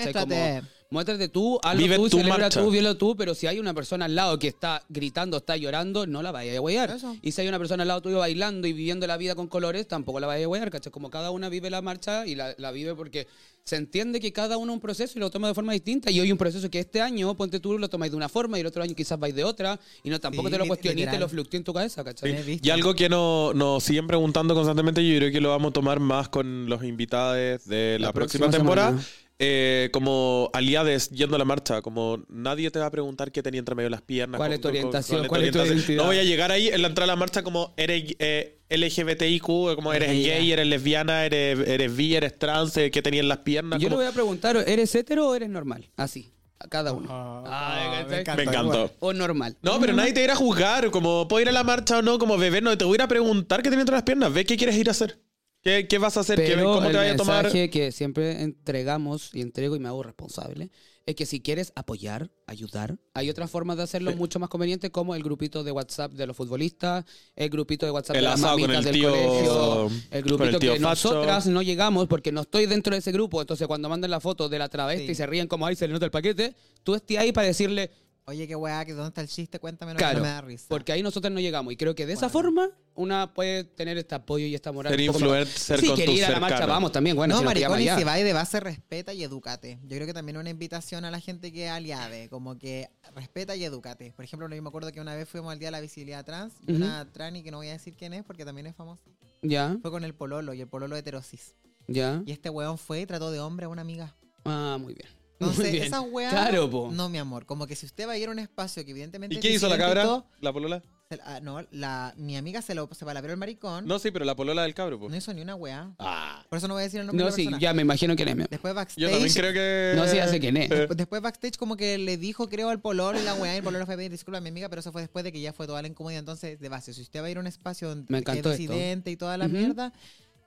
muéstrate 0.94 1.28
tú, 1.28 1.60
hazlo 1.62 1.82
Vive 1.82 1.96
tú, 1.98 2.04
tu 2.10 2.18
celebra 2.18 2.38
marcha. 2.44 2.62
tú, 2.62 2.70
vívelo 2.70 2.96
tú, 2.96 3.16
pero 3.18 3.36
si 3.36 3.48
hay 3.48 3.60
una 3.60 3.74
persona 3.74 4.06
al 4.06 4.16
lado 4.16 4.40
que 4.40 4.48
está 4.48 4.84
gritando, 4.88 5.38
está 5.38 5.58
llorando, 5.58 6.08
no 6.08 6.22
la 6.24 6.32
vayas 6.32 6.58
a. 6.58 6.96
Eso. 6.96 7.18
Y 7.22 7.32
si 7.34 7.42
hay 7.42 7.48
una 7.50 7.60
persona 7.60 7.82
al 7.84 7.88
lado 7.90 8.02
tuyo 8.02 8.20
bailando 8.20 8.68
y 8.68 8.74
viviendo 8.74 9.06
la 9.08 9.18
vida 9.18 9.36
con 9.36 9.48
colores, 9.48 9.88
tampoco 9.88 10.20
la 10.22 10.28
vayas 10.28 10.46
a 10.46 10.50
wear, 10.50 10.70
¿cachai? 10.72 10.92
Como 10.92 11.10
cada 11.10 11.32
una 11.32 11.50
vive 11.50 11.70
la 11.70 11.82
marcha 11.82 12.26
y 12.26 12.36
la, 12.36 12.56
la 12.58 12.72
vive 12.72 12.96
porque 12.96 13.28
se 13.66 13.78
entiende 13.78 14.20
que 14.20 14.34
cada 14.34 14.58
uno 14.58 14.74
un 14.74 14.82
proceso 14.82 15.14
y 15.16 15.20
lo 15.22 15.30
toma 15.32 15.48
de 15.48 15.54
forma 15.54 15.72
distinta. 15.74 16.12
Y 16.12 16.20
hoy 16.20 16.32
un 16.32 16.38
proceso 16.38 16.70
que 16.70 16.80
este 16.80 17.02
año, 17.02 17.34
ponte 17.36 17.60
tú, 17.60 17.78
lo 17.80 17.90
tomáis 17.90 18.12
de 18.12 18.18
una 18.18 18.28
forma 18.30 18.58
y 18.58 18.62
el 18.62 18.68
otro 18.68 18.84
año 18.84 18.94
quizás 18.94 19.18
vais 19.18 19.34
de 19.34 19.44
otra 19.46 19.80
y 20.04 20.10
no 20.10 20.20
tampoco 20.20 20.50
Sí, 20.50 20.52
te 20.52 20.58
lo 20.58 20.68
cuestionís, 20.68 21.10
te 21.10 21.18
lo 21.18 21.30
fluctúe 21.30 21.58
en 21.58 21.64
tu 21.64 21.74
cabeza, 21.74 22.04
¿cachai? 22.04 22.44
Sí. 22.44 22.60
Y 22.62 22.70
algo 22.70 22.94
que 22.94 23.08
no- 23.10 23.54
nos 23.54 23.84
siguen 23.84 24.06
preguntando 24.08 24.54
constantemente, 24.54 25.08
yo 25.08 25.18
creo 25.18 25.32
que 25.32 25.40
lo 25.42 25.50
vamos 25.50 25.70
a 25.70 25.74
tomar 25.74 26.00
más 26.02 26.28
con 26.30 26.68
los 26.70 26.84
invitados 26.84 27.36
de 27.66 27.98
la, 28.00 28.08
La 28.08 28.14
próxima, 28.14 28.48
próxima 28.48 28.52
temporada. 28.52 28.90
semana. 28.90 29.08
Eh, 29.46 29.90
como 29.92 30.50
aliades 30.54 31.10
yendo 31.10 31.36
a 31.36 31.40
la 31.40 31.46
marcha, 31.46 31.82
como 31.82 32.24
nadie 32.30 32.72
te 32.72 32.80
va 32.80 32.86
a 32.88 32.92
preguntar 32.92 33.32
qué 33.32 33.44
tenía 33.44 33.60
entre 33.60 33.76
medio 33.76 33.88
de 33.88 33.92
las 33.92 34.02
piernas. 34.02 34.38
¿Cuál 34.38 34.50
con- 34.50 34.54
es 34.54 34.62
tu 34.62 34.68
con- 34.68 34.72
con- 34.72 34.78
orientación? 34.80 35.28
¿Cuál 35.28 35.44
es 35.44 35.52
tu 35.52 35.60
orientación. 35.60 35.78
identidad? 35.78 35.98
No 36.04 36.08
voy 36.08 36.18
a 36.20 36.24
llegar 36.24 36.52
ahí 36.52 36.68
en 36.70 36.82
la 36.82 36.88
entrada 36.88 37.12
a 37.12 37.16
la 37.16 37.20
marcha 37.20 37.44
como 37.44 37.74
eres 37.78 38.16
eh, 38.20 38.60
LGBTIQ, 38.70 39.76
como 39.76 39.94
eres 39.94 40.10
gay, 40.10 40.52
eres 40.52 40.66
lesbiana, 40.68 41.26
eres, 41.26 41.60
eres 41.68 41.96
bi, 41.96 42.16
eres 42.16 42.38
trans, 42.40 42.76
eh, 42.78 42.90
qué 42.92 43.02
tenía 43.02 43.20
en 43.22 43.28
las 43.28 43.40
piernas. 43.40 43.80
Yo 43.80 43.88
le 43.90 43.96
como- 43.96 44.02
voy 44.02 44.10
a 44.10 44.14
preguntar, 44.14 44.56
¿eres 44.68 44.94
hetero 44.96 45.28
o 45.30 45.36
eres 45.36 45.50
normal? 45.50 45.90
Así, 45.98 46.32
a 46.60 46.68
cada 46.68 46.94
uno. 46.94 47.08
Ah, 47.12 48.04
Ay, 48.08 48.24
¿cachai? 48.24 48.38
Me 48.38 48.44
encantó. 48.52 48.92
O 49.00 49.14
normal. 49.14 49.58
No, 49.62 49.80
pero 49.80 49.94
nadie 49.94 50.14
te 50.14 50.26
va 50.26 50.34
a 50.34 50.36
juzgar, 50.36 50.90
como 50.92 51.28
puedo 51.28 51.42
ir 51.42 51.50
a 51.50 51.52
la 51.52 51.64
marcha 51.64 52.00
o 52.00 52.02
no, 52.02 52.18
como 52.18 52.38
bebé, 52.38 52.62
no 52.62 52.76
te 52.78 52.86
voy 52.86 52.94
a 52.94 52.96
ir 52.96 53.02
a 53.04 53.08
preguntar 53.08 53.62
qué 53.62 53.70
tiene 53.70 53.82
entre 53.82 53.96
las 53.96 54.04
piernas, 54.04 54.34
ve 54.34 54.46
qué 54.46 54.58
quieres 54.58 54.76
ir 54.78 54.88
a 54.88 54.92
hacer. 54.92 55.20
¿Qué, 55.64 55.88
qué 55.88 55.98
vas 55.98 56.18
a 56.18 56.20
hacer? 56.20 56.38
¿Qué- 56.44 56.50
Pero 56.56 56.74
¿Cómo 56.74 56.86
el 56.88 56.92
te 56.92 56.98
vayas 56.98 57.14
a 57.14 57.18
tomar? 57.18 57.44
mensaje 57.44 57.70
que 57.70 57.92
siempre 57.92 58.42
entregamos 58.42 59.30
y 59.34 59.42
entrego 59.42 59.76
y 59.76 59.80
me 59.80 59.88
hago 59.88 60.04
responsable 60.04 60.72
es 61.06 61.16
que 61.16 61.26
si 61.26 61.42
quieres 61.42 61.74
apoyar, 61.76 62.32
ayudar, 62.48 62.98
hay 63.14 63.30
otras 63.30 63.52
formas 63.52 63.76
de 63.76 63.84
hacerlo 63.84 64.12
Sí. 64.12 64.18
mucho 64.18 64.40
más 64.40 64.48
convenientes 64.48 64.90
como 64.90 65.16
el 65.16 65.24
grupito 65.24 65.62
de 65.66 65.72
WhatsApp 65.74 66.14
de 66.14 66.26
los 66.28 66.36
futbolistas, 66.38 67.04
el 67.36 67.50
grupito 67.50 67.86
de 67.86 67.92
WhatsApp 67.92 68.16
El 68.16 68.22
de 68.24 68.30
las 68.30 68.40
mamitas 68.40 68.78
el 68.78 68.84
del 68.86 68.94
tío- 68.94 69.10
colegio, 69.12 69.84
el 70.12 70.22
con 70.22 70.22
grupito 70.22 70.44
el 70.56 70.60
tío 70.60 70.74
que 70.74 70.80
Facho. 70.80 71.10
nosotras 71.10 71.48
no 71.48 71.62
llegamos 71.62 72.08
porque 72.08 72.32
no 72.32 72.42
estoy 72.42 72.68
dentro 72.68 72.94
de 72.94 73.00
ese 73.00 73.12
grupo, 73.12 73.42
entonces 73.42 73.68
cuando 73.68 73.90
mandan 73.90 74.12
la 74.12 74.22
foto 74.22 74.48
de 74.48 74.60
la 74.60 74.70
travesti 74.70 75.08
Sí. 75.08 75.12
y 75.12 75.16
se 75.16 75.26
ríen 75.26 75.48
como 75.48 75.66
ahí 75.66 75.76
se 75.76 75.88
le 75.88 75.94
nota 75.94 76.06
el 76.06 76.12
paquete, 76.12 76.56
tú 76.84 76.96
estés 76.96 77.18
ahí 77.18 77.34
para 77.34 77.48
decirle, 77.48 77.92
Oye, 78.26 78.48
qué 78.48 78.56
weá, 78.56 78.86
que 78.86 78.94
¿dónde 78.94 79.10
está 79.10 79.20
el 79.20 79.28
chiste? 79.28 79.60
Cuéntame, 79.60 79.94
no, 79.94 79.98
Claro, 79.98 80.20
no 80.20 80.24
me 80.24 80.30
da 80.30 80.40
risa. 80.40 80.68
porque 80.70 80.94
ahí 80.94 81.04
nosotros 81.04 81.32
no 81.34 81.42
llegamos 81.42 81.74
y 81.74 81.76
creo 81.76 81.94
que 81.94 82.06
de 82.06 82.14
esa 82.14 82.28
Bueno. 82.30 82.32
forma 82.32 82.70
una 82.96 83.34
puede 83.34 83.66
tener 83.66 83.98
este 83.98 84.16
apoyo 84.16 84.46
y 84.46 84.56
esta 84.56 84.72
moral. 84.72 84.92
Ser 84.94 85.02
influencer 85.02 85.80
Sí, 85.82 85.88
con 85.88 86.00
ir 86.00 86.24
a 86.24 86.30
la 86.30 86.40
marcha, 86.40 86.66
vamos 86.66 86.94
también, 86.94 87.18
bueno, 87.18 87.34
no, 87.34 87.40
si 87.42 87.46
maricón, 87.46 87.82
y 87.82 87.90
si 87.90 88.04
vais 88.06 88.24
de 88.24 88.32
base, 88.32 88.62
respeta 88.62 89.12
y 89.14 89.24
edúcate. 89.24 89.78
Yo 89.84 89.96
creo 89.98 90.06
que 90.08 90.14
también 90.14 90.38
una 90.38 90.50
invitación 90.50 91.04
a 91.04 91.12
la 91.12 91.20
gente 91.20 91.52
que 91.52 91.66
es 91.66 91.72
aliade, 91.72 92.30
como 92.30 92.58
que 92.58 92.90
respeta 93.14 93.58
y 93.58 93.66
edúcate. 93.66 94.14
Por 94.16 94.24
ejemplo, 94.24 94.48
yo 94.48 94.62
me 94.62 94.70
acuerdo 94.70 94.92
que 94.94 95.02
una 95.02 95.16
vez 95.16 95.28
fuimos 95.28 95.52
al 95.52 95.60
Día 95.60 95.68
de 95.68 95.72
la 95.74 95.82
Visibilidad 95.82 96.24
Trans, 96.24 96.54
y 96.66 96.72
Ujú. 96.72 96.82
una 96.82 97.12
trani 97.12 97.44
que 97.44 97.52
no 97.52 97.58
voy 97.58 97.68
a 97.68 97.74
decir 97.74 97.94
quién 97.98 98.14
es 98.14 98.24
porque 98.24 98.46
también 98.46 98.68
es 98.68 98.76
famosa, 98.76 99.04
Ya, 99.42 99.76
fue 99.82 99.92
con 99.92 100.06
el 100.06 100.14
pololo 100.16 100.54
y 100.54 100.62
el 100.62 100.68
pololo 100.70 100.96
heterosis. 100.96 101.56
ya. 101.90 102.22
Y 102.26 102.32
este 102.32 102.50
weón 102.50 102.78
fue 102.78 103.02
y 103.02 103.06
trató 103.06 103.32
de 103.32 103.42
hombre 103.42 103.66
a 103.66 103.70
una 103.70 103.82
amiga. 103.82 104.16
Ah, 104.46 104.78
muy 104.80 104.94
bien. 104.94 105.10
Entonces, 105.50 105.74
esas 105.88 106.02
weas. 106.12 106.32
Claro, 106.32 106.70
po. 106.70 106.90
No, 106.92 107.10
mi 107.10 107.18
amor. 107.18 107.46
Como 107.46 107.68
que 107.68 107.76
si 107.76 107.86
usted 107.86 108.08
va 108.08 108.14
a 108.14 108.18
ir 108.18 108.28
a 108.28 108.32
un 108.32 108.40
espacio 108.40 108.84
que 108.86 108.92
evidentemente. 108.92 109.36
¿Y 109.36 109.38
es 109.38 109.42
qué 109.42 109.52
hizo 109.52 109.68
la 109.70 109.78
cabra? 109.78 110.04
todo, 110.04 110.26
¿La 110.42 110.52
polola? 110.54 110.82
se- 111.10 111.20
ah, 111.26 111.40
no, 111.42 111.62
la, 111.72 112.14
mi 112.18 112.38
amiga 112.38 112.62
se 112.62 112.74
lo 112.74 112.90
se 112.94 113.06
palabró 113.06 113.32
el 113.32 113.38
maricón. 113.38 113.86
No, 113.86 114.00
sí, 114.00 114.10
pero 114.12 114.26
la 114.26 114.36
polola 114.36 114.64
del 114.64 114.74
cabro, 114.74 114.98
pues. 115.00 115.12
No 115.12 115.18
hizo 115.18 115.34
ni 115.34 115.42
una 115.42 115.56
wea. 115.56 115.92
Ah. 116.00 116.44
Por 116.50 116.58
eso 116.58 116.68
no 116.68 116.74
voy 116.74 116.82
a 116.82 116.84
decir 116.86 117.00
el 117.02 117.08
nombre 117.08 117.20
No, 117.24 117.26
de 117.26 117.32
la 117.32 117.36
sí, 117.36 117.44
persona. 117.44 117.60
ya 117.62 117.74
me 117.74 117.82
imagino 117.84 118.16
quién 118.16 118.28
es. 118.30 118.36
mi 118.36 118.42
amor. 118.42 118.50
Después 118.50 118.74
backstage. 118.74 119.02
Yo 119.02 119.10
también 119.12 119.34
creo 119.34 119.54
que... 119.54 119.94
No, 119.96 120.08
sé 120.08 120.40
quién 120.40 120.58
es. 120.58 120.70
Después, 120.70 120.98
después 120.98 121.22
backstage 121.22 121.58
como 121.58 121.76
que 121.78 121.98
le 121.98 122.18
dijo, 122.18 122.50
creo, 122.50 122.70
al 122.70 122.80
pololo 122.82 123.20
y 123.20 123.24
la 123.24 123.34
weá, 123.36 123.54
y 123.54 123.58
el 123.58 123.64
pololo 123.64 123.86
fue 123.86 123.94
a 123.96 123.98
pedir 123.98 124.12
disculpas 124.12 124.40
a 124.40 124.42
mi 124.42 124.50
amiga, 124.50 124.70
pero 124.70 124.80
eso 124.80 124.92
fue 124.92 125.02
después 125.02 125.24
de 125.24 125.32
que 125.32 125.40
ya 125.42 125.54
fue 125.54 125.68
toda 125.68 125.82
la 125.82 125.88
incomodidad. 125.88 126.20
Entonces, 126.20 126.60
de 126.60 126.70
base, 126.70 126.94
si 126.94 127.02
usted 127.02 127.22
va 127.22 127.28
a 127.28 127.30
ir 127.30 127.38
a 127.38 127.40
un 127.42 127.48
espacio 127.48 127.90
donde 127.90 128.06
Me 128.10 128.18
es 128.18 128.22
encantó 128.24 128.52
esto. 128.52 128.62
disidente 128.62 129.12
y 129.12 129.18
toda 129.18 129.38
la 129.38 129.46
Ujú. 129.46 129.56
mierda, 129.56 129.94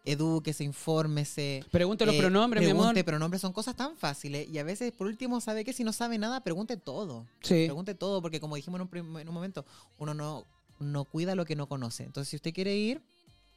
edúquese, 0.07 0.65
infórmese. 0.65 1.65
Pregunte 1.71 2.07
los 2.07 2.15
eh, 2.15 2.19
pronombres, 2.19 2.63
mi 2.65 2.71
amor. 2.71 2.85
Pregunte 2.85 3.05
pronombres, 3.05 3.41
son 3.43 3.53
cosas 3.53 3.77
tan 3.77 3.97
fáciles. 3.97 4.49
Y 4.49 4.59
a 4.59 4.65
veces, 4.65 4.93
por 4.93 5.07
último, 5.07 5.41
¿sabe 5.41 5.65
qué? 5.65 5.73
Si 5.73 5.85
no 5.85 5.93
sabe 5.93 6.17
nada, 6.19 6.41
pregunte 6.41 6.77
todo. 6.77 7.27
Sí. 7.43 7.65
Pregunte 7.67 7.95
todo, 7.95 8.23
porque 8.23 8.41
como 8.41 8.57
dijimos 8.57 8.79
en 8.79 8.83
un, 8.83 8.89
prim- 8.89 9.17
en 9.19 9.29
un 9.29 9.35
momento, 9.35 9.65
uno 9.99 10.15
no, 10.15 10.45
no 10.79 11.05
cuida 11.05 11.35
lo 11.35 11.45
que 11.45 11.57
no 11.57 11.67
conoce. 11.69 12.05
Entonces, 12.05 12.29
si 12.31 12.37
usted 12.37 12.55
quiere 12.55 12.75
ir, 12.77 13.03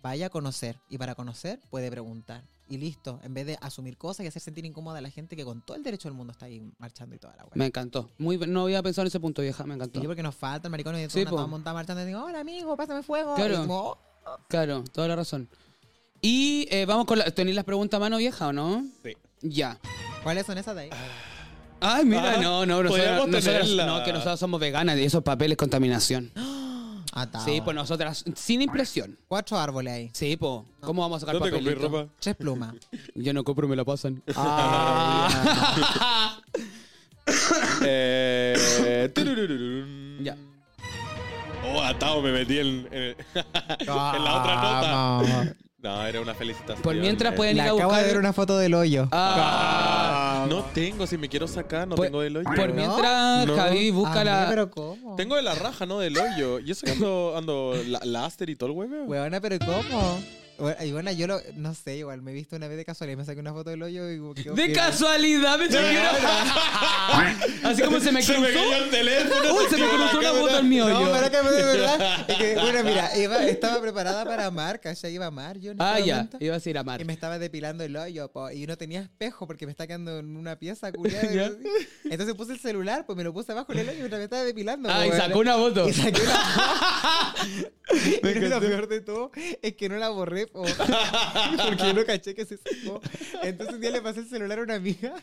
vaya 0.02 0.28
a 0.28 0.30
conocer. 0.30 0.78
Y 0.90 0.98
para 0.98 1.16
conocer, 1.16 1.60
puede 1.70 1.90
preguntar. 1.90 2.44
Y 2.72 2.78
listo, 2.78 3.20
en 3.24 3.34
vez 3.34 3.48
de 3.48 3.58
asumir 3.62 3.98
cosas 3.98 4.24
y 4.24 4.28
hacer 4.28 4.44
sentir 4.44 4.64
incómoda 4.64 5.00
a 5.00 5.02
la 5.02 5.10
gente 5.10 5.36
que 5.36 5.44
con 5.44 5.62
todo 5.66 5.76
el 5.76 5.82
derecho 5.82 6.08
del 6.08 6.16
mundo 6.16 6.32
está 6.34 6.46
ahí 6.46 6.62
marchando 6.78 7.16
y 7.16 7.18
toda 7.20 7.36
la 7.36 7.44
Me 7.46 7.50
weá. 7.62 7.66
encantó. 7.68 8.12
Muy, 8.20 8.38
no 8.38 8.62
había 8.66 8.84
pensado 8.84 9.04
en 9.04 9.08
ese 9.08 9.20
punto, 9.20 9.42
vieja. 9.42 9.64
Me 9.64 9.74
Y 9.74 9.76
encantó. 9.78 10.00
yo 10.00 10.08
porque 10.08 10.22
nos 10.22 10.36
falta 10.36 10.68
el 10.68 10.72
maricón 10.72 10.96
y 11.00 11.10
Sí, 11.10 11.26
po. 11.26 11.48
montada 11.48 11.74
marchando 11.74 12.04
y 12.04 12.06
digo, 12.06 12.24
hola 12.24 12.42
amigo, 12.42 12.78
pásame 12.78 13.02
fuego. 13.02 13.34
Claro. 13.34 13.56
Y 13.56 13.58
como, 13.58 13.80
"Oh". 13.80 13.98
Claro, 14.50 14.84
toda 14.92 15.08
la 15.08 15.16
razón. 15.16 15.50
Y 16.22 16.68
eh, 16.72 16.86
vamos 16.86 17.06
con 17.06 17.20
la... 17.20 17.30
¿Tenéis 17.32 17.56
las 17.56 17.66
preguntas 17.66 17.98
a 17.98 18.02
mano 18.02 18.18
vieja 18.18 18.48
o 18.48 18.54
no? 18.54 18.86
Sí. 19.04 19.14
Ya. 19.42 19.78
¿Cuáles 20.24 20.46
son 20.46 20.58
esas 20.58 20.76
de 20.76 20.82
ahí? 20.84 20.90
Ay, 21.82 22.04
mira, 22.06 22.36
Ah, 22.36 22.42
no, 22.42 22.66
no, 22.66 22.84
nosotros, 22.84 23.08
nosotros- 23.30 23.44
tenerla. 23.46 23.86
no, 23.86 24.04
que 24.04 24.12
nosotros 24.12 24.38
somos 24.40 24.60
veganas 24.60 24.98
y 24.98 25.04
esos 25.06 25.24
papeles 25.24 25.58
contaminación. 25.58 26.32
Atado. 27.14 27.44
Sí, 27.46 27.62
pues 27.64 27.76
nosotras, 27.76 28.24
sin 28.36 28.62
impresión. 28.62 29.18
Cuatro 29.28 29.58
árboles 29.58 29.94
ahí. 29.94 30.10
Sí, 30.14 30.36
pues. 30.38 30.62
¿Cómo 30.82 31.02
vamos 31.02 31.18
a 31.18 31.20
sacar 31.22 31.36
¿Dónde 31.40 31.52
compré 31.52 31.74
papelito? 31.76 31.98
ropa? 32.00 32.14
Tres 32.20 32.36
plumas. 32.36 32.76
Yo 33.16 33.34
no 33.34 33.44
compro, 33.44 33.68
me 33.68 33.76
la 33.76 33.84
pasan. 33.86 34.22
Ah. 34.36 36.40
Eh. 37.82 39.10
Ya. 40.22 40.36
Oh, 41.66 41.82
atado, 41.82 42.22
me 42.22 42.32
metí 42.32 42.58
en, 42.58 42.88
en- 42.92 43.16
en 43.34 43.86
la 43.86 44.40
otra 44.40 44.56
nota. 44.56 45.56
No, 45.82 46.06
era 46.06 46.20
una 46.20 46.34
felicitación. 46.34 46.82
Por 46.82 46.94
mientras 46.96 47.34
pueden 47.36 47.56
Le 47.56 47.64
ir 47.64 47.70
a 47.70 47.72
acabo 47.72 47.84
buscar... 47.90 48.02
de 48.02 48.08
ver 48.10 48.18
una 48.20 48.34
foto 48.34 48.58
del 48.58 48.74
hoyo. 48.74 49.08
Ah, 49.12 50.46
No 50.50 50.64
tengo, 50.74 51.08
si 51.08 51.18
me 51.18 51.30
quiero 51.30 51.48
sacar, 51.48 51.88
no 51.88 51.96
Por- 51.96 52.08
tengo 52.08 52.22
del 52.22 52.36
hoyo. 52.38 52.50
por 52.54 52.74
mientras, 52.74 53.46
No. 53.48 53.56
Javi 53.56 53.90
busca 53.92 54.22
Ah, 54.22 54.24
la... 54.26 54.46
pero 54.50 54.70
¿cómo? 54.70 55.16
Tengo 55.16 55.36
de 55.38 55.42
la 55.42 55.56
raja, 55.56 55.86
no 55.86 56.00
del 56.00 56.18
hoyo. 56.18 56.60
Y 56.60 56.72
eso 56.72 56.86
que 56.86 56.92
ando, 56.92 57.34
ando 57.38 57.74
la, 57.88 58.00
láster 58.04 58.50
y 58.50 58.56
todo 58.56 58.72
el 58.72 58.76
huevo. 58.76 59.06
Huevona, 59.06 59.40
pero 59.40 59.58
¿cómo? 59.60 60.20
Bueno, 60.60 60.84
y 60.86 60.92
bueno, 60.92 61.12
yo 61.12 61.28
lo, 61.28 61.40
no 61.56 61.74
sé, 61.74 61.98
igual 61.98 62.22
me 62.22 62.32
he 62.32 62.34
visto 62.34 62.56
una 62.56 62.68
vez 62.68 62.78
de 62.78 62.86
casualidad, 62.86 63.18
me 63.18 63.26
saqué 63.26 63.40
una 63.40 63.54
foto 63.54 63.70
del 63.70 63.82
hoyo 63.84 64.12
y 64.12 64.18
como 64.20 64.34
que- 64.34 64.50
De 64.52 64.68
que- 64.68 64.74
casualidad, 64.74 65.58
me 65.58 65.66
Así 67.70 67.82
como 67.82 68.00
se 68.00 68.12
me 68.12 68.22
Se 68.22 68.34
cruzó. 68.34 68.48
me 68.48 68.54
cayó 68.54 68.76
el 68.84 68.90
teléfono. 68.90 69.54
Uy, 69.56 69.66
se 69.70 69.78
me 69.78 69.82
la 69.84 69.90
cruzó 69.90 70.04
una 70.20 70.28
cámara. 70.28 70.40
foto 70.42 70.60
en 70.60 70.70
mi 70.70 70.82
hoyo. 70.82 71.00
No, 71.00 71.12
pero 71.12 71.32
que 71.32 71.50
de 71.50 71.64
verdad. 71.64 72.26
Es 72.30 72.38
que, 72.38 72.56
bueno, 72.62 72.84
mira, 72.84 73.18
iba- 73.18 73.46
estaba 73.48 73.82
preparada 73.82 74.26
para 74.26 74.46
amar, 74.46 74.80
¿cachai? 74.80 75.14
Iba 75.14 75.26
a 75.26 75.28
amar 75.30 75.58
yo 75.60 75.72
en 75.72 75.82
Ah, 75.82 75.96
este 75.98 76.08
ya. 76.08 76.16
momento. 76.16 76.38
Ibas 76.42 76.66
a 76.66 76.70
ir 76.70 76.78
a 76.78 76.84
mar. 76.84 77.02
Y 77.02 77.06
me 77.06 77.14
estaba 77.14 77.40
depilando 77.40 77.84
el 77.84 77.96
hoyo, 77.96 78.32
po, 78.32 78.50
y 78.52 78.66
no 78.68 78.78
tenía 78.78 79.02
espejo 79.02 79.48
porque 79.48 79.66
me 79.66 79.72
está 79.72 79.88
quedando 79.88 80.20
en 80.20 80.36
una 80.38 80.56
pieza 80.58 80.92
culiada. 80.94 81.32
Ya. 81.34 81.52
Entonces 82.10 82.36
puse 82.36 82.54
el 82.54 82.60
celular, 82.60 83.06
pues 83.06 83.18
me 83.18 83.24
lo 83.24 83.34
puse 83.34 83.52
abajo 83.52 83.74
del 83.74 83.88
hoyo 83.90 83.98
mientras 84.00 84.20
me 84.20 84.24
estaba 84.26 84.44
depilando. 84.44 84.90
Ah, 84.90 84.98
po, 85.00 85.04
y 85.06 85.10
weón. 85.10 85.22
sacó 85.22 85.40
una 85.40 85.56
foto. 85.56 85.90
Y 85.90 85.94
saqué 85.94 86.22
una 86.22 87.64
Y 88.24 88.40
lo 88.48 88.60
peor 88.60 88.88
de 88.88 89.02
todo 89.02 89.32
es 89.62 89.76
que 89.76 89.90
no 89.90 89.98
la 89.98 90.10
borré, 90.10 90.48
po, 90.48 90.64
porque 91.66 91.84
yo 91.84 91.94
no 91.94 92.06
caché 92.06 92.36
que 92.36 92.46
se 92.46 92.58
sacó. 92.58 93.02
Entonces 93.44 93.76
un 93.76 93.82
día 93.82 93.92
le 93.92 94.02
pasé 94.02 94.22
el 94.22 94.30
celular 94.30 94.60
a 94.60 94.64
una 94.64 94.76
amiga 94.76 95.16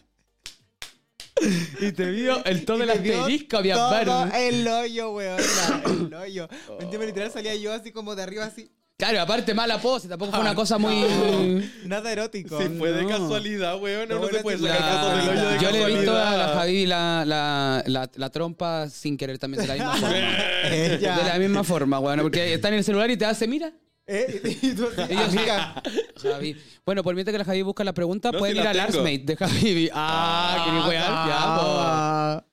Y 1.80 1.92
te 1.92 2.10
vio 2.10 2.44
el 2.44 2.64
todo 2.64 2.78
y 2.78 2.82
el 2.82 2.88
me 2.88 2.98
vio 2.98 3.20
asterisco, 3.20 3.62
todo 3.62 3.90
verde. 3.90 4.48
el 4.48 4.66
hoyo, 4.68 5.10
weón. 5.12 5.40
El 5.84 6.14
hoyo. 6.14 6.48
Un 6.80 6.90
día 6.90 6.98
literal 7.00 7.30
salía 7.30 7.54
yo 7.54 7.72
así 7.72 7.92
como 7.92 8.14
de 8.16 8.22
arriba, 8.22 8.44
así. 8.44 8.70
Claro, 8.98 9.20
aparte 9.20 9.52
mala 9.52 9.78
pose, 9.78 10.08
tampoco 10.08 10.30
fue 10.32 10.40
una 10.40 10.52
Ah, 10.52 10.54
cosa 10.54 10.78
muy... 10.78 11.70
Nada 11.84 12.10
erótico. 12.10 12.58
Si 12.62 12.68
fue 12.70 12.92
de 12.92 13.02
No. 13.02 13.08
casualidad, 13.10 13.78
weón. 13.78 14.08
No, 14.08 14.26
se 14.26 14.40
puede 14.40 14.56
sacar 14.58 14.80
la- 14.80 14.86
fotos 15.02 15.18
del 15.26 15.28
hoyo 15.38 15.48
de 15.50 15.58
Yo 15.60 15.70
le 15.70 15.82
he 15.82 15.96
visto 15.96 16.16
a 16.16 16.36
la. 16.36 16.48
Javi 16.54 16.86
la, 16.86 17.24
la, 17.26 17.82
la, 17.86 18.10
la 18.14 18.30
trompa 18.30 18.88
sin 18.88 19.18
querer 19.18 19.38
también 19.38 19.60
de 19.62 19.68
la 19.68 19.74
misma 19.74 19.96
forma. 19.96 20.16
De 20.70 21.24
la 21.28 21.38
misma 21.38 21.62
forma, 21.64 21.98
bueno, 21.98 22.22
porque 22.22 22.54
está 22.54 22.68
en 22.68 22.74
el 22.74 22.84
celular 22.84 23.10
y 23.10 23.18
te 23.18 23.26
hace, 23.26 23.46
mira. 23.46 23.70
Eh, 24.06 24.56
y 24.62 24.72
tú 24.72 24.86
amiga. 24.98 25.82
Javi. 26.22 26.56
Bueno, 26.86 27.02
por 27.02 27.14
mientras 27.14 27.32
que 27.34 27.38
la 27.38 27.44
Javi 27.44 27.60
busca 27.62 27.84
la 27.84 27.92
pregunta, 27.92 28.32
No, 28.32 28.38
pueden 28.38 28.56
sí 28.56 28.62
ir 28.62 28.66
al. 28.68 28.80
Arsmate 28.80 29.18
de 29.26 29.36
Javi. 29.36 29.90
Ah, 29.92 30.62
que 30.64 30.72
ni 30.72 30.88
weá. 30.88 31.04
Ah. 31.08 32.44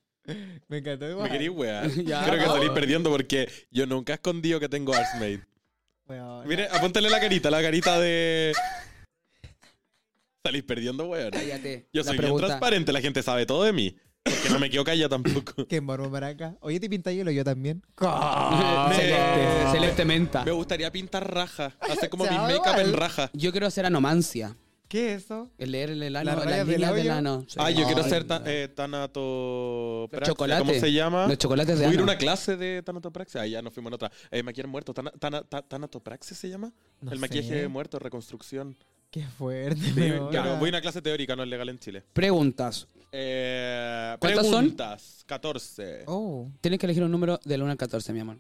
Me 0.68 0.80
encantó 0.80 1.10
igual. 1.10 1.24
Me 1.24 1.30
querí 1.38 1.48
wear. 1.50 1.90
Ya. 1.90 2.26
Creo 2.26 2.40
que 2.40 2.46
salí 2.48 2.70
perdiendo 2.72 3.10
porque 3.10 3.50
yo 3.72 3.86
nunca 3.86 4.12
he 4.14 4.16
escondido 4.16 4.60
que 4.60 4.68
tengo 4.68 4.94
Arsmate. 4.94 5.42
Weón. 6.08 6.48
Mire, 6.48 6.68
apúntale 6.72 7.10
la 7.10 7.20
carita, 7.20 7.50
la 7.50 7.62
carita 7.62 8.00
de. 8.00 8.54
Salís 10.46 10.64
perdiendo, 10.64 11.06
weón. 11.08 11.32
Cállate. 11.32 11.88
Yo 11.94 12.02
La 12.02 12.04
soy 12.06 12.14
bien 12.14 12.22
pregunta. 12.24 12.48
transparente, 12.48 12.92
la 12.92 13.02
gente 13.02 13.24
sabe 13.24 13.46
todo 13.46 13.64
de 13.64 13.74
mí. 13.74 13.96
Porque 14.24 14.50
no 14.50 14.60
me 14.60 14.70
quedo 14.70 14.84
callada 14.86 15.10
tampoco. 15.10 15.66
Qué 15.70 15.82
morbo 15.82 16.10
maraca. 16.10 16.56
Oye, 16.62 16.80
¿te 16.80 16.90
pinta 16.90 17.12
hielo 17.12 17.32
yo 17.32 17.44
también? 17.44 17.82
Celeste, 18.00 19.72
celeste 19.72 20.06
menta. 20.06 20.46
Me 20.46 20.52
gustaría 20.52 20.92
pintar 20.92 21.34
raja. 21.34 21.76
Hacer 21.82 22.10
como 22.10 22.24
mi 22.26 22.38
make-up 22.38 22.80
en 22.80 22.94
raja. 22.94 23.30
Yo 23.34 23.52
quiero 23.52 23.68
hacer 23.68 23.86
anomancia. 23.86 24.56
¿Qué 24.94 25.16
es 25.16 25.24
eso? 25.24 25.50
El 25.58 25.72
leer 25.72 25.90
el 25.90 26.16
ano, 26.16 26.36
Las 26.36 26.46
las, 26.46 26.68
líneas 26.68 26.94
del 26.94 27.10
ano. 27.10 27.46
Sí. 27.48 27.56
Ah, 27.60 27.72
yo 27.72 27.84
quiero 27.88 28.04
ser 28.04 28.26
ta- 28.26 28.38
no. 28.38 28.46
eh. 28.46 28.70
¿Cómo 28.76 30.74
se 30.80 30.94
llama? 30.94 31.26
Los 31.28 31.40
chocolates 31.40 31.80
de 31.80 31.86
Voy 31.86 31.92
a 31.94 31.96
ir 31.96 32.00
a 32.00 32.04
una 32.04 32.16
clase 32.16 32.58
de 32.58 32.84
tanatopraxia. 32.84 33.42
Ah, 33.42 33.48
ya 33.48 33.64
nos 33.64 33.74
fuimos 33.74 33.90
en 33.90 33.96
otra. 33.96 34.12
Eh, 34.30 34.44
maquillaje 34.44 34.68
muerto. 34.68 34.94
Tana- 34.94 35.10
tana- 35.18 35.42
ta- 35.42 35.64
¿Tanatopraxia 35.64 36.38
se 36.38 36.48
llama? 36.48 36.72
No 37.02 37.12
El 37.12 37.18
sé. 37.18 37.22
maquillaje 37.22 37.68
muerto, 37.68 37.98
reconstrucción. 37.98 38.78
Qué 39.10 39.24
fuerte. 39.26 39.82
Sí, 39.82 40.14
ya, 40.32 40.54
voy 40.58 40.68
a 40.68 40.70
una 40.70 40.82
clase 40.82 41.02
teórica, 41.02 41.36
no 41.36 41.42
es 41.42 41.50
legal 41.50 41.70
en 41.70 41.80
Chile. 41.80 42.04
Preguntas. 42.14 42.88
Eh, 43.12 44.16
¿Cuántas 44.20 44.46
son? 44.46 44.60
preguntas. 44.60 45.24
14. 45.26 46.04
Oh. 46.06 46.52
Tienes 46.62 46.80
que 46.80 46.86
elegir 46.86 47.02
un 47.04 47.10
número 47.12 47.40
del 47.46 47.64
1 47.64 47.72
al 47.72 47.78
14, 47.78 48.14
mi 48.14 48.20
amor. 48.20 48.38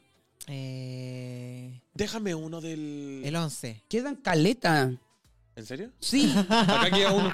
Eh, 0.48 1.82
Déjame 1.96 2.36
uno 2.36 2.62
del. 2.62 3.24
el 3.26 3.36
11. 3.36 3.82
Quedan 3.88 4.18
caleta. 4.18 4.92
¿En 5.56 5.66
serio? 5.66 5.92
Sí. 6.00 6.34
Acá 6.50 6.90
queda 6.92 7.12
uno. 7.14 7.32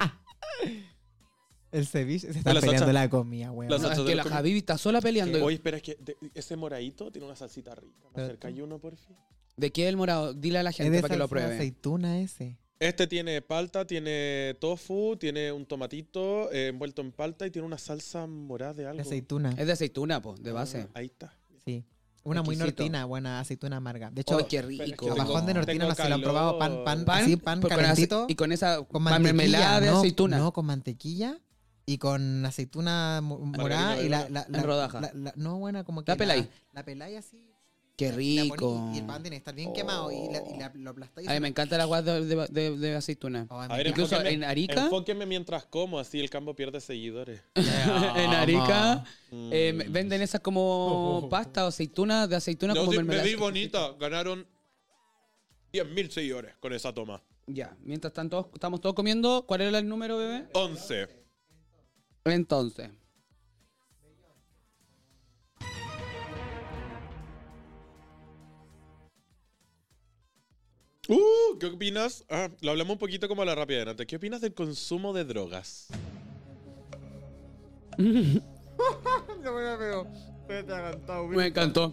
El 1.71 1.85
ceviche. 1.85 2.31
Se 2.33 2.39
está 2.39 2.53
las 2.53 2.63
peleando 2.63 2.85
ocho. 2.87 2.93
la 2.93 3.09
comida, 3.09 3.51
weón. 3.51 3.71
Las 3.71 3.81
No, 3.81 3.91
es 3.91 3.97
ocho 3.99 4.07
que 4.07 4.15
la 4.15 4.23
Javi 4.23 4.57
está 4.57 4.77
sola 4.77 5.01
peleando. 5.01 5.43
Oye, 5.45 5.55
espera, 5.55 5.77
es 5.77 5.83
que 5.83 5.95
de- 5.99 6.17
ese 6.33 6.55
moradito 6.55 7.11
tiene 7.11 7.27
una 7.27 7.35
salsita 7.35 7.75
rica. 7.75 7.93
¿Me 8.05 8.09
Pero 8.13 8.25
acercáis 8.27 8.59
uno, 8.59 8.79
por 8.79 8.95
fin? 8.97 9.15
¿De 9.55 9.71
qué 9.71 9.83
es 9.83 9.89
el 9.89 9.97
morado? 9.97 10.33
Dile 10.33 10.57
a 10.59 10.63
la 10.63 10.71
Es 10.71 10.77
gente 10.77 10.91
de 10.97 11.01
para 11.01 11.13
que 11.13 11.19
lo 11.19 11.25
salsa 11.27 11.35
de 11.35 11.41
pruebe. 11.45 11.55
aceituna 11.55 12.19
ese. 12.19 12.57
Este 12.79 13.07
tiene 13.07 13.41
palta, 13.41 13.85
tiene 13.85 14.55
tofu, 14.59 15.17
tiene 15.19 15.51
un 15.51 15.65
tomatito 15.65 16.49
eh, 16.51 16.67
envuelto 16.69 17.01
en 17.01 17.11
palta 17.11 17.45
y 17.45 17.51
tiene 17.51 17.65
una 17.67 17.77
salsa 17.77 18.25
morada 18.25 18.73
de 18.73 18.83
De 18.83 18.89
algo. 18.89 19.01
aceituna. 19.01 19.51
Es 19.57 19.67
de 19.67 19.73
aceituna, 19.73 20.21
po, 20.21 20.35
de 20.35 20.51
base. 20.53 20.81
Ah, 20.87 20.91
ahí 20.95 21.07
está. 21.07 21.33
Sí. 21.65 21.83
Una 22.23 22.41
muy 22.43 22.55
Exquisito. 22.55 22.83
nortina, 22.83 23.05
buena 23.05 23.39
aceituna 23.39 23.77
amarga. 23.77 24.11
De 24.11 24.21
hecho, 24.21 24.37
¡Ay, 24.37 24.45
qué 24.49 24.61
rico! 24.61 25.05
tengo- 25.07 25.21
abajón 25.21 25.45
de 25.45 25.53
nortina 25.53 25.87
no 25.87 25.95
se 25.95 26.09
lo 26.09 26.15
han 26.15 26.21
probado. 26.21 26.59
Pan, 26.59 26.83
pan, 26.83 27.05
Pan, 27.05 27.23
así, 27.23 27.35
pan 27.37 27.59
pues 27.61 27.73
con 27.73 27.81
calentito. 27.81 28.23
ace- 28.23 28.31
y 28.31 28.35
con 28.35 28.51
esa 28.51 28.77
con 28.77 29.03
pan 29.03 29.21
mantequilla. 29.21 29.33
mermelada 29.33 29.79
de 29.79 29.87
no, 29.91 29.97
aceituna. 29.99 30.37
No, 30.37 30.51
con 30.53 30.65
mantequilla 30.65 31.37
y 31.85 31.97
con 31.97 32.45
aceituna 32.45 33.21
mo- 33.23 33.39
morada 33.39 34.01
y 34.01 34.09
la, 34.09 34.27
la, 34.29 34.45
En 34.53 34.63
rodaja. 34.63 34.99
la- 35.01 35.11
la- 35.13 35.33
no, 35.37 35.57
buena, 35.57 35.83
como 35.83 36.03
que. 36.03 36.11
La 36.11 36.17
peláis. 36.17 36.47
La 36.73 36.83
peláis 36.83 37.17
así. 37.17 37.48
¡Qué 37.99 38.13
rico! 38.13 38.91
Y 38.93 38.99
el 38.99 39.05
pan 39.05 39.21
tiene 39.21 39.35
que 39.35 39.39
estar 39.39 39.53
bien 39.53 39.73
quemado 39.73 40.09
y, 40.09 40.31
la- 40.31 40.41
y 40.49 40.57
la- 40.57 40.71
lo 40.73 40.91
aplastáis. 40.91 41.27
A 41.27 41.33
mí 41.33 41.39
me 41.41 41.49
encanta 41.49 41.75
el 41.75 41.81
agua 41.81 42.01
de, 42.01 42.25
de- 42.25 42.47
de- 42.47 42.77
de 42.77 42.95
aceituna. 42.95 43.45
Ay, 43.49 43.67
A 43.69 43.75
ver. 43.75 43.87
Incluso 43.87 44.21
en 44.23 44.45
Arica- 44.45 44.85
Enfóquenme 44.85 45.25
mientras 45.25 45.65
como, 45.65 45.99
así 45.99 46.17
el 46.19 46.29
campo 46.29 46.55
pierde 46.55 46.79
seguidores. 46.79 47.41
en 47.55 48.29
Arica 48.31 49.03
Mm. 49.31 49.49
eh, 49.53 49.85
venden 49.89 50.21
esas 50.21 50.39
como 50.41 51.27
pasta 51.29 51.65
o 51.65 51.67
aceituna 51.67 52.25
de 52.25 52.37
aceituna 52.37 52.73
No, 52.73 52.79
como 52.79 52.91
sí, 52.93 52.97
me 52.99 53.03
mermelada. 53.03 53.27
vi 53.29 53.35
bonita. 53.35 53.91
Ganaron 53.99 54.47
10.000 55.73 56.09
seguidores 56.09 56.55
con 56.61 56.71
esa 56.73 56.93
toma. 56.93 57.21
Ya, 57.47 57.75
mientras 57.83 58.11
están 58.11 58.29
todos, 58.29 58.47
estamos 58.53 58.79
todos 58.79 58.95
comiendo, 58.95 59.43
¿cuál 59.45 59.61
era 59.61 59.77
el 59.77 59.87
número, 59.89 60.17
bebé? 60.17 60.47
11. 60.53 61.07
Entonces. 62.25 62.89
Uh, 71.09 71.57
¿qué 71.59 71.65
opinas? 71.65 72.23
Ah, 72.29 72.49
lo 72.61 72.71
hablamos 72.71 72.93
un 72.93 72.99
poquito 72.99 73.27
como 73.27 73.41
a 73.41 73.45
la 73.45 73.55
rápida 73.55 73.79
delante. 73.79 74.05
¿Qué 74.05 74.15
opinas 74.17 74.41
del 74.41 74.53
consumo 74.53 75.11
de 75.11 75.25
drogas? 75.25 75.87
Me 81.35 81.47
encantó. 81.47 81.91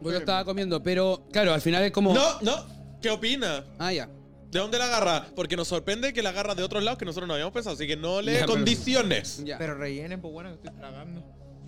Yo 0.00 0.10
estaba 0.16 0.44
comiendo, 0.44 0.82
pero 0.82 1.24
claro, 1.32 1.52
al 1.52 1.60
final 1.60 1.82
es 1.84 1.92
como. 1.92 2.14
No, 2.14 2.40
no. 2.42 2.52
¿Qué 3.00 3.10
opinas? 3.10 3.62
Ah, 3.78 3.92
ya. 3.92 4.08
¿De 4.50 4.58
dónde 4.60 4.78
la 4.78 4.84
agarra? 4.86 5.26
Porque 5.34 5.56
nos 5.56 5.68
sorprende 5.68 6.12
que 6.12 6.22
la 6.22 6.30
agarra 6.30 6.54
de 6.54 6.62
otros 6.62 6.82
lados 6.84 6.98
que 6.98 7.04
nosotros 7.04 7.26
no 7.26 7.34
habíamos 7.34 7.52
pensado. 7.52 7.74
Así 7.74 7.86
que 7.86 7.96
no 7.96 8.22
le 8.22 8.34
Ya, 8.34 8.40
pero- 8.40 8.52
condiciones. 8.52 9.42
Ya. 9.44 9.58
Pero 9.58 9.74
rellenen, 9.74 10.20
pues 10.20 10.32
bueno, 10.32 10.50
que 10.50 10.68
estoy 10.68 10.78
tragando. 10.78 11.22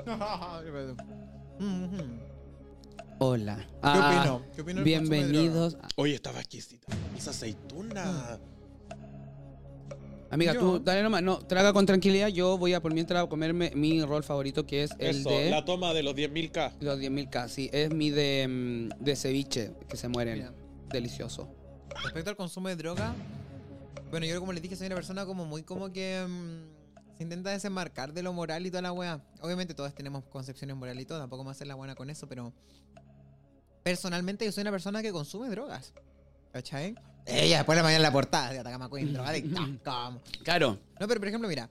Hola. 3.18 3.56
¿Qué 3.56 3.78
Ah, 3.82 4.20
opino? 4.36 4.52
¿Qué 4.54 4.60
opino 4.62 4.82
Bienvenidos. 4.82 5.76
a- 5.76 5.88
Oye, 5.96 6.14
estaba 6.14 6.38
exquisita. 6.40 6.86
Esa 7.16 7.30
aceituna. 7.30 8.38
Amiga, 10.30 10.52
Yo- 10.54 10.60
tú 10.60 10.78
dale 10.80 11.02
nomás. 11.02 11.22
No, 11.22 11.38
traga 11.38 11.72
con 11.72 11.86
tranquilidad. 11.86 12.28
Yo 12.28 12.58
voy 12.58 12.74
a 12.74 12.80
por 12.82 12.92
mientras 12.92 13.24
a 13.24 13.28
comerme 13.28 13.70
mi 13.74 14.02
rol 14.04 14.22
favorito, 14.24 14.66
que 14.66 14.82
es 14.82 14.90
el 14.98 15.20
Eso, 15.20 15.30
de 15.30 15.50
la 15.50 15.64
toma 15.64 15.94
de 15.94 16.02
los 16.02 16.14
10.000K. 16.14 16.74
los 16.80 16.98
10.000K. 16.98 17.48
Sí, 17.48 17.70
es 17.72 17.94
mi 17.94 18.10
de, 18.10 18.90
mm, 18.98 19.02
de 19.04 19.16
ceviche, 19.16 19.72
que 19.88 19.96
se 19.96 20.08
mueren. 20.08 20.34
Mira. 20.38 20.52
Delicioso. 20.90 21.48
Respecto 22.02 22.30
al 22.30 22.36
consumo 22.36 22.68
de 22.68 22.76
droga, 22.76 23.14
bueno, 24.10 24.26
yo 24.26 24.38
como 24.40 24.52
les 24.52 24.62
dije, 24.62 24.76
soy 24.76 24.88
una 24.88 24.96
persona 24.96 25.24
como 25.24 25.46
muy 25.46 25.62
como 25.62 25.90
que 25.90 26.22
mm, 26.28 27.16
se 27.16 27.22
intenta 27.22 27.50
desenmarcar 27.50 28.12
de 28.12 28.22
lo 28.22 28.32
moral 28.32 28.66
y 28.66 28.70
toda 28.70 28.82
la 28.82 28.92
weá. 28.92 29.22
Obviamente 29.40 29.72
todos 29.74 29.94
tenemos 29.94 30.24
concepciones 30.24 30.76
morales 30.76 31.02
y 31.04 31.06
todo, 31.06 31.18
tampoco 31.20 31.44
me 31.44 31.52
hacer 31.52 31.66
la 31.66 31.76
buena 31.76 31.94
con 31.94 32.10
eso, 32.10 32.26
pero 32.28 32.52
personalmente 33.90 34.44
yo 34.44 34.50
soy 34.50 34.62
una 34.62 34.72
persona 34.72 35.00
que 35.00 35.12
consume 35.12 35.48
drogas. 35.48 35.92
¿Cachai? 36.52 36.96
Ella 37.24 37.58
después 37.58 37.76
la 37.76 37.84
mañana 37.84 37.98
en 37.98 38.02
la 38.02 38.10
portada, 38.12 38.50
de 38.52 38.58
Atacama 38.58 38.90
Queen, 38.90 39.12
drogadicta, 39.12 39.60
¿cómo? 39.84 40.20
Claro. 40.42 40.76
No, 40.98 41.06
pero 41.06 41.20
por 41.20 41.28
ejemplo, 41.28 41.48
mira, 41.48 41.70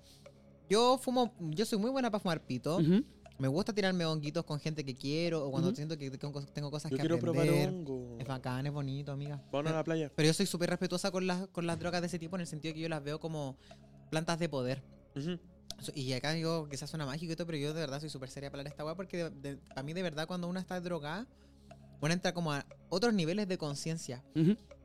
yo 0.69 0.97
fumo, 0.97 1.33
yo 1.41 1.65
soy 1.65 1.77
muy 1.77 1.89
buena 1.91 2.09
para 2.09 2.21
fumar 2.21 2.39
pito. 2.41 2.77
Ujú. 2.77 3.03
Me 3.37 3.49
gusta 3.49 3.73
tirarme 3.73 4.05
honguitos 4.05 4.45
con 4.45 4.61
gente 4.61 4.85
que 4.85 4.95
quiero 4.95 5.45
o 5.45 5.51
cuando 5.51 5.69
Ujú. 5.69 5.75
siento 5.75 5.97
que 5.97 6.09
tengo, 6.11 6.41
tengo 6.45 6.71
cosas 6.71 6.89
Yo 6.89 6.95
que 6.95 7.01
quiero 7.01 7.19
probar 7.19 7.41
aprender. 7.49 7.67
hongo. 7.67 8.15
Es 8.17 8.25
bacán, 8.25 8.65
es 8.65 8.71
bonito, 8.71 9.11
amiga. 9.11 9.43
Vamos 9.51 9.73
a 9.73 9.75
la 9.75 9.83
playa. 9.83 10.09
Pero 10.15 10.27
yo 10.27 10.33
soy 10.33 10.45
súper 10.45 10.69
respetuosa 10.69 11.11
con 11.11 11.27
las, 11.27 11.47
con 11.47 11.67
las 11.67 11.77
drogas 11.77 11.99
de 11.99 12.07
ese 12.07 12.17
tipo 12.17 12.37
en 12.37 12.41
el 12.41 12.47
sentido 12.47 12.73
que 12.73 12.79
yo 12.79 12.87
las 12.87 13.03
veo 13.03 13.19
como 13.19 13.57
plantas 14.09 14.39
de 14.39 14.47
poder. 14.47 14.81
Ujú. 15.17 15.37
So- 15.81 15.91
Y 15.95 16.13
acá 16.13 16.33
yo, 16.37 16.69
quizás 16.69 16.89
suena 16.89 17.05
mágico 17.05 17.33
y 17.33 17.35
todo, 17.35 17.45
pero 17.45 17.57
yo 17.57 17.73
de 17.73 17.81
verdad 17.81 17.99
soy 17.99 18.09
súper 18.09 18.29
seria 18.29 18.49
para 18.51 18.61
hablar 18.61 18.71
de 18.71 18.73
esta 18.75 18.85
weá 18.85 18.95
porque 18.95 19.29
para 19.67 19.83
mí 19.83 19.91
de 19.91 20.01
verdad 20.03 20.27
cuando 20.27 20.47
uno 20.47 20.57
está 20.61 20.79
drogada, 20.79 21.27
uno 22.01 22.13
entra 22.13 22.33
como 22.33 22.53
a 22.53 22.65
otros 22.89 23.13
niveles 23.13 23.47
de 23.47 23.57
conciencia 23.57 24.23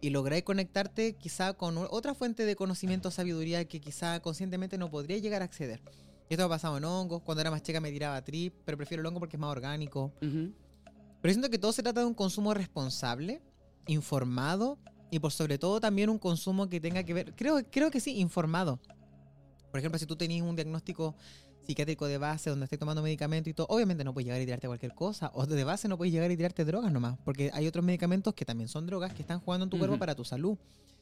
y 0.00 0.10
lográis 0.10 0.44
conectarte 0.44 1.14
quizá 1.14 1.52
con 1.52 1.76
otra 1.78 2.14
fuente 2.14 2.44
de 2.44 2.56
conocimiento 2.56 3.08
o 3.08 3.10
sabiduría 3.10 3.64
que 3.66 3.80
quizá 3.80 4.20
conscientemente 4.20 4.78
no 4.78 4.90
podría 4.90 5.18
llegar 5.18 5.42
a 5.42 5.44
acceder. 5.44 5.82
Esto 6.28 6.44
ha 6.44 6.48
pasado 6.48 6.78
en 6.78 6.84
hongos, 6.84 7.22
cuando 7.22 7.40
era 7.40 7.50
más 7.50 7.62
chica 7.62 7.80
me 7.80 7.90
tiraba 7.90 8.22
trip, 8.22 8.54
pero 8.64 8.76
prefiero 8.76 9.00
el 9.00 9.06
hongo 9.06 9.18
porque 9.18 9.36
es 9.36 9.40
más 9.40 9.50
orgánico. 9.50 10.12
Ujú. 10.22 10.52
Pero 11.20 11.34
siento 11.34 11.50
que 11.50 11.58
todo 11.58 11.72
se 11.72 11.82
trata 11.82 12.00
de 12.00 12.06
un 12.06 12.14
consumo 12.14 12.54
responsable, 12.54 13.42
informado 13.86 14.78
y 15.10 15.18
por 15.18 15.32
sobre 15.32 15.58
todo 15.58 15.80
también 15.80 16.08
un 16.08 16.18
consumo 16.18 16.68
que 16.68 16.80
tenga 16.80 17.02
que 17.02 17.12
ver, 17.12 17.34
creo, 17.34 17.60
creo 17.70 17.90
que 17.90 18.00
sí, 18.00 18.18
informado. 18.18 18.80
Por 19.70 19.78
ejemplo, 19.78 19.98
si 19.98 20.06
tú 20.06 20.16
tenías 20.16 20.46
un 20.46 20.56
diagnóstico 20.56 21.14
psiquiátrico 21.62 22.06
de 22.06 22.18
base 22.18 22.50
donde 22.50 22.64
estés 22.64 22.78
tomando 22.78 23.02
medicamento 23.02 23.50
y 23.50 23.54
todo, 23.54 23.66
obviamente 23.68 24.04
no 24.04 24.12
puedes 24.12 24.26
llegar 24.26 24.40
y 24.40 24.46
tirarte 24.46 24.66
cualquier 24.66 24.94
cosa. 24.94 25.30
O 25.34 25.46
de 25.46 25.64
base 25.64 25.88
no 25.88 25.96
puedes 25.96 26.12
llegar 26.12 26.30
y 26.30 26.36
tirarte 26.36 26.64
drogas 26.64 26.92
nomás, 26.92 27.18
porque 27.24 27.50
hay 27.52 27.66
otros 27.66 27.84
medicamentos 27.84 28.34
que 28.34 28.44
también 28.44 28.68
son 28.68 28.86
drogas 28.86 29.12
que 29.14 29.22
están 29.22 29.40
jugando 29.40 29.64
en 29.64 29.70
tu 29.70 29.78
cuerpo 29.78 29.98
para 29.98 30.14
tu 30.14 30.24
salud. 30.24 30.58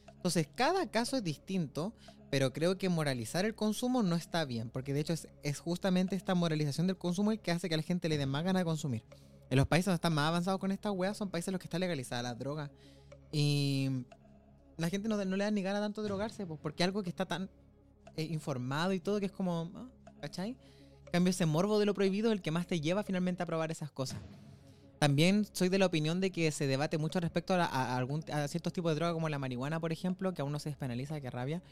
Entonces, 0.07 0.47
cada 0.53 0.85
caso 0.91 1.17
es 1.17 1.23
distinto, 1.23 1.93
pero 2.29 2.51
creo 2.51 2.77
que 2.77 2.89
moralizar 2.89 3.45
el 3.45 3.55
consumo 3.55 4.03
no 4.03 4.15
está 4.15 4.43
bien, 4.45 4.69
porque 4.69 4.93
de 4.93 4.99
hecho 4.99 5.13
es, 5.13 5.29
es 5.43 5.59
justamente 5.59 6.15
esta 6.15 6.35
moralización 6.35 6.87
del 6.87 6.97
consumo 6.97 7.31
el 7.31 7.39
que 7.39 7.51
hace 7.51 7.69
que 7.69 7.75
a 7.75 7.77
la 7.77 7.83
gente 7.83 8.09
le 8.09 8.17
den 8.17 8.29
más 8.29 8.43
ganas 8.43 8.61
de 8.61 8.65
consumir. 8.65 9.03
En 9.49 9.57
los 9.57 9.67
países 9.67 9.85
donde 9.85 9.95
están 9.95 10.13
más 10.13 10.27
avanzados 10.27 10.59
con 10.59 10.71
esta 10.71 10.91
weas 10.91 11.17
son 11.17 11.29
países 11.29 11.47
en 11.47 11.53
los 11.53 11.59
que 11.59 11.67
está 11.67 11.79
legalizada 11.79 12.21
la 12.21 12.35
droga. 12.35 12.69
Y 13.31 13.89
la 14.77 14.89
gente 14.89 15.09
no, 15.09 15.23
no 15.23 15.37
le 15.37 15.43
da 15.43 15.51
ni 15.51 15.61
gana 15.61 15.79
tanto 15.79 16.01
de 16.01 16.07
drogarse, 16.07 16.45
pues, 16.45 16.59
porque 16.61 16.83
algo 16.83 17.01
que 17.01 17.09
está 17.09 17.25
tan 17.25 17.49
eh, 18.15 18.23
informado 18.23 18.93
y 18.93 18.99
todo 18.99 19.19
que 19.19 19.27
es 19.27 19.31
como, 19.31 19.71
ah, 19.75 19.87
¿cachai? 20.19 20.51
En 21.05 21.11
cambio, 21.11 21.31
ese 21.31 21.45
morbo 21.45 21.79
de 21.79 21.85
lo 21.85 21.93
prohibido 21.93 22.29
es 22.29 22.33
el 22.33 22.41
que 22.41 22.51
más 22.51 22.67
te 22.67 22.79
lleva 22.81 23.03
finalmente 23.03 23.41
a 23.43 23.45
probar 23.45 23.71
esas 23.71 23.91
cosas. 23.91 24.19
También 24.99 25.45
soy 25.53 25.69
de 25.69 25.79
la 25.79 25.85
opinión 25.85 26.19
de 26.19 26.29
que 26.29 26.51
se 26.51 26.67
debate 26.67 26.97
mucho 26.97 27.19
respecto 27.21 27.53
a, 27.53 27.57
la- 27.57 27.65
a 27.65 27.95
algún, 27.97 28.23
a 28.31 28.47
ciertos 28.49 28.73
tipos 28.73 28.91
de 28.91 28.95
droga 28.95 29.13
como 29.13 29.29
la 29.29 29.39
marihuana, 29.39 29.79
por 29.79 29.91
ejemplo, 29.93 30.33
que 30.33 30.41
aún 30.41 30.51
no 30.51 30.59
se 30.59 30.69
despenaliza, 30.69 31.21
que 31.21 31.29
rabia. 31.29 31.63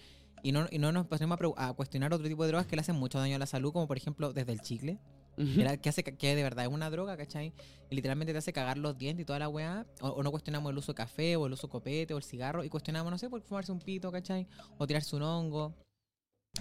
Y 0.43 0.53
no, 0.53 0.65
y 0.71 0.79
no 0.79 0.91
nos 0.93 1.07
ponemos 1.07 1.37
a, 1.57 1.67
a 1.67 1.73
cuestionar 1.73 2.13
otro 2.13 2.27
tipo 2.27 2.43
de 2.43 2.47
drogas 2.49 2.67
que 2.67 2.75
le 2.77 2.81
hacen 2.81 2.95
mucho 2.95 3.19
daño 3.19 3.35
a 3.35 3.39
la 3.39 3.45
salud, 3.45 3.73
como 3.73 3.85
por 3.87 3.97
ejemplo 3.97 4.31
desde 4.33 4.53
el 4.53 4.61
chicle, 4.61 4.97
que, 5.81 5.89
hace 5.89 6.03
que 6.03 6.35
de 6.35 6.41
verdad 6.43 6.65
es 6.65 6.71
una 6.71 6.89
droga, 6.89 7.17
¿cachai? 7.17 7.53
Y 7.91 7.95
literalmente 7.95 8.31
te 8.31 8.39
hace 8.39 8.53
cagar 8.53 8.77
los 8.77 8.97
dientes 8.97 9.23
y 9.23 9.25
toda 9.25 9.39
la 9.39 9.49
weá. 9.49 9.85
O, 10.01 10.07
o 10.07 10.23
no 10.23 10.31
cuestionamos 10.31 10.71
el 10.71 10.77
uso 10.77 10.93
de 10.93 10.95
café, 10.95 11.35
o 11.35 11.47
el 11.47 11.53
uso 11.53 11.67
de 11.67 11.71
copete, 11.71 12.13
o 12.13 12.17
el 12.17 12.23
cigarro, 12.23 12.63
y 12.63 12.69
cuestionamos, 12.69 13.11
no 13.11 13.17
sé, 13.17 13.29
por 13.29 13.41
fumarse 13.41 13.71
un 13.73 13.79
pito, 13.79 14.09
¿cachai? 14.11 14.47
O 14.77 14.87
tirarse 14.87 15.15
un 15.15 15.23
hongo. 15.23 15.73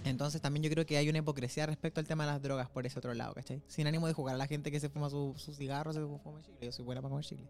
Entonces 0.04 0.40
también 0.40 0.62
yo 0.62 0.70
creo 0.70 0.86
que 0.86 0.96
hay 0.96 1.08
una 1.08 1.18
hipocresía 1.18 1.66
respecto 1.66 2.00
al 2.00 2.06
tema 2.06 2.26
de 2.26 2.32
las 2.32 2.42
drogas 2.42 2.68
por 2.68 2.86
ese 2.86 2.98
otro 2.98 3.12
lado, 3.14 3.34
¿cachai? 3.34 3.62
Sin 3.66 3.86
ánimo 3.86 4.06
de 4.06 4.12
jugar 4.12 4.34
a 4.34 4.38
la 4.38 4.46
gente 4.46 4.70
que 4.70 4.78
se 4.78 4.88
fuma 4.88 5.10
su, 5.10 5.34
su 5.36 5.52
cigarro, 5.54 5.92
se 5.92 6.00
fuma 6.00 6.40
chicle. 6.42 6.66
Yo 6.66 6.72
soy 6.72 6.84
buena 6.84 7.00
para 7.02 7.10
comer 7.10 7.24
chicle. 7.24 7.46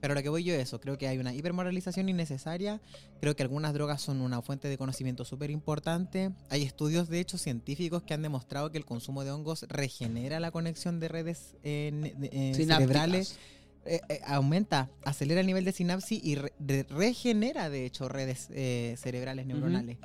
Pero 0.00 0.12
lo 0.14 0.22
que 0.22 0.28
voy 0.28 0.44
yo 0.44 0.52
es 0.52 0.60
eso, 0.60 0.80
creo 0.80 0.98
que 0.98 1.06
hay 1.08 1.16
una 1.16 1.32
hipermoralización 1.32 2.08
innecesaria, 2.10 2.82
creo 3.20 3.34
que 3.36 3.42
algunas 3.42 3.72
drogas 3.72 4.02
son 4.02 4.20
una 4.20 4.42
fuente 4.42 4.68
de 4.68 4.76
conocimiento 4.76 5.24
súper 5.24 5.50
importante, 5.50 6.30
hay 6.50 6.62
estudios 6.62 7.08
de 7.08 7.20
hecho 7.20 7.38
científicos 7.38 8.02
que 8.02 8.12
han 8.12 8.20
demostrado 8.20 8.70
que 8.70 8.76
el 8.76 8.84
consumo 8.84 9.24
de 9.24 9.30
hongos 9.30 9.64
regenera 9.68 10.40
la 10.40 10.50
conexión 10.50 11.00
de 11.00 11.08
redes 11.08 11.54
eh, 11.62 12.12
eh, 12.32 12.52
cerebrales, 12.80 13.38
eh, 13.86 14.00
eh, 14.10 14.20
aumenta, 14.26 14.90
acelera 15.06 15.40
el 15.40 15.46
nivel 15.46 15.64
de 15.64 15.72
sinapsis 15.72 16.22
y 16.22 16.34
re- 16.34 16.52
regenera 16.90 17.70
de 17.70 17.86
hecho 17.86 18.06
redes 18.08 18.48
eh, 18.50 18.96
cerebrales 18.98 19.46
neuronales. 19.46 19.96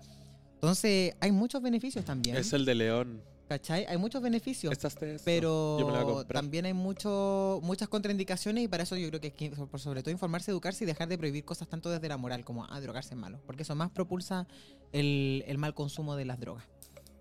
Entonces 0.61 1.15
hay 1.19 1.31
muchos 1.31 1.61
beneficios 1.61 2.03
también, 2.05 2.35
Es 2.37 2.51
el 2.53 2.65
de 2.65 2.75
León. 2.75 3.21
¿cachai? 3.47 3.85
Hay 3.87 3.97
muchos 3.97 4.21
beneficios. 4.21 4.71
Pero 5.25 6.19
a 6.19 6.23
también 6.27 6.65
hay 6.65 6.73
mucho, 6.73 7.59
muchas 7.63 7.87
contraindicaciones 7.87 8.63
y 8.63 8.67
para 8.67 8.83
eso 8.83 8.95
yo 8.95 9.07
creo 9.09 9.19
que 9.19 9.27
hay 9.27 9.31
que, 9.33 9.49
por 9.49 9.79
sobre 9.79 10.03
todo, 10.03 10.11
informarse, 10.11 10.51
educarse 10.51 10.83
y 10.83 10.87
dejar 10.87 11.07
de 11.07 11.17
prohibir 11.17 11.43
cosas 11.45 11.67
tanto 11.67 11.89
desde 11.89 12.07
la 12.07 12.17
moral 12.17 12.43
como, 12.45 12.65
ah, 12.69 12.79
drogarse 12.79 13.15
es 13.15 13.19
malo. 13.19 13.39
Porque 13.47 13.63
eso 13.63 13.73
más 13.73 13.89
propulsa 13.89 14.47
el, 14.91 15.43
el 15.47 15.57
mal 15.57 15.73
consumo 15.73 16.15
de 16.15 16.25
las 16.25 16.39
drogas. 16.39 16.63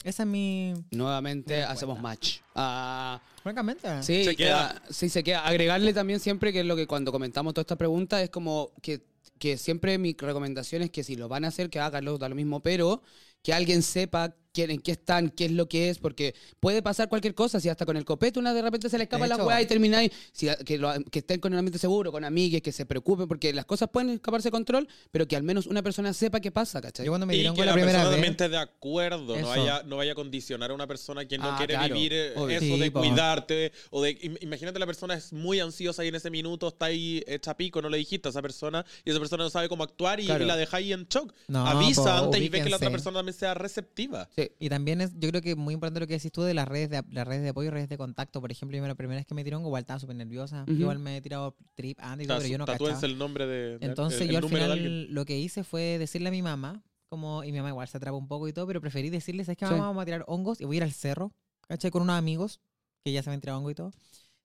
Esa 0.05 0.23
es 0.25 0.29
mi... 0.29 0.75
Nuevamente 0.91 1.63
hacemos 1.65 1.99
match. 2.01 2.41
Ah, 2.55 3.21
Francamente. 3.43 4.03
sí, 4.03 4.25
Se 4.25 4.37
queda. 4.37 4.75
queda- 4.75 4.83
sí, 4.91 5.09
se 5.09 5.25
queda. 5.25 5.47
Agregarle 5.47 5.95
también 5.95 6.21
siempre 6.21 6.53
que 6.53 6.61
es 6.61 6.67
lo 6.67 6.77
que 6.77 6.87
cuando 6.87 7.11
comentamos 7.11 7.55
toda 7.55 7.63
esta 7.63 7.77
pregunta 7.77 8.23
es 8.23 8.29
como 8.31 8.71
que, 8.83 9.01
que 9.39 9.57
siempre 9.57 9.97
mi 9.99 10.13
recomendación 10.17 10.83
es 10.83 10.91
que 10.91 11.03
si 11.03 11.17
lo 11.17 11.29
van 11.29 11.45
a 11.45 11.49
hacer, 11.49 11.71
que 11.71 11.81
háganlo, 11.81 12.19
da 12.19 12.29
lo 12.29 12.35
mismo, 12.35 12.61
pero 12.61 13.03
que 13.43 13.53
alguien 13.53 13.83
sepa 13.83 14.35
quién, 14.53 14.71
en 14.71 14.81
qué 14.81 14.93
están, 14.93 15.31
qué 15.31 15.47
es 15.47 15.53
lo 15.53 15.69
que 15.69 15.91
es, 15.91 15.99
porque 15.99 16.35
puede 16.61 16.83
pasar 16.83 17.09
cualquier 17.09 17.35
cosa, 17.35 17.61
si 17.61 17.69
hasta 17.69 17.85
con 17.87 17.97
el 17.97 18.05
copete 18.05 18.39
una 18.39 18.53
de 18.55 18.63
repente 18.63 18.89
se 18.89 18.99
le 18.99 19.05
escapa 19.05 19.25
De 19.25 19.29
la 19.29 19.35
hecho- 19.37 19.47
weá 19.47 19.63
y 19.63 19.67
termináis, 19.67 20.11
si, 20.33 20.49
que, 20.65 20.79
lo- 20.79 20.93
que 21.11 21.21
estén 21.21 21.41
con 21.41 21.53
un 21.53 21.59
ambiente 21.59 21.79
seguro, 21.79 22.11
con 22.13 22.25
amigues, 22.25 22.63
que 22.63 22.73
se 22.73 22.87
preocupen, 22.87 23.29
porque 23.29 23.53
las 23.53 23.65
cosas 23.67 23.89
pueden 23.93 24.11
escaparse 24.11 24.49
de 24.49 24.53
control, 24.53 24.89
pero 25.11 25.27
que 25.29 25.37
al 25.37 25.43
menos 25.43 25.67
una 25.67 25.83
persona 25.83 26.13
sepa 26.13 26.41
qué 26.41 26.51
pasa, 26.51 26.81
¿cachai? 26.81 27.07
Yo 27.07 27.13
cuando 27.13 27.27
me 27.27 27.35
Y 27.35 27.39
dieron 27.39 27.55
que 27.55 27.61
con 27.61 27.67
la, 27.67 27.73
la, 27.73 27.75
primera 27.75 27.93
persona 27.99 28.09
vez... 28.11 28.17
también 28.17 28.33
esté 28.33 28.49
de 28.49 28.57
acuerdo, 28.59 29.35
Eso. 29.37 29.43
no 29.43 29.49
vaya, 29.49 29.83
no 29.85 29.97
vaya 29.97 30.13
a 30.13 30.15
condicionar 30.15 30.71
a 30.71 30.75
una 30.75 30.87
persona 30.87 31.27
que 31.27 31.39
no 31.39 31.51
Ah, 31.53 31.57
quiere 31.59 31.75
claro, 31.75 31.95
vivir 31.95 32.13
eh, 32.15 32.33
obvio. 32.37 32.57
eso 32.57 32.65
Sí, 32.67 32.79
de 32.81 32.91
po. 32.91 33.01
cuidarte. 33.01 33.73
O 33.91 34.03
de, 34.03 34.19
im- 34.21 34.39
imagínate 34.41 34.79
la 34.79 34.87
persona 34.87 35.15
es 35.15 35.33
muy 35.33 35.61
ansiosa 35.61 36.05
y 36.05 36.09
en 36.09 36.15
ese 36.15 36.31
minuto 36.31 36.69
está 36.69 36.87
ahí 36.87 37.23
hecha 37.27 37.57
pico, 37.57 37.81
no 37.83 37.89
le 37.89 37.99
dijiste 37.99 38.29
a 38.29 38.31
esa 38.31 38.43
persona 38.43 38.85
y 39.05 39.11
esa 39.11 39.19
persona 39.21 39.45
no 39.45 39.51
sabe 39.51 39.69
cómo 39.69 39.85
actuar 39.85 40.21
y, 40.21 40.25
Claro. 40.27 40.45
y 40.45 40.47
la 40.47 40.57
deja 40.57 40.77
ahí 40.79 40.93
en 40.93 41.07
shock. 41.09 41.33
No, 41.49 41.67
Avisa 41.67 42.03
po, 42.19 42.25
antes 42.25 42.41
y 42.41 42.49
ve 42.49 42.63
que 42.63 42.71
la 42.71 42.77
otra 42.77 42.91
persona 42.91 43.19
también 43.19 43.35
sea 43.39 43.55
receptiva. 43.55 44.29
Sí. 44.43 44.53
Y 44.59 44.69
también 44.69 45.01
es, 45.01 45.13
yo 45.19 45.29
creo 45.31 45.43
que 45.43 45.57
muy 45.57 45.75
importante 45.75 46.01
lo 46.01 46.07
que 46.07 46.15
decís 46.15 46.31
tú 46.33 46.43
de 46.43 46.55
las 46.55 46.69
redes 46.69 46.91
de, 46.91 47.03
las 47.11 47.27
redes 47.27 47.43
de 47.43 47.49
apoyo 47.49 47.69
y 47.69 47.71
redes 47.71 47.89
de 47.89 47.99
contacto. 47.99 48.41
Por 48.41 48.51
ejemplo, 48.53 48.77
yo 48.79 48.87
la 48.87 48.95
primera 48.95 49.19
vez 49.19 49.27
que 49.27 49.35
me 49.35 49.43
tiró 49.45 49.59
igual 49.61 49.81
estaba 49.83 49.99
súper 49.99 50.17
nerviosa. 50.17 50.63
Ujú. 50.63 50.73
Igual 50.73 50.99
me 50.99 51.17
he 51.17 51.21
tirado 51.21 51.57
trip 51.75 51.99
antes 52.01 52.27
pero 52.29 52.47
yo 52.47 52.59
no 52.59 52.67
cachaba. 52.67 52.99
el 53.03 53.19
nombre 53.19 53.47
de, 53.47 53.79
de- 53.79 53.87
Entonces 53.87 54.21
el, 54.21 54.29
yo 54.29 54.39
el 54.39 54.45
al 54.45 54.51
número 54.51 54.69
de 54.69 54.77
final 54.77 55.07
lo 55.15 55.25
que 55.25 55.39
hice 55.39 55.65
fue 55.65 55.99
decirle 55.99 56.29
a 56.29 56.33
mi 56.33 56.43
mamá, 56.43 56.83
como, 57.09 57.43
y 57.43 57.53
mi 57.53 57.59
mamá 57.59 57.71
igual 57.71 57.89
se 57.89 57.97
atrapa 57.97 58.17
un 58.17 58.29
poco 58.29 58.49
y 58.49 58.53
todo, 58.53 58.67
pero 58.67 58.81
preferí 58.81 59.11
decirle, 59.11 59.45
¿sabes 59.45 59.57
qué 59.59 59.67
Sí. 59.67 59.73
mamá? 59.73 59.87
Vamos 59.87 60.03
a 60.03 60.05
tirar 60.05 60.25
hongos 60.29 60.61
y 60.61 60.65
voy 60.67 60.77
a 60.77 60.79
ir 60.79 60.83
al 60.85 60.93
cerro, 60.93 61.33
¿cachai? 61.67 61.91
Con 61.91 62.03
unos 62.03 62.17
amigos 62.17 62.61
que 63.05 63.13
ya 63.13 63.23
se 63.23 63.31
han 63.31 63.41
tirado 63.41 63.59
hongo 63.59 63.71
y 63.71 63.75
todo. 63.75 63.93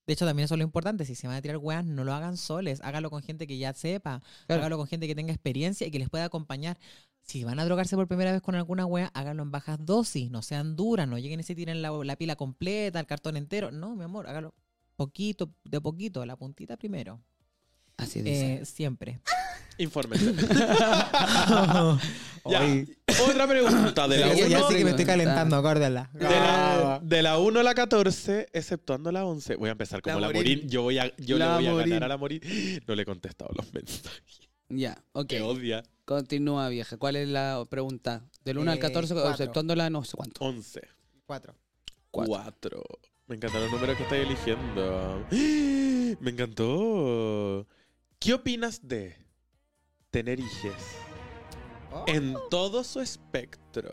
De 0.06 0.14
hecho, 0.14 0.26
también 0.26 0.46
eso 0.46 0.56
es 0.56 0.58
lo 0.58 0.64
importante. 0.66 1.06
Si 1.06 1.16
se 1.16 1.28
van 1.28 1.38
a 1.38 1.42
tirar 1.42 1.58
weas, 1.58 1.86
no 1.86 2.04
lo 2.04 2.14
hagan 2.14 2.36
soles. 2.36 2.82
Hágalo 2.82 3.10
con 3.10 3.22
gente 3.22 3.48
que 3.48 3.58
ya 3.58 3.74
sepa. 3.74 4.22
Claro. 4.48 4.62
Hágalo 4.62 4.78
con 4.78 4.88
gente 4.88 5.08
que 5.08 5.16
tenga 5.16 5.32
experiencia 5.32 5.88
y 5.88 5.92
que 5.92 6.00
les 6.00 6.10
pueda 6.10 6.26
acompañar. 6.26 6.78
Si 7.24 7.44
van 7.44 7.60
a 7.60 7.66
drogarse 7.66 7.96
por 7.96 8.08
primera 8.08 8.32
vez 8.32 8.42
con 8.42 8.54
alguna 8.56 8.86
wea, 8.86 9.10
háganlo 9.14 9.44
en 9.44 9.52
bajas 9.52 9.78
dosis. 9.84 10.30
No 10.30 10.42
sean 10.42 10.76
duras. 10.76 11.08
No 11.08 11.18
lleguen 11.18 11.40
y 11.40 11.44
se 11.44 11.56
tiren 11.56 11.82
la, 11.82 11.92
la 12.04 12.16
pila 12.16 12.36
completa, 12.36 13.00
el 13.00 13.06
cartón 13.08 13.38
entero. 13.38 13.72
No, 13.72 13.96
mi 13.96 14.04
amor, 14.04 14.28
hágalo 14.28 14.54
poquito, 14.96 15.50
de 15.64 15.80
poquito. 15.82 16.26
La 16.26 16.36
puntita 16.36 16.78
primero. 16.78 17.22
Así 17.98 18.22
dice. 18.22 18.56
Eh, 18.56 18.66
siempre. 18.66 19.20
Oye. 22.44 22.88
Otra 23.28 23.48
pregunta 23.48 24.08
de 24.08 24.18
la 24.20 24.34
Ya- 24.36 24.48
ya, 24.48 24.58
1 24.60 24.68
sé 24.70 24.78
que 24.78 24.84
me 24.84 24.90
estoy 24.92 25.06
calentando, 25.06 25.56
acuérdala. 25.56 26.10
De 26.14 26.24
la, 26.30 27.00
de 27.02 27.22
la 27.24 27.40
1 27.40 27.60
a 27.60 27.64
la 27.64 27.74
14, 27.74 28.50
exceptuando 28.54 29.12
la 29.12 29.26
11. 29.26 29.56
Voy 29.56 29.70
a 29.70 29.72
empezar 29.72 30.02
como 30.02 30.20
La 30.20 30.28
la, 30.28 30.34
Morín. 30.34 30.58
Morín. 30.58 30.70
Yo, 30.70 30.84
voy 30.84 31.00
a, 31.00 31.16
yo 31.18 31.38
le 31.38 31.46
voy 31.48 31.68
a 31.68 31.72
Morín. 31.72 31.90
ganar 31.90 32.04
a 32.04 32.08
la 32.10 32.18
Morín. 32.18 32.42
No 32.88 32.96
le 32.96 33.02
he 33.04 33.06
contestado 33.06 33.52
los 33.56 33.74
mensajes. 33.74 34.50
Ya, 34.76 35.04
ok. 35.14 35.28
Que 35.28 35.42
odia. 35.42 35.84
Continúa, 36.06 36.68
vieja. 36.70 36.98
¿Cuál 36.98 37.16
es 37.16 37.30
la 37.30 37.64
pregunta? 37.70 38.26
Del 38.44 38.58
1 38.58 38.72
al 38.72 38.78
Eh, 38.78 38.82
14, 38.82 39.14
cuatro. 39.14 39.32
exceptuándola 39.32 39.90
no 39.90 40.04
sé 40.04 40.18
cuánto. 40.18 40.44
11. 40.44 40.82
Cuatro. 41.26 41.56
Cuatro. 42.12 42.32
4. 42.82 42.84
Me 43.28 43.36
encantan 43.38 43.62
los 43.62 43.72
números 43.72 43.96
que 43.98 44.04
estáis 44.04 44.26
eligiendo. 44.26 45.26
Me 46.20 46.32
encantó. 46.32 47.66
¿Qué 48.20 48.34
opinas 48.34 48.88
de 48.88 49.16
tener 50.12 50.40
hijes 50.40 50.74
Oh. 51.96 52.06
en 52.08 52.36
todo 52.50 52.84
su 52.84 53.00
espectro. 53.02 53.92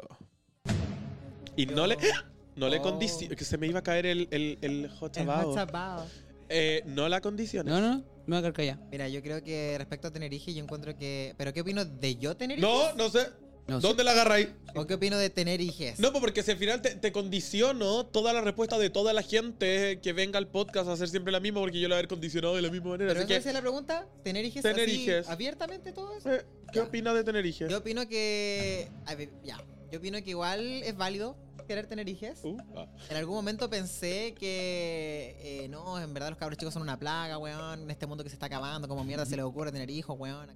Y 1.57 1.67
no 1.67 1.87
le, 1.87 1.97
no 2.57 2.69
le 2.69 2.79
Oh. 2.79 2.83
condiciones. 2.83 3.37
Que 3.37 3.45
se 3.45 3.59
me 3.59 3.67
iba 3.67 3.81
a 3.81 3.83
caer 3.83 4.07
el, 4.07 4.27
el, 4.31 4.59
el 4.63 4.89
hot 4.91 5.17
El 5.19 5.27
chabao. 5.27 6.07
Eh, 6.49 6.83
no 6.87 7.09
la 7.09 7.21
condiciones. 7.21 7.73
No, 7.73 7.81
no, 7.81 7.97
no, 7.97 8.05
me 8.27 8.37
voy 8.37 8.39
a 8.39 8.41
quedar 8.43 8.53
callada. 8.53 8.89
Mira, 8.91 9.09
yo 9.09 9.23
creo 9.23 9.43
que 9.43 9.77
respecto 9.79 10.09
a 10.09 10.11
tener 10.13 10.33
hijos, 10.33 10.55
yo 10.55 10.63
encuentro 10.63 10.97
que. 10.97 11.35
¿Pero 11.37 11.53
qué 11.53 11.61
opino 11.63 11.85
de 11.85 12.17
yo 12.17 12.37
tener 12.37 12.59
No, 12.61 12.69
hijos? 12.85 12.97
no 12.97 13.09
sé. 13.11 13.29
No 13.69 13.81
sé. 13.81 13.87
¿Dónde 13.87 14.03
la 14.03 14.11
agarráis? 14.13 14.49
¿O 14.75 14.85
qué 14.87 14.95
opino 14.95 15.17
de 15.17 15.31
tener 15.31 15.61
hijos? 15.61 15.99
No, 16.01 16.11
pues 16.11 16.21
porque 16.21 16.43
si 16.43 16.51
al 16.51 16.57
final 16.57 16.83
te, 16.83 16.97
te 16.97 17.13
condiciono 17.13 18.05
toda 18.05 18.33
la 18.33 18.41
respuesta 18.41 18.79
de 18.79 18.91
toda 18.91 19.13
la 19.13 19.23
gente 19.23 20.01
que 20.01 20.13
venga 20.13 20.39
al 20.39 20.49
podcast 20.49 20.89
a 20.89 20.95
hacer 20.95 21.09
siempre 21.09 21.31
la 21.31 21.39
misma, 21.39 21.61
porque 21.61 21.79
yo 21.79 21.87
la 21.89 21.95
haber 21.95 22.09
condicionado 22.09 22.57
de 22.57 22.63
la 22.63 22.71
misma 22.71 22.91
manera. 22.91 23.11
¿Pero 23.13 23.25
Así 23.25 23.33
esa 23.33 23.43
que, 23.45 23.49
es 23.51 23.55
la 23.55 23.61
pregunta? 23.61 24.09
¿Tener 24.25 24.45
hijos 24.45 24.63
Tener 24.63 24.87
así, 24.89 25.03
hijes. 25.03 25.29
abiertamente 25.29 25.93
todo 25.93 26.17
eso? 26.17 26.33
eh, 26.33 26.45
¿qué 26.73 26.79
Ya. 26.81 26.85
opinas 26.85 27.15
de 27.15 27.23
tener 27.23 27.47
hijos? 27.47 27.71
Yo 27.71 27.79
opino 27.79 28.09
que. 28.09 28.89
a 29.07 29.15
ver, 29.15 29.29
ya. 29.45 29.57
Yo 29.91 29.99
opino 29.99 30.23
que 30.23 30.31
igual 30.31 30.83
es 30.83 30.97
válido 30.97 31.37
querer 31.67 31.87
tener 31.87 32.09
hijos. 32.09 32.41
Uh, 32.43 32.57
ah. 32.77 32.87
En 33.09 33.17
algún 33.17 33.37
momento 33.37 33.71
pensé 33.71 34.35
que. 34.35 35.37
eh, 35.39 35.69
no, 35.69 36.01
en 36.01 36.13
verdad 36.13 36.31
los 36.31 36.39
cabros 36.39 36.59
chicos 36.59 36.75
son 36.75 36.83
una 36.83 36.99
plaga, 36.99 37.39
weón. 37.39 37.83
En 37.83 37.91
este 37.91 38.07
mundo 38.07 38.25
que 38.25 38.31
se 38.31 38.35
está 38.35 38.47
acabando, 38.47 38.89
como 38.89 39.05
mierda 39.05 39.25
se 39.25 39.37
les 39.37 39.45
ocurre 39.45 39.71
tener 39.71 39.89
hijos, 39.91 40.17
weón. 40.19 40.49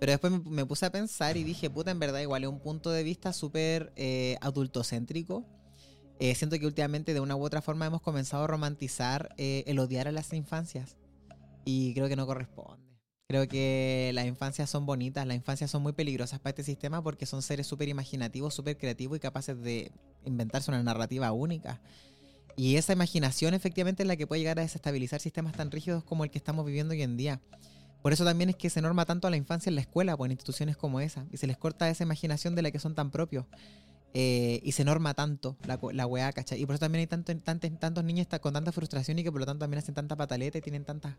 Pero 0.00 0.12
después 0.12 0.32
me, 0.32 0.38
me 0.50 0.66
puse 0.66 0.86
a 0.86 0.90
pensar 0.90 1.36
y 1.36 1.44
dije, 1.44 1.70
puta, 1.70 1.90
en 1.90 1.98
verdad, 1.98 2.20
igual 2.20 2.42
es 2.44 2.48
un 2.48 2.60
punto 2.60 2.90
de 2.90 3.02
vista 3.02 3.32
súper 3.32 3.92
eh, 3.94 4.36
adultocéntrico. 4.40 5.44
Eh, 6.18 6.34
siento 6.34 6.58
que 6.58 6.66
últimamente 6.66 7.14
de 7.14 7.20
una 7.20 7.36
u 7.36 7.44
otra 7.44 7.62
forma 7.62 7.86
hemos 7.86 8.00
comenzado 8.00 8.44
a 8.44 8.46
romantizar 8.46 9.34
eh, 9.38 9.64
el 9.66 9.78
odiar 9.78 10.08
a 10.08 10.12
las 10.12 10.32
infancias. 10.32 10.96
Y 11.64 11.94
creo 11.94 12.08
que 12.08 12.16
no 12.16 12.26
corresponde. 12.26 12.91
Creo 13.32 13.48
que 13.48 14.10
las 14.12 14.26
infancias 14.26 14.68
son 14.68 14.84
bonitas, 14.84 15.26
las 15.26 15.34
infancias 15.34 15.70
son 15.70 15.82
muy 15.82 15.94
peligrosas 15.94 16.38
para 16.38 16.50
este 16.50 16.64
sistema 16.64 17.02
porque 17.02 17.24
son 17.24 17.40
seres 17.40 17.66
súper 17.66 17.88
imaginativos, 17.88 18.52
súper 18.52 18.76
creativos 18.76 19.16
y 19.16 19.20
capaces 19.20 19.58
de 19.58 19.90
inventarse 20.26 20.70
una 20.70 20.82
narrativa 20.82 21.32
única. 21.32 21.80
Y 22.56 22.76
esa 22.76 22.92
imaginación 22.92 23.54
efectivamente 23.54 24.02
es 24.02 24.06
la 24.06 24.16
que 24.16 24.26
puede 24.26 24.42
llegar 24.42 24.58
a 24.58 24.62
desestabilizar 24.62 25.18
sistemas 25.18 25.54
tan 25.54 25.70
rígidos 25.70 26.04
como 26.04 26.24
el 26.24 26.30
que 26.30 26.36
estamos 26.36 26.66
viviendo 26.66 26.92
hoy 26.92 27.00
en 27.00 27.16
día. 27.16 27.40
Por 28.02 28.12
eso 28.12 28.22
también 28.26 28.50
es 28.50 28.56
que 28.56 28.68
se 28.68 28.82
norma 28.82 29.06
tanto 29.06 29.26
a 29.28 29.30
la 29.30 29.38
infancia 29.38 29.70
en 29.70 29.76
la 29.76 29.80
escuela, 29.80 30.14
pues 30.14 30.28
en 30.28 30.32
instituciones 30.32 30.76
como 30.76 31.00
esa, 31.00 31.24
y 31.30 31.38
se 31.38 31.46
les 31.46 31.56
corta 31.56 31.88
esa 31.88 32.02
imaginación 32.02 32.54
de 32.54 32.60
la 32.60 32.70
que 32.70 32.80
son 32.80 32.94
tan 32.94 33.10
propios. 33.10 33.46
Eh, 34.14 34.60
y 34.62 34.72
se 34.72 34.84
norma 34.84 35.14
tanto 35.14 35.56
la, 35.66 35.78
la 35.92 36.06
weá, 36.06 36.32
¿cachai? 36.32 36.60
Y 36.60 36.66
por 36.66 36.74
eso 36.74 36.80
también 36.80 37.00
hay 37.00 37.06
tanto, 37.06 37.34
tantos, 37.38 37.70
tantos 37.78 38.04
niños 38.04 38.26
con 38.40 38.52
tanta 38.52 38.70
frustración 38.70 39.18
y 39.18 39.24
que 39.24 39.32
por 39.32 39.40
lo 39.40 39.46
tanto 39.46 39.60
también 39.60 39.78
hacen 39.78 39.94
tanta 39.94 40.16
pataleta 40.16 40.58
y 40.58 40.60
tienen 40.60 40.84
tantas 40.84 41.16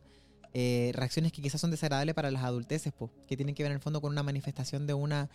eh, 0.54 0.92
reacciones 0.94 1.32
que 1.32 1.42
quizás 1.42 1.60
son 1.60 1.72
desagradables 1.72 2.14
para 2.14 2.30
las 2.30 2.44
adulteces, 2.44 2.94
pues, 2.94 3.12
que 3.28 3.36
tienen 3.36 3.56
que 3.56 3.64
ver 3.64 3.72
en 3.72 3.78
el 3.78 3.82
fondo 3.82 4.02
con 4.02 4.12
una 4.12 4.22
manifestación 4.22 4.86
de 4.86 4.94
una 4.94 5.30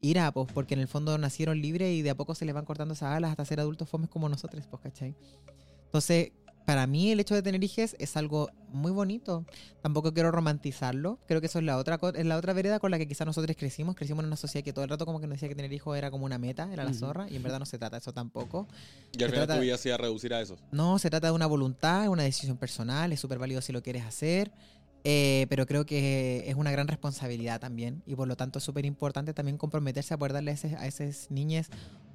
ira, 0.00 0.32
pues, 0.32 0.50
porque 0.52 0.74
en 0.74 0.80
el 0.80 0.88
fondo 0.88 1.18
nacieron 1.18 1.60
libres 1.60 1.92
y 1.94 2.02
de 2.02 2.10
a 2.10 2.14
poco 2.14 2.34
se 2.34 2.46
les 2.46 2.54
van 2.54 2.64
cortando 2.64 2.94
esas 2.94 3.14
alas 3.14 3.30
hasta 3.30 3.44
ser 3.44 3.60
adultos 3.60 3.88
fomes 3.88 4.08
como 4.08 4.28
nosotros, 4.28 4.66
pues, 4.66 4.82
¿cachai? 4.82 5.14
Entonces, 5.84 6.32
para 6.64 6.86
mí 6.86 7.10
el 7.12 7.20
hecho 7.20 7.34
de 7.34 7.42
tener 7.42 7.62
hijos 7.62 7.94
es 7.98 8.16
algo 8.16 8.50
muy 8.72 8.90
bonito. 8.90 9.44
Tampoco 9.82 10.12
quiero 10.14 10.30
romantizarlo. 10.32 11.18
Creo 11.28 11.40
que 11.40 11.46
eso 11.46 11.58
es 11.58 11.64
la 11.64 11.76
otra 11.76 11.98
es 12.14 12.24
la 12.26 12.36
otra 12.36 12.52
vereda 12.54 12.78
con 12.80 12.90
la 12.90 12.98
que 12.98 13.06
quizás 13.06 13.26
nosotros 13.26 13.56
crecimos. 13.56 13.94
Crecimos 13.94 14.22
en 14.22 14.28
una 14.28 14.36
sociedad 14.36 14.64
que 14.64 14.72
todo 14.72 14.84
el 14.84 14.90
rato 14.90 15.04
como 15.06 15.20
que 15.20 15.26
nos 15.26 15.34
decía 15.36 15.48
que 15.48 15.54
tener 15.54 15.72
hijos 15.72 15.96
era 15.96 16.10
como 16.10 16.24
una 16.24 16.38
meta, 16.38 16.68
era 16.72 16.82
la 16.84 16.94
zorra, 16.94 17.26
y 17.30 17.36
en 17.36 17.42
verdad 17.42 17.58
no 17.58 17.66
se 17.66 17.78
trata 17.78 17.96
de 17.96 18.00
eso 18.00 18.12
tampoco. 18.12 18.66
Y 19.12 19.22
al 19.22 19.28
Se 19.30 19.34
final 19.34 19.46
trata- 19.46 19.54
tu 19.60 19.62
vida 19.62 19.76
se 19.78 19.88
iba 19.90 19.94
a 19.94 19.98
reducir 19.98 20.32
a 20.34 20.40
eso. 20.40 20.56
No, 20.72 20.98
se 20.98 21.10
trata 21.10 21.26
de 21.28 21.32
una 21.34 21.46
voluntad, 21.46 22.08
una 22.08 22.22
decisión 22.22 22.56
personal, 22.56 23.12
es 23.12 23.20
súper 23.20 23.38
válido 23.38 23.60
si 23.60 23.72
lo 23.72 23.82
quieres 23.82 24.04
hacer, 24.04 24.50
eh, 25.04 25.46
pero 25.50 25.66
creo 25.66 25.84
que 25.84 26.44
es 26.48 26.54
una 26.56 26.70
gran 26.72 26.88
responsabilidad 26.88 27.60
también 27.60 28.02
y 28.06 28.14
por 28.16 28.26
lo 28.26 28.36
tanto 28.36 28.58
es 28.58 28.64
súper 28.64 28.86
importante 28.86 29.34
también 29.34 29.58
comprometerse 29.58 30.14
a 30.14 30.16
poder 30.18 30.32
darle 30.32 30.52
a, 30.52 30.86
esas 30.86 31.30
niñas 31.30 31.68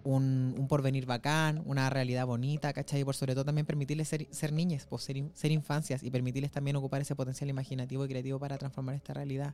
un, 0.03 0.55
un 0.57 0.67
porvenir 0.67 1.05
bacán, 1.05 1.61
una 1.65 1.89
realidad 1.89 2.25
bonita, 2.25 2.73
¿cachai? 2.73 3.01
Y 3.01 3.03
por 3.03 3.15
sobre 3.15 3.33
todo 3.35 3.45
también 3.45 3.65
permitirles 3.67 4.07
ser, 4.07 4.27
ser 4.31 4.51
niñas, 4.53 4.87
pues 4.89 5.03
ser, 5.03 5.17
in- 5.17 5.31
ser 5.35 5.51
infancias 5.51 6.01
y 6.03 6.09
permitirles 6.09 6.51
también 6.51 6.75
ocupar 6.77 7.01
ese 7.01 7.15
potencial 7.15 7.49
imaginativo 7.49 8.05
y 8.05 8.07
creativo 8.07 8.39
para 8.39 8.57
transformar 8.57 8.95
esta 8.95 9.13
realidad. 9.13 9.53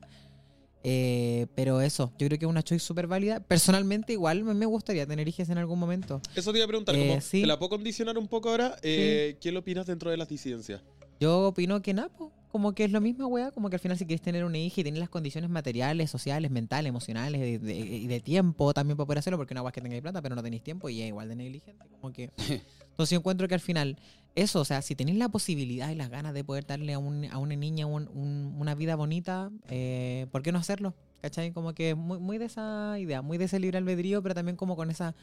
Eh, 0.87 1.47
pero 1.55 1.81
eso, 1.81 2.13
yo 2.19 2.27
creo 2.27 2.37
que 2.37 2.45
es 2.45 2.49
una 2.49 2.61
choice 2.61 2.85
súper 2.85 3.07
válida. 3.07 3.39
Personalmente, 3.39 4.13
igual 4.13 4.43
me 4.43 4.67
gustaría 4.67 5.07
tener 5.07 5.27
hijos 5.27 5.49
en 5.49 5.57
algún 5.57 5.79
momento. 5.79 6.21
Eso 6.35 6.51
te 6.51 6.59
iba 6.59 6.65
a 6.65 6.67
preguntar, 6.67 6.95
Eh, 6.95 6.99
como, 6.99 7.21
sí. 7.21 7.41
¿te 7.41 7.47
la 7.47 7.57
puedo 7.57 7.69
condicionar 7.71 8.17
un 8.19 8.27
poco 8.27 8.49
ahora? 8.49 8.77
Eh, 8.83 9.35
¿Qué 9.41 9.57
opinas 9.57 9.87
dentro 9.87 10.11
de 10.11 10.17
las 10.17 10.29
disidencias? 10.29 10.81
Yo 11.19 11.47
opino 11.47 11.81
que 11.81 11.93
nada, 11.95 12.09
po, 12.09 12.31
como 12.55 12.71
que 12.71 12.85
es 12.85 12.91
lo 12.93 13.01
mismo, 13.01 13.27
weá. 13.27 13.51
Como 13.51 13.69
que 13.69 13.75
al 13.75 13.81
final, 13.81 13.97
si 13.97 14.05
quieres 14.05 14.21
tener 14.21 14.45
una 14.45 14.57
hija 14.57 14.79
y 14.79 14.83
tienes 14.83 15.01
las 15.01 15.09
condiciones 15.09 15.49
materiales, 15.49 16.09
sociales, 16.09 16.49
mentales, 16.51 16.87
emocionales 16.87 17.41
de- 17.41 17.59
de- 17.59 17.75
y 17.75 18.07
de, 18.07 18.21
tiempo 18.21 18.73
también 18.73 18.95
para 18.95 19.05
poder 19.07 19.19
hacerlo, 19.19 19.37
porque 19.37 19.53
una 19.53 19.61
weá 19.61 19.71
es 19.71 19.73
que 19.73 19.81
tengáis 19.81 20.01
plata, 20.01 20.21
pero 20.21 20.35
no 20.35 20.41
tenéis 20.41 20.63
tiempo 20.63 20.87
y 20.87 21.01
es 21.01 21.09
igual 21.09 21.27
de 21.27 21.35
negligente. 21.35 21.85
Como 21.99 22.13
que. 22.13 22.31
Entonces, 22.91 23.09
yo 23.11 23.17
encuentro 23.17 23.49
que 23.49 23.55
al 23.55 23.59
final, 23.59 23.97
eso, 24.35 24.61
o 24.61 24.65
sea, 24.65 24.81
si 24.81 24.95
tenéis 24.95 25.17
la 25.17 25.27
posibilidad 25.27 25.89
y 25.91 25.95
las 25.95 26.09
ganas 26.09 26.33
de 26.33 26.45
poder 26.45 26.65
darle 26.65 26.93
a, 26.93 26.97
un- 26.97 27.25
a 27.25 27.37
una 27.39 27.57
niña 27.57 27.87
un- 27.87 28.07
un- 28.07 28.55
una 28.57 28.73
vida 28.73 28.95
bonita, 28.95 29.51
eh, 29.67 30.27
¿por 30.31 30.41
qué 30.41 30.53
no 30.53 30.59
hacerlo? 30.59 30.93
¿Cachai? 31.21 31.51
Como 31.51 31.73
que 31.73 31.93
muy, 31.93 32.19
muy 32.19 32.37
de 32.37 32.45
esa 32.45 32.97
idea, 32.99 33.21
muy 33.21 33.37
de 33.37 33.45
ese 33.45 33.59
libre 33.59 33.79
albedrío, 33.79 34.23
pero 34.23 34.33
también 34.33 34.55
como 34.55 34.77
con 34.77 34.89
esa 34.89 35.13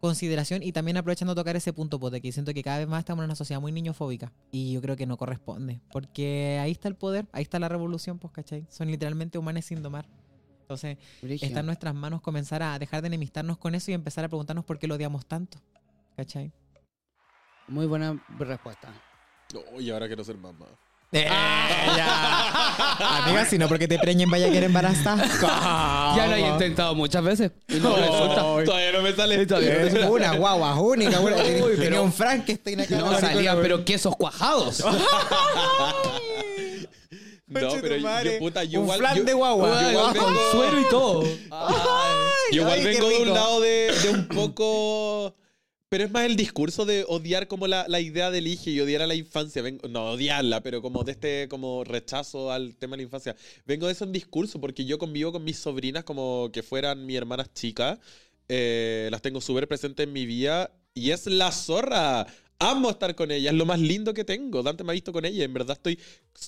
consideración 0.00 0.62
y 0.62 0.72
también 0.72 0.96
aprovechando 0.96 1.34
tocar 1.34 1.56
ese 1.56 1.72
punto, 1.72 1.98
pues, 1.98 2.12
de 2.12 2.20
que 2.20 2.32
siento 2.32 2.54
que 2.54 2.62
cada 2.62 2.78
vez 2.78 2.88
más 2.88 3.00
estamos 3.00 3.22
en 3.22 3.26
una 3.26 3.34
sociedad 3.34 3.60
muy 3.60 3.72
niñofóbica 3.72 4.32
y 4.50 4.72
yo 4.72 4.80
creo 4.80 4.96
que 4.96 5.06
no 5.06 5.16
corresponde, 5.16 5.80
porque 5.90 6.58
ahí 6.60 6.70
está 6.70 6.88
el 6.88 6.94
poder, 6.94 7.26
ahí 7.32 7.42
está 7.42 7.58
la 7.58 7.68
revolución, 7.68 8.18
pues, 8.18 8.32
¿cachai? 8.32 8.66
Son 8.68 8.90
literalmente 8.90 9.38
humanos 9.38 9.64
sin 9.64 9.82
domar. 9.82 10.08
Entonces, 10.62 10.98
está 11.22 11.60
en 11.60 11.66
nuestras 11.66 11.94
manos 11.94 12.20
comenzar 12.20 12.62
a 12.62 12.78
dejar 12.78 13.00
de 13.00 13.08
enemistarnos 13.08 13.56
con 13.56 13.74
eso 13.74 13.90
y 13.90 13.94
empezar 13.94 14.24
a 14.24 14.28
preguntarnos 14.28 14.64
por 14.64 14.78
qué 14.78 14.86
lo 14.86 14.96
odiamos 14.96 15.26
tanto, 15.26 15.58
¿cachai? 16.14 16.52
Muy 17.68 17.86
buena 17.86 18.22
respuesta. 18.38 18.92
No, 19.54 19.80
y 19.80 19.90
ahora 19.90 20.06
quiero 20.06 20.22
ser 20.24 20.36
mamá. 20.36 20.66
Amiga, 23.00 23.46
si 23.48 23.56
no 23.58 23.66
porque 23.68 23.88
te 23.88 23.98
preñen 23.98 24.30
vaya 24.30 24.46
a 24.46 24.50
querer 24.50 24.64
embarazar. 24.64 25.18
Ya 26.16 26.26
lo 26.26 26.34
he 26.36 26.40
intentado 26.40 26.94
muchas 26.94 27.22
veces 27.22 27.52
y 27.68 27.74
no 27.76 27.94
resulta. 27.96 28.40
Todavía 28.64 28.92
no 28.92 29.02
me 29.02 29.14
sale. 29.14 29.42
Es 29.42 29.92
una 30.08 30.32
guagua 30.34 30.74
única, 30.80 31.20
una, 31.20 31.36
tenía, 31.36 31.64
Uy, 31.64 31.72
tenía 31.72 31.90
pero- 31.90 32.02
un 32.02 32.12
Frankenstein 32.12 32.80
acá. 32.80 32.96
No 32.96 33.18
salían, 33.20 33.58
pero 33.62 33.84
quesos 33.84 34.16
cuajados. 34.16 34.82
No, 37.50 37.60
Conche 37.60 37.78
pero 37.80 37.94
tu 37.94 38.00
yo, 38.02 38.06
madre. 38.06 38.38
puta, 38.38 38.62
yo 38.64 38.80
un 38.80 38.84
igual. 38.84 38.98
flan 38.98 39.16
yo, 39.16 39.24
de 39.24 39.32
guagua. 39.32 39.80
yo 39.82 39.90
igual 39.90 40.16
con 40.18 40.34
vengo- 40.34 40.50
suero 40.52 40.80
y 40.82 40.84
todo. 40.90 41.22
yo 41.22 41.30
igual 42.60 42.72
Ay, 42.74 42.82
qué 42.82 42.88
vengo 42.90 43.08
de 43.08 43.16
un 43.16 43.22
rico. 43.24 43.34
lado 43.34 43.60
de, 43.62 43.94
de 44.02 44.08
un 44.10 44.28
poco. 44.28 45.34
Pero 45.90 46.04
es 46.04 46.10
más 46.10 46.26
el 46.26 46.36
discurso 46.36 46.84
de 46.84 47.04
odiar 47.08 47.48
como 47.48 47.66
la, 47.66 47.86
la 47.88 48.00
idea 48.00 48.30
del 48.30 48.46
hijo 48.46 48.68
y 48.68 48.78
odiar 48.80 49.00
a 49.00 49.06
la 49.06 49.14
infancia. 49.14 49.62
Vengo, 49.62 49.88
no 49.88 50.10
odiarla, 50.10 50.62
pero 50.62 50.82
como 50.82 51.02
de 51.02 51.12
este 51.12 51.48
como 51.48 51.82
rechazo 51.82 52.52
al 52.52 52.76
tema 52.76 52.92
de 52.92 52.98
la 52.98 53.02
infancia. 53.04 53.36
Vengo 53.64 53.86
de 53.86 53.92
eso 53.92 54.04
en 54.04 54.12
discurso 54.12 54.60
porque 54.60 54.84
yo 54.84 54.98
convivo 54.98 55.32
con 55.32 55.44
mis 55.44 55.58
sobrinas 55.58 56.04
como 56.04 56.50
que 56.52 56.62
fueran 56.62 57.06
mis 57.06 57.16
hermanas 57.16 57.52
chicas. 57.54 57.98
Eh, 58.48 59.08
las 59.10 59.22
tengo 59.22 59.40
súper 59.40 59.66
presentes 59.66 60.06
en 60.06 60.12
mi 60.12 60.26
vida 60.26 60.70
y 60.92 61.10
es 61.12 61.26
la 61.26 61.52
zorra. 61.52 62.26
Amo 62.60 62.90
estar 62.90 63.14
con 63.14 63.30
ella, 63.30 63.50
es 63.50 63.56
lo 63.56 63.66
más 63.66 63.78
lindo 63.78 64.12
que 64.12 64.24
tengo. 64.24 64.64
Dante 64.64 64.82
me 64.82 64.90
ha 64.90 64.94
visto 64.94 65.12
con 65.12 65.24
ella, 65.24 65.44
en 65.44 65.52
verdad 65.52 65.76
estoy 65.76 65.96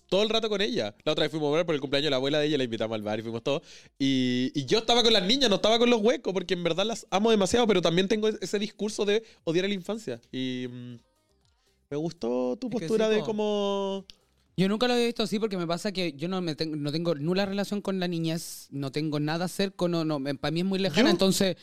todo 0.09 0.25
el 0.25 0.29
rato 0.29 0.49
con 0.49 0.61
ella. 0.61 0.93
La 1.05 1.13
otra 1.13 1.23
vez 1.23 1.31
fuimos 1.31 1.53
a 1.53 1.59
ver 1.59 1.67
por 1.67 1.75
el 1.77 1.81
cumpleaños 1.81 2.07
de 2.07 2.11
la 2.11 2.17
abuela 2.17 2.41
de 2.41 2.47
ella, 2.47 2.59
la 2.59 2.65
invitamos 2.65 2.97
al 2.97 3.03
bar 3.03 3.21
y 3.21 3.23
fuimos 3.23 3.45
todos. 3.45 3.63
Y, 3.97 4.51
y 4.53 4.65
yo 4.65 4.79
estaba 4.79 5.05
con 5.05 5.13
las 5.13 5.25
niñas, 5.25 5.49
no 5.51 5.57
estaba 5.57 5.79
con 5.79 5.89
los 5.89 6.01
huecos, 6.01 6.33
porque 6.33 6.55
en 6.55 6.65
verdad 6.65 6.85
las 6.85 7.07
amo 7.11 7.31
demasiado, 7.31 7.65
pero 7.69 7.81
también 7.81 8.09
tengo 8.09 8.27
ese 8.27 8.59
discurso 8.59 9.05
de 9.05 9.23
odiar 9.45 9.67
a 9.67 9.69
la 9.69 9.75
infancia. 9.75 10.21
Y 10.33 10.67
mm, 10.69 10.95
me 11.91 11.97
gustó 11.97 12.57
tu 12.57 12.67
Es 12.67 12.73
que 12.73 12.79
postura 12.81 13.09
sí, 13.09 13.15
de 13.15 13.21
po. 13.21 13.27
como... 13.27 14.07
Yo 14.57 14.69
nunca 14.69 14.89
lo 14.89 14.95
he 14.97 15.07
visto 15.07 15.23
así 15.23 15.39
porque 15.39 15.57
me 15.57 15.67
pasa 15.69 15.93
que 15.93 16.13
yo 16.15 16.27
no, 16.27 16.41
me 16.41 16.57
tengo, 16.57 16.75
no 16.75 16.91
tengo 16.91 17.15
nula 17.15 17.47
relación 17.47 17.81
con 17.81 18.01
la 18.01 18.09
niñez, 18.09 18.67
no 18.71 18.91
tengo 18.91 19.21
nada 19.21 19.47
cerca, 19.47 19.87
no, 19.87 20.05
no, 20.05 20.21
para 20.39 20.51
mí 20.51 20.61
es 20.61 20.67
muy 20.67 20.81
lejana, 20.81 21.09
¿Yo? 21.09 21.13
entonces... 21.13 21.57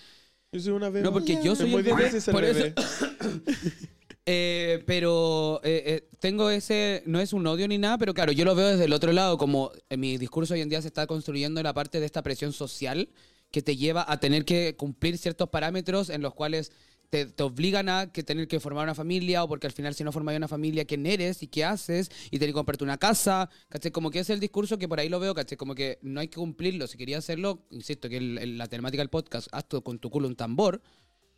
Yo 0.54 0.62
soy 0.62 0.72
una 0.72 0.90
bebé. 0.90 1.04
No, 1.04 1.12
porque 1.12 1.38
yo 1.44 1.54
soy 1.54 1.70
muy 1.70 1.80
el 1.80 1.84
bebé, 1.84 2.22
por 2.32 2.44
eso-. 2.46 2.74
Eh, 4.30 4.84
pero 4.86 5.62
eh, 5.64 5.84
eh, 5.86 6.10
tengo 6.20 6.50
ese, 6.50 7.02
no 7.06 7.22
es 7.22 7.32
un 7.32 7.48
odio 7.48 7.66
ni 7.66 7.78
nada, 7.78 7.98
pero 7.98 8.14
claro, 8.14 8.34
yo 8.34 8.44
lo 8.44 8.56
veo 8.56 8.68
desde 8.68 8.84
el 8.84 8.92
otro 8.92 9.14
lado, 9.14 9.38
como 9.38 9.72
en 9.90 10.02
mi 10.02 10.18
discurso 10.18 10.54
hoy 10.54 10.60
en 10.60 10.68
día 10.68 10.82
se 10.82 10.90
está 10.90 11.08
construyendo 11.08 11.64
la 11.64 11.74
parte 11.74 12.02
de 12.02 12.06
esta 12.06 12.22
presión 12.22 12.52
social 12.52 13.08
que 13.52 13.62
te 13.62 13.78
lleva 13.78 14.04
a 14.06 14.20
tener 14.20 14.44
que 14.44 14.76
cumplir 14.76 15.18
ciertos 15.18 15.48
parámetros 15.48 16.10
en 16.10 16.22
los 16.22 16.34
cuales 16.34 16.74
te, 17.10 17.26
te 17.28 17.42
obligan 17.42 17.88
a 17.88 18.12
que 18.12 18.22
tener 18.22 18.50
que 18.50 18.60
formar 18.60 18.84
una 18.84 18.96
familia 18.96 19.46
o 19.46 19.48
porque 19.48 19.66
al 19.68 19.72
final 19.72 19.96
si 19.96 20.04
no 20.04 20.12
formas 20.12 20.36
una 20.36 20.50
familia, 20.50 20.84
¿quién 20.84 21.06
eres 21.06 21.42
y 21.42 21.48
qué 21.48 21.64
haces? 21.64 22.12
Y 22.30 22.32
tener 22.32 22.50
que 22.50 22.56
comprarte 22.56 22.84
una 22.84 22.98
casa, 22.98 23.50
¿cachai? 23.70 23.92
Como 23.94 24.12
que 24.12 24.20
es 24.20 24.30
el 24.30 24.42
discurso 24.42 24.78
que 24.78 24.90
por 24.90 25.00
ahí 25.00 25.08
lo 25.08 25.22
veo, 25.22 25.34
¿cachai? 25.34 25.58
Como 25.58 25.74
que 25.74 26.00
no 26.02 26.20
hay 26.20 26.28
que 26.28 26.36
cumplirlo, 26.36 26.86
si 26.88 26.98
quería 26.98 27.20
hacerlo, 27.20 27.64
insisto, 27.72 28.10
que 28.10 28.18
el- 28.18 28.38
el- 28.40 28.58
la 28.58 28.68
temática 28.68 29.02
del 29.02 29.10
podcast, 29.10 29.48
haz 29.54 29.70
tú 29.70 29.82
con 29.84 30.00
tu 30.00 30.10
culo 30.10 30.28
un 30.28 30.36
tambor, 30.36 30.82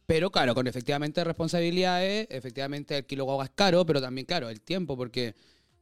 pero 0.09 0.29
claro, 0.31 0.55
con 0.55 0.65
efectivamente 0.67 1.23
responsabilidades, 1.23 2.27
efectivamente 2.31 2.97
el 2.97 3.05
kilo 3.05 3.25
guagua 3.25 3.45
es 3.45 3.51
caro, 3.53 3.85
pero 3.85 4.01
también, 4.01 4.25
claro, 4.25 4.49
el 4.49 4.59
tiempo, 4.59 4.97
porque 4.97 5.35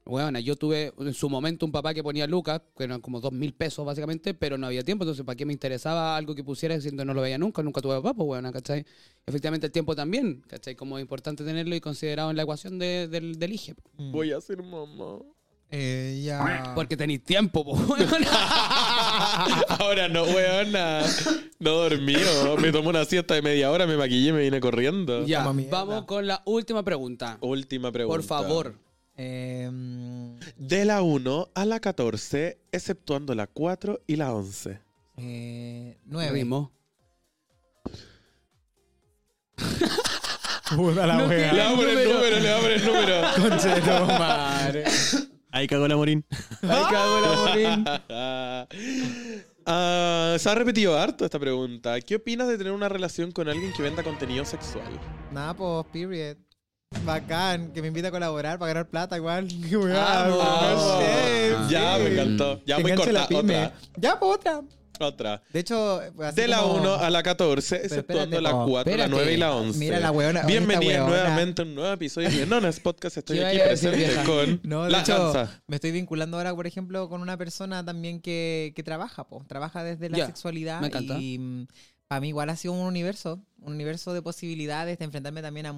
Bueno, 0.10 0.40
yo 0.40 0.56
tuve 0.56 0.94
en 0.99 1.14
su 1.14 1.30
momento 1.30 1.66
un 1.66 1.72
papá 1.74 1.94
que 1.94 2.02
ponía 2.02 2.26
lucas, 2.28 2.62
que 2.78 2.86
eran 2.86 3.02
como 3.02 3.20
dos 3.20 3.34
mil 3.34 3.54
pesos 3.54 3.86
básicamente, 3.86 4.34
pero 4.34 4.58
no 4.58 4.68
había 4.68 4.82
tiempo, 4.82 5.04
entonces 5.04 5.26
¿para 5.26 5.36
qué 5.36 5.45
me 5.45 5.52
interesaba 5.52 6.16
algo 6.16 6.34
que 6.34 6.45
pusiera 6.45 6.80
siendo 6.80 7.04
no 7.04 7.14
lo 7.14 7.22
veía 7.22 7.38
nunca? 7.38 7.62
Nunca 7.62 7.82
tuve 7.82 7.95
papá, 7.95 8.14
pues 8.14 8.26
bueno, 8.26 8.49
¿cachai? 8.54 8.86
Efectivamente 9.26 9.66
el 9.68 9.74
tiempo 9.74 9.95
también, 9.98 10.41
¿cachai? 10.48 10.76
Como 10.76 10.98
es 10.98 11.02
importante 11.02 11.44
tenerlo 11.44 11.76
y 11.76 11.82
considerado 11.82 12.30
en 12.32 12.38
la 12.38 12.44
ecuación 12.44 12.80
de- 12.80 13.10
del, 13.10 13.38
del 13.38 13.52
IGE. 13.52 13.76
Mm. 13.98 14.12
Voy 14.14 14.32
a 14.32 14.40
ser 14.40 14.64
mamá. 14.64 15.20
Eh, 15.69 16.22
ya. 16.23 16.72
Porque 16.76 16.95
tenéis 16.95 17.23
tiempo, 17.23 17.61
weón. 17.65 17.88
Ahora 19.80 20.07
no, 20.07 20.23
weona. 20.23 21.02
No 21.60 21.72
dormido. 21.72 22.56
Me 22.57 22.72
tomé 22.72 22.88
una 22.89 23.03
siesta 23.06 23.34
de 23.34 23.41
media 23.41 23.69
hora, 23.72 23.85
me 23.85 23.98
maquillé 23.98 24.30
y 24.30 24.34
me 24.34 24.41
vine 24.41 24.60
corriendo. 24.61 25.26
Ya, 25.26 25.52
mierda. 25.52 25.84
vamos 25.84 26.06
con 26.06 26.26
la 26.26 26.41
última 26.45 26.84
pregunta. 26.84 27.38
Última 27.41 27.91
pregunta. 27.91 28.15
Por 28.18 28.23
favor. 28.26 28.76
Eh, 29.18 29.69
De 30.57 30.85
la 30.85 31.02
1 31.02 31.49
a 31.56 31.65
la 31.65 31.80
14, 31.80 32.60
exceptuando 32.72 33.34
la 33.35 33.48
4 33.48 34.02
y 34.07 34.15
la 34.15 34.34
11. 34.34 34.80
eh, 35.18 35.98
nueve. 36.06 36.31
Rimo. 36.31 36.72
Puta 40.76 41.07
la 41.07 41.15
No 41.18 41.27
wea. 41.27 41.53
Le 41.53 41.60
va 41.64 41.69
a 41.72 41.76
poner 41.76 41.98
el 41.98 42.10
número, 42.14 42.39
le 42.39 42.49
va 42.52 42.57
a 42.57 42.60
poner 42.61 42.77
el 42.77 42.85
número. 42.85 43.22
Conchetumare. 43.49 44.84
Ahí 45.58 45.66
cagó 45.68 45.88
la 45.88 45.96
morín. 45.96 46.24
Ahí 46.62 46.84
cago 46.92 47.20
la 47.20 47.36
morín. 47.38 47.86
Ah, 49.70 50.38
se 50.40 50.50
ha 50.50 50.56
repetido 50.56 50.98
harto 50.98 51.26
esta 51.26 51.38
pregunta. 51.40 52.00
¿Qué 52.00 52.16
opinas 52.16 52.48
de 52.48 52.58
tener 52.58 52.72
una 52.72 52.88
relación 52.88 53.34
con 53.34 53.50
alguien 53.50 53.74
que 53.74 53.84
venda 53.84 54.02
contenido 54.02 54.46
sexual? 54.46 54.88
Nada, 55.30 55.54
pues, 55.56 55.86
period. 55.92 56.38
Bacán, 57.04 57.74
que 57.74 57.82
me 57.82 57.90
invita 57.90 58.08
a 58.08 58.12
colaborar 58.12 58.58
para 58.60 58.70
ganar 58.72 58.90
plata 58.90 59.18
igual. 59.18 59.46
Vamos. 59.72 60.38
no 60.38 61.00
sé, 61.02 61.56
Ya, 61.70 61.98
sí. 61.98 62.04
me 62.04 62.10
encantó. 62.14 62.62
Ya, 62.66 62.78
enganche 62.78 63.12
corta. 63.12 63.28
Otra. 63.38 63.74
Ya, 63.98 64.18
pues, 64.18 64.36
otra. 64.36 64.62
Otra. 64.99 65.41
De 65.53 65.60
hecho, 65.60 66.02
así 66.24 66.41
De 66.41 66.48
la 66.48 66.60
como- 66.61 66.76
1 66.76 66.94
a 66.95 67.10
la 67.10 67.24
14, 67.24 67.76
Pero 67.76 67.84
exceptuando 67.86 68.41
la 68.41 68.52
po, 68.52 68.65
4, 68.68 68.90
la 68.98 69.03
espérate. 69.03 69.10
9 69.10 69.34
y 69.34 69.38
la 69.38 69.56
11. 69.56 69.80
Mira 69.80 69.99
la 69.99 70.11
weona. 70.11 70.41
Bienvenida 70.44 71.06
weona. 71.06 71.07
nuevamente 71.07 71.61
a 71.61 71.65
un 71.65 71.76
nuevo 71.76 71.94
episodio 71.94 72.30
de 72.30 72.45
Nonas 72.45 72.80
Podcast. 72.80 73.18
Estoy 73.18 73.38
¿Qué 73.40 73.45
aquí 73.45 73.57
decir, 73.57 73.90
presente 73.91 73.98
vieja? 73.98 74.24
con 74.24 74.60
No, 74.64 74.88
la 74.90 75.02
hecho, 75.02 75.34
Gansa. 75.34 75.61
me 75.68 75.76
estoy 75.76 75.91
vinculando 75.91 76.38
ahora, 76.38 76.56
por 76.56 76.65
ejemplo, 76.68 77.10
con 77.10 77.22
una 77.22 77.38
persona 77.38 77.84
también 77.86 78.22
que, 78.22 78.74
que 78.76 78.84
trabaja, 78.84 79.28
po. 79.28 79.45
trabaja 79.48 79.84
desde 79.84 80.10
la 80.10 80.18
Ya, 80.18 80.26
sexualidad. 80.26 80.82
me 80.82 80.88
encanta. 80.88 81.18
Y 81.19 81.68
para 82.07 82.22
mí 82.22 82.30
igual 82.30 82.49
ha 82.49 82.56
sido 82.56 82.74
un 82.74 82.80
universo, 82.88 83.40
un 83.61 83.74
universo 83.74 84.14
de 84.14 84.22
posibilidades, 84.22 84.98
de 84.98 85.06
enfrentarme 85.06 85.41
también 85.41 85.65
a 85.65 85.74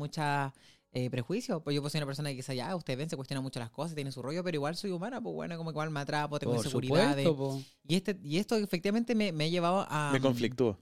muchos 0.94 1.12
prejuicios. 1.12 1.62
Pues 1.64 1.76
yo 1.76 1.82
pues, 1.82 1.92
soy 1.92 2.00
una 2.00 2.06
persona 2.06 2.30
que 2.30 2.38
quizá 2.38 2.54
ya, 2.54 2.76
ustedes 2.76 2.98
ven, 2.98 3.10
se 3.10 3.16
cuestiona 3.16 3.42
mucho 3.42 3.60
las 3.60 3.70
cosas, 3.70 3.96
tiene 3.96 4.12
su 4.12 4.22
rollo, 4.22 4.44
pero 4.44 4.56
igual 4.56 4.76
soy 4.76 4.92
humana, 4.92 5.22
pues 5.22 5.34
bueno, 5.36 5.58
como 5.58 5.72
igual 5.72 5.90
me 5.92 6.00
atrapo, 6.00 6.40
tengo 6.40 6.54
Por 6.54 6.66
inseguridades. 6.66 7.28
Y, 7.88 7.96
este, 7.96 8.20
y 8.24 8.38
esto 8.38 8.56
efectivamente 8.56 9.16
me, 9.16 9.32
me 9.32 9.46
ha 9.46 9.48
llevado 9.48 9.86
a... 9.90 10.10
Me 10.12 10.22
conflictúo. 10.22 10.78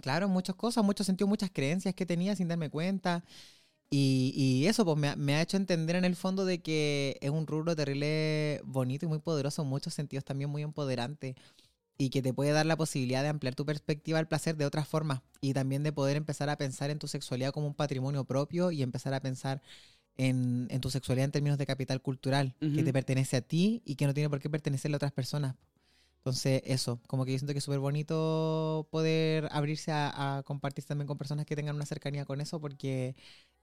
Claro, 0.00 0.28
muchas 0.28 0.56
cosas, 0.56 0.84
muchos 0.84 1.06
sentidos, 1.06 1.28
muchas 1.28 1.50
creencias 1.52 1.94
que 1.94 2.06
tenía 2.06 2.34
sin 2.34 2.48
darme 2.48 2.70
cuenta. 2.70 3.22
Y, 3.90 4.32
y 4.34 4.66
eso 4.66 4.84
pues 4.86 4.96
me, 4.96 5.08
ha- 5.08 5.16
me 5.16 5.34
ha 5.34 5.42
hecho 5.42 5.58
entender 5.58 5.96
en 5.96 6.06
el 6.06 6.16
fondo 6.16 6.46
de 6.46 6.62
que 6.62 7.18
es 7.20 7.30
un 7.30 7.46
rubro 7.46 7.76
terrible 7.76 8.60
bonito 8.64 9.04
y 9.04 9.08
muy 9.08 9.18
poderoso, 9.18 9.62
en 9.62 9.68
muchos 9.68 9.92
sentidos 9.92 10.24
también 10.24 10.48
muy 10.48 10.62
empoderante. 10.62 11.36
Y 11.98 12.10
que 12.10 12.22
te 12.22 12.34
puede 12.34 12.52
dar 12.52 12.66
la 12.66 12.76
posibilidad 12.76 13.22
de 13.22 13.28
ampliar 13.28 13.54
tu 13.54 13.64
perspectiva 13.64 14.18
al 14.18 14.28
placer 14.28 14.56
de 14.56 14.66
otras 14.66 14.88
formas. 14.88 15.22
Y 15.40 15.54
también 15.54 15.82
de 15.82 15.92
poder 15.92 16.16
empezar 16.16 16.48
a 16.50 16.56
pensar 16.56 16.90
en 16.90 16.98
tu 16.98 17.08
sexualidad 17.08 17.52
como 17.52 17.66
un 17.68 17.74
patrimonio 17.74 18.24
propio 18.24 18.70
y 18.70 18.82
empezar 18.82 19.14
a 19.14 19.20
pensar 19.20 19.62
en, 20.16 20.68
en 20.70 20.80
tu 20.80 20.90
sexualidad 20.90 21.26
en 21.26 21.32
términos 21.32 21.58
de 21.58 21.66
capital 21.66 22.00
cultural, 22.02 22.54
que 22.72 22.82
te 22.82 22.92
pertenece 22.92 23.36
a 23.38 23.42
ti 23.42 23.82
y 23.84 23.96
que 23.96 24.06
no 24.06 24.14
tiene 24.14 24.30
por 24.30 24.40
qué 24.40 24.50
pertenecerle 24.50 24.96
a 24.96 24.98
otras 24.98 25.12
personas. 25.12 25.56
Entonces, 26.18 26.62
eso, 26.66 27.00
como 27.08 27.24
que 27.24 27.32
yo 27.32 27.38
siento 27.38 27.52
que 27.52 27.58
es 27.58 27.64
súper 27.64 27.80
bonito 27.80 28.86
poder 28.90 29.48
abrirse 29.50 29.90
a, 29.92 30.38
a 30.38 30.42
compartir 30.44 30.84
también 30.84 31.08
con 31.08 31.18
personas 31.18 31.46
que 31.46 31.56
tengan 31.56 31.74
una 31.76 31.86
cercanía 31.86 32.24
con 32.24 32.40
eso, 32.40 32.60
porque 32.60 33.16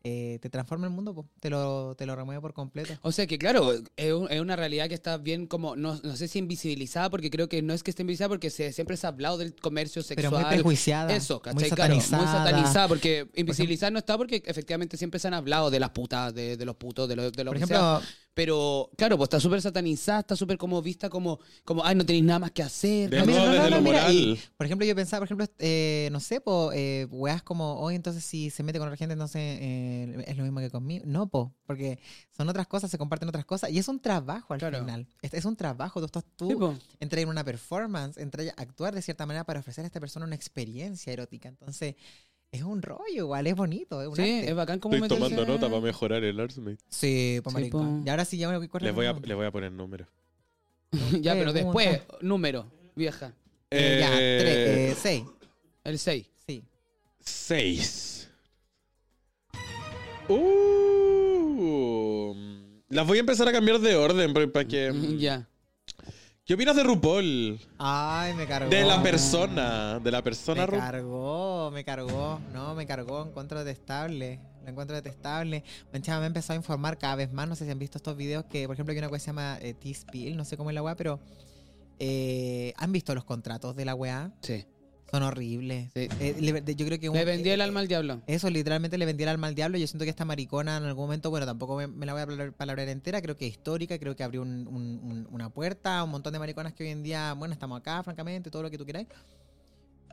eh, 0.04 0.40
te 0.42 0.50
transforma 0.50 0.88
el 0.88 0.94
mundo, 0.94 1.14
po. 1.14 1.28
te 1.40 1.50
lo, 1.50 1.96
te 1.96 2.06
lo 2.06 2.16
remueve 2.16 2.40
por 2.42 2.54
completo. 2.54 2.94
O 3.02 3.12
sea 3.12 3.28
que, 3.28 3.38
claro, 3.38 3.74
es, 3.98 4.14
un- 4.14 4.32
es 4.32 4.40
una 4.40 4.56
realidad 4.56 4.88
que 4.88 4.94
está 4.96 5.18
bien 5.18 5.46
como, 5.46 5.76
no, 5.76 6.00
no 6.04 6.16
sé 6.16 6.28
si 6.28 6.40
invisibilizada, 6.40 7.10
porque 7.10 7.30
creo 7.30 7.50
que 7.50 7.62
no 7.62 7.74
es 7.74 7.84
que 7.84 7.92
esté 7.92 8.04
invisibilizada, 8.04 8.30
porque 8.30 8.50
se, 8.50 8.72
siempre 8.72 8.96
se 8.98 9.08
ha 9.08 9.10
hablado 9.10 9.38
del 9.38 9.56
comercio 9.56 10.02
Pero 10.08 10.22
sexual. 10.22 10.44
muy 10.46 10.54
prejuiciada. 10.56 11.14
Eso, 11.16 11.36
muy 11.36 11.54
¿cachai? 11.64 11.70
Claro, 11.72 11.94
muy 11.96 12.04
satanizada. 12.04 12.46
satanizada, 12.46 12.88
porque 12.88 13.28
invisibilizada 13.36 13.92
no 13.92 14.00
está 14.00 14.18
porque 14.18 14.42
efectivamente 14.46 14.96
siempre 14.98 15.20
se 15.20 15.28
han 15.28 15.34
hablado 15.34 15.70
de 15.70 15.80
las 15.80 15.90
putas, 15.90 16.34
de, 16.34 16.56
de 16.58 16.66
los 16.66 16.76
putos, 16.78 17.08
de 17.10 17.16
lo, 17.16 17.32
de 17.32 17.44
lo 17.44 17.50
Por 17.52 17.58
ejemplo, 17.58 18.02
Pero, 18.36 18.90
claro, 18.96 19.18
pues 19.18 19.26
está 19.26 19.40
súper 19.40 19.62
satanizada, 19.62 20.22
está 20.22 20.36
súper 20.36 20.58
como 20.58 20.82
vista 20.82 21.10
como, 21.10 21.40
como, 21.66 21.84
ay, 21.84 21.96
no 21.96 22.06
tenéis 22.06 22.24
nada 22.24 22.40
más 22.40 22.52
que 22.52 22.64
hacer. 22.64 23.10
De 23.10 23.20
No, 23.20 23.26
nuevo, 23.26 23.40
no, 23.42 23.46
no, 23.48 23.52
desde 23.54 23.70
no, 23.70 23.76
lo 23.78 23.82
mira, 23.82 23.98
moral. 24.02 24.14
y, 24.16 24.40
por 24.56 24.66
ejemplo, 24.66 24.88
yo 24.88 24.96
pensaba, 24.96 25.20
por 25.20 25.28
ejemplo, 25.28 25.46
eh, 25.60 26.08
no 26.12 26.20
sé, 26.22 26.40
po, 26.40 26.72
eh, 26.74 27.06
weas 27.10 27.44
como, 27.44 27.80
hoy 27.82 27.96
entonces 27.96 28.24
si 28.24 28.50
se 28.50 28.64
mete 28.64 28.80
con 28.80 28.88
otra 28.88 28.96
gente, 28.98 29.14
entonces 29.14 29.42
eh, 29.42 30.24
es 30.28 30.38
lo 30.38 30.44
mismo 30.44 30.60
que 30.62 30.70
conmigo. 30.70 31.04
No, 31.06 31.28
po, 31.28 31.54
porque 31.66 32.00
son 32.32 32.48
otras 32.48 32.68
cosas, 32.68 32.90
se 32.90 32.98
comparten 32.98 33.28
otras 33.28 33.46
cosas, 33.46 33.72
y 33.72 33.78
es 33.80 33.88
un 33.90 34.00
trabajo 34.00 34.54
al 34.54 34.60
Claro. 34.60 34.80
final. 34.80 35.08
Es, 35.22 35.34
es 35.34 35.44
un 35.44 35.56
trabajo, 35.58 36.00
tú 36.00 36.06
estás 36.06 36.24
tú, 36.38 36.50
Sí, 36.50 36.56
po. 36.56 36.76
entras 37.02 37.24
en 37.24 37.30
una 37.30 37.44
performance, 37.44 38.18
entras 38.18 38.48
a 38.56 38.62
actuar 38.62 38.96
de 38.96 39.02
cierta 39.02 39.26
manera 39.26 39.44
para 39.44 39.60
ofrecer 39.60 39.84
a 39.84 39.88
esta 39.88 40.00
persona 40.00 40.26
una 40.26 40.36
experiencia 40.36 41.12
erótica. 41.12 41.50
Entonces, 41.50 41.96
es 42.52 42.64
un 42.64 42.82
rollo 42.82 43.04
igual, 43.16 43.48
es 43.48 43.56
bonito, 43.56 44.02
es 44.02 44.08
un 44.08 44.16
Sí, 44.16 44.22
arte. 44.22 44.50
es 44.50 44.56
bacán 44.56 44.80
como 44.80 44.96
Estoy 44.96 45.08
meterse- 45.10 45.20
tomando 45.36 45.46
nota 45.46 45.70
para 45.70 45.82
mejorar 45.82 46.24
el 46.24 46.40
Artsmate. 46.40 46.78
Sí, 46.90 47.40
po, 47.44 47.50
Sí, 47.52 47.54
marica. 47.56 47.78
po. 47.78 48.02
Y 48.06 48.10
ahora 48.10 48.26
sí 48.26 48.38
ya 48.38 48.50
me 48.50 48.58
voy 48.58 48.70
a 48.72 48.80
Les 48.80 48.96
voy 48.96 49.06
a, 49.06 49.14
les 49.14 49.36
voy 49.38 49.46
a 49.46 49.52
poner 49.52 49.72
números. 49.72 50.08
ya, 51.22 51.36
Eh, 51.36 51.40
pero 51.40 51.54
¿cómo 51.54 51.80
después, 51.80 52.02
número, 52.22 52.72
vieja. 52.96 53.34
Eh, 53.72 53.98
ya, 54.00 54.10
tres, 54.10 54.58
eh, 54.58 54.96
seis. 55.00 55.24
El 55.84 56.00
6. 56.00 56.26
Sí. 56.48 56.64
6. 57.20 58.30
Uh, 60.28 62.34
las 62.90 63.08
voy 63.08 63.18
a 63.18 63.22
empezar 63.22 63.48
a 63.48 63.52
cambiar 63.52 63.80
de 63.80 63.96
orden 63.96 64.34
para 64.34 64.48
para 64.52 64.68
que. 64.68 64.92
ya. 65.20 65.48
¿Qué 66.50 66.56
opinas 66.56 66.76
de 66.76 66.82
RuPaul? 66.82 67.60
Ay, 67.78 68.34
me 68.34 68.48
cargó. 68.48 68.72
De 68.72 68.84
la 68.84 69.04
persona. 69.04 70.00
De 70.00 70.10
la 70.10 70.24
persona 70.24 70.66
Me 70.66 70.80
cargó, 70.80 71.70
me 71.70 71.84
cargó. 71.84 72.40
No, 72.52 72.74
me 72.74 72.88
cargó. 72.88 73.28
Encuentro 73.28 73.64
detestable. 73.64 74.40
Lo 74.64 74.70
encuentro 74.72 74.96
detestable. 74.96 75.64
Manchama 75.94 76.22
me 76.22 76.26
empezó 76.26 76.54
a 76.54 76.56
informar 76.56 76.98
cada 76.98 77.18
vez 77.18 77.32
más. 77.32 77.48
No 77.48 77.56
sé 77.56 77.66
si 77.66 77.70
han 77.72 77.78
visto 77.78 78.00
estos 78.00 78.18
videos 78.18 78.46
que, 78.46 78.66
por 78.66 78.74
ejemplo, 78.74 78.94
hay 78.94 78.98
una 78.98 79.10
wea 79.10 79.18
que 79.18 79.20
se 79.20 79.28
llama 79.28 79.60
eh, 79.62 79.76
T-Spill. 79.76 80.36
No 80.36 80.44
sé 80.44 80.58
cómo 80.58 80.72
es 80.72 80.74
la 80.74 80.82
weá, 80.82 80.96
pero. 80.96 81.20
eh, 82.00 82.74
¿Han 82.78 82.92
visto 82.94 83.14
los 83.14 83.26
contratos 83.26 83.76
de 83.76 83.86
la 83.86 83.94
weá? 83.94 84.32
Sí. 84.42 84.66
Son 85.12 85.24
horribles. 85.24 85.92
Sí. 85.96 86.08
Eh, 86.20 86.36
le- 86.40 86.76
yo 86.76 86.86
creo 86.86 87.00
que. 87.00 87.10
un- 87.10 87.16
Le 87.16 87.26
vendí 87.26 87.50
el 87.50 87.60
eh, 87.62 87.64
alma 87.64 87.80
al 87.80 87.88
diablo. 87.88 88.22
Eso 88.28 88.50
literalmente 88.50 88.98
le 88.98 89.06
vendí 89.06 89.24
el 89.24 89.30
alma 89.30 89.48
al 89.48 89.56
diablo. 89.56 89.78
Yo 89.78 89.88
siento 89.88 90.04
que 90.06 90.10
esta 90.12 90.26
maricona 90.26 90.78
en 90.78 90.84
algún 90.84 91.06
momento, 91.06 91.30
bueno, 91.30 91.46
tampoco 91.46 91.78
me, 91.78 91.88
me 91.88 92.06
la 92.06 92.14
voy 92.14 92.22
a 92.22 92.26
palabra- 92.28 92.52
palabrar 92.52 92.88
entera, 92.90 93.22
creo 93.22 93.36
que 93.36 93.48
es 93.48 93.52
histórica, 93.54 93.98
creo 93.98 94.16
que 94.16 94.24
abrió 94.24 94.42
un- 94.44 94.68
un- 94.68 95.00
un- 95.04 95.28
una 95.32 95.50
puerta 95.50 96.00
a 96.00 96.04
un 96.04 96.12
montón 96.12 96.34
de 96.34 96.40
mariconas 96.40 96.74
que 96.74 96.84
hoy 96.84 96.90
en 96.90 97.02
día, 97.04 97.34
bueno, 97.34 97.54
estamos 97.54 97.80
acá, 97.80 98.04
francamente, 98.04 98.52
todo 98.52 98.62
lo 98.64 98.70
que 98.70 98.78
tú 98.78 98.86
queráis. 98.86 99.08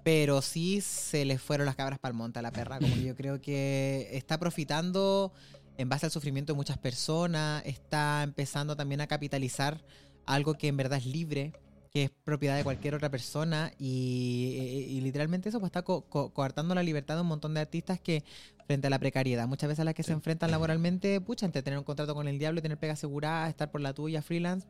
Pero 0.05 0.41
sí 0.41 0.81
se 0.81 1.25
le 1.25 1.37
fueron 1.37 1.67
las 1.67 1.75
cabras 1.75 1.99
para 1.99 2.13
el 2.13 2.17
monte 2.17 2.39
a 2.39 2.43
la 2.43 2.53
perra. 2.53 2.79
Como 2.79 2.95
que 2.95 3.03
yo 3.03 3.17
creo 3.17 3.41
que 3.41 4.09
está 4.13 4.39
profitando 4.39 5.33
en 5.79 5.89
base 5.89 6.07
al 6.07 6.13
sufrimiento 6.13 6.53
de 6.53 6.57
muchas 6.57 6.79
personas, 6.79 7.63
está 7.67 8.23
empezando 8.23 8.77
también 8.77 9.01
a 9.01 9.09
capitalizar 9.09 9.83
algo 10.25 10.55
que 10.55 10.69
en 10.69 10.77
verdad 10.77 10.99
es 10.99 11.07
libre, 11.07 11.53
que 11.97 12.03
es 12.03 12.11
propiedad 12.25 12.59
de 12.59 12.63
cualquier 12.63 12.95
otra 12.95 13.09
persona 13.11 13.73
y, 13.79 14.59
y- 14.91 14.99
y 14.99 15.01
literalmente 15.01 15.49
eso 15.49 15.61
pues 15.61 15.71
está 15.71 15.81
co- 15.81 16.03
co- 16.03 16.29
coartando 16.29 16.75
la 16.75 16.83
libertad 16.83 17.15
de 17.15 17.23
un 17.23 17.27
montón 17.29 17.55
de 17.55 17.61
artistas 17.61 17.99
que 17.99 18.23
frente 18.67 18.89
a 18.89 18.91
la 18.91 18.99
precariedad, 18.99 19.49
muchas 19.49 19.69
veces 19.69 19.81
a 19.81 19.85
las 19.85 19.95
que 19.95 20.03
se 20.03 20.13
enfrentan 20.13 20.51
laboralmente, 20.51 21.19
pucha, 21.23 21.47
entre 21.47 21.63
tener 21.63 21.79
un 21.79 21.87
contrato 21.87 22.15
con 22.15 22.29
el 22.29 22.39
diablo 22.39 22.59
y 22.59 22.63
tener 22.63 22.77
pega 22.77 22.93
asegurada, 22.93 23.49
estar 23.49 23.71
por 23.71 23.81
la 23.81 23.95
tuya, 23.95 24.21
freelance. 24.21 24.67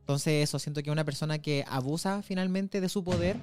Entonces 0.00 0.44
eso, 0.44 0.58
siento 0.58 0.82
que 0.82 0.90
una 0.90 1.04
persona 1.04 1.38
que 1.40 1.62
abusa 1.68 2.22
finalmente 2.22 2.80
de 2.80 2.88
su 2.88 3.04
poder 3.04 3.36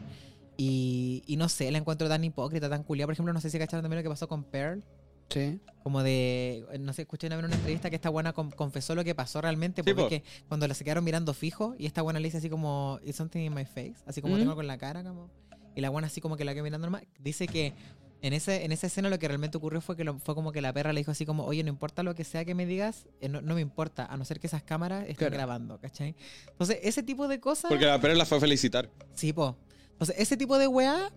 y, 0.57 1.21
y 1.27 1.37
no 1.37 1.49
sé, 1.49 1.69
la 1.69 1.77
encuentro 1.77 2.09
tan 2.09 2.23
hipócrita, 2.23 2.67
tan 2.67 2.81
culiada. 2.81 3.05
Por 3.07 3.13
ejemplo, 3.13 3.31
no 3.31 3.41
sé 3.41 3.51
si 3.51 3.59
cacharon 3.59 3.83
también 3.83 3.99
lo 3.99 4.03
que 4.03 4.09
pasó 4.09 4.27
con 4.27 4.43
Pearl. 4.43 4.81
Sí. 5.29 5.59
Como 5.83 6.01
de, 6.01 6.65
no 6.79 6.93
sé, 6.93 7.01
escuché 7.01 7.27
una 7.27 7.35
vez 7.35 7.45
una 7.45 7.55
entrevista 7.55 7.89
que 7.89 7.97
esta 7.97 8.09
buena 8.09 8.31
con- 8.33 8.51
confesó 8.51 8.95
lo 8.95 9.03
que 9.03 9.13
pasó 9.15 9.41
realmente, 9.41 9.83
Sí, 9.83 9.93
porque 9.93 10.21
po. 10.21 10.45
cuando 10.47 10.67
la 10.67 10.73
se 10.75 10.83
quedaron 10.85 11.03
mirando 11.03 11.33
fijo 11.33 11.75
y 11.77 11.85
esta 11.87 12.01
buena 12.01 12.19
le 12.19 12.27
dice 12.27 12.37
así 12.37 12.49
como, 12.49 12.99
it's 13.03 13.17
something 13.17 13.41
in 13.41 13.53
my 13.53 13.65
face, 13.65 13.95
así 14.05 14.21
como 14.21 14.35
Mm. 14.35 14.39
tengo 14.39 14.55
con 14.55 14.65
la 14.67 14.77
cara, 14.77 15.03
como, 15.03 15.29
y 15.75 15.81
la 15.81 15.89
buena 15.89 16.07
así 16.07 16.21
como 16.21 16.37
que 16.37 16.45
la 16.45 16.53
quedó 16.53 16.63
mirando 16.63 16.87
normal, 16.87 17.05
dice 17.19 17.47
que 17.47 17.73
en, 18.21 18.31
ese, 18.31 18.63
en 18.63 18.71
esa 18.71 18.87
escena 18.87 19.09
lo 19.09 19.19
que 19.19 19.27
realmente 19.27 19.57
ocurrió 19.57 19.81
fue 19.81 19.97
que 19.97 20.05
lo- 20.05 20.17
fue 20.19 20.33
como 20.35 20.53
que 20.53 20.61
la 20.61 20.71
perra 20.71 20.93
le 20.93 21.01
dijo 21.01 21.11
así 21.11 21.25
como, 21.25 21.43
oye, 21.43 21.61
no 21.63 21.69
importa 21.69 22.01
lo 22.03 22.15
que 22.15 22.23
sea 22.23 22.45
que 22.45 22.55
me 22.55 22.65
digas, 22.65 23.07
eh, 23.19 23.27
no, 23.27 23.41
no 23.41 23.53
me 23.55 23.59
importa, 23.59 24.05
a 24.05 24.15
no 24.15 24.23
ser 24.23 24.39
que 24.39 24.47
esas 24.47 24.63
cámaras 24.63 25.01
estén 25.01 25.15
Claro. 25.17 25.33
grabando, 25.33 25.79
¿cachai? 25.81 26.15
Entonces, 26.47 26.79
ese 26.83 27.03
tipo 27.03 27.27
de 27.27 27.41
cosas... 27.41 27.67
Porque 27.67 27.85
la 27.85 27.99
Pérez 27.99 28.15
la 28.17 28.25
fue 28.25 28.37
a 28.37 28.41
felicitar. 28.41 28.89
Sí, 29.13 29.33
po. 29.33 29.57
Entonces, 29.91 30.15
ese 30.17 30.37
tipo 30.37 30.57
de 30.57 30.67
weá, 30.67 31.11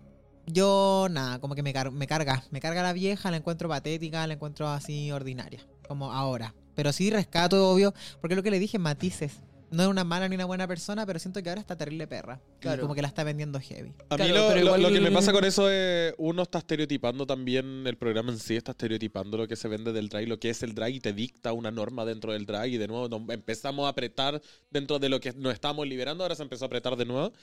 yo 0.47 1.07
nada, 1.11 1.39
como 1.39 1.53
que 1.55 1.63
me, 1.63 1.73
car- 1.73 1.91
me 1.91 2.07
carga. 2.07 2.43
Me 2.51 2.59
carga 2.61 2.81
la 2.83 2.93
vieja, 2.93 3.29
la 3.31 3.37
encuentro 3.37 3.69
patética, 3.69 4.25
la 4.27 4.33
encuentro 4.33 4.67
así 4.69 5.11
ordinaria. 5.11 5.59
Como 5.87 6.11
ahora. 6.11 6.53
Pero 6.75 6.91
sí 6.93 7.09
rescato, 7.09 7.69
obvio, 7.71 7.93
porque 8.21 8.35
lo 8.35 8.43
que 8.43 8.51
le 8.51 8.59
dije, 8.59 8.79
matices. 8.79 9.33
No 9.69 9.83
es 9.83 9.89
una 9.89 10.05
mala 10.05 10.29
ni 10.29 10.35
una 10.35 10.45
buena 10.45 10.65
persona, 10.65 11.05
pero 11.05 11.19
siento 11.19 11.43
que 11.43 11.49
ahora 11.49 11.59
está 11.59 11.75
terrible 11.75 12.07
perra. 12.07 12.39
Claro. 12.61 12.83
como 12.83 12.95
que 12.95 13.01
la 13.01 13.09
está 13.09 13.25
vendiendo 13.25 13.59
heavy. 13.59 13.89
A 14.09 14.15
mí 14.15 14.23
Claro, 14.29 14.33
lo, 14.33 14.47
pero 14.47 14.59
lo- 14.61 14.65
igual- 14.67 14.81
lo 14.83 14.89
que 14.91 15.01
me 15.01 15.11
pasa 15.11 15.33
con 15.33 15.43
eso 15.43 15.69
es, 15.69 16.13
uno 16.17 16.43
está 16.43 16.59
estereotipando 16.59 17.25
también, 17.27 17.85
el 17.85 17.97
programa 17.97 18.31
en 18.31 18.39
sí 18.39 18.55
está 18.55 18.71
estereotipando 18.71 19.37
lo 19.37 19.45
que 19.45 19.57
se 19.57 19.67
vende 19.67 19.91
del 19.91 20.07
drag, 20.07 20.25
lo 20.29 20.39
que 20.39 20.51
es 20.51 20.63
el 20.63 20.73
drag 20.73 20.93
y 20.93 20.99
te 21.01 21.11
dicta 21.11 21.51
una 21.51 21.69
norma 21.69 22.05
dentro 22.05 22.31
del 22.31 22.45
drag 22.45 22.67
y 22.69 22.77
de 22.77 22.87
nuevo 22.87 23.09
empezamos 23.29 23.87
a 23.87 23.89
apretar 23.89 24.41
dentro 24.71 24.99
de 24.99 25.09
lo 25.09 25.19
que 25.19 25.33
nos 25.33 25.53
estamos 25.53 25.85
liberando, 25.85 26.23
ahora 26.23 26.35
se 26.35 26.43
empezó 26.43 26.63
a 26.63 26.67
apretar 26.67 26.95
de 26.95 27.03
nuevo. 27.05 27.33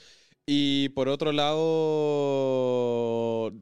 Y 0.47 0.89
por 0.89 1.07
otro 1.09 1.31
lado, 1.31 2.31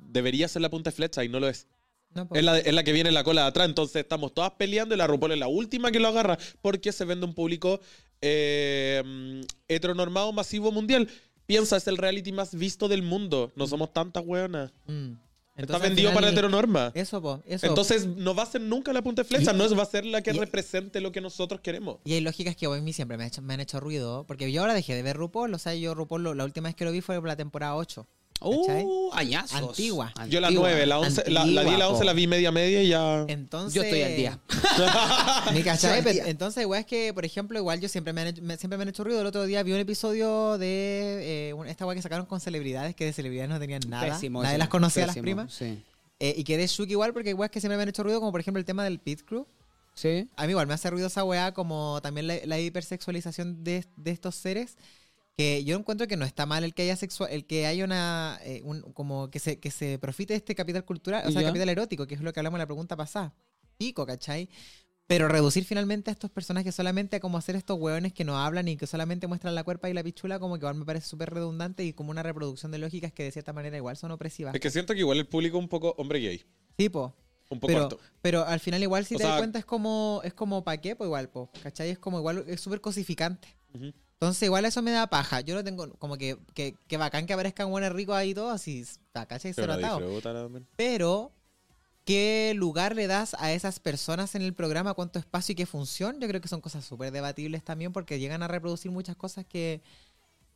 debería 0.09 0.47
ser 0.47 0.61
la 0.61 0.69
punta 0.69 0.89
de 0.89 0.95
flecha 0.95 1.23
y 1.23 1.29
no 1.29 1.39
lo 1.39 1.47
es. 1.47 1.67
No. 2.13 2.27
Es 2.33 2.43
la, 2.43 2.59
es 2.59 2.73
la 2.73 2.83
que 2.83 2.91
viene 2.91 3.09
en 3.09 3.15
la 3.15 3.23
cola 3.23 3.43
de 3.43 3.47
atrás, 3.47 3.67
entonces 3.67 3.95
estamos 3.95 4.33
todas 4.33 4.51
peleando 4.51 4.93
y 4.93 4.97
la 4.97 5.07
RuPaul 5.07 5.31
es 5.31 5.39
la 5.39 5.47
última 5.47 5.91
que 5.91 5.99
lo 5.99 6.09
agarra 6.09 6.37
porque 6.61 6.91
se 6.91 7.05
vende 7.05 7.25
un 7.25 7.33
público 7.33 7.79
eh, 8.21 9.01
mm, 9.03 9.41
heteronormado 9.67 10.31
masivo 10.31 10.71
mundial. 10.71 11.09
Piensa, 11.45 11.77
es 11.77 11.87
el 11.87 11.97
reality 11.97 12.31
más 12.31 12.53
visto 12.55 12.87
del 12.87 13.01
mundo. 13.01 13.51
No 13.55 13.67
somos 13.67 13.91
tantas 13.91 14.23
weonas. 14.25 14.71
Mm. 14.85 15.13
Está 15.55 15.61
Entonces, 15.61 15.83
al 15.83 15.89
vendido 15.89 16.13
para 16.13 16.29
heteronorma. 16.29 16.91
Eso, 16.95 17.21
po, 17.21 17.43
eso. 17.45 17.67
Entonces 17.67 18.07
no 18.07 18.33
va 18.33 18.41
a 18.41 18.45
ser 18.47 18.61
nunca 18.61 18.91
la 18.91 19.03
punta 19.03 19.21
de 19.21 19.27
flecha, 19.27 19.53
no 19.53 19.65
es- 19.65 19.77
va 19.77 19.83
a 19.83 19.85
ser 19.85 20.03
la 20.03 20.21
que 20.23 20.31
y- 20.31 20.39
represente 20.39 20.99
lo 20.99 21.11
que 21.11 21.21
nosotros 21.21 21.61
queremos. 21.61 21.97
Y 22.05 22.13
hay 22.13 22.21
lógicas 22.21 22.55
que 22.55 22.65
a 22.65 22.69
mí 22.69 22.91
siempre 22.91 23.17
me, 23.17 23.25
ha 23.25 23.27
hecho- 23.27 23.43
me 23.43 23.53
han 23.53 23.59
hecho 23.59 23.79
ruido, 23.79 24.25
porque 24.25 24.51
yo 24.51 24.61
ahora 24.61 24.73
dejé 24.73 24.95
de 24.95 25.03
ver 25.03 25.15
RuPaul, 25.15 25.53
o 25.53 25.59
sea, 25.59 25.75
yo 25.75 25.93
RuPaul 25.93 26.23
lo- 26.23 26.33
la 26.33 26.43
última 26.43 26.69
vez 26.69 26.75
que 26.75 26.85
lo 26.85 26.91
vi 26.91 27.01
fue 27.01 27.19
por 27.19 27.27
la 27.27 27.35
temporada 27.35 27.75
8. 27.75 28.07
Uh, 28.49 29.09
añazos. 29.13 29.53
Antigua. 29.53 30.13
Yo 30.29 30.39
la 30.39 30.47
Antigua. 30.47 30.69
9, 30.69 30.85
la 30.85 30.99
11, 30.99 31.23
la, 31.31 31.45
la 31.45 31.63
10 31.63 31.75
y 31.75 31.77
la 31.77 31.87
11 31.87 31.99
po. 31.99 32.03
la 32.05 32.13
vi 32.13 32.27
media 32.27 32.51
media 32.51 32.83
y 32.83 32.89
ya... 32.89 33.25
Entonces... 33.27 33.73
Yo 33.73 33.83
estoy 33.83 34.01
al 34.01 34.15
día. 34.15 34.39
¿Me 35.53 35.61
cachai? 35.63 36.03
Entonces, 36.25 36.61
igual 36.63 36.81
es 36.81 36.85
que, 36.85 37.13
por 37.13 37.25
ejemplo, 37.25 37.57
igual 37.57 37.79
yo 37.79 37.89
siempre 37.89 38.13
me 38.13 38.21
han 38.21 38.27
hecho, 38.27 38.41
me- 38.41 38.57
siempre 38.57 38.77
me 38.77 38.83
han 38.83 38.89
hecho 38.89 39.03
ruido. 39.03 39.21
El 39.21 39.27
otro 39.27 39.45
día 39.45 39.63
vi 39.63 39.71
un 39.73 39.79
episodio 39.79 40.57
de 40.57 41.49
eh, 41.51 41.55
esta 41.67 41.85
weá 41.85 41.95
que 41.95 42.01
sacaron 42.01 42.25
con 42.25 42.39
celebridades, 42.39 42.95
que 42.95 43.05
de 43.05 43.13
celebridades 43.13 43.49
no 43.49 43.59
tenían 43.59 43.81
nada. 43.87 44.13
Pésimo 44.13 44.41
Nadie 44.41 44.53
ese, 44.55 44.59
las 44.59 44.67
conocía 44.69 45.03
a 45.03 45.07
las 45.07 45.15
pésimo, 45.15 45.23
primas. 45.23 45.53
Sí. 45.53 45.81
Eh, 46.19 46.35
y 46.37 46.43
quedé 46.43 46.67
shook 46.67 46.89
igual 46.89 47.13
porque 47.13 47.29
igual 47.31 47.47
es 47.47 47.51
que 47.51 47.59
siempre 47.59 47.77
me 47.77 47.83
han 47.83 47.89
hecho 47.89 48.03
ruido, 48.03 48.19
como 48.19 48.31
por 48.31 48.39
ejemplo 48.41 48.59
el 48.59 48.65
tema 48.65 48.83
del 48.83 48.99
pit 48.99 49.21
crew. 49.25 49.45
Sí. 49.95 50.27
A 50.37 50.45
mí 50.45 50.51
igual 50.51 50.67
me 50.67 50.73
hace 50.73 50.89
ruido 50.89 51.07
esa 51.07 51.23
weá, 51.23 51.53
como 51.53 51.99
también 52.01 52.27
la, 52.27 52.35
la 52.45 52.59
hipersexualización 52.59 53.63
de, 53.63 53.85
de 53.95 54.11
estos 54.11 54.35
seres. 54.35 54.75
Que 55.35 55.63
yo 55.63 55.75
encuentro 55.77 56.07
que 56.07 56.15
no 56.17 56.25
está 56.25 56.45
mal 56.45 56.63
el 56.63 56.73
que 56.75 56.83
haya 56.83 56.95
sexual, 56.95 57.31
el 57.31 57.45
que 57.45 57.65
haya 57.65 57.83
una 57.83 58.39
eh, 58.43 58.61
un- 58.63 58.81
como 58.93 59.31
que 59.31 59.39
se, 59.39 59.59
que 59.59 59.71
se 59.71 59.97
profite 59.97 60.33
de 60.33 60.37
este 60.37 60.53
capital 60.53 60.85
cultural, 60.85 61.23
o 61.27 61.31
sea, 61.31 61.41
Ya. 61.41 61.47
capital 61.47 61.69
erótico, 61.69 62.05
que 62.05 62.13
es 62.15 62.21
lo 62.21 62.31
que 62.33 62.39
hablamos 62.39 62.57
en 62.57 62.61
la 62.61 62.65
pregunta 62.67 62.95
pasada. 62.95 63.33
Pico, 63.77 64.05
¿cachai? 64.05 64.47
Pero 65.07 65.27
reducir 65.27 65.65
finalmente 65.65 66.11
a 66.11 66.13
estos 66.13 66.29
personajes 66.29 66.73
solamente 66.75 67.15
a 67.17 67.19
como 67.19 67.37
hacer 67.37 67.55
estos 67.55 67.77
hueones 67.79 68.13
que 68.13 68.23
no 68.23 68.37
hablan 68.39 68.67
y 68.67 68.77
que 68.77 68.85
solamente 68.87 69.25
muestran 69.27 69.53
la 69.55 69.63
cuerpa 69.63 69.89
y 69.89 69.93
la 69.93 70.03
pichula, 70.03 70.39
como 70.39 70.53
que 70.55 70.59
igual 70.59 70.75
me 70.75 70.85
parece 70.85 71.07
súper 71.07 71.31
redundante 71.31 71.83
y 71.83 71.93
como 71.93 72.11
una 72.11 72.23
reproducción 72.23 72.71
de 72.71 72.77
lógicas 72.77 73.11
que 73.11 73.23
de 73.23 73.31
cierta 73.31 73.53
manera 73.53 73.75
igual 73.75 73.97
son 73.97 74.11
opresivas. 74.11 74.53
Es 74.53 74.61
que 74.61 74.69
siento 74.69 74.93
que 74.93 74.99
igual 74.99 75.17
el 75.17 75.27
público 75.27 75.57
un 75.57 75.67
poco 75.67 75.95
hombre 75.97 76.19
gay. 76.19 76.45
Tipo, 76.77 77.13
Un 77.49 77.59
poco 77.59 77.67
pero, 77.73 77.89
pero 78.21 78.45
al 78.45 78.59
final 78.59 78.81
igual 78.83 79.05
si 79.05 79.15
O 79.15 79.17
te 79.17 79.23
das 79.23 79.39
cuenta 79.39 79.59
es 79.59 79.65
como, 79.65 80.21
es 80.23 80.33
como 80.33 80.63
pa' 80.63 80.77
qué, 80.77 80.95
pues 80.95 81.07
igual, 81.07 81.29
po, 81.29 81.49
¿cachai? 81.63 81.89
Es 81.89 81.99
como 81.99 82.19
igual, 82.19 82.45
es 82.47 82.61
súper 82.61 82.79
cosificante. 82.79 83.47
Ujú. 83.73 83.91
Entonces 84.23 84.43
igual 84.43 84.65
eso 84.65 84.81
me 84.81 84.91
da 84.91 85.07
paja. 85.07 85.41
Yo 85.41 85.53
no 85.55 85.63
tengo, 85.63 85.91
como 85.99 86.17
que, 86.17 86.37
que, 86.53 86.75
que 86.87 86.97
bacán 86.97 87.25
que 87.25 87.33
aparezcan 87.33 87.69
buenos 87.69 87.91
ricos 87.91 88.15
ahí 88.15 88.29
y 88.29 88.33
todo, 88.33 88.49
así, 88.51 88.85
¿cachai? 89.11 89.53
También. 89.53 89.89
Pero, 90.77 91.31
¿qué 92.05 92.53
lugar 92.55 92.95
le 92.95 93.07
das 93.07 93.35
a 93.39 93.51
esas 93.51 93.79
personas 93.79 94.35
en 94.35 94.41
el 94.41 94.53
programa? 94.53 94.93
¿Cuánto 94.93 95.19
espacio 95.19 95.53
y 95.53 95.55
qué 95.55 95.65
función? 95.65 96.19
Yo 96.19 96.27
creo 96.27 96.39
que 96.39 96.47
son 96.47 96.61
cosas 96.61 96.85
súper 96.85 97.11
debatibles 97.11 97.63
también 97.63 97.91
porque 97.91 98.19
llegan 98.19 98.43
a 98.43 98.47
reproducir 98.47 98.91
muchas 98.91 99.15
cosas 99.15 99.45
que, 99.45 99.81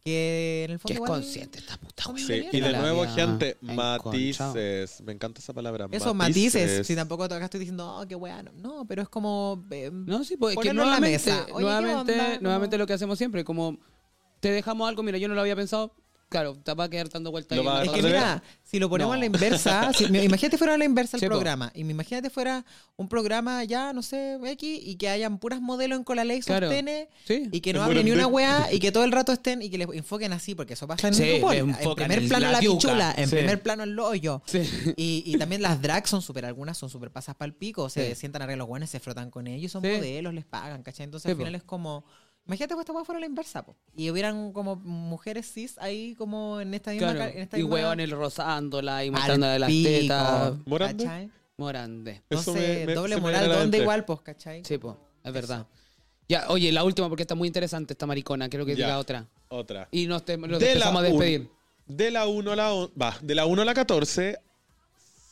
que 0.03 0.63
en 0.65 0.71
el 0.71 0.79
fondo 0.79 0.87
Que 0.87 0.93
es 0.93 0.97
igual- 0.97 1.11
consciente 1.11 1.59
esta 1.59 1.77
puta 1.77 2.03
son. 2.03 2.17
Sí, 2.17 2.47
y 2.51 2.59
de 2.61 2.71
La 2.71 2.79
nuevo, 2.81 3.03
había 3.03 3.13
gente, 3.13 3.57
encontrado. 3.61 4.03
matices. 4.05 5.01
Me 5.01 5.11
encanta 5.13 5.39
esa 5.41 5.53
palabra. 5.53 5.87
Eso, 5.91 6.13
matices. 6.13 6.85
Si 6.87 6.95
tampoco 6.95 7.23
acá 7.25 7.43
estoy 7.45 7.59
diciendo, 7.59 7.87
oh, 7.97 8.07
qué 8.07 8.15
weá. 8.15 8.41
No, 8.43 8.51
no, 8.55 8.85
pero 8.87 9.01
es 9.01 9.09
como... 9.09 9.65
eh, 9.71 9.89
No, 9.91 10.23
sí, 10.23 10.37
pues 10.37 10.53
es 10.53 10.61
que 10.61 10.69
Ponerlo 10.69 10.83
en 10.83 10.89
la 10.89 10.99
nuevamente, 10.99 11.29
mesa. 11.31 11.43
Oye, 11.45 11.53
¿qué 11.55 11.61
nuevamente, 11.61 12.13
onda? 12.19 12.39
Nuevamente 12.41 12.77
lo 12.77 12.87
que 12.87 12.93
hacemos 12.93 13.17
siempre, 13.17 13.43
como 13.43 13.77
te 14.39 14.51
dejamos 14.51 14.87
algo, 14.87 15.03
mira, 15.03 15.17
yo 15.17 15.27
no 15.27 15.33
lo 15.35 15.41
había 15.41 15.55
pensado, 15.55 15.93
claro, 16.29 16.55
te 16.55 16.73
va 16.73 16.85
a 16.85 16.89
quedar 16.89 17.09
dando 17.09 17.31
vueltas. 17.31 17.57
Es 17.57 17.89
que 17.91 18.01
mira, 18.01 18.43
si 18.63 18.79
lo 18.79 18.89
ponemos 18.89 19.11
No. 19.13 19.17
a 19.17 19.19
la 19.19 19.25
inversa, 19.25 19.93
si- 19.93 20.05
imagínate 20.05 20.57
fuera 20.57 20.73
a 20.73 20.77
la 20.77 20.85
inversa 20.85 21.17
el 21.17 21.21
Sí, 21.21 21.25
po. 21.27 21.31
programa. 21.31 21.71
Y 21.73 21.83
me 21.83 21.91
imagínate 21.91 22.29
fuera 22.29 22.65
un 22.97 23.07
programa 23.07 23.63
ya, 23.63 23.93
no 23.93 24.01
sé, 24.01 24.37
X, 24.43 24.79
y 24.83 24.95
que 24.95 25.07
hayan 25.09 25.37
puras 25.39 25.61
modelos 25.61 25.97
en 25.99 26.03
con 26.03 26.15
la 26.17 26.25
ley 26.25 26.41
Claro. 26.41 26.67
sostene 26.67 27.09
Sí. 27.25 27.47
y 27.51 27.61
que 27.61 27.71
no 27.73 27.81
hablen 27.83 28.05
ni 28.05 28.11
una 28.11 28.27
weá 28.27 28.67
y 28.71 28.79
que 28.79 28.91
todo 28.91 29.03
el 29.03 29.11
rato 29.11 29.31
estén 29.31 29.61
y 29.61 29.69
que 29.69 29.77
les 29.77 29.87
enfoquen 29.93 30.33
así, 30.33 30.53
porque 30.55 30.73
eso 30.73 30.87
pasa 30.87 31.07
en 31.07 31.13
Sí, 31.13 31.23
le 31.23 31.37
En 31.57 31.75
primer 31.95 32.19
en 32.19 32.27
plano 32.29 32.51
la 32.51 32.59
pichula, 32.59 33.13
en 33.17 33.29
Sí. 33.29 33.35
primer 33.35 33.61
plano 33.61 33.83
el 33.83 33.97
hoyo. 33.99 34.41
Sí. 34.45 34.61
Y, 34.97 35.23
y 35.25 35.37
también 35.37 35.61
las 35.61 35.81
drags 35.81 36.09
son 36.09 36.21
súper, 36.21 36.45
algunas 36.45 36.77
son 36.77 36.89
súper 36.89 37.11
pasas 37.11 37.35
para 37.35 37.47
el 37.47 37.53
pico, 37.55 37.89
se 37.89 38.15
sientan 38.15 38.41
arriba 38.41 38.53
de 38.53 38.57
los 38.57 38.67
buenos, 38.67 38.89
se 38.89 38.99
frotan 38.99 39.31
con 39.31 39.47
ellos, 39.47 39.71
son 39.71 39.81
Sí. 39.83 39.89
modelos, 39.89 40.33
les 40.33 40.45
pagan, 40.45 40.83
¿cachai? 40.83 41.05
Entonces 41.05 41.23
Sí, 41.27 41.31
al 41.31 41.37
po. 41.37 41.41
final 41.41 41.55
es 41.55 41.63
como, 41.63 42.03
imagínate 42.47 42.73
que 42.75 42.79
esta 42.79 42.93
weá 42.93 43.03
fuera 43.05 43.19
la 43.19 43.25
inversa, 43.27 43.63
po. 43.63 43.75
Y 43.95 44.09
hubieran 44.09 44.51
como 44.53 44.75
mujeres 44.77 45.51
cis 45.53 45.77
ahí 45.79 46.15
como 46.15 46.59
en 46.61 46.73
esta 46.73 46.91
misma... 46.91 47.13
Claro. 47.13 47.31
en 47.31 47.39
esta 47.39 47.57
Y 47.57 47.61
misma- 47.63 47.73
hueones 47.75 48.09
rozándola 48.09 49.03
y 49.03 49.07
al 49.07 49.13
mostrándole 49.13 49.59
las 49.59 49.69
pico, 49.69 49.89
tetas. 49.89 50.53
¿Morande? 50.65 51.03
¿cachai? 51.05 51.31
Morande. 51.57 52.21
Entonces, 52.29 52.79
me- 52.79 52.85
me- 52.87 52.93
doble 52.93 53.17
moral, 53.17 53.39
viene 53.41 53.45
a 53.45 53.47
la 53.49 53.61
¿dónde 53.61 53.77
mente. 53.77 53.77
igual, 53.83 54.05
pues, 54.05 54.21
cachai? 54.21 54.63
Sí, 54.65 54.77
pues, 54.77 54.95
es 55.23 55.33
verdad. 55.33 55.67
Ya, 56.29 56.45
oye, 56.49 56.71
la 56.71 56.83
última 56.83 57.07
porque 57.09 57.23
está 57.23 57.35
muy 57.35 57.47
interesante 57.47 57.93
esta 57.93 58.05
maricona, 58.05 58.49
creo 58.49 58.65
que 58.65 58.75
Ya. 58.75 58.85
diga 58.87 58.97
otra. 58.99 59.27
Otra. 59.49 59.87
Y 59.91 60.07
nos, 60.07 60.25
te, 60.25 60.37
nos 60.37 60.59
De 60.59 60.65
la 60.65 60.71
empezamos 60.73 61.03
a 61.03 61.05
un- 61.07 61.11
despedir. 61.11 61.49
De 61.87 62.11
la 62.11 62.27
1 62.27 62.51
a 62.51 62.55
la 62.55 62.73
on- 62.73 62.91
va, 63.01 63.17
de 63.21 63.33
la 63.33 63.45
1 63.45 63.61
a 63.61 63.65
la 63.65 63.73
14, 63.73 64.37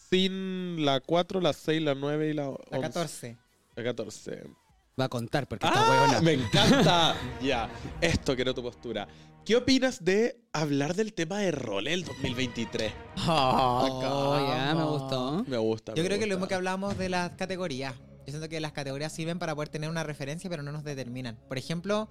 sin 0.10 0.86
la 0.86 1.00
4, 1.02 1.42
la 1.42 1.54
6, 1.54 1.82
la 1.82 1.96
9 1.96 2.30
y 2.30 2.34
la 2.34 2.50
11. 2.50 2.64
La 2.72 2.80
14. 2.82 3.38
La 3.76 3.84
14. 3.84 4.44
Va 5.00 5.06
a 5.06 5.10
contar 5.10 5.48
porque 5.48 5.66
está 5.68 5.80
¡Ah! 5.84 5.90
huevona. 5.90 6.22
Me 6.22 6.34
encanta. 6.34 7.16
ya, 7.42 7.70
esto 8.02 8.36
quiero 8.36 8.54
tu 8.54 8.62
postura. 8.64 9.08
¿Qué 9.46 9.56
opinas 9.56 10.04
de 10.04 10.40
hablar 10.54 10.96
del 10.96 11.14
tema 11.14 11.40
de 11.40 11.52
rol 11.52 11.88
el 11.88 12.04
2023? 12.04 12.92
Oh, 13.28 14.48
ya, 14.50 14.74
me 14.74 14.84
gustó. 14.84 15.44
Me 15.48 15.58
gusta. 15.58 15.94
Yo 15.94 16.02
me 16.02 16.08
creo 16.08 16.20
que 16.20 16.26
lo 16.26 16.36
gusta. 16.36 16.38
mismo 16.38 16.48
que 16.48 16.56
hablamos 16.56 16.98
de 16.98 17.10
las 17.10 17.32
categorías. 17.32 17.94
Yo 18.26 18.32
siento 18.32 18.50
que 18.50 18.60
las 18.60 18.72
categorías 18.72 19.12
sirven 19.14 19.38
para 19.38 19.54
poder 19.54 19.70
tener 19.70 19.90
una 19.90 20.04
referencia, 20.04 20.50
pero 20.50 20.64
no 20.64 20.72
nos 20.72 20.84
determinan. 20.84 21.38
Por 21.48 21.58
ejemplo, 21.60 22.10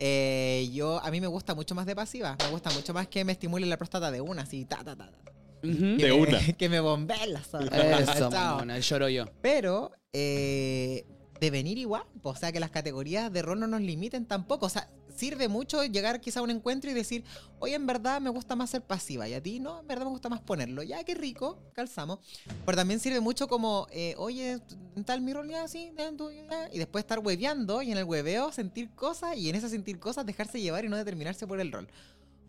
eh, 0.00 0.68
yo 0.72 1.00
a 1.04 1.10
mí 1.12 1.20
me 1.20 1.28
gusta 1.28 1.54
mucho 1.54 1.74
más 1.76 1.86
de 1.86 1.94
pasiva. 1.94 2.36
Me 2.40 2.50
gusta 2.50 2.70
mucho 2.70 2.92
más 2.92 3.06
que 3.06 3.24
me 3.24 3.32
estimule 3.32 3.66
la 3.66 3.76
próstata 3.76 4.10
de 4.10 4.20
una, 4.20 4.42
así, 4.42 4.64
ta, 4.64 4.78
ta, 4.82 4.96
ta. 4.96 5.10
ta. 5.10 5.32
Ujú. 5.62 5.96
De 5.98 6.10
una. 6.12 6.40
Que 6.58 6.68
me 6.68 6.80
bombeen 6.80 7.32
las 7.32 7.54
horas. 7.54 7.70
Eso, 8.08 8.28
Chao. 8.30 8.54
mamona, 8.54 8.78
lloro 8.80 9.08
yo. 9.08 9.26
Pero 9.40 9.92
eh, 10.12 11.04
de 11.42 11.50
venir 11.50 11.76
igual, 11.76 12.04
o 12.22 12.36
sea, 12.36 12.52
que 12.52 12.60
las 12.60 12.70
categorías 12.70 13.32
de 13.32 13.42
rol 13.42 13.58
no 13.58 13.66
nos 13.66 13.80
limiten 13.80 14.26
tampoco. 14.26 14.66
O 14.66 14.68
sea, 14.68 14.88
sirve 15.12 15.48
mucho 15.48 15.84
llegar 15.84 16.20
quizá 16.20 16.38
a 16.38 16.44
un 16.44 16.50
encuentro 16.50 16.88
y 16.88 16.94
decir, 16.94 17.24
oye, 17.58 17.74
en 17.74 17.84
verdad 17.84 18.20
me 18.20 18.30
gusta 18.30 18.54
más 18.54 18.70
ser 18.70 18.82
pasiva 18.82 19.28
y 19.28 19.34
a 19.34 19.42
ti 19.42 19.58
no, 19.58 19.80
en 19.80 19.88
verdad 19.88 20.04
me 20.04 20.12
gusta 20.12 20.28
más 20.28 20.40
ponerlo. 20.40 20.84
Ya, 20.84 21.02
qué 21.02 21.16
rico, 21.16 21.58
calzamos. 21.72 22.20
Pero 22.64 22.76
también 22.76 23.00
sirve 23.00 23.18
mucho 23.18 23.48
como, 23.48 23.88
eh, 23.90 24.14
oye, 24.18 24.60
tal 25.04 25.20
mi 25.20 25.32
rol 25.32 25.48
ya 25.48 25.64
así, 25.64 25.92
ya, 25.98 26.16
tú, 26.16 26.30
ya", 26.30 26.68
y 26.72 26.78
después 26.78 27.02
estar 27.02 27.18
hueveando 27.18 27.82
y 27.82 27.90
en 27.90 27.98
el 27.98 28.04
hueveo 28.04 28.52
sentir 28.52 28.90
cosas 28.90 29.36
y 29.36 29.50
en 29.50 29.56
ese 29.56 29.68
sentir 29.68 29.98
cosas 29.98 30.24
dejarse 30.24 30.60
llevar 30.60 30.84
y 30.84 30.88
no 30.88 30.96
determinarse 30.96 31.48
por 31.48 31.60
el 31.60 31.72
rol. 31.72 31.88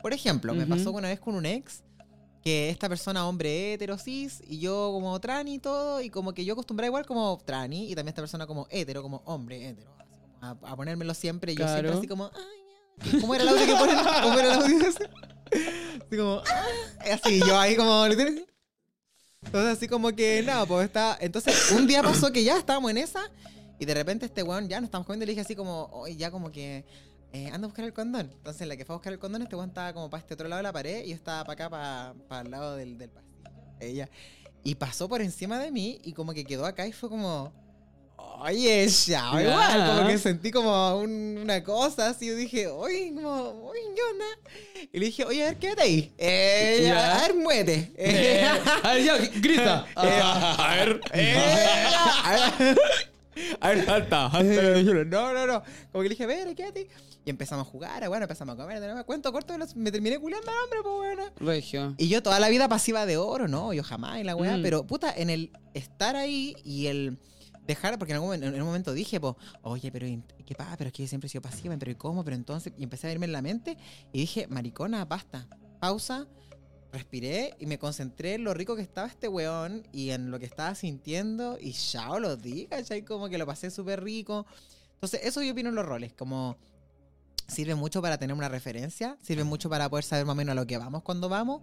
Por 0.04 0.14
ejemplo, 0.14 0.54
me 0.54 0.68
pasó 0.68 0.92
una 0.92 1.08
vez 1.08 1.20
con 1.20 1.34
un 1.34 1.48
ex 1.48 1.82
que 2.44 2.70
esta 2.70 2.90
persona 2.90 3.28
hombre 3.28 3.74
hetero 3.74 3.98
cis 3.98 4.42
y 4.46 4.60
yo 4.60 4.92
como 4.92 5.18
trani 5.20 5.56
y 5.56 5.60
todo 5.60 6.02
y 6.02 6.10
como 6.10 6.34
que 6.34 6.44
yo 6.44 6.54
acostumbraba 6.54 6.88
igual 6.88 7.06
como 7.06 7.42
trani 7.46 7.90
y 7.90 7.96
también 7.96 8.10
esta 8.10 8.22
persona 8.22 8.46
como 8.46 8.68
hetero 8.70 9.02
como 9.02 9.22
hombre 9.26 9.70
hetero 9.70 9.96
así 10.00 10.20
como 10.20 10.38
a, 10.42 10.50
a 10.72 10.76
ponérmelo 10.76 11.14
siempre 11.14 11.54
y 11.54 11.56
yo 11.56 11.66
siempre 11.68 11.94
así 11.94 12.08
como. 12.08 12.30
¿cómo 13.22 13.34
era 13.34 13.44
el 13.44 13.50
audio 13.50 13.66
que 13.66 13.76
ponen? 13.76 13.96
¿cómo 14.22 14.40
era 14.40 14.54
el 14.56 14.62
audio 14.62 14.88
ese? 14.88 15.10
así 16.06 16.18
como 16.18 16.42
"Ah", 16.46 16.66
así 17.14 17.40
yo 17.40 17.58
ahí 17.58 17.76
como 17.76 18.06
entonces 18.06 19.78
así 19.78 19.88
como 19.88 20.12
que 20.14 20.42
nada 20.44 20.66
pues 20.66 20.86
está 20.86 21.18
entonces 21.22 21.72
un 21.72 21.88
día 21.88 22.02
pasó 22.04 22.32
que 22.32 22.44
ya 22.44 22.58
estábamos 22.58 22.92
en 22.92 22.98
esa 22.98 23.22
y 23.80 23.86
de 23.86 23.94
repente 23.94 24.26
este 24.26 24.44
weón 24.44 24.68
ya 24.68 24.80
nos 24.80 24.88
estamos 24.88 25.06
comiendo 25.06 25.24
y 25.24 25.28
le 25.28 25.32
dije 25.32 25.42
así 25.42 25.56
como 25.56 25.86
oye 25.92 26.16
ya 26.16 26.32
como 26.32 26.52
que 26.52 26.86
eh, 27.34 27.48
anda 27.52 27.66
a 27.66 27.68
buscar 27.68 27.84
el 27.86 27.94
condón. 27.94 28.30
Entonces, 28.32 28.68
la 28.68 28.78
que 28.78 28.86
fue 28.86 28.94
a 28.94 28.98
buscar 28.98 29.12
el 29.14 29.20
condón, 29.20 29.42
este 29.42 29.56
weón 29.56 29.70
estaba 29.70 29.92
como 29.94 30.10
para 30.10 30.22
este 30.22 30.34
otro 30.36 30.48
lado 30.48 30.58
de 30.58 30.64
la 30.64 30.72
pared 30.74 31.04
y 31.04 31.10
yo 31.10 31.16
estaba 31.16 31.44
para 31.44 31.66
acá, 31.66 32.14
para 32.28 32.42
el 32.44 32.52
lado 32.52 32.76
del, 32.76 32.98
del 32.98 33.10
pasillo. 33.10 33.32
Ella. 33.80 34.10
Y 34.64 34.76
pasó 34.76 35.10
por 35.10 35.22
encima 35.22 35.60
de 35.60 35.72
mí 35.72 36.00
y 36.04 36.14
como 36.14 36.34
que 36.34 36.46
quedó 36.46 36.66
acá 36.66 36.88
y 36.88 36.94
fue 36.94 37.10
como. 37.10 37.52
Oye, 38.40 38.88
ya, 38.88 39.30
igual. 39.42 39.96
Como 39.96 40.08
que 40.08 40.18
sentí 40.18 40.52
como 40.52 40.98
un- 41.00 41.40
una 41.44 41.64
cosa 41.64 42.10
así. 42.10 42.28
Yo 42.28 42.36
dije, 42.36 42.68
oye, 42.68 43.12
como, 43.16 43.66
oye, 43.70 43.82
¿qué? 43.96 44.90
Y 44.92 45.00
le 45.00 45.06
dije, 45.08 45.24
oye, 45.26 45.44
a 45.44 45.48
ver, 45.48 45.58
quédate 45.58 45.82
ahí. 45.82 46.14
Eh, 46.18 46.82
Ya. 46.84 47.18
A 47.18 47.22
ver, 47.22 47.36
muévete. 47.36 47.94
Eh, 47.98 48.46
a 48.84 48.94
ver, 48.94 49.04
ya, 49.04 49.18
grita. 49.40 49.86
Eh, 50.04 50.20
Ah, 50.22 50.56
A 50.72 50.76
ver. 50.76 51.02
Eh, 51.14 51.96
a 52.24 52.52
ver. 52.60 52.78
A 53.62 53.70
ver, 53.70 53.86
salta. 53.86 54.30
No, 55.08 55.34
no, 55.34 55.48
no. 55.48 55.64
Como 55.92 56.02
que 56.04 56.10
le 56.10 56.10
dije, 56.10 56.26
ven, 56.26 56.54
quédate. 56.56 56.88
Y 57.26 57.30
empezamos 57.30 57.68
a 57.68 57.70
jugar, 57.70 58.08
bueno, 58.10 58.24
empezamos 58.24 58.56
a 58.56 58.62
comer. 58.62 58.80
De 58.80 58.88
nuevo, 58.88 59.06
cuento 59.06 59.32
corto, 59.32 59.56
me 59.76 59.92
terminé 59.92 60.20
culiando 60.20 60.52
al 60.52 60.58
hombre, 60.64 60.80
pues 60.84 60.96
bueno. 60.96 61.24
Regio. 61.38 61.96
Y 61.98 62.10
yo 62.10 62.22
toda 62.22 62.40
la 62.40 62.50
vida 62.50 62.68
pasiva 62.68 63.06
de 63.06 63.18
oro, 63.18 63.48
¿no? 63.48 63.74
Yo 63.74 63.84
jamás 63.84 64.20
en 64.20 64.26
la 64.26 64.36
weá. 64.36 64.58
Mm. 64.58 64.62
Pero, 64.62 64.86
puta, 64.86 65.14
en 65.16 65.30
el 65.30 65.52
estar 65.74 66.16
ahí 66.16 66.56
y 66.66 66.88
el 66.88 67.18
dejar, 67.66 67.98
porque 67.98 68.12
en 68.12 68.16
algún 68.18 68.44
en 68.44 68.54
un 68.54 68.68
momento 68.68 68.94
dije, 68.94 69.20
pues, 69.22 69.36
oye, 69.62 69.92
pero 69.92 70.06
¿y 70.06 70.22
¿qué 70.46 70.54
pasa? 70.56 70.76
Pero 70.78 70.90
es 70.90 70.94
que 70.94 71.04
yo 71.04 71.08
siempre 71.08 71.28
he 71.28 71.30
sido 71.30 71.42
pasiva, 71.42 71.76
pero 71.78 71.92
¿y 71.92 71.96
cómo? 71.96 72.24
Pero 72.26 72.36
entonces, 72.36 72.74
y 72.78 72.84
empecé 72.84 73.08
a 73.08 73.12
irme 73.12 73.26
en 73.26 73.32
la 73.32 73.42
mente 73.42 73.78
y 74.12 74.20
dije, 74.20 74.48
maricona, 74.48 75.06
basta. 75.06 75.48
Pausa, 75.80 76.28
respiré 76.92 77.56
y 77.60 77.66
me 77.66 77.80
concentré 77.80 78.36
en 78.36 78.44
lo 78.44 78.54
rico 78.54 78.76
que 78.76 78.82
estaba 78.82 79.08
este 79.08 79.28
weón 79.28 79.86
y 79.92 80.12
en 80.12 80.32
lo 80.32 80.40
que 80.40 80.46
estaba 80.46 80.76
sintiendo 80.76 81.58
y 81.60 81.72
ya 81.72 82.08
lo 82.20 82.38
di, 82.38 82.68
¿cachai? 82.68 83.04
Como 83.04 83.30
que 83.30 83.38
lo 83.38 83.46
pasé 83.46 83.72
súper 83.72 84.04
rico. 84.04 84.46
Entonces, 84.94 85.22
eso 85.24 85.42
yo 85.42 85.52
opino 85.52 85.70
en 85.70 85.76
los 85.76 85.86
roles, 85.86 86.14
como 86.14 86.58
sirve 87.48 87.76
mucho 87.76 88.02
para 88.02 88.18
tener 88.18 88.36
una 88.36 88.50
referencia, 88.50 89.18
sirve 89.22 89.44
mucho 89.44 89.70
para 89.70 89.90
poder 89.90 90.04
saber 90.04 90.26
más 90.26 90.34
o 90.34 90.36
menos 90.36 90.54
a 90.54 90.56
lo 90.56 90.68
que 90.68 90.78
vamos 90.78 91.04
cuando 91.04 91.30
vamos, 91.30 91.62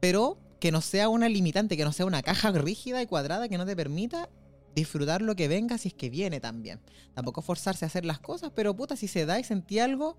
pero 0.00 0.38
que 0.60 0.72
no 0.72 0.80
sea 0.80 1.08
una 1.08 1.28
limitante, 1.28 1.76
que 1.76 1.84
no 1.84 1.92
sea 1.92 2.06
una 2.06 2.22
caja 2.22 2.50
rígida 2.52 3.02
y 3.02 3.06
cuadrada 3.06 3.48
que 3.48 3.58
no 3.58 3.66
te 3.66 3.76
permita 3.76 4.28
disfrutar 4.74 5.22
lo 5.22 5.34
que 5.34 5.48
venga 5.48 5.78
si 5.78 5.88
es 5.88 5.94
que 5.94 6.10
viene 6.10 6.40
también. 6.40 6.80
Tampoco 7.14 7.42
forzarse 7.42 7.84
a 7.84 7.88
hacer 7.88 8.04
las 8.04 8.20
cosas, 8.20 8.52
pero 8.54 8.74
puta, 8.74 8.96
si 8.96 9.08
se 9.08 9.26
da 9.26 9.40
y 9.40 9.44
sentí 9.44 9.78
algo, 9.78 10.16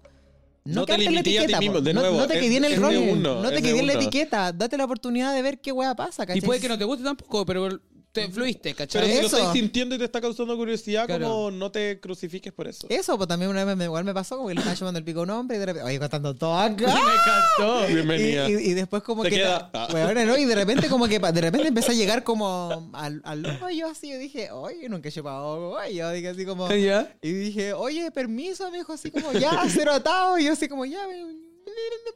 no, 0.64 0.82
No 0.82 0.86
te 0.86 0.98
limití 0.98 1.38
a 1.38 1.48
ti 1.48 1.56
mismo, 1.56 1.82
de 1.82 1.92
no, 1.92 2.02
nuevo, 2.02 2.18
no 2.18 2.28
te 2.28 2.40
quedé 2.40 2.58
en 2.58 2.66
el 2.66 2.76
rol, 2.76 3.24
no 3.24 3.50
te 3.50 3.64
quedé 3.64 3.80
en 3.80 3.88
la 3.88 3.94
etiqueta, 3.94 4.52
date 4.52 4.78
la 4.78 4.86
oportunidad 4.86 5.34
de 5.34 5.42
ver 5.42 5.60
qué 5.60 5.72
wea 5.72 5.96
pasa, 5.96 6.26
¿cachai? 6.26 6.38
Y 6.38 6.42
puede 6.42 6.60
que 6.60 6.68
no 6.68 6.78
te 6.78 6.84
guste 6.84 7.04
tampoco, 7.04 7.46
pero 7.48 7.80
te 8.12 8.30
fluiste, 8.30 8.76
Pero 8.76 8.78
¿cachai? 8.78 9.08
si 9.10 9.22
lo 9.22 9.28
Eso. 9.28 9.38
estás 9.38 9.54
sintiendo 9.54 9.96
y 9.96 9.98
te 9.98 10.04
está 10.06 10.20
causando 10.20 10.56
curiosidad, 10.58 11.06
Claro. 11.08 11.28
como 11.30 11.52
no 11.52 11.72
te 11.72 12.00
crucifiques 12.00 12.52
por 12.52 12.68
eso. 12.68 12.88
Eso, 12.90 13.16
pues 13.18 13.28
también 13.28 13.50
una 13.50 13.64
vez 13.64 13.76
me, 13.78 13.86
igual 13.86 14.04
me 14.04 14.14
pasó, 14.14 14.36
como 14.36 14.50
que 14.50 14.56
le 14.56 14.60
estaba 14.62 14.76
llevando 14.76 14.98
el 15.00 15.06
pico 15.06 15.22
a 15.22 15.24
un 15.24 15.30
hombre 15.30 15.58
y 15.58 15.60
de 15.62 15.66
repente, 15.68 15.88
oye, 15.88 16.00
contando 16.00 16.36
todo 16.36 16.54
acá. 16.60 16.86
Me 16.88 16.92
encantó. 16.94 17.88
Bienvenida. 17.88 18.50
Y, 18.50 18.54
y- 18.54 18.72
y 18.72 18.74
después 18.74 19.02
como 19.04 19.24
Te 19.24 19.30
que... 19.30 19.36
queda. 19.38 19.70
Ah. 19.74 19.88
weona, 19.94 20.26
¿no? 20.26 20.38
Y 20.38 20.46
de 20.46 20.56
repente 20.56 20.88
como 20.90 21.08
que... 21.08 21.20
pa- 21.20 21.32
De 21.32 21.42
repente 21.42 21.68
empecé 21.70 21.92
a 21.92 21.96
llegar 21.96 22.24
como 22.24 22.90
al, 22.94 23.22
al 23.24 23.46
hoyo 23.64 23.88
así. 23.88 24.10
Yo 24.10 24.18
dije, 24.18 24.52
oye, 24.52 24.90
nunca 24.90 25.10
he 25.10 25.12
chupado 25.12 25.72
hoyo. 25.72 26.10
Dije 26.12 26.28
así 26.30 26.46
como... 26.46 26.70
¿Ya? 26.74 27.16
Y 27.22 27.32
dije, 27.32 27.74
oye, 27.74 28.12
permiso, 28.12 28.70
me 28.72 28.78
dijo 28.80 28.94
así 28.94 29.10
como, 29.12 29.32
ya, 29.34 29.64
cero 29.70 29.94
atado. 29.94 30.38
Y 30.38 30.46
yo 30.46 30.54
así 30.54 30.68
como, 30.68 30.86
ya... 30.86 31.08
me- 31.08 31.51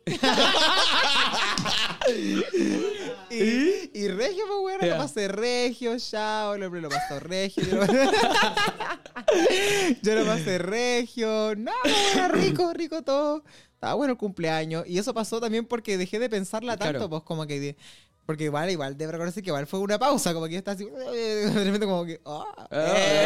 y, 3.29 3.89
y 3.93 4.07
Regio, 4.09 4.45
pues 4.47 4.59
bueno, 4.61 4.79
Ya. 4.83 4.95
lo 4.95 4.97
pasé 4.97 5.27
Regio, 5.27 5.95
chao, 5.99 6.55
el 6.55 6.63
hombre 6.63 6.81
lo 6.81 6.89
pasó 6.89 7.19
Regio. 7.19 7.63
Yo 7.63 7.75
lo, 7.77 7.85
yo 10.01 10.15
lo 10.15 10.25
pasé 10.25 10.57
Regio, 10.59 11.53
no, 11.55 11.71
era 12.13 12.27
rico, 12.29 12.73
rico 12.73 13.03
todo. 13.03 13.43
Estaba 13.85 13.97
bueno 13.97 14.13
el 14.13 14.17
cumpleaños. 14.17 14.83
Y 14.87 14.97
eso 14.97 15.13
pasó 15.13 15.39
también 15.39 15.65
porque 15.65 15.95
dejé 15.97 16.17
de 16.17 16.27
pensarla 16.27 16.75
tanto, 16.75 16.93
Claro. 16.93 17.09
pues 17.09 17.21
como 17.21 17.45
que... 17.45 17.75
porque 18.25 18.45
igual, 18.45 18.71
igual, 18.71 18.97
debo 18.97 19.11
reconocer 19.11 19.43
que 19.43 19.49
igual 19.51 19.67
fue 19.67 19.79
una 19.79 19.99
pausa, 19.99 20.33
como 20.33 20.47
que 20.47 20.53
yo 20.53 20.57
estaba 20.57 20.73
así, 20.73 20.85
de 20.89 21.63
repente 21.63 21.85
como 21.85 22.03
que, 22.03 22.19
oh, 22.23 22.43
Ah, 22.57 22.67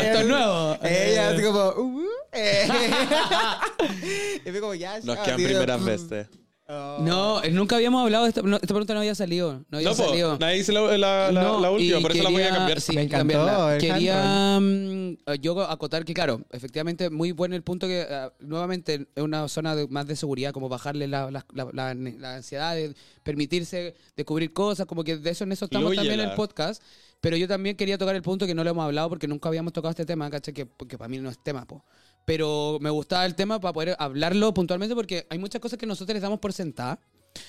esto 0.04 0.20
es 0.20 0.28
nuevo. 0.28 0.78
Ella 0.84 1.30
así 1.30 1.44
como, 1.44 1.70
uh, 1.70 2.06
eh. 2.34 2.68
y 4.46 4.52
fue 4.52 4.60
como, 4.60 4.74
ya, 4.74 4.98
Nos 4.98 5.16
ya, 5.16 5.24
quedan 5.24 5.36
así 5.36 5.46
primeras 5.46 5.86
veces. 5.86 6.28
No, 6.70 7.42
eh, 7.44 7.50
nunca 7.50 7.78
habíamos 7.78 8.04
hablado 8.04 8.26
de 8.26 8.30
esta, 8.30 8.44
no, 8.44 8.56
esta 8.58 8.68
pregunta 8.68 8.94
no 8.94 9.00
había 9.00 9.16
salido. 9.16 9.66
No 9.70 9.78
había 9.80 9.90
No, 9.90 9.96
po, 9.96 10.06
salido. 10.10 10.38
nadie 10.38 10.60
hizo 10.60 10.72
la, 10.72 10.82
la, 10.98 11.32
la- 11.32 11.42
No, 11.42 11.60
la 11.60 11.72
última, 11.72 11.98
y 11.98 12.02
por 12.02 12.12
eso 12.12 12.24
la 12.24 12.30
voy 12.30 12.42
a 12.42 12.46
quería- 12.46 12.58
cambiar. 12.60 12.82
sí, 12.82 12.94
Me 12.94 13.02
encantó 13.02 13.34
cambiarla. 13.34 13.76
el 13.76 13.82
Quería 13.82 14.60
mm, 14.62 15.18
yo 15.42 15.62
acotar 15.64 16.06
que, 16.06 16.14
claro, 16.14 16.42
efectivamente, 16.52 17.10
muy 17.10 17.32
bueno 17.32 17.56
el 17.56 17.64
punto 17.64 17.88
que, 17.88 18.02
ah, 18.10 18.32
nuevamente, 18.40 19.08
es 19.16 19.24
una 19.24 19.48
zona 19.48 19.76
de- 19.76 19.88
más 19.88 20.06
de 20.06 20.16
seguridad, 20.16 20.52
como 20.52 20.70
bajarle 20.70 21.08
la, 21.08 21.32
la- 21.32 21.46
la- 21.54 21.70
la- 21.74 21.94
la 21.96 22.36
ansiedad 22.36 22.76
de 22.76 22.94
permitirse 23.24 23.96
descubrir 24.16 24.54
cosas, 24.54 24.86
como 24.86 25.04
que 25.04 25.18
de 25.18 25.30
eso 25.32 25.44
en 25.46 25.52
eso 25.54 25.66
estamos 25.66 25.96
también 25.96 26.20
en 26.20 26.30
el 26.30 26.36
podcast. 26.36 26.84
Pero 27.22 27.36
yo 27.36 27.48
también 27.50 27.76
quería 27.76 27.98
tocar 27.98 28.16
el 28.16 28.22
punto 28.22 28.46
que 28.48 28.54
no 28.56 28.64
lo 28.64 28.70
hemos 28.70 28.86
hablado 28.86 29.10
porque 29.10 29.28
nunca 29.28 29.50
habíamos 29.50 29.74
tocado 29.74 29.90
este 29.90 30.06
tema, 30.06 30.30
¿cachai? 30.30 30.54
Que, 30.54 30.66
que 30.88 30.98
para 30.98 31.10
mí 31.10 31.18
no 31.18 31.30
es 31.30 31.38
tema, 31.44 31.66
po. 31.66 31.84
Pero 32.30 32.78
me 32.80 32.92
gustaba 32.92 33.26
el 33.26 33.34
tema 33.34 33.60
para 33.60 33.74
poder 33.74 33.96
hablarlo 33.98 34.54
puntualmente 34.54 34.94
porque 34.94 35.26
hay 35.32 35.40
muchas 35.40 35.60
cosas 35.60 35.80
que 35.80 35.88
nosotros 35.88 36.14
les 36.14 36.22
damos 36.22 36.38
por 36.38 36.54
sentada. 36.54 37.00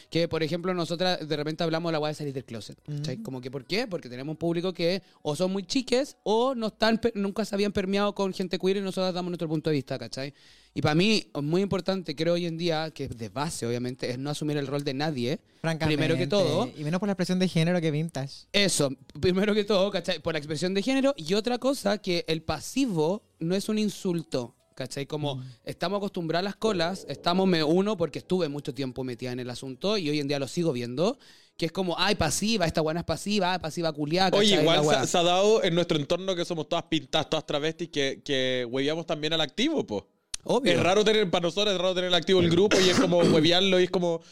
Que, 0.08 0.26
por 0.26 0.42
ejemplo, 0.42 0.72
nosotras 0.72 1.28
de 1.28 1.36
repente 1.36 1.62
hablamos 1.62 1.90
de 1.90 1.92
la 1.92 1.98
weá 1.98 2.08
de 2.08 2.14
salir 2.14 2.32
del 2.32 2.46
closet. 2.46 2.78
¿cachai? 2.86 3.18
Mm. 3.18 3.22
Como 3.22 3.42
que, 3.42 3.50
¿por 3.50 3.66
qué? 3.66 3.86
Porque 3.86 4.08
tenemos 4.08 4.32
un 4.32 4.38
público 4.38 4.72
que 4.72 5.02
o 5.20 5.36
son 5.36 5.52
muy 5.52 5.64
chiques 5.64 6.16
o 6.22 6.54
no 6.54 6.68
están, 6.68 6.98
nunca 7.12 7.44
se 7.44 7.54
habían 7.54 7.72
permeado 7.72 8.14
con 8.14 8.32
gente 8.32 8.58
queer 8.58 8.78
y 8.78 8.80
nosotros 8.80 9.12
damos 9.12 9.30
nuestro 9.30 9.48
punto 9.48 9.68
de 9.68 9.76
vista, 9.76 9.98
¿cachai? 9.98 10.32
Y 10.72 10.80
para 10.80 10.94
mí, 10.94 11.26
muy 11.42 11.60
importante, 11.60 12.16
creo 12.16 12.32
hoy 12.32 12.46
en 12.46 12.56
día, 12.56 12.90
que 12.90 13.08
de 13.08 13.28
base, 13.28 13.66
obviamente, 13.66 14.10
es 14.10 14.18
no 14.18 14.30
asumir 14.30 14.56
el 14.56 14.66
rol 14.66 14.82
de 14.82 14.94
nadie. 14.94 15.40
Francamente. 15.60 15.98
Primero 15.98 16.18
que 16.18 16.26
todo. 16.26 16.70
Y 16.74 16.84
menos 16.84 17.00
por 17.00 17.06
la 17.06 17.12
expresión 17.12 17.38
de 17.38 17.48
género 17.48 17.82
que 17.82 17.90
vintage. 17.90 18.46
Eso, 18.52 18.90
primero 19.20 19.54
que 19.54 19.64
todo, 19.64 19.90
¿cachai? 19.90 20.20
Por 20.20 20.32
la 20.32 20.38
expresión 20.38 20.72
de 20.72 20.80
género. 20.80 21.12
Y 21.18 21.34
otra 21.34 21.58
cosa, 21.58 21.98
que 21.98 22.24
el 22.28 22.42
pasivo 22.42 23.24
no 23.40 23.54
es 23.54 23.68
un 23.68 23.78
insulto, 23.78 24.56
¿cachai? 24.80 25.04
Como 25.04 25.36
Mm. 25.36 25.42
estamos 25.64 25.98
acostumbrados 25.98 26.46
a 26.46 26.48
las 26.48 26.56
colas, 26.56 27.04
estamos, 27.06 27.46
me 27.46 27.62
uno, 27.62 27.98
porque 27.98 28.20
estuve 28.20 28.48
mucho 28.48 28.72
tiempo 28.72 29.04
metida 29.04 29.30
en 29.30 29.38
el 29.38 29.50
asunto 29.50 29.98
y 29.98 30.08
hoy 30.08 30.20
en 30.20 30.26
día 30.26 30.38
lo 30.38 30.48
sigo 30.48 30.72
viendo, 30.72 31.18
que 31.58 31.66
es 31.66 31.72
como, 31.72 31.96
ay, 31.98 32.14
pasiva, 32.14 32.64
esta 32.64 32.80
buena 32.80 33.00
es 33.00 33.06
pasiva, 33.06 33.52
ay, 33.52 33.58
pasiva 33.58 33.92
culiada, 33.92 34.38
Oye, 34.38 34.58
igual 34.58 35.06
se, 35.06 35.18
ha 35.18 35.22
dado 35.22 35.62
en 35.62 35.74
nuestro 35.74 35.98
entorno 35.98 36.34
que 36.34 36.46
somos 36.46 36.66
todas 36.66 36.84
pintadas, 36.84 37.28
todas 37.28 37.44
travestis, 37.44 37.90
que, 37.90 38.22
que 38.24 38.66
hueveamos 38.70 39.04
también 39.04 39.34
al 39.34 39.42
activo, 39.42 39.86
po. 39.86 40.08
Obvio. 40.44 40.72
Es 40.72 40.82
raro 40.82 41.04
tener, 41.04 41.30
para 41.30 41.42
nosotros 41.42 41.74
es 41.74 41.78
raro 41.78 41.94
tener 41.94 42.08
el 42.08 42.14
activo 42.14 42.40
el 42.40 42.48
grupo 42.56 42.78
y 42.80 42.88
es 42.88 42.98
como 42.98 43.18
huevearlo 43.18 43.78
y 43.78 43.84
es 43.84 43.90
como... 43.90 44.22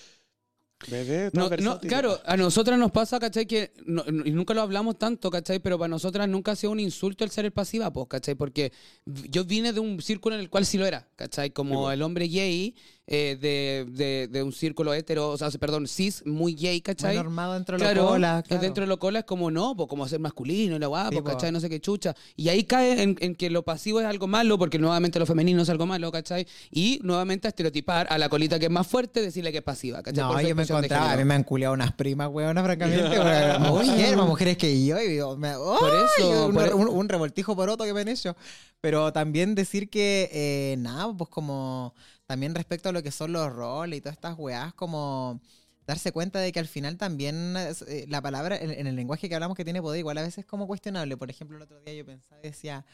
Bebé, 0.86 1.30
No, 1.32 1.50
no, 1.50 1.80
claro, 1.80 2.20
a 2.24 2.36
nosotras 2.36 2.78
nos 2.78 2.92
pasa, 2.92 3.18
¿cachai? 3.18 3.46
Que 3.46 3.72
no- 3.84 4.05
y 4.24 4.30
nunca 4.30 4.55
lo 4.55 4.62
hablamos 4.62 4.96
tanto, 4.96 5.28
¿cachai? 5.30 5.59
Pero 5.59 5.76
para 5.76 5.88
nosotras 5.88 6.28
nunca 6.28 6.52
ha 6.52 6.56
sido 6.56 6.70
un 6.70 6.78
insulto 6.78 7.24
el 7.24 7.30
ser 7.30 7.44
el 7.46 7.50
pasiva, 7.50 7.92
pues, 7.92 8.06
¿cachai? 8.09 8.36
Porque 8.36 8.72
yo 9.05 9.44
vine 9.44 9.72
de 9.72 9.80
un 9.80 10.00
círculo 10.00 10.36
en 10.36 10.40
el 10.40 10.48
cual 10.50 10.64
sí 10.64 10.78
lo 10.78 10.86
era, 10.86 11.09
¿cachai? 11.16 11.50
Como 11.50 11.74
po. 11.74 11.90
el 11.90 12.00
hombre 12.02 12.28
gay 12.28 12.76
eh, 13.10 13.39
de, 13.40 13.86
de, 13.90 14.28
de 14.28 14.43
un 14.43 14.52
círculo 14.52 14.93
hetero, 14.93 15.30
o 15.30 15.36
sea, 15.39 15.48
perdón, 15.59 15.89
cis, 15.89 16.22
muy 16.26 16.55
gay, 16.55 16.82
¿cachai? 16.82 17.14
Muy 17.16 17.24
normado 17.24 17.55
dentro 17.55 17.78
de 17.78 17.82
Claro, 17.82 18.02
los 18.02 18.10
colas, 18.12 18.43
que 18.43 18.48
claro. 18.48 18.62
dentro 18.62 18.82
de 18.82 18.89
lo 18.89 18.98
cola 18.98 19.20
es 19.20 19.24
como 19.24 19.51
no, 19.51 19.74
pues 19.74 19.89
como 19.89 20.06
ser 20.06 20.20
masculino 20.20 20.76
y 20.76 20.78
la 20.78 20.86
guapo, 20.89 21.16
Sí. 21.16 21.22
¿cachai? 21.24 21.51
No 21.51 21.59
sé 21.59 21.70
qué 21.70 21.80
chucha. 21.80 22.14
Y 22.36 22.51
ahí 22.51 22.64
cae 22.64 23.02
en, 23.02 23.16
en 23.20 23.35
que 23.35 23.48
lo 23.48 23.62
pasivo 23.62 23.98
es 24.01 24.06
algo 24.06 24.26
malo, 24.26 24.59
porque 24.59 24.78
nuevamente 24.78 25.18
lo 25.18 25.24
femenino 25.24 25.62
es 25.62 25.70
algo 25.70 25.86
malo, 25.86 26.12
¿cachai? 26.12 26.47
Y 26.70 27.01
nuevamente 27.02 27.48
a 27.48 27.51
estereotipar 27.51 28.06
a 28.10 28.18
la 28.18 28.28
colita 28.28 28.59
que 28.59 28.66
es 28.66 28.70
más 28.70 28.86
fuerte, 28.86 29.22
decirle 29.22 29.52
que 29.52 29.59
es 29.59 29.64
pasiva, 29.64 30.02
¿cachai? 30.02 30.22
No, 30.24 30.32
Por 30.35 30.43
yo 30.43 30.55
me 30.55 30.62
encontraba, 30.64 31.12
a 31.12 31.16
mí 31.16 31.24
me 31.24 31.32
han 31.35 31.44
culiado 31.44 31.72
unas 31.72 31.93
primas, 31.94 32.28
weona, 32.30 32.62
francamente. 32.62 33.18
más 33.18 34.28
mujeres, 34.28 34.59
que 34.59 34.85
yo. 34.85 35.01
Y 35.01 35.09
digo, 35.09 35.35
me- 35.36 35.52
eso, 35.52 36.47
un, 36.48 36.55
por- 36.55 36.74
un- 36.74 36.89
un 36.89 37.09
revoltijo 37.09 37.56
por 37.56 37.70
otro 37.70 37.86
que 37.86 37.94
me 37.94 38.02
han 38.02 38.09
hecho. 38.09 38.36
Pero 38.80 39.12
también 39.12 39.55
decir 39.55 39.89
que, 39.90 40.28
eh, 40.32 40.76
nada, 40.78 41.12
pues 41.16 41.28
como 41.30 41.94
también 42.28 42.55
respecto 42.55 42.90
a 42.90 42.92
lo 42.92 43.02
que 43.02 43.10
son 43.10 43.32
los 43.32 43.50
roles 43.50 43.98
y 43.98 44.00
todas 44.02 44.16
estas 44.16 44.38
weás, 44.38 44.74
como 44.74 45.40
darse 45.86 46.12
cuenta 46.12 46.38
de 46.40 46.52
que 46.52 46.60
al 46.60 46.68
final 46.68 46.98
también 46.98 47.56
eh, 47.56 48.05
la 48.06 48.20
palabra, 48.20 48.56
en, 48.59 48.70
en 48.70 48.86
el 48.86 48.96
lenguaje 48.96 49.30
que 49.30 49.34
hablamos 49.34 49.56
que 49.56 49.64
tiene 49.64 49.80
poder, 49.80 50.00
igual 50.00 50.18
a 50.18 50.22
veces 50.22 50.38
es 50.38 50.46
como 50.46 50.66
cuestionable. 50.66 51.16
Por 51.16 51.30
ejemplo, 51.30 51.56
el 51.56 51.62
otro 51.62 51.80
día 51.80 51.94
yo 51.94 52.05
pensaba 52.05 52.38
y 52.44 52.48
decía, 52.48 52.84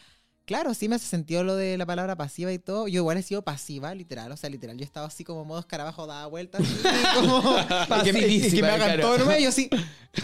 claro, 0.45 0.75
sí 0.75 0.89
me 0.89 0.97
hace 0.97 1.07
sentido 1.07 1.43
lo 1.45 1.57
de 1.57 1.77
la 1.79 1.87
palabra 1.87 2.17
pasiva 2.17 2.53
y 2.53 2.59
todo. 2.59 2.89
Yo 2.89 3.01
igual 3.01 3.17
he 3.17 3.23
sido 3.23 3.43
pasiva, 3.43 3.95
literal. 3.95 4.31
O 4.33 4.37
sea, 4.37 4.51
literal, 4.51 4.77
yo 4.77 4.85
estaba 4.85 5.07
así 5.07 5.25
como 5.25 5.45
modo 5.45 5.61
escarabajo, 5.61 6.07
daba 6.07 6.27
vueltas. 6.27 6.61
así, 6.63 6.83
como, 7.15 7.43
me- 7.53 7.61
y 7.61 7.67
que 7.67 8.13
me 8.13 8.21
Pasivísima, 8.21 8.69
hagan 8.75 8.95
claro. 8.97 9.03
todo 9.17 9.39
y 9.39 9.43
yo 9.45 9.53
sí. 9.53 9.69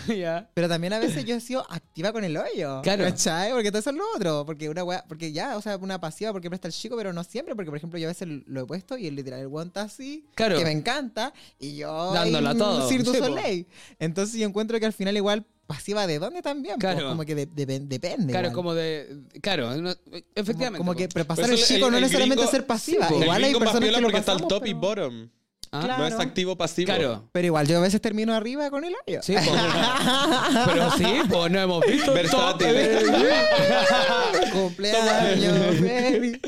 Ya. 0.06 0.48
Pero 0.54 0.68
también 0.68 0.92
a 0.92 1.00
veces 1.00 1.24
yo 1.24 1.34
he 1.34 1.40
sido 1.40 1.66
activa 1.68 2.12
con 2.12 2.22
el 2.22 2.36
hoyo. 2.36 2.80
Claro. 2.82 3.04
¿Cachai? 3.04 3.50
Porque 3.50 3.70
todo 3.72 3.80
eso 3.80 3.90
es 3.90 3.96
lo 3.96 4.04
otro. 4.14 4.46
Porque 4.46 4.68
una 4.68 4.84
weá, 4.84 5.04
porque 5.08 5.32
ya, 5.32 5.56
o 5.56 5.62
sea, 5.62 5.76
una 5.78 6.00
pasiva 6.00 6.30
porque 6.32 6.48
presta 6.48 6.68
el 6.68 6.74
chico, 6.74 6.96
pero 6.96 7.12
no 7.12 7.24
siempre. 7.24 7.56
Porque, 7.56 7.70
por 7.70 7.76
ejemplo, 7.78 7.98
yo 7.98 8.06
a 8.06 8.12
veces 8.12 8.28
lo 8.46 8.60
he 8.60 8.66
puesto 8.66 8.96
y 8.96 9.08
el 9.08 9.16
literal 9.16 9.40
el 9.40 9.66
está 9.66 9.82
así. 9.82 10.24
Claro. 10.36 10.56
Que 10.58 10.64
me 10.64 10.70
encanta. 10.70 11.32
Y 11.58 11.76
yo. 11.76 12.12
Dándolo 12.12 12.50
ahí, 12.50 12.58
todo. 12.58 12.88
Cirque. 12.88 13.18
Soleil. 13.18 13.66
Entonces 13.98 14.38
yo 14.38 14.46
encuentro 14.46 14.78
que 14.78 14.86
al 14.86 14.92
final 14.92 15.16
igual 15.16 15.44
pasiva 15.70 16.06
de 16.06 16.18
dónde 16.18 16.42
también. 16.42 16.74
po, 16.74 16.80
Claro. 16.80 17.08
como 17.08 17.24
que 17.24 17.34
de- 17.34 17.46
de- 17.46 17.80
depende. 17.80 18.32
Claro, 18.32 18.48
igual. 18.48 18.54
como 18.54 18.74
de. 18.74 19.08
Claro, 19.40 19.74
no- 19.76 19.94
efectivamente. 20.34 20.78
Como, 20.78 20.90
como 20.92 20.94
que 20.96 21.06
po. 21.08 21.14
pero 21.14 21.24
pasar 21.26 21.44
Pero 21.46 21.56
el 21.56 21.64
chico 21.64 21.86
el- 21.86 21.92
no 21.92 21.96
el 21.98 22.02
necesariamente 22.02 22.42
gringo- 22.44 22.50
ser 22.50 22.66
pasiva. 22.66 23.06
Sí, 23.08 23.14
po. 23.14 23.22
igual 23.22 23.38
el 23.38 23.44
hay 23.44 23.54
personas 23.54 23.80
que 23.88 23.90
lo 23.92 24.02
porque 24.02 24.18
está 24.18 24.32
el 24.32 24.38
pasamos, 24.38 24.48
top 24.48 24.66
y 24.66 24.74
pero- 24.74 24.80
bottom. 24.80 25.28
Ah, 25.72 25.82
Claro. 25.84 26.02
No 26.02 26.08
es 26.08 26.14
activo 26.18 26.56
pasivo. 26.56 26.86
Claro. 26.86 27.28
Pero 27.30 27.46
igual 27.46 27.64
yo 27.68 27.78
a 27.78 27.80
veces 27.80 28.00
termino 28.00 28.34
arriba 28.34 28.68
con 28.70 28.82
el 28.84 28.92
hoyo. 29.06 29.20
Sí, 29.22 29.34
po. 29.36 29.40
Pero 30.66 30.90
sí, 30.98 31.04
pues 31.28 31.52
no 31.52 31.60
hemos 31.60 31.86
visto. 31.86 32.12
Versátil. 32.12 32.66
Cumpleaños, 34.52 35.76
feliz. 35.78 36.38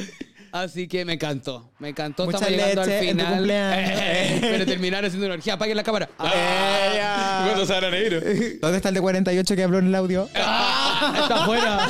Así 0.53 0.87
que 0.87 1.05
me 1.07 1.15
encantó, 1.15 1.73
me 1.79 1.89
encantó. 1.89 2.27
Mucha 2.27 2.37
Estamos 2.37 2.57
llegando 2.57 2.83
leche 2.85 2.99
al 2.99 3.05
en 3.05 3.17
tu 3.17 3.23
final. 3.23 3.35
cumpleaños. 3.37 4.01
Eh, 4.03 4.39
pero 4.43 4.67
terminaron 4.67 5.07
haciendo 5.07 5.27
una 5.27 5.35
orgía. 5.37 5.55
Apaguen 5.55 5.77
la 5.79 5.83
cámara. 5.83 6.11
Ah, 6.19 7.43
¿Cuándo 7.47 7.65
se 7.67 7.73
van 7.73 7.85
a 7.85 7.91
negro? 7.91 8.21
¿Dónde 8.61 8.77
está 8.77 8.89
el 8.91 8.95
de 8.95 9.01
48 9.01 9.57
que 9.57 9.63
habló 9.63 9.79
en 9.79 9.87
el 9.87 9.95
audio? 9.95 10.29
Ah, 10.35 11.15
está 11.23 11.43
afuera. 11.43 11.89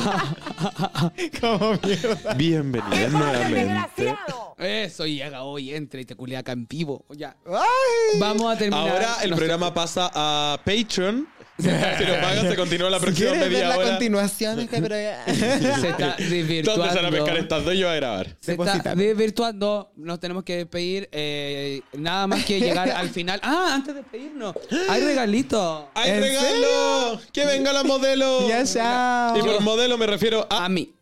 Como 1.41 1.77
mierda. 1.83 2.33
Bienvenidos 2.35 3.11
nuevamente. 3.11 4.15
Eso, 4.57 5.05
y 5.05 5.21
haga 5.21 5.43
hoy, 5.43 5.73
entra 5.75 5.99
y 5.99 6.05
te 6.05 6.15
culea 6.15 6.39
acá 6.39 6.53
en 6.53 6.65
vivo. 6.65 7.05
Ya. 7.09 7.35
Ay. 7.45 8.19
Vamos 8.19 8.53
a 8.53 8.57
terminar. 8.57 8.87
Ahora 8.89 9.15
el 9.23 9.29
No 9.31 9.35
sé. 9.35 9.39
programa 9.41 9.73
pasa 9.73 10.09
a 10.13 10.57
Patreon. 10.63 11.27
Si 11.97 12.05
lo 12.05 12.13
pagas, 12.21 12.47
se 12.47 12.55
continúa 12.55 12.89
la 12.89 12.97
Si 12.99 13.03
próxima 13.05 13.29
quieres 13.31 13.39
ver 13.41 13.51
media 13.51 13.67
la 13.69 13.77
hora. 13.77 13.89
continuación 13.91 14.55
de 14.57 14.63
este 14.63 14.81
programa. 14.81 15.23
Se 15.25 15.89
está 15.89 16.15
Entonces 16.19 16.95
van 16.95 17.05
a 17.05 17.09
pescar 17.11 17.35
desvirtuando. 17.35 17.37
estas 17.39 17.65
dos 17.65 17.73
y 17.73 17.77
yo 17.77 17.87
voy 17.87 17.93
a 17.93 17.99
grabar. 17.99 18.37
Se 18.39 18.53
está 18.53 18.95
desvirtuando. 18.95 19.91
Nos 19.95 20.19
tenemos 20.19 20.43
que 20.43 20.57
despedir. 20.57 21.09
eh, 21.11 21.81
nada 21.93 22.27
más 22.27 22.43
que 22.45 22.59
llegar 22.59 22.89
al 22.89 23.09
final. 23.09 23.39
Ah, 23.43 23.71
antes 23.75 23.93
de 23.93 24.01
despedirnos. 24.01 24.55
Hay 24.89 25.03
regalito. 25.03 25.89
¡Hay 25.93 26.11
¿En 26.11 26.21
regalo! 26.21 27.21
¡Que 27.31 27.45
venga 27.45 27.73
la 27.73 27.83
modelo! 27.83 28.47
Ya, 28.47 28.63
chao. 28.65 29.37
Y 29.37 29.41
por 29.41 29.61
modelo 29.61 29.97
me 29.97 30.05
refiero 30.07 30.47
a... 30.49 30.65
A 30.65 30.69
mí. 30.69 30.93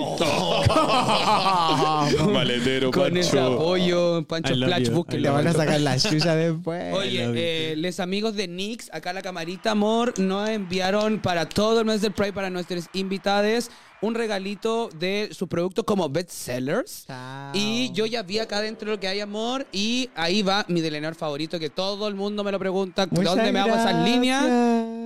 Maletero, 2.32 2.90
Con 2.90 3.16
ese 3.16 3.36
Pancho. 3.36 3.54
apoyo, 3.54 4.24
Pancho 4.26 4.54
I 4.54 4.56
love 4.56 4.78
you. 4.80 5.04
Le 5.18 5.30
van 5.30 5.46
a 5.46 5.52
sacar 5.52 5.80
la 5.80 5.98
chucha 5.98 6.34
después. 6.34 6.94
Oye, 6.98 7.30
eh, 7.34 7.74
les 7.76 8.00
amigos 8.00 8.34
de 8.34 8.48
Nix, 8.48 8.90
acá 8.92 9.12
la 9.12 9.22
camarita, 9.22 9.72
amor, 9.72 10.18
nos 10.18 10.48
enviaron 10.48 11.20
para 11.20 11.48
todo 11.48 11.80
el 11.80 11.86
mes 11.86 12.00
del 12.00 12.12
Pride, 12.12 12.32
para 12.32 12.50
nuestros 12.50 12.86
invitados, 12.92 13.70
un 14.02 14.14
regalito 14.14 14.88
de 14.98 15.28
sus 15.32 15.48
productos 15.48 15.84
como 15.84 16.08
bestsellers. 16.08 17.06
Chao. 17.06 17.50
Y 17.54 17.92
yo 17.92 18.06
ya 18.06 18.22
vi 18.22 18.38
acá 18.38 18.60
dentro 18.60 18.90
lo 18.90 18.98
que 18.98 19.08
hay, 19.08 19.20
amor, 19.20 19.66
y 19.72 20.08
ahí 20.14 20.42
va 20.42 20.64
mi 20.68 20.80
delineador 20.80 21.16
favorito, 21.16 21.58
que 21.58 21.70
todo 21.70 22.08
el 22.08 22.14
mundo 22.14 22.42
me 22.42 22.52
lo 22.52 22.58
pregunta, 22.58 23.06
Muchas 23.10 23.36
¿dónde 23.36 23.52
me 23.52 23.60
hago 23.60 23.74
esas 23.74 24.04
líneas? 24.04 24.44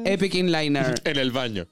Epic 0.06 0.34
Inliner. 0.34 0.94
En 1.04 1.16
el 1.18 1.30
baño. 1.32 1.66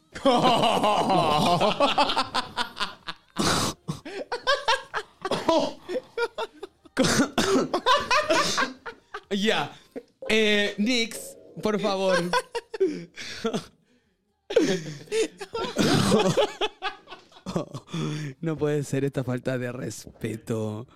Ya. 9.30 9.72
Eh, 10.28 10.74
Nix, 10.78 11.36
por 11.62 11.80
favor. 11.80 12.18
No 18.40 18.56
puede 18.56 18.84
ser 18.84 19.04
esta 19.04 19.24
falta 19.24 19.58
de 19.58 19.72
respeto. 19.72 20.86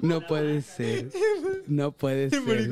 No 0.00 0.26
puede 0.26 0.62
ser. 0.62 1.10
No 1.66 1.92
puede 1.92 2.30
ser. 2.30 2.70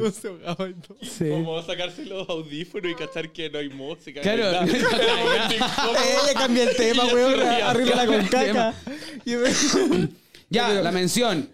Sí. 1.02 1.28
Como 1.30 1.62
sacarse 1.62 2.04
los 2.06 2.28
audífonos 2.28 2.90
y 2.90 2.94
cachar 2.94 3.30
que 3.32 3.50
no 3.50 3.58
hay 3.58 3.68
música. 3.68 4.22
Claro. 4.22 4.44
nada. 4.44 4.66
Eh, 5.50 6.16
ya 6.26 6.34
cambié 6.34 6.64
el 6.64 6.76
tema, 6.76 7.04
weón. 7.06 7.30
se 7.32 7.36
ría. 7.36 7.70
Arrímala 7.70 8.06
con 8.06 8.14
el 8.14 8.30
caca. 8.30 8.74
Ya, 10.50 10.68
la 10.70 10.92
mención. 10.92 11.50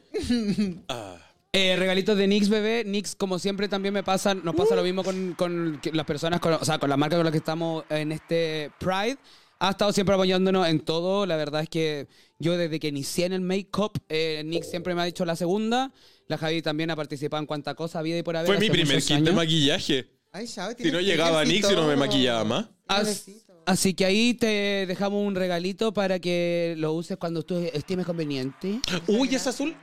Ah. 0.88 1.16
Eh, 1.56 1.76
regalitos 1.76 2.18
de 2.18 2.26
Nix, 2.26 2.48
bebé. 2.48 2.82
Nix, 2.84 3.14
como 3.14 3.38
siempre, 3.38 3.68
también 3.68 3.94
me 3.94 4.02
pasa, 4.02 4.34
nos 4.34 4.56
pasa 4.56 4.74
lo 4.74 4.82
mismo 4.82 5.04
con, 5.04 5.34
con 5.38 5.80
las 5.92 6.04
personas, 6.04 6.40
con, 6.40 6.52
o 6.54 6.64
sea, 6.64 6.80
con 6.80 6.90
la 6.90 6.96
marca 6.96 7.14
con 7.14 7.24
la 7.24 7.30
que 7.30 7.38
estamos 7.38 7.84
en 7.90 8.10
este 8.10 8.72
Pride. 8.80 9.18
Ha 9.60 9.70
estado 9.70 9.92
siempre 9.92 10.16
apoyándonos 10.16 10.66
en 10.66 10.80
todo. 10.80 11.26
La 11.26 11.36
verdad 11.36 11.62
es 11.62 11.68
que 11.68 12.08
yo 12.40 12.56
desde 12.56 12.80
que 12.80 12.88
inicié 12.88 13.26
en 13.26 13.34
el 13.34 13.40
make-up, 13.40 13.92
eh, 14.08 14.42
Nix 14.44 14.68
siempre 14.68 14.96
me 14.96 15.02
ha 15.02 15.04
dicho 15.04 15.24
la 15.24 15.36
segunda. 15.36 15.92
La 16.26 16.38
Javi 16.38 16.60
también 16.60 16.90
ha 16.90 16.96
participado 16.96 17.40
en 17.40 17.46
cuanta 17.46 17.76
cosa 17.76 18.00
había 18.00 18.18
y 18.18 18.24
por 18.24 18.36
haber. 18.36 18.48
Fue 18.48 18.58
mi 18.58 18.68
primer 18.68 19.00
kit 19.00 19.20
de 19.20 19.30
maquillaje. 19.32 20.10
Ay, 20.32 20.48
chao, 20.48 20.72
Si 20.76 20.90
no 20.90 21.00
llegaba. 21.00 21.44
Nick, 21.44 21.64
si 21.66 21.74
no 21.76 21.86
me 21.86 21.94
maquillaba 21.94 22.42
más. 22.42 22.66
As- 22.88 23.26
así 23.64 23.94
que 23.94 24.04
ahí 24.04 24.34
te 24.34 24.86
dejamos 24.88 25.24
un 25.24 25.36
regalito 25.36 25.94
para 25.94 26.18
que 26.18 26.74
lo 26.78 26.94
uses 26.94 27.16
cuando 27.16 27.44
tú 27.44 27.58
estimes 27.72 28.06
conveniente. 28.06 28.80
Uy, 29.06 29.32
¿es 29.32 29.46
azul? 29.46 29.76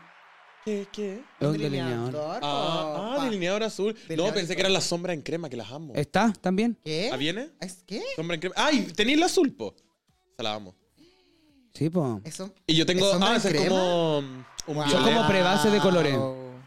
¿Qué? 0.64 0.88
¿Qué? 0.92 1.24
Un 1.40 1.54
delineador. 1.54 2.40
Ah, 2.44 3.16
ah, 3.20 3.26
delineador 3.26 3.64
azul. 3.64 3.96
No, 4.16 4.32
pensé 4.34 4.56
que 4.56 4.62
era 4.62 4.70
la 4.70 4.82
sombra 4.82 5.14
en 5.14 5.22
crema, 5.22 5.50
que 5.50 5.58
las 5.58 5.72
amo. 5.72 5.94
¿Está 5.96 6.32
también? 6.40 6.78
¿Qué? 6.84 7.10
¿Ah, 7.12 7.18
viene? 7.18 7.50
¿Es 7.60 7.84
qué? 7.86 8.02
Sombra 8.16 8.36
en 8.36 8.42
crema. 8.42 8.56
¡Ay! 8.58 8.84
Tenéis 8.96 9.20
la 9.20 9.26
azul, 9.26 9.52
po. 9.54 9.74
Se 10.38 10.44
la 10.44 10.54
amo. 10.54 10.76
Sí, 11.74 11.90
po. 11.90 12.22
Eso. 12.24 12.54
Y 12.68 12.76
yo 12.76 12.86
tengo. 12.86 13.06
¿Es 13.06 13.12
sombra 13.12 13.32
Ah, 13.32 13.36
es 13.38 13.54
como. 13.68 14.18
Un 14.20 14.46
Wow. 14.68 14.88
Son 14.90 15.04
como 15.04 15.28
prebase 15.28 15.72
de 15.72 15.80
colores. 15.80 16.16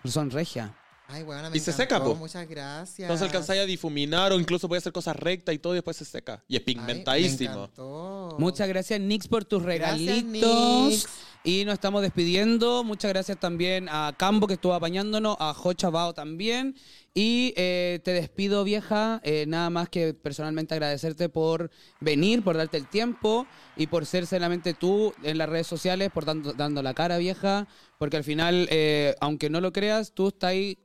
Son 0.05 0.29
regia. 0.31 0.77
Ay, 1.07 1.23
bueno, 1.23 1.49
me 1.49 1.57
Y 1.57 1.61
se 1.61 1.73
seca, 1.73 2.03
po. 2.03 2.15
Muchas 2.17 2.49
gracias. 2.49 3.01
Entonces 3.01 3.27
alcanzáis 3.27 3.61
a 3.63 3.67
difuminar 3.67 4.33
o 4.33 4.41
incluso 4.41 4.67
puede 4.69 4.79
hacer 4.79 4.93
cosas 4.93 5.15
rectas 5.15 5.55
y 5.55 5.59
todo 5.59 5.75
y 5.75 5.77
después 5.77 5.97
se 5.97 6.05
seca. 6.05 6.43
Y 6.49 6.57
es 6.57 6.63
Ay, 6.67 6.75
me 6.75 6.81
pigmentadísimo. 6.81 7.53
encantó. 7.65 8.37
Muchas 8.39 8.67
gracias, 8.69 8.99
Nix, 9.01 9.29
por 9.29 9.45
tus 9.45 9.63
Gracias, 9.63 9.99
regalitos. 10.01 10.89
Nix. 10.89 11.09
Y 11.47 11.67
nos 11.67 11.75
estamos 11.75 12.01
despidiendo. 12.01 12.85
Muchas 12.85 13.13
gracias 13.13 13.39
también 13.39 13.87
a 13.91 14.15
Cambo, 14.17 14.47
que 14.47 14.55
estuvo 14.55 14.73
apañándonos, 14.73 15.37
a 15.39 15.53
Jocha 15.53 15.91
Bao 15.91 16.15
también. 16.15 16.75
Y 17.13 17.53
eh, 17.59 18.01
te 18.03 18.13
despido, 18.13 18.65
vieja. 18.65 19.21
Eh, 19.25 19.45
nada 19.47 19.69
más 19.69 19.91
que 19.91 20.15
personalmente 20.15 20.73
agradecerte 20.73 21.29
por 21.29 21.71
venir, 22.01 22.43
por 22.43 22.57
darte 22.57 22.79
el 22.79 22.89
tiempo 22.89 23.47
y 23.77 23.89
por 23.89 24.07
ser 24.07 24.27
solamente 24.27 24.73
tú 24.73 25.13
en 25.23 25.37
las 25.37 25.51
redes 25.51 25.67
sociales, 25.67 26.11
por 26.11 26.25
dando, 26.25 26.55
dando 26.55 26.83
la 26.83 26.95
cara, 26.95 27.19
vieja. 27.19 27.69
Porque 27.99 28.17
al 28.17 28.25
final, 28.25 28.67
eh, 28.71 29.15
aunque 29.21 29.51
no 29.51 29.61
lo 29.61 29.71
creas, 29.71 30.13
tú 30.15 30.29
estás 30.29 30.49
ahí 30.49 30.79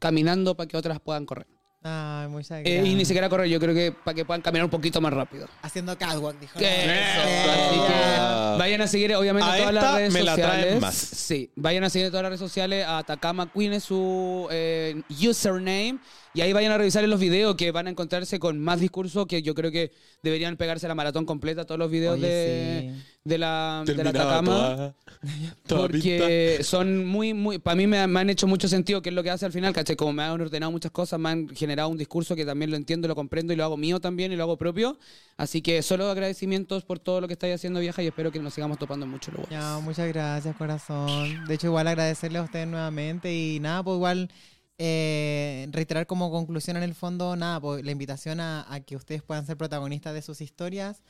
caminando 0.00 0.54
para 0.54 0.68
que 0.68 0.76
otras 0.76 1.00
puedan 1.00 1.24
correr. 1.24 1.53
Ay, 1.86 2.28
muchas 2.28 2.60
Eh, 2.60 2.62
gracias. 2.64 2.86
y 2.86 2.94
ni 2.94 3.04
siquiera 3.04 3.28
correr, 3.28 3.46
yo 3.46 3.60
creo 3.60 3.74
que 3.74 3.92
para 3.92 4.14
que 4.14 4.24
puedan 4.24 4.40
caminar 4.40 4.64
un 4.64 4.70
poquito 4.70 5.02
más 5.02 5.12
rápido. 5.12 5.46
Haciendo 5.60 5.96
catwalk, 5.98 6.40
dijo. 6.40 6.58
Eso. 6.58 7.50
Así 7.50 7.78
que 7.86 8.58
vayan 8.58 8.80
a 8.80 8.86
seguir, 8.86 9.14
obviamente, 9.14 9.50
A 9.50 9.56
todas 9.58 9.74
las 9.74 9.94
redes 9.96 10.12
me 10.14 10.22
la 10.22 10.34
traen 10.34 10.50
sociales. 10.60 10.80
más. 10.80 10.94
Sí, 10.94 11.50
vayan 11.56 11.84
a 11.84 11.90
seguir 11.90 12.08
todas 12.08 12.22
las 12.22 12.30
redes 12.30 12.40
sociales. 12.40 12.86
A 12.88 13.02
Takama 13.02 13.52
Queen 13.52 13.74
es 13.74 13.84
su 13.84 14.48
eh, 14.50 15.02
username. 15.10 15.98
Y 16.34 16.40
ahí 16.40 16.52
vayan 16.52 16.72
a 16.72 16.78
revisar 16.78 17.06
los 17.08 17.20
videos 17.20 17.54
que 17.54 17.70
van 17.70 17.86
a 17.86 17.90
encontrarse 17.90 18.40
con 18.40 18.58
más 18.60 18.80
discurso 18.80 19.26
que 19.26 19.40
yo 19.42 19.54
creo 19.54 19.70
que 19.70 19.92
deberían 20.22 20.56
pegarse 20.56 20.88
la 20.88 20.94
maratón 20.96 21.26
completa, 21.26 21.64
todos 21.64 21.78
los 21.78 21.90
videos 21.90 22.14
Oye, 22.18 22.26
de, 22.26 22.92
sí. 22.96 23.02
de 23.24 23.38
la, 23.38 23.84
de 23.86 23.94
la 24.04 24.12
toda- 24.12 24.94
toda 25.66 25.80
Porque 25.82 26.58
son 26.62 27.06
muy, 27.06 27.34
muy, 27.34 27.58
para 27.58 27.76
mí 27.76 27.86
me, 27.86 28.04
me 28.08 28.20
han 28.20 28.30
hecho 28.30 28.46
mucho 28.48 28.66
sentido 28.68 29.00
que 29.00 29.10
es 29.10 29.14
lo 29.14 29.22
que 29.22 29.30
hace 29.30 29.46
al 29.46 29.52
final, 29.52 29.72
¿cachai? 29.72 29.94
Como 29.96 30.12
me 30.12 30.22
han 30.24 30.40
ordenado 30.40 30.72
muchas 30.72 30.90
cosas, 30.90 31.20
me 31.20 31.28
han 31.28 31.48
generado 31.50 31.88
un 31.88 31.98
discurso 31.98 32.34
que 32.34 32.44
también 32.44 32.70
lo 32.70 32.76
entiendo, 32.76 33.06
lo 33.06 33.14
comprendo 33.14 33.52
y 33.52 33.56
lo 33.56 33.64
hago 33.64 33.76
mío 33.76 34.00
también 34.00 34.32
y 34.32 34.36
lo 34.36 34.42
hago 34.42 34.56
propio. 34.56 34.98
Así 35.36 35.62
que 35.62 35.82
solo 35.82 36.10
agradecimientos 36.10 36.84
por 36.84 36.98
todo 36.98 37.20
lo 37.20 37.26
que 37.28 37.34
estáis 37.34 37.54
haciendo, 37.54 37.78
vieja, 37.80 38.02
y 38.02 38.06
espero 38.08 38.32
que 38.32 38.40
nos 38.40 38.54
sigamos 38.54 38.78
topando 38.78 39.06
en 39.06 39.10
muchos 39.12 39.32
lugares. 39.34 39.52
Ya, 39.52 39.78
muchas 39.82 40.08
gracias, 40.08 40.56
corazón. 40.56 41.44
De 41.46 41.54
hecho, 41.54 41.68
igual 41.68 41.86
agradecerle 41.88 42.38
a 42.38 42.42
ustedes 42.42 42.66
nuevamente 42.66 43.32
y 43.34 43.60
nada, 43.60 43.82
pues 43.82 43.96
igual 43.96 44.30
eh, 44.78 45.68
reiterar 45.70 46.06
como 46.06 46.30
conclusión 46.30 46.76
en 46.76 46.82
el 46.82 46.94
fondo, 46.94 47.36
nada, 47.36 47.60
pues 47.60 47.84
la 47.84 47.92
invitación 47.92 48.40
a, 48.40 48.66
que 48.86 48.96
ustedes 48.96 49.22
puedan 49.22 49.46
ser 49.46 49.56
protagonistas 49.56 50.14
de 50.14 50.22
sus 50.22 50.40
historias. 50.40 51.02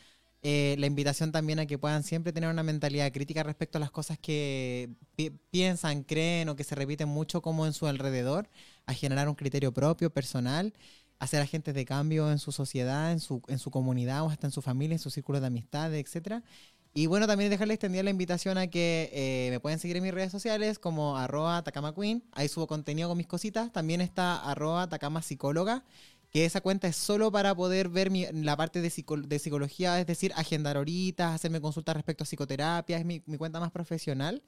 eh, 0.42 0.76
la 0.78 0.86
invitación 0.86 1.32
también 1.32 1.58
a 1.58 1.66
que 1.66 1.78
puedan 1.78 2.02
siempre 2.02 2.32
tener 2.32 2.50
una 2.50 2.62
mentalidad 2.62 3.10
crítica 3.12 3.42
respecto 3.42 3.78
a 3.78 3.80
las 3.80 3.90
cosas 3.90 4.18
que 4.18 4.90
pi- 5.16 5.30
piensan, 5.50 6.02
creen 6.04 6.48
o 6.50 6.56
que 6.56 6.64
se 6.64 6.74
repiten 6.74 7.08
mucho 7.08 7.40
como 7.42 7.66
en 7.66 7.72
su 7.72 7.86
alrededor, 7.86 8.50
a 8.86 8.92
generar 8.94 9.28
un 9.28 9.34
criterio 9.36 9.72
propio, 9.72 10.10
personal, 10.10 10.74
a 11.18 11.26
ser 11.26 11.40
agentes 11.40 11.74
de 11.74 11.84
cambio 11.86 12.30
en 12.30 12.38
su 12.38 12.52
sociedad, 12.52 13.12
en 13.12 13.20
su, 13.20 13.40
en 13.48 13.58
su 13.58 13.70
comunidad 13.70 14.22
o 14.24 14.30
hasta 14.30 14.46
en 14.46 14.50
su 14.52 14.60
familia, 14.62 14.94
en 14.96 14.98
su 14.98 15.10
círculo 15.10 15.40
de 15.40 15.46
amistades, 15.46 16.04
etcétera. 16.04 16.42
Y 16.96 17.06
bueno, 17.06 17.26
también 17.26 17.50
dejarle 17.50 17.74
extendida 17.74 18.04
la 18.04 18.10
invitación 18.10 18.56
a 18.56 18.68
que 18.68 19.10
eh, 19.12 19.48
me 19.50 19.58
pueden 19.58 19.80
seguir 19.80 19.96
en 19.96 20.04
mis 20.04 20.14
redes 20.14 20.30
sociales 20.30 20.78
como 20.78 21.16
arroba 21.16 21.62
Takama 21.64 21.92
Queen. 21.92 22.22
Ahí 22.32 22.48
subo 22.48 22.68
contenido 22.68 23.08
con 23.08 23.18
mis 23.18 23.26
cositas. 23.26 23.72
También 23.72 24.00
está 24.00 24.36
arroba 24.48 24.88
Takama 24.88 25.20
Psicóloga, 25.20 25.84
que 26.30 26.44
esa 26.44 26.60
cuenta 26.60 26.86
es 26.86 26.94
solo 26.96 27.32
para 27.32 27.52
poder 27.54 27.88
ver 27.88 28.10
mi- 28.10 28.26
la 28.32 28.56
parte 28.56 28.80
de, 28.80 28.90
psico- 28.90 29.16
de 29.26 29.38
psicología, 29.40 29.98
es 30.00 30.06
decir, 30.06 30.32
agendar 30.36 30.76
horitas, 30.76 31.34
hacerme 31.34 31.60
consultas 31.60 31.96
respecto 31.96 32.22
a 32.22 32.26
psicoterapia. 32.26 32.98
Es 32.98 33.04
mi 33.04 33.20
cuenta 33.38 33.58
más 33.58 33.72
profesional. 33.72 34.42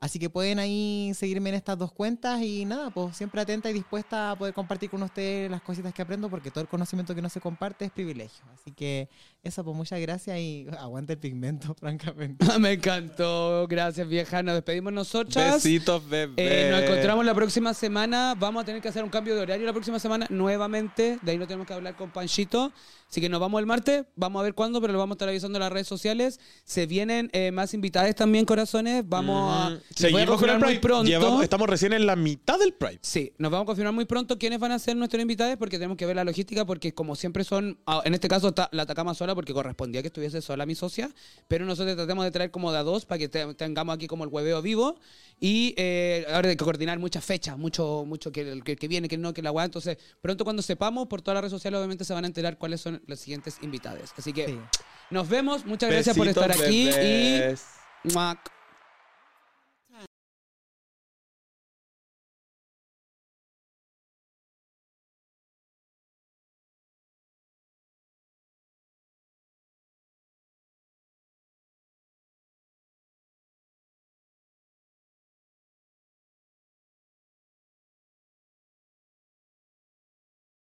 Así 0.00 0.18
que 0.18 0.30
pueden 0.30 0.58
ahí 0.58 1.12
seguirme 1.14 1.50
en 1.50 1.56
estas 1.56 1.76
dos 1.76 1.92
cuentas 1.92 2.40
y 2.40 2.64
nada, 2.64 2.88
pues 2.88 3.14
siempre 3.14 3.42
atenta 3.42 3.68
y 3.68 3.74
dispuesta 3.74 4.30
a 4.30 4.36
poder 4.36 4.54
compartir 4.54 4.88
con 4.88 5.02
ustedes 5.02 5.50
las 5.50 5.60
cositas 5.60 5.92
que 5.92 6.00
aprendo 6.00 6.30
porque 6.30 6.50
todo 6.50 6.62
el 6.62 6.68
conocimiento 6.68 7.14
que 7.14 7.20
no 7.20 7.28
se 7.28 7.38
comparte 7.38 7.84
es 7.84 7.90
privilegio. 7.90 8.42
Así 8.54 8.72
que 8.72 9.10
eso, 9.42 9.62
pues 9.62 9.76
muchas 9.76 10.00
gracias 10.00 10.38
y 10.38 10.66
aguanta 10.78 11.12
el 11.12 11.18
pigmento, 11.18 11.74
francamente. 11.78 12.46
Me 12.58 12.72
encantó. 12.72 13.66
Gracias, 13.68 14.08
vieja. 14.08 14.42
Nos 14.42 14.54
despedimos 14.54 14.90
nosotras. 14.90 15.62
Besitos, 15.62 16.08
bebé. 16.08 16.32
Eh, 16.38 16.70
nos 16.70 16.80
encontramos 16.80 17.26
la 17.26 17.34
próxima 17.34 17.74
semana. 17.74 18.34
Vamos 18.38 18.62
a 18.62 18.64
tener 18.64 18.80
que 18.80 18.88
hacer 18.88 19.04
un 19.04 19.10
cambio 19.10 19.34
de 19.34 19.42
horario 19.42 19.66
la 19.66 19.74
próxima 19.74 19.98
semana 19.98 20.26
nuevamente. 20.30 21.18
De 21.20 21.32
ahí 21.32 21.36
no 21.36 21.46
tenemos 21.46 21.66
que 21.66 21.74
hablar 21.74 21.94
con 21.94 22.10
Panchito. 22.10 22.72
Así 23.10 23.20
que 23.20 23.28
nos 23.28 23.40
vamos 23.40 23.58
el 23.58 23.66
martes. 23.66 24.04
Vamos 24.14 24.38
a 24.40 24.44
ver 24.44 24.54
cuándo, 24.54 24.80
pero 24.80 24.92
lo 24.92 24.98
vamos 25.00 25.14
a 25.14 25.16
estar 25.16 25.28
avisando 25.28 25.58
en 25.58 25.60
las 25.64 25.72
redes 25.72 25.88
sociales. 25.88 26.38
Se 26.64 26.86
vienen 26.86 27.28
eh, 27.32 27.50
más 27.50 27.74
invitadas 27.74 28.14
también, 28.14 28.44
corazones. 28.44 29.02
Vamos 29.08 29.52
a. 29.52 29.78
Seguimos 29.94 30.20
con 30.26 30.28
confirmar 30.38 30.56
el 30.56 30.62
muy 30.64 30.78
pronto. 30.78 31.08
Llevamos- 31.08 31.42
estamos 31.42 31.68
recién 31.68 31.92
en 31.92 32.06
la 32.06 32.14
mitad 32.14 32.56
del 32.58 32.72
Pride. 32.72 33.00
Sí, 33.02 33.32
nos 33.38 33.50
vamos 33.50 33.64
a 33.64 33.66
confirmar 33.66 33.92
muy 33.94 34.04
pronto 34.04 34.38
quiénes 34.38 34.60
van 34.60 34.70
a 34.70 34.78
ser 34.78 34.96
nuestros 34.96 35.20
invitados 35.20 35.56
porque 35.58 35.76
tenemos 35.76 35.96
que 35.96 36.06
ver 36.06 36.14
la 36.14 36.22
logística 36.24 36.64
porque 36.64 36.94
como 36.94 37.16
siempre 37.16 37.42
son, 37.42 37.78
ah, 37.86 38.00
en 38.04 38.14
este 38.14 38.28
caso 38.28 38.52
ta- 38.52 38.68
la 38.70 38.82
atacamos 38.84 39.18
sola 39.18 39.34
porque 39.34 39.52
correspondía 39.52 40.02
que 40.02 40.06
estuviese 40.08 40.40
sola 40.40 40.64
mi 40.64 40.76
socia, 40.76 41.10
pero 41.48 41.64
nosotros 41.66 41.96
tratamos 41.96 42.24
de 42.24 42.30
traer 42.30 42.52
como 42.52 42.70
de 42.70 42.78
a 42.78 42.84
dos 42.84 43.06
para 43.06 43.18
que 43.18 43.28
te- 43.28 43.54
tengamos 43.54 43.94
aquí 43.96 44.06
como 44.06 44.22
el 44.22 44.30
hueveo 44.30 44.62
vivo 44.62 44.94
y 45.40 45.74
eh, 45.78 46.26
ahora 46.32 46.48
hay 46.50 46.56
que 46.56 46.64
coordinar 46.64 46.98
muchas 47.00 47.24
fechas, 47.24 47.58
mucho 47.58 48.04
mucho 48.06 48.30
que, 48.30 48.60
que, 48.64 48.76
que 48.76 48.86
viene, 48.88 49.08
que 49.08 49.18
no, 49.18 49.32
que 49.34 49.42
la 49.42 49.50
weá, 49.50 49.64
entonces 49.64 49.98
pronto 50.20 50.44
cuando 50.44 50.62
sepamos 50.62 51.08
por 51.08 51.22
todas 51.22 51.34
las 51.36 51.42
redes 51.42 51.50
sociales 51.52 51.78
obviamente 51.78 52.04
se 52.04 52.12
van 52.14 52.24
a 52.24 52.26
enterar 52.28 52.56
cuáles 52.58 52.80
son 52.80 52.99
los 53.06 53.20
siguientes 53.20 53.58
invitados. 53.62 54.12
Así 54.16 54.32
que 54.32 54.46
Sí. 54.46 54.60
nos 55.10 55.28
vemos, 55.28 55.64
muchas 55.66 55.90
gracias 55.90 56.16
por 56.16 56.28
estar 56.28 56.50
aquí 56.50 56.86
bebés. 56.86 57.64
y... 58.04 58.12
¡muac! 58.12 58.38